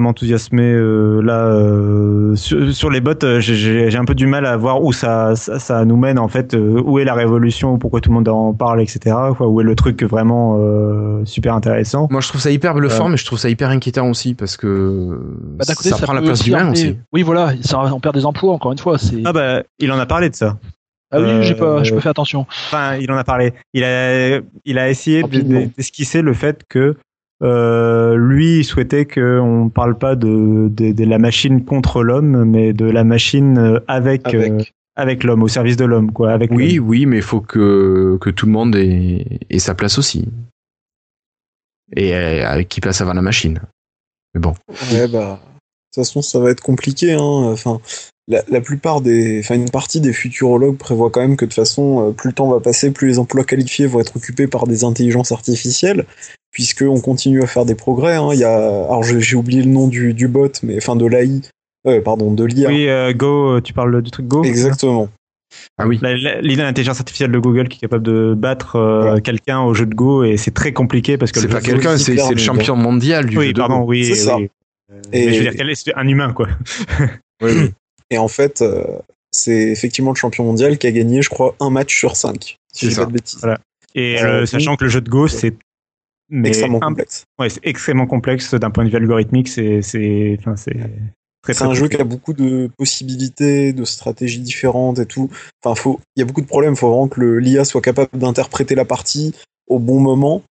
m'enthousiasmer 0.00 0.72
euh, 0.72 1.20
là 1.20 1.46
euh, 1.46 2.36
sur, 2.36 2.72
sur 2.72 2.90
les 2.90 3.00
bots. 3.00 3.12
euh, 3.24 3.40
j'ai- 3.40 3.94
un 3.96 4.04
peu 4.04 4.14
du 4.14 4.26
mal 4.28 4.46
à 4.46 4.56
voir 4.56 4.82
où 4.82 4.92
ça, 4.92 5.34
ça, 5.34 5.58
ça 5.58 5.84
nous 5.84 5.96
mène 5.96 6.18
en 6.18 6.28
fait. 6.28 6.54
euh, 6.54 6.80
où 6.84 6.98
est 7.00 7.04
la 7.04 7.14
révolution 7.14 7.76
Pourquoi 7.78 8.00
tout 8.00 8.10
le 8.10 8.14
monde 8.14 8.28
en 8.28 8.54
parle, 8.54 8.80
etc. 8.80 9.16
Quoi, 9.36 9.48
où 9.48 9.60
est 9.60 9.64
le 9.64 9.74
truc 9.74 10.02
vraiment 10.04 10.56
euh, 10.60 11.24
super 11.24 11.54
intéressant 11.54 12.06
Moi, 12.10 12.20
je 12.20 12.28
trouve 12.28 12.40
ça 12.40 12.50
hyper 12.52 12.74
bluffant, 12.74 13.08
mais 13.08 13.16
je 13.16 13.24
trouve 13.26 13.38
ça 13.38 13.48
hyper 13.50 13.68
inquiétant 13.70 14.08
aussi 14.08 14.34
parce 14.34 14.56
que 14.56 15.18
Bah, 15.58 15.64
d'un 15.66 15.74
côté, 15.74 15.90
ça, 15.90 15.98
prend 15.98 16.12
la 16.12 16.20
place 16.22 16.40
aussi 16.40 16.44
d'humain 16.50 16.66
emmener- 16.66 16.70
aussi. 16.72 16.96
Oui, 17.12 17.22
voilà, 17.22 17.52
ça, 17.62 17.80
on 17.92 17.98
perd 18.00 18.14
des 18.14 18.24
emplois 18.24 18.52
encore 18.52 18.70
une 18.72 18.78
fois. 18.78 18.96
Ah 19.24 19.32
bah, 19.32 19.62
il 19.80 19.90
en 19.90 19.98
a 19.98 20.06
parlé 20.06 20.30
de 20.30 20.36
ça. 20.36 20.56
Ah 21.14 21.20
oui, 21.20 21.42
j'ai 21.42 21.54
pas, 21.54 21.82
j'ai 21.82 21.94
pas 21.94 22.00
fait 22.00 22.08
attention. 22.08 22.46
Enfin, 22.48 22.94
il 22.96 23.10
en 23.12 23.16
a 23.18 23.24
parlé. 23.24 23.52
Il 23.74 23.84
a, 23.84 24.38
il 24.64 24.78
a 24.78 24.88
essayé 24.88 25.18
de- 25.18 25.24
Rapidement. 25.24 25.60
de- 25.60 25.66
d'esquisser 25.76 26.22
le 26.22 26.32
fait 26.32 26.62
que 26.68 26.96
euh, 27.42 28.16
lui 28.16 28.58
il 28.60 28.64
souhaitait 28.64 29.04
qu'on 29.06 29.70
parle 29.74 29.98
pas 29.98 30.14
de, 30.16 30.68
de, 30.68 30.92
de 30.92 31.04
la 31.04 31.18
machine 31.18 31.64
contre 31.64 32.02
l'homme, 32.02 32.44
mais 32.44 32.72
de 32.72 32.84
la 32.86 33.04
machine 33.04 33.58
euh, 33.58 33.80
avec 33.88 34.26
Avec. 34.28 34.52
euh, 34.52 34.62
avec 34.94 35.24
l'homme, 35.24 35.42
au 35.42 35.48
service 35.48 35.76
de 35.78 35.86
l'homme, 35.86 36.12
quoi. 36.12 36.32
Avec 36.32 36.50
Oui, 36.50 36.74
l'homme. 36.76 36.88
oui, 36.88 37.06
mais 37.06 37.16
il 37.16 37.22
faut 37.22 37.40
que, 37.40 38.18
que 38.20 38.28
tout 38.28 38.44
le 38.46 38.52
monde 38.52 38.76
ait, 38.76 39.24
ait 39.48 39.58
sa 39.58 39.74
place 39.74 39.96
aussi. 39.98 40.28
Et 41.96 42.14
euh, 42.14 42.46
avec 42.46 42.68
qui 42.68 42.80
passe 42.80 43.00
avant 43.00 43.14
la 43.14 43.22
machine. 43.22 43.60
Mais 44.34 44.40
bon. 44.40 44.54
Ouais, 44.92 45.08
bah, 45.08 45.40
de 45.42 45.94
toute 45.94 46.04
façon, 46.04 46.20
ça 46.22 46.38
va 46.40 46.50
être 46.50 46.60
compliqué. 46.60 47.12
Hein. 47.12 47.18
Enfin, 47.20 47.80
la, 48.28 48.42
la 48.48 48.60
plupart 48.60 49.00
des, 49.00 49.40
enfin, 49.40 49.54
une 49.54 49.70
partie 49.70 50.00
des 50.00 50.12
futurologues 50.12 50.76
prévoit 50.78 51.10
quand 51.10 51.20
même 51.20 51.36
que 51.36 51.44
de 51.46 51.50
toute 51.50 51.56
façon, 51.56 52.08
euh, 52.08 52.12
plus 52.12 52.28
le 52.28 52.34
temps 52.34 52.50
va 52.50 52.60
passer, 52.60 52.90
plus 52.90 53.08
les 53.08 53.18
emplois 53.18 53.44
qualifiés 53.44 53.86
vont 53.86 54.00
être 54.00 54.16
occupés 54.16 54.46
par 54.46 54.66
des 54.66 54.84
intelligences 54.84 55.32
artificielles, 55.32 56.04
puisque 56.52 56.82
on 56.82 57.00
continue 57.00 57.42
à 57.42 57.46
faire 57.48 57.64
des 57.64 57.74
progrès. 57.74 58.14
Hein. 58.16 58.28
Il 58.32 58.38
y 58.38 58.44
a, 58.44 58.54
alors 58.56 59.02
j'ai 59.02 59.34
oublié 59.36 59.62
le 59.62 59.70
nom 59.70 59.88
du, 59.88 60.14
du 60.14 60.28
bot, 60.28 60.50
mais 60.62 60.76
enfin 60.76 60.94
de 60.94 61.06
l'AI, 61.06 61.40
euh, 61.88 62.00
pardon, 62.00 62.30
de 62.32 62.44
l'IA. 62.44 62.68
Oui, 62.68 62.88
euh, 62.88 63.12
Go, 63.12 63.56
euh, 63.56 63.60
tu 63.60 63.72
parles 63.72 64.00
du 64.02 64.10
truc 64.12 64.26
Go 64.28 64.44
Exactement. 64.44 65.08
Ah 65.78 65.86
oui. 65.86 65.98
D'intelligence 65.98 66.98
artificielle 67.00 67.30
de 67.32 67.38
Google 67.38 67.68
qui 67.68 67.76
est 67.78 67.80
capable 67.80 68.04
de 68.04 68.34
battre 68.34 68.76
euh, 68.76 69.00
Voilà. 69.02 69.20
quelqu'un 69.20 69.60
au 69.62 69.74
jeu 69.74 69.84
de 69.86 69.94
Go 69.94 70.24
et 70.24 70.36
c'est 70.36 70.52
très 70.52 70.72
compliqué 70.72 71.18
parce 71.18 71.32
que 71.32 71.40
C'est 71.40 71.46
le 71.48 71.52
pas 71.52 71.60
de 71.60 71.66
quelqu'un, 71.66 71.96
c'est 71.98 72.14
le 72.14 72.36
champion 72.38 72.76
mondial 72.76 73.26
du 73.26 73.36
Oui, 73.38 73.46
jeu 73.48 73.52
de 73.52 73.58
pardon, 73.58 73.80
Go. 73.80 73.86
oui. 73.88 74.04
C'est 74.06 74.14
ça. 74.14 74.36
oui. 74.36 74.48
Et- 75.12 75.26
Mais 75.26 75.32
je 75.32 75.38
veux 75.38 75.44
dire, 75.44 75.54
quel 75.56 75.70
est- 75.70 75.74
c'est 75.74 75.94
un 75.94 76.06
humain, 76.06 76.32
quoi. 76.32 76.48
Oui, 77.42 77.50
oui. 77.56 77.70
Et 78.10 78.18
en 78.18 78.28
fait, 78.28 78.62
euh, 78.62 78.84
c'est 79.30 79.70
effectivement 79.72 80.12
le 80.12 80.16
champion 80.16 80.44
mondial 80.44 80.78
qui 80.78 80.86
a 80.86 80.92
gagné, 80.92 81.22
je 81.22 81.28
crois, 81.30 81.54
un 81.60 81.70
match 81.70 81.96
sur 81.98 82.14
cinq. 82.14 82.56
Si 82.72 82.86
C'est 82.86 82.86
je 82.86 82.88
dis 82.90 82.94
ça. 82.94 83.00
pas 83.02 83.06
de 83.08 83.12
bêtises. 83.14 83.38
Voilà. 83.40 83.58
Et 83.94 84.22
Euh, 84.22 84.46
sachant 84.46 84.76
que 84.76 84.84
le 84.84 84.90
jeu 84.90 85.00
de 85.00 85.08
Go, 85.10 85.28
c'est 85.28 85.54
mais 86.34 86.48
Extrêmement 86.48 86.80
complexe. 86.80 87.24
ouais, 87.38 87.50
c'est 87.50 87.60
extrêmement 87.62 88.06
complexe 88.06 88.54
d'un 88.54 88.70
point 88.70 88.84
de 88.84 88.90
vue 88.90 88.96
algorithmique. 88.96 89.48
C'est, 89.48 89.82
c'est, 89.82 90.36
enfin, 90.40 90.56
c'est 90.56 90.76
C'est 91.46 91.62
un 91.62 91.74
jeu 91.74 91.86
qui 91.88 92.00
a 92.00 92.04
beaucoup 92.04 92.32
de 92.32 92.68
possibilités, 92.78 93.72
de 93.72 93.84
stratégies 93.84 94.40
différentes 94.40 94.98
et 94.98 95.06
tout. 95.06 95.30
Enfin, 95.62 95.74
faut, 95.74 96.00
il 96.16 96.20
y 96.20 96.22
a 96.22 96.26
beaucoup 96.26 96.40
de 96.40 96.46
problèmes. 96.46 96.72
Il 96.72 96.76
faut 96.78 96.88
vraiment 96.88 97.08
que 97.08 97.20
le- 97.20 97.38
l'IA 97.38 97.64
soit 97.64 97.80
capable 97.82 98.18
d'interpréter 98.18 98.74
la 98.74 98.84
partie 98.86 99.34
au 99.68 99.78
bon 99.78 100.00
moment 100.00 100.42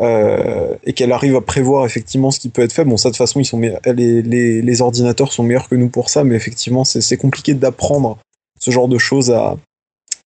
euh, 0.00 0.74
et 0.84 0.92
qu'elle 0.92 1.12
arrive 1.12 1.36
à 1.36 1.40
prévoir 1.40 1.86
effectivement 1.86 2.30
ce 2.30 2.40
qui 2.40 2.48
peut 2.48 2.62
être 2.62 2.72
fait. 2.72 2.84
Bon, 2.84 2.96
ça 2.96 3.08
de 3.08 3.12
toute 3.14 3.18
façon, 3.18 3.40
ils 3.40 3.44
sont 3.44 3.60
les, 3.60 4.22
les, 4.22 4.60
les 4.62 4.80
ordinateurs 4.82 5.32
sont 5.32 5.42
meilleurs 5.44 5.68
que 5.68 5.74
nous 5.76 5.88
pour 5.88 6.10
ça, 6.10 6.24
mais 6.24 6.34
effectivement, 6.34 6.84
c'est 6.84 7.00
c'est 7.00 7.16
compliqué 7.16 7.54
d'apprendre 7.54 8.18
ce 8.60 8.70
genre 8.70 8.88
de 8.88 8.98
choses 8.98 9.30
à, 9.30 9.56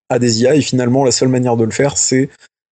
à 0.10 0.20
des 0.20 0.42
IA. 0.42 0.56
Et 0.56 0.62
finalement, 0.62 1.04
la 1.04 1.12
seule 1.12 1.30
manière 1.30 1.58
de 1.58 1.64
le 1.64 1.72
faire, 1.72 1.98
c'est 1.98 2.30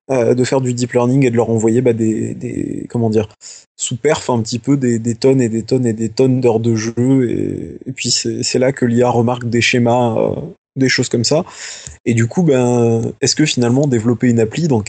de 0.10 0.44
faire 0.44 0.62
du 0.62 0.74
deep 0.74 0.94
learning 0.94 1.26
et 1.26 1.32
de 1.32 1.36
leur 1.36 1.50
envoyer 1.50 1.82
bah, 1.82 1.94
des, 1.94 2.36
des 2.36 2.86
comment 2.90 3.10
dire 3.10 3.28
sous 3.78 3.98
perf 3.98 4.30
un 4.30 4.42
petit 4.42 4.60
peu 4.60 4.78
des, 4.78 5.16
tonnes 5.16 5.42
et 5.42 5.50
des 5.50 5.64
tonnes 5.64 5.86
et 5.86 5.94
des 5.94 6.10
tonnes 6.10 6.42
d'heures 6.42 6.60
de 6.60 6.76
jeu. 6.76 7.30
Et, 7.86 7.92
puis 7.92 8.12
c'est 8.12 8.60
là 8.60 8.72
que 8.72 8.86
l'IA 8.86 9.10
remarque 9.10 9.46
des 9.46 9.62
schémas 9.62 10.18
euh, 10.18 10.36
des 10.76 10.90
choses 10.90 11.10
comme 11.10 11.24
ça. 11.24 11.44
Et 12.06 12.14
du 12.14 12.28
coup 12.28 12.44
ben 12.44 13.14
est-ce 13.22 13.36
que 13.36 13.46
finalement 13.46 13.88
développer 13.88 14.30
une 14.30 14.40
appli 14.40 14.68
dans 14.68 14.84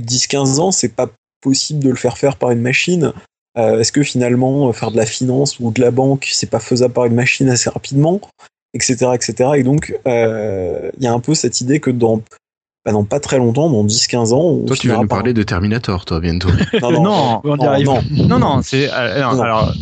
10-15 0.00 0.60
ans 0.60 0.72
c'est 0.72 0.94
pas 0.94 1.10
possible 1.40 1.82
de 1.82 1.90
le 1.90 1.96
faire 1.96 2.18
faire 2.18 2.36
par 2.36 2.50
une 2.50 2.60
machine? 2.60 3.12
Euh, 3.56 3.80
est-ce 3.80 3.92
que 3.92 4.02
finalement 4.02 4.72
faire 4.72 4.90
de 4.90 4.96
la 4.96 5.06
finance 5.06 5.58
ou 5.58 5.70
de 5.70 5.80
la 5.80 5.90
banque 5.90 6.28
c'est 6.32 6.50
pas 6.50 6.60
faisable 6.60 6.92
par 6.92 7.06
une 7.06 7.14
machine 7.14 7.48
assez 7.48 7.70
rapidement 7.70 8.20
etc 8.74 9.12
etc 9.14 9.52
et 9.56 9.62
donc 9.62 9.98
euh, 10.06 10.90
il 10.98 11.02
y 11.02 11.06
a 11.06 11.12
un 11.12 11.18
peu 11.18 11.34
cette 11.34 11.62
idée 11.62 11.80
que 11.80 11.90
dans 11.90 12.20
bah, 12.88 12.92
dans 12.92 13.04
pas 13.04 13.20
très 13.20 13.38
longtemps, 13.38 13.68
dans 13.70 13.84
10-15 13.84 14.32
ans, 14.32 14.40
on 14.40 14.66
Toi, 14.66 14.76
tu 14.76 14.88
vas 14.88 14.94
nous 14.94 15.00
par- 15.06 15.18
parler 15.18 15.34
de 15.34 15.42
Terminator, 15.42 16.04
toi, 16.04 16.20
bientôt. 16.20 16.48
Non, 16.82 16.90
non, 16.90 17.02
Non, 17.02 17.40
on 17.44 17.54
y 17.56 17.58
non, 17.58 17.66
arrive. 17.68 17.86
non. 17.86 18.00
Non, 18.28 18.38
non, 18.38 18.60
c'est 18.62 18.88
euh, 18.92 19.20
non, 19.22 19.34
Non. 19.36 19.42
alors. 19.42 19.72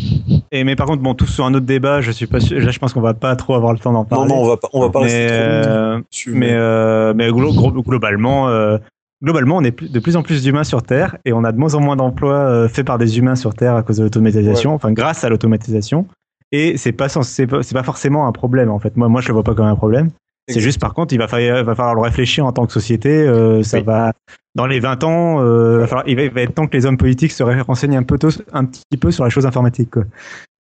Et 0.53 0.65
mais 0.65 0.75
par 0.77 0.87
contre, 0.87 1.03
bon, 1.03 1.15
tout 1.15 1.27
sur 1.27 1.45
un 1.47 1.55
autre 1.55 1.67
débat, 1.67 2.01
je 2.01 2.11
suis 2.11 2.27
pas 2.27 2.41
sûr. 2.41 2.59
Là, 2.61 2.71
je 2.71 2.79
pense 2.79 2.93
qu'on 2.93 3.01
va 3.01 3.15
pas 3.15 3.35
trop 3.37 3.55
avoir 3.55 3.73
le 3.73 3.79
temps 3.79 3.93
d'en 3.93 4.01
Non, 4.01 4.05
parler. 4.05 4.29
non, 4.33 4.41
on 4.43 4.49
va 4.49 4.57
pas, 4.57 4.69
on 4.73 4.81
va 4.81 4.91
pas 4.91 5.01
mais, 5.01 5.05
rester 5.05 5.29
euh, 5.33 6.01
mais, 6.29 6.53
euh, 6.53 7.13
mais 7.15 7.31
glo- 7.31 7.53
glo- 7.55 7.83
globalement, 7.85 8.49
euh, 8.49 8.79
globalement, 9.23 9.57
on 9.57 9.63
est 9.65 9.83
de 9.93 9.99
plus 10.01 10.17
en 10.17 10.23
plus 10.23 10.43
d'humains 10.43 10.65
sur 10.65 10.83
Terre 10.83 11.17
et 11.25 11.33
on 11.33 11.45
a 11.45 11.53
de 11.53 11.59
moins 11.59 11.75
en 11.75 11.81
moins 11.81 11.97
d'emplois 11.97 12.35
euh, 12.35 12.69
faits 12.69 12.87
par 12.87 12.99
des 12.99 13.19
humains 13.19 13.37
sur 13.37 13.55
Terre 13.55 13.75
à 13.77 13.83
cause 13.83 13.99
de 13.99 14.03
l'automatisation, 14.03 14.75
enfin 14.75 14.93
grâce 14.93 15.23
à 15.25 15.29
l'automatisation. 15.29 16.07
Et 16.53 16.77
c'est 16.77 16.93
pas, 16.93 17.07
pas, 17.09 17.23
c'est 17.23 17.47
pas 17.75 17.83
forcément 17.83 18.27
un 18.27 18.33
problème 18.33 18.71
en 18.71 18.79
fait. 18.79 18.97
Moi, 18.97 19.09
moi, 19.09 19.21
je 19.21 19.29
le 19.29 19.35
vois 19.35 19.43
pas 19.43 19.55
comme 19.55 19.67
un 19.67 19.75
problème. 19.77 20.11
C'est 20.49 20.61
juste 20.61 20.81
par 20.81 20.95
contre, 20.95 21.13
il 21.13 21.19
va 21.19 21.27
falloir, 21.29 21.65
va 21.65 21.75
falloir 21.75 21.95
le 21.95 22.03
réfléchir 22.03 22.47
en 22.47 22.53
tant 22.53 22.67
que 22.67 22.73
société. 22.73 23.09
euh, 23.11 23.63
ça 23.63 23.79
Oui. 23.79 23.85
va 23.85 24.13
dans 24.55 24.67
les 24.67 24.81
20 24.81 25.05
ans, 25.05 25.43
euh, 25.43 25.81
va 25.81 25.87
falloir- 25.87 26.09
il, 26.09 26.17
va, 26.17 26.23
il 26.23 26.31
va 26.31 26.41
être 26.43 26.55
temps 26.55 26.67
que 26.67 26.77
les 26.77 26.87
hommes 26.87 26.97
politiques 26.97 27.33
se 27.33 27.43
renseignent 27.43 27.97
un 27.99 28.03
peu 28.05 28.17
tôt- 28.17 28.31
un 28.53 28.65
petit 28.65 28.97
peu 28.99 29.11
sur 29.11 29.25
la 29.25 29.31
chose 29.31 29.45
informatique. 29.45 29.91
Quoi. 29.91 30.05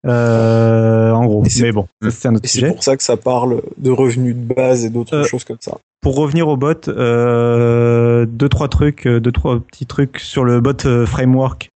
Euh, 0.07 1.11
en 1.13 1.25
gros. 1.25 1.43
Mais 1.61 1.73
bon, 1.73 1.87
ça, 2.03 2.11
c'est 2.11 2.29
un 2.29 2.35
autre 2.35 2.45
Et 2.45 2.49
c'est 2.49 2.59
sujet. 2.61 2.69
pour 2.73 2.83
ça 2.85 2.97
que 2.97 3.03
ça 3.03 3.17
parle 3.17 3.63
de 3.79 3.91
revenus 3.91 4.37
de 4.37 4.55
base 4.55 4.85
et 4.85 4.91
d'autres 4.91 5.15
Euh, 5.17 5.25
choses 5.25 5.45
comme 5.45 5.57
ça. 5.61 5.79
Pour 6.03 6.17
revenir 6.17 6.47
au 6.49 6.57
bot, 6.57 6.89
euh, 6.89 8.27
deux 8.27 8.49
trois 8.49 8.69
trucs, 8.69 9.07
euh, 9.07 9.21
deux 9.21 9.33
trois 9.33 9.59
petits 9.61 9.87
trucs 9.87 10.19
sur 10.19 10.45
le 10.45 10.61
bot 10.61 11.07
framework. 11.07 11.71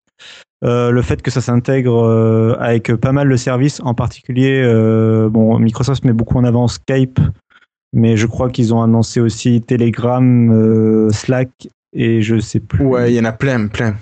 Euh, 0.65 0.91
le 0.91 1.03
fait 1.03 1.23
que 1.23 1.31
ça 1.31 1.41
s'intègre 1.41 2.05
euh, 2.05 2.57
avec 2.59 2.93
pas 2.97 3.13
mal 3.13 3.29
de 3.29 3.37
services, 3.37 3.81
en 3.85 3.95
particulier, 3.95 4.61
euh, 4.61 5.29
bon, 5.31 5.57
Microsoft 5.61 6.05
met 6.05 6.13
beaucoup 6.13 6.37
en 6.37 6.43
avant 6.45 6.67
Skype, 6.67 7.21
mais 7.93 8.17
je 8.17 8.27
crois 8.27 8.51
qu'ils 8.51 8.75
ont 8.75 8.83
annoncé 8.83 9.21
aussi 9.21 9.63
Telegram, 9.63 10.51
euh, 10.53 11.11
Slack 11.11 11.51
et 11.93 12.23
je 12.23 12.39
sais 12.39 12.61
plus. 12.61 12.85
Ouais, 12.85 13.13
il 13.13 13.17
y 13.17 13.21
en 13.21 13.25
a 13.25 13.33
plein, 13.33 13.69
plein. 13.69 13.97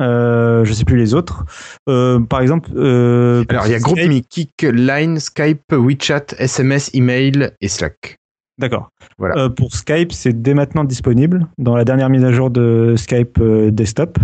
Euh, 0.00 0.64
je 0.64 0.72
sais 0.72 0.84
plus 0.84 0.96
les 0.96 1.14
autres. 1.14 1.44
Euh, 1.88 2.18
par 2.20 2.40
exemple, 2.40 2.70
euh, 2.76 3.44
Alors, 3.48 3.66
il 3.66 3.72
y 3.72 3.74
a 3.74 3.78
GroupMe, 3.78 4.20
Kik, 4.28 4.62
Line, 4.62 5.18
Skype, 5.18 5.72
WeChat, 5.72 6.34
SMS, 6.38 6.90
email 6.94 7.52
et 7.60 7.68
Slack. 7.68 8.16
D'accord. 8.58 8.88
Voilà. 9.18 9.36
Euh, 9.36 9.48
pour 9.48 9.74
Skype, 9.74 10.12
c'est 10.12 10.40
dès 10.40 10.54
maintenant 10.54 10.84
disponible 10.84 11.46
dans 11.58 11.76
la 11.76 11.84
dernière 11.84 12.10
mise 12.10 12.24
à 12.24 12.32
jour 12.32 12.50
de 12.50 12.94
Skype 12.96 13.42
Desktop. 13.42 14.18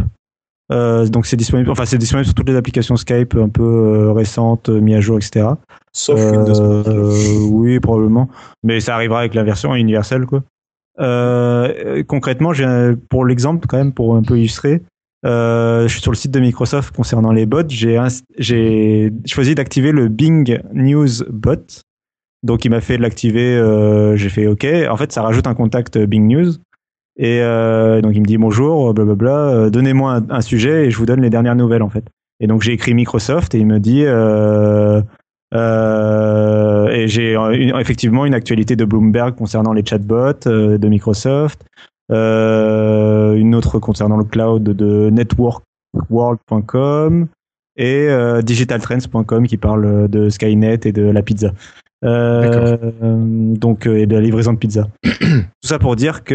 Euh, 0.71 1.07
donc 1.07 1.27
c'est 1.27 1.37
disponible, 1.37 1.71
enfin 1.71 1.87
c'est 1.87 1.97
disponible 1.97 2.27
sur 2.27 2.35
toutes 2.35 2.49
les 2.49 2.57
applications 2.57 2.97
Skype 2.97 3.35
un 3.37 3.49
peu 3.49 3.63
euh, 3.63 4.13
récentes, 4.13 4.69
euh, 4.69 4.81
mises 4.81 4.97
à 4.97 5.01
jour, 5.01 5.17
etc. 5.17 5.47
Sauf 5.93 6.21
Windows. 6.21 6.61
euh, 6.61 7.39
oui, 7.51 7.81
probablement. 7.81 8.29
Mais 8.63 8.81
ça 8.81 8.95
arrivera 8.95 9.21
avec 9.21 9.35
la 9.35 9.45
version 9.45 9.75
universelle, 9.75 10.27
quoi. 10.27 10.43
Euh, 11.01 12.03
concrètement, 12.07 12.53
pour 13.09 13.25
l'exemple, 13.25 13.67
quand 13.67 13.79
même, 13.79 13.93
pour 13.93 14.17
un 14.17 14.23
peu 14.23 14.39
illustrer, 14.39 14.83
euh, 15.25 15.85
je 15.85 15.93
suis 15.93 16.03
sur 16.03 16.13
le 16.13 16.17
site 16.17 16.33
de 16.33 16.41
Microsoft 16.41 16.95
concernant 16.95 17.33
les 17.33 17.47
bots. 17.47 17.63
J'ai 17.69 19.13
choisi 19.25 19.55
d'activer 19.55 19.93
le 19.93 20.09
Bing 20.09 20.61
News 20.75 21.25
Bot. 21.31 21.83
Donc, 22.43 22.65
il 22.65 22.71
m'a 22.71 22.81
fait 22.81 22.99
l'activer. 22.99 23.57
euh, 23.57 24.17
j'ai 24.17 24.29
fait 24.29 24.47
OK. 24.47 24.67
En 24.89 24.97
fait, 24.97 25.13
ça 25.13 25.23
rajoute 25.23 25.47
un 25.47 25.55
contact 25.55 25.99
Bing 25.99 26.27
News. 26.27 26.53
Et 27.19 27.41
euh, 27.43 28.01
donc, 28.01 28.15
il 28.15 28.21
me 28.21 28.27
dit 28.27 28.39
bonjour, 28.39 28.95
blablabla. 28.95 29.31
euh, 29.31 29.71
Donnez-moi 29.71 30.21
un, 30.31 30.41
sujet 30.41 30.87
et 30.87 30.91
je 30.91 30.99
vous 30.99 31.07
donne 31.07 31.21
les 31.21 31.31
dernières 31.31 31.57
nouvelles, 31.57 31.83
en 31.83 31.91
fait. 31.91 32.05
Et 32.41 32.47
donc, 32.47 32.63
j'ai 32.63 32.73
écrit 32.73 32.95
Microsoft 32.95 33.55
et 33.55 33.59
il 33.59 33.67
me 33.67 33.81
dit. 33.81 34.05
Euh, 34.05 35.03
euh, 35.55 36.89
et 36.89 37.09
j'ai 37.09 37.35
euh, 37.37 37.79
effectivement 37.79 38.27
une 38.27 38.35
actualité 38.35 38.77
de 38.77 38.85
Bloomberg 38.85 39.35
concernant 39.35 39.73
les 39.73 39.83
chatbots 39.85 40.47
euh, 40.47 40.77
de 40.77 40.89
Microsoft, 40.89 41.65
euh, 42.13 43.35
une 43.35 43.55
autre 43.55 43.79
concernant 43.79 44.19
le 44.19 44.25
cloud 44.25 44.63
de 44.63 45.09
networkworld.com 45.11 47.29
et 47.77 48.09
euh, 48.09 48.43
digitaltrends.com 48.43 49.47
qui 49.47 49.57
parle 49.57 50.09
de 50.09 50.29
Skynet 50.29 50.81
et 50.85 50.93
de 50.93 51.03
la 51.03 51.23
pizza. 51.23 51.53
Euh, 52.05 52.77
donc 53.57 53.87
euh, 53.87 53.97
et 53.99 54.07
de 54.07 54.15
la 54.15 54.21
livraison 54.21 54.53
de 54.53 54.59
pizza. 54.59 54.87
Tout 55.03 55.69
ça 55.69 55.79
pour 55.79 55.97
dire 55.97 56.23
que 56.25 56.35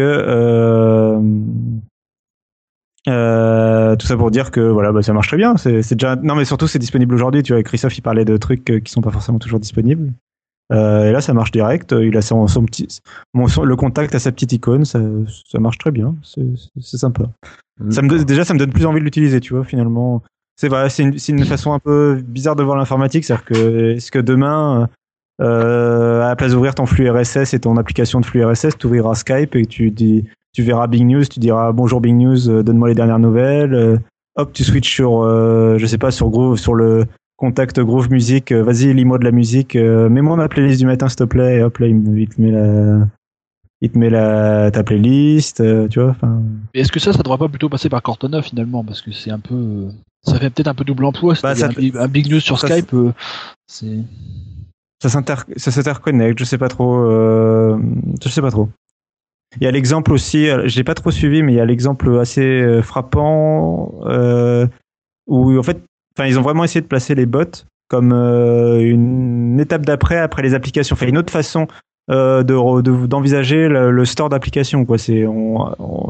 euh, 3.08 3.96
tout 3.96 4.06
ça 4.06 4.16
pour 4.16 4.30
dire 4.30 4.50
que 4.50 4.60
voilà, 4.60 4.92
bah, 4.92 5.02
ça 5.02 5.12
marche 5.12 5.28
très 5.28 5.36
bien. 5.36 5.56
C'est 5.56 5.92
déjà 5.94 6.16
non, 6.16 6.34
mais 6.34 6.44
surtout 6.44 6.66
c'est 6.66 6.78
disponible 6.78 7.14
aujourd'hui. 7.14 7.42
Tu 7.42 7.52
vois, 7.52 7.62
Christophe 7.62 7.96
il 7.98 8.02
parlait 8.02 8.24
de 8.24 8.36
trucs 8.36 8.64
qui 8.64 8.90
sont 8.92 9.00
pas 9.02 9.10
forcément 9.10 9.38
toujours 9.38 9.60
disponibles. 9.60 10.12
Euh, 10.72 11.10
et 11.10 11.12
là, 11.12 11.20
ça 11.20 11.34
marche 11.34 11.50
direct. 11.50 11.94
Il 12.00 12.16
a 12.16 12.22
son, 12.22 12.46
son 12.46 12.64
petit, 12.64 12.88
mon- 13.34 13.48
son- 13.48 13.64
le 13.64 13.76
contact 13.76 14.14
à 14.14 14.18
sa 14.18 14.32
petite 14.32 14.52
icône. 14.52 14.86
Ça, 14.86 14.98
ça 15.46 15.58
marche 15.58 15.76
très 15.76 15.90
bien. 15.90 16.14
C'est 16.22 16.96
sympa. 16.96 17.24
Ça 17.90 18.00
me 18.00 18.24
déjà, 18.24 18.44
ça 18.46 18.54
me 18.54 18.58
donne 18.58 18.72
plus 18.72 18.86
envie 18.86 19.00
de 19.00 19.04
l'utiliser. 19.04 19.40
Tu 19.40 19.52
vois, 19.54 19.64
finalement, 19.64 20.22
c'est 20.56 20.68
vrai. 20.68 20.88
C'est 20.88 21.02
une, 21.02 21.18
une 21.28 21.44
façon 21.44 21.74
un 21.74 21.78
peu 21.78 22.22
bizarre 22.26 22.56
de 22.56 22.62
voir 22.62 22.78
l'informatique. 22.78 23.24
C'est-à-dire 23.24 23.44
que 23.44 23.90
est-ce 23.90 24.10
que 24.10 24.18
demain, 24.18 24.88
euh, 25.40 26.22
à 26.22 26.28
la 26.28 26.36
place 26.36 26.52
d'ouvrir 26.52 26.74
ton 26.74 26.86
flux 26.86 27.10
RSS 27.10 27.54
et 27.54 27.60
ton 27.60 27.76
application 27.76 28.20
de 28.20 28.26
flux 28.26 28.44
RSS, 28.44 28.78
tu 28.78 28.86
ouvriras 28.86 29.14
Skype 29.14 29.56
et 29.56 29.66
tu 29.66 29.90
dis 29.90 30.24
tu 30.52 30.62
verras 30.62 30.86
Big 30.86 31.04
News, 31.04 31.24
tu 31.24 31.40
diras 31.40 31.72
bonjour 31.72 32.00
Big 32.00 32.14
News, 32.14 32.48
euh, 32.48 32.62
donne-moi 32.62 32.88
les 32.88 32.94
dernières 32.94 33.18
nouvelles. 33.18 33.74
euh, 33.74 33.98
hop, 34.36 34.52
tu 34.52 34.62
switches 34.64 34.92
sur, 34.94 35.22
je 35.78 35.86
sais 35.86 35.98
pas, 35.98 36.10
sur 36.10 36.28
Groove, 36.30 36.56
sur 36.58 36.74
le 36.74 37.04
contact 37.36 37.80
Groove 37.80 38.10
Music. 38.10 38.52
Vas-y, 38.52 38.92
lis-moi 38.94 39.18
de 39.18 39.24
la 39.24 39.30
musique. 39.32 39.74
Mets-moi 39.76 40.36
ma 40.36 40.48
playlist 40.48 40.80
du 40.80 40.86
matin, 40.86 41.08
s'il 41.08 41.18
te 41.18 41.24
plaît. 41.24 41.58
Et 41.58 41.62
hop, 41.62 41.78
là, 41.78 41.86
il, 41.88 42.28
te 42.28 42.40
met 42.40 42.50
la, 42.50 43.06
il 43.80 43.90
te 43.90 43.98
met 43.98 44.10
la, 44.10 44.70
ta 44.72 44.82
playlist, 44.82 45.62
tu 45.88 46.00
vois. 46.00 46.16
Est-ce 46.74 46.90
que 46.90 46.98
ça, 47.00 47.12
ça 47.12 47.22
devrait 47.22 47.38
pas 47.38 47.48
plutôt 47.48 47.68
passer 47.68 47.88
par 47.88 48.02
Cortana 48.02 48.42
finalement? 48.42 48.82
Parce 48.84 49.02
que 49.02 49.12
c'est 49.12 49.30
un 49.30 49.38
peu. 49.40 49.86
Ça 50.22 50.38
fait 50.38 50.50
peut-être 50.50 50.68
un 50.68 50.74
peu 50.74 50.84
double 50.84 51.04
emploi. 51.04 51.34
Bah, 51.42 51.54
ça- 51.54 51.66
un, 51.66 51.68
big- 51.68 51.96
un 51.96 52.08
big 52.08 52.28
news 52.30 52.40
sur 52.40 52.58
ça- 52.58 52.66
Skype, 52.68 52.94
c'est. 53.68 53.98
Ça 55.08 55.20
s'inter- 55.20 55.52
ça 55.56 55.70
s'interconnecte, 55.70 56.38
je 56.38 56.44
sais 56.44 56.58
pas 56.58 56.68
trop. 56.68 56.96
euh, 56.96 57.76
je 58.22 58.28
sais 58.28 58.40
pas 58.42 58.50
trop. 58.50 58.68
Il 59.60 59.64
y 59.64 59.66
a 59.66 59.70
l'exemple 59.70 60.12
aussi, 60.12 60.48
euh, 60.48 60.66
je 60.66 60.76
l'ai 60.76 60.84
pas 60.84 60.94
trop 60.94 61.10
suivi, 61.10 61.42
mais 61.42 61.52
il 61.52 61.56
y 61.56 61.60
a 61.60 61.64
l'exemple 61.66 62.18
assez 62.18 62.40
euh, 62.42 62.82
frappant 62.82 63.94
euh, 64.06 64.66
où 65.26 65.56
en 65.58 65.62
fait, 65.62 65.78
enfin, 66.16 66.26
ils 66.28 66.38
ont 66.38 66.42
vraiment 66.42 66.64
essayé 66.64 66.80
de 66.80 66.86
placer 66.86 67.14
les 67.14 67.26
bots 67.26 67.64
comme 67.88 68.12
euh, 68.12 68.80
une 68.80 69.60
étape 69.60 69.84
d'après 69.84 70.18
après 70.18 70.42
les 70.42 70.54
applications. 70.54 70.94
Enfin, 70.94 71.06
une 71.06 71.18
autre 71.18 71.32
façon 71.32 71.66
euh, 72.10 72.42
de 72.42 72.80
de- 72.82 73.06
d'envisager 73.06 73.68
le, 73.68 73.90
le 73.90 74.04
store 74.06 74.28
d'applications. 74.30 74.84
Quoi, 74.86 74.98
c'est, 74.98 75.24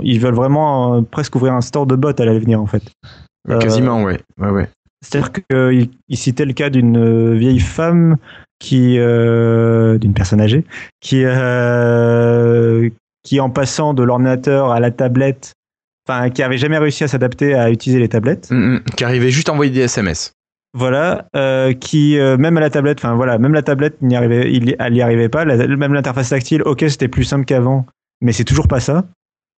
ils 0.02 0.20
veulent 0.20 0.34
vraiment 0.34 1.02
presque 1.02 1.34
ouvrir 1.36 1.52
un 1.54 1.60
store 1.60 1.86
de 1.86 1.96
bots 1.96 2.18
à 2.18 2.24
l'avenir 2.24 2.60
en 2.62 2.66
fait. 2.66 2.82
Quasiment, 3.60 4.02
ouais. 4.04 4.18
ouais, 4.40 4.50
ouais. 4.50 4.68
c'est-à-dire 5.02 5.32
qu'il 5.32 5.90
il 6.08 6.16
citait 6.16 6.46
le 6.46 6.54
cas 6.54 6.70
d'une 6.70 7.34
vieille 7.34 7.60
femme 7.60 8.16
qui, 8.64 8.96
euh, 8.98 9.98
d'une 9.98 10.14
personne 10.14 10.40
âgée, 10.40 10.64
qui, 11.00 11.20
euh, 11.22 12.88
qui 13.22 13.38
en 13.38 13.50
passant 13.50 13.92
de 13.92 14.02
l'ordinateur 14.02 14.70
à 14.72 14.80
la 14.80 14.90
tablette, 14.90 15.52
enfin, 16.08 16.30
qui 16.30 16.42
avait 16.42 16.56
jamais 16.56 16.78
réussi 16.78 17.04
à 17.04 17.08
s'adapter 17.08 17.52
à 17.54 17.70
utiliser 17.70 18.00
les 18.00 18.08
tablettes. 18.08 18.50
Mm, 18.50 18.76
mm. 18.76 18.80
Qui 18.96 19.04
arrivait 19.04 19.28
juste 19.28 19.50
à 19.50 19.52
envoyer 19.52 19.70
des 19.70 19.82
SMS. 19.82 20.32
Voilà, 20.72 21.26
euh, 21.36 21.74
qui 21.74 22.16
même 22.16 22.56
à 22.56 22.60
la 22.60 22.70
tablette, 22.70 22.98
enfin 22.98 23.14
voilà, 23.14 23.36
même 23.36 23.52
la 23.52 23.62
tablette 23.62 24.00
n'y 24.00 24.16
arrivait, 24.16 24.50
il, 24.50 24.74
elle 24.78 24.92
n'y 24.94 25.02
arrivait 25.02 25.28
pas. 25.28 25.44
La- 25.44 25.68
même 25.68 25.92
l'interface 25.92 26.30
tactile, 26.30 26.62
ok, 26.62 26.86
c'était 26.88 27.06
plus 27.06 27.24
simple 27.24 27.44
qu'avant, 27.44 27.84
mais 28.22 28.32
c'est 28.32 28.44
toujours 28.44 28.66
pas 28.66 28.80
ça. 28.80 29.04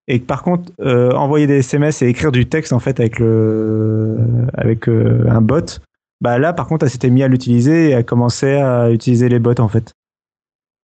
Et 0.08 0.18
par 0.18 0.42
contre, 0.42 0.72
envoyer 0.84 1.46
des 1.46 1.60
SMS 1.60 2.02
et 2.02 2.08
écrire 2.08 2.32
du 2.32 2.46
texte 2.46 2.72
en 2.72 2.80
fait 2.80 2.98
avec 3.00 3.18
le, 3.20 4.18
avec 4.54 4.88
un 4.88 5.40
bot, 5.40 5.80
bah 6.26 6.38
là 6.40 6.52
par 6.52 6.66
contre, 6.66 6.84
elle 6.84 6.90
s'était 6.90 7.10
mis 7.10 7.22
à 7.22 7.28
l'utiliser 7.28 7.90
et 7.90 7.94
a 7.94 8.02
commencé 8.02 8.54
à 8.56 8.90
utiliser 8.90 9.28
les 9.28 9.38
bots 9.38 9.60
en 9.60 9.68
fait. 9.68 9.92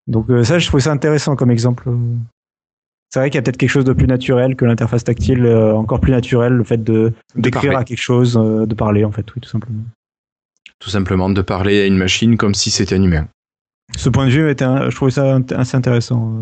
Donc 0.07 0.31
euh, 0.31 0.45
ça, 0.45 0.61
je 0.61 0.67
trouve 0.69 0.79
ça 0.79 0.93
intéressant 0.93 1.35
comme 1.35 1.51
exemple. 1.51 1.91
C'est 3.11 3.19
vrai 3.19 3.29
qu'il 3.29 3.39
y 3.39 3.41
a 3.41 3.43
peut-être 3.43 3.57
quelque 3.57 3.71
chose 3.77 3.85
de 3.85 3.93
plus 3.93 4.07
naturel 4.07 4.55
que 4.55 4.65
l'interface 4.65 5.03
tactile, 5.03 5.45
euh, 5.45 5.75
encore 5.75 5.99
plus 6.01 6.13
naturel, 6.13 6.53
le 6.53 6.63
fait 6.65 6.83
de 6.83 7.13
d'écrire 7.35 7.77
à 7.77 7.83
quelque 7.85 8.01
chose, 8.01 8.39
euh, 8.41 8.67
de 8.67 8.75
parler 8.77 9.05
en 9.05 9.11
fait, 9.11 9.27
oui, 9.35 9.41
tout 9.43 9.49
simplement. 9.49 9.83
Tout 10.79 10.91
simplement 10.91 11.29
de 11.29 11.43
parler 11.43 11.83
à 11.83 11.87
une 11.87 11.99
machine 11.99 12.37
comme 12.37 12.55
si 12.55 12.71
c'était 12.71 12.95
un 12.95 13.03
humain. 13.03 13.27
Ce 13.97 14.09
point 14.09 14.27
de 14.27 14.31
vue 14.31 14.49
était, 14.49 14.65
un- 14.65 14.91
je 14.91 14.95
trouvais 14.97 15.11
ça 15.11 15.39
assez 15.57 15.77
intéressant. 15.77 16.33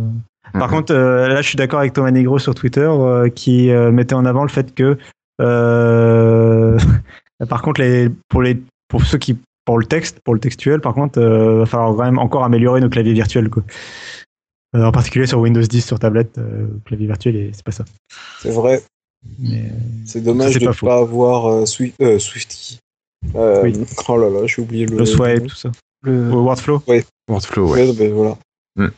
Par 0.52 0.68
Mhm. 0.68 0.74
contre, 0.74 0.94
là, 0.94 1.40
je 1.42 1.48
suis 1.48 1.56
d'accord 1.56 1.80
avec 1.80 1.92
Thomas 1.94 2.10
Negro 2.10 2.38
sur 2.38 2.54
Twitter 2.54 2.88
qui 3.34 3.70
mettait 3.70 4.14
en 4.14 4.24
avant 4.26 4.42
le 4.42 4.48
fait 4.50 4.74
que, 4.74 4.98
par 7.48 7.62
contre, 7.62 7.80
les, 7.80 8.10
pour 8.28 8.42
les, 8.42 8.60
pour 8.90 9.02
ceux 9.04 9.16
qui, 9.18 9.38
pour 9.64 9.78
le 9.78 9.86
texte, 9.86 10.20
pour 10.24 10.34
le 10.34 10.40
textuel, 10.40 10.80
par 10.82 10.92
contre, 10.94 11.18
euh, 11.18 11.60
va 11.60 11.66
falloir 11.66 11.96
quand 11.96 12.04
même 12.04 12.18
encore 12.18 12.44
améliorer 12.44 12.80
nos 12.80 12.90
claviers 12.90 13.14
virtuels, 13.14 13.48
quoi. 13.48 13.62
Euh, 14.76 14.84
en 14.84 14.92
particulier 14.92 15.26
sur 15.26 15.40
Windows 15.40 15.62
10 15.62 15.80
sur 15.84 15.98
tablette, 15.98 16.36
euh, 16.38 16.66
clavier 16.84 17.06
virtuel, 17.06 17.36
et 17.36 17.50
c'est 17.54 17.64
pas 17.64 17.72
ça. 17.72 17.84
C'est 18.40 18.50
vrai. 18.50 18.82
Mais, 19.38 19.64
C'est 20.06 20.20
dommage 20.22 20.52
C'est 20.52 20.58
de 20.60 20.64
pas 20.66 20.70
ne 20.70 20.76
faux. 20.76 20.86
pas 20.86 20.98
avoir 20.98 21.46
euh, 21.46 21.64
Swi- 21.64 21.92
euh, 22.02 22.18
Swifty. 22.18 22.78
Euh, 23.34 23.62
Oui. 23.62 23.74
Oh 24.08 24.16
là 24.16 24.28
là, 24.30 24.46
j'ai 24.46 24.62
oublié 24.62 24.86
le. 24.86 24.96
le 24.98 25.04
swipe, 25.06 25.46
tout 25.46 25.54
ça. 25.56 25.70
Le... 26.02 26.30
Ou 26.32 26.44
Wordflow. 26.44 26.82
Wordflow, 27.28 27.72
ouais. 27.72 27.86
Ouais, 27.88 27.92
ben 27.94 28.12
voilà. 28.12 28.36
Euh. 28.78 28.88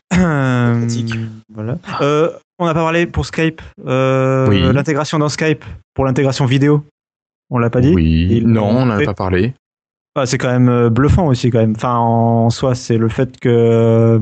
Euh, 2.00 2.30
on 2.58 2.66
n'a 2.66 2.74
pas 2.74 2.80
parlé 2.82 3.06
pour 3.06 3.26
Skype. 3.26 3.60
euh, 3.86 4.46
Oui. 4.48 4.60
L'intégration 4.72 5.18
dans 5.18 5.28
Skype 5.28 5.64
pour 5.94 6.04
l'intégration 6.04 6.46
vidéo. 6.46 6.84
On 7.50 7.58
l'a 7.58 7.70
pas 7.70 7.80
dit? 7.80 7.92
Oui. 7.94 8.42
Non, 8.44 8.68
on 8.68 8.86
n'en 8.86 8.90
a 8.90 9.04
pas 9.04 9.14
parlé. 9.14 9.54
Ah, 10.14 10.26
c'est 10.26 10.36
quand 10.38 10.50
même 10.52 10.68
euh, 10.68 10.90
bluffant 10.90 11.26
aussi 11.26 11.50
quand 11.50 11.58
même. 11.60 11.72
Enfin, 11.76 11.96
en 11.96 12.50
soi, 12.50 12.74
c'est 12.74 12.98
le 12.98 13.08
fait 13.08 13.38
que 13.40 13.48
euh, 13.48 14.18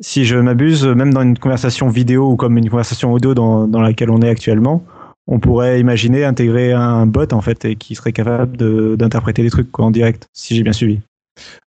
si 0.00 0.24
je 0.24 0.36
m'abuse, 0.36 0.86
même 0.86 1.12
dans 1.14 1.22
une 1.22 1.38
conversation 1.38 1.88
vidéo 1.88 2.30
ou 2.32 2.36
comme 2.36 2.58
une 2.58 2.68
conversation 2.68 3.12
audio 3.12 3.34
dans, 3.34 3.66
dans 3.66 3.80
laquelle 3.80 4.10
on 4.10 4.20
est 4.22 4.28
actuellement, 4.28 4.84
on 5.26 5.38
pourrait 5.38 5.80
imaginer 5.80 6.24
intégrer 6.24 6.72
un 6.72 7.06
bot 7.06 7.32
en 7.32 7.40
fait 7.40 7.64
et 7.64 7.76
qui 7.76 7.94
serait 7.94 8.12
capable 8.12 8.56
de- 8.56 8.96
d'interpréter 8.98 9.42
des 9.42 9.50
trucs 9.50 9.70
quoi, 9.70 9.86
en 9.86 9.90
direct, 9.90 10.26
si 10.34 10.56
j'ai 10.56 10.62
bien 10.62 10.72
suivi. 10.72 11.00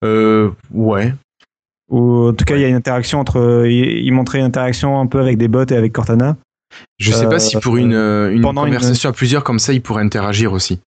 Euh, 0.04 0.50
ouais. 0.72 1.14
Ou 1.90 2.28
en 2.28 2.32
tout 2.32 2.44
cas, 2.44 2.54
il 2.56 2.62
y 2.62 2.64
a 2.64 2.68
une 2.68 2.76
interaction 2.76 3.18
entre. 3.18 3.64
Il, 3.66 4.04
il 4.04 4.12
montrait 4.12 4.38
une 4.38 4.44
interaction 4.44 5.00
un 5.00 5.06
peu 5.06 5.18
avec 5.20 5.38
des 5.38 5.48
bots 5.48 5.64
et 5.66 5.74
avec 5.74 5.92
Cortana. 5.92 6.36
Je 6.98 7.10
sais 7.12 7.26
Euh, 7.26 7.28
pas 7.28 7.40
si 7.40 7.56
pour 7.58 7.76
une, 7.76 7.94
euh, 7.94 8.32
une 8.32 8.42
pendant 8.42 8.64
une- 8.64 8.72
conversation 8.72 9.10
à 9.10 9.12
plusieurs 9.12 9.42
comme 9.42 9.58
ça, 9.58 9.72
ils 9.72 9.82
pourraient 9.82 10.04
interagir 10.04 10.52
aussi. 10.52 10.78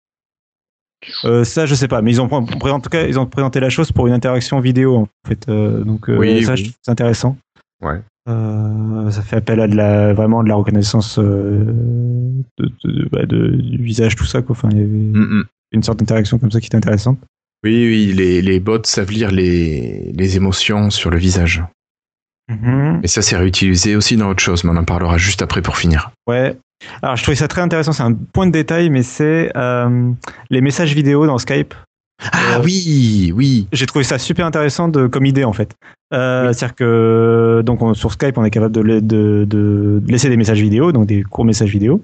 Euh, 1.26 1.44
ça, 1.44 1.66
je 1.66 1.76
sais 1.76 1.88
pas, 1.88 2.02
mais 2.02 2.12
ils 2.12 2.22
ont 2.22 2.32
en 2.32 2.80
tout 2.80 2.90
cas, 2.90 3.06
ils 3.08 3.20
ont 3.20 3.26
présenté 3.26 3.60
la 3.60 3.70
chose 3.70 3.92
pour 3.92 4.08
une 4.08 4.14
interaction 4.14 4.60
vidéo 4.60 4.96
en 4.98 5.08
fait. 5.28 5.48
Euh, 5.50 5.84
donc 5.84 6.10
euh, 6.10 6.18
Oui, 6.18 6.44
ça, 6.44 6.54
oui. 6.54 6.74
c'est 6.82 6.92
intéressant. 6.92 7.38
Ouais. 7.82 8.02
Ça 8.26 9.22
fait 9.22 9.36
appel 9.36 9.60
à 9.60 9.68
de 9.68 9.76
la 9.76 10.14
vraiment 10.14 10.44
de 10.44 10.50
la 10.50 10.56
reconnaissance 10.56 11.20
de, 11.20 11.74
de- 12.60 13.10
bah, 13.12 13.26
de- 13.26 13.56
du 13.56 13.84
visage, 13.84 14.16
tout 14.16 14.26
ça 14.26 14.42
quoi. 14.42 14.56
Enfin, 14.56 14.70
il 14.72 14.78
y 14.78 14.82
avait 14.82 14.88
Mm, 14.90 15.40
mm. 15.40 15.44
une 15.74 15.84
sorte 15.84 16.00
d'interaction 16.00 16.40
comme 16.40 16.52
ça 16.52 16.60
qui 16.62 16.68
est 16.72 16.76
intéressante. 16.76 17.20
Oui, 17.66 17.74
oui, 17.88 18.14
les, 18.14 18.42
les 18.42 18.60
bots 18.60 18.84
savent 18.84 19.12
lire 19.12 19.32
les, 19.32 20.12
les 20.16 20.36
émotions 20.38 20.90
sur 20.90 21.10
le 21.10 21.18
visage. 21.18 21.64
Et 23.04 23.08
ça, 23.08 23.22
c'est 23.22 23.38
réutilisé 23.38 23.96
aussi 23.96 24.16
dans 24.18 24.30
autre 24.30 24.44
chose, 24.44 24.64
mais 24.64 24.72
on 24.72 24.76
en 24.78 24.84
parlera 24.84 25.18
juste 25.18 25.42
après 25.42 25.62
pour 25.62 25.78
finir. 25.78 26.12
Ouais. 26.28 26.56
Alors, 27.02 27.16
je 27.16 27.24
trouvais 27.24 27.36
ça 27.36 27.48
très 27.48 27.62
intéressant. 27.62 27.92
C'est 27.92 28.04
un 28.04 28.14
point 28.14 28.46
de 28.48 28.52
détail, 28.52 28.90
mais 28.90 29.04
c'est 29.04 29.52
euh, 29.56 30.12
les 30.50 30.62
messages 30.62 30.94
vidéo 30.94 31.26
dans 31.28 31.38
Skype. 31.38 31.74
Ah 32.32 32.58
Euh, 32.58 32.62
oui, 32.64 33.32
oui. 33.36 33.68
J'ai 33.74 33.86
trouvé 33.86 34.04
ça 34.06 34.18
super 34.18 34.46
intéressant 34.46 34.88
de, 34.88 35.08
comme 35.08 35.26
idée 35.26 35.44
en 35.44 35.52
fait. 35.54 35.74
Euh, 36.14 36.54
C'est-à-dire 36.54 36.76
que 36.76 37.62
donc 37.66 37.82
on- 37.82 37.94
sur 37.96 38.12
Skype 38.14 38.38
on 38.38 38.46
est 38.46 38.52
capable 38.52 38.74
de, 38.74 38.82
la- 38.82 39.02
de, 39.02 39.46
de 39.50 40.02
laisser 40.08 40.30
des 40.30 40.38
messages 40.38 40.62
vidéo, 40.62 40.92
donc 40.92 41.08
des 41.08 41.24
courts 41.24 41.44
messages 41.46 41.72
vidéo 41.72 42.02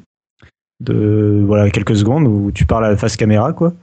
de 0.81 1.43
voilà 1.45 1.69
quelques 1.69 1.95
secondes 1.95 2.25
où 2.25 2.51
tu 2.53 2.65
parles 2.65 2.85
à 2.85 2.89
la 2.89 2.97
face 2.97 3.17
caméra 3.17 3.53
quoi. 3.53 3.73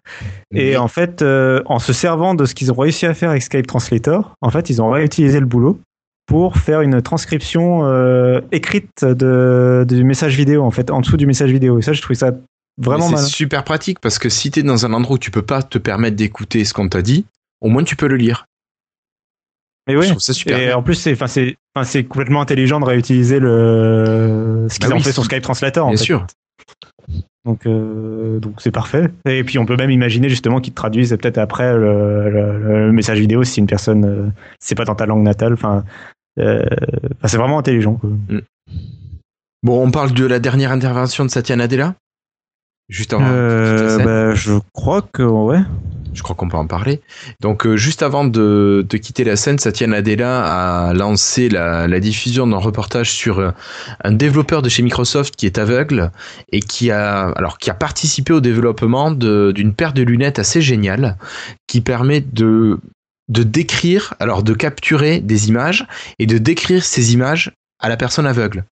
Et 0.55 0.77
en 0.77 0.89
fait, 0.89 1.23
en 1.67 1.79
se 1.79 1.93
servant 1.93 2.35
de 2.35 2.45
ce 2.47 2.55
qu'ils 2.55 2.73
ont 2.73 2.77
réussi 2.77 3.07
à 3.07 3.15
faire 3.15 3.31
avec 3.31 3.43
Skype 3.43 3.67
Translator, 3.67 4.33
en 4.41 4.51
fait 4.51 4.69
ils 4.71 4.81
ont 4.83 4.91
réutilisé 4.91 5.39
le 5.39 5.47
boulot 5.47 5.79
pour 6.27 6.57
faire 6.57 6.81
une 6.81 7.01
transcription 7.03 7.85
euh, 7.87 8.41
écrite 8.53 9.05
de, 9.05 9.85
du 9.89 10.03
message 10.05 10.37
vidéo 10.37 10.63
en 10.65 10.71
fait 10.71 10.91
en 10.91 11.01
dessous 11.01 11.17
du 11.17 11.27
message 11.27 11.51
vidéo. 11.53 11.79
Et 11.79 11.83
ça 11.83 11.93
je 11.93 12.03
trouvais 12.03 12.17
ça 12.17 12.33
vraiment. 12.79 13.17
C'est 13.17 13.27
super 13.27 13.63
pratique 13.65 14.01
parce 14.01 14.19
que 14.19 14.29
si 14.29 14.51
t'es 14.51 14.63
dans 14.63 14.85
un 14.87 14.93
endroit 14.93 15.15
où 15.17 15.19
tu 15.19 15.31
peux 15.31 15.43
pas 15.43 15.63
te 15.63 15.79
permettre 15.79 16.17
d'écouter 16.17 16.65
ce 16.65 16.75
qu'on 16.75 16.89
t'a 16.89 17.03
dit, 17.03 17.27
au 17.61 17.69
moins 17.69 17.85
tu 17.85 17.97
peux 17.97 18.09
le 18.09 18.17
lire. 18.17 18.47
Mais 19.89 19.97
oui. 19.97 20.09
Ça 20.19 20.33
super. 20.33 20.59
Et 20.59 20.67
bien. 20.67 20.77
en 20.77 20.83
plus, 20.83 20.97
c'est, 20.97 21.13
enfin, 21.13 21.29
c'est, 21.85 22.05
complètement 22.05 22.41
intelligent 22.41 22.81
de 22.81 22.85
réutiliser 22.87 23.39
le, 23.39 24.67
ce 24.69 24.81
qu'ils 24.81 24.89
Bah 24.89 24.95
ont 24.95 24.99
oui, 24.99 25.05
fait 25.05 25.13
sur 25.13 25.25
Skype 25.25 25.43
Translator. 25.43 25.87
en 25.87 25.91
Bien 25.91 25.97
fait. 25.99 26.05
sûr. 26.05 26.27
Donc, 27.45 27.65
euh, 27.67 28.41
donc 28.41 28.55
c'est 28.61 28.73
parfait. 28.73 29.09
Et 29.29 29.45
puis, 29.45 29.61
on 29.61 29.65
peut 29.67 29.77
même 29.77 29.93
imaginer 29.93 30.29
justement 30.29 30.61
qu'ils 30.61 30.75
traduisent 30.75 31.11
peut-être 31.11 31.39
après 31.39 31.73
le, 31.77 32.29
le- 32.31 32.87
le 32.87 32.93
message 32.93 33.21
vidéo 33.21 33.45
si 33.45 33.61
une 33.61 33.69
personne, 33.69 34.05
euh, 34.05 34.27
c'est 34.59 34.75
pas 34.75 34.85
dans 34.85 34.97
ta 34.97 35.07
langue 35.07 35.23
natale. 35.23 35.53
Enfin, 35.53 35.85
c'est 36.37 37.37
vraiment 37.37 37.59
intelligent. 37.59 37.95
quoi. 37.95 38.11
Bon, 39.63 39.85
on 39.85 39.91
parle 39.91 40.13
de 40.13 40.25
la 40.25 40.39
dernière 40.39 40.71
intervention 40.71 41.25
de 41.25 41.31
Satya 41.31 41.57
Nadella? 41.57 41.95
Juste 42.89 43.13
avant. 43.13 43.27
Euh, 43.29 43.99
bah, 43.99 44.35
je 44.35 44.53
crois 44.73 45.03
que 45.03 45.25
ouais. 45.25 45.59
je 46.15 46.23
crois 46.23 46.37
qu'on 46.37 46.49
peut 46.49 46.57
en 46.57 46.69
parler. 46.69 47.01
Donc 47.41 47.67
euh, 47.67 47.77
juste 47.77 48.05
avant 48.05 48.25
de, 48.25 48.87
de, 48.89 48.97
quitter 48.97 49.25
la 49.25 49.35
scène, 49.35 49.59
Satya 49.59 49.89
Nadella 49.89 50.45
a 50.45 50.95
lancé 50.95 51.49
la, 51.49 51.89
la 51.89 51.99
diffusion 51.99 52.47
d'un 52.47 52.59
reportage 52.59 53.11
sur 53.11 53.41
euh, 53.41 53.51
un 54.05 54.13
développeur 54.13 54.63
de 54.63 54.69
chez 54.69 54.85
Microsoft 54.85 55.35
qui 55.35 55.47
est 55.47 55.59
aveugle 55.59 56.13
et 56.53 56.61
qui 56.61 56.93
a 56.93 57.31
alors 57.31 57.59
qui 57.59 57.69
a 57.71 57.75
participé 57.75 58.33
au 58.33 58.41
développement 58.41 59.11
d'une 59.11 59.75
paire 59.75 59.95
de 59.95 60.03
lunettes 60.03 60.39
assez 60.39 60.63
géniale 60.63 61.17
qui 61.67 61.81
permet 61.81 62.21
de 62.21 62.79
de 63.29 63.43
décrire, 63.43 64.15
alors 64.21 64.43
de 64.43 64.55
capturer 64.55 65.21
des 65.21 65.49
images 65.49 65.87
et 66.19 66.27
de 66.27 66.39
décrire 66.39 66.85
ces 66.85 67.13
images 67.13 67.53
à 67.81 67.89
la 67.89 67.97
personne 67.97 68.27
aveugle. 68.27 68.65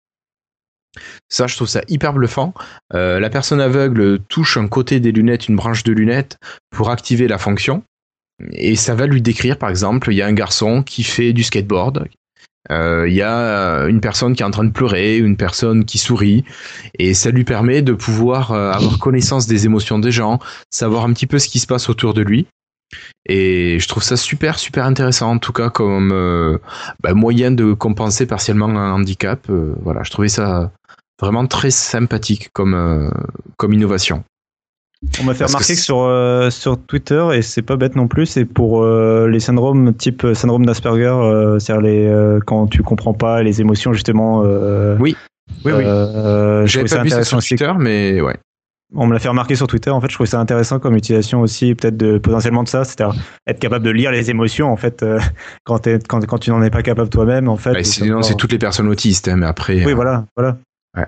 Ça, 1.29 1.47
je 1.47 1.57
trouve 1.57 1.69
ça 1.69 1.83
hyper 1.89 2.13
bluffant. 2.13 2.55
Euh, 2.95 3.19
la 3.19 3.31
personne 3.31 3.61
aveugle 3.61 4.21
touche 4.29 4.57
un 4.57 4.69
côté 4.69 5.01
des 5.01 5.13
lunettes, 5.13 5.49
une 5.49 5.57
branche 5.57 5.83
de 5.83 5.93
lunettes, 5.93 6.39
pour 6.71 6.91
activer 6.91 7.27
la 7.27 7.39
fonction. 7.39 7.83
Et 8.53 8.77
ça 8.77 8.95
va 8.95 9.07
lui 9.07 9.23
décrire, 9.23 9.59
par 9.59 9.71
exemple, 9.71 10.13
il 10.13 10.17
y 10.17 10.23
a 10.23 10.27
un 10.27 10.33
garçon 10.33 10.83
qui 10.83 11.03
fait 11.03 11.33
du 11.33 11.43
skateboard. 11.43 12.07
Euh, 12.71 13.07
il 13.09 13.15
y 13.15 13.23
a 13.23 13.87
une 13.89 14.01
personne 14.01 14.35
qui 14.35 14.43
est 14.43 14.47
en 14.47 14.51
train 14.51 14.65
de 14.65 14.73
pleurer, 14.73 15.19
une 15.19 15.37
personne 15.37 15.85
qui 15.85 15.99
sourit, 15.99 16.45
et 16.99 17.13
ça 17.13 17.31
lui 17.31 17.45
permet 17.45 17.83
de 17.83 17.93
pouvoir 17.93 18.53
euh, 18.53 18.71
avoir 18.71 18.99
connaissance 18.99 19.47
des 19.47 19.67
émotions 19.67 19.99
des 19.99 20.13
gens, 20.13 20.39
savoir 20.71 21.05
un 21.05 21.13
petit 21.13 21.27
peu 21.27 21.39
ce 21.39 21.49
qui 21.49 21.59
se 21.59 21.67
passe 21.67 21.89
autour 21.91 22.15
de 22.15 22.23
lui. 22.23 22.47
Et 23.27 23.79
je 23.79 23.89
trouve 23.89 24.03
ça 24.03 24.17
super, 24.17 24.59
super 24.59 24.85
intéressant, 24.85 25.31
en 25.31 25.39
tout 25.39 25.53
cas, 25.53 25.71
comme 25.71 26.13
euh, 26.13 26.59
bah, 27.01 27.15
moyen 27.15 27.51
de 27.51 27.73
compenser 27.73 28.27
partiellement 28.27 28.67
un 28.67 28.93
handicap. 28.93 29.41
Euh, 29.49 29.75
voilà, 29.83 30.03
je 30.03 30.11
trouvais 30.11 30.29
ça 30.29 30.73
vraiment 31.21 31.47
très 31.47 31.71
sympathique 31.71 32.51
comme, 32.53 32.75
euh, 32.75 33.09
comme 33.57 33.73
innovation. 33.73 34.25
On 35.21 35.25
m'a 35.25 35.35
fait 35.35 35.45
remarquer 35.45 35.75
que, 35.75 35.81
sur, 35.81 36.49
sur 36.51 36.79
Twitter, 36.79 37.27
et 37.35 37.43
c'est 37.43 37.63
pas 37.63 37.77
bête 37.77 37.95
non 37.95 38.09
plus, 38.09 38.25
c'est 38.25 38.47
pour 38.47 38.87
les 38.87 39.41
syndromes 39.41 39.93
type 39.93 40.27
syndrome 40.33 40.65
d'Asperger, 40.65 41.15
c'est-à-dire 41.61 41.83
les, 41.83 42.39
quand 42.47 42.69
tu 42.69 42.83
comprends 42.83 43.13
pas 43.13 43.43
les 43.43 43.61
émotions, 43.61 43.93
justement. 43.93 44.41
oui, 44.99 45.15
oui, 45.63 45.73
oui. 45.73 45.85
J'avais 46.65 46.89
pas 46.89 47.03
vu 47.03 47.11
ça 47.11 47.23
sur 47.23 47.43
Twitter, 47.43 47.71
mais 47.79 48.23
ouais 48.23 48.37
on 48.93 49.07
me 49.07 49.13
l'a 49.13 49.19
fait 49.19 49.29
remarquer 49.29 49.57
sur 49.57 49.67
Twitter. 49.67 49.91
En 49.91 50.01
fait, 50.01 50.09
je 50.09 50.15
trouvais 50.15 50.29
ça 50.29 50.41
intéressant 50.41 50.79
comme 50.79 50.97
utilisation 50.97 51.41
aussi, 51.41 51.75
peut-être 51.75 51.97
de 51.97 52.19
potentiellement 52.19 52.63
de 52.63 52.69
ça, 52.69 52.85
c'est-à-dire 52.85 53.21
être 53.47 53.59
capable 53.59 53.85
de 53.85 53.91
lire 53.91 54.11
les 54.11 54.31
émotions 54.31 54.71
en 54.71 54.77
fait 54.77 55.03
euh, 55.03 55.19
quand, 55.65 55.89
quand, 56.09 56.27
quand 56.27 56.39
tu 56.39 56.51
n'en 56.51 56.63
es 56.63 56.71
pas 56.71 56.83
capable 56.83 57.09
toi-même 57.09 57.49
en 57.49 57.57
fait. 57.57 57.73
Bah, 57.73 57.85
c'est 57.85 58.37
toutes 58.37 58.53
les 58.53 58.59
personnes 58.59 58.89
autistes, 58.89 59.29
hein, 59.29 59.37
mais 59.37 59.47
après. 59.47 59.85
Oui, 59.85 59.93
euh, 59.93 59.95
voilà, 59.95 60.27
voilà. 60.37 60.59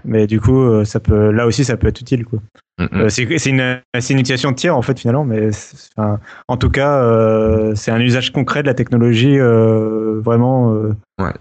Mais 0.05 0.27
du 0.27 0.41
coup, 0.41 0.63
euh, 0.63 0.85
ça 0.85 0.99
peut, 0.99 1.31
là 1.31 1.47
aussi, 1.47 1.65
ça 1.65 1.77
peut 1.77 1.87
être 1.87 2.01
utile, 2.01 2.25
quoi. 2.25 2.41
Mm, 2.79 3.09
c'est 3.09 3.23
une, 3.23 3.81
une, 3.95 4.19
utilisation 4.19 4.51
de 4.51 4.57
tiers 4.57 4.77
en 4.77 4.83
fait 4.83 4.99
finalement, 4.99 5.25
mais 5.25 5.49
en 5.97 6.57
tout 6.57 6.71
cas, 6.71 7.75
c'est 7.75 7.91
un 7.91 8.01
usage 8.01 8.33
concret 8.33 8.63
de 8.63 8.67
la 8.67 8.75
technologie 8.75 9.39
vraiment. 9.39 10.73
ouais. 11.19 11.33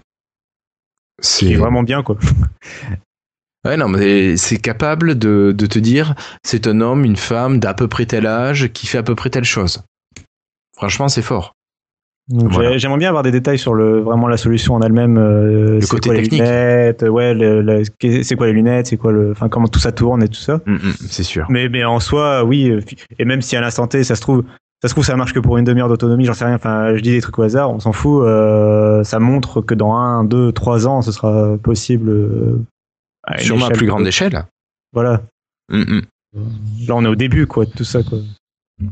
C'est 1.20 1.54
vraiment 1.54 1.82
bien, 1.82 2.02
quoi. 2.02 2.16
Ouais, 3.66 3.76
non, 3.76 3.88
mais 3.88 4.36
c'est 4.36 4.58
capable 4.58 5.18
de, 5.18 5.52
de 5.56 5.66
te 5.66 5.78
dire, 5.78 6.14
c'est 6.44 6.66
un 6.66 6.80
homme, 6.80 7.04
une 7.04 7.16
femme 7.16 7.58
d'à 7.58 7.74
peu 7.74 7.88
près 7.88 8.06
tel 8.06 8.26
âge 8.26 8.68
qui 8.72 8.86
fait 8.86 8.98
à 8.98 9.02
peu 9.02 9.14
près 9.14 9.30
telle 9.30 9.44
chose. 9.44 9.82
Franchement, 10.76 11.08
c'est 11.08 11.22
fort. 11.22 11.52
J'aimerais 12.28 12.98
bien 12.98 13.08
avoir 13.08 13.22
des 13.22 13.30
détails 13.30 13.58
sur 13.58 13.72
le 13.72 14.00
vraiment 14.00 14.26
la 14.26 14.36
solution 14.36 14.74
en 14.74 14.82
elle-même. 14.82 15.16
Euh, 15.16 15.78
le 15.80 15.86
côté 15.86 16.10
technique. 16.10 16.32
lunettes, 16.32 17.02
ouais, 17.02 17.84
c'est 18.00 18.34
quoi 18.34 18.48
les 18.48 18.52
lunettes, 18.52 18.88
c'est 18.88 18.96
quoi 18.96 19.12
le, 19.12 19.30
enfin 19.30 19.48
comment 19.48 19.68
tout 19.68 19.78
ça 19.78 19.92
tourne 19.92 20.24
et 20.24 20.28
tout 20.28 20.34
ça. 20.34 20.60
Mm, 20.66 20.74
mm, 20.74 20.92
c'est 21.08 21.22
sûr. 21.22 21.46
Mais 21.48 21.68
mais 21.68 21.84
en 21.84 22.00
soi, 22.00 22.42
oui. 22.44 22.68
Euh, 22.68 22.80
et 23.20 23.24
même 23.24 23.42
si 23.42 23.56
à 23.56 23.60
l'instant 23.60 23.86
T, 23.86 24.02
ça 24.02 24.16
se 24.16 24.20
trouve, 24.20 24.42
ça 24.82 24.88
se 24.88 24.94
trouve 24.94 25.04
ça 25.04 25.14
marche 25.14 25.34
que 25.34 25.38
pour 25.38 25.56
une 25.56 25.64
demi-heure 25.64 25.88
d'autonomie, 25.88 26.24
j'en 26.24 26.34
sais 26.34 26.46
rien. 26.46 26.56
Enfin, 26.56 26.96
je 26.96 27.00
dis 27.00 27.12
des 27.12 27.20
trucs 27.20 27.38
au 27.38 27.42
hasard, 27.42 27.70
on 27.70 27.78
s'en 27.78 27.92
fout. 27.92 28.24
Euh, 28.24 29.04
ça 29.04 29.20
montre 29.20 29.60
que 29.60 29.74
dans 29.74 29.94
un, 29.94 30.24
deux, 30.24 30.50
trois 30.50 30.88
ans, 30.88 31.02
ce 31.02 31.12
sera 31.12 31.56
possible 31.62 32.10
euh, 33.30 33.38
Sûrement 33.38 33.66
à 33.66 33.70
plus 33.70 33.86
grande 33.86 34.06
échelle. 34.06 34.46
Voilà. 34.92 35.22
Mm, 35.68 35.82
mm. 35.82 36.02
Là, 36.88 36.94
on 36.94 37.04
est 37.04 37.08
au 37.08 37.16
début, 37.16 37.46
quoi, 37.46 37.64
de 37.64 37.70
tout 37.70 37.84
ça, 37.84 38.02
quoi. 38.02 38.18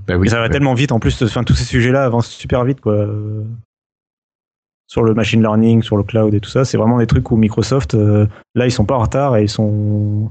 Bah 0.06 0.16
oui, 0.16 0.30
ça 0.30 0.40
va 0.40 0.48
tellement 0.48 0.74
vite. 0.74 0.92
En 0.92 0.98
plus, 0.98 1.22
enfin, 1.22 1.44
tous 1.44 1.54
ces 1.54 1.64
sujets-là 1.64 2.04
avancent 2.04 2.30
super 2.30 2.64
vite, 2.64 2.80
quoi. 2.80 3.06
Sur 4.86 5.02
le 5.02 5.14
machine 5.14 5.40
learning, 5.40 5.82
sur 5.82 5.96
le 5.96 6.02
cloud 6.02 6.34
et 6.34 6.40
tout 6.40 6.50
ça, 6.50 6.64
c'est 6.64 6.76
vraiment 6.76 6.98
des 6.98 7.06
trucs 7.06 7.30
où 7.30 7.36
Microsoft, 7.36 7.94
euh, 7.94 8.26
là, 8.54 8.66
ils 8.66 8.72
sont 8.72 8.84
pas 8.84 8.94
en 8.94 9.00
retard 9.00 9.36
et 9.36 9.42
ils 9.42 9.48
sont. 9.48 10.30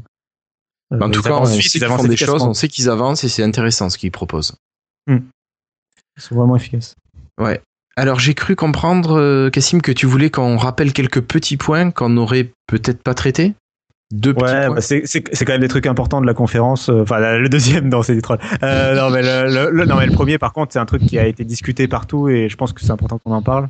Euh, 0.93 0.99
en 0.99 1.09
tout 1.09 1.21
cas, 1.21 1.33
on 1.33 1.45
sait 1.45 1.59
qu'ils 1.59 1.83
font 1.83 2.03
des 2.03 2.17
choses, 2.17 2.43
on 2.43 2.53
sait 2.53 2.67
qu'ils 2.67 2.89
avancent 2.89 3.23
et 3.23 3.29
c'est 3.29 3.43
intéressant 3.43 3.89
ce 3.89 3.97
qu'ils 3.97 4.11
proposent. 4.11 4.55
Hmm. 5.07 5.19
Ils 6.17 6.21
sont 6.21 6.35
vraiment 6.35 6.55
efficaces. 6.55 6.95
Ouais. 7.39 7.61
Alors 7.95 8.19
j'ai 8.19 8.33
cru 8.33 8.55
comprendre, 8.55 9.49
Cassim, 9.49 9.81
que 9.81 9.91
tu 9.91 10.05
voulais 10.05 10.29
qu'on 10.29 10.57
rappelle 10.57 10.93
quelques 10.93 11.21
petits 11.21 11.57
points 11.57 11.91
qu'on 11.91 12.09
n'aurait 12.09 12.51
peut-être 12.67 13.01
pas 13.03 13.13
traités? 13.13 13.53
Ouais, 14.11 14.33
bah 14.69 14.81
c'est, 14.81 15.05
c'est, 15.05 15.23
c'est 15.33 15.45
quand 15.45 15.53
même 15.53 15.61
des 15.61 15.67
trucs 15.67 15.87
importants 15.87 16.21
de 16.21 16.25
la 16.25 16.33
conférence. 16.33 16.89
Euh, 16.89 17.01
enfin, 17.01 17.37
le 17.37 17.49
deuxième, 17.49 17.89
non, 17.89 18.03
c'est 18.03 18.15
des 18.15 18.21
trolls. 18.21 18.39
Euh, 18.63 18.95
non, 18.95 19.09
mais 19.09 19.21
le, 19.21 19.71
le, 19.71 19.85
non, 19.85 19.95
mais 19.97 20.05
le 20.05 20.13
premier, 20.13 20.37
par 20.37 20.53
contre, 20.53 20.73
c'est 20.73 20.79
un 20.79 20.85
truc 20.85 21.03
qui 21.05 21.17
a 21.17 21.25
été 21.25 21.43
discuté 21.43 21.87
partout 21.87 22.29
et 22.29 22.49
je 22.49 22.55
pense 22.55 22.73
que 22.73 22.81
c'est 22.81 22.91
important 22.91 23.17
qu'on 23.17 23.33
en 23.33 23.41
parle. 23.41 23.69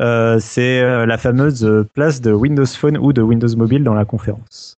Euh, 0.00 0.38
c'est 0.40 0.80
euh, 0.80 1.06
la 1.06 1.18
fameuse 1.18 1.86
place 1.92 2.20
de 2.20 2.32
Windows 2.32 2.66
Phone 2.66 2.98
ou 2.98 3.12
de 3.12 3.22
Windows 3.22 3.54
Mobile 3.56 3.84
dans 3.84 3.94
la 3.94 4.04
conférence. 4.04 4.76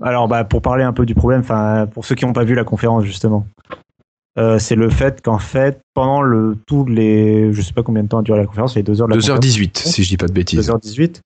Alors, 0.00 0.28
bah, 0.28 0.44
pour 0.44 0.62
parler 0.62 0.84
un 0.84 0.92
peu 0.92 1.06
du 1.06 1.14
problème, 1.14 1.40
enfin, 1.40 1.86
pour 1.92 2.04
ceux 2.04 2.14
qui 2.14 2.24
n'ont 2.24 2.32
pas 2.32 2.44
vu 2.44 2.54
la 2.54 2.64
conférence 2.64 3.04
justement, 3.04 3.46
euh, 4.36 4.58
c'est 4.58 4.74
le 4.74 4.90
fait 4.90 5.22
qu'en 5.22 5.38
fait, 5.38 5.80
pendant 5.94 6.20
le 6.20 6.56
tous 6.66 6.84
les, 6.86 7.52
je 7.52 7.62
sais 7.62 7.72
pas 7.72 7.84
combien 7.84 8.02
de 8.02 8.08
temps 8.08 8.18
a 8.18 8.22
duré 8.22 8.40
la 8.40 8.46
conférence, 8.46 8.74
les 8.74 8.82
2 8.82 9.00
heures 9.00 9.08
de 9.08 9.14
la 9.14 9.20
2h18, 9.20 9.78
si 9.78 10.02
je 10.02 10.08
dis 10.08 10.16
pas 10.16 10.26
de 10.26 10.32
bêtises. 10.32 10.68
2h18. 10.68 11.20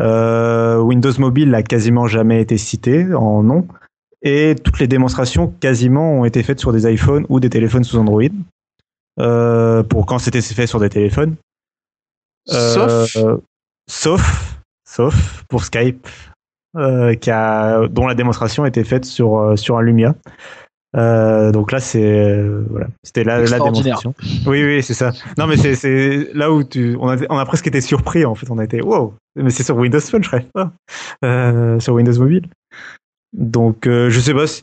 Euh, 0.00 0.78
Windows 0.78 1.12
Mobile 1.18 1.50
n'a 1.50 1.62
quasiment 1.62 2.06
jamais 2.06 2.40
été 2.40 2.56
cité 2.56 3.12
en 3.12 3.42
nom. 3.42 3.66
Et 4.22 4.54
toutes 4.64 4.78
les 4.78 4.86
démonstrations 4.86 5.48
quasiment 5.60 6.20
ont 6.20 6.24
été 6.24 6.42
faites 6.42 6.58
sur 6.58 6.72
des 6.72 6.90
iPhones 6.90 7.26
ou 7.28 7.38
des 7.38 7.50
téléphones 7.50 7.84
sous 7.84 7.98
Android. 7.98 8.22
Euh, 9.20 9.82
pour 9.82 10.06
quand 10.06 10.18
c'était 10.18 10.40
fait 10.40 10.66
sur 10.66 10.80
des 10.80 10.88
téléphones. 10.88 11.36
sauf. 12.46 13.16
sauf. 13.86 14.50
Sauf 14.86 15.44
pour 15.48 15.64
Skype, 15.64 16.06
qui 17.20 17.30
a, 17.30 17.88
dont 17.88 18.06
la 18.06 18.14
démonstration 18.14 18.64
a 18.64 18.68
été 18.68 18.84
faite 18.84 19.04
sur, 19.04 19.58
sur 19.58 19.76
un 19.76 19.82
Lumia. 19.82 20.14
Euh, 20.96 21.50
donc 21.50 21.72
là, 21.72 21.80
c'est 21.80 22.02
euh, 22.02 22.64
voilà, 22.70 22.86
c'était 23.02 23.24
la, 23.24 23.40
la 23.40 23.58
démonstration. 23.58 24.14
Oui, 24.46 24.62
oui, 24.64 24.82
c'est 24.82 24.94
ça. 24.94 25.12
Non, 25.38 25.46
mais 25.46 25.56
c'est 25.56 26.28
là 26.34 26.52
où 26.52 26.62
tu, 26.62 26.96
on 27.00 27.08
a, 27.08 27.16
on 27.30 27.38
a 27.38 27.44
presque 27.44 27.66
été 27.66 27.80
surpris 27.80 28.24
en 28.24 28.34
fait. 28.34 28.50
On 28.50 28.58
a 28.58 28.64
été 28.64 28.80
wow, 28.80 29.14
mais 29.36 29.50
c'est 29.50 29.64
sur 29.64 29.76
Windows 29.76 30.00
Phone, 30.00 30.22
je 30.22 30.28
crois, 30.28 30.72
euh, 31.24 31.80
sur 31.80 31.94
Windows 31.94 32.18
Mobile. 32.18 32.46
Donc 33.32 33.88
euh, 33.88 34.10
je 34.10 34.20
sais 34.20 34.32
pas. 34.32 34.46
Si, 34.46 34.62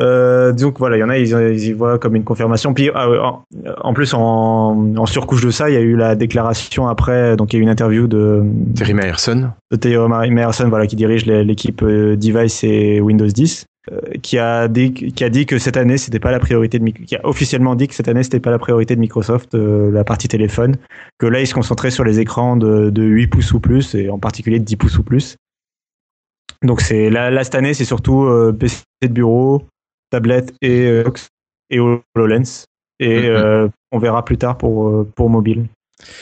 euh, 0.00 0.52
donc 0.52 0.80
voilà, 0.80 0.96
il 0.96 1.00
y 1.00 1.04
en 1.04 1.08
a, 1.08 1.18
ils, 1.18 1.28
ils, 1.28 1.68
y 1.68 1.72
voient 1.72 2.00
comme 2.00 2.16
une 2.16 2.24
confirmation. 2.24 2.74
Puis 2.74 2.90
ah, 2.92 3.08
en, 3.08 3.44
en, 3.80 3.94
plus, 3.94 4.12
en, 4.12 4.96
en, 4.96 5.06
surcouche 5.06 5.44
de 5.44 5.52
ça, 5.52 5.70
il 5.70 5.74
y 5.74 5.76
a 5.76 5.80
eu 5.80 5.94
la 5.94 6.16
déclaration 6.16 6.88
après. 6.88 7.36
Donc 7.36 7.52
il 7.52 7.56
y 7.56 7.58
a 7.58 7.60
eu 7.60 7.62
une 7.62 7.68
interview 7.68 8.08
de 8.08 8.42
Terry 8.74 8.94
Myerson, 8.94 9.52
de 9.70 9.76
Terry 9.76 10.30
Myerson, 10.30 10.68
voilà, 10.68 10.88
qui 10.88 10.96
dirige 10.96 11.26
l'équipe 11.26 11.84
Device 11.84 12.64
et 12.64 13.00
Windows 13.00 13.28
10. 13.28 13.66
Euh, 13.90 14.00
qui 14.22 14.38
a 14.38 14.68
dit 14.68 14.92
qui 14.92 15.24
a 15.24 15.28
dit 15.28 15.46
que 15.46 15.58
cette 15.58 15.76
année 15.76 15.98
c'était 15.98 16.18
pas 16.18 16.30
la 16.30 16.40
priorité 16.40 16.78
de 16.78 16.90
qui 16.90 17.16
a 17.16 17.20
officiellement 17.24 17.74
dit 17.74 17.86
que 17.86 17.94
cette 17.94 18.08
année 18.08 18.22
c'était 18.22 18.40
pas 18.40 18.50
la 18.50 18.58
priorité 18.58 18.96
de 18.96 19.00
Microsoft 19.00 19.54
euh, 19.54 19.90
la 19.90 20.04
partie 20.04 20.26
téléphone 20.26 20.76
que 21.18 21.26
là 21.26 21.40
ils 21.40 21.46
se 21.46 21.54
concentraient 21.54 21.90
sur 21.90 22.04
les 22.04 22.18
écrans 22.18 22.56
de, 22.56 22.90
de 22.90 23.02
8 23.02 23.28
pouces 23.28 23.52
ou 23.52 23.60
plus 23.60 23.94
et 23.94 24.10
en 24.10 24.18
particulier 24.18 24.58
de 24.58 24.64
10 24.64 24.76
pouces 24.76 24.98
ou 24.98 25.04
plus. 25.04 25.36
Donc 26.62 26.80
c'est 26.80 27.08
là, 27.08 27.30
là, 27.30 27.44
cette 27.44 27.54
année 27.54 27.72
c'est 27.72 27.84
surtout 27.84 28.24
euh, 28.24 28.52
PC 28.52 28.82
de 29.02 29.08
bureau 29.08 29.62
tablette 30.10 30.52
et 30.60 31.02
et 31.70 31.78
HoloLens. 31.78 32.64
Et 33.00 33.28
mm-hmm. 33.28 33.70
on 33.92 33.98
verra 33.98 34.24
plus 34.24 34.38
tard 34.38 34.58
pour 34.58 35.06
pour 35.14 35.30
mobile. 35.30 35.66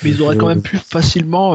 Mais 0.03 0.11
ils 0.11 0.23
auraient 0.23 0.36
quand 0.36 0.49
même 0.49 0.62
pu 0.62 0.77
facilement 0.77 1.55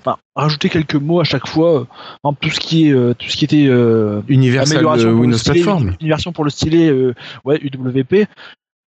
enfin, 0.00 0.18
rajouter 0.34 0.68
quelques 0.68 0.94
mots 0.94 1.20
à 1.20 1.24
chaque 1.24 1.46
fois. 1.46 1.86
en 2.22 2.32
tout 2.32 2.50
ce 2.50 2.60
qui 2.60 2.88
est 2.88 2.92
euh, 2.92 3.14
tout 3.14 3.28
ce 3.28 3.36
qui 3.36 3.44
était 3.44 3.66
euh, 3.66 4.22
universal 4.28 4.84
Windows 4.84 5.38
Platform, 5.44 5.94
une 6.00 6.08
version 6.08 6.32
pour 6.32 6.44
le 6.44 6.50
stylet 6.50 6.88
euh, 6.88 7.14
ouais 7.44 7.60
UWP. 7.62 8.26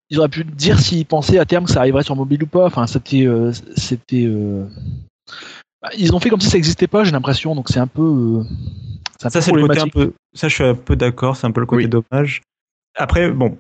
Ils 0.10 0.20
auraient 0.20 0.30
pu 0.30 0.44
dire 0.44 0.80
s'ils 0.80 1.06
pensaient 1.06 1.40
à 1.40 1.46
terme 1.46 1.66
que 1.66 1.72
ça 1.72 1.80
arriverait 1.80 2.04
sur 2.04 2.16
mobile 2.16 2.44
ou 2.44 2.48
pas. 2.48 2.66
Enfin, 2.66 2.88
c'était 2.88 3.26
c'était 3.76 4.28
bah, 5.82 5.90
ils 5.98 6.14
ont 6.14 6.20
fait 6.20 6.30
comme 6.30 6.42
si 6.42 6.50
ça 6.50 6.58
n'existait 6.58 6.88
pas, 6.88 7.04
j'ai 7.04 7.12
l'impression. 7.12 7.56
Donc 7.56 7.70
c'est 7.70 7.80
un 7.80 7.88
peu 7.88 8.44
ça 9.20 9.30
c'est 9.30 9.52
le 9.52 9.66
côté 9.68 9.80
un 9.80 9.88
peu 9.88 10.14
ça 10.34 10.48
je 10.50 10.56
suis 10.56 10.64
un 10.64 10.76
peu 10.76 10.96
d'accord, 10.96 11.36
c'est 11.36 11.48
un 11.48 11.52
peu 11.52 11.62
le 11.62 11.68
côté 11.68 11.88
dommage. 11.88 12.42
Après 12.96 13.32
bon 13.32 13.58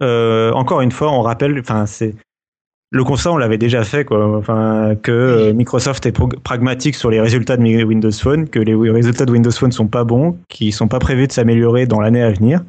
encore 0.00 0.80
une 0.80 0.92
fois, 0.92 1.12
on 1.12 1.22
rappelle, 1.22 1.58
enfin 1.60 1.86
c'est 1.86 2.14
le 2.90 3.04
constat, 3.04 3.32
on 3.32 3.36
l'avait 3.36 3.58
déjà 3.58 3.82
fait, 3.82 4.04
quoi. 4.04 4.36
Enfin, 4.36 4.94
que 5.02 5.10
euh, 5.10 5.52
Microsoft 5.52 6.06
est 6.06 6.16
pragmatique 6.42 6.94
sur 6.94 7.10
les 7.10 7.20
résultats 7.20 7.56
de 7.56 7.84
Windows 7.84 8.12
Phone, 8.12 8.48
que 8.48 8.60
les 8.60 8.74
résultats 8.90 9.24
de 9.24 9.32
Windows 9.32 9.50
Phone 9.50 9.72
sont 9.72 9.88
pas 9.88 10.04
bons, 10.04 10.38
qui 10.48 10.70
sont 10.72 10.88
pas 10.88 11.00
prévus 11.00 11.26
de 11.26 11.32
s'améliorer 11.32 11.86
dans 11.86 12.00
l'année 12.00 12.22
à 12.22 12.30
venir, 12.30 12.62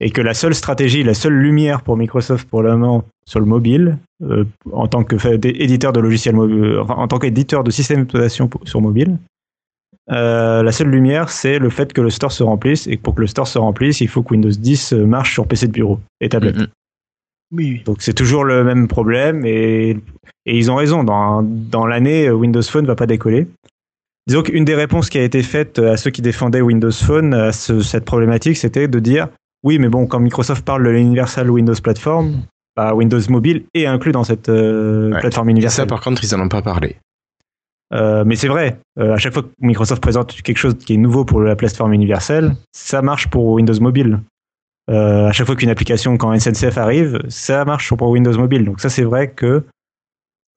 et 0.00 0.10
que 0.10 0.20
la 0.20 0.34
seule 0.34 0.54
stratégie, 0.54 1.04
la 1.04 1.14
seule 1.14 1.34
lumière 1.34 1.82
pour 1.82 1.96
Microsoft 1.96 2.48
pour 2.48 2.62
le 2.62 2.76
moment 2.76 3.04
sur 3.24 3.38
le 3.38 3.46
mobile, 3.46 3.98
euh, 4.22 4.44
en 4.72 4.88
tant 4.88 5.04
que 5.04 5.16
éditeur 5.46 5.92
de 5.92 6.00
logiciels 6.00 6.34
mobile, 6.34 6.78
enfin, 6.80 6.94
en 6.94 7.06
tant 7.06 7.20
qu'éditeur 7.20 7.62
de 7.62 7.70
système 7.70 8.00
d'exploitation 8.00 8.50
sur 8.64 8.80
mobile, 8.80 9.18
euh, 10.10 10.64
la 10.64 10.72
seule 10.72 10.88
lumière, 10.88 11.30
c'est 11.30 11.60
le 11.60 11.70
fait 11.70 11.92
que 11.92 12.00
le 12.00 12.10
store 12.10 12.32
se 12.32 12.42
remplisse, 12.42 12.88
et 12.88 12.96
pour 12.96 13.14
que 13.14 13.20
le 13.20 13.28
store 13.28 13.46
se 13.46 13.60
remplisse, 13.60 14.00
il 14.00 14.08
faut 14.08 14.24
que 14.24 14.30
Windows 14.34 14.50
10 14.50 14.94
marche 14.94 15.34
sur 15.34 15.46
PC 15.46 15.68
de 15.68 15.72
bureau 15.72 16.00
et 16.20 16.28
tablette. 16.28 16.56
Mhm. 16.56 16.66
Oui, 17.52 17.82
Donc 17.84 17.98
c'est 18.00 18.14
toujours 18.14 18.44
le 18.44 18.64
même 18.64 18.88
problème 18.88 19.44
et, 19.44 19.90
et 20.46 20.56
ils 20.58 20.70
ont 20.70 20.76
raison. 20.76 21.04
Dans, 21.04 21.42
dans 21.42 21.86
l'année, 21.86 22.26
euh, 22.28 22.32
Windows 22.32 22.62
Phone 22.62 22.86
va 22.86 22.94
pas 22.94 23.06
décoller. 23.06 23.46
Disons 24.26 24.42
qu'une 24.42 24.64
des 24.64 24.74
réponses 24.74 25.10
qui 25.10 25.18
a 25.18 25.22
été 25.22 25.42
faite 25.42 25.78
à 25.78 25.96
ceux 25.96 26.10
qui 26.10 26.22
défendaient 26.22 26.60
Windows 26.62 26.92
Phone 26.92 27.34
à 27.34 27.52
ce- 27.52 27.80
cette 27.80 28.04
problématique, 28.04 28.56
c'était 28.56 28.88
de 28.88 28.98
dire 28.98 29.28
oui, 29.64 29.78
mais 29.78 29.88
bon, 29.88 30.06
quand 30.06 30.18
Microsoft 30.18 30.64
parle 30.64 30.84
de 30.84 30.90
l'Universal 30.90 31.50
Windows 31.50 31.74
Platform, 31.82 32.40
bah, 32.76 32.94
Windows 32.94 33.20
Mobile 33.28 33.64
est 33.74 33.86
inclus 33.86 34.12
dans 34.12 34.24
cette 34.24 34.48
euh, 34.48 35.12
Ouais. 35.12 35.20
plateforme 35.20 35.48
Et 35.48 35.52
ça, 35.52 35.56
universelle. 35.56 35.86
par 35.86 36.00
contre, 36.00 36.24
ils 36.24 36.34
en 36.34 36.40
ont 36.40 36.48
pas 36.48 36.62
parlé. 36.62 36.96
Euh, 37.94 38.24
mais 38.26 38.36
c'est 38.36 38.48
vrai, 38.48 38.78
euh, 38.98 39.12
à 39.14 39.18
chaque 39.18 39.34
fois 39.34 39.42
que 39.42 39.48
Microsoft 39.60 40.00
présente 40.02 40.40
quelque 40.42 40.56
chose 40.56 40.76
qui 40.78 40.94
est 40.94 40.96
nouveau 40.96 41.24
pour 41.26 41.42
la 41.42 41.54
plateforme 41.56 41.92
universelle, 41.92 42.54
ça 42.72 43.02
marche 43.02 43.28
pour 43.28 43.46
Windows 43.48 43.78
Mobile. 43.80 44.20
Euh, 44.90 45.26
à 45.28 45.32
chaque 45.32 45.46
fois 45.46 45.56
qu'une 45.56 45.70
application, 45.70 46.16
quand 46.16 46.36
SNCF 46.38 46.76
arrive, 46.76 47.20
ça 47.28 47.64
marche 47.64 47.94
pour 47.94 48.08
Windows 48.08 48.36
Mobile. 48.36 48.64
Donc 48.64 48.80
ça, 48.80 48.88
c'est 48.88 49.04
vrai 49.04 49.30
que 49.30 49.64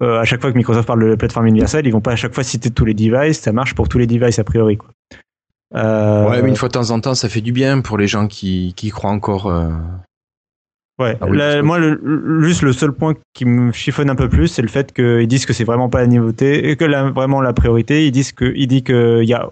euh, 0.01 0.19
à 0.19 0.25
chaque 0.25 0.41
fois 0.41 0.51
que 0.51 0.57
Microsoft 0.57 0.87
parle 0.87 1.03
de 1.03 1.07
la 1.07 1.17
plateforme 1.17 1.47
universelle, 1.47 1.85
ils 1.85 1.91
vont 1.91 2.01
pas 2.01 2.13
à 2.13 2.15
chaque 2.15 2.33
fois 2.33 2.43
citer 2.43 2.71
tous 2.71 2.85
les 2.85 2.93
devices. 2.93 3.39
Ça 3.39 3.51
marche 3.51 3.75
pour 3.75 3.87
tous 3.87 3.97
les 3.97 4.07
devices 4.07 4.39
a 4.39 4.43
priori. 4.43 4.77
Euh, 5.75 6.29
Ouais, 6.29 6.41
mais 6.41 6.49
une 6.49 6.55
fois 6.55 6.69
de 6.69 6.73
temps 6.73 6.89
en 6.89 6.99
temps, 6.99 7.15
ça 7.15 7.29
fait 7.29 7.41
du 7.41 7.51
bien 7.51 7.81
pour 7.81 7.97
les 7.97 8.07
gens 8.07 8.27
qui, 8.27 8.73
qui 8.75 8.89
croient 8.89 9.11
encore. 9.11 9.51
Ouais. 10.97 11.17
Ah 11.19 11.25
oui, 11.27 11.37
moi, 11.61 11.77
le, 11.77 12.41
juste 12.43 12.61
le 12.61 12.71
seul 12.71 12.93
point 12.93 13.15
qui 13.33 13.43
me 13.43 13.73
chiffonne 13.73 14.09
un 14.09 14.15
peu 14.15 14.29
plus, 14.29 14.47
c'est 14.47 14.61
le 14.61 14.69
fait 14.69 14.93
qu'ils 14.93 15.27
disent 15.27 15.45
que 15.45 15.51
c'est 15.51 15.65
vraiment 15.65 15.89
pas 15.89 15.99
la 15.99 16.07
nouveauté 16.07 16.69
et 16.69 16.77
que 16.77 16.85
la, 16.85 17.09
vraiment 17.09 17.41
la 17.41 17.51
priorité. 17.51 18.07
Ils 18.07 18.11
disent 18.11 18.31
que, 18.31 18.53
il 18.55 18.67
dit 18.67 18.81
que 18.81 19.21
il 19.21 19.27
y 19.27 19.33
a, 19.33 19.49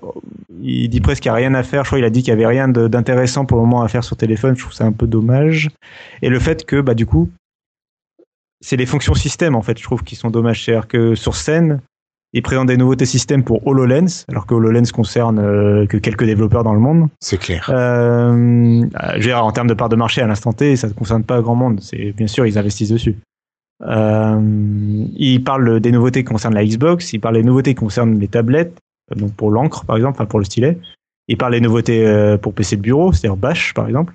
il 0.62 0.88
dit 0.88 1.02
presque 1.02 1.24
qu'il 1.24 1.32
n'y 1.32 1.36
a 1.36 1.40
rien 1.40 1.54
à 1.54 1.64
faire. 1.64 1.84
Je 1.84 1.90
crois 1.90 1.98
qu'il 1.98 2.06
a 2.06 2.10
dit 2.10 2.22
qu'il 2.22 2.30
y 2.30 2.34
avait 2.34 2.48
rien 2.48 2.70
d'intéressant 2.70 3.46
pour 3.46 3.58
le 3.58 3.64
moment 3.64 3.82
à 3.82 3.90
faire 3.90 4.06
sur 4.06 4.16
téléphone. 4.16 4.56
Je 4.56 4.62
trouve 4.62 4.74
ça 4.74 4.86
un 4.86 4.94
peu 4.94 5.06
dommage. 5.06 5.70
Et 6.22 6.30
le 6.30 6.40
fait 6.40 6.66
que, 6.66 6.80
bah, 6.80 6.94
du 6.94 7.06
coup, 7.06 7.30
c'est 8.62 8.78
les 8.78 8.86
fonctions 8.86 9.14
système 9.14 9.56
en 9.56 9.62
fait. 9.62 9.78
Je 9.78 9.84
trouve 9.84 10.04
qui 10.04 10.16
sont 10.16 10.30
dommages. 10.30 10.64
C'est-à-dire 10.64 10.88
que 10.88 11.14
sur 11.16 11.36
scène, 11.36 11.82
ils 12.34 12.42
présentent 12.42 12.68
des 12.68 12.78
nouveautés 12.78 13.06
système 13.06 13.44
pour 13.44 13.66
HoloLens, 13.68 14.26
alors 14.28 14.46
que 14.46 14.54
HoloLens 14.54 14.92
concerne 14.92 15.40
euh, 15.40 15.86
que 15.86 15.98
quelques 15.98 16.26
développeurs 16.26 16.64
dans 16.64 16.74
le 16.74 16.80
monde. 16.80 17.08
C'est 17.20 17.38
clair. 17.38 17.70
Euh, 17.72 18.84
je 19.14 19.18
veux 19.18 19.20
dire, 19.20 19.44
en 19.44 19.52
termes 19.52 19.68
de 19.68 19.74
part 19.76 19.90
de 19.90 19.96
marché 19.96 20.22
à 20.22 20.28
l'instant 20.28 20.52
T, 20.52 20.76
ça 20.76 20.88
ne 20.88 20.94
concerne 20.94 21.24
pas 21.24 21.42
grand 21.42 21.56
monde. 21.56 21.80
C'est 21.82 22.12
bien 22.12 22.28
sûr, 22.28 22.46
ils 22.46 22.58
investissent 22.58 22.90
dessus. 22.90 23.16
Euh, 23.82 25.06
ils 25.16 25.44
parlent 25.44 25.80
des 25.80 25.92
nouveautés 25.92 26.24
qui 26.24 26.32
concernent 26.32 26.56
la 26.56 26.66
Xbox. 26.66 27.14
Ils 27.14 27.20
parlent 27.20 27.36
des 27.36 27.44
nouveautés 27.44 27.74
qui 27.74 27.80
concernent 27.80 28.20
les 28.20 28.28
tablettes, 28.28 28.78
euh, 29.12 29.16
donc 29.16 29.34
pour 29.34 29.52
l'encre 29.52 29.86
par 29.86 29.96
exemple, 29.96 30.16
enfin 30.16 30.26
pour 30.26 30.40
le 30.40 30.46
stylet. 30.46 30.78
Ils 31.28 31.38
parlent 31.38 31.54
des 31.54 31.62
nouveautés 31.62 32.06
euh, 32.06 32.38
pour 32.38 32.54
PC 32.54 32.76
de 32.78 32.82
bureau, 32.82 33.12
c'est-à-dire 33.12 33.38
Bash 33.38 33.74
par 33.74 33.88
exemple. 33.88 34.14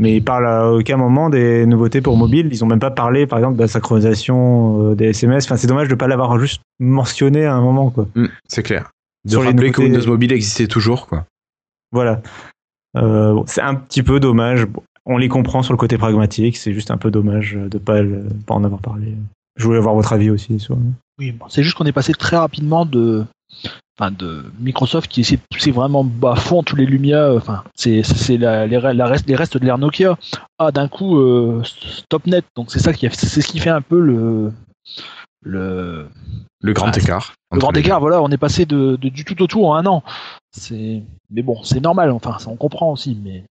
Mais 0.00 0.16
ils 0.16 0.22
parlent 0.24 0.46
à 0.46 0.70
aucun 0.72 0.96
moment 0.96 1.28
des 1.28 1.66
nouveautés 1.66 2.00
pour 2.00 2.16
mobile. 2.16 2.48
Ils 2.52 2.62
ont 2.64 2.68
même 2.68 2.78
pas 2.78 2.90
parlé, 2.92 3.26
par 3.26 3.38
exemple, 3.40 3.56
de 3.56 3.62
la 3.62 3.68
synchronisation 3.68 4.90
euh, 4.90 4.94
des 4.94 5.06
SMS. 5.06 5.44
Enfin, 5.46 5.56
c'est 5.56 5.66
dommage 5.66 5.88
de 5.88 5.94
pas 5.96 6.06
l'avoir 6.06 6.38
juste 6.38 6.62
mentionné 6.78 7.44
à 7.44 7.54
un 7.54 7.60
moment, 7.60 7.90
quoi. 7.90 8.06
Mm, 8.14 8.26
c'est 8.46 8.62
clair. 8.62 8.90
De 9.24 9.30
Sur 9.32 9.40
les 9.42 9.48
rappeler 9.48 9.72
que 9.72 9.80
nouveautés- 9.82 9.96
Windows 9.96 10.10
Mobile 10.12 10.32
existait 10.32 10.68
toujours, 10.68 11.08
quoi. 11.08 11.26
Voilà. 11.92 12.22
Euh, 12.96 13.34
bon, 13.34 13.44
c'est 13.46 13.60
un 13.60 13.74
petit 13.74 14.02
peu 14.04 14.20
dommage. 14.20 14.66
Bon, 14.66 14.82
on 15.04 15.18
les 15.18 15.28
comprend 15.28 15.62
sur 15.62 15.72
le 15.72 15.78
côté 15.78 15.98
pragmatique. 15.98 16.56
C'est 16.56 16.72
juste 16.72 16.90
un 16.92 16.96
peu 16.96 17.10
dommage 17.10 17.54
de 17.60 17.78
pas, 17.78 18.00
le- 18.00 18.24
pas 18.46 18.54
en 18.54 18.62
avoir 18.64 18.80
parlé. 18.80 19.14
Je 19.56 19.64
voulais 19.64 19.78
avoir 19.78 19.94
votre 19.96 20.12
avis 20.12 20.30
aussi. 20.30 20.60
Sur... 20.60 20.76
oui. 21.18 21.32
bon, 21.32 21.46
c'est 21.48 21.64
juste 21.64 21.76
qu'on 21.76 21.86
est 21.86 21.92
passé 21.92 22.12
très 22.12 22.36
rapidement 22.36 22.86
de, 22.86 23.24
enfin, 23.98 24.10
de 24.10 24.44
Microsoft 24.60 25.10
qui 25.10 25.20
essaie 25.22 25.36
de 25.36 25.42
pousser 25.50 25.70
vraiment 25.70 26.04
bas 26.04 26.36
fond 26.36 26.62
tous 26.62 26.76
les 26.76 26.86
Lumia. 26.86 27.34
Enfin, 27.34 27.64
c'est 27.74 28.02
c'est 28.02 28.36
la, 28.38 28.66
les, 28.66 28.76
re- 28.78 28.92
la 28.92 29.06
reste, 29.06 29.26
les 29.28 29.36
restes 29.36 29.56
de 29.58 29.64
l'ère 29.64 29.78
Nokia. 29.78 30.16
Ah, 30.58 30.70
d'un 30.72 30.88
coup, 30.88 31.18
euh, 31.18 31.62
StopNet. 31.64 32.42
Donc 32.56 32.70
c'est 32.70 32.78
ça 32.78 32.92
qui, 32.92 33.08
c'est 33.12 33.40
ce 33.42 33.46
qui 33.48 33.58
fait 33.58 33.70
un 33.70 33.82
peu 33.82 33.98
le, 34.00 34.52
le, 35.42 36.08
Le 36.62 36.72
grand 36.72 36.90
Ah, 36.92 36.98
écart. 36.98 37.34
le 37.52 37.58
grand 37.58 37.76
écart. 37.76 38.00
Voilà, 38.00 38.22
on 38.22 38.28
est 38.30 38.36
passé 38.38 38.66
de, 38.66 38.96
de- 38.96 39.08
du 39.08 39.24
tout 39.24 39.40
au 39.42 39.46
tout 39.46 39.64
en 39.64 39.74
un 39.74 39.86
an. 39.86 40.02
C'est, 40.52 41.02
mais 41.30 41.42
bon, 41.42 41.62
c'est 41.62 41.80
normal. 41.80 42.10
Enfin, 42.10 42.38
ça, 42.38 42.48
on 42.50 42.56
comprend 42.56 42.92
aussi. 42.92 43.18
Mais 43.22 43.44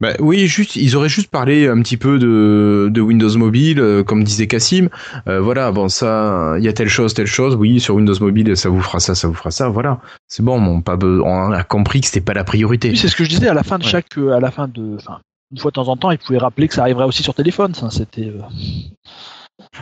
Bah, 0.00 0.12
oui, 0.18 0.46
juste, 0.48 0.74
ils 0.76 0.96
auraient 0.96 1.08
juste 1.08 1.30
parlé 1.30 1.68
un 1.68 1.80
petit 1.80 1.96
peu 1.96 2.18
de, 2.18 2.88
de 2.92 3.00
Windows 3.00 3.38
Mobile, 3.38 3.78
euh, 3.80 4.02
comme 4.02 4.24
disait 4.24 4.48
Cassim. 4.48 4.88
Euh, 5.28 5.40
voilà, 5.40 5.70
bon, 5.72 5.88
ça, 5.88 6.56
il 6.58 6.64
y 6.64 6.68
a 6.68 6.72
telle 6.72 6.88
chose, 6.88 7.14
telle 7.14 7.26
chose. 7.28 7.54
Oui, 7.54 7.78
sur 7.80 7.94
Windows 7.94 8.14
Mobile, 8.20 8.56
ça 8.56 8.68
vous 8.68 8.80
fera 8.82 8.98
ça, 9.00 9.14
ça 9.14 9.28
vous 9.28 9.34
fera 9.34 9.50
ça. 9.52 9.68
Voilà, 9.68 10.00
c'est 10.28 10.42
bon, 10.44 10.60
on, 10.60 10.80
pas 10.80 10.98
on 11.00 11.52
a 11.52 11.62
compris 11.62 12.00
que 12.00 12.06
c'était 12.08 12.20
pas 12.20 12.34
la 12.34 12.44
priorité. 12.44 12.90
oui, 12.90 12.96
c'est 12.96 13.08
ce 13.08 13.16
que 13.16 13.24
je 13.24 13.28
disais 13.30 13.48
à 13.48 13.54
la 13.54 13.62
fin 13.62 13.78
de 13.78 13.84
Ouais. 13.84 13.90
chaque, 13.90 14.18
euh, 14.18 14.32
à 14.32 14.40
la 14.40 14.50
fin 14.50 14.66
de, 14.68 14.96
enfin, 14.96 15.20
une 15.52 15.58
fois 15.58 15.70
de 15.70 15.74
temps 15.74 15.88
en 15.88 15.96
temps, 15.96 16.10
ils 16.10 16.18
pouvaient 16.18 16.38
rappeler 16.38 16.66
que 16.68 16.74
ça 16.74 16.82
arriverait 16.82 17.04
aussi 17.06 17.22
sur 17.22 17.34
téléphone. 17.34 17.72
Ça, 17.74 17.88
c'était. 17.90 18.26
euh, 18.26 18.40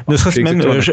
Ne 0.09 0.17
serait-ce 0.17 0.37
c'est 0.37 0.43
même. 0.43 0.61
euh, 0.61 0.81
je, 0.81 0.93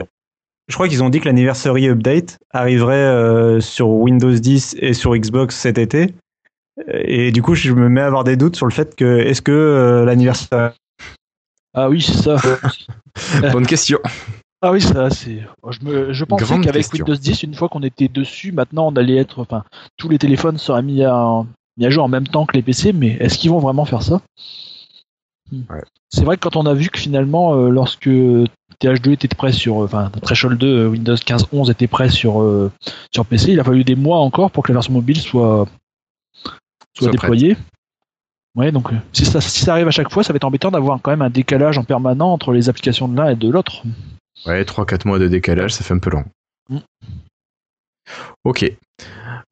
crois 0.73 0.87
qu'ils 0.87 1.03
ont 1.03 1.09
dit 1.09 1.19
que 1.19 1.25
l'anniversary 1.25 1.89
update 1.89 2.37
arriverait 2.51 2.95
euh, 2.95 3.59
sur 3.59 3.89
Windows 3.89 4.31
10 4.31 4.77
et 4.79 4.93
sur 4.93 5.15
Xbox 5.15 5.55
cet 5.55 5.77
été. 5.77 6.13
Et 6.87 7.31
du 7.31 7.41
coup, 7.41 7.55
je 7.55 7.71
me 7.73 7.89
mets 7.89 8.01
à 8.01 8.07
avoir 8.07 8.23
des 8.23 8.37
doutes 8.37 8.55
sur 8.55 8.65
le 8.65 8.71
fait 8.71 8.95
que 8.95 9.19
est-ce 9.19 9.41
que 9.41 9.51
euh, 9.51 10.05
l'anniversaire 10.05 10.73
Ah 11.73 11.89
oui, 11.89 12.01
c'est 12.01 12.13
ça. 12.13 12.37
Bonne 13.51 13.67
question. 13.67 13.99
Ah 14.61 14.71
oui, 14.71 14.81
ça, 14.81 15.09
c'est. 15.09 15.43
Je, 15.69 15.85
me... 15.85 16.13
je 16.13 16.25
pensais 16.25 16.59
qu'avec. 16.59 16.91
Windows 16.93 17.15
10, 17.15 17.43
une 17.43 17.53
fois 17.53 17.69
qu'on 17.69 17.83
était 17.83 18.07
dessus, 18.07 18.51
maintenant 18.51 18.87
on 18.87 18.95
allait 18.95 19.17
être. 19.17 19.39
Enfin, 19.39 19.63
tous 19.97 20.09
les 20.09 20.17
téléphones 20.17 20.57
seraient 20.57 20.83
mis 20.83 21.03
à, 21.03 21.43
mis 21.77 21.85
à 21.85 21.89
jour 21.89 22.03
en 22.03 22.09
même 22.09 22.27
temps 22.27 22.45
que 22.45 22.55
les 22.55 22.61
PC, 22.61 22.91
mais 22.93 23.17
est-ce 23.19 23.37
qu'ils 23.37 23.51
vont 23.51 23.59
vraiment 23.59 23.85
faire 23.85 24.03
ça? 24.03 24.21
Hmm. 25.51 25.61
Ouais. 25.69 25.81
C'est 26.09 26.25
vrai 26.25 26.37
que 26.37 26.41
quand 26.41 26.55
on 26.55 26.65
a 26.65 26.73
vu 26.73 26.89
que 26.89 26.99
finalement, 26.99 27.55
euh, 27.55 27.69
lorsque 27.69 28.09
TH2 28.81 29.11
était 29.11 29.27
prêt 29.27 29.51
sur. 29.51 29.81
euh, 29.81 29.85
Enfin, 29.85 30.11
Threshold 30.21 30.57
2, 30.57 30.67
euh, 30.67 30.87
Windows 30.89 31.15
15.11 31.15 31.71
était 31.71 31.87
prêt 31.87 32.09
sur, 32.09 32.41
euh, 32.41 32.71
sur 33.13 33.25
PC, 33.25 33.51
il 33.53 33.59
a 33.59 33.63
fallu 33.63 33.83
des 33.83 33.95
mois 33.95 34.19
encore 34.19 34.51
pour 34.51 34.63
que 34.63 34.71
la 34.71 34.75
version 34.75 34.93
mobile 34.93 35.19
soit, 35.19 35.67
soit. 37.05 37.11
Ouais, 38.55 38.71
donc 38.71 38.91
euh, 38.91 38.95
si 39.13 39.25
ça, 39.25 39.41
si 39.41 39.61
ça 39.61 39.73
arrive 39.73 39.87
à 39.87 39.91
chaque 39.91 40.11
fois, 40.11 40.23
ça 40.23 40.33
va 40.33 40.37
être 40.37 40.43
embêtant 40.43 40.71
d'avoir 40.71 40.99
quand 41.01 41.11
même 41.11 41.21
un 41.21 41.29
décalage 41.29 41.77
en 41.77 41.83
permanent 41.83 42.31
entre 42.33 42.51
les 42.51 42.67
applications 42.69 43.07
de 43.07 43.15
l'un 43.15 43.29
et 43.29 43.35
de 43.35 43.49
l'autre. 43.49 43.83
Ouais, 44.45 44.63
3-4 44.63 45.07
mois 45.07 45.19
de 45.19 45.27
décalage, 45.27 45.73
ça 45.73 45.83
fait 45.83 45.93
un 45.93 45.99
peu 45.99 46.09
long. 46.09 46.23
Mm. 46.69 46.77
Ok. 48.43 48.71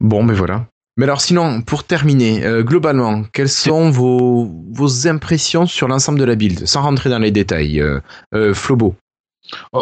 Bon, 0.00 0.22
mais 0.22 0.34
voilà. 0.34 0.66
Mais 0.96 1.04
alors 1.04 1.20
sinon, 1.20 1.62
pour 1.62 1.84
terminer, 1.84 2.44
euh, 2.44 2.62
globalement, 2.64 3.22
quelles 3.32 3.48
sont 3.48 3.88
vos, 3.90 4.50
vos 4.72 5.06
impressions 5.06 5.66
sur 5.66 5.86
l'ensemble 5.86 6.18
de 6.18 6.24
la 6.24 6.34
build, 6.34 6.66
sans 6.66 6.82
rentrer 6.82 7.08
dans 7.08 7.20
les 7.20 7.30
détails 7.30 7.80
euh, 7.80 8.00
euh, 8.34 8.52
Flobo. 8.52 8.96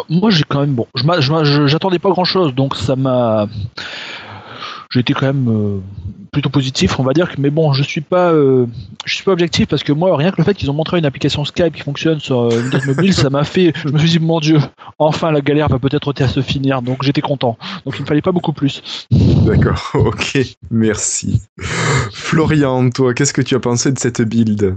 Moi, 0.09 0.29
j'ai 0.29 0.43
quand 0.43 0.61
même 0.61 0.75
bon, 0.75 0.87
je- 0.95 1.65
j'attendais 1.67 1.99
pas 1.99 2.11
grand 2.11 2.23
chose, 2.23 2.53
donc 2.53 2.75
ça 2.75 2.95
m'a. 2.95 3.47
J'ai 4.89 5.01
été 5.01 5.13
quand 5.13 5.25
même 5.25 5.47
euh, 5.49 5.79
plutôt 6.31 6.49
positif, 6.49 6.99
on 6.99 7.03
va 7.03 7.13
dire. 7.13 7.29
que- 7.29 7.41
Mais 7.41 7.49
bon, 7.49 7.73
je 7.73 7.83
suis 7.83 8.01
pas, 8.01 8.31
euh, 8.31 8.65
je 9.05 9.15
suis 9.15 9.23
pas 9.23 9.31
objectif 9.33 9.67
parce 9.67 9.83
que 9.83 9.91
moi, 9.91 10.15
rien 10.15 10.31
que 10.31 10.37
le 10.37 10.43
fait 10.43 10.53
qu'ils 10.53 10.71
ont 10.71 10.73
montré 10.73 10.97
une 10.97 11.05
application 11.05 11.43
Skype 11.45 11.73
qui 11.75 11.81
fonctionne 11.81 12.19
sur 12.19 12.39
euh, 12.39 12.49
Windows 12.61 12.79
Mobile, 12.85 13.13
ça 13.13 13.29
m'a 13.29 13.43
fait. 13.43 13.73
Je 13.75 13.89
me 13.89 13.97
suis 13.99 14.09
dit, 14.09 14.19
mon 14.19 14.39
Dieu, 14.39 14.59
enfin 14.97 15.31
la 15.31 15.41
galère 15.41 15.67
va 15.67 15.77
peut-être 15.79 16.13
à 16.21 16.27
se 16.27 16.41
finir. 16.41 16.81
Donc 16.81 17.03
j'étais 17.03 17.21
content. 17.21 17.57
Donc 17.85 17.95
il 17.97 18.01
me 18.03 18.07
fallait 18.07 18.21
pas 18.21 18.31
beaucoup 18.31 18.53
plus. 18.53 19.07
D'accord, 19.11 19.91
ok, 19.93 20.37
merci. 20.71 21.41
Florian, 22.11 22.89
toi, 22.89 23.13
qu'est-ce 23.13 23.33
que 23.33 23.41
tu 23.41 23.55
as 23.55 23.59
pensé 23.59 23.91
de 23.91 23.99
cette 23.99 24.21
build? 24.21 24.75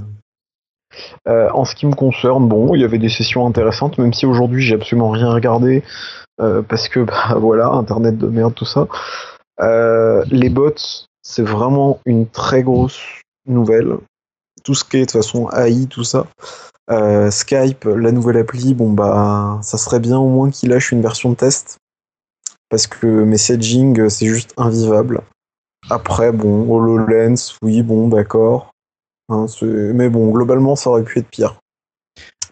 Euh, 1.28 1.48
en 1.54 1.64
ce 1.64 1.74
qui 1.76 1.86
me 1.86 1.94
concerne, 1.94 2.48
bon, 2.48 2.74
il 2.74 2.80
y 2.80 2.84
avait 2.84 2.98
des 2.98 3.08
sessions 3.08 3.46
intéressantes, 3.46 3.96
même 3.98 4.12
si 4.12 4.26
aujourd'hui 4.26 4.62
j'ai 4.62 4.74
absolument 4.74 5.10
rien 5.10 5.30
regardé 5.32 5.82
euh, 6.40 6.62
parce 6.62 6.88
que 6.88 7.00
bah 7.00 7.36
voilà, 7.38 7.68
internet 7.68 8.18
de 8.18 8.26
merde, 8.26 8.54
tout 8.54 8.64
ça. 8.64 8.88
Euh, 9.60 10.24
les 10.30 10.48
bots, 10.48 10.74
c'est 11.22 11.42
vraiment 11.42 12.00
une 12.06 12.26
très 12.26 12.62
grosse 12.62 13.00
nouvelle. 13.46 13.98
Tout 14.64 14.74
ce 14.74 14.84
qui 14.84 14.98
est 14.98 15.00
de 15.00 15.04
toute 15.06 15.12
façon 15.12 15.50
AI, 15.50 15.86
tout 15.86 16.04
ça. 16.04 16.26
Euh, 16.90 17.30
Skype, 17.30 17.84
la 17.84 18.12
nouvelle 18.12 18.38
appli, 18.38 18.74
bon 18.74 18.92
bah, 18.92 19.60
ça 19.62 19.78
serait 19.78 20.00
bien 20.00 20.18
au 20.18 20.28
moins 20.28 20.50
qu'ils 20.50 20.70
lâchent 20.70 20.90
une 20.92 21.02
version 21.02 21.30
de 21.30 21.36
test 21.36 21.78
parce 22.68 22.86
que 22.86 23.06
messaging, 23.06 24.08
c'est 24.08 24.26
juste 24.26 24.54
invivable. 24.56 25.22
Après, 25.90 26.32
bon, 26.32 26.70
HoloLens, 26.70 27.56
oui, 27.62 27.82
bon, 27.82 28.08
d'accord. 28.08 28.70
Hein, 29.28 29.46
mais 29.62 30.08
bon, 30.08 30.30
globalement, 30.30 30.76
ça 30.76 30.90
aurait 30.90 31.04
pu 31.04 31.18
être 31.18 31.28
pire. 31.28 31.60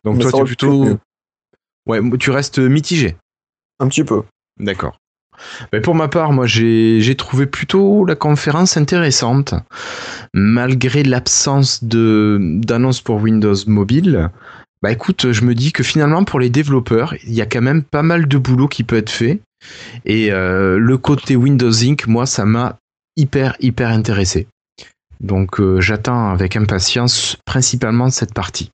Donc 0.05 0.17
Mais 0.17 0.25
toi, 0.25 0.33
tu 0.33 0.45
plutôt... 0.45 0.99
Ouais, 1.87 2.01
tu 2.19 2.31
restes 2.31 2.59
mitigé. 2.59 3.17
Un 3.79 3.89
petit 3.89 4.05
peu. 4.05 4.23
D'accord. 4.59 4.99
Mais 5.73 5.81
pour 5.81 5.95
ma 5.95 6.09
part, 6.09 6.33
moi, 6.33 6.47
j'ai 6.47 7.15
trouvé 7.17 7.47
plutôt 7.47 8.05
la 8.05 8.15
conférence 8.15 8.77
intéressante, 8.77 9.55
malgré 10.35 11.03
l'absence 11.03 11.83
d'annonce 11.83 13.01
pour 13.01 13.23
Windows 13.23 13.57
Mobile. 13.67 14.31
Bah 14.83 14.93
écoute, 14.93 15.33
je 15.33 15.45
me 15.45 15.55
dis 15.55 15.73
que 15.73 15.83
finalement 15.83 16.23
pour 16.23 16.39
les 16.39 16.51
développeurs, 16.51 17.15
il 17.25 17.35
y 17.35 17.41
a 17.41 17.47
quand 17.47 17.63
même 17.63 17.83
pas 17.83 18.03
mal 18.03 18.29
de 18.29 18.39
boulot 18.39 18.69
qui 18.69 18.85
peut 18.85 18.97
être 18.97 19.11
fait. 19.11 19.41
Et 20.05 20.31
euh, 20.31 20.79
le 20.79 20.99
côté 20.99 21.35
Windows 21.35 21.73
Inc, 21.83 22.07
moi, 22.07 22.27
ça 22.27 22.45
m'a 22.45 22.79
hyper 23.17 23.57
hyper 23.59 23.89
intéressé. 23.89 24.47
Donc 25.21 25.61
euh, 25.61 25.81
j'attends 25.81 26.31
avec 26.31 26.57
impatience 26.57 27.37
principalement 27.45 28.09
cette 28.09 28.35
partie, 28.35 28.71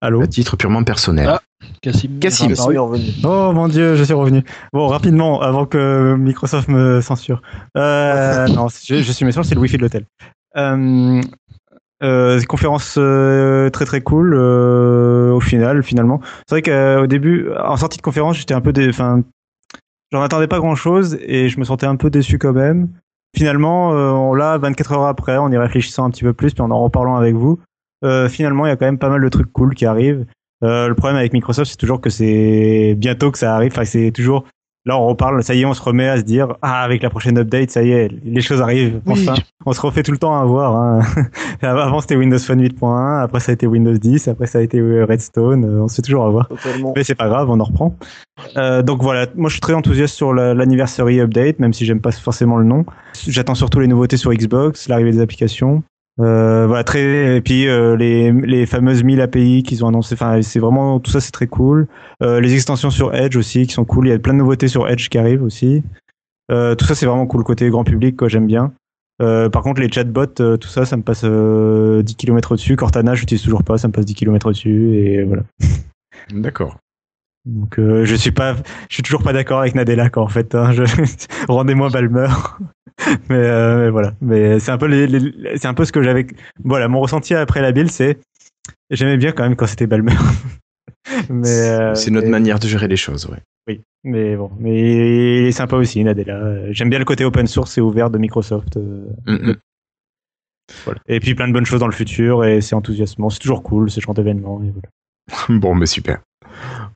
Allô 0.00 0.20
à 0.22 0.26
titre 0.26 0.56
purement 0.56 0.84
personnel. 0.84 1.26
Ah, 1.28 1.40
Cassim. 1.80 2.18
Cassim. 2.20 2.52
Ah. 2.58 2.66
Oh 3.24 3.52
mon 3.52 3.68
dieu, 3.68 3.96
je 3.96 4.04
suis 4.04 4.12
revenu. 4.12 4.42
Bon, 4.72 4.88
rapidement, 4.88 5.40
avant 5.40 5.64
que 5.66 6.14
Microsoft 6.16 6.68
me 6.68 7.00
censure. 7.00 7.40
Euh, 7.76 8.46
non, 8.54 8.68
je, 8.68 8.96
je 9.02 9.12
suis 9.12 9.24
méchant, 9.24 9.42
c'est 9.42 9.54
le 9.54 9.60
Wi-Fi 9.60 9.78
de 9.78 9.82
l'hôtel. 9.82 10.04
Euh, 10.56 11.20
euh, 12.02 12.42
conférence 12.42 12.96
euh, 12.98 13.70
très 13.70 13.86
très 13.86 14.02
cool 14.02 14.34
euh, 14.34 15.32
au 15.32 15.40
final, 15.40 15.82
finalement. 15.82 16.20
C'est 16.46 16.60
vrai 16.60 16.62
qu'au 16.62 17.06
début, 17.06 17.48
en 17.58 17.76
sortie 17.76 17.96
de 17.96 18.02
conférence, 18.02 18.36
j'étais 18.36 18.54
un 18.54 18.60
peu, 18.60 18.72
dé... 18.72 18.88
enfin, 18.90 19.22
j'en 20.12 20.20
attendais 20.20 20.46
pas 20.46 20.58
grand 20.58 20.76
chose 20.76 21.18
et 21.22 21.48
je 21.48 21.58
me 21.58 21.64
sentais 21.64 21.86
un 21.86 21.96
peu 21.96 22.10
déçu 22.10 22.38
quand 22.38 22.52
même. 22.52 22.88
Finalement, 23.36 23.92
euh, 23.92 24.10
on 24.10 24.34
l'a 24.34 24.58
24 24.58 24.92
heures 24.92 25.06
après, 25.06 25.36
en 25.36 25.50
y 25.50 25.56
réfléchissant 25.56 26.04
un 26.04 26.10
petit 26.10 26.22
peu 26.24 26.32
plus, 26.32 26.52
puis 26.52 26.62
en 26.62 26.70
en 26.70 26.82
reparlant 26.82 27.16
avec 27.16 27.34
vous. 27.34 27.58
Euh, 28.04 28.28
finalement, 28.28 28.66
il 28.66 28.68
y 28.68 28.72
a 28.72 28.76
quand 28.76 28.86
même 28.86 28.98
pas 28.98 29.08
mal 29.08 29.22
de 29.22 29.28
trucs 29.28 29.52
cool 29.52 29.74
qui 29.74 29.86
arrivent. 29.86 30.24
Euh, 30.64 30.88
le 30.88 30.94
problème 30.94 31.16
avec 31.18 31.32
Microsoft, 31.32 31.70
c'est 31.70 31.76
toujours 31.76 32.00
que 32.00 32.10
c'est 32.10 32.94
bientôt 32.96 33.30
que 33.30 33.38
ça 33.38 33.54
arrive. 33.54 33.72
Enfin, 33.72 33.84
c'est 33.84 34.10
toujours 34.10 34.44
là, 34.86 34.96
on 34.98 35.06
reparle. 35.08 35.42
Ça 35.42 35.54
y 35.54 35.62
est, 35.62 35.64
on 35.64 35.74
se 35.74 35.82
remet 35.82 36.08
à 36.08 36.16
se 36.16 36.22
dire 36.22 36.54
ah 36.62 36.82
avec 36.82 37.02
la 37.02 37.10
prochaine 37.10 37.36
update, 37.38 37.70
ça 37.70 37.82
y 37.82 37.90
est, 37.92 38.08
les 38.24 38.40
choses 38.40 38.62
arrivent. 38.62 39.00
Oui. 39.06 39.26
On 39.66 39.72
se 39.72 39.80
refait 39.80 40.02
tout 40.04 40.12
le 40.12 40.18
temps 40.18 40.38
à 40.40 40.44
voir. 40.44 40.76
Hein. 40.76 41.00
Avant, 41.62 42.00
c'était 42.00 42.16
Windows 42.16 42.38
Phone 42.38 42.62
8.1, 42.62 43.22
après 43.22 43.40
ça 43.40 43.50
a 43.50 43.54
été 43.54 43.66
Windows 43.66 43.92
10, 43.98 44.28
après 44.28 44.46
ça 44.46 44.58
a 44.58 44.62
été 44.62 44.78
euh, 44.78 45.04
Redstone. 45.04 45.64
On 45.64 45.88
se 45.88 45.96
fait 45.96 46.02
toujours 46.02 46.24
avoir. 46.24 46.48
Totalement. 46.48 46.92
Mais 46.96 47.02
c'est 47.04 47.14
pas 47.16 47.28
grave, 47.28 47.50
on 47.50 47.58
en 47.60 47.64
reprend. 47.64 47.96
Euh, 48.56 48.82
donc 48.82 49.02
voilà, 49.02 49.26
moi 49.34 49.48
je 49.48 49.54
suis 49.54 49.60
très 49.60 49.74
enthousiaste 49.74 50.14
sur 50.14 50.32
la- 50.32 50.54
l'anniversary 50.54 51.20
update, 51.20 51.58
même 51.58 51.72
si 51.72 51.84
j'aime 51.84 52.00
pas 52.00 52.12
forcément 52.12 52.56
le 52.56 52.64
nom. 52.64 52.84
J'attends 53.26 53.54
surtout 53.56 53.80
les 53.80 53.88
nouveautés 53.88 54.16
sur 54.16 54.32
Xbox, 54.32 54.88
l'arrivée 54.88 55.10
des 55.12 55.20
applications. 55.20 55.82
Euh, 56.18 56.66
voilà, 56.66 56.82
très 56.82 57.36
et 57.36 57.40
puis 57.42 57.68
euh, 57.68 57.94
les, 57.94 58.32
les 58.32 58.64
fameuses 58.64 59.04
1000 59.04 59.20
API 59.20 59.62
qu'ils 59.62 59.84
ont 59.84 59.88
annoncé. 59.88 60.14
Enfin, 60.14 60.40
c'est 60.42 60.60
vraiment 60.60 60.98
tout 60.98 61.10
ça, 61.10 61.20
c'est 61.20 61.32
très 61.32 61.46
cool. 61.46 61.88
Euh, 62.22 62.40
les 62.40 62.54
extensions 62.54 62.90
sur 62.90 63.14
Edge 63.14 63.36
aussi 63.36 63.66
qui 63.66 63.74
sont 63.74 63.84
cool. 63.84 64.06
Il 64.06 64.10
y 64.10 64.14
a 64.14 64.18
plein 64.18 64.32
de 64.32 64.38
nouveautés 64.38 64.68
sur 64.68 64.88
Edge 64.88 65.08
qui 65.08 65.18
arrivent 65.18 65.42
aussi. 65.42 65.82
Euh, 66.50 66.74
tout 66.74 66.84
ça, 66.84 66.94
c'est 66.94 67.06
vraiment 67.06 67.26
cool 67.26 67.44
côté 67.44 67.68
grand 67.68 67.84
public, 67.84 68.16
quoi. 68.16 68.28
J'aime 68.28 68.46
bien. 68.46 68.72
Euh, 69.22 69.48
par 69.48 69.62
contre, 69.62 69.80
les 69.80 69.90
chatbots, 69.90 70.40
euh, 70.40 70.56
tout 70.56 70.68
ça, 70.68 70.84
ça 70.84 70.96
me 70.96 71.02
passe 71.02 71.22
euh, 71.24 72.02
10 72.02 72.16
km 72.16 72.52
au-dessus. 72.52 72.76
Cortana, 72.76 73.14
j'utilise 73.14 73.42
toujours 73.42 73.64
pas, 73.64 73.78
ça 73.78 73.88
me 73.88 73.92
passe 73.92 74.04
10 74.04 74.14
km 74.14 74.48
au-dessus 74.48 74.96
et 74.96 75.24
voilà. 75.24 75.42
D'accord. 76.30 76.76
Donc 77.46 77.78
euh, 77.78 78.04
je 78.04 78.14
suis 78.14 78.32
pas, 78.32 78.56
je 78.88 78.94
suis 78.94 79.02
toujours 79.04 79.22
pas 79.22 79.32
d'accord 79.32 79.60
avec 79.60 79.74
Nadella 79.74 80.10
quoi, 80.10 80.24
en 80.24 80.28
fait. 80.28 80.54
Hein, 80.54 80.72
je... 80.72 80.82
Rendez-moi 81.48 81.90
Balmer. 81.90 82.28
mais, 83.28 83.36
euh, 83.36 83.84
mais 83.84 83.90
voilà. 83.90 84.14
Mais 84.20 84.58
c'est 84.60 84.70
un 84.70 84.78
peu 84.78 84.86
les, 84.86 85.06
les- 85.06 85.56
c'est 85.58 85.68
un 85.68 85.74
peu 85.74 85.84
ce 85.84 85.92
que 85.92 86.02
j'avais. 86.02 86.26
Voilà, 86.64 86.88
mon 86.88 87.00
ressenti 87.00 87.34
après 87.34 87.60
la 87.62 87.72
build, 87.72 87.90
c'est 87.90 88.18
j'aimais 88.90 89.16
bien 89.16 89.32
quand 89.32 89.42
même 89.44 89.56
quand 89.56 89.66
c'était 89.66 89.86
Balmer. 89.86 90.12
mais 91.30 91.48
euh, 91.48 91.94
c'est 91.94 92.10
notre 92.10 92.26
mais- 92.26 92.30
manière 92.32 92.58
de 92.58 92.66
gérer 92.66 92.88
les 92.88 92.96
choses, 92.96 93.26
ouais. 93.26 93.38
Oui, 93.68 93.80
mais 94.04 94.36
bon, 94.36 94.50
mais 94.60 95.40
il 95.40 95.46
est 95.46 95.52
sympa 95.52 95.76
aussi 95.76 96.02
Nadella. 96.04 96.72
J'aime 96.72 96.88
bien 96.88 97.00
le 97.00 97.04
côté 97.04 97.24
open 97.24 97.46
source 97.48 97.76
et 97.78 97.80
ouvert 97.80 98.10
de 98.10 98.18
Microsoft. 98.18 98.76
euh, 98.76 99.04
voilà. 100.84 101.00
Et 101.08 101.20
puis 101.20 101.34
plein 101.34 101.48
de 101.48 101.52
bonnes 101.52 101.66
choses 101.66 101.80
dans 101.80 101.86
le 101.86 101.92
futur 101.92 102.44
et 102.44 102.60
c'est 102.60 102.74
enthousiasmant. 102.74 103.30
C'est 103.30 103.38
toujours 103.40 103.62
cool 103.62 103.90
ce 103.90 104.00
genre 104.00 104.14
d'événement. 104.14 104.62
et 104.62 104.70
voilà. 104.70 104.88
Bon, 105.60 105.74
mais 105.74 105.86
super. 105.86 106.20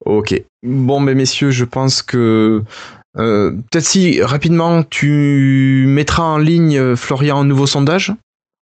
Ok. 0.06 0.40
Bon, 0.62 1.00
mais 1.00 1.14
messieurs, 1.14 1.50
je 1.50 1.64
pense 1.64 2.02
que 2.02 2.62
euh, 3.18 3.50
peut-être 3.70 3.84
si 3.84 4.22
rapidement 4.22 4.82
tu 4.82 5.84
mettras 5.88 6.22
en 6.22 6.38
ligne 6.38 6.78
euh, 6.78 6.96
Florian 6.96 7.40
un 7.40 7.44
nouveau 7.44 7.66
sondage. 7.66 8.12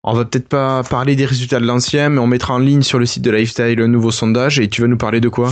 On 0.05 0.15
va 0.15 0.25
peut-être 0.25 0.49
pas 0.49 0.84
parler 0.84 1.16
des 1.16 1.26
résultats 1.26 1.58
de 1.58 1.66
l'ancien, 1.66 2.10
mais 2.10 2.20
on 2.20 2.28
mettra 2.28 2.55
en 2.55 2.58
ligne 2.58 2.83
sur 2.83 3.00
le 3.00 3.07
site 3.07 3.25
de 3.25 3.31
Lifestyle 3.33 3.81
un 3.81 3.89
nouveau 3.89 4.12
sondage. 4.12 4.60
Et 4.60 4.68
tu 4.68 4.83
vas 4.83 4.86
nous 4.86 4.97
parler 4.97 5.20
de 5.20 5.28
quoi? 5.28 5.50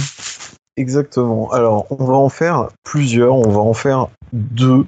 Exactement. 0.77 1.51
Alors, 1.51 1.87
on 1.91 2.05
va 2.05 2.15
en 2.15 2.29
faire 2.29 2.69
plusieurs. 2.85 3.35
On 3.35 3.51
va 3.51 3.59
en 3.59 3.75
faire 3.75 4.09
deux 4.33 4.85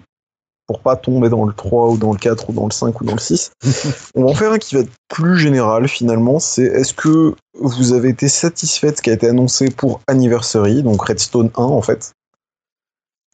pour 0.68 0.80
pas 0.80 0.96
tomber 0.96 1.28
dans 1.28 1.44
le 1.44 1.52
3 1.52 1.90
ou 1.90 1.96
dans 1.96 2.12
le 2.12 2.18
4 2.18 2.50
ou 2.50 2.52
dans 2.52 2.66
le 2.66 2.72
5 2.72 3.00
ou 3.00 3.04
dans 3.04 3.14
le 3.14 3.20
6. 3.20 3.52
on 4.14 4.24
va 4.24 4.30
en 4.30 4.34
faire 4.34 4.52
un 4.52 4.58
qui 4.58 4.74
va 4.74 4.82
être 4.82 4.90
plus 5.08 5.38
général 5.38 5.88
finalement. 5.88 6.38
C'est 6.38 6.64
est-ce 6.64 6.92
que 6.92 7.34
vous 7.60 7.92
avez 7.92 8.10
été 8.10 8.28
satisfait 8.28 8.92
de 8.92 8.96
ce 8.96 9.02
qui 9.02 9.10
a 9.10 9.14
été 9.14 9.28
annoncé 9.28 9.70
pour 9.70 10.00
Anniversary, 10.08 10.82
donc 10.82 11.02
Redstone 11.02 11.50
1 11.56 11.62
en 11.62 11.82
fait? 11.82 12.12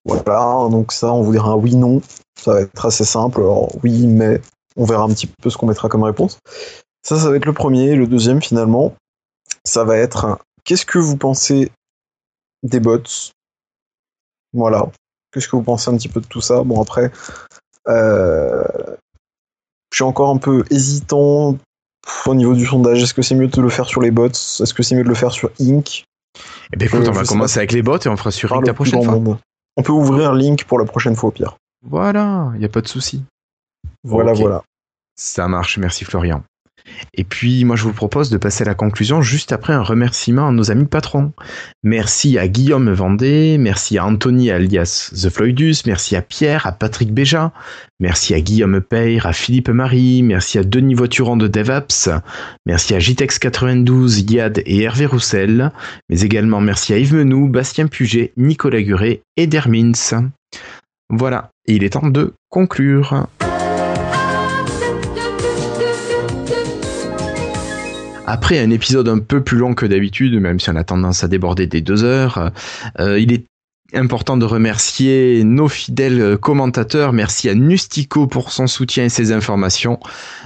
Voilà, 0.04 0.68
donc 0.70 0.92
ça, 0.92 1.12
on 1.12 1.22
vous 1.22 1.32
dira 1.32 1.56
oui, 1.56 1.76
non. 1.76 2.00
Ça 2.40 2.54
va 2.54 2.60
être 2.62 2.86
assez 2.86 3.04
simple. 3.04 3.40
Alors, 3.40 3.70
oui, 3.84 4.06
mais 4.06 4.40
on 4.76 4.84
verra 4.84 5.04
un 5.04 5.08
petit 5.08 5.26
peu 5.26 5.48
ce 5.50 5.56
qu'on 5.56 5.66
mettra 5.66 5.88
comme 5.88 6.02
réponse. 6.02 6.38
Ça, 7.02 7.18
ça 7.18 7.30
va 7.30 7.36
être 7.36 7.46
le 7.46 7.52
premier. 7.52 7.94
Le 7.94 8.06
deuxième, 8.06 8.42
finalement, 8.42 8.94
ça 9.64 9.84
va 9.84 9.96
être 9.96 10.38
qu'est-ce 10.64 10.86
que 10.86 10.98
vous 10.98 11.16
pensez 11.16 11.70
des 12.62 12.80
bots? 12.80 12.98
Voilà. 14.52 14.88
Qu'est-ce 15.32 15.48
que 15.48 15.56
vous 15.56 15.62
pensez 15.62 15.90
un 15.90 15.96
petit 15.96 16.08
peu 16.08 16.20
de 16.20 16.26
tout 16.26 16.40
ça? 16.40 16.62
Bon, 16.62 16.80
après, 16.82 17.10
euh, 17.88 18.64
je 19.90 19.96
suis 19.96 20.04
encore 20.04 20.30
un 20.30 20.36
peu 20.38 20.64
hésitant 20.70 21.56
au 22.26 22.34
niveau 22.34 22.54
du 22.54 22.66
sondage. 22.66 23.02
Est-ce 23.02 23.14
que 23.14 23.22
c'est 23.22 23.34
mieux 23.34 23.48
de 23.48 23.60
le 23.60 23.68
faire 23.68 23.86
sur 23.86 24.00
les 24.00 24.10
bots? 24.10 24.26
Est-ce 24.28 24.74
que 24.74 24.82
c'est 24.82 24.94
mieux 24.94 25.04
de 25.04 25.08
le 25.08 25.14
faire 25.14 25.30
sur 25.32 25.50
Inc 25.60 26.04
Eh 26.72 26.76
bien, 26.76 26.88
écoute, 26.88 27.00
Euh, 27.06 27.10
on 27.10 27.12
va 27.12 27.24
commencer 27.24 27.58
avec 27.58 27.72
les 27.72 27.82
bots 27.82 27.98
et 27.98 28.08
on 28.08 28.16
fera 28.16 28.30
sur 28.30 28.60
le 28.60 28.66
la 28.66 28.74
prochaine 28.74 29.02
fois. 29.02 29.14
monde. 29.14 29.38
On 29.76 29.82
peut 29.82 29.92
ouvrir 29.92 30.34
Link 30.34 30.64
pour 30.64 30.78
la 30.78 30.84
prochaine 30.84 31.16
fois 31.16 31.28
au 31.28 31.32
pire. 31.32 31.56
Voilà, 31.82 32.50
il 32.54 32.58
n'y 32.58 32.64
a 32.64 32.68
pas 32.68 32.80
de 32.80 32.88
souci. 32.88 33.24
Voilà, 34.04 34.32
voilà. 34.32 34.62
Ça 35.16 35.48
marche, 35.48 35.78
merci 35.78 36.04
Florian. 36.04 36.42
Et 37.14 37.24
puis, 37.24 37.64
moi, 37.64 37.76
je 37.76 37.84
vous 37.84 37.92
propose 37.92 38.30
de 38.30 38.38
passer 38.38 38.62
à 38.62 38.66
la 38.66 38.74
conclusion 38.74 39.22
juste 39.22 39.52
après 39.52 39.72
un 39.72 39.82
remerciement 39.82 40.48
à 40.48 40.52
nos 40.52 40.70
amis 40.70 40.86
patrons. 40.86 41.32
Merci 41.82 42.38
à 42.38 42.48
Guillaume 42.48 42.90
Vendée, 42.92 43.58
merci 43.58 43.98
à 43.98 44.06
Anthony 44.06 44.50
alias 44.50 45.10
The 45.12 45.28
Floydus, 45.28 45.82
merci 45.86 46.16
à 46.16 46.22
Pierre, 46.22 46.66
à 46.66 46.72
Patrick 46.72 47.12
Béja, 47.12 47.52
merci 48.00 48.34
à 48.34 48.40
Guillaume 48.40 48.80
Peyre, 48.80 49.26
à 49.26 49.32
Philippe 49.32 49.68
Marie, 49.68 50.22
merci 50.22 50.58
à 50.58 50.64
Denis 50.64 50.94
Voituron 50.94 51.36
de 51.36 51.48
DevApps, 51.48 52.08
merci 52.66 52.94
à 52.94 52.98
JTEX92, 52.98 54.32
Yad 54.32 54.62
et 54.64 54.82
Hervé 54.82 55.06
Roussel, 55.06 55.72
mais 56.08 56.20
également 56.20 56.60
merci 56.60 56.92
à 56.94 56.98
Yves 56.98 57.14
Menou, 57.14 57.48
Bastien 57.48 57.86
Puget, 57.86 58.32
Nicolas 58.36 58.82
Guret 58.82 59.22
et 59.36 59.46
Dermins. 59.46 59.92
Voilà, 61.10 61.50
il 61.66 61.84
est 61.84 61.90
temps 61.90 62.08
de 62.08 62.32
conclure. 62.48 63.26
Après 68.26 68.58
un 68.60 68.70
épisode 68.70 69.08
un 69.08 69.18
peu 69.18 69.42
plus 69.42 69.58
long 69.58 69.74
que 69.74 69.84
d'habitude, 69.84 70.40
même 70.40 70.60
si 70.60 70.70
on 70.70 70.76
a 70.76 70.84
tendance 70.84 71.24
à 71.24 71.28
déborder 71.28 71.66
des 71.66 71.80
deux 71.80 72.04
heures, 72.04 72.50
euh, 73.00 73.18
il 73.18 73.32
est 73.32 73.44
important 73.94 74.36
de 74.36 74.44
remercier 74.44 75.44
nos 75.44 75.68
fidèles 75.68 76.38
commentateurs. 76.38 77.12
Merci 77.12 77.48
à 77.48 77.54
Nustico 77.54 78.26
pour 78.26 78.52
son 78.52 78.66
soutien 78.66 79.04
et 79.04 79.08
ses 79.08 79.32
informations. 79.32 79.98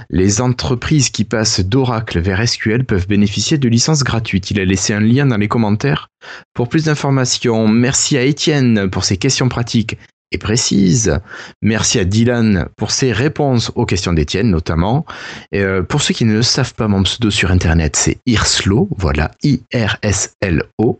Les 0.09 0.41
entreprises 0.41 1.09
qui 1.09 1.23
passent 1.23 1.61
d'Oracle 1.61 2.19
vers 2.19 2.45
SQL 2.45 2.83
peuvent 2.83 3.07
bénéficier 3.07 3.57
de 3.57 3.69
licences 3.69 4.03
gratuites. 4.03 4.51
Il 4.51 4.59
a 4.59 4.65
laissé 4.65 4.93
un 4.93 4.99
lien 4.99 5.25
dans 5.25 5.37
les 5.37 5.47
commentaires. 5.47 6.09
Pour 6.53 6.67
plus 6.67 6.85
d'informations, 6.85 7.67
merci 7.67 8.17
à 8.17 8.23
Étienne 8.23 8.89
pour 8.89 9.05
ses 9.05 9.17
questions 9.17 9.49
pratiques 9.49 9.97
et 10.31 10.37
précises. 10.37 11.19
Merci 11.61 11.99
à 11.99 12.05
Dylan 12.05 12.67
pour 12.77 12.91
ses 12.91 13.11
réponses 13.11 13.71
aux 13.75 13.85
questions 13.85 14.13
d'Étienne 14.13 14.49
notamment. 14.49 15.05
Et 15.51 15.61
euh, 15.61 15.83
pour 15.83 16.01
ceux 16.01 16.13
qui 16.13 16.25
ne 16.25 16.33
le 16.33 16.43
savent 16.43 16.73
pas, 16.73 16.87
mon 16.87 17.03
pseudo 17.03 17.29
sur 17.29 17.51
internet 17.51 17.95
c'est 17.95 18.17
Irslo, 18.25 18.89
voilà, 18.97 19.31
I-R-S-L-O. 19.43 20.99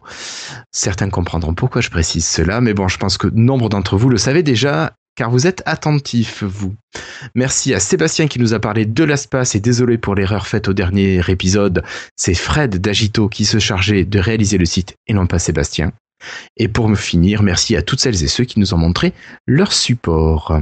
Certains 0.71 1.09
comprendront 1.09 1.53
pourquoi 1.53 1.81
je 1.81 1.89
précise 1.89 2.25
cela, 2.25 2.61
mais 2.61 2.73
bon, 2.73 2.87
je 2.87 2.97
pense 2.97 3.17
que 3.17 3.27
nombre 3.27 3.69
d'entre 3.69 3.97
vous 3.97 4.09
le 4.09 4.17
savez 4.17 4.43
déjà, 4.43 4.93
car 5.17 5.31
vous 5.31 5.47
êtes 5.47 5.63
attentifs, 5.65 6.43
vous. 6.43 6.75
Merci 7.35 7.73
à 7.73 7.79
Sébastien 7.79 8.27
qui 8.27 8.39
nous 8.39 8.53
a 8.53 8.59
parlé 8.59 8.85
de 8.85 9.03
l'espace 9.03 9.55
et 9.55 9.59
désolé 9.59 9.97
pour 9.97 10.15
l'erreur 10.15 10.47
faite 10.47 10.69
au 10.69 10.73
dernier 10.73 11.21
épisode. 11.27 11.83
C'est 12.15 12.35
Fred 12.35 12.77
d'Agito 12.77 13.27
qui 13.27 13.43
se 13.43 13.57
chargeait 13.57 14.05
de 14.05 14.19
réaliser 14.19 14.57
le 14.57 14.65
site 14.65 14.95
et 15.07 15.13
non 15.13 15.27
pas 15.27 15.39
Sébastien. 15.39 15.91
Et 16.57 16.67
pour 16.67 16.89
me 16.89 16.95
finir, 16.95 17.43
merci 17.43 17.75
à 17.75 17.81
toutes 17.81 17.99
celles 17.99 18.23
et 18.23 18.27
ceux 18.27 18.45
qui 18.45 18.59
nous 18.59 18.73
ont 18.73 18.77
montré 18.77 19.13
leur 19.45 19.71
support. 19.73 20.59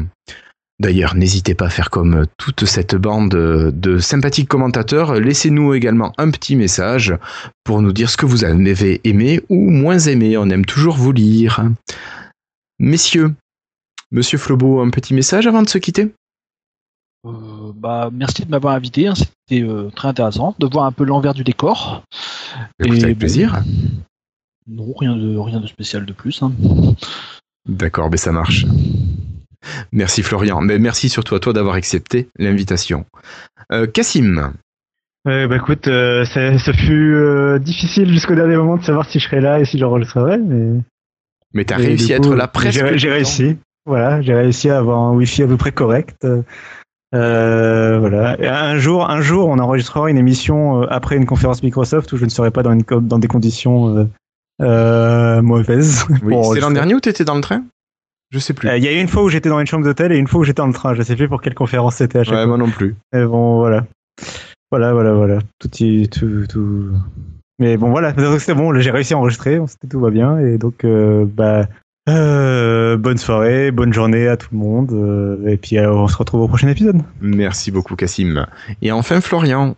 D'ailleurs, 0.78 1.16
n'hésitez 1.16 1.54
pas 1.54 1.68
à 1.68 1.70
faire 1.70 1.90
comme 1.90 2.26
toute 2.38 2.66
cette 2.66 2.96
bande 2.96 3.30
de 3.30 3.98
sympathiques 3.98 4.50
commentateurs. 4.50 5.14
Laissez-nous 5.14 5.74
également 5.74 6.12
un 6.18 6.30
petit 6.32 6.58
message 6.58 7.16
pour 7.64 7.82
nous 7.82 7.94
dire 7.94 8.10
ce 8.10 8.18
que 8.18 8.26
vous 8.26 8.44
avez 8.44 9.00
aimé 9.06 9.42
ou 9.48 9.70
moins 9.70 10.00
aimé. 10.00 10.38
On 10.38 10.50
aime 10.50 10.66
toujours 10.66 10.96
vous 10.98 11.14
lire. 11.14 11.64
Messieurs, 12.78 13.34
Monsieur 14.12 14.38
Flobo, 14.38 14.82
un 14.82 14.90
petit 14.90 15.14
message 15.14 15.48
avant 15.48 15.64
de 15.64 15.70
se 15.70 15.78
quitter? 15.78 16.14
Euh, 17.26 17.72
bah, 17.74 18.10
merci 18.14 18.46
de 18.46 18.52
m'avoir 18.52 18.76
invité. 18.76 19.08
hein, 19.08 19.14
C'était 19.16 19.64
euh, 19.64 19.90
très 19.96 20.10
intéressant 20.10 20.56
de 20.60 20.68
voir 20.68 20.86
un 20.86 20.92
peu 20.92 21.06
l'envers 21.06 21.34
du 21.34 21.44
décor. 21.44 22.04
Écoute, 22.84 23.00
Et 23.00 23.04
avec 23.04 23.16
bon, 23.16 23.20
plaisir. 23.20 23.64
Non, 24.68 24.94
rien 24.98 25.16
de, 25.16 25.38
rien 25.38 25.60
de 25.60 25.68
spécial 25.68 26.06
de 26.06 26.14
plus. 26.14 26.42
hein. 26.42 26.52
D'accord, 27.68 28.10
mais 28.10 28.18
ça 28.18 28.32
marche. 28.32 28.66
Merci 29.92 30.22
Florian, 30.22 30.62
mais 30.62 30.78
merci 30.78 31.10
surtout 31.10 31.36
à 31.36 31.40
toi 31.40 31.54
d'avoir 31.54 31.76
accepté 31.76 32.30
l'invitation. 32.38 33.06
Euh, 33.72 33.88
Cassim, 33.88 34.54
bah 35.26 35.56
écoute, 35.56 35.88
euh, 35.88 36.24
ça, 36.26 36.58
ça 36.60 36.72
fut 36.72 37.16
euh, 37.16 37.58
difficile 37.58 38.12
jusqu'au 38.12 38.36
dernier 38.36 38.58
moment 38.58 38.78
de 38.78 38.84
savoir 38.84 39.10
si 39.10 39.18
je 39.18 39.26
serais 39.26 39.42
là 39.42 39.60
et 39.60 39.66
si 39.66 39.80
j'enregistrerais, 39.80 40.38
mais. 40.38 40.82
mais 41.54 41.66
t'as 41.66 41.78
réussi 41.78 42.14
à 42.14 42.20
coup, 42.20 42.26
être 42.26 42.36
là 42.36 42.48
presque. 42.48 42.96
J'ai 42.96 43.08
le 43.08 43.14
réussi. 43.14 43.58
Voilà, 43.88 44.22
j'ai 44.22 44.36
réussi 44.36 44.70
à 44.70 44.78
avoir 44.78 45.00
un 45.00 45.14
wifi 45.14 45.42
à 45.42 45.48
peu 45.48 45.58
près 45.58 45.72
correct. 45.72 46.28
Euh, 47.16 48.00
voilà. 48.00 48.40
Et 48.40 48.48
un 48.48 48.78
jour, 48.78 49.10
un 49.10 49.22
jour, 49.22 49.48
on 49.48 49.58
enregistrera 49.58 50.10
une 50.10 50.18
émission 50.18 50.84
euh, 50.84 50.88
après 50.90 51.16
une 51.16 51.26
conférence 51.26 51.64
Microsoft 51.64 52.12
où 52.14 52.18
je 52.18 52.26
ne 52.26 52.30
serai 52.30 52.52
pas 52.52 52.62
dans, 52.62 52.74
une, 52.74 52.84
dans 52.84 53.20
des 53.20 53.28
conditions 53.28 54.08
euh, 54.62 55.42
mauvaises. 55.42 56.06
Oui, 56.24 56.36
c'était 56.44 56.62
l'an 56.62 56.72
dernier 56.72 56.96
où 56.96 57.00
t'étais 57.00 57.26
dans 57.26 57.36
le 57.36 57.42
train? 57.42 57.64
Je 58.32 58.40
sais 58.40 58.54
plus. 58.54 58.70
Euh, 58.70 58.78
Il 58.78 58.84
y 58.84 58.88
a 58.88 58.92
eu 58.92 59.00
une 59.00 59.08
fois 59.08 59.24
où 59.24 59.30
j'étais 59.30 59.50
dans 59.50 59.60
une 59.60 59.68
chambre 59.68 59.86
d'hôtel 59.86 60.12
et 60.12 60.18
une 60.18 60.28
fois 60.28 60.42
où 60.42 60.44
j'étais 60.44 60.62
dans 60.62 60.68
le 60.68 60.74
train. 60.74 60.94
Je 60.94 61.02
sais 61.02 61.16
plus 61.16 61.28
pour 61.30 61.42
quelle 61.42 61.54
conférence 61.54 61.96
c'était 61.96 62.20
à 62.20 62.24
chaque 62.24 62.34
ouais, 62.34 62.46
fois. 62.46 62.58
moi 62.58 62.58
non 62.58 62.70
plus. 62.70 62.96
Mais 63.14 63.26
bon, 63.26 63.60
voilà. 63.60 63.86
Voilà, 64.72 64.94
voilà, 64.94 65.14
voilà. 65.14 65.40
Tout, 65.60 65.70
tout, 65.70 66.48
tout. 66.48 66.90
Mais 67.60 67.78
bon, 67.78 67.92
voilà. 67.92 68.14
C'est 68.40 68.56
bon, 68.56 68.78
j'ai 68.80 68.92
réussi 68.92 69.14
à 69.14 69.18
enregistrer. 69.18 69.60
C'était 69.68 69.88
tout 69.88 70.00
va 70.00 70.10
bien. 70.10 70.40
Et 70.40 70.58
donc, 70.58 70.84
euh, 70.84 71.26
bah, 71.26 71.68
bonne 72.08 73.18
soirée, 73.18 73.72
bonne 73.72 73.94
journée 73.94 74.28
à 74.28 74.38
tout 74.38 74.50
le 74.52 74.58
monde. 74.58 75.44
et 75.48 75.58
puis, 75.58 75.80
on 75.80 76.08
se 76.08 76.18
retrouve 76.18 76.42
au 76.42 76.48
prochain 76.48 76.68
épisode. 76.68 77.02
Merci 77.22 77.72
beaucoup 77.72 77.96
Cassim. 77.96 78.48
Et 78.82 78.92
enfin 78.92 79.22
Florian. 79.22 79.76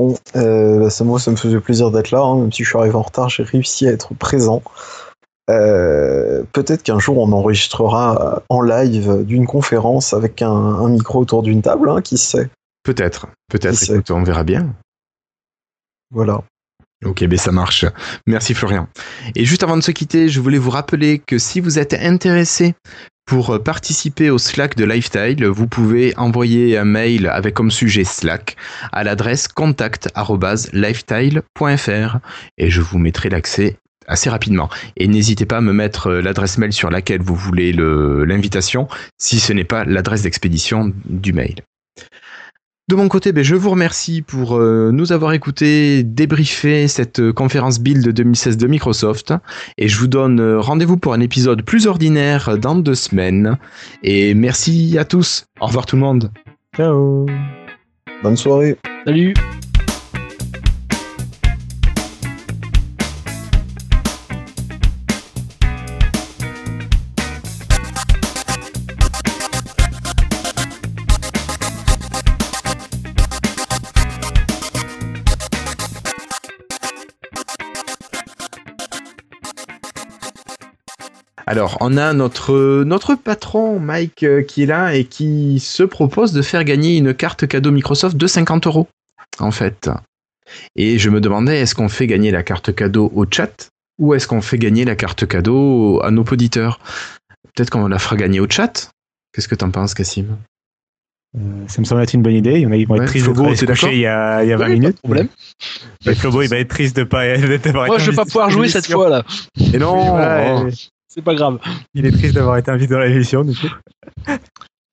Bon, 0.00 0.16
euh, 0.34 0.78
bah, 0.78 0.88
ça, 0.88 1.04
moi, 1.04 1.20
ça 1.20 1.30
me 1.30 1.36
faisait 1.36 1.60
plaisir 1.60 1.90
d'être 1.90 2.10
là, 2.10 2.22
hein, 2.22 2.38
même 2.38 2.50
si 2.50 2.64
je 2.64 2.70
suis 2.70 2.78
arrivé 2.78 2.94
en 2.94 3.02
retard, 3.02 3.28
j'ai 3.28 3.42
réussi 3.42 3.86
à 3.86 3.92
être 3.92 4.14
présent. 4.14 4.62
Euh, 5.50 6.42
Peut-être 6.52 6.82
qu'un 6.82 6.98
jour 6.98 7.18
on 7.18 7.30
enregistrera 7.32 8.42
en 8.48 8.62
live 8.62 9.24
d'une 9.24 9.46
conférence 9.46 10.14
avec 10.14 10.40
un, 10.40 10.48
un 10.48 10.88
micro 10.88 11.20
autour 11.20 11.42
d'une 11.42 11.60
table, 11.60 11.90
hein, 11.90 12.00
qui 12.00 12.16
sait? 12.16 12.48
Peut-être, 12.82 13.26
peut-être, 13.50 14.10
on 14.10 14.22
verra 14.22 14.42
bien. 14.42 14.74
Voilà. 16.10 16.44
Ok, 17.04 17.24
ben 17.24 17.38
ça 17.38 17.52
marche. 17.52 17.84
Merci 18.26 18.52
Florian. 18.54 18.86
Et 19.34 19.44
juste 19.46 19.62
avant 19.62 19.76
de 19.76 19.82
se 19.82 19.90
quitter, 19.90 20.28
je 20.28 20.40
voulais 20.40 20.58
vous 20.58 20.70
rappeler 20.70 21.18
que 21.18 21.38
si 21.38 21.60
vous 21.60 21.78
êtes 21.78 21.94
intéressé 21.94 22.74
pour 23.24 23.54
euh, 23.54 23.58
participer 23.58 24.28
au 24.28 24.36
Slack 24.38 24.76
de 24.76 24.84
Lifestyle, 24.84 25.46
vous 25.46 25.66
pouvez 25.66 26.14
envoyer 26.18 26.76
un 26.76 26.84
mail 26.84 27.26
avec 27.28 27.54
comme 27.54 27.70
sujet 27.70 28.04
Slack 28.04 28.56
à 28.92 29.02
l'adresse 29.04 29.48
contact@lifestyle.fr 29.48 32.18
et 32.58 32.70
je 32.70 32.80
vous 32.80 32.98
mettrai 32.98 33.28
l'accès 33.28 33.76
assez 34.06 34.28
rapidement. 34.28 34.68
Et 34.96 35.06
n'hésitez 35.08 35.46
pas 35.46 35.58
à 35.58 35.60
me 35.60 35.72
mettre 35.72 36.08
euh, 36.08 36.20
l'adresse 36.20 36.58
mail 36.58 36.72
sur 36.72 36.90
laquelle 36.90 37.22
vous 37.22 37.36
voulez 37.36 37.72
le- 37.72 38.24
l'invitation 38.24 38.88
si 39.18 39.38
ce 39.40 39.52
n'est 39.52 39.64
pas 39.64 39.84
l'adresse 39.84 40.22
d'expédition 40.22 40.92
du 41.06 41.32
mail. 41.32 41.56
De 42.90 42.96
mon 42.96 43.06
côté, 43.06 43.30
ben, 43.30 43.44
je 43.44 43.54
vous 43.54 43.70
remercie 43.70 44.20
pour 44.20 44.56
euh, 44.56 44.90
nous 44.92 45.12
avoir 45.12 45.32
écouté 45.32 46.02
débriefer 46.02 46.88
cette 46.88 47.20
euh, 47.20 47.32
conférence 47.32 47.78
build 47.78 48.08
2016 48.08 48.56
de 48.56 48.66
Microsoft. 48.66 49.32
Et 49.78 49.86
je 49.86 49.96
vous 49.96 50.08
donne 50.08 50.40
euh, 50.40 50.58
rendez-vous 50.58 50.96
pour 50.96 51.14
un 51.14 51.20
épisode 51.20 51.62
plus 51.62 51.86
ordinaire 51.86 52.58
dans 52.58 52.74
deux 52.74 52.96
semaines. 52.96 53.58
Et 54.02 54.34
merci 54.34 54.98
à 54.98 55.04
tous. 55.04 55.46
Au 55.60 55.66
revoir 55.66 55.86
tout 55.86 55.94
le 55.94 56.02
monde. 56.02 56.32
Ciao. 56.76 57.26
Bonne 58.24 58.36
soirée. 58.36 58.76
Salut. 59.06 59.34
Alors, 81.50 81.76
on 81.80 81.96
a 81.96 82.12
notre, 82.12 82.84
notre 82.84 83.16
patron 83.16 83.80
Mike 83.80 84.22
euh, 84.22 84.42
qui 84.42 84.62
est 84.62 84.66
là 84.66 84.94
et 84.94 85.04
qui 85.04 85.58
se 85.58 85.82
propose 85.82 86.32
de 86.32 86.42
faire 86.42 86.62
gagner 86.62 86.96
une 86.96 87.12
carte 87.12 87.48
cadeau 87.48 87.72
Microsoft 87.72 88.16
de 88.16 88.26
50 88.28 88.68
euros, 88.68 88.86
en 89.40 89.50
fait. 89.50 89.90
Et 90.76 91.00
je 91.00 91.10
me 91.10 91.20
demandais, 91.20 91.58
est-ce 91.58 91.74
qu'on 91.74 91.88
fait 91.88 92.06
gagner 92.06 92.30
la 92.30 92.44
carte 92.44 92.72
cadeau 92.72 93.10
au 93.16 93.24
chat 93.28 93.68
ou 93.98 94.14
est-ce 94.14 94.28
qu'on 94.28 94.42
fait 94.42 94.58
gagner 94.58 94.84
la 94.84 94.94
carte 94.94 95.26
cadeau 95.26 96.00
à 96.04 96.12
nos 96.12 96.22
auditeurs? 96.22 96.78
Peut-être 97.52 97.70
qu'on 97.70 97.88
la 97.88 97.98
fera 97.98 98.14
gagner 98.14 98.38
au 98.38 98.48
chat? 98.48 98.92
Qu'est-ce 99.32 99.48
que 99.48 99.56
t'en 99.56 99.72
penses, 99.72 99.94
Cassim? 99.94 100.38
Euh, 101.36 101.40
ça 101.66 101.80
me 101.80 101.84
semble 101.84 102.00
être 102.02 102.14
une 102.14 102.22
bonne 102.22 102.34
idée. 102.36 102.60
Il 102.60 102.60
y 102.60 102.66
en 102.66 102.70
a 102.70 102.76
qui 102.76 102.84
vont 102.84 102.94
Ouais, 102.94 103.02
être 103.02 103.08
tristes 103.08 103.26
de 103.26 103.32
pas 103.32 103.56
se 103.56 103.64
coucher 103.66 103.92
il 103.94 104.00
y 104.02 104.06
a, 104.06 104.44
il 104.44 104.50
y 104.50 104.52
a 104.52 104.56
20 104.56 104.66
Oui, 104.66 104.68
pas 104.68 104.68
de 104.76 104.80
minutes. 104.80 105.00
problème. 105.02 105.28
Et 106.06 106.14
Flobo, 106.14 106.42
il 106.42 106.48
va 106.48 106.58
être 106.58 106.68
triste 106.68 106.96
de 106.96 107.02
pas 107.02 107.36
d'avoir 107.58 107.86
Moi, 107.88 107.96
été 107.96 108.04
je 108.04 108.10
vais 108.10 108.16
pas 108.16 108.24
pouvoir 108.24 108.50
jouer 108.50 108.68
cette 108.68 108.86
fois 108.92 109.08
là. 109.08 109.24
Et 109.72 109.78
non 109.78 110.68
et 110.68 110.70
C'est 111.12 111.22
pas 111.22 111.34
grave. 111.34 111.58
Il 111.94 112.06
est 112.06 112.12
triste 112.12 112.34
d'avoir 112.34 112.56
été 112.56 112.70
invité 112.70 112.92
dans 112.94 113.00
l'émission, 113.00 113.42
du 113.42 113.54
coup. 113.56 113.66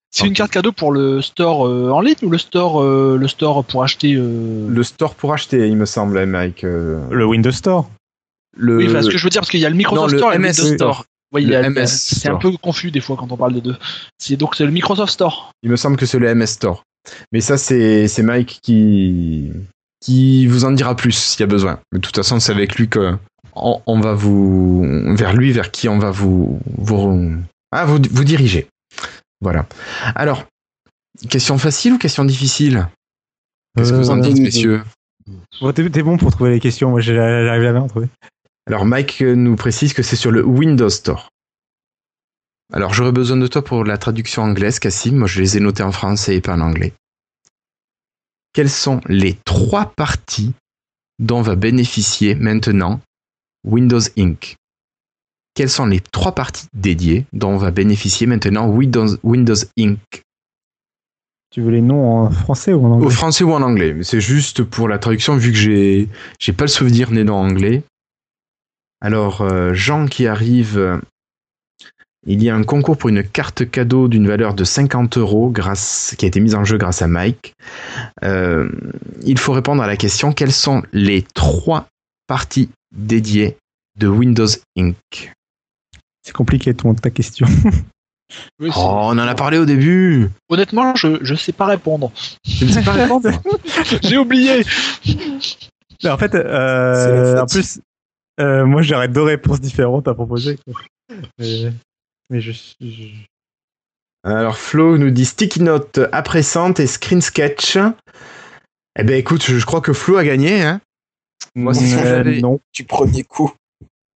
C'est 0.09 0.25
une 0.25 0.33
carte 0.33 0.51
cadeau 0.51 0.71
pour 0.71 0.91
le 0.91 1.21
store 1.21 1.67
euh, 1.67 1.91
en 1.91 2.01
ligne 2.01 2.15
ou 2.23 2.29
le 2.31 2.37
store, 2.39 2.81
euh, 2.81 3.17
le 3.19 3.27
store 3.27 3.63
pour 3.63 3.83
acheter. 3.83 4.15
euh, 4.15 4.67
Le 4.67 4.83
store 4.83 5.13
pour 5.13 5.31
acheter, 5.33 5.67
il 5.67 5.75
me 5.77 5.85
semble, 5.85 6.25
Mike. 6.25 6.63
euh, 6.63 7.05
Le 7.11 7.25
Windows 7.25 7.51
Store. 7.51 7.89
le... 8.55 8.77
Oui, 8.77 8.87
enfin, 8.89 9.03
ce 9.03 9.09
que 9.09 9.17
je 9.17 9.23
veux 9.23 9.29
dire, 9.29 9.41
parce 9.41 9.51
qu'il 9.51 9.59
y 9.59 9.65
a 9.65 9.69
le 9.69 9.75
Microsoft 9.75 10.07
Non, 10.07 10.11
le 10.13 10.17
Store 10.17 10.33
et 10.33 10.37
le 10.37 10.41
MS 10.43 10.59
Windows 10.61 10.75
Store. 10.75 11.05
Oui, 11.33 11.41
Le 11.43 11.47
il 11.49 11.51
y 11.51 11.55
a- 11.55 11.69
MS 11.69 11.85
c'est 11.87 12.29
un 12.29 12.37
peu 12.37 12.51
confus 12.57 12.89
des 12.89 13.01
fois 13.01 13.15
quand 13.17 13.31
on 13.31 13.37
parle 13.37 13.53
des 13.53 13.61
deux. 13.61 13.75
C'est 14.17 14.37
donc 14.37 14.55
c'est 14.55 14.65
le 14.65 14.71
Microsoft 14.71 15.11
Store. 15.13 15.51
Il 15.61 15.69
me 15.69 15.75
semble 15.75 15.97
que 15.97 16.05
c'est 16.07 16.19
le 16.19 16.33
MS 16.33 16.47
Store. 16.47 16.81
Mais 17.31 17.41
ça, 17.41 17.57
c'est 17.57 18.07
c'est 18.07 18.23
Mike 18.23 18.59
qui, 18.63 19.51
qui 20.01 20.47
vous 20.47 20.65
en 20.65 20.71
dira 20.71 20.95
plus 20.95 21.11
s'il 21.11 21.41
y 21.41 21.43
a 21.43 21.47
besoin. 21.47 21.79
Mais 21.91 21.99
de 21.99 22.03
toute 22.05 22.15
façon, 22.15 22.39
c'est 22.39 22.53
avec 22.53 22.75
lui 22.77 22.87
que 22.89 23.15
on, 23.55 23.81
on 23.85 23.99
va 23.99 24.13
vous. 24.13 24.85
vers 25.15 25.33
lui, 25.33 25.51
vers 25.51 25.71
qui 25.71 25.89
on 25.89 25.99
va 25.99 26.11
vous. 26.11 26.59
vous, 26.77 27.35
ah, 27.71 27.85
vous, 27.85 27.99
vous 28.11 28.23
diriger. 28.23 28.67
Voilà. 29.41 29.67
Alors, 30.15 30.45
question 31.29 31.57
facile 31.57 31.93
ou 31.93 31.97
question 31.97 32.25
difficile? 32.25 32.87
Qu'est-ce 33.75 33.91
que 33.91 33.97
vous 33.97 34.09
en 34.09 34.17
Euh, 34.19 34.21
dites, 34.21 34.39
messieurs? 34.39 34.83
Bon, 35.61 35.71
t'es 35.73 35.89
t'es 35.89 36.03
bon 36.03 36.17
pour 36.17 36.31
trouver 36.31 36.51
les 36.51 36.59
questions. 36.59 36.89
Moi, 36.89 37.01
j'arrive 37.01 37.63
jamais 37.63 37.77
à 37.77 37.81
en 37.81 37.87
trouver. 37.87 38.07
Alors, 38.65 38.85
Mike 38.85 39.21
nous 39.21 39.55
précise 39.55 39.93
que 39.93 40.03
c'est 40.03 40.15
sur 40.15 40.31
le 40.31 40.43
Windows 40.43 40.89
Store. 40.89 41.29
Alors, 42.73 42.93
j'aurais 42.93 43.11
besoin 43.13 43.37
de 43.37 43.47
toi 43.47 43.63
pour 43.63 43.83
la 43.85 43.97
traduction 43.97 44.41
anglaise, 44.43 44.79
Cassim. 44.79 45.15
Moi, 45.15 45.27
je 45.27 45.39
les 45.39 45.57
ai 45.57 45.59
notés 45.59 45.83
en 45.83 45.91
français 45.91 46.35
et 46.35 46.41
pas 46.41 46.53
en 46.53 46.61
anglais. 46.61 46.93
Quelles 48.53 48.69
sont 48.69 48.99
les 49.07 49.37
trois 49.45 49.93
parties 49.95 50.53
dont 51.19 51.41
va 51.41 51.55
bénéficier 51.55 52.35
maintenant 52.35 52.99
Windows 53.67 53.99
Inc. 54.17 54.55
Quelles 55.53 55.69
sont 55.69 55.87
les 55.87 55.99
trois 55.99 56.33
parties 56.33 56.67
dédiées 56.73 57.25
dont 57.33 57.57
va 57.57 57.71
bénéficier 57.71 58.27
maintenant 58.27 58.67
Windows, 58.69 59.17
Windows 59.23 59.55
Inc? 59.77 59.97
Tu 61.51 61.61
veux 61.61 61.71
les 61.71 61.81
noms 61.81 62.25
en 62.25 62.29
français 62.29 62.73
ou 62.73 62.85
en 62.85 62.89
Au 62.89 62.93
anglais? 62.95 63.09
français 63.09 63.43
ou 63.43 63.53
en 63.53 63.61
anglais 63.61 63.95
C'est 64.03 64.21
juste 64.21 64.63
pour 64.63 64.87
la 64.87 64.99
traduction, 64.99 65.35
vu 65.35 65.51
que 65.51 65.57
j'ai 65.57 66.09
j'ai 66.39 66.53
pas 66.53 66.65
le 66.65 66.69
souvenir 66.69 67.09
des 67.11 67.23
noms 67.23 67.37
anglais. 67.37 67.83
Alors, 69.01 69.41
euh, 69.41 69.73
Jean 69.73 70.07
qui 70.07 70.27
arrive, 70.27 70.77
euh, 70.77 70.97
il 72.25 72.43
y 72.43 72.49
a 72.49 72.55
un 72.55 72.63
concours 72.63 72.97
pour 72.97 73.09
une 73.09 73.23
carte 73.23 73.69
cadeau 73.69 74.07
d'une 74.07 74.27
valeur 74.27 74.53
de 74.53 74.63
50 74.63 75.17
euros 75.17 75.49
grâce, 75.49 76.15
qui 76.17 76.25
a 76.25 76.27
été 76.27 76.39
mise 76.39 76.55
en 76.55 76.65
jeu 76.65 76.77
grâce 76.77 77.01
à 77.01 77.07
Mike. 77.07 77.53
Euh, 78.23 78.69
il 79.23 79.39
faut 79.39 79.53
répondre 79.53 79.81
à 79.81 79.87
la 79.87 79.97
question 79.97 80.33
quelles 80.33 80.51
sont 80.53 80.83
les 80.93 81.23
trois 81.33 81.87
parties 82.27 82.69
dédiées 82.97 83.57
de 83.97 84.07
Windows 84.07 84.47
Inc. 84.77 84.95
C'est 86.23 86.33
compliqué 86.33 86.73
ton, 86.73 86.93
ta 86.93 87.09
question. 87.09 87.47
Oui, 88.59 88.69
Oh, 88.75 88.81
on 89.03 89.11
en 89.11 89.17
a 89.19 89.35
parlé 89.35 89.57
au 89.57 89.63
début. 89.63 90.29
Honnêtement, 90.49 90.93
je 90.95 91.17
je 91.21 91.33
sais 91.33 91.53
pas 91.53 91.65
répondre. 91.65 92.11
Je 92.45 92.65
ne 92.65 92.69
sais 92.71 92.83
pas 92.83 92.91
répondre. 92.91 93.29
J'ai 94.03 94.17
oublié. 94.17 94.65
Mais 96.03 96.09
en 96.09 96.17
fait, 96.17 96.35
euh, 96.35 97.39
en 97.41 97.45
plus, 97.45 97.79
euh, 98.41 98.65
moi 98.65 98.81
j'aurais 98.81 99.07
deux 99.07 99.21
réponses 99.21 99.61
différentes 99.61 100.09
à 100.09 100.13
proposer. 100.13 100.57
quoi. 100.65 100.73
Mais, 101.39 101.71
mais 102.29 102.41
je, 102.41 102.51
je- 102.81 103.07
Alors 104.25 104.57
Flo 104.57 104.97
nous 104.97 105.09
dit 105.09 105.23
sticky 105.23 105.61
note 105.61 106.01
appressante 106.11 106.81
et 106.81 106.87
screen 106.87 107.21
sketch. 107.21 107.77
Eh 108.99 109.03
ben 109.03 109.15
écoute, 109.15 109.41
je, 109.45 109.57
je 109.57 109.65
crois 109.65 109.79
que 109.79 109.93
Flo 109.93 110.17
a 110.17 110.25
gagné. 110.25 110.63
Hein 110.63 110.81
moi, 111.55 111.73
c'est 111.73 111.85
ce 111.87 111.95
que 111.95 112.01
Euh, 112.01 112.15
j'avais. 112.23 112.39
non. 112.41 112.59
Du 112.73 112.83
premier 112.83 113.23
coup. 113.23 113.51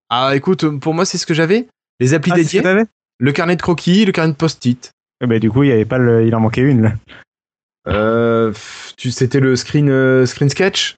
Ah 0.09 0.35
écoute, 0.35 0.67
pour 0.81 0.93
moi 0.95 1.05
c'est 1.05 1.19
ce 1.19 1.27
que 1.27 1.35
j'avais. 1.35 1.67
Les 2.01 2.15
applis 2.15 2.33
Ah, 2.33 2.37
c'est 2.37 2.45
ce 2.45 2.57
que 2.59 2.63
dédiées. 2.63 2.85
Le 3.19 3.33
carnet 3.33 3.57
de 3.57 3.63
croquis, 3.63 4.05
le 4.05 4.13
carnet 4.13 4.33
de 4.33 4.37
post-it. 4.37 4.91
Eh 5.23 5.27
ben, 5.27 5.39
du 5.39 5.51
coup, 5.51 5.63
il 5.63 5.69
y 5.69 5.73
avait 5.73 5.85
pas 5.85 5.99
le... 5.99 6.27
il 6.27 6.35
en 6.35 6.41
manquait 6.41 6.63
une 6.63 6.83
là. 6.83 6.93
Euh, 7.87 8.53
tu, 8.97 9.11
c'était 9.11 9.41
le 9.41 9.55
screen, 9.57 9.89
euh, 9.91 10.25
screen 10.27 10.49
sketch? 10.49 10.97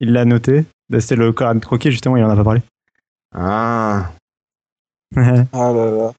Il 0.00 0.12
l'a 0.12 0.24
noté. 0.24 0.64
Bah, 0.88 1.00
C'était 1.00 1.16
le 1.16 1.32
carnet 1.32 1.60
de 1.60 1.64
croquis, 1.64 1.90
justement, 1.90 2.16
il 2.16 2.24
en 2.24 2.30
a 2.30 2.36
pas 2.36 2.44
parlé. 2.44 2.62
Ah. 3.36 4.10
Ah 5.16 5.72
là 5.72 5.90
là. 5.90 6.12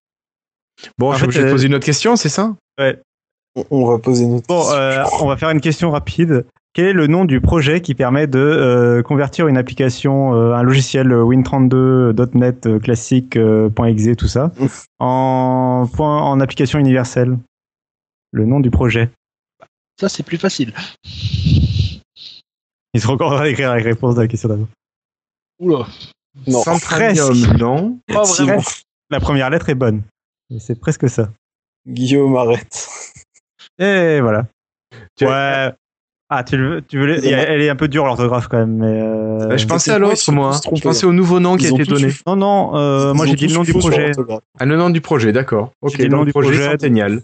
Bon, 0.98 1.10
En 1.10 1.14
je 1.14 1.18
suis 1.18 1.20
fait, 1.20 1.26
obligé 1.26 1.42
de 1.42 1.48
euh, 1.48 1.52
poser 1.52 1.68
une 1.68 1.76
autre 1.76 1.86
question, 1.86 2.16
c'est 2.16 2.30
ça? 2.30 2.56
On- 2.78 3.66
On 3.70 3.88
va 3.90 3.98
poser 4.00 4.26
notre 4.28 4.48
Bon, 4.48 4.70
euh, 4.72 5.04
on 5.22 5.28
va 5.28 5.38
faire 5.38 5.50
une 5.50 5.62
question 5.62 5.92
rapide. 5.92 6.45
Quel 6.76 6.88
est 6.88 6.94
le 6.94 7.08
nom 7.08 7.24
du 7.24 7.40
projet 7.40 7.80
qui 7.80 7.95
permet 7.95 8.28
de 8.28 8.38
euh, 8.38 9.02
convertir 9.02 9.48
une 9.48 9.56
application, 9.58 10.34
euh, 10.36 10.54
un 10.54 10.62
logiciel 10.62 11.08
Win32, 11.08 12.14
.NET 12.38 12.66
euh, 12.66 12.80
classique, 12.80 13.38
euh, 13.38 13.70
.exe, 13.86 14.18
tout 14.18 14.28
ça, 14.28 14.52
en, 15.00 15.88
point- 15.94 16.22
en 16.22 16.42
application 16.42 16.78
universelle 16.78 17.38
Le 18.34 18.45
nom 18.45 18.60
du 18.60 18.72
projet. 18.72 19.10
Ça, 19.98 20.10
c'est 20.10 20.24
plus 20.24 20.38
facile. 20.38 20.74
Il 22.94 23.00
se 23.02 23.08
recommandera 23.08 23.45
d'écrire 23.45 23.74
la 23.74 23.82
réponse 23.82 24.16
de 24.16 24.22
la 24.22 24.28
question 24.28 24.50
d'avant. 24.50 24.68
Oula. 25.60 25.88
Non, 26.48 26.62
Centranium, 26.62 27.58
non 27.58 28.00
Pas 28.08 28.24
vraiment. 28.24 28.62
La 29.10 29.22
première 29.22 29.50
lettre 29.50 29.70
est 29.70 29.76
bonne. 29.76 30.04
C'est 30.60 30.78
presque 30.78 31.08
ça. 31.10 31.30
Guillaume, 31.88 32.36
arrête. 32.36 32.90
Et 33.80 34.20
voilà. 34.20 34.45
Tu- 35.16 35.26
ouais. 35.26 35.72
Ah, 36.30 36.44
tu 36.44 36.58
le 36.58 36.68
veux, 36.70 36.82
tu 36.82 36.98
veux 36.98 37.06
les- 37.06 37.28
elle 37.30 37.62
est 37.62 37.70
un 37.70 37.76
peu 37.76 37.88
dure 37.88 38.04
l'orthographe 38.06 38.48
quand 38.48 38.58
même, 38.58 38.78
mais. 38.78 39.00
euh, 39.00 39.48
Bah, 39.48 39.58
je 39.58 39.68
pensais 39.68 39.92
à 39.92 40.00
l'autre, 40.00 40.32
moi. 40.32 40.60
Je 40.74 40.82
pensais 40.82 41.06
au 41.06 41.14
nouveau 41.14 41.40
nom 41.40 41.56
qui 41.56 41.68
a 41.68 41.70
été 41.70 41.84
donné. 41.86 42.08
Non, 42.26 42.36
non, 42.36 42.76
euh, 42.76 43.14
moi 43.14 43.26
j'ai 43.28 43.36
dit 43.36 43.48
le 43.48 43.54
nom 43.54 43.64
du 43.64 43.74
projet. 43.74 44.12
Ah, 44.60 44.66
le 44.66 44.76
nom 44.76 44.90
du 44.90 45.02
projet, 45.02 45.32
d'accord. 45.32 45.72
Ok, 45.82 45.98
le 46.00 46.08
nom 46.08 46.24
du 46.26 46.32
projet, 46.32 46.50
projet. 46.50 46.72
Centennial. 46.72 47.22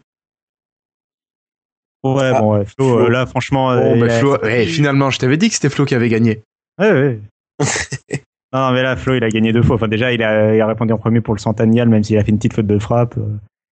Ouais, 2.04 2.32
Ah, 2.34 2.42
bon, 2.42 2.58
ouais. 2.58 2.66
Flo, 2.66 2.88
Flo. 2.88 3.00
euh, 3.06 3.10
là, 3.10 3.26
franchement. 3.28 3.76
Bon, 3.76 3.96
euh, 3.96 4.00
bah, 4.08 4.14
a- 4.14 4.20
Flo, 4.20 4.38
ouais, 4.42 4.66
finalement, 4.66 5.10
je 5.12 5.20
t'avais 5.20 5.38
dit 5.38 5.50
que 5.50 5.54
c'était 5.56 5.70
Flo 5.70 5.86
qui 5.86 5.94
avait 5.96 6.10
gagné. 6.10 6.42
Ouais, 6.80 6.92
ouais. 6.92 7.20
non, 7.60 7.60
non, 8.60 8.72
mais 8.72 8.82
là, 8.82 8.96
Flo, 8.96 9.16
il 9.16 9.24
a 9.24 9.30
gagné 9.30 9.54
deux 9.54 9.62
fois. 9.62 9.76
Enfin, 9.76 9.88
déjà, 9.88 10.12
il 10.12 10.24
a, 10.24 10.56
il 10.56 10.62
a 10.62 10.66
répondu 10.68 10.94
en 10.94 10.98
premier 10.98 11.22
pour 11.22 11.36
le 11.36 11.40
centennial, 11.40 11.90
même 11.90 12.04
s'il 12.04 12.18
a 12.18 12.24
fait 12.24 12.32
une 12.32 12.38
petite 12.38 12.54
faute 12.54 12.66
de 12.68 12.80
frappe. 12.80 13.16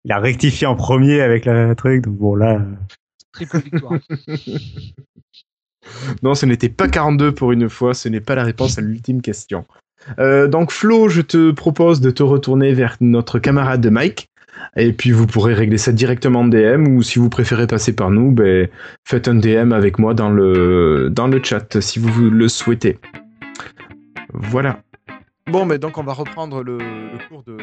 Il 0.04 0.12
a 0.12 0.18
rectifié 0.18 0.66
en 0.66 0.74
premier 0.74 1.20
avec 1.22 1.44
la 1.46 1.74
truc. 1.74 2.02
Donc, 2.04 2.14
bon, 2.16 2.34
là. 2.34 2.60
Triple 3.32 3.58
victoire. 3.58 3.98
Non, 6.22 6.34
ce 6.34 6.46
n'était 6.46 6.68
pas 6.68 6.88
42 6.88 7.32
pour 7.32 7.52
une 7.52 7.68
fois, 7.68 7.94
ce 7.94 8.08
n'est 8.08 8.20
pas 8.20 8.34
la 8.34 8.44
réponse 8.44 8.78
à 8.78 8.80
l'ultime 8.80 9.22
question. 9.22 9.64
Euh, 10.18 10.48
donc 10.48 10.70
Flo, 10.70 11.08
je 11.08 11.22
te 11.22 11.50
propose 11.50 12.00
de 12.00 12.10
te 12.10 12.22
retourner 12.22 12.72
vers 12.72 12.96
notre 13.00 13.38
camarade 13.38 13.86
Mike, 13.86 14.28
et 14.76 14.92
puis 14.92 15.12
vous 15.12 15.26
pourrez 15.26 15.54
régler 15.54 15.78
ça 15.78 15.92
directement 15.92 16.40
en 16.40 16.48
DM, 16.48 16.88
ou 16.88 17.02
si 17.02 17.18
vous 17.18 17.28
préférez 17.28 17.66
passer 17.66 17.94
par 17.94 18.10
nous, 18.10 18.32
ben, 18.32 18.68
faites 19.04 19.28
un 19.28 19.34
DM 19.34 19.72
avec 19.72 19.98
moi 19.98 20.14
dans 20.14 20.30
le, 20.30 21.08
dans 21.10 21.26
le 21.26 21.42
chat, 21.42 21.80
si 21.80 21.98
vous 21.98 22.30
le 22.30 22.48
souhaitez. 22.48 22.98
Voilà. 24.32 24.80
Bon, 25.46 25.64
mais 25.64 25.78
donc 25.78 25.96
on 25.98 26.02
va 26.02 26.12
reprendre 26.12 26.62
le, 26.62 26.78
le 26.78 27.28
cours 27.28 27.42
de, 27.44 27.56